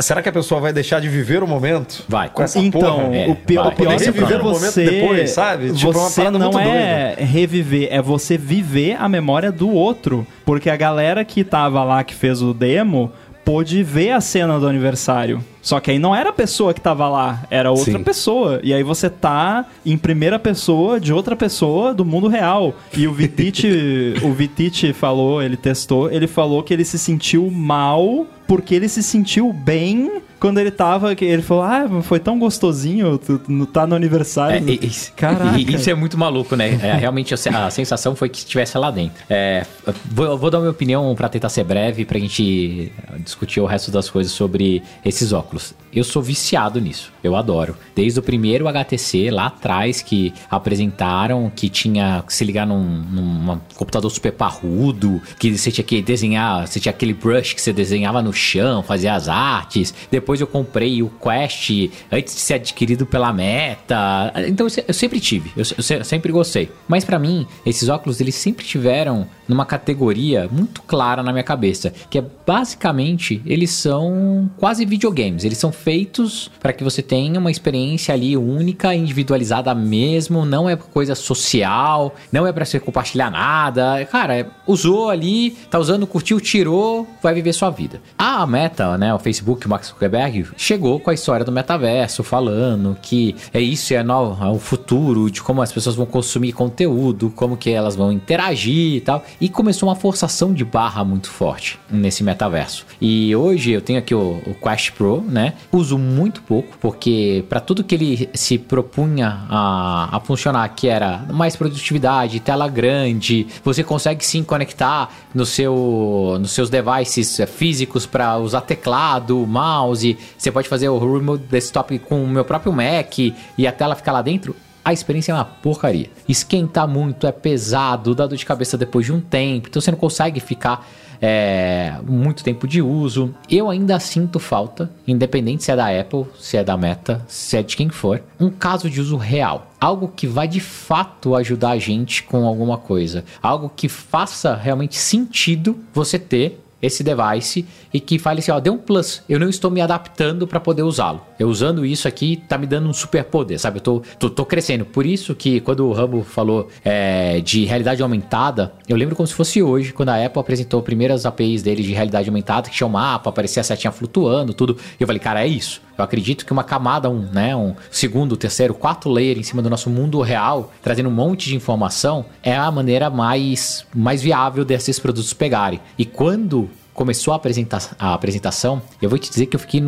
Será 0.00 0.22
que 0.22 0.28
a 0.28 0.32
pessoa 0.32 0.60
vai 0.60 0.72
deixar 0.72 1.00
de 1.00 1.08
viver 1.08 1.42
o 1.42 1.46
momento? 1.48 2.04
Vai. 2.08 2.28
Com 2.28 2.42
essa 2.42 2.58
Então, 2.58 2.80
porra? 2.80 3.16
É, 3.16 3.28
o 3.28 3.34
pior, 3.34 3.64
vai. 3.64 3.72
o 3.72 3.76
pior 3.76 3.88
Poder 3.90 4.02
é 4.02 4.04
reviver 4.06 4.28
porque 4.28 4.34
o 4.34 4.44
momento 4.44 4.72
você, 4.72 4.84
depois, 4.84 5.30
sabe? 5.30 5.72
Tipo, 5.72 5.92
é 5.92 5.96
uma 5.96 6.08
você 6.10 6.20
parada 6.20 6.38
não 6.38 6.52
muito 6.52 6.68
é 6.68 7.16
reviver, 7.18 7.88
é 7.90 8.00
você 8.02 8.36
viver 8.38 8.96
a 9.00 9.08
memória 9.08 9.50
do 9.50 9.70
outro. 9.70 10.26
Porque 10.44 10.68
a 10.70 10.76
galera 10.76 11.24
que 11.24 11.42
tava 11.42 11.82
lá, 11.82 12.04
que 12.04 12.14
fez 12.14 12.40
o 12.42 12.52
demo, 12.54 13.10
pôde 13.44 13.82
ver 13.82 14.10
a 14.12 14.20
cena 14.20 14.60
do 14.60 14.68
aniversário. 14.68 15.42
Só 15.64 15.80
que 15.80 15.90
aí 15.90 15.98
não 15.98 16.14
era 16.14 16.28
a 16.28 16.32
pessoa 16.32 16.74
que 16.74 16.80
tava 16.80 17.08
lá, 17.08 17.42
era 17.50 17.70
outra 17.72 17.96
Sim. 17.98 18.04
pessoa. 18.04 18.60
E 18.62 18.74
aí 18.74 18.82
você 18.82 19.08
tá 19.08 19.64
em 19.84 19.96
primeira 19.96 20.38
pessoa 20.38 21.00
de 21.00 21.10
outra 21.10 21.34
pessoa 21.34 21.94
do 21.94 22.04
mundo 22.04 22.28
real. 22.28 22.74
E 22.94 23.08
o 23.08 23.12
Vitite, 23.14 23.66
o 24.22 24.30
Vitite 24.32 24.92
falou, 24.92 25.42
ele 25.42 25.56
testou, 25.56 26.10
ele 26.12 26.26
falou 26.26 26.62
que 26.62 26.74
ele 26.74 26.84
se 26.84 26.98
sentiu 26.98 27.50
mal 27.50 28.26
porque 28.46 28.74
ele 28.74 28.90
se 28.90 29.02
sentiu 29.02 29.50
bem 29.54 30.20
quando 30.38 30.58
ele 30.58 30.70
tava. 30.70 31.14
que 31.14 31.24
Ele 31.24 31.40
falou: 31.40 31.62
Ah, 31.62 31.88
foi 32.02 32.20
tão 32.20 32.38
gostosinho, 32.38 33.16
tu, 33.16 33.38
tu 33.38 33.64
tá 33.66 33.86
no 33.86 33.94
aniversário. 33.96 34.58
É, 34.68 34.72
e- 34.72 34.90
Caraca. 35.16 35.58
e- 35.58 35.74
Isso 35.74 35.88
é 35.88 35.94
muito 35.94 36.18
maluco, 36.18 36.54
né? 36.54 36.78
É, 36.82 36.92
realmente 36.92 37.32
a 37.32 37.38
se- 37.38 37.48
a 37.48 37.70
sensação 37.70 38.14
foi 38.14 38.28
que 38.28 38.36
estivesse 38.38 38.76
lá 38.76 38.90
dentro. 38.90 39.24
É, 39.30 39.64
vou, 40.10 40.26
eu 40.26 40.36
vou 40.36 40.50
dar 40.50 40.58
minha 40.58 40.70
opinião 40.70 41.14
pra 41.14 41.26
tentar 41.30 41.48
ser 41.48 41.64
breve, 41.64 42.04
pra 42.04 42.18
gente 42.18 42.92
discutir 43.20 43.62
o 43.62 43.64
resto 43.64 43.90
das 43.90 44.10
coisas 44.10 44.30
sobre 44.30 44.82
esses 45.02 45.32
óculos. 45.32 45.53
Eu 45.92 46.02
sou 46.04 46.20
viciado 46.22 46.80
nisso. 46.80 47.12
Eu 47.22 47.36
adoro. 47.36 47.76
Desde 47.94 48.18
o 48.18 48.22
primeiro 48.22 48.66
HTC 48.66 49.30
lá 49.30 49.46
atrás 49.46 50.02
que 50.02 50.32
apresentaram 50.50 51.50
que 51.54 51.68
tinha 51.68 52.22
que 52.26 52.34
se 52.34 52.44
ligar 52.44 52.66
num, 52.66 52.82
num 52.82 53.60
computador 53.76 54.10
super 54.10 54.32
parrudo, 54.32 55.22
que 55.38 55.56
você 55.56 55.70
tinha 55.70 55.84
que 55.84 56.02
desenhar, 56.02 56.66
você 56.66 56.80
tinha 56.80 56.90
aquele 56.90 57.14
brush 57.14 57.54
que 57.54 57.60
você 57.62 57.72
desenhava 57.72 58.20
no 58.20 58.32
chão, 58.32 58.82
fazia 58.82 59.14
as 59.14 59.28
artes. 59.28 59.94
Depois 60.10 60.40
eu 60.40 60.46
comprei 60.46 61.02
o 61.02 61.08
Quest 61.08 61.70
antes 62.10 62.34
de 62.34 62.40
ser 62.40 62.54
adquirido 62.54 63.06
pela 63.06 63.32
Meta. 63.32 64.32
Então 64.48 64.66
eu 64.66 64.70
se- 64.70 64.84
eu 64.88 64.94
sempre 64.94 65.20
tive, 65.20 65.50
eu, 65.56 65.64
eu 65.76 65.82
se- 65.82 65.94
eu 65.94 66.04
sempre 66.04 66.32
gostei. 66.32 66.70
Mas 66.88 67.04
pra 67.04 67.18
mim, 67.18 67.46
esses 67.64 67.88
óculos 67.88 68.20
eles 68.20 68.34
sempre 68.34 68.64
tiveram 68.64 69.26
numa 69.46 69.64
categoria 69.64 70.48
muito 70.50 70.82
clara 70.82 71.22
na 71.22 71.30
minha 71.30 71.44
cabeça, 71.44 71.92
que 72.10 72.18
é 72.18 72.24
basicamente 72.46 73.40
eles 73.46 73.70
são 73.70 74.50
quase 74.56 74.84
videogames. 74.84 75.43
Eles 75.44 75.58
são 75.58 75.72
feitos 75.72 76.50
para 76.60 76.72
que 76.72 76.84
você 76.84 77.02
tenha 77.02 77.38
uma 77.38 77.50
experiência 77.50 78.14
ali 78.14 78.36
única, 78.36 78.94
individualizada 78.94 79.74
mesmo, 79.74 80.44
não 80.44 80.68
é 80.68 80.76
coisa 80.76 81.14
social, 81.14 82.14
não 82.32 82.46
é 82.46 82.52
para 82.52 82.64
você 82.64 82.80
compartilhar 82.80 83.30
nada. 83.30 84.04
Cara, 84.10 84.48
usou 84.66 85.10
ali, 85.10 85.50
tá 85.70 85.78
usando, 85.78 86.06
curtiu, 86.06 86.40
tirou, 86.40 87.06
vai 87.22 87.34
viver 87.34 87.52
sua 87.52 87.70
vida. 87.70 88.00
A 88.18 88.46
Meta, 88.46 88.96
né, 88.98 89.12
o 89.14 89.18
Facebook, 89.18 89.66
o 89.66 89.70
Max 89.70 89.88
Zuckerberg, 89.88 90.46
chegou 90.56 91.00
com 91.00 91.10
a 91.10 91.14
história 91.14 91.44
do 91.44 91.52
metaverso, 91.52 92.22
falando 92.22 92.96
que 93.00 93.34
é 93.52 93.60
isso, 93.60 93.94
é, 93.94 94.02
no, 94.02 94.36
é 94.40 94.48
o 94.48 94.58
futuro, 94.58 95.30
de 95.30 95.42
como 95.42 95.62
as 95.62 95.72
pessoas 95.72 95.96
vão 95.96 96.06
consumir 96.06 96.52
conteúdo, 96.52 97.30
como 97.34 97.56
que 97.56 97.70
elas 97.70 97.96
vão 97.96 98.12
interagir 98.12 98.96
e 98.96 99.00
tal. 99.00 99.24
E 99.40 99.48
começou 99.48 99.88
uma 99.88 99.96
forçação 99.96 100.52
de 100.52 100.64
barra 100.64 101.04
muito 101.04 101.28
forte 101.28 101.78
nesse 101.90 102.22
metaverso. 102.22 102.86
E 103.00 103.34
hoje 103.34 103.72
eu 103.72 103.80
tenho 103.80 103.98
aqui 103.98 104.14
o, 104.14 104.40
o 104.46 104.54
Quest 104.54 104.92
Pro, 104.92 105.22
né? 105.34 105.54
Uso 105.72 105.98
muito 105.98 106.40
pouco, 106.42 106.78
porque 106.80 107.44
para 107.48 107.60
tudo 107.60 107.84
que 107.84 107.94
ele 107.94 108.30
se 108.32 108.56
propunha 108.56 109.44
a, 109.50 110.16
a 110.16 110.20
funcionar, 110.20 110.66
que 110.70 110.88
era 110.88 111.26
mais 111.32 111.56
produtividade, 111.56 112.40
tela 112.40 112.68
grande, 112.68 113.46
você 113.62 113.82
consegue 113.82 114.24
sim 114.24 114.42
conectar 114.44 115.10
no 115.34 115.44
seu, 115.44 116.38
nos 116.40 116.52
seus 116.52 116.70
devices 116.70 117.38
físicos 117.48 118.06
para 118.06 118.38
usar 118.38 118.62
teclado, 118.62 119.44
mouse, 119.46 120.16
você 120.38 120.50
pode 120.50 120.68
fazer 120.68 120.88
o 120.88 120.98
remote 120.98 121.44
desktop 121.50 121.98
com 121.98 122.22
o 122.22 122.28
meu 122.28 122.44
próprio 122.44 122.72
Mac 122.72 123.18
e 123.18 123.66
a 123.66 123.72
tela 123.72 123.94
ficar 123.96 124.12
lá 124.12 124.22
dentro 124.22 124.54
a 124.84 124.92
experiência 124.92 125.32
é 125.32 125.34
uma 125.34 125.46
porcaria. 125.46 126.10
Esquentar 126.28 126.86
muito, 126.86 127.26
é 127.26 127.32
pesado, 127.32 128.14
dá 128.14 128.26
dor 128.26 128.36
de 128.36 128.44
cabeça 128.44 128.76
depois 128.76 129.06
de 129.06 129.12
um 129.12 129.20
tempo, 129.20 129.68
então 129.68 129.80
você 129.80 129.90
não 129.90 129.96
consegue 129.96 130.40
ficar 130.40 130.86
é, 131.26 131.94
muito 132.06 132.44
tempo 132.44 132.68
de 132.68 132.82
uso. 132.82 133.34
Eu 133.50 133.70
ainda 133.70 133.98
sinto 133.98 134.38
falta, 134.38 134.90
independente 135.08 135.64
se 135.64 135.72
é 135.72 135.76
da 135.76 135.88
Apple, 135.88 136.26
se 136.38 136.58
é 136.58 136.62
da 136.62 136.76
Meta, 136.76 137.24
se 137.26 137.56
é 137.56 137.62
de 137.62 137.74
quem 137.74 137.88
for, 137.88 138.22
um 138.38 138.50
caso 138.50 138.90
de 138.90 139.00
uso 139.00 139.16
real. 139.16 139.72
Algo 139.80 140.12
que 140.14 140.26
vai 140.26 140.46
de 140.46 140.60
fato 140.60 141.34
ajudar 141.34 141.70
a 141.70 141.78
gente 141.78 142.22
com 142.24 142.44
alguma 142.44 142.76
coisa. 142.76 143.24
Algo 143.42 143.72
que 143.74 143.88
faça 143.88 144.54
realmente 144.54 144.96
sentido 144.96 145.78
você 145.94 146.18
ter 146.18 146.60
esse 146.82 147.02
device 147.02 147.64
e 147.90 147.98
que 147.98 148.18
fale 148.18 148.40
assim, 148.40 148.50
ó, 148.50 148.60
dê 148.60 148.68
um 148.68 148.76
plus, 148.76 149.22
eu 149.26 149.40
não 149.40 149.48
estou 149.48 149.70
me 149.70 149.80
adaptando 149.80 150.46
para 150.46 150.60
poder 150.60 150.82
usá-lo. 150.82 151.22
Eu 151.38 151.48
usando 151.48 151.84
isso 151.84 152.06
aqui 152.06 152.36
tá 152.36 152.56
me 152.56 152.66
dando 152.66 152.88
um 152.88 152.92
super 152.92 153.24
poder, 153.24 153.58
sabe? 153.58 153.78
Eu 153.78 153.82
tô, 153.82 154.02
tô, 154.18 154.30
tô 154.30 154.44
crescendo. 154.44 154.84
Por 154.84 155.04
isso 155.04 155.34
que 155.34 155.60
quando 155.60 155.86
o 155.86 155.92
Rambo 155.92 156.22
falou 156.22 156.68
é, 156.84 157.40
de 157.40 157.64
realidade 157.64 158.02
aumentada, 158.02 158.72
eu 158.88 158.96
lembro 158.96 159.16
como 159.16 159.26
se 159.26 159.34
fosse 159.34 159.62
hoje, 159.62 159.92
quando 159.92 160.10
a 160.10 160.24
Apple 160.24 160.40
apresentou 160.40 160.82
primeiras 160.82 161.26
APIs 161.26 161.62
dele 161.62 161.82
de 161.82 161.92
realidade 161.92 162.28
aumentada, 162.28 162.68
que 162.68 162.76
tinha 162.76 162.86
um 162.86 162.90
mapa, 162.90 163.30
aparecia 163.30 163.60
a 163.60 163.64
setinha 163.64 163.90
flutuando, 163.90 164.54
tudo. 164.54 164.76
Eu 164.98 165.06
falei, 165.06 165.20
cara, 165.20 165.44
é 165.44 165.46
isso. 165.46 165.82
Eu 165.96 166.04
acredito 166.04 166.44
que 166.44 166.52
uma 166.52 166.64
camada, 166.64 167.08
um, 167.08 167.20
né, 167.32 167.54
um 167.54 167.74
segundo, 167.90 168.36
terceiro, 168.36 168.74
quarto 168.74 169.08
layer 169.08 169.38
em 169.38 169.42
cima 169.42 169.62
do 169.62 169.70
nosso 169.70 169.88
mundo 169.88 170.20
real, 170.20 170.72
trazendo 170.82 171.08
um 171.08 171.12
monte 171.12 171.48
de 171.48 171.56
informação, 171.56 172.24
é 172.42 172.54
a 172.54 172.70
maneira 172.70 173.10
mais, 173.10 173.86
mais 173.94 174.22
viável 174.22 174.64
desses 174.64 174.98
produtos 174.98 175.32
pegarem. 175.32 175.80
E 175.96 176.04
quando 176.04 176.68
começou 176.92 177.32
a, 177.32 177.36
apresenta 177.36 177.78
a 177.98 178.14
apresentação, 178.14 178.80
eu 179.00 179.08
vou 179.08 179.18
te 179.18 179.28
dizer 179.28 179.46
que 179.46 179.56
eu 179.56 179.60
fiquei 179.60 179.80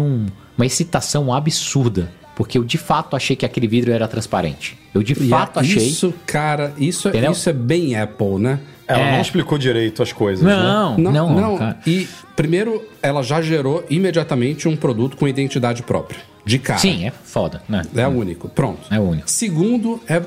numa 0.57 0.67
excitação 0.67 1.33
absurda. 1.33 2.11
Porque 2.35 2.59
eu 2.59 2.65
de 2.65 2.77
fato 2.77 3.17
achei 3.17 3.35
que 3.35 3.47
aquele 3.47 3.67
vidro 3.67 3.91
era 3.93 4.07
transparente. 4.07 4.77
Eu 4.95 5.03
de 5.03 5.13
E 5.15 5.29
fato 5.29 5.59
é- 5.59 5.63
achei. 5.63 5.87
Isso, 5.87 6.13
cara, 6.27 6.73
isso, 6.77 7.09
é- 7.09 7.11
Entendeu? 7.13 7.33
isso 7.33 7.49
é 7.49 7.53
bem 7.53 7.97
Apple, 7.97 8.39
né? 8.39 8.61
Ela 8.87 9.01
É. 9.01 9.13
não 9.13 9.21
explicou 9.23 9.57
direito 9.57 10.03
as 10.03 10.13
coisas, 10.13 10.45
né? 10.45 10.55
Não, 10.55 10.99
Não, 10.99 11.13
não, 11.13 11.35
não. 11.35 11.59
cara. 11.59 11.79
E 11.87 12.07
primeiro, 12.37 12.83
ela 13.03 13.23
já 13.23 13.41
gerou 13.41 13.85
imediatamente 13.89 14.69
um 14.69 14.77
produto 14.77 15.17
com 15.17 15.27
identidade 15.27 15.83
própria. 15.83 16.21
De 16.45 16.59
cara. 16.61 16.79
Sim, 16.79 17.07
é 17.07 17.11
foda, 17.11 17.63
né? 17.69 17.83
É 17.97 18.07
o 18.07 18.11
único. 18.11 18.49
Pronto. 18.51 18.87
É 18.91 19.01
o 19.01 19.03
único. 19.03 19.29
Segundo, 19.31 20.01
é 20.09 20.23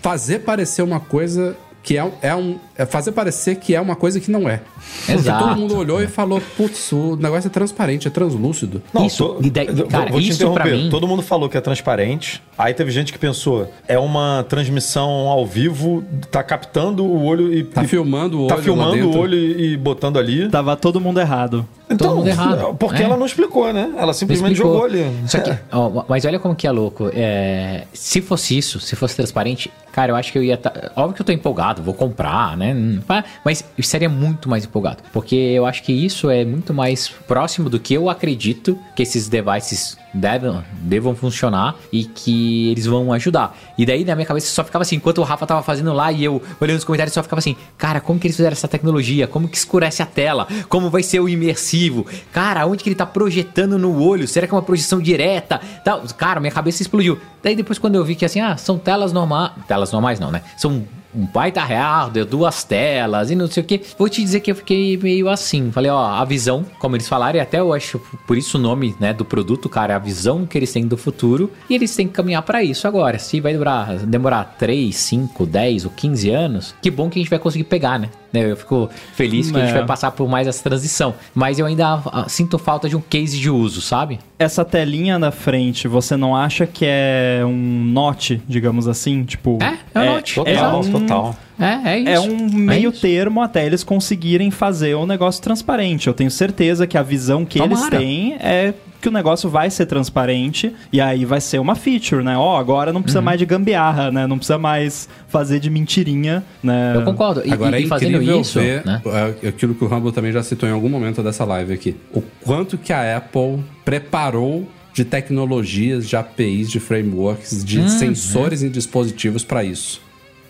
fazer 0.00 0.38
parecer 0.38 0.80
uma 0.82 1.00
coisa 1.00 1.54
que 1.82 1.98
é, 1.98 2.10
é 2.22 2.34
um. 2.34 2.58
É 2.76 2.86
fazer 2.86 3.12
parecer 3.12 3.56
que 3.56 3.74
é 3.74 3.80
uma 3.80 3.94
coisa 3.96 4.18
que 4.20 4.30
não 4.30 4.48
é. 4.48 4.62
Porque 4.98 5.12
Exato. 5.12 5.44
todo 5.44 5.56
mundo 5.56 5.76
olhou 5.76 6.02
e 6.02 6.06
falou: 6.06 6.40
putz, 6.56 6.92
o 6.92 7.16
negócio 7.16 7.48
é 7.48 7.50
transparente, 7.50 8.08
é 8.08 8.10
translúcido. 8.10 8.82
Não, 8.92 9.06
Isso, 9.06 9.36
e 9.42 9.50
daí- 9.50 9.66
vou- 9.70 9.86
cara, 9.86 10.10
vou 10.10 10.20
te 10.20 10.28
isso 10.30 10.42
interromper. 10.42 10.72
mim- 10.76 10.90
Todo 10.90 11.06
mundo 11.08 11.22
falou 11.22 11.48
que 11.48 11.56
é 11.56 11.60
transparente. 11.60 12.42
Aí 12.56 12.74
teve 12.74 12.90
gente 12.90 13.12
que 13.12 13.18
pensou, 13.18 13.70
é 13.86 13.98
uma 13.98 14.44
transmissão 14.48 15.08
ao 15.28 15.46
vivo, 15.46 16.02
tá 16.30 16.42
captando 16.42 17.04
o 17.04 17.24
olho 17.24 17.52
e. 17.52 17.64
Tá 17.64 17.84
e- 17.84 17.88
filmando 17.88 18.36
o 18.38 18.40
olho. 18.40 18.48
Tá 18.48 18.56
lá 18.56 18.62
filmando 18.62 19.08
o 19.10 19.16
olho 19.18 19.34
e, 19.38 19.72
e 19.72 19.76
botando 19.76 20.18
ali. 20.18 20.48
Tava 20.48 20.76
todo 20.76 21.00
mundo 21.00 21.20
errado. 21.20 21.66
Então, 21.90 22.16
mundo 22.16 22.28
errado. 22.28 22.76
Porque 22.78 23.02
É. 23.02 23.06
ela 23.06 23.16
não 23.16 23.24
explicou, 23.24 23.72
né? 23.72 23.90
Ela 23.96 24.12
simplesmente 24.12 24.56
jogou 24.56 24.84
ali. 24.84 25.06
Só 25.26 25.38
que, 25.40 25.56
ó, 25.72 26.04
mas 26.06 26.24
olha 26.26 26.38
como 26.38 26.54
que 26.54 26.66
é 26.66 26.70
louco. 26.70 27.10
É, 27.14 27.84
se 27.94 28.20
fosse 28.20 28.58
isso, 28.58 28.78
se 28.78 28.94
fosse 28.94 29.16
transparente, 29.16 29.70
cara, 29.90 30.12
eu 30.12 30.16
acho 30.16 30.30
que 30.30 30.36
eu 30.36 30.42
ia. 30.42 30.58
Tá, 30.58 30.90
óbvio 30.94 31.14
que 31.14 31.22
eu 31.22 31.26
tô 31.26 31.32
empolgado, 31.32 31.82
vou 31.82 31.94
comprar, 31.94 32.58
né? 32.58 32.74
Hum, 32.74 33.00
Mas 33.42 33.64
estaria 33.78 34.08
muito 34.08 34.50
mais 34.50 34.64
empolgado. 34.66 34.77
Porque 35.12 35.34
eu 35.34 35.66
acho 35.66 35.82
que 35.82 35.92
isso 35.92 36.30
é 36.30 36.44
muito 36.44 36.72
mais 36.72 37.08
próximo 37.08 37.68
do 37.68 37.78
que 37.78 37.94
eu 37.94 38.08
acredito 38.08 38.78
que 38.94 39.02
esses 39.02 39.28
devices 39.28 39.96
devem, 40.12 40.62
devam 40.80 41.14
funcionar 41.14 41.76
e 41.92 42.04
que 42.04 42.70
eles 42.70 42.86
vão 42.86 43.12
ajudar. 43.12 43.56
E 43.76 43.84
daí 43.84 44.04
na 44.04 44.14
minha 44.14 44.26
cabeça 44.26 44.48
só 44.48 44.64
ficava 44.64 44.82
assim, 44.82 44.96
enquanto 44.96 45.18
o 45.18 45.22
Rafa 45.22 45.46
tava 45.46 45.62
fazendo 45.62 45.92
lá 45.92 46.10
e 46.12 46.24
eu 46.24 46.42
olhando 46.60 46.78
os 46.78 46.84
comentários, 46.84 47.14
só 47.14 47.22
ficava 47.22 47.38
assim, 47.38 47.56
cara, 47.76 48.00
como 48.00 48.18
que 48.18 48.26
eles 48.26 48.36
fizeram 48.36 48.52
essa 48.52 48.68
tecnologia? 48.68 49.26
Como 49.26 49.48
que 49.48 49.56
escurece 49.56 50.02
a 50.02 50.06
tela? 50.06 50.46
Como 50.68 50.90
vai 50.90 51.02
ser 51.02 51.20
o 51.20 51.28
imersivo? 51.28 52.06
Cara, 52.32 52.66
onde 52.66 52.82
que 52.82 52.88
ele 52.88 52.96
tá 52.96 53.06
projetando 53.06 53.78
no 53.78 54.02
olho? 54.02 54.26
Será 54.26 54.46
que 54.46 54.54
é 54.54 54.56
uma 54.56 54.62
projeção 54.62 55.00
direta? 55.00 55.60
Tal. 55.84 56.02
Cara, 56.16 56.40
minha 56.40 56.52
cabeça 56.52 56.82
explodiu. 56.82 57.18
Daí 57.42 57.54
depois 57.54 57.78
quando 57.78 57.94
eu 57.94 58.04
vi 58.04 58.14
que 58.14 58.24
assim, 58.24 58.40
ah, 58.40 58.56
são 58.56 58.78
telas 58.78 59.12
normais, 59.12 59.52
telas 59.66 59.92
normais 59.92 60.18
não, 60.18 60.30
né? 60.30 60.42
São 60.56 60.84
um 61.14 61.26
baita 61.26 61.60
hardware, 61.62 62.24
duas 62.24 62.64
telas 62.64 63.30
e 63.30 63.34
não 63.34 63.46
sei 63.46 63.62
o 63.62 63.66
que. 63.66 63.80
Vou 63.98 64.08
te 64.08 64.22
dizer 64.22 64.40
que 64.40 64.50
eu 64.50 64.54
fiquei 64.54 64.96
meio 64.96 65.28
assim. 65.28 65.70
Falei, 65.70 65.90
ó, 65.90 66.06
a 66.06 66.24
visão, 66.24 66.64
como 66.78 66.96
eles 66.96 67.08
falaram, 67.08 67.38
e 67.38 67.40
até 67.40 67.60
eu 67.60 67.72
acho 67.72 68.00
por 68.26 68.36
isso 68.36 68.58
o 68.58 68.60
nome, 68.60 68.94
né, 69.00 69.12
do 69.12 69.24
produto, 69.24 69.68
cara, 69.68 69.92
é 69.92 69.96
a 69.96 69.98
visão 69.98 70.46
que 70.46 70.56
eles 70.58 70.72
têm 70.72 70.86
do 70.86 70.96
futuro 70.96 71.50
e 71.68 71.74
eles 71.74 71.94
têm 71.94 72.06
que 72.06 72.14
caminhar 72.14 72.42
pra 72.42 72.62
isso 72.62 72.86
agora. 72.86 73.18
Se 73.18 73.40
vai 73.40 73.52
demorar, 73.52 73.96
demorar 73.98 74.44
3, 74.58 74.94
5, 74.94 75.46
10 75.46 75.84
ou 75.84 75.90
15 75.90 76.30
anos, 76.30 76.74
que 76.80 76.90
bom 76.90 77.08
que 77.08 77.18
a 77.18 77.22
gente 77.22 77.30
vai 77.30 77.38
conseguir 77.38 77.64
pegar, 77.64 77.98
né? 77.98 78.10
Eu 78.32 78.56
fico 78.56 78.90
feliz 79.14 79.50
que 79.50 79.56
a 79.56 79.60
gente 79.60 79.70
É. 79.70 79.78
vai 79.78 79.86
passar 79.86 80.10
por 80.10 80.28
mais 80.28 80.46
essa 80.46 80.62
transição. 80.62 81.14
Mas 81.34 81.58
eu 81.58 81.66
ainda 81.66 82.00
ah, 82.06 82.26
sinto 82.28 82.58
falta 82.58 82.88
de 82.88 82.94
um 82.96 83.00
case 83.00 83.38
de 83.38 83.48
uso, 83.50 83.80
sabe? 83.80 84.18
Essa 84.38 84.64
telinha 84.64 85.18
na 85.18 85.30
frente, 85.30 85.88
você 85.88 86.16
não 86.16 86.36
acha 86.36 86.66
que 86.66 86.84
é 86.86 87.40
um 87.44 87.84
note, 87.84 88.40
digamos 88.46 88.86
assim? 88.86 89.24
Tipo. 89.24 89.58
É, 89.62 89.78
é 89.94 90.00
um 90.00 90.14
note. 90.14 90.34
Total, 90.34 90.80
um- 90.80 90.92
total. 90.92 91.36
É, 91.58 91.90
é 91.94 91.98
isso. 91.98 92.10
É 92.10 92.20
um 92.20 92.48
meio 92.52 92.90
isso. 92.90 93.00
termo 93.00 93.42
até 93.42 93.66
eles 93.66 93.82
conseguirem 93.82 94.50
fazer 94.50 94.94
o 94.94 95.04
negócio 95.06 95.42
transparente. 95.42 96.06
Eu 96.06 96.14
tenho 96.14 96.30
certeza 96.30 96.86
que 96.86 96.96
a 96.96 97.02
visão 97.02 97.44
que 97.44 97.58
eles 97.58 97.78
Tomara. 97.80 97.98
têm 97.98 98.34
é 98.34 98.74
que 99.00 99.08
o 99.08 99.12
negócio 99.12 99.48
vai 99.48 99.70
ser 99.70 99.86
transparente 99.86 100.74
e 100.92 101.00
aí 101.00 101.24
vai 101.24 101.40
ser 101.40 101.58
uma 101.58 101.74
feature, 101.74 102.22
né? 102.24 102.36
Ó, 102.36 102.56
agora 102.58 102.92
não 102.92 102.98
Uhum. 102.98 103.02
precisa 103.02 103.22
mais 103.22 103.38
de 103.38 103.46
gambiarra, 103.46 104.10
né? 104.10 104.26
Não 104.26 104.36
precisa 104.38 104.58
mais 104.58 105.08
fazer 105.28 105.60
de 105.60 105.70
mentirinha, 105.70 106.42
né? 106.62 106.92
Eu 106.96 107.02
concordo. 107.02 107.42
E, 107.44 107.52
Agora 107.52 107.78
e, 107.78 107.82
é 107.82 107.86
e 107.86 107.88
fazendo 107.88 108.16
incrível 108.16 108.40
isso, 108.40 108.58
ver 108.60 108.84
né? 108.84 109.00
é, 109.42 109.48
aquilo 109.48 109.74
que 109.74 109.84
o 109.84 109.86
Rumble 109.86 110.12
também 110.12 110.32
já 110.32 110.42
citou 110.42 110.68
em 110.68 110.72
algum 110.72 110.88
momento 110.88 111.22
dessa 111.22 111.44
live 111.44 111.72
aqui. 111.72 111.96
O 112.12 112.20
quanto 112.44 112.76
que 112.76 112.92
a 112.92 113.16
Apple 113.16 113.62
preparou 113.84 114.68
de 114.92 115.04
tecnologias, 115.04 116.08
de 116.08 116.16
APIs, 116.16 116.68
de 116.70 116.80
frameworks, 116.80 117.64
de 117.64 117.78
Hum, 117.80 117.88
sensores 117.88 118.62
em 118.64 118.68
dispositivos 118.68 119.44
para 119.44 119.62
isso. 119.62 120.00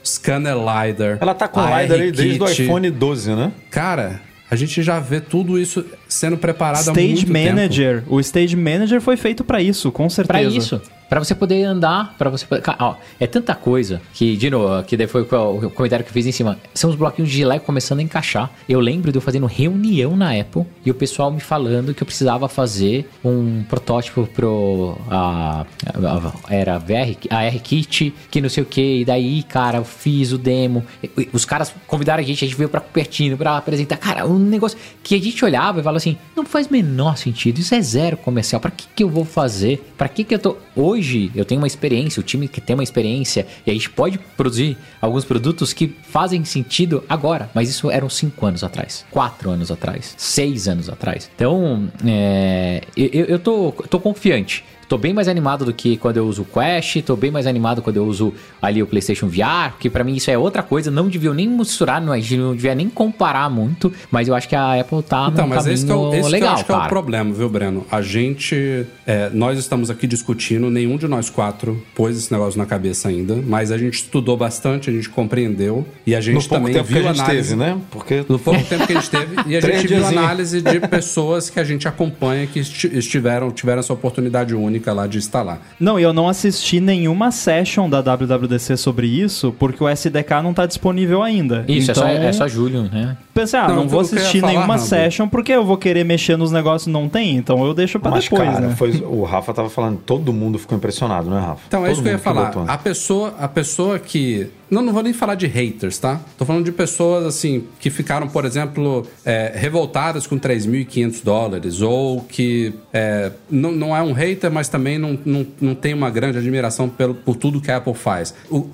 Scanner 0.05 0.55
LiDAR. 0.57 1.19
Ela 1.21 1.35
tá 1.35 1.47
com 1.47 1.61
AR 1.61 1.83
LiDAR 1.83 2.01
aí 2.01 2.11
desde 2.13 2.43
o 2.43 2.49
iPhone 2.49 2.91
12, 2.91 3.35
né? 3.35 3.53
Cara, 3.71 4.21
a 4.51 4.57
gente 4.57 4.83
já 4.83 4.99
vê 4.99 5.21
tudo 5.21 5.59
isso 5.59 5.85
sendo 6.09 6.37
preparado 6.37 6.89
há 6.89 6.93
Stage 6.93 7.07
muito 7.09 7.33
tempo. 7.33 7.55
Manager. 7.55 8.05
O 8.07 8.19
Stage 8.21 8.57
Manager 8.57 9.01
foi 9.01 9.17
feito 9.17 9.45
pra 9.45 9.61
isso, 9.63 9.93
com 9.93 10.09
certeza. 10.09 10.27
Pra 10.27 10.43
isso. 10.43 10.81
Pra 11.09 11.19
você 11.19 11.35
poder 11.35 11.65
andar, 11.65 12.15
pra 12.19 12.29
você 12.31 12.45
poder... 12.47 12.63
Ó, 12.79 12.95
é 13.19 13.27
tanta 13.27 13.55
coisa 13.55 14.01
que, 14.13 14.37
de 14.37 14.51
novo, 14.51 14.83
que 14.85 14.97
daí 14.97 15.07
foi 15.07 15.23
o 15.23 15.71
comentário 15.71 16.05
que 16.05 16.11
eu 16.11 16.15
fiz 16.15 16.27
em 16.27 16.33
cima. 16.33 16.59
São 16.75 16.91
os 16.91 16.97
bloquinhos 16.97 17.31
de 17.31 17.45
Lego 17.45 17.65
começando 17.65 18.01
a 18.01 18.03
encaixar. 18.03 18.51
Eu 18.69 18.79
lembro 18.81 19.11
de 19.11 19.17
eu 19.19 19.23
fazendo 19.23 19.47
reunião 19.47 20.17
na 20.17 20.39
Apple 20.39 20.65
e 20.85 20.91
o 20.91 20.95
pessoal 20.95 21.31
me 21.31 21.41
falando 21.41 21.95
que 21.95 22.03
eu 22.03 22.07
precisava 22.07 22.49
fazer 22.49 23.09
um 23.25 23.63
protótipo 23.69 24.27
pro. 24.27 24.97
A, 25.11 25.65
a- 25.87 26.33
era 26.55 26.79
VR, 26.79 27.17
a 27.31 27.45
R-Kit, 27.45 28.15
que 28.31 28.41
não 28.41 28.49
sei 28.49 28.63
o 28.63 28.67
que. 28.67 29.01
E 29.01 29.05
daí, 29.05 29.43
cara, 29.45 29.79
eu 29.79 29.85
fiz 29.85 30.33
o 30.33 30.39
demo. 30.39 30.85
Os 31.33 31.45
caras 31.45 31.75
convidaram 31.87 32.23
a 32.23 32.27
gente, 32.27 32.45
a 32.45 32.49
gente 32.49 32.57
veio 32.57 32.69
pra 32.69 32.81
Cupertino 32.81 33.37
pra 33.37 33.57
apresentar. 33.57 33.97
Cara, 33.97 34.27
um 34.27 34.39
negócio 34.39 34.77
que 35.03 35.15
a 35.15 35.19
gente 35.21 35.43
olhava 35.45 35.81
e 35.81 35.83
falava 35.83 35.97
assim: 35.97 36.17
não 36.37 36.45
faz 36.45 36.69
menor 36.69 37.17
sentido. 37.17 37.59
Isso 37.59 37.75
é 37.75 37.81
zero 37.81 38.17
comercial. 38.19 38.61
Pra 38.61 38.71
que, 38.71 38.87
que 38.95 39.03
eu 39.03 39.09
vou 39.09 39.25
fazer? 39.25 39.93
Pra 39.97 40.09
que, 40.09 40.23
que 40.25 40.35
eu 40.35 40.39
tô. 40.39 40.57
Hoje 40.77 40.98
hoje 40.99 41.31
eu 41.35 41.45
tenho 41.45 41.61
uma 41.61 41.67
experiência, 41.67 42.21
o 42.21 42.23
time 42.23 42.49
que 42.49 42.61
tem 42.61 42.75
uma 42.75 42.83
experiência, 42.83 43.47
e 43.65 43.71
a 43.71 43.75
gente 43.75 43.89
pode 43.89 44.19
produzir 44.37 44.77
alguns 45.01 45.25
produtos 45.25 45.73
que 45.73 45.95
fazem 46.03 46.45
sentido 46.45 47.05
agora, 47.09 47.49
mas 47.55 47.71
isso 47.71 47.91
eram 47.91 48.11
cinco 48.11 48.45
anos 48.45 48.65
atrás, 48.65 49.05
quatro 49.11 49.51
anos 49.51 49.71
atrás, 49.71 50.15
seis 50.19 50.67
anos 50.67 50.89
atrás. 50.89 51.31
Então, 51.35 51.89
é, 52.05 52.83
eu, 52.97 53.25
eu 53.27 53.39
tô, 53.39 53.73
tô 53.89 54.01
confiante. 54.01 54.65
Tô 54.89 54.97
bem 54.97 55.13
mais 55.13 55.29
animado 55.29 55.65
do 55.67 55.73
que 55.73 55.97
quando 55.99 56.17
eu 56.17 56.27
uso 56.27 56.43
o 56.43 56.45
Quest, 56.47 57.03
tô 57.03 57.15
bem 57.15 57.31
mais 57.31 57.47
animado 57.47 57.83
quando 57.83 57.99
eu 57.99 58.07
uso 58.07 58.33
ali 58.61 58.83
o 58.83 58.87
PlayStation 58.87 59.29
VR, 59.29 59.75
que 59.79 59.91
para 59.91 60.03
mim 60.03 60.15
isso 60.17 60.31
é 60.31 60.39
outra 60.39 60.63
coisa, 60.63 60.91
não 60.91 61.09
devia 61.09 61.33
nem 61.35 61.47
misturar, 61.47 62.01
não, 62.01 62.15
não 62.17 62.55
devia 62.55 62.75
nem 62.75 62.89
comparar 62.89 63.51
muito, 63.51 63.93
mas 64.11 64.29
eu 64.29 64.35
acho 64.35 64.49
que 64.49 64.57
a 64.57 64.81
Apple 64.81 65.03
tá 65.03 65.29
então, 65.31 65.45
num 65.45 65.51
mas 65.51 65.59
caminho 65.65 65.75
esse 65.75 65.85
que 65.87 65.93
é 65.93 65.95
o, 65.95 66.15
esse 66.15 66.31
legal, 66.31 66.49
que 66.49 66.53
eu 66.53 66.55
acho 66.55 66.65
que 66.65 66.73
é 66.73 66.75
cara. 66.75 66.87
o 66.87 66.89
problema, 66.89 67.33
viu, 67.35 67.49
Breno? 67.51 67.85
A 67.91 68.01
gente. 68.01 68.87
é, 69.07 69.29
nós 69.33 69.59
estamos 69.59 69.91
aqui 69.91 70.07
discutindo, 70.07 70.71
nenhum 70.71 70.97
de 70.97 71.07
nós 71.07 71.29
quatro 71.29 71.83
pôs 71.95 72.17
esse 72.17 72.33
negócio 72.33 72.59
na 72.59 72.65
cabeça 72.65 73.09
ainda, 73.09 73.37
mas 73.47 73.71
a 73.71 73.77
gente 73.77 73.95
estudou 73.95 74.37
bastante, 74.39 74.89
a 74.89 74.93
gente 74.93 75.11
compreendeu 75.11 75.87
e 76.07 76.15
a 76.15 76.21
gente 76.21 76.35
No 76.37 76.41
pouco 76.41 76.55
também 76.65 76.73
tempo 76.73 76.87
que 76.89 76.95
viu 76.95 77.09
a 77.09 77.13
gente 77.13 77.21
análise. 77.23 77.49
teve, 77.51 77.61
né? 77.61 77.79
Porque 77.91 78.25
No 78.27 78.39
pouco 78.39 78.63
tempo 78.65 78.87
que 78.87 78.93
a 78.95 78.97
gente 79.01 79.11
teve, 79.11 79.37
e 79.47 79.55
a 79.57 79.61
gente 79.61 79.87
viu 79.87 80.07
análise 80.07 80.63
de 80.63 80.81
pessoas 80.81 81.51
que 81.51 81.61
a 81.61 81.65
gente 81.65 81.87
acompanha 81.87 82.47
que 82.47 82.61
esti- 82.61 82.97
estiveram, 82.97 83.51
tiveram 83.51 83.81
essa 83.81 83.93
oportunidade 83.93 84.55
única 84.55 84.78
lá 84.87 85.07
de 85.07 85.19
instalar. 85.19 85.61
Não, 85.79 85.99
e 85.99 86.03
eu 86.03 86.13
não 86.13 86.29
assisti 86.29 86.81
nenhuma 86.81 87.31
session 87.31 87.89
da 87.89 88.01
WWDC 88.01 88.77
sobre 88.77 89.07
isso, 89.07 89.55
porque 89.59 89.83
o 89.83 89.89
SDK 89.89 90.43
não 90.43 90.55
tá 90.55 90.67
disponível 90.67 91.23
ainda. 91.23 91.65
Isso, 91.69 91.91
então, 91.91 92.07
é, 92.07 92.17
só, 92.17 92.23
é 92.23 92.33
só 92.33 92.49
julho, 92.49 92.85
né? 92.85 93.17
Pensei, 93.33 93.59
ah, 93.59 93.69
Não, 93.69 93.77
não, 93.77 93.89
vou 93.89 94.01
assistir 94.01 94.41
falar, 94.41 94.53
nenhuma 94.53 94.79
session 94.79 95.29
porque 95.29 95.53
eu 95.53 95.65
vou 95.65 95.77
querer 95.77 96.05
mexer 96.05 96.37
nos 96.37 96.51
negócios 96.51 96.93
não 96.93 97.09
tem, 97.09 97.37
então 97.37 97.65
eu 97.65 97.75
deixo 97.75 97.99
pra 98.01 98.11
Mas, 98.11 98.25
depois, 98.25 98.43
cara, 98.43 98.61
né? 98.61 98.75
foi, 98.77 99.03
o 99.07 99.23
Rafa 99.23 99.55
tava 99.55 99.71
falando, 99.71 99.99
todo 99.99 100.33
mundo 100.33 100.59
ficou 100.59 100.77
impressionado, 100.77 101.31
né, 101.31 101.41
Rafa? 101.41 101.61
Então, 101.69 101.81
é 101.81 101.89
Todo 101.89 101.93
isso 101.93 102.03
que 102.03 102.09
eu 102.09 102.13
ia 102.13 102.19
falar. 102.19 102.53
A 102.67 102.79
pessoa, 102.79 103.35
a 103.39 103.49
pessoa 103.49 103.99
que. 103.99 104.51
Não, 104.71 104.83
não 104.83 104.93
vou 104.93 105.03
nem 105.03 105.13
falar 105.13 105.35
de 105.35 105.47
haters, 105.47 105.99
tá? 105.99 106.21
Tô 106.37 106.45
falando 106.45 106.65
de 106.65 106.73
pessoas, 106.73 107.25
assim, 107.25 107.65
que 107.81 107.89
ficaram, 107.91 108.29
por 108.29 108.45
exemplo, 108.45 109.07
é, 109.25 109.53
revoltadas 109.55 110.27
com 110.27 110.39
3.500 110.39 111.23
dólares, 111.25 111.81
ou 111.81 112.21
que 112.23 112.75
é, 112.93 113.33
não, 113.51 113.73
não 113.73 113.97
é 113.97 114.03
um 114.03 114.13
hater, 114.13 114.51
mas 114.51 114.69
também 114.69 114.99
não, 114.99 115.19
não, 115.25 115.47
não 115.61 115.75
tem 115.75 115.95
uma 115.95 116.11
grande 116.11 116.39
admiração 116.39 116.89
pelo, 116.89 117.15
por 117.15 117.37
tudo 117.37 117.61
que 117.61 117.71
a 117.71 117.77
Apple 117.79 117.95
faz. 117.95 118.35
O- 118.51 118.67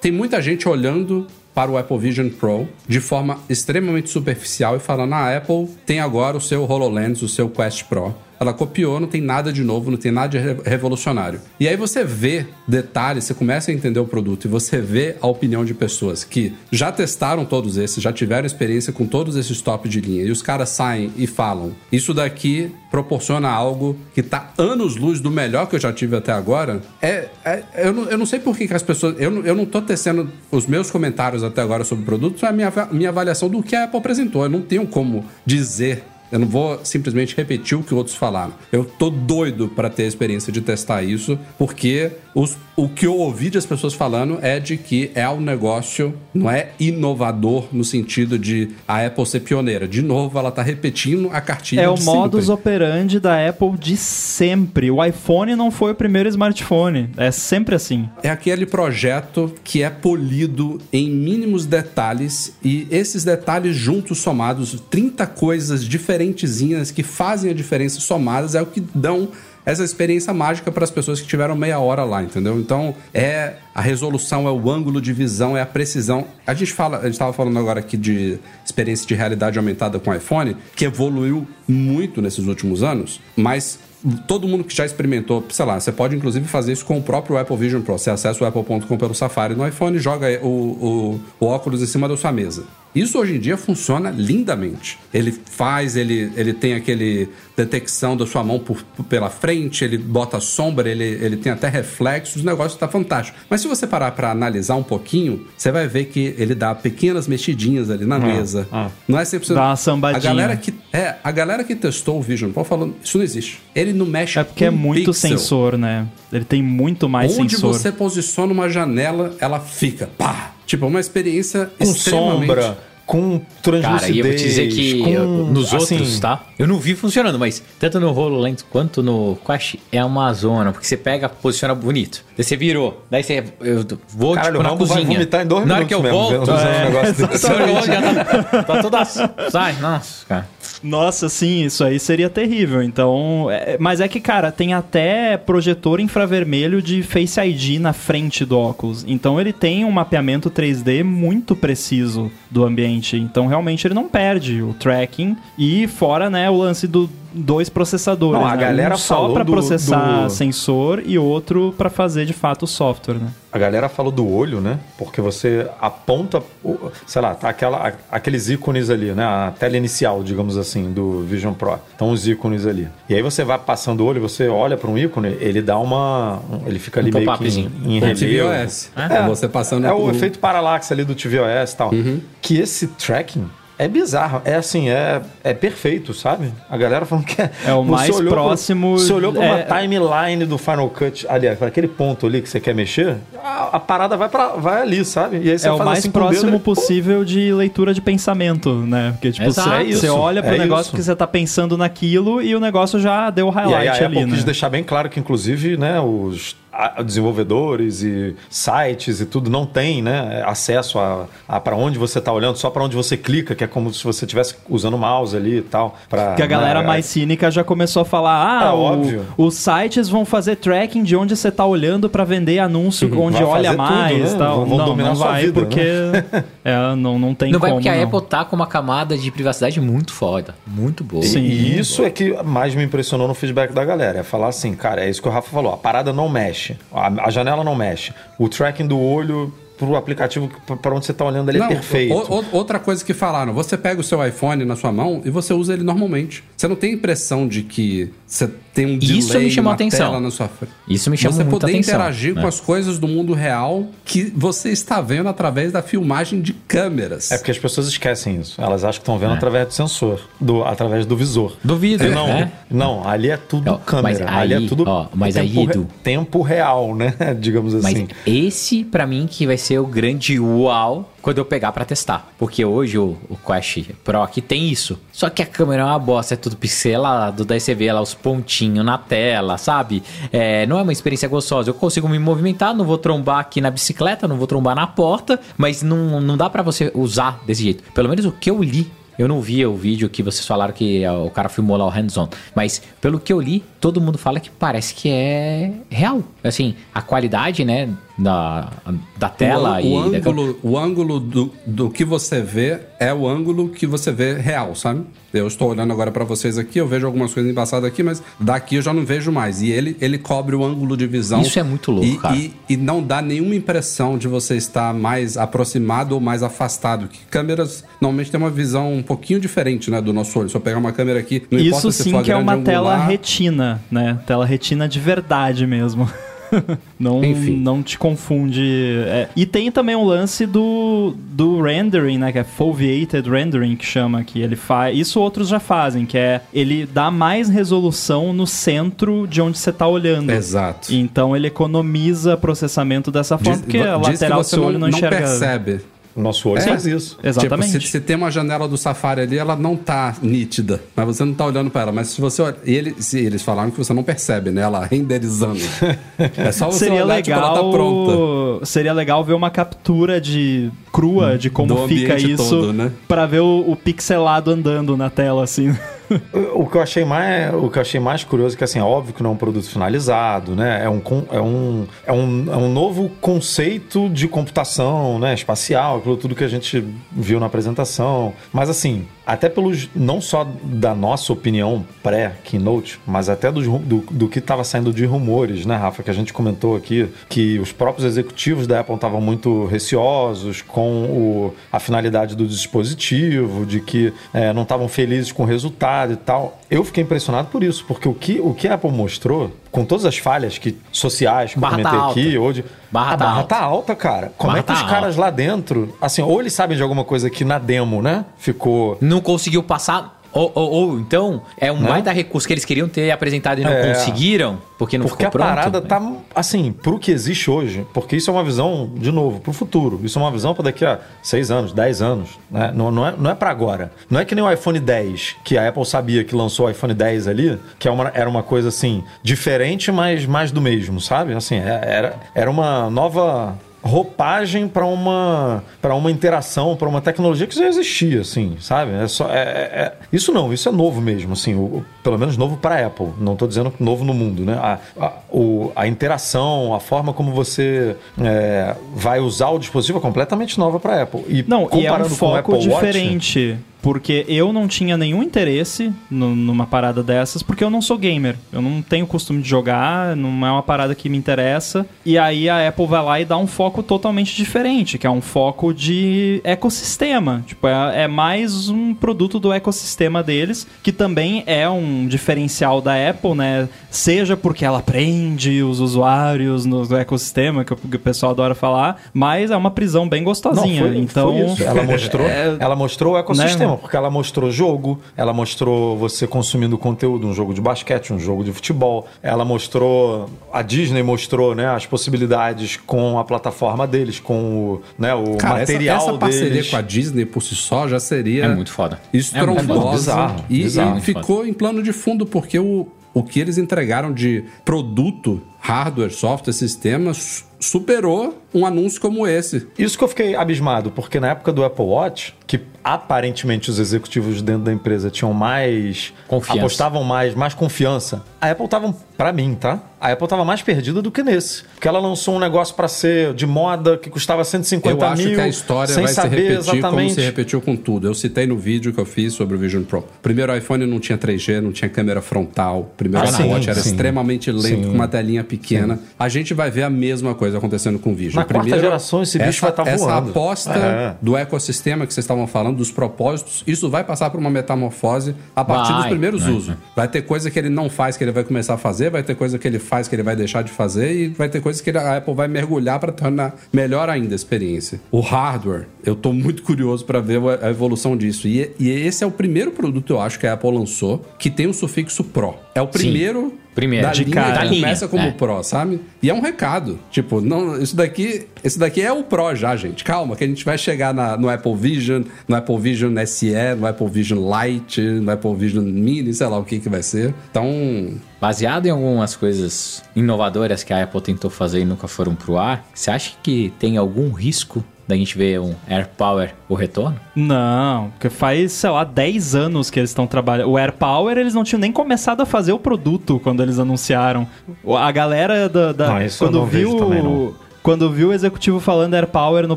tem 0.00 0.10
muita 0.12 0.40
gente 0.42 0.68
olhando 0.68 1.26
para 1.54 1.70
o 1.70 1.76
Apple 1.76 1.98
Vision 1.98 2.28
Pro 2.30 2.66
de 2.88 2.98
forma 2.98 3.38
extremamente 3.48 4.08
superficial 4.10 4.76
e 4.76 4.80
falando: 4.80 5.12
ah, 5.14 5.18
a 5.28 5.36
Apple 5.36 5.68
tem 5.84 6.00
agora 6.00 6.36
o 6.36 6.40
seu 6.40 6.64
HoloLens, 6.64 7.20
o 7.22 7.28
seu 7.28 7.48
Quest 7.48 7.84
Pro. 7.84 8.14
Ela 8.42 8.52
copiou, 8.52 8.98
não 9.00 9.06
tem 9.08 9.20
nada 9.20 9.52
de 9.52 9.62
novo, 9.62 9.90
não 9.90 9.96
tem 9.98 10.10
nada 10.12 10.28
de 10.28 10.38
re- 10.38 10.56
revolucionário. 10.64 11.40
E 11.60 11.68
aí 11.68 11.76
você 11.76 12.04
vê 12.04 12.46
detalhes, 12.66 13.24
você 13.24 13.34
começa 13.34 13.70
a 13.70 13.74
entender 13.74 14.00
o 14.00 14.04
produto 14.04 14.44
e 14.44 14.48
você 14.48 14.80
vê 14.80 15.16
a 15.20 15.26
opinião 15.26 15.64
de 15.64 15.72
pessoas 15.74 16.24
que 16.24 16.52
já 16.70 16.90
testaram 16.90 17.44
todos 17.44 17.76
esses, 17.76 18.02
já 18.02 18.12
tiveram 18.12 18.44
experiência 18.46 18.92
com 18.92 19.06
todos 19.06 19.36
esses 19.36 19.60
top 19.60 19.88
de 19.88 20.00
linha. 20.00 20.24
E 20.24 20.30
os 20.30 20.42
caras 20.42 20.70
saem 20.70 21.12
e 21.16 21.26
falam: 21.26 21.72
Isso 21.90 22.12
daqui 22.12 22.70
proporciona 22.90 23.48
algo 23.48 23.96
que 24.14 24.22
tá 24.22 24.52
anos-luz 24.58 25.20
do 25.20 25.30
melhor 25.30 25.66
que 25.66 25.76
eu 25.76 25.80
já 25.80 25.92
tive 25.92 26.16
até 26.16 26.32
agora. 26.32 26.82
É, 27.00 27.28
é- 27.44 27.62
eu, 27.76 27.92
não, 27.92 28.04
eu 28.10 28.18
não 28.18 28.26
sei 28.26 28.38
por 28.40 28.56
que, 28.56 28.66
que 28.68 28.74
as 28.74 28.82
pessoas. 28.82 29.14
Eu, 29.18 29.30
não- 29.30 29.42
eu 29.42 29.54
não 29.54 29.64
tô 29.64 29.80
tecendo 29.80 30.28
os 30.50 30.66
meus 30.66 30.90
comentários 30.90 31.42
até 31.42 31.62
agora 31.62 31.84
sobre 31.84 32.02
o 32.02 32.06
produto, 32.06 32.44
é 32.44 32.48
a 32.48 32.52
minha, 32.52 32.72
minha 32.90 33.08
avaliação 33.08 33.48
do 33.48 33.62
que 33.62 33.74
a 33.76 33.84
Apple 33.84 33.98
apresentou. 33.98 34.42
Eu 34.42 34.50
não 34.50 34.60
tenho 34.62 34.86
como 34.86 35.24
dizer 35.46 36.04
eu 36.32 36.38
não 36.38 36.46
vou 36.48 36.80
simplesmente 36.82 37.36
repetir 37.36 37.78
o 37.78 37.82
que 37.84 37.94
outros 37.94 38.16
falaram. 38.16 38.54
Eu 38.72 38.84
tô 38.84 39.10
doido 39.10 39.68
para 39.68 39.88
ter 39.90 40.04
a 40.04 40.06
experiência 40.08 40.52
de 40.52 40.60
testar 40.60 41.02
isso, 41.02 41.38
porque 41.58 42.10
os- 42.34 42.56
o 42.74 42.88
que 42.88 43.06
eu 43.06 43.14
ouvi 43.16 43.50
das 43.50 43.66
pessoas 43.66 43.92
falando 43.92 44.38
é 44.40 44.58
de 44.58 44.76
que 44.78 45.10
é 45.14 45.28
um 45.28 45.40
negócio, 45.40 46.14
não 46.32 46.50
é 46.50 46.70
inovador 46.80 47.66
no 47.72 47.84
sentido 47.84 48.38
de 48.38 48.70
a 48.88 49.04
Apple 49.04 49.26
ser 49.26 49.40
pioneira. 49.40 49.86
De 49.86 50.00
novo, 50.00 50.38
ela 50.38 50.50
tá 50.50 50.62
repetindo 50.62 51.28
a 51.32 51.40
cartilha 51.40 51.82
É 51.82 51.88
o 51.88 52.00
modus 52.00 52.46
sempre. 52.46 52.54
operandi 52.54 53.20
da 53.20 53.46
Apple 53.48 53.72
de 53.78 53.96
sempre. 53.96 54.90
O 54.90 55.04
iPhone 55.04 55.54
não 55.54 55.70
foi 55.70 55.92
o 55.92 55.94
primeiro 55.94 56.28
smartphone. 56.28 57.10
É 57.18 57.30
sempre 57.30 57.74
assim. 57.74 58.08
É 58.22 58.30
aquele 58.30 58.64
projeto 58.64 59.52
que 59.62 59.82
é 59.82 59.90
polido 59.90 60.80
em 60.92 61.10
mínimos 61.10 61.66
detalhes 61.66 62.54
e 62.64 62.86
esses 62.90 63.24
detalhes 63.24 63.76
juntos 63.76 64.18
somados, 64.18 64.80
30 64.90 65.26
coisas 65.26 65.84
diferentezinhas 66.22 66.90
que 66.90 67.02
fazem 67.02 67.50
a 67.50 67.54
diferença 67.54 68.00
somadas 68.00 68.54
é 68.54 68.62
o 68.62 68.66
que 68.66 68.80
dão 68.94 69.28
essa 69.64 69.84
experiência 69.84 70.34
mágica 70.34 70.72
para 70.72 70.82
as 70.82 70.90
pessoas 70.90 71.20
que 71.20 71.26
tiveram 71.26 71.54
meia 71.54 71.78
hora 71.78 72.02
lá, 72.02 72.20
entendeu? 72.20 72.58
Então, 72.58 72.94
é 73.14 73.54
a 73.72 73.80
resolução, 73.80 74.48
é 74.48 74.50
o 74.50 74.68
ângulo 74.68 75.00
de 75.00 75.12
visão, 75.12 75.56
é 75.56 75.60
a 75.60 75.66
precisão. 75.66 76.26
A 76.44 76.52
gente 76.52 76.72
fala, 76.72 76.98
a 76.98 77.04
gente 77.04 77.12
estava 77.12 77.32
falando 77.32 77.56
agora 77.58 77.78
aqui 77.78 77.96
de 77.96 78.38
experiência 78.64 79.06
de 79.06 79.14
realidade 79.14 79.58
aumentada 79.58 80.00
com 80.00 80.12
iPhone, 80.12 80.56
que 80.74 80.84
evoluiu 80.84 81.46
muito 81.68 82.20
nesses 82.20 82.44
últimos 82.46 82.82
anos, 82.82 83.20
mas 83.36 83.78
todo 84.26 84.48
mundo 84.48 84.64
que 84.64 84.74
já 84.74 84.84
experimentou, 84.84 85.44
sei 85.50 85.64
lá, 85.64 85.78
você 85.78 85.92
pode 85.92 86.16
inclusive 86.16 86.48
fazer 86.48 86.72
isso 86.72 86.84
com 86.84 86.98
o 86.98 87.02
próprio 87.02 87.38
Apple 87.38 87.56
Vision 87.56 87.82
Pro. 87.82 87.96
Você 87.96 88.10
acessa 88.10 88.42
o 88.42 88.46
apple.com 88.46 88.96
pelo 88.96 89.14
Safari 89.14 89.54
no 89.54 89.66
iPhone 89.66 89.96
joga 90.00 90.26
o, 90.42 90.48
o, 90.48 91.20
o 91.38 91.46
óculos 91.46 91.80
em 91.80 91.86
cima 91.86 92.08
da 92.08 92.16
sua 92.16 92.32
mesa. 92.32 92.64
Isso 92.94 93.18
hoje 93.18 93.36
em 93.36 93.40
dia 93.40 93.56
funciona 93.56 94.10
lindamente. 94.10 94.98
Ele 95.12 95.32
faz, 95.32 95.96
ele, 95.96 96.30
ele 96.36 96.52
tem 96.52 96.74
aquele 96.74 97.28
detecção 97.56 98.16
da 98.16 98.26
sua 98.26 98.42
mão 98.42 98.58
por, 98.58 98.82
pela 99.08 99.30
frente, 99.30 99.84
ele 99.84 99.96
bota 99.98 100.40
sombra, 100.40 100.88
ele, 100.88 101.04
ele 101.04 101.36
tem 101.36 101.52
até 101.52 101.68
reflexos, 101.68 102.42
o 102.42 102.46
negócio 102.46 102.78
tá 102.78 102.88
fantástico. 102.88 103.38
Mas 103.48 103.60
se 103.60 103.68
você 103.68 103.86
parar 103.86 104.10
para 104.12 104.30
analisar 104.30 104.76
um 104.76 104.82
pouquinho, 104.82 105.46
você 105.56 105.70
vai 105.70 105.86
ver 105.86 106.06
que 106.06 106.34
ele 106.38 106.54
dá 106.54 106.74
pequenas 106.74 107.26
mexidinhas 107.28 107.90
ali 107.90 108.04
na 108.04 108.18
mesa. 108.18 108.66
ah. 108.72 108.90
Não 109.08 109.18
é 109.18 109.24
sempre 109.24 109.48
Dá 109.54 109.68
uma 109.68 109.76
sambadinha. 109.76 110.18
A 110.18 110.34
galera 110.34 110.56
que 110.56 110.72
é, 110.92 111.16
a 111.22 111.30
galera 111.30 111.64
que 111.64 111.74
testou 111.74 112.18
o 112.18 112.22
Vision 112.22 112.50
Pro 112.52 112.64
falando, 112.64 112.94
isso 113.02 113.16
não 113.18 113.24
existe. 113.24 113.60
Ele 113.74 113.92
não 113.92 114.06
mexe 114.06 114.38
É 114.38 114.44
porque 114.44 114.64
é 114.64 114.70
muito 114.70 115.12
pixel. 115.12 115.30
sensor, 115.30 115.78
né? 115.78 116.06
Ele 116.32 116.44
tem 116.44 116.62
muito 116.62 117.08
mais 117.08 117.38
Onde 117.38 117.54
sensor. 117.54 117.72
você 117.72 117.90
posiciona 117.92 118.52
uma 118.52 118.68
janela, 118.68 119.34
ela 119.38 119.60
fica, 119.60 120.08
pá! 120.18 120.52
Tipo, 120.66 120.86
uma 120.86 121.00
experiência 121.00 121.70
Com 121.78 121.84
extremamente... 121.84 122.46
sombra, 122.46 122.78
com 123.04 123.40
translucidez, 123.62 124.00
Cara, 124.00 124.12
e 124.12 124.18
eu 124.20 124.24
vou 124.24 124.34
te 124.34 124.42
dizer 124.44 124.68
que 124.68 125.00
com, 125.02 125.08
eu- 125.10 125.26
nos 125.46 125.74
assim, 125.74 125.96
outros, 125.96 126.20
tá? 126.20 126.44
Eu 126.58 126.66
não 126.68 126.78
vi 126.78 126.94
funcionando, 126.94 127.36
mas 127.38 127.62
tanto 127.78 127.98
no 128.00 128.08
HoloLens 128.16 128.62
quanto 128.62 129.02
no 129.02 129.36
Quest 129.44 129.74
é 129.90 130.02
uma 130.04 130.32
zona, 130.32 130.70
porque 130.72 130.86
você 130.86 130.96
pega, 130.96 131.28
posiciona 131.28 131.74
bonito. 131.74 132.24
Daí 132.36 132.44
você 132.44 132.56
virou, 132.56 133.04
daí 133.10 133.22
você 133.22 133.44
eu 133.60 133.84
vou 134.08 134.34
Caralho, 134.34 134.52
tipo 134.52 134.62
na 134.62 134.68
Rambo 134.70 134.86
vai 134.86 134.98
cozinha. 134.98 135.14
vomitar 135.18 135.42
em 135.42 135.46
dois 135.46 135.66
Na 135.66 135.74
hora 135.74 135.84
que 135.84 135.92
eu 135.94 136.02
mesmo, 136.02 136.16
volto, 136.16 136.46
vendo 136.46 136.52
um 136.52 136.58
é, 136.58 136.84
negócio 136.84 137.26
desse. 137.26 137.48
na 137.48 137.54
hora 137.54 137.64
que 137.64 137.70
eu 137.70 137.74
volto, 137.74 137.86
já 137.86 138.24
tá, 138.24 138.62
tá 138.62 138.82
toda 138.82 139.04
sai, 139.50 139.72
nossa, 139.80 140.26
cara. 140.26 140.48
Nossa, 140.82 141.28
sim, 141.28 141.64
isso 141.64 141.84
aí 141.84 141.98
seria 141.98 142.28
terrível. 142.30 142.82
Então, 142.82 143.48
é- 143.50 143.76
mas 143.78 144.00
é 144.00 144.08
que, 144.08 144.20
cara, 144.20 144.50
tem 144.52 144.74
até 144.74 145.36
projetor 145.36 146.00
infravermelho 146.00 146.82
de 146.82 147.02
Face 147.02 147.40
ID 147.40 147.78
na 147.80 147.92
frente 147.92 148.44
do 148.44 148.58
óculos. 148.58 149.04
Então, 149.06 149.40
ele 149.40 149.52
tem 149.52 149.84
um 149.84 149.90
mapeamento 149.90 150.50
3D 150.50 151.02
muito 151.02 151.54
preciso 151.56 152.30
do 152.50 152.64
ambiente. 152.64 153.16
Então, 153.16 153.46
realmente, 153.46 153.86
ele 153.86 153.94
não 153.94 154.08
perde 154.08 154.62
o 154.62 154.74
tracking. 154.74 155.36
E 155.58 155.86
fora, 155.86 156.28
né, 156.28 156.50
o 156.50 156.56
lance 156.56 156.86
do 156.86 157.08
dois 157.34 157.68
processadores. 157.68 158.40
Não, 158.40 158.46
a 158.46 158.54
né? 158.54 158.60
galera 158.60 158.94
um 158.94 158.98
só 158.98 159.14
falou 159.16 159.32
para 159.34 159.44
do- 159.44 159.52
processar 159.52 160.24
do- 160.24 160.30
sensor 160.30 161.02
e 161.04 161.18
outro 161.18 161.74
para 161.76 161.88
fazer 161.90 162.24
de 162.26 162.32
fato 162.32 162.62
o 162.64 162.66
software, 162.66 163.14
né? 163.14 163.28
A 163.52 163.58
galera 163.58 163.88
falou 163.88 164.10
do 164.10 164.26
olho, 164.26 164.60
né? 164.60 164.78
Porque 164.96 165.20
você 165.20 165.66
aponta, 165.80 166.42
o- 166.64 166.90
sei 167.06 167.20
lá, 167.20 167.34
tá 167.34 167.48
aquela, 167.50 167.92
aqueles 168.10 168.48
ícones 168.48 168.88
ali, 168.88 169.12
né? 169.12 169.24
A 169.24 169.52
tela 169.58 169.76
inicial, 169.76 170.22
digamos 170.22 170.56
assim, 170.56 170.90
do 170.92 171.20
Vision 171.22 171.52
Pro. 171.52 171.78
Então 171.94 172.10
os 172.10 172.26
ícones 172.26 172.66
ali. 172.66 172.88
E 173.08 173.14
aí 173.14 173.20
você 173.22 173.44
vai 173.44 173.58
passando 173.58 174.00
o 174.00 174.06
olho, 174.06 174.20
você 174.20 174.48
olha 174.48 174.76
para 174.76 174.90
um 174.90 174.96
ícone, 174.96 175.36
ele 175.40 175.60
dá 175.60 175.78
uma, 175.78 176.38
um- 176.50 176.66
ele 176.66 176.78
fica 176.78 177.00
ali 177.00 177.10
Um 177.10 177.18
meio 177.18 177.38
que 177.38 177.48
em, 177.48 177.70
em 177.84 177.98
O 177.98 178.04
relevo. 178.04 178.48
tvOS. 178.64 178.90
É, 178.96 179.26
você 179.26 179.48
passando 179.48 179.86
É 179.86 179.92
o 179.92 180.00
por- 180.00 180.14
efeito 180.14 180.38
paralaxe 180.38 180.92
ali 180.92 181.04
do 181.04 181.14
tvOS 181.14 181.72
e 181.72 181.76
tal. 181.76 181.92
Uhum. 181.92 182.20
Que 182.40 182.58
esse 182.58 182.86
tracking 182.86 183.44
é 183.78 183.88
bizarro. 183.88 184.42
É 184.44 184.54
assim, 184.54 184.88
é, 184.88 185.20
é 185.42 185.52
perfeito, 185.54 186.12
sabe? 186.14 186.52
A 186.70 186.76
galera 186.76 187.04
falando 187.04 187.24
que 187.24 187.40
é... 187.40 187.50
É 187.66 187.72
o 187.72 187.82
mais 187.84 188.08
olhou 188.10 188.32
pro- 188.32 188.42
próximo- 188.44 188.98
Você 188.98 189.12
olhou 189.12 189.32
pra 189.32 189.40
uma 189.42 189.58
é- 189.60 189.62
timeline 189.64 190.44
do 190.46 190.56
Final 190.58 190.88
Cut, 190.90 191.26
ali, 191.28 191.48
aquele 191.48 191.88
ponto 191.88 192.26
ali 192.26 192.40
que 192.42 192.48
você 192.48 192.60
quer 192.60 192.74
mexer, 192.74 193.16
a, 193.42 193.70
a 193.76 193.80
parada 193.80 194.16
vai, 194.16 194.28
pra, 194.28 194.48
vai 194.50 194.82
ali, 194.82 195.04
sabe? 195.04 195.38
E 195.42 195.50
aí 195.50 195.58
você 195.58 195.68
É 195.68 195.72
o 195.72 195.78
mais 195.78 195.98
assim 196.00 196.08
dedo, 196.08 196.12
próximo 196.20 196.50
ele- 196.52 196.58
possível 196.60 197.24
de 197.24 197.52
leitura 197.52 197.92
de 197.94 198.00
pensamento, 198.00 198.72
né? 198.74 199.12
Porque, 199.12 199.32
tipo, 199.32 199.46
Exato. 199.48 199.68
você, 199.70 199.76
É 199.76 199.82
isso, 199.84 200.00
você 200.00 200.08
olha 200.08 200.42
pro 200.42 200.54
é 200.54 200.58
negócio 200.58 200.82
isso. 200.82 200.90
porque 200.90 201.02
você 201.02 201.16
tá 201.16 201.26
pensando 201.26 201.76
naquilo 201.76 202.40
e 202.42 202.54
o 202.54 202.60
negócio 202.60 203.00
já 203.00 203.30
deu 203.30 203.48
o 203.48 203.52
E 203.52 203.58
aí 203.58 203.64
highlight 203.64 203.88
a 203.88 204.06
Apple 204.06 204.18
ali, 204.18 204.26
né? 204.26 204.34
quis 204.36 204.44
deixar 204.44 204.68
bem 204.68 204.84
claro 204.84 205.08
que, 205.10 205.18
inclusive, 205.18 205.76
né, 205.76 206.00
os, 206.00 206.54
desenvolvedores 207.04 208.02
e 208.02 208.34
sites 208.50 209.20
e 209.20 209.26
tudo 209.26 209.50
não 209.50 209.64
tem, 209.66 210.02
né, 210.02 210.42
acesso 210.46 210.98
a, 210.98 211.26
a 211.48 211.60
para 211.60 211.76
onde 211.76 211.98
você 211.98 212.18
está 212.18 212.32
olhando, 212.32 212.56
só 212.56 212.70
para 212.70 212.82
onde 212.84 212.96
você 212.96 213.16
clica, 213.16 213.54
que 213.54 213.64
é 213.64 213.66
como 213.66 213.92
se 213.92 214.02
você 214.04 214.24
estivesse 214.24 214.54
usando 214.68 214.94
o 214.94 214.98
mouse 214.98 215.36
ali 215.36 215.58
e 215.58 215.62
tal. 215.62 215.96
Pra, 216.08 216.34
Que 216.34 216.42
a 216.42 216.46
galera 216.46 216.80
né, 216.80 216.86
mais 216.86 217.06
cínica 217.06 217.50
já 217.50 217.62
começou 217.64 218.02
a 218.02 218.04
falar: 218.04 218.60
ah, 218.62 218.66
É 218.66 218.70
o- 218.70 218.78
óbvio. 218.78 219.26
os 219.36 219.54
sites 219.54 220.08
vão 220.08 220.24
fazer 220.24 220.56
tracking 220.56 221.02
de 221.02 221.16
onde 221.16 221.36
você 221.36 221.50
tá 221.50 221.64
olhando 221.64 222.08
pra 222.10 222.24
vender 222.24 222.58
anúncio 222.58 223.08
onde 223.20 223.34
Vai 223.36 223.44
olha 223.44 223.64
fazer 223.72 223.76
tudo, 223.76 223.88
mais 223.88 224.32
né? 224.32 224.38
tal. 224.38 224.56
Vão- 224.58 224.66
vão 224.66 224.78
não, 224.78 224.84
dominar 224.86 225.08
não 225.10 225.16
sua 225.16 225.26
vai 225.28 225.44
vida, 225.46 225.60
porque 225.60 225.80
é, 226.64 226.94
não, 226.96 227.18
não 227.18 227.34
tem 227.34 227.52
Não 227.52 227.58
vai 227.60 227.70
como. 227.70 227.82
porque 227.82 227.88
a. 227.88 228.02
Apple 228.02 228.22
tá 228.22 228.44
com 228.44 228.56
uma 228.56 228.66
camada 228.66 229.16
de 229.16 229.30
privacidade 229.30 229.80
muito 229.80 230.12
foda. 230.12 230.54
Muito 230.66 231.04
boa. 231.04 231.22
Sim. 231.22 231.40
E 231.40 231.78
isso 231.78 232.02
é 232.04 232.10
que 232.10 232.32
mais 232.42 232.74
me 232.74 232.82
impressionou 232.84 233.28
no 233.28 233.34
feedback 233.34 233.72
da 233.72 233.84
galera. 233.84 234.18
É 234.20 234.22
falar 234.22 234.48
assim, 234.48 234.74
cara, 234.74 235.04
é 235.04 235.10
isso 235.10 235.20
que 235.22 235.28
o 235.28 235.30
Rafa 235.30 235.50
falou. 235.50 235.72
A 235.72 235.76
parada 235.76 236.12
não 236.12 236.28
mexe. 236.28 236.71
A, 236.92 237.26
a 237.26 237.30
janela 237.30 237.64
não 237.64 237.74
mexe. 237.74 238.12
O 238.38 238.48
tracking 238.48 238.86
do 238.86 238.98
olho 238.98 239.52
pro 239.78 239.96
aplicativo 239.96 240.50
para 240.80 240.94
onde 240.94 241.06
você 241.06 241.12
tá 241.12 241.24
olhando 241.24 241.48
ele 241.50 241.62
é 241.62 241.66
perfeito. 241.68 242.14
o- 242.14 242.40
o- 242.40 242.44
outra 242.52 242.78
coisa 242.78 243.04
que 243.04 243.12
falaram, 243.14 243.52
você 243.52 243.76
pega 243.76 244.00
o 244.00 244.04
seu 244.04 244.24
iPhone 244.26 244.64
na 244.64 244.76
sua 244.76 244.92
mão 244.92 245.20
e 245.24 245.30
você 245.30 245.52
usa 245.52 245.72
ele 245.74 245.82
normalmente. 245.82 246.42
Você 246.56 246.68
não 246.68 246.76
tem 246.76 246.92
impressão 246.94 247.46
de 247.48 247.62
que 247.62 248.10
você 248.26 248.48
tem 248.72 248.86
um 248.86 248.98
delay 248.98 249.18
Isso 249.18 249.38
me 249.38 249.50
chamou 249.50 249.68
uma 249.70 249.74
atenção. 249.74 249.98
tela 250.06 250.20
na 250.20 250.30
sua 250.30 250.48
frente. 250.48 250.72
Isso 250.88 251.10
me 251.10 251.16
chamou 251.16 251.36
Você 251.36 251.44
muita 251.44 251.60
poder 251.60 251.72
atenção, 251.72 251.94
interagir 251.94 252.34
né? 252.34 252.40
com 252.40 252.46
as 252.48 252.58
coisas 252.60 252.98
do 252.98 253.06
mundo 253.06 253.34
real 253.34 253.86
que 254.04 254.32
você 254.34 254.70
está 254.70 255.00
vendo 255.00 255.28
através 255.28 255.72
da 255.72 255.82
filmagem 255.82 256.40
de 256.40 256.52
câmeras. 256.54 257.30
É 257.30 257.36
porque 257.38 257.50
as 257.50 257.58
pessoas 257.58 257.86
esquecem 257.88 258.40
isso. 258.40 258.60
Elas 258.60 258.82
acham 258.84 258.92
que 259.00 259.02
estão 259.02 259.16
É. 259.16 259.18
vendo 259.18 259.34
através 259.34 259.66
do 259.66 259.74
sensor, 259.74 260.20
do, 260.40 260.64
através 260.64 261.04
do 261.04 261.16
visor. 261.16 261.56
Do 261.62 261.76
vidro, 261.76 262.10
não, 262.10 262.26
né? 262.28 262.52
não, 262.70 263.06
ali 263.06 263.28
é 263.30 263.36
tudo 263.36 263.70
Ó, 263.72 263.76
câmera. 263.78 264.02
mas 264.24 264.34
ali 264.34 264.54
aí, 264.54 264.64
é 264.64 264.68
tudo 264.68 264.84
ó, 264.86 265.06
mas 265.14 265.36
aí, 265.36 265.48
tempo, 265.48 265.64
re- 265.66 265.72
Edu- 265.72 265.88
tempo 266.02 266.42
real, 266.42 266.94
né? 266.94 267.14
Digamos 267.38 267.74
Mas 267.74 267.84
assim. 267.84 268.08
esse, 268.26 268.84
pra 268.84 269.06
mim, 269.06 269.26
que 269.30 269.46
vai 269.46 269.58
ser 269.62 269.78
o 269.78 269.86
grande 269.86 270.38
uau 270.38 271.10
quando 271.22 271.38
eu 271.38 271.44
pegar 271.44 271.72
pra 271.72 271.84
testar. 271.84 272.28
Porque 272.38 272.64
hoje 272.64 272.98
o, 272.98 273.16
o 273.28 273.36
Quest 273.36 273.90
Pro 274.04 274.22
aqui 274.22 274.42
tem 274.42 274.68
isso. 274.68 274.98
Só 275.12 275.30
que 275.30 275.42
a 275.42 275.46
câmera 275.46 275.82
é 275.82 275.84
uma 275.84 275.98
bosta, 275.98 276.34
é 276.34 276.36
tudo 276.36 276.56
pixelado, 276.56 277.44
daí 277.44 277.60
você 277.60 277.74
vê 277.74 277.92
lá 277.92 278.00
os 278.00 278.14
pontinhos 278.14 278.84
na 278.84 278.98
tela, 278.98 279.56
sabe? 279.56 280.02
É, 280.32 280.66
não 280.66 280.78
é 280.78 280.82
uma 280.82 280.92
experiência 280.92 281.28
gostosa. 281.28 281.70
Eu 281.70 281.74
consigo 281.74 282.08
me 282.08 282.18
movimentar, 282.18 282.74
não 282.74 282.84
vou 282.84 282.98
trombar 282.98 283.38
aqui 283.38 283.60
na 283.60 283.70
bicicleta, 283.70 284.28
não 284.28 284.36
vou 284.36 284.46
trombar 284.46 284.74
na 284.74 284.86
porta, 284.86 285.40
mas 285.56 285.82
não, 285.82 286.20
não 286.20 286.36
dá 286.36 286.50
pra 286.50 286.62
você 286.62 286.90
usar 286.94 287.40
desse 287.46 287.62
jeito. 287.62 287.84
Pelo 287.92 288.08
menos 288.08 288.24
o 288.24 288.32
que 288.32 288.50
eu 288.50 288.62
li 288.62 288.90
eu 289.18 289.28
não 289.28 289.40
vi 289.40 289.64
o 289.64 289.76
vídeo 289.76 290.08
que 290.08 290.22
vocês 290.22 290.46
falaram 290.46 290.72
que 290.72 291.06
o 291.06 291.30
cara 291.30 291.48
filmou 291.48 291.76
lá 291.76 291.86
o 291.86 291.88
hands-on. 291.88 292.28
Mas 292.54 292.82
pelo 293.00 293.20
que 293.20 293.32
eu 293.32 293.40
li, 293.40 293.62
todo 293.82 294.00
mundo 294.00 294.16
fala 294.16 294.38
que 294.38 294.48
parece 294.48 294.94
que 294.94 295.08
é 295.10 295.72
real. 295.90 296.22
Assim, 296.44 296.76
a 296.94 297.02
qualidade, 297.02 297.64
né, 297.64 297.88
da, 298.16 298.70
da 299.18 299.28
tela 299.28 299.78
o, 299.78 299.80
e... 299.80 299.92
o 299.92 300.10
da- 300.10 300.18
ângulo, 300.18 300.58
o 300.62 300.78
ângulo 300.78 301.20
do, 301.20 301.50
do 301.66 301.90
que 301.90 302.04
você 302.04 302.40
vê 302.40 302.78
é 303.00 303.12
o 303.12 303.28
ângulo 303.28 303.68
que 303.70 303.84
você 303.84 304.12
vê 304.12 304.34
real, 304.34 304.76
sabe? 304.76 305.04
Eu 305.34 305.46
estou 305.46 305.70
olhando 305.70 305.92
agora 305.92 306.10
pra 306.12 306.24
vocês 306.24 306.58
aqui, 306.58 306.78
eu 306.78 306.86
vejo 306.86 307.06
algumas 307.06 307.32
coisas 307.32 307.50
embaçadas 307.50 307.88
aqui, 307.88 308.02
mas 308.02 308.22
daqui 308.38 308.76
eu 308.76 308.82
já 308.82 308.92
não 308.92 309.04
vejo 309.04 309.32
mais. 309.32 309.62
E 309.62 309.70
ele, 309.70 309.96
ele 309.98 310.18
cobre 310.18 310.54
o 310.54 310.62
ângulo 310.62 310.94
de 310.94 311.06
visão. 311.06 311.40
Isso 311.40 311.58
é 311.58 311.62
muito 311.62 311.90
louco, 311.90 312.06
e, 312.06 312.18
cara. 312.18 312.36
E, 312.36 312.52
e 312.68 312.76
não 312.76 313.02
dá 313.02 313.22
nenhuma 313.22 313.54
impressão 313.54 314.18
de 314.18 314.28
você 314.28 314.56
estar 314.56 314.92
mais 314.92 315.38
aproximado 315.38 316.14
ou 316.14 316.20
mais 316.20 316.42
afastado. 316.42 317.08
Que 317.08 317.20
câmeras 317.30 317.82
normalmente 317.98 318.30
têm 318.30 318.38
uma 318.38 318.50
visão 318.50 318.92
um 318.92 319.02
pouquinho 319.02 319.40
diferente, 319.40 319.90
né, 319.90 320.02
do 320.02 320.12
nosso 320.12 320.38
olho. 320.38 320.50
Se 320.50 320.54
eu 320.54 320.60
pegar 320.60 320.76
uma 320.76 320.92
câmera 320.92 321.18
aqui, 321.18 321.42
não 321.50 321.58
importa 321.58 321.78
Isso 321.88 321.92
se 321.92 322.02
sim 322.04 322.10
for 322.10 322.22
que 322.22 322.30
é 322.30 322.36
uma 322.36 322.52
angular, 322.52 322.64
tela 322.64 322.96
retina, 322.98 323.71
né? 323.90 324.18
Tela 324.26 324.44
retina 324.46 324.88
de 324.88 324.98
verdade 325.00 325.66
mesmo. 325.66 326.08
não, 326.98 327.24
Enfim. 327.24 327.56
não 327.56 327.82
te 327.82 327.98
confunde. 327.98 328.62
É, 329.06 329.28
E 329.34 329.46
tem 329.46 329.70
também 329.70 329.94
o 329.94 330.04
lance 330.04 330.46
do, 330.46 331.14
do 331.16 331.60
rendering, 331.62 332.18
né? 332.18 332.32
Que 332.32 332.38
é 332.38 332.44
foveated 332.44 333.28
rendering 333.28 333.76
que 333.76 333.84
chama 333.86 334.22
que 334.24 334.40
ele 334.40 334.56
faz. 334.56 334.96
Isso 334.96 335.20
outros 335.20 335.48
já 335.48 335.58
fazem, 335.58 336.04
que 336.04 336.18
é 336.18 336.42
ele 336.52 336.86
dá 336.86 337.10
mais 337.10 337.48
resolução 337.48 338.32
no 338.32 338.46
centro 338.46 339.26
de 339.26 339.40
onde 339.40 339.58
você 339.58 339.70
está 339.70 339.86
olhando. 339.86 340.30
Exato. 340.30 340.92
Então 340.94 341.34
ele 341.36 341.46
economiza 341.46 342.36
processamento 342.36 343.10
dessa 343.10 343.38
forma, 343.38 343.58
porque 343.62 343.78
a 343.78 343.96
diz 343.96 344.06
que 344.06 344.12
lateral 344.12 344.38
do 344.40 344.44
você 344.44 344.54
seu 344.56 344.64
olho 344.64 344.78
não, 344.78 344.88
enxerga. 344.88 345.16
percebe. 345.16 345.80
O 346.14 346.20
nosso 346.20 346.48
olho 346.50 346.58
É. 346.58 346.62
faz 346.62 346.84
isso. 346.86 347.18
Exatamente. 347.22 347.72
Tipo, 347.72 347.84
se, 347.84 347.90
se 347.90 348.00
tem 348.00 348.16
uma 348.16 348.30
janela 348.30 348.68
do 348.68 348.76
Safari 348.76 349.22
ali, 349.22 349.38
ela 349.38 349.56
não 349.56 349.76
tá 349.76 350.14
nítida. 350.22 350.80
Mas 350.94 351.06
você 351.06 351.24
não 351.24 351.32
tá 351.32 351.46
olhando 351.46 351.70
pra 351.70 351.82
ela. 351.82 351.92
Mas 351.92 352.08
se 352.08 352.20
você 352.20 352.42
olha. 352.42 352.56
E 352.64 352.74
ele, 352.74 352.94
se 352.98 353.18
eles 353.18 353.42
falaram 353.42 353.70
que 353.70 353.78
você 353.78 353.92
não 353.94 354.02
percebe, 354.02 354.50
né? 354.50 354.62
Ela 354.62 354.84
renderizando. 354.84 355.60
é 356.36 356.52
só 356.52 356.66
você 356.66 356.80
Seria 356.86 357.04
olhar, 357.04 357.22
tipo, 357.22 357.36
ela 357.36 357.48
legal, 357.52 357.64
tá 357.64 357.70
pronta. 357.70 358.66
seria 358.66 358.92
legal 358.92 359.24
ver 359.24 359.32
uma 359.34 359.50
captura 359.50 360.20
de 360.20 360.70
crua 360.92 361.38
de 361.38 361.48
como 361.48 361.74
Do 361.74 361.88
fica 361.88 362.16
isso 362.16 362.36
todo, 362.48 362.72
né? 362.72 362.90
Pra 363.08 363.24
ver 363.26 363.40
o, 363.40 363.64
o 363.66 363.76
pixelado 363.76 364.50
andando 364.50 364.96
na 364.96 365.08
tela 365.08 365.42
assim. 365.44 365.74
O 366.54 366.66
que 366.66 366.76
eu 366.76 366.82
achei 366.82 367.04
mais, 367.04 367.54
o 367.54 367.68
que 367.70 367.78
achei 367.78 368.00
mais 368.00 368.24
curioso 368.24 368.54
é 368.54 368.58
que 368.58 368.64
assim, 368.64 368.78
é 368.78 368.82
óbvio 368.82 369.14
que 369.14 369.22
não 369.22 369.30
é 369.30 369.32
um 369.34 369.36
produto 369.36 369.68
finalizado, 369.68 370.54
né? 370.54 370.84
É 370.84 370.88
um, 370.88 371.02
é 371.30 371.40
um, 371.40 371.86
é 372.06 372.12
um, 372.12 372.46
é 372.52 372.56
um 372.56 372.72
novo 372.72 373.10
conceito 373.20 374.08
de 374.08 374.28
computação, 374.28 375.18
né? 375.18 375.34
Espacial, 375.34 375.98
aquilo 375.98 376.16
tudo 376.16 376.34
que 376.34 376.44
a 376.44 376.48
gente 376.48 376.84
viu 377.10 377.40
na 377.40 377.46
apresentação. 377.46 378.32
Mas 378.52 378.68
assim, 378.68 379.06
até 379.26 379.48
pelos 379.48 379.88
não 379.94 380.20
só 380.20 380.46
da 380.62 380.94
nossa 380.94 381.32
opinião 381.32 381.86
pré-keynote, 382.02 383.00
mas 383.06 383.28
até 383.28 383.50
dos 383.50 383.66
do, 383.66 384.04
do 384.10 384.28
que 384.28 384.38
estava 384.38 384.64
saindo 384.64 384.92
de 384.92 385.04
rumores, 385.04 385.64
né, 385.64 385.76
Rafa, 385.76 386.02
que 386.02 386.10
a 386.10 386.14
gente 386.14 386.32
comentou 386.32 386.76
aqui, 386.76 387.08
que 387.28 387.58
os 387.58 387.72
próprios 387.72 388.06
executivos 388.06 388.66
da 388.66 388.80
Apple 388.80 388.94
estavam 388.94 389.20
muito 389.20 389.66
receosos 389.66 390.62
com 390.62 391.04
o, 391.04 391.54
a 391.70 391.78
finalidade 391.78 392.36
do 392.36 392.46
dispositivo, 392.46 393.64
de 393.64 393.80
que 393.80 394.12
eh, 394.34 394.52
não 394.52 394.62
estavam 394.62 394.88
felizes 394.88 395.32
com 395.32 395.42
o 395.44 395.46
resultado 395.46 396.12
e 396.12 396.16
tal. 396.16 396.60
Eu 396.72 396.82
fiquei 396.84 397.04
impressionado 397.04 397.48
por 397.48 397.62
isso, 397.62 397.84
porque 397.86 398.08
o 398.08 398.14
que, 398.14 398.40
o 398.40 398.54
que 398.54 398.66
a 398.66 398.74
Apple 398.74 398.90
mostrou, 398.90 399.50
com 399.70 399.84
todas 399.84 400.06
as 400.06 400.16
falhas 400.16 400.56
que, 400.56 400.74
sociais 400.90 401.52
que 401.52 401.60
Barra 401.60 401.78
eu 401.78 401.82
tá 401.82 401.90
comentei 401.90 402.10
aqui 402.22 402.36
alta. 402.36 402.48
hoje, 402.48 402.64
Barra 402.90 403.12
a 403.12 403.16
tá 403.18 403.24
barra 403.26 403.36
alta. 403.36 403.54
tá 403.54 403.62
alta, 403.62 403.94
cara. 403.94 404.32
Como 404.38 404.52
Barra 404.52 404.60
é 404.60 404.62
que 404.62 404.72
os 404.72 404.80
tá 404.80 404.88
caras 404.88 405.16
lá 405.16 405.28
dentro, 405.28 405.94
assim, 406.00 406.22
ou 406.22 406.40
eles 406.40 406.54
sabem 406.54 406.74
de 406.74 406.82
alguma 406.82 407.04
coisa 407.04 407.28
que 407.28 407.44
na 407.44 407.58
demo, 407.58 408.00
né, 408.00 408.24
ficou 408.38 408.96
Não 409.02 409.20
conseguiu 409.20 409.62
passar... 409.62 410.21
Ou, 410.32 410.50
ou- 410.54 410.70
ou, 410.70 411.00
então, 411.00 411.42
é 411.58 411.70
um 411.70 411.80
Né? 411.80 411.88
baita 411.88 412.10
recurso 412.12 412.46
que 412.46 412.54
eles 412.54 412.64
queriam 412.64 412.88
ter 412.88 413.10
apresentado 413.10 413.60
e 413.60 413.64
não 413.64 413.70
É. 413.72 413.88
conseguiram, 413.92 414.58
porque 414.78 414.96
não 414.96 415.06
Porque 415.06 415.24
ficou 415.24 415.28
a 415.28 415.30
pronto. 415.30 415.46
parada 415.56 415.80
né? 415.80 415.86
tá, 415.86 416.02
assim, 416.34 416.72
pro 416.72 416.98
que 416.98 417.10
existe 417.10 417.50
hoje, 417.50 417.86
porque 417.92 418.16
isso 418.16 418.30
é 418.30 418.32
uma 418.32 418.42
visão, 418.42 418.90
de 418.96 419.12
novo, 419.12 419.40
pro 419.40 419.52
futuro. 419.52 420.00
Isso 420.02 420.18
é 420.18 420.22
uma 420.22 420.30
visão 420.30 420.54
para 420.54 420.64
daqui 420.64 420.84
a 420.84 420.98
6 421.22 421.50
anos, 421.50 421.72
10 421.72 422.00
anos. 422.00 422.30
Né? 422.50 422.72
Não, 422.74 422.90
não, 422.90 423.06
é, 423.06 423.14
não 423.18 423.30
é 423.30 423.34
para 423.34 423.50
agora. 423.50 423.92
Não 424.08 424.18
é 424.20 424.24
que 424.24 424.34
nem 424.34 424.42
o 424.42 424.50
iPhone 424.50 424.80
10, 424.80 425.36
que 425.44 425.58
a 425.58 425.68
Apple 425.68 425.84
sabia 425.84 426.24
que 426.24 426.34
lançou 426.34 426.66
o 426.66 426.70
iPhone 426.70 426.94
10 426.94 427.28
ali, 427.28 427.58
que 427.78 427.86
é 427.86 427.90
uma, 427.90 428.10
era 428.14 428.28
uma 428.28 428.42
coisa, 428.42 428.68
assim, 428.68 429.04
diferente, 429.22 429.92
mas 429.92 430.24
mais 430.26 430.50
do 430.50 430.60
mesmo, 430.60 431.00
sabe? 431.00 431.34
Assim, 431.34 431.56
é- 431.56 431.80
era, 431.84 432.16
era 432.34 432.50
uma 432.50 432.88
nova 432.90 433.54
roupagem 433.82 434.68
para 434.68 434.84
uma 434.86 435.62
para 435.80 435.94
uma 435.94 436.10
interação, 436.10 436.76
para 436.76 436.88
uma 436.88 437.00
tecnologia 437.00 437.46
que 437.46 437.54
já 437.56 437.66
existia, 437.66 438.20
assim, 438.20 438.56
sabe? 438.60 438.92
É 438.92 439.08
só, 439.08 439.28
é- 439.28 439.38
é- 439.42 439.70
é- 439.82 439.92
isso 440.12 440.32
não, 440.32 440.52
isso 440.52 440.68
é 440.68 440.72
novo 440.72 441.00
mesmo, 441.00 441.32
assim, 441.32 441.54
o- 441.54 441.58
o- 441.78 441.84
pelo 442.02 442.18
menos 442.18 442.36
novo 442.36 442.56
para 442.56 442.86
Apple. 442.86 443.08
Não 443.20 443.32
estou 443.32 443.48
dizendo 443.48 443.72
novo 443.80 444.04
no 444.04 444.14
mundo, 444.14 444.44
né? 444.44 444.54
A, 444.54 444.78
a, 445.04 445.12
o- 445.30 445.72
a 445.74 445.86
interação, 445.88 446.74
a 446.74 446.80
forma 446.80 447.12
como 447.12 447.32
você 447.32 447.96
é, 448.20 448.74
vai 448.94 449.18
usar 449.20 449.48
o 449.50 449.58
dispositivo 449.58 449.98
é 449.98 450.00
completamente 450.00 450.58
nova 450.58 450.78
para 450.78 451.02
Apple. 451.02 451.24
E 451.28 451.44
Não, 451.48 451.62
e 451.62 451.62
é 451.62 451.66
um 451.66 451.68
comparando 451.94 452.08
com 452.08 452.14
o 452.14 452.18
foco 452.18 452.36
Apple 452.36 452.68
Watch, 452.70 452.86
diferente. 452.86 453.56
Porque 453.82 454.24
eu 454.28 454.52
não 454.52 454.68
tinha 454.68 454.96
nenhum 454.96 455.22
interesse 455.22 455.92
no- 456.10 456.34
numa 456.36 456.66
parada 456.66 457.02
dessas, 457.02 457.42
porque 457.42 457.64
eu 457.64 457.68
não 457.70 457.82
sou 457.82 457.98
gamer. 457.98 458.36
Eu 458.52 458.62
não 458.62 458.80
tenho 458.80 459.06
costume 459.06 459.42
de 459.42 459.48
jogar, 459.48 460.14
não 460.16 460.46
é 460.46 460.50
uma 460.52 460.62
parada 460.62 460.94
que 460.94 461.08
me 461.08 461.18
interessa. 461.18 461.84
E 462.06 462.16
aí 462.16 462.48
a 462.48 462.68
Apple 462.68 462.86
vai 462.86 463.02
lá 463.02 463.20
e 463.20 463.24
dá 463.24 463.36
um 463.36 463.46
foco 463.46 463.82
totalmente 463.82 464.36
diferente, 464.36 464.98
que 464.98 465.06
é 465.06 465.10
um 465.10 465.20
foco 465.20 465.74
de 465.74 466.40
ecossistema. 466.44 467.42
Tipo, 467.46 467.66
é, 467.66 468.02
é 468.04 468.08
mais 468.08 468.68
um 468.68 468.94
produto 468.94 469.38
do 469.40 469.52
ecossistema 469.52 470.22
deles, 470.22 470.66
que 470.82 470.92
também 470.92 471.42
é 471.46 471.68
um 471.68 472.06
diferencial 472.06 472.80
da 472.80 472.92
Apple, 473.10 473.34
né? 473.34 473.68
Seja 473.90 474.36
porque 474.36 474.64
ela 474.64 474.80
prende 474.80 475.62
os 475.62 475.80
usuários 475.80 476.64
no 476.64 476.82
ecossistema, 476.96 477.64
que 477.64 477.72
o 477.72 477.76
que 477.76 477.96
o 477.96 478.00
pessoal 478.00 478.30
adora 478.32 478.54
falar, 478.54 478.96
mas 479.12 479.50
é 479.50 479.56
uma 479.56 479.70
prisão 479.70 480.08
bem 480.08 480.20
Não, 480.20 480.26
gostosinha. 480.26 480.82
foi, 480.82 480.96
então, 480.98 481.56
foi. 481.56 481.66
Ela 481.66 481.82
mostrou, 481.82 482.26
É, 482.32 482.56
ela 482.60 482.76
mostrou 482.76 483.14
o 483.14 483.18
ecossistema, 483.18 483.71
né? 483.71 483.71
Porque 483.76 483.96
ela 483.96 484.10
mostrou 484.10 484.50
jogo, 484.50 485.00
ela 485.16 485.32
mostrou 485.32 485.96
você 485.96 486.26
consumindo 486.26 486.76
conteúdo, 486.78 487.26
um 487.26 487.34
jogo 487.34 487.54
de 487.54 487.60
basquete, 487.60 488.12
um 488.12 488.18
jogo 488.18 488.44
de 488.44 488.52
futebol. 488.52 489.06
Ela 489.22 489.44
mostrou, 489.44 490.28
a 490.52 490.62
Disney 490.62 491.02
mostrou, 491.02 491.54
né, 491.54 491.68
as 491.68 491.86
possibilidades 491.86 492.76
com 492.76 493.18
a 493.18 493.24
plataforma 493.24 493.86
deles, 493.86 494.20
com 494.20 494.34
o, 494.34 494.82
né, 494.98 495.14
o 495.14 495.36
Cara, 495.36 495.62
essa, 495.62 495.72
material 495.72 495.96
essa 495.96 496.18
parceria 496.18 496.50
deles. 496.50 496.70
com 496.70 496.76
a 496.76 496.82
Disney 496.82 497.24
por 497.24 497.42
si 497.42 497.54
só 497.54 497.88
já 497.88 498.00
seria 498.00 498.44
É 498.44 498.54
muito 498.54 498.72
foda. 498.72 499.00
É 499.12 499.16
muito 499.16 499.24
estrondosa 499.24 499.74
foda. 499.74 499.92
Bizarro, 499.92 500.44
e, 500.48 500.62
bizarro. 500.62 500.98
e 500.98 501.00
ficou 501.00 501.46
em 501.46 501.52
plano 501.52 501.82
de 501.82 501.92
fundo 501.92 502.26
porque 502.26 502.58
o 502.58 502.86
o 503.14 503.22
que 503.22 503.40
eles 503.40 503.58
entregaram 503.58 504.12
de 504.12 504.44
produto, 504.64 505.42
hardware, 505.60 506.12
software, 506.12 506.52
sistemas, 506.52 507.44
superou 507.60 508.42
um 508.54 508.64
anúncio 508.66 509.00
como 509.00 509.26
esse. 509.26 509.66
Isso 509.78 509.96
que 509.98 510.04
eu 510.04 510.08
fiquei 510.08 510.34
abismado, 510.34 510.90
porque 510.90 511.20
na 511.20 511.30
época 511.30 511.52
do 511.52 511.64
Apple 511.64 511.84
Watch, 511.84 512.34
que 512.46 512.60
aparentemente 512.82 513.70
os 513.70 513.78
executivos 513.78 514.42
dentro 514.42 514.62
da 514.64 514.72
empresa 514.72 515.10
tinham 515.10 515.32
mais. 515.32 516.12
Confiança. 516.28 516.58
apostavam 516.60 517.04
mais, 517.04 517.34
mais 517.34 517.54
confiança. 517.54 518.22
A 518.40 518.50
Apple 518.50 518.66
tava, 518.68 518.92
pra 519.16 519.32
mim, 519.32 519.54
tá? 519.54 519.78
A 520.00 520.10
Apple 520.12 520.26
tava 520.26 520.44
mais 520.44 520.60
perdida 520.62 521.00
do 521.00 521.12
que 521.12 521.22
nesse. 521.22 521.62
Porque 521.74 521.86
ela 521.86 522.00
lançou 522.00 522.34
um 522.34 522.38
negócio 522.40 522.74
pra 522.74 522.88
ser 522.88 523.32
de 523.34 523.46
moda 523.46 523.96
que 523.96 524.10
custava 524.10 524.42
150 524.42 525.04
Eu 525.04 525.08
acho 525.08 525.22
mil. 525.22 525.34
que 525.36 525.40
a 525.40 525.46
história 525.46 525.94
sem 525.94 526.02
vai 526.04 526.12
se 526.12 526.20
repetir 526.22 526.50
exatamente. 526.58 526.82
como 526.90 527.10
se 527.10 527.20
repetiu 527.20 527.60
com 527.60 527.76
tudo. 527.76 528.08
Eu 528.08 528.14
citei 528.14 528.44
no 528.44 528.56
vídeo 528.58 528.92
que 528.92 528.98
eu 528.98 529.04
fiz 529.04 529.32
sobre 529.32 529.54
o 529.54 529.58
Vision 529.60 529.84
Pro. 529.84 530.04
Primeiro 530.20 530.56
iPhone 530.56 530.84
não 530.86 530.98
tinha 530.98 531.16
3G, 531.16 531.60
não 531.60 531.70
tinha 531.70 531.88
câmera 531.88 532.20
frontal. 532.20 532.90
Primeiro 532.96 533.28
Ah, 533.28 533.30
sim, 533.32 533.44
Watch 533.48 533.70
era 533.70 533.78
sim. 533.80 533.90
extremamente 533.90 534.50
lento, 534.50 534.66
Sim. 534.66 534.82
com 534.86 534.90
uma 534.94 535.06
telinha 535.06 535.44
pequena. 535.44 536.00
A 536.18 536.28
gente 536.28 536.52
vai 536.52 536.68
ver 536.68 536.82
a 536.82 536.90
mesma 536.90 537.32
coisa 537.36 537.58
acontecendo 537.58 538.00
com 538.00 538.10
o 538.10 538.14
Vision. 538.14 538.40
Na 538.42 538.44
quarta 538.44 538.76
geração, 538.80 539.22
esse 539.22 539.38
bicho 539.38 539.50
essa, 539.64 539.66
vai 539.66 539.72
tá 539.86 539.88
Essa 539.88 540.04
voando. 540.04 540.30
aposta 540.30 540.72
É. 540.74 541.14
do 541.22 541.36
ecossistema 541.36 542.08
que 542.08 542.12
vocês 542.12 542.24
estavam 542.24 542.48
falando, 542.48 542.71
dos 542.72 542.90
propósitos, 542.90 543.62
isso 543.66 543.88
vai 543.90 544.04
passar 544.04 544.30
por 544.30 544.38
uma 544.38 544.50
metamorfose 544.50 545.34
a 545.54 545.64
partir 545.64 545.92
Vai, 545.92 546.00
dos 546.00 546.06
primeiros 546.08 546.42
vai, 546.42 546.52
usos. 546.52 546.74
vai. 546.94 547.08
Ter 547.08 547.22
coisa 547.22 547.50
que 547.50 547.58
ele 547.58 547.68
não 547.68 547.90
faz 547.90 548.16
que 548.16 548.24
ele 548.24 548.32
vai 548.32 548.44
começar 548.44 548.74
a 548.74 548.78
fazer, 548.78 549.10
vai 549.10 549.22
ter 549.22 549.34
coisa 549.34 549.58
que 549.58 549.66
ele 549.66 549.78
faz 549.78 550.08
que 550.08 550.14
ele 550.14 550.22
vai 550.22 550.34
deixar 550.36 550.62
de 550.62 550.70
fazer 550.70 551.12
e 551.12 551.28
vai 551.28 551.48
ter 551.48 551.60
coisa 551.60 551.82
que 551.82 551.90
a 551.90 552.16
Apple 552.18 552.34
vai 552.34 552.48
mergulhar 552.48 552.98
para 552.98 553.12
tornar 553.12 553.54
melhor 553.72 554.08
ainda 554.08 554.34
a 554.34 554.36
experiência. 554.36 555.00
O 555.10 555.20
hardware, 555.20 555.86
eu 556.04 556.14
tô 556.14 556.32
muito 556.32 556.62
curioso 556.62 557.04
para 557.04 557.20
ver 557.20 557.40
a 557.62 557.70
evolução 557.70 558.16
disso. 558.16 558.48
E, 558.48 558.70
e 558.78 558.90
esse 558.90 559.24
é 559.24 559.26
o 559.26 559.30
primeiro 559.30 559.70
produto, 559.72 560.14
eu 560.14 560.20
acho, 560.20 560.38
que 560.38 560.46
a 560.46 560.54
Apple 560.54 560.70
lançou 560.70 561.24
que 561.38 561.50
tem 561.50 561.66
o 561.66 561.74
sufixo 561.74 562.24
Pro. 562.24 562.54
É 562.74 562.80
o 562.80 562.86
primeiro. 562.86 563.58
Primeiro. 563.74 564.06
da 564.06 564.12
De 564.12 564.24
linha 564.24 564.34
cara. 564.34 564.54
Da 564.58 564.64
linha, 564.64 564.82
começa 564.82 565.08
como 565.08 565.22
é. 565.22 565.30
Pro, 565.30 565.62
sabe? 565.62 566.00
E 566.22 566.28
é 566.28 566.34
um 566.34 566.40
recado. 566.40 566.98
Tipo, 567.10 567.40
não, 567.40 567.80
isso 567.80 567.96
daqui, 567.96 568.46
esse 568.62 568.78
daqui 568.78 569.00
é 569.00 569.10
o 569.12 569.22
Pro 569.22 569.54
já, 569.56 569.74
gente. 569.76 570.04
Calma, 570.04 570.36
que 570.36 570.44
a 570.44 570.46
gente 570.46 570.64
vai 570.64 570.76
chegar 570.76 571.14
na- 571.14 571.36
no 571.36 571.48
Apple 571.48 571.74
Vision, 571.74 572.22
no 572.46 572.54
Apple 572.56 572.78
Vision 572.78 573.14
SE, 573.26 573.52
no 573.78 573.86
Apple 573.86 574.08
Vision 574.08 574.38
Lite, 574.40 575.00
no 575.00 575.30
Apple 575.30 575.54
Vision 575.54 575.84
Mini, 575.84 576.34
sei 576.34 576.46
lá 576.46 576.58
o 576.58 576.64
que 576.64 576.78
que 576.78 576.88
vai 576.88 577.02
ser. 577.02 577.34
Então, 577.50 578.10
Baseado 578.40 578.86
em 578.86 578.90
algumas 578.90 579.36
coisas 579.36 580.02
inovadoras 580.16 580.82
que 580.82 580.92
a 580.92 581.04
Apple 581.04 581.20
tentou 581.20 581.48
fazer 581.48 581.80
e 581.80 581.84
nunca 581.84 582.08
foram 582.08 582.34
pro 582.34 582.58
ar, 582.58 582.84
você 582.92 583.08
acha 583.12 583.30
que 583.40 583.72
tem 583.78 583.96
algum 583.96 584.32
risco 584.32 584.84
da 585.12 585.16
gente 585.18 585.36
ver 585.36 585.60
um 585.60 585.74
Air 585.88 586.08
Power 586.16 586.54
o 586.68 586.74
retorno? 586.74 587.18
Não, 587.36 588.08
porque 588.10 588.30
faz, 588.30 588.72
sei 588.72 588.88
lá, 588.90 589.04
10 589.04 589.54
anos 589.54 589.90
que 589.90 590.00
eles 590.00 590.10
estão 590.10 590.26
trabalhando. 590.26 590.70
O 590.70 590.76
Air 590.78 590.92
Power, 590.92 591.36
eles 591.36 591.52
não 591.54 591.62
tinham 591.64 591.80
nem 591.80 591.92
começado 591.92 592.40
a 592.40 592.46
fazer 592.46 592.72
o 592.72 592.78
produto 592.78 593.38
quando 593.42 593.62
eles 593.62 593.78
anunciaram. 593.78 594.46
O- 594.82 594.96
A 594.96 595.10
galera 595.12 595.68
da. 595.68 595.92
da- 595.92 596.08
Não, 596.08 596.22
isso 596.22 596.42
eu 596.44 596.48
quando 596.48 596.58
não 596.60 596.66
viu. 596.66 597.56
Não. 597.82 597.92
Quando 597.92 598.10
viu 598.10 598.28
o 598.28 598.32
executivo 598.32 598.78
falando 598.80 599.14
Air 599.14 599.26
Power 599.26 599.66
no 599.66 599.76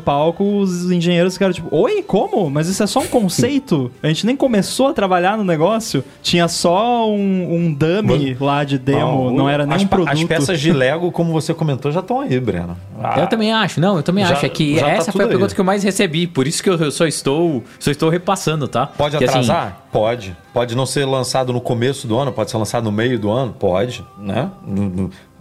palco, 0.00 0.44
os 0.58 0.90
engenheiros 0.90 1.34
ficaram 1.34 1.52
tipo: 1.52 1.68
Oi, 1.74 2.02
como? 2.02 2.48
Mas 2.48 2.68
isso 2.68 2.82
é 2.82 2.86
só 2.86 3.00
um 3.00 3.06
conceito? 3.06 3.90
A 4.02 4.06
gente 4.08 4.24
nem 4.26 4.36
começou 4.36 4.88
a 4.88 4.92
trabalhar 4.92 5.36
no 5.36 5.44
negócio. 5.44 6.04
Tinha 6.22 6.46
só 6.48 7.10
um, 7.10 7.54
um 7.54 7.72
dummy 7.72 8.36
lá 8.40 8.62
de 8.64 8.78
demo, 8.78 9.30
não, 9.32 9.44
o- 9.46 9.48
era 9.48 9.66
nem 9.66 9.76
as, 9.76 9.82
um 9.82 9.86
produto. 9.86 10.12
As 10.12 10.24
peças 10.24 10.60
de 10.60 10.72
Lego, 10.72 11.10
como 11.10 11.32
você 11.32 11.52
comentou, 11.52 11.90
já 11.90 12.00
estão 12.00 12.20
aí, 12.20 12.38
Breno. 12.38 12.76
Ah, 13.02 13.20
eu 13.20 13.26
também 13.26 13.52
acho, 13.52 13.80
não, 13.80 13.96
eu 13.96 14.02
também 14.02 14.24
já- 14.24 14.34
acho. 14.34 14.46
É 14.46 14.48
que 14.48 14.78
tá 14.78 14.88
essa 14.88 15.12
foi 15.12 15.24
a 15.24 15.28
pergunta 15.28 15.50
aí. 15.52 15.54
que 15.54 15.60
eu 15.60 15.64
mais 15.64 15.82
recebi, 15.82 16.26
por 16.26 16.46
isso 16.46 16.62
que 16.62 16.70
eu, 16.70 16.90
só 16.90 17.06
estou 17.06 17.62
só 17.78 17.90
estou 17.90 18.08
repassando, 18.08 18.68
tá? 18.68 18.86
Pode 18.86 19.12
Porque, 19.12 19.24
assim, 19.24 19.38
atrasar? 19.38 19.82
Pode. 19.92 20.36
Pode 20.52 20.74
não 20.76 20.86
ser 20.86 21.04
lançado 21.06 21.52
no 21.52 21.60
começo 21.60 22.06
do 22.06 22.16
ano, 22.18 22.32
pode 22.32 22.50
ser 22.50 22.56
lançado 22.56 22.84
no 22.84 22.92
meio 22.92 23.18
do 23.18 23.30
ano? 23.30 23.52
Pode, 23.58 24.04
né? 24.18 24.50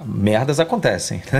Merdas 0.06 0.60
acontecem. 0.60 1.22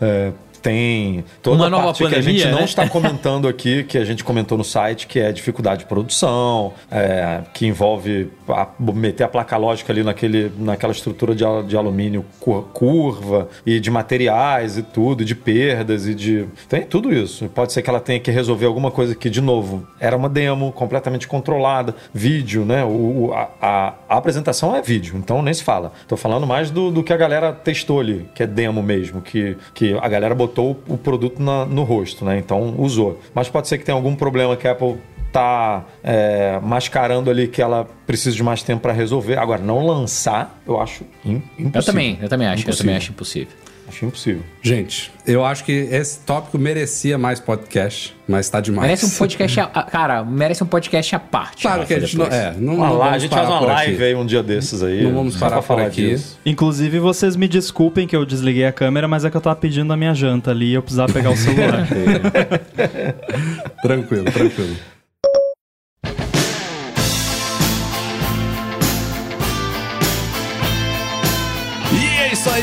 É, 0.00 0.32
tem 0.64 1.22
toda 1.42 1.56
Uma 1.58 1.66
a 1.66 1.70
nova 1.70 1.84
parte 1.88 1.98
que 1.98 2.04
a 2.06 2.08
pandemia, 2.08 2.38
gente 2.40 2.50
não 2.50 2.58
né? 2.60 2.64
está 2.64 2.88
comentando 2.88 3.46
aqui, 3.46 3.84
que 3.84 3.98
a 3.98 4.04
gente 4.04 4.24
comentou 4.24 4.56
no 4.56 4.64
site, 4.64 5.06
que 5.06 5.20
é 5.20 5.30
dificuldade 5.30 5.80
de 5.80 5.84
produção, 5.86 6.72
é, 6.90 7.42
que 7.52 7.66
envolve 7.66 8.30
a- 8.48 8.66
meter 8.80 9.24
a 9.24 9.28
placa 9.28 9.58
lógica 9.58 9.92
ali 9.92 10.02
naquele, 10.02 10.50
naquela 10.58 10.92
estrutura 10.92 11.34
de, 11.34 11.44
de 11.68 11.76
alumínio 11.76 12.24
cur- 12.40 12.62
curva 12.72 13.46
e 13.66 13.78
de 13.78 13.90
materiais 13.90 14.78
e 14.78 14.82
tudo, 14.82 15.22
de 15.22 15.34
perdas 15.34 16.06
e 16.06 16.14
de. 16.14 16.46
Tem 16.66 16.80
tudo 16.82 17.12
isso. 17.12 17.46
Pode 17.54 17.74
ser 17.74 17.82
que 17.82 17.90
ela 17.90 18.00
tenha 18.00 18.18
que 18.18 18.30
resolver 18.30 18.64
alguma 18.64 18.90
coisa 18.90 19.14
que, 19.14 19.28
de 19.28 19.42
novo, 19.42 19.86
era 20.00 20.16
uma 20.16 20.30
demo 20.30 20.72
completamente 20.72 21.28
controlada, 21.28 21.94
vídeo, 22.14 22.64
né? 22.64 22.82
O, 22.84 23.26
o- 23.26 23.32
a, 23.34 23.50
a- 23.60 23.94
a 24.08 24.16
apresentação 24.16 24.74
é 24.74 24.80
vídeo, 24.80 25.14
então 25.18 25.42
nem 25.42 25.52
se 25.52 25.62
fala. 25.62 25.92
Tô 26.08 26.16
falando 26.16 26.46
mais 26.46 26.70
do, 26.70 26.90
do 26.90 27.02
que 27.02 27.12
a 27.12 27.16
galera 27.18 27.52
testou 27.52 28.00
ali, 28.00 28.26
que 28.34 28.42
é 28.42 28.46
demo 28.46 28.82
mesmo, 28.82 29.20
que, 29.20 29.58
que 29.74 29.92
a 30.00 30.08
galera 30.08 30.34
botou 30.34 30.53
o 30.62 30.96
produto 30.98 31.42
na- 31.42 31.64
no 31.64 31.82
rosto, 31.82 32.24
né? 32.24 32.38
Então 32.38 32.74
usou. 32.78 33.20
Mas 33.34 33.48
pode 33.48 33.68
ser 33.68 33.78
que 33.78 33.84
tenha 33.84 33.94
algum 33.96 34.14
problema 34.14 34.56
que 34.56 34.66
a 34.68 34.72
Apple 34.72 34.96
tá 35.32 35.84
é, 36.02 36.60
mascarando 36.62 37.28
ali 37.28 37.48
que 37.48 37.60
ela 37.60 37.88
precisa 38.06 38.36
de 38.36 38.42
mais 38.42 38.62
tempo 38.62 38.82
para 38.82 38.92
resolver. 38.92 39.36
Agora, 39.38 39.60
não 39.60 39.84
lançar, 39.84 40.60
eu 40.66 40.80
acho 40.80 41.04
im- 41.24 41.42
impossível. 41.58 41.70
Eu 41.74 41.82
também, 41.84 42.18
eu 42.22 42.28
também 42.28 42.46
acho, 42.46 42.58
eu 42.58 42.62
Impossível. 42.62 42.84
também 42.84 42.96
acho 42.96 43.10
impossível. 43.10 43.52
Acho 43.88 44.06
impossível. 44.06 44.42
gente, 44.62 45.12
eu 45.26 45.44
acho 45.44 45.62
que 45.64 45.72
esse 45.72 46.20
tópico 46.20 46.58
merecia 46.58 47.18
mais 47.18 47.38
podcast, 47.38 48.16
mas 48.26 48.48
tá 48.48 48.60
demais. 48.60 48.86
Merece 48.86 49.06
um 49.06 49.10
podcast, 49.10 49.60
a, 49.60 49.66
cara, 49.66 50.24
merece 50.24 50.64
um 50.64 50.66
podcast 50.66 51.14
à 51.14 51.18
parte. 51.18 51.62
Claro 51.62 51.86
que 51.86 51.94
a 51.94 52.00
gente 52.00 52.16
não. 52.16 52.26
É, 52.26 52.54
não, 52.58 52.76
não 52.76 52.98
live, 52.98 53.16
a 53.16 53.18
gente 53.18 53.30
faz 53.30 53.48
uma 53.48 53.60
live 53.60 53.94
aqui. 53.94 54.02
aí 54.02 54.14
um 54.14 54.24
dia 54.26 54.42
desses 54.42 54.82
aí. 54.82 55.02
Não 55.02 55.12
vamos 55.12 55.36
parar 55.36 55.52
pra 55.52 55.62
por 55.62 55.66
falar 55.68 55.86
aqui. 55.86 56.08
disso. 56.08 56.38
Inclusive, 56.46 56.98
vocês 56.98 57.36
me 57.36 57.46
desculpem 57.46 58.06
que 58.06 58.16
eu 58.16 58.24
desliguei 58.24 58.64
a 58.64 58.72
câmera, 58.72 59.06
mas 59.06 59.24
é 59.24 59.30
que 59.30 59.36
eu 59.36 59.40
tava 59.40 59.56
pedindo 59.56 59.92
a 59.92 59.96
minha 59.96 60.14
janta 60.14 60.50
ali 60.50 60.70
e 60.70 60.74
eu 60.74 60.82
precisava 60.82 61.12
pegar 61.12 61.30
o 61.30 61.36
celular. 61.36 61.86
Tranquilo, 63.82 64.24
tranquilo. 64.24 64.76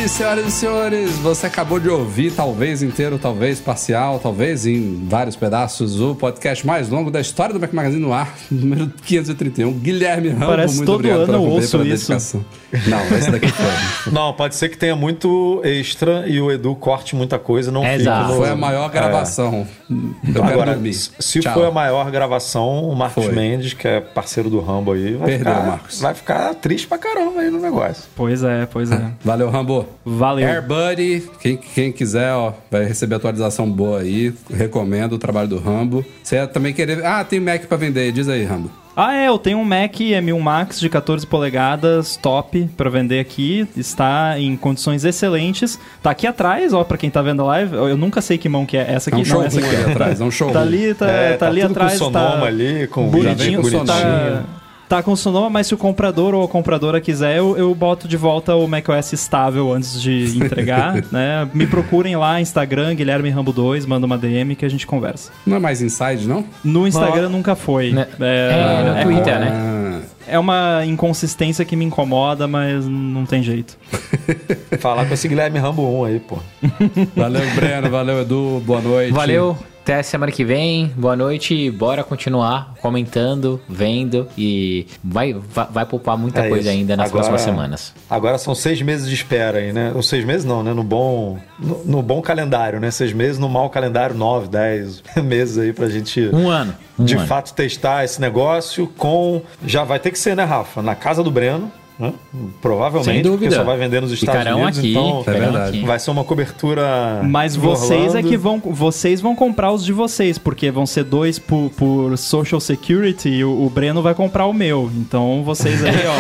Aí, 0.02 0.10
senhoras 0.10 0.48
e 0.48 0.52
senhores. 0.52 1.12
Você 1.20 1.46
acabou 1.46 1.80
de 1.80 1.88
ouvir, 1.90 2.32
talvez 2.32 2.82
inteiro, 2.82 3.20
talvez 3.20 3.60
parcial, 3.60 4.20
talvez 4.20 4.66
em 4.66 5.06
vários 5.08 5.36
pedaços, 5.36 6.00
o 6.02 6.16
podcast 6.16 6.66
mais 6.66 6.90
longo 6.90 7.12
da 7.12 7.22
história 7.22 7.54
do 7.54 7.60
Mac 7.60 7.72
Magazine 7.72 8.02
no 8.02 8.12
ar, 8.12 8.34
número 8.50 8.92
531. 9.06 9.72
Guilherme 9.74 10.30
Rambo, 10.30 10.46
Parece 10.48 10.76
muito 10.78 10.88
todo 10.88 10.96
obrigado 10.96 11.20
ano 11.20 11.26
pela 11.28 11.38
eu 11.38 11.50
ouço 11.50 11.72
pela 11.72 11.84
isso. 11.88 12.08
dedicação. 12.08 12.46
Não, 12.88 13.18
esse 13.18 13.30
daqui 13.32 13.48
foi. 13.50 13.72
Não, 14.12 14.34
pode 14.34 14.56
ser 14.56 14.70
que 14.70 14.78
tenha 14.78 14.96
muito 14.96 15.62
extra 15.64 16.28
e 16.28 16.40
o 16.42 16.52
Edu 16.52 16.74
corte 16.76 17.16
muita 17.16 17.38
coisa 17.38 17.70
e 17.70 17.74
não 17.74 17.84
É, 17.84 17.96
exato. 17.96 18.30
no... 18.32 18.38
Foi 18.38 18.50
a 18.50 18.56
maior 18.56 18.90
gravação. 18.90 19.68
Eu 19.90 20.34
quero 20.34 20.48
Agora, 20.48 20.80
se 21.20 21.40
Tchau. 21.42 21.54
foi 21.54 21.68
a 21.68 21.72
maior 21.72 22.10
gravação, 22.10 22.90
o 22.90 22.96
Marcos 22.96 23.26
Foi. 23.26 23.34
Mendes, 23.36 23.74
que 23.74 23.88
é 23.88 24.00
parceiro 24.00 24.50
do 24.50 24.60
Rambo 24.62 24.94
aí, 24.94 25.14
vai, 25.16 25.28
Perdeu, 25.32 25.54
ficar, 25.54 25.68
Marcos. 25.68 26.00
vai 26.02 26.14
ficar 26.14 26.56
triste 26.56 26.88
pra 26.88 26.98
caramba 26.98 27.42
aí 27.42 27.50
no 27.52 27.60
negócio. 27.60 28.04
pois 28.16 28.42
é, 28.44 28.66
pois 28.66 28.90
é. 28.92 29.12
Valeu, 29.24 29.50
Rambo. 29.50 29.86
Valeu. 30.04 30.48
AirBuddy, 30.48 31.24
quem, 31.40 31.58
quem 31.58 31.92
quiser, 31.92 32.34
ó, 32.34 32.54
vai 32.72 32.86
receber 32.86 33.16
atualização 33.16 33.70
boa 33.70 34.00
aí. 34.00 34.34
Recomendo 34.52 35.14
o 35.14 35.18
trabalho 35.20 35.48
do 35.48 35.58
Rambo. 35.60 36.04
Você 36.24 36.36
ia 36.36 36.48
também 36.48 36.74
querer. 36.74 37.06
Ah, 37.06 37.24
tem 37.24 37.40
Mac 37.40 37.66
pra 37.66 37.78
vender. 37.78 38.12
Diz 38.12 38.28
aí, 38.28 38.44
Rambo. 38.44 38.72
Ah, 38.94 39.16
é, 39.16 39.30
eu 39.30 39.38
tenho 39.38 39.58
um 39.58 39.64
Mac 39.64 39.94
M1 39.96 40.38
Max 40.40 40.78
de 40.80 40.90
14 40.90 41.26
polegadas, 41.26 42.18
top, 42.18 42.68
pra 42.76 42.90
vender 42.90 43.20
aqui. 43.22 43.66
Está 43.78 44.38
em 44.38 44.58
condições 44.58 45.06
excelentes. 45.06 45.80
Tá 46.04 46.12
aqui 46.12 46.28
atrás, 46.28 46.74
ó, 46.74 46.84
pra 46.84 46.98
quem 46.98 47.10
tá 47.10 47.22
vendo 47.22 47.42
a 47.44 47.46
live. 47.46 47.74
Eu 47.74 47.96
nunca 47.96 48.20
sei 48.22 48.38
que 48.38 48.50
mão 48.50 48.66
que 48.66 48.76
é 48.76 48.92
essa 48.92 49.10
É 49.10 49.16
um 49.16 49.22
aqui, 49.22 49.30
não, 49.30 49.44
essa 49.44 49.60
aqui. 49.60 49.70
ali 49.76 49.92
atrás. 49.92 50.20
É 50.20 50.24
um 50.26 50.30
showroom. 50.32 50.54
Tá 50.54 50.62
ali, 50.62 50.94
tá, 50.94 51.10
É, 51.10 51.32
tá 51.34 51.38
tá 51.38 51.48
ali 51.48 51.62
tudo 51.62 51.72
atrás. 51.72 52.00
com 52.00 52.12
tá 52.12 52.20
sonoma 52.30 52.46
ali, 52.48 52.88
com 52.88 53.08
bonitinho, 53.08 53.64
Já 53.64 53.70
vem 53.70 53.80
com 53.80 53.86
tá. 53.86 54.44
Tá 54.92 55.02
com 55.02 55.16
sonoma, 55.16 55.50
mas 55.50 55.68
se 55.68 55.74
o 55.74 55.78
comprador 55.78 56.34
ou 56.34 56.44
a 56.44 56.50
compradora 56.50 57.00
quiser, 57.00 57.38
eu, 57.38 57.56
eu 57.56 57.74
boto 57.74 58.10
de 58.10 58.18
volta 58.18 58.58
o 58.58 58.68
macOS 58.68 59.14
estável 59.14 59.72
antes 59.72 60.02
de 60.02 60.38
entregar, 60.38 60.96
né? 61.10 61.48
Me 61.54 61.66
procurem 61.66 62.18
lá, 62.18 62.42
Instagram, 62.42 62.94
Guilherme 62.94 63.30
Rambo 63.30 63.54
2, 63.54 63.86
manda 63.86 64.06
uma 64.06 64.18
DM 64.18 64.54
que 64.54 64.66
a 64.66 64.70
gente 64.70 64.86
conversa. 64.86 65.32
Não 65.46 65.56
é 65.56 65.60
mais 65.60 65.82
inside, 65.82 66.28
não? 66.28 66.44
No 66.62 66.86
Instagram 66.86 67.30
nunca 67.30 67.56
foi. 67.56 67.94
Né? 67.94 68.06
É, 68.20 68.84
no 68.84 68.98
é, 68.98 69.04
Twitter, 69.04 69.40
né? 69.40 70.02
É 70.28 70.38
uma 70.38 70.86
inconsistência 70.86 71.64
que 71.64 71.78
me 71.78 71.86
incomoda, 71.86 72.46
mas 72.46 72.86
não 72.86 73.26
tem 73.26 73.42
jeito. 73.42 73.78
Falar 74.78 75.06
com 75.06 75.14
esse 75.14 75.26
Guilherme 75.26 75.58
Rambo 75.58 75.84
1 76.02 76.04
aí, 76.04 76.20
pô. 76.20 76.38
valeu, 77.16 77.42
Breno. 77.56 77.90
Valeu, 77.90 78.22
Edu. 78.22 78.62
Boa 78.66 78.82
noite. 78.82 79.14
Valeu, 79.14 79.58
até 79.84 80.04
semana 80.04 80.32
que 80.32 80.44
vem. 80.46 80.88
Boa 80.96 81.16
noite. 81.16 81.70
Bora 81.72 82.04
continuar 82.04 82.76
comentando, 82.82 83.60
vendo 83.68 84.28
e 84.38 84.86
vai, 85.04 85.34
vai, 85.34 85.68
vai 85.72 85.86
poupar 85.86 86.18
muita 86.18 86.42
É 86.46 86.50
coisa 86.50 86.70
isso. 86.70 86.80
ainda 86.80 86.96
nas 86.96 87.08
Agora- 87.10 87.26
próximas 87.26 87.42
semanas. 87.42 87.94
Agora 88.10 88.38
são 88.38 88.54
seis 88.54 88.82
meses 88.82 89.08
de 89.08 89.16
espera 89.16 89.58
aí, 89.58 89.74
né? 89.74 89.92
Ou 89.96 90.04
seis 90.04 90.24
meses 90.24 90.46
não, 90.46 90.62
né? 90.64 90.74
No 90.74 90.84
bom, 90.84 91.40
no, 91.60 91.84
no 91.84 92.02
bom 92.02 92.22
calendário, 92.22 92.80
né? 92.80 92.92
Seis 92.92 93.12
meses, 93.12 93.40
no 93.40 93.50
mau 93.50 93.70
calendário, 93.70 94.16
nove, 94.16 94.48
dez 94.48 95.02
meses 95.24 95.58
aí 95.58 95.74
pra 95.74 95.90
gente... 95.90 96.30
Um 96.32 96.48
ano. 96.50 96.76
Um 97.00 97.04
de 97.04 97.16
ano. 97.16 97.26
fato 97.26 97.54
testar 97.54 98.04
esse 98.06 98.22
negócio 98.22 98.86
com. 98.98 99.42
Já 99.66 99.84
vai 99.84 99.98
ter 99.98 100.12
que 100.12 100.20
ser, 100.20 100.36
né, 100.36 100.44
Rafa? 100.44 100.84
Na 100.84 100.94
casa 100.94 101.24
do 101.24 101.32
Breno, 101.32 101.72
Provavelmente, 102.62 103.14
Sem 103.14 103.22
dúvida. 103.22 103.46
porque 103.46 103.56
só 103.56 103.64
vai 103.64 103.78
vender 103.78 104.02
nos 104.02 104.12
Estados 104.12 104.40
Ficarão 104.40 104.62
Unidos, 104.62 104.80
aqui, 104.80 104.92
então 104.92 105.24
É 105.28 105.32
verdade. 105.32 105.78
aqui. 105.78 105.86
vai 105.86 106.00
ser 106.00 106.12
uma 106.12 106.24
cobertura. 106.24 107.22
Mas 107.24 107.56
vocês 107.56 108.16
é 108.16 108.24
que 108.24 108.38
vão. 108.38 108.60
Vocês 108.64 109.22
vão 109.22 109.36
comprar 109.36 109.72
os 109.72 109.84
de 109.86 109.94
vocês, 109.94 110.38
porque 110.38 110.72
vão 110.72 110.86
ser 110.86 111.04
dois 111.04 111.38
por, 111.40 111.70
por 111.78 112.18
Social 112.18 112.60
Security 112.60 113.30
e 113.30 113.44
o, 113.44 113.66
o 113.66 113.70
Breno 113.70 114.02
vai 114.02 114.14
comprar 114.16 114.46
o 114.46 114.54
meu. 114.54 114.90
Então 114.96 115.44
vocês 115.44 115.84
aí, 115.84 115.92
ó. 116.08 116.16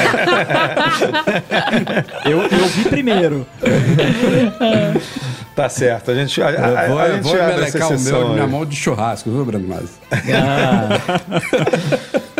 eu, 2.30 2.41
eu 2.41 2.66
vi 2.68 2.84
primeiro. 2.86 3.45
Tá 5.53 5.68
certo. 5.68 6.12
A 6.12 6.16
gente, 6.16 6.41
a, 6.41 6.48
a, 6.48 6.52
Eu 6.86 6.90
vou, 6.90 6.99
a 6.99 7.08
eu 7.08 7.14
gente 7.16 7.24
vou 7.24 7.34
abre 7.34 7.45
essa 7.66 7.78
melecar 7.78 7.91
o 7.91 7.99
meu 7.99 8.34
na 8.36 8.48
mão 8.48 8.66
de 8.66 8.74
churrasco, 8.76 9.30
viu, 9.30 9.44
Bruno 9.44 9.68
Mas? 9.68 9.99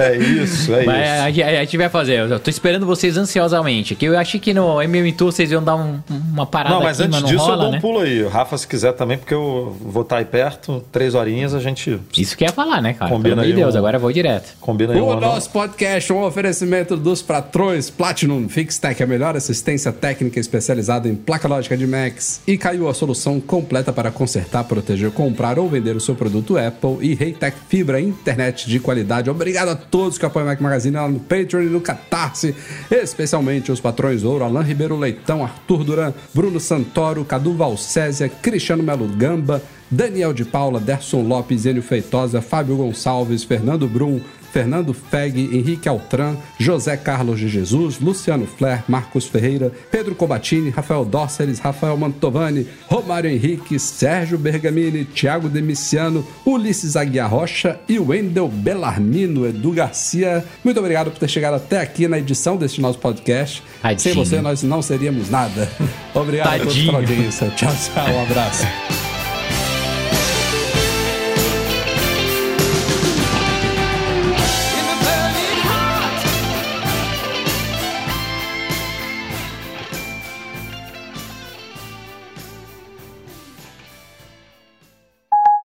É 0.00 0.16
isso, 0.16 0.74
é 0.74 0.84
Mas 0.84 1.08
isso. 1.08 1.22
a, 1.22 1.30
gente- 1.30 1.42
a 1.42 1.60
gente 1.64 1.76
vai 1.76 1.88
fazer. 1.88 2.20
Eu 2.30 2.40
tô 2.40 2.50
esperando 2.50 2.86
vocês 2.86 3.16
ansiosamente. 3.16 3.94
Que 3.94 4.06
eu 4.06 4.18
achei 4.18 4.40
que 4.40 4.52
no 4.54 4.80
MM 4.82 5.12
Tour 5.12 5.32
vocês 5.32 5.50
iam 5.50 5.62
dar 5.62 5.76
um- 5.76 6.00
uma 6.10 6.46
parada 6.46 6.74
Não, 6.74 6.82
mas 6.82 7.00
aqui, 7.00 7.08
antes 7.08 7.20
mas 7.20 7.30
não 7.30 7.36
disso, 7.38 7.44
rola, 7.50 7.54
eu 7.54 7.58
dou 7.60 7.68
um 7.68 7.72
né? 7.72 7.80
pulo 7.80 8.00
aí. 8.00 8.22
O 8.22 8.28
Rafa, 8.28 8.56
se 8.58 8.66
quiser 8.66 8.92
também, 8.92 9.18
porque 9.18 9.34
eu 9.34 9.76
vou 9.80 10.02
estar 10.02 10.16
aí 10.18 10.24
perto, 10.24 10.82
três 10.90 11.14
horinhas, 11.14 11.54
a 11.54 11.60
gente 11.60 11.98
Isso 12.16 12.36
que 12.36 12.44
ia 12.44 12.52
falar, 12.52 12.80
né, 12.80 12.94
cara? 12.94 13.10
Combina 13.10 13.36
Pelo 13.36 13.46
aí 13.46 13.52
Deus, 13.52 13.74
um- 13.74 13.78
agora 13.78 13.96
eu 13.96 14.00
vou 14.00 14.12
direto. 14.12 14.54
combina 14.60 14.92
aí 14.94 15.00
O 15.00 15.04
uma 15.06 15.16
nosso 15.20 15.50
podcast 15.50 16.12
um 16.12 16.22
oferecimento 16.22 16.96
dos 16.96 17.22
patrões 17.22 17.90
Platinum 17.90 18.48
Fixtech, 18.48 19.02
a 19.02 19.06
melhor 19.06 19.36
assistência 19.36 19.92
técnica 19.92 20.38
especializada 20.40 21.08
em 21.08 21.14
placa 21.14 21.46
lógica 21.48 21.76
de 21.76 21.86
Macs. 21.86 22.40
E 22.46 22.56
caiu 22.56 22.88
a 22.88 22.94
solução 22.94 23.40
completa 23.40 23.92
para 23.92 24.10
consertar, 24.10 24.64
proteger, 24.64 25.10
comprar 25.10 25.58
ou 25.58 25.68
vender 25.68 25.96
o 25.96 26.00
seu 26.00 26.14
produto 26.14 26.56
Apple. 26.56 26.96
E 27.00 27.14
Reitec 27.14 27.56
Fibra, 27.68 28.00
internet 28.00 28.68
de 28.68 28.78
qualidade. 28.80 29.28
Obrigado 29.30 29.68
a 29.70 29.76
todos 29.90 30.16
que 30.16 30.24
apoiam 30.24 30.46
o 30.46 30.48
Mac 30.48 30.60
Magazine 30.60 30.96
lá 30.96 31.08
no 31.08 31.20
Patreon 31.20 31.62
e 31.62 31.66
no 31.66 31.80
Catarse, 31.80 32.54
especialmente 32.90 33.72
os 33.72 33.80
patrões 33.80 34.22
Ouro, 34.22 34.44
Alain 34.44 34.64
Ribeiro 34.64 34.96
Leitão, 34.96 35.42
Arthur 35.42 35.84
Duran, 35.84 36.14
Bruno 36.32 36.60
Santoro, 36.60 37.24
Cadu 37.24 37.54
Valcésia, 37.54 38.28
Cristiano 38.28 38.82
Melo 38.82 39.08
Gamba, 39.08 39.62
Daniel 39.90 40.32
de 40.32 40.44
Paula, 40.44 40.78
Derson 40.78 41.22
Lopes, 41.22 41.66
Enio 41.66 41.82
Feitosa, 41.82 42.40
Fábio 42.40 42.76
Gonçalves, 42.76 43.42
Fernando 43.42 43.88
Brum, 43.88 44.20
Fernando 44.52 44.92
Feg, 44.92 45.38
Henrique 45.56 45.88
Altran, 45.88 46.36
José 46.58 46.96
Carlos 46.96 47.38
de 47.38 47.48
Jesus, 47.48 47.98
Luciano 48.00 48.46
Flair, 48.46 48.84
Marcos 48.88 49.26
Ferreira, 49.26 49.72
Pedro 49.90 50.14
Cobatini, 50.14 50.70
Rafael 50.70 51.04
Dóceres, 51.04 51.58
Rafael 51.58 51.96
Mantovani, 51.96 52.66
Romário 52.88 53.30
Henrique, 53.30 53.78
Sérgio 53.78 54.38
Bergamini, 54.38 55.04
Thiago 55.04 55.48
Demiciano, 55.48 56.26
Ulisses 56.44 56.96
Aguiar 56.96 57.30
Rocha 57.30 57.78
e 57.88 57.98
Wendel 57.98 58.48
Bellarmino, 58.48 59.46
Edu 59.46 59.72
Garcia. 59.72 60.44
Muito 60.64 60.80
obrigado 60.80 61.10
por 61.10 61.18
ter 61.18 61.28
chegado 61.28 61.54
até 61.54 61.80
aqui 61.80 62.08
na 62.08 62.18
edição 62.18 62.56
deste 62.56 62.80
nosso 62.80 62.98
podcast. 62.98 63.62
Tadinho. 63.80 64.00
Sem 64.00 64.14
você, 64.14 64.40
nós 64.40 64.62
não 64.62 64.82
seríamos 64.82 65.30
nada. 65.30 65.70
Obrigado 66.14 66.48
a 66.48 66.58
todos 66.58 66.74
Tadinho. 66.74 66.86
pela 66.86 66.98
audiência. 66.98 67.48
Tchau, 67.50 67.72
tchau. 67.74 68.14
Um 68.14 68.22
abraço. 68.22 68.64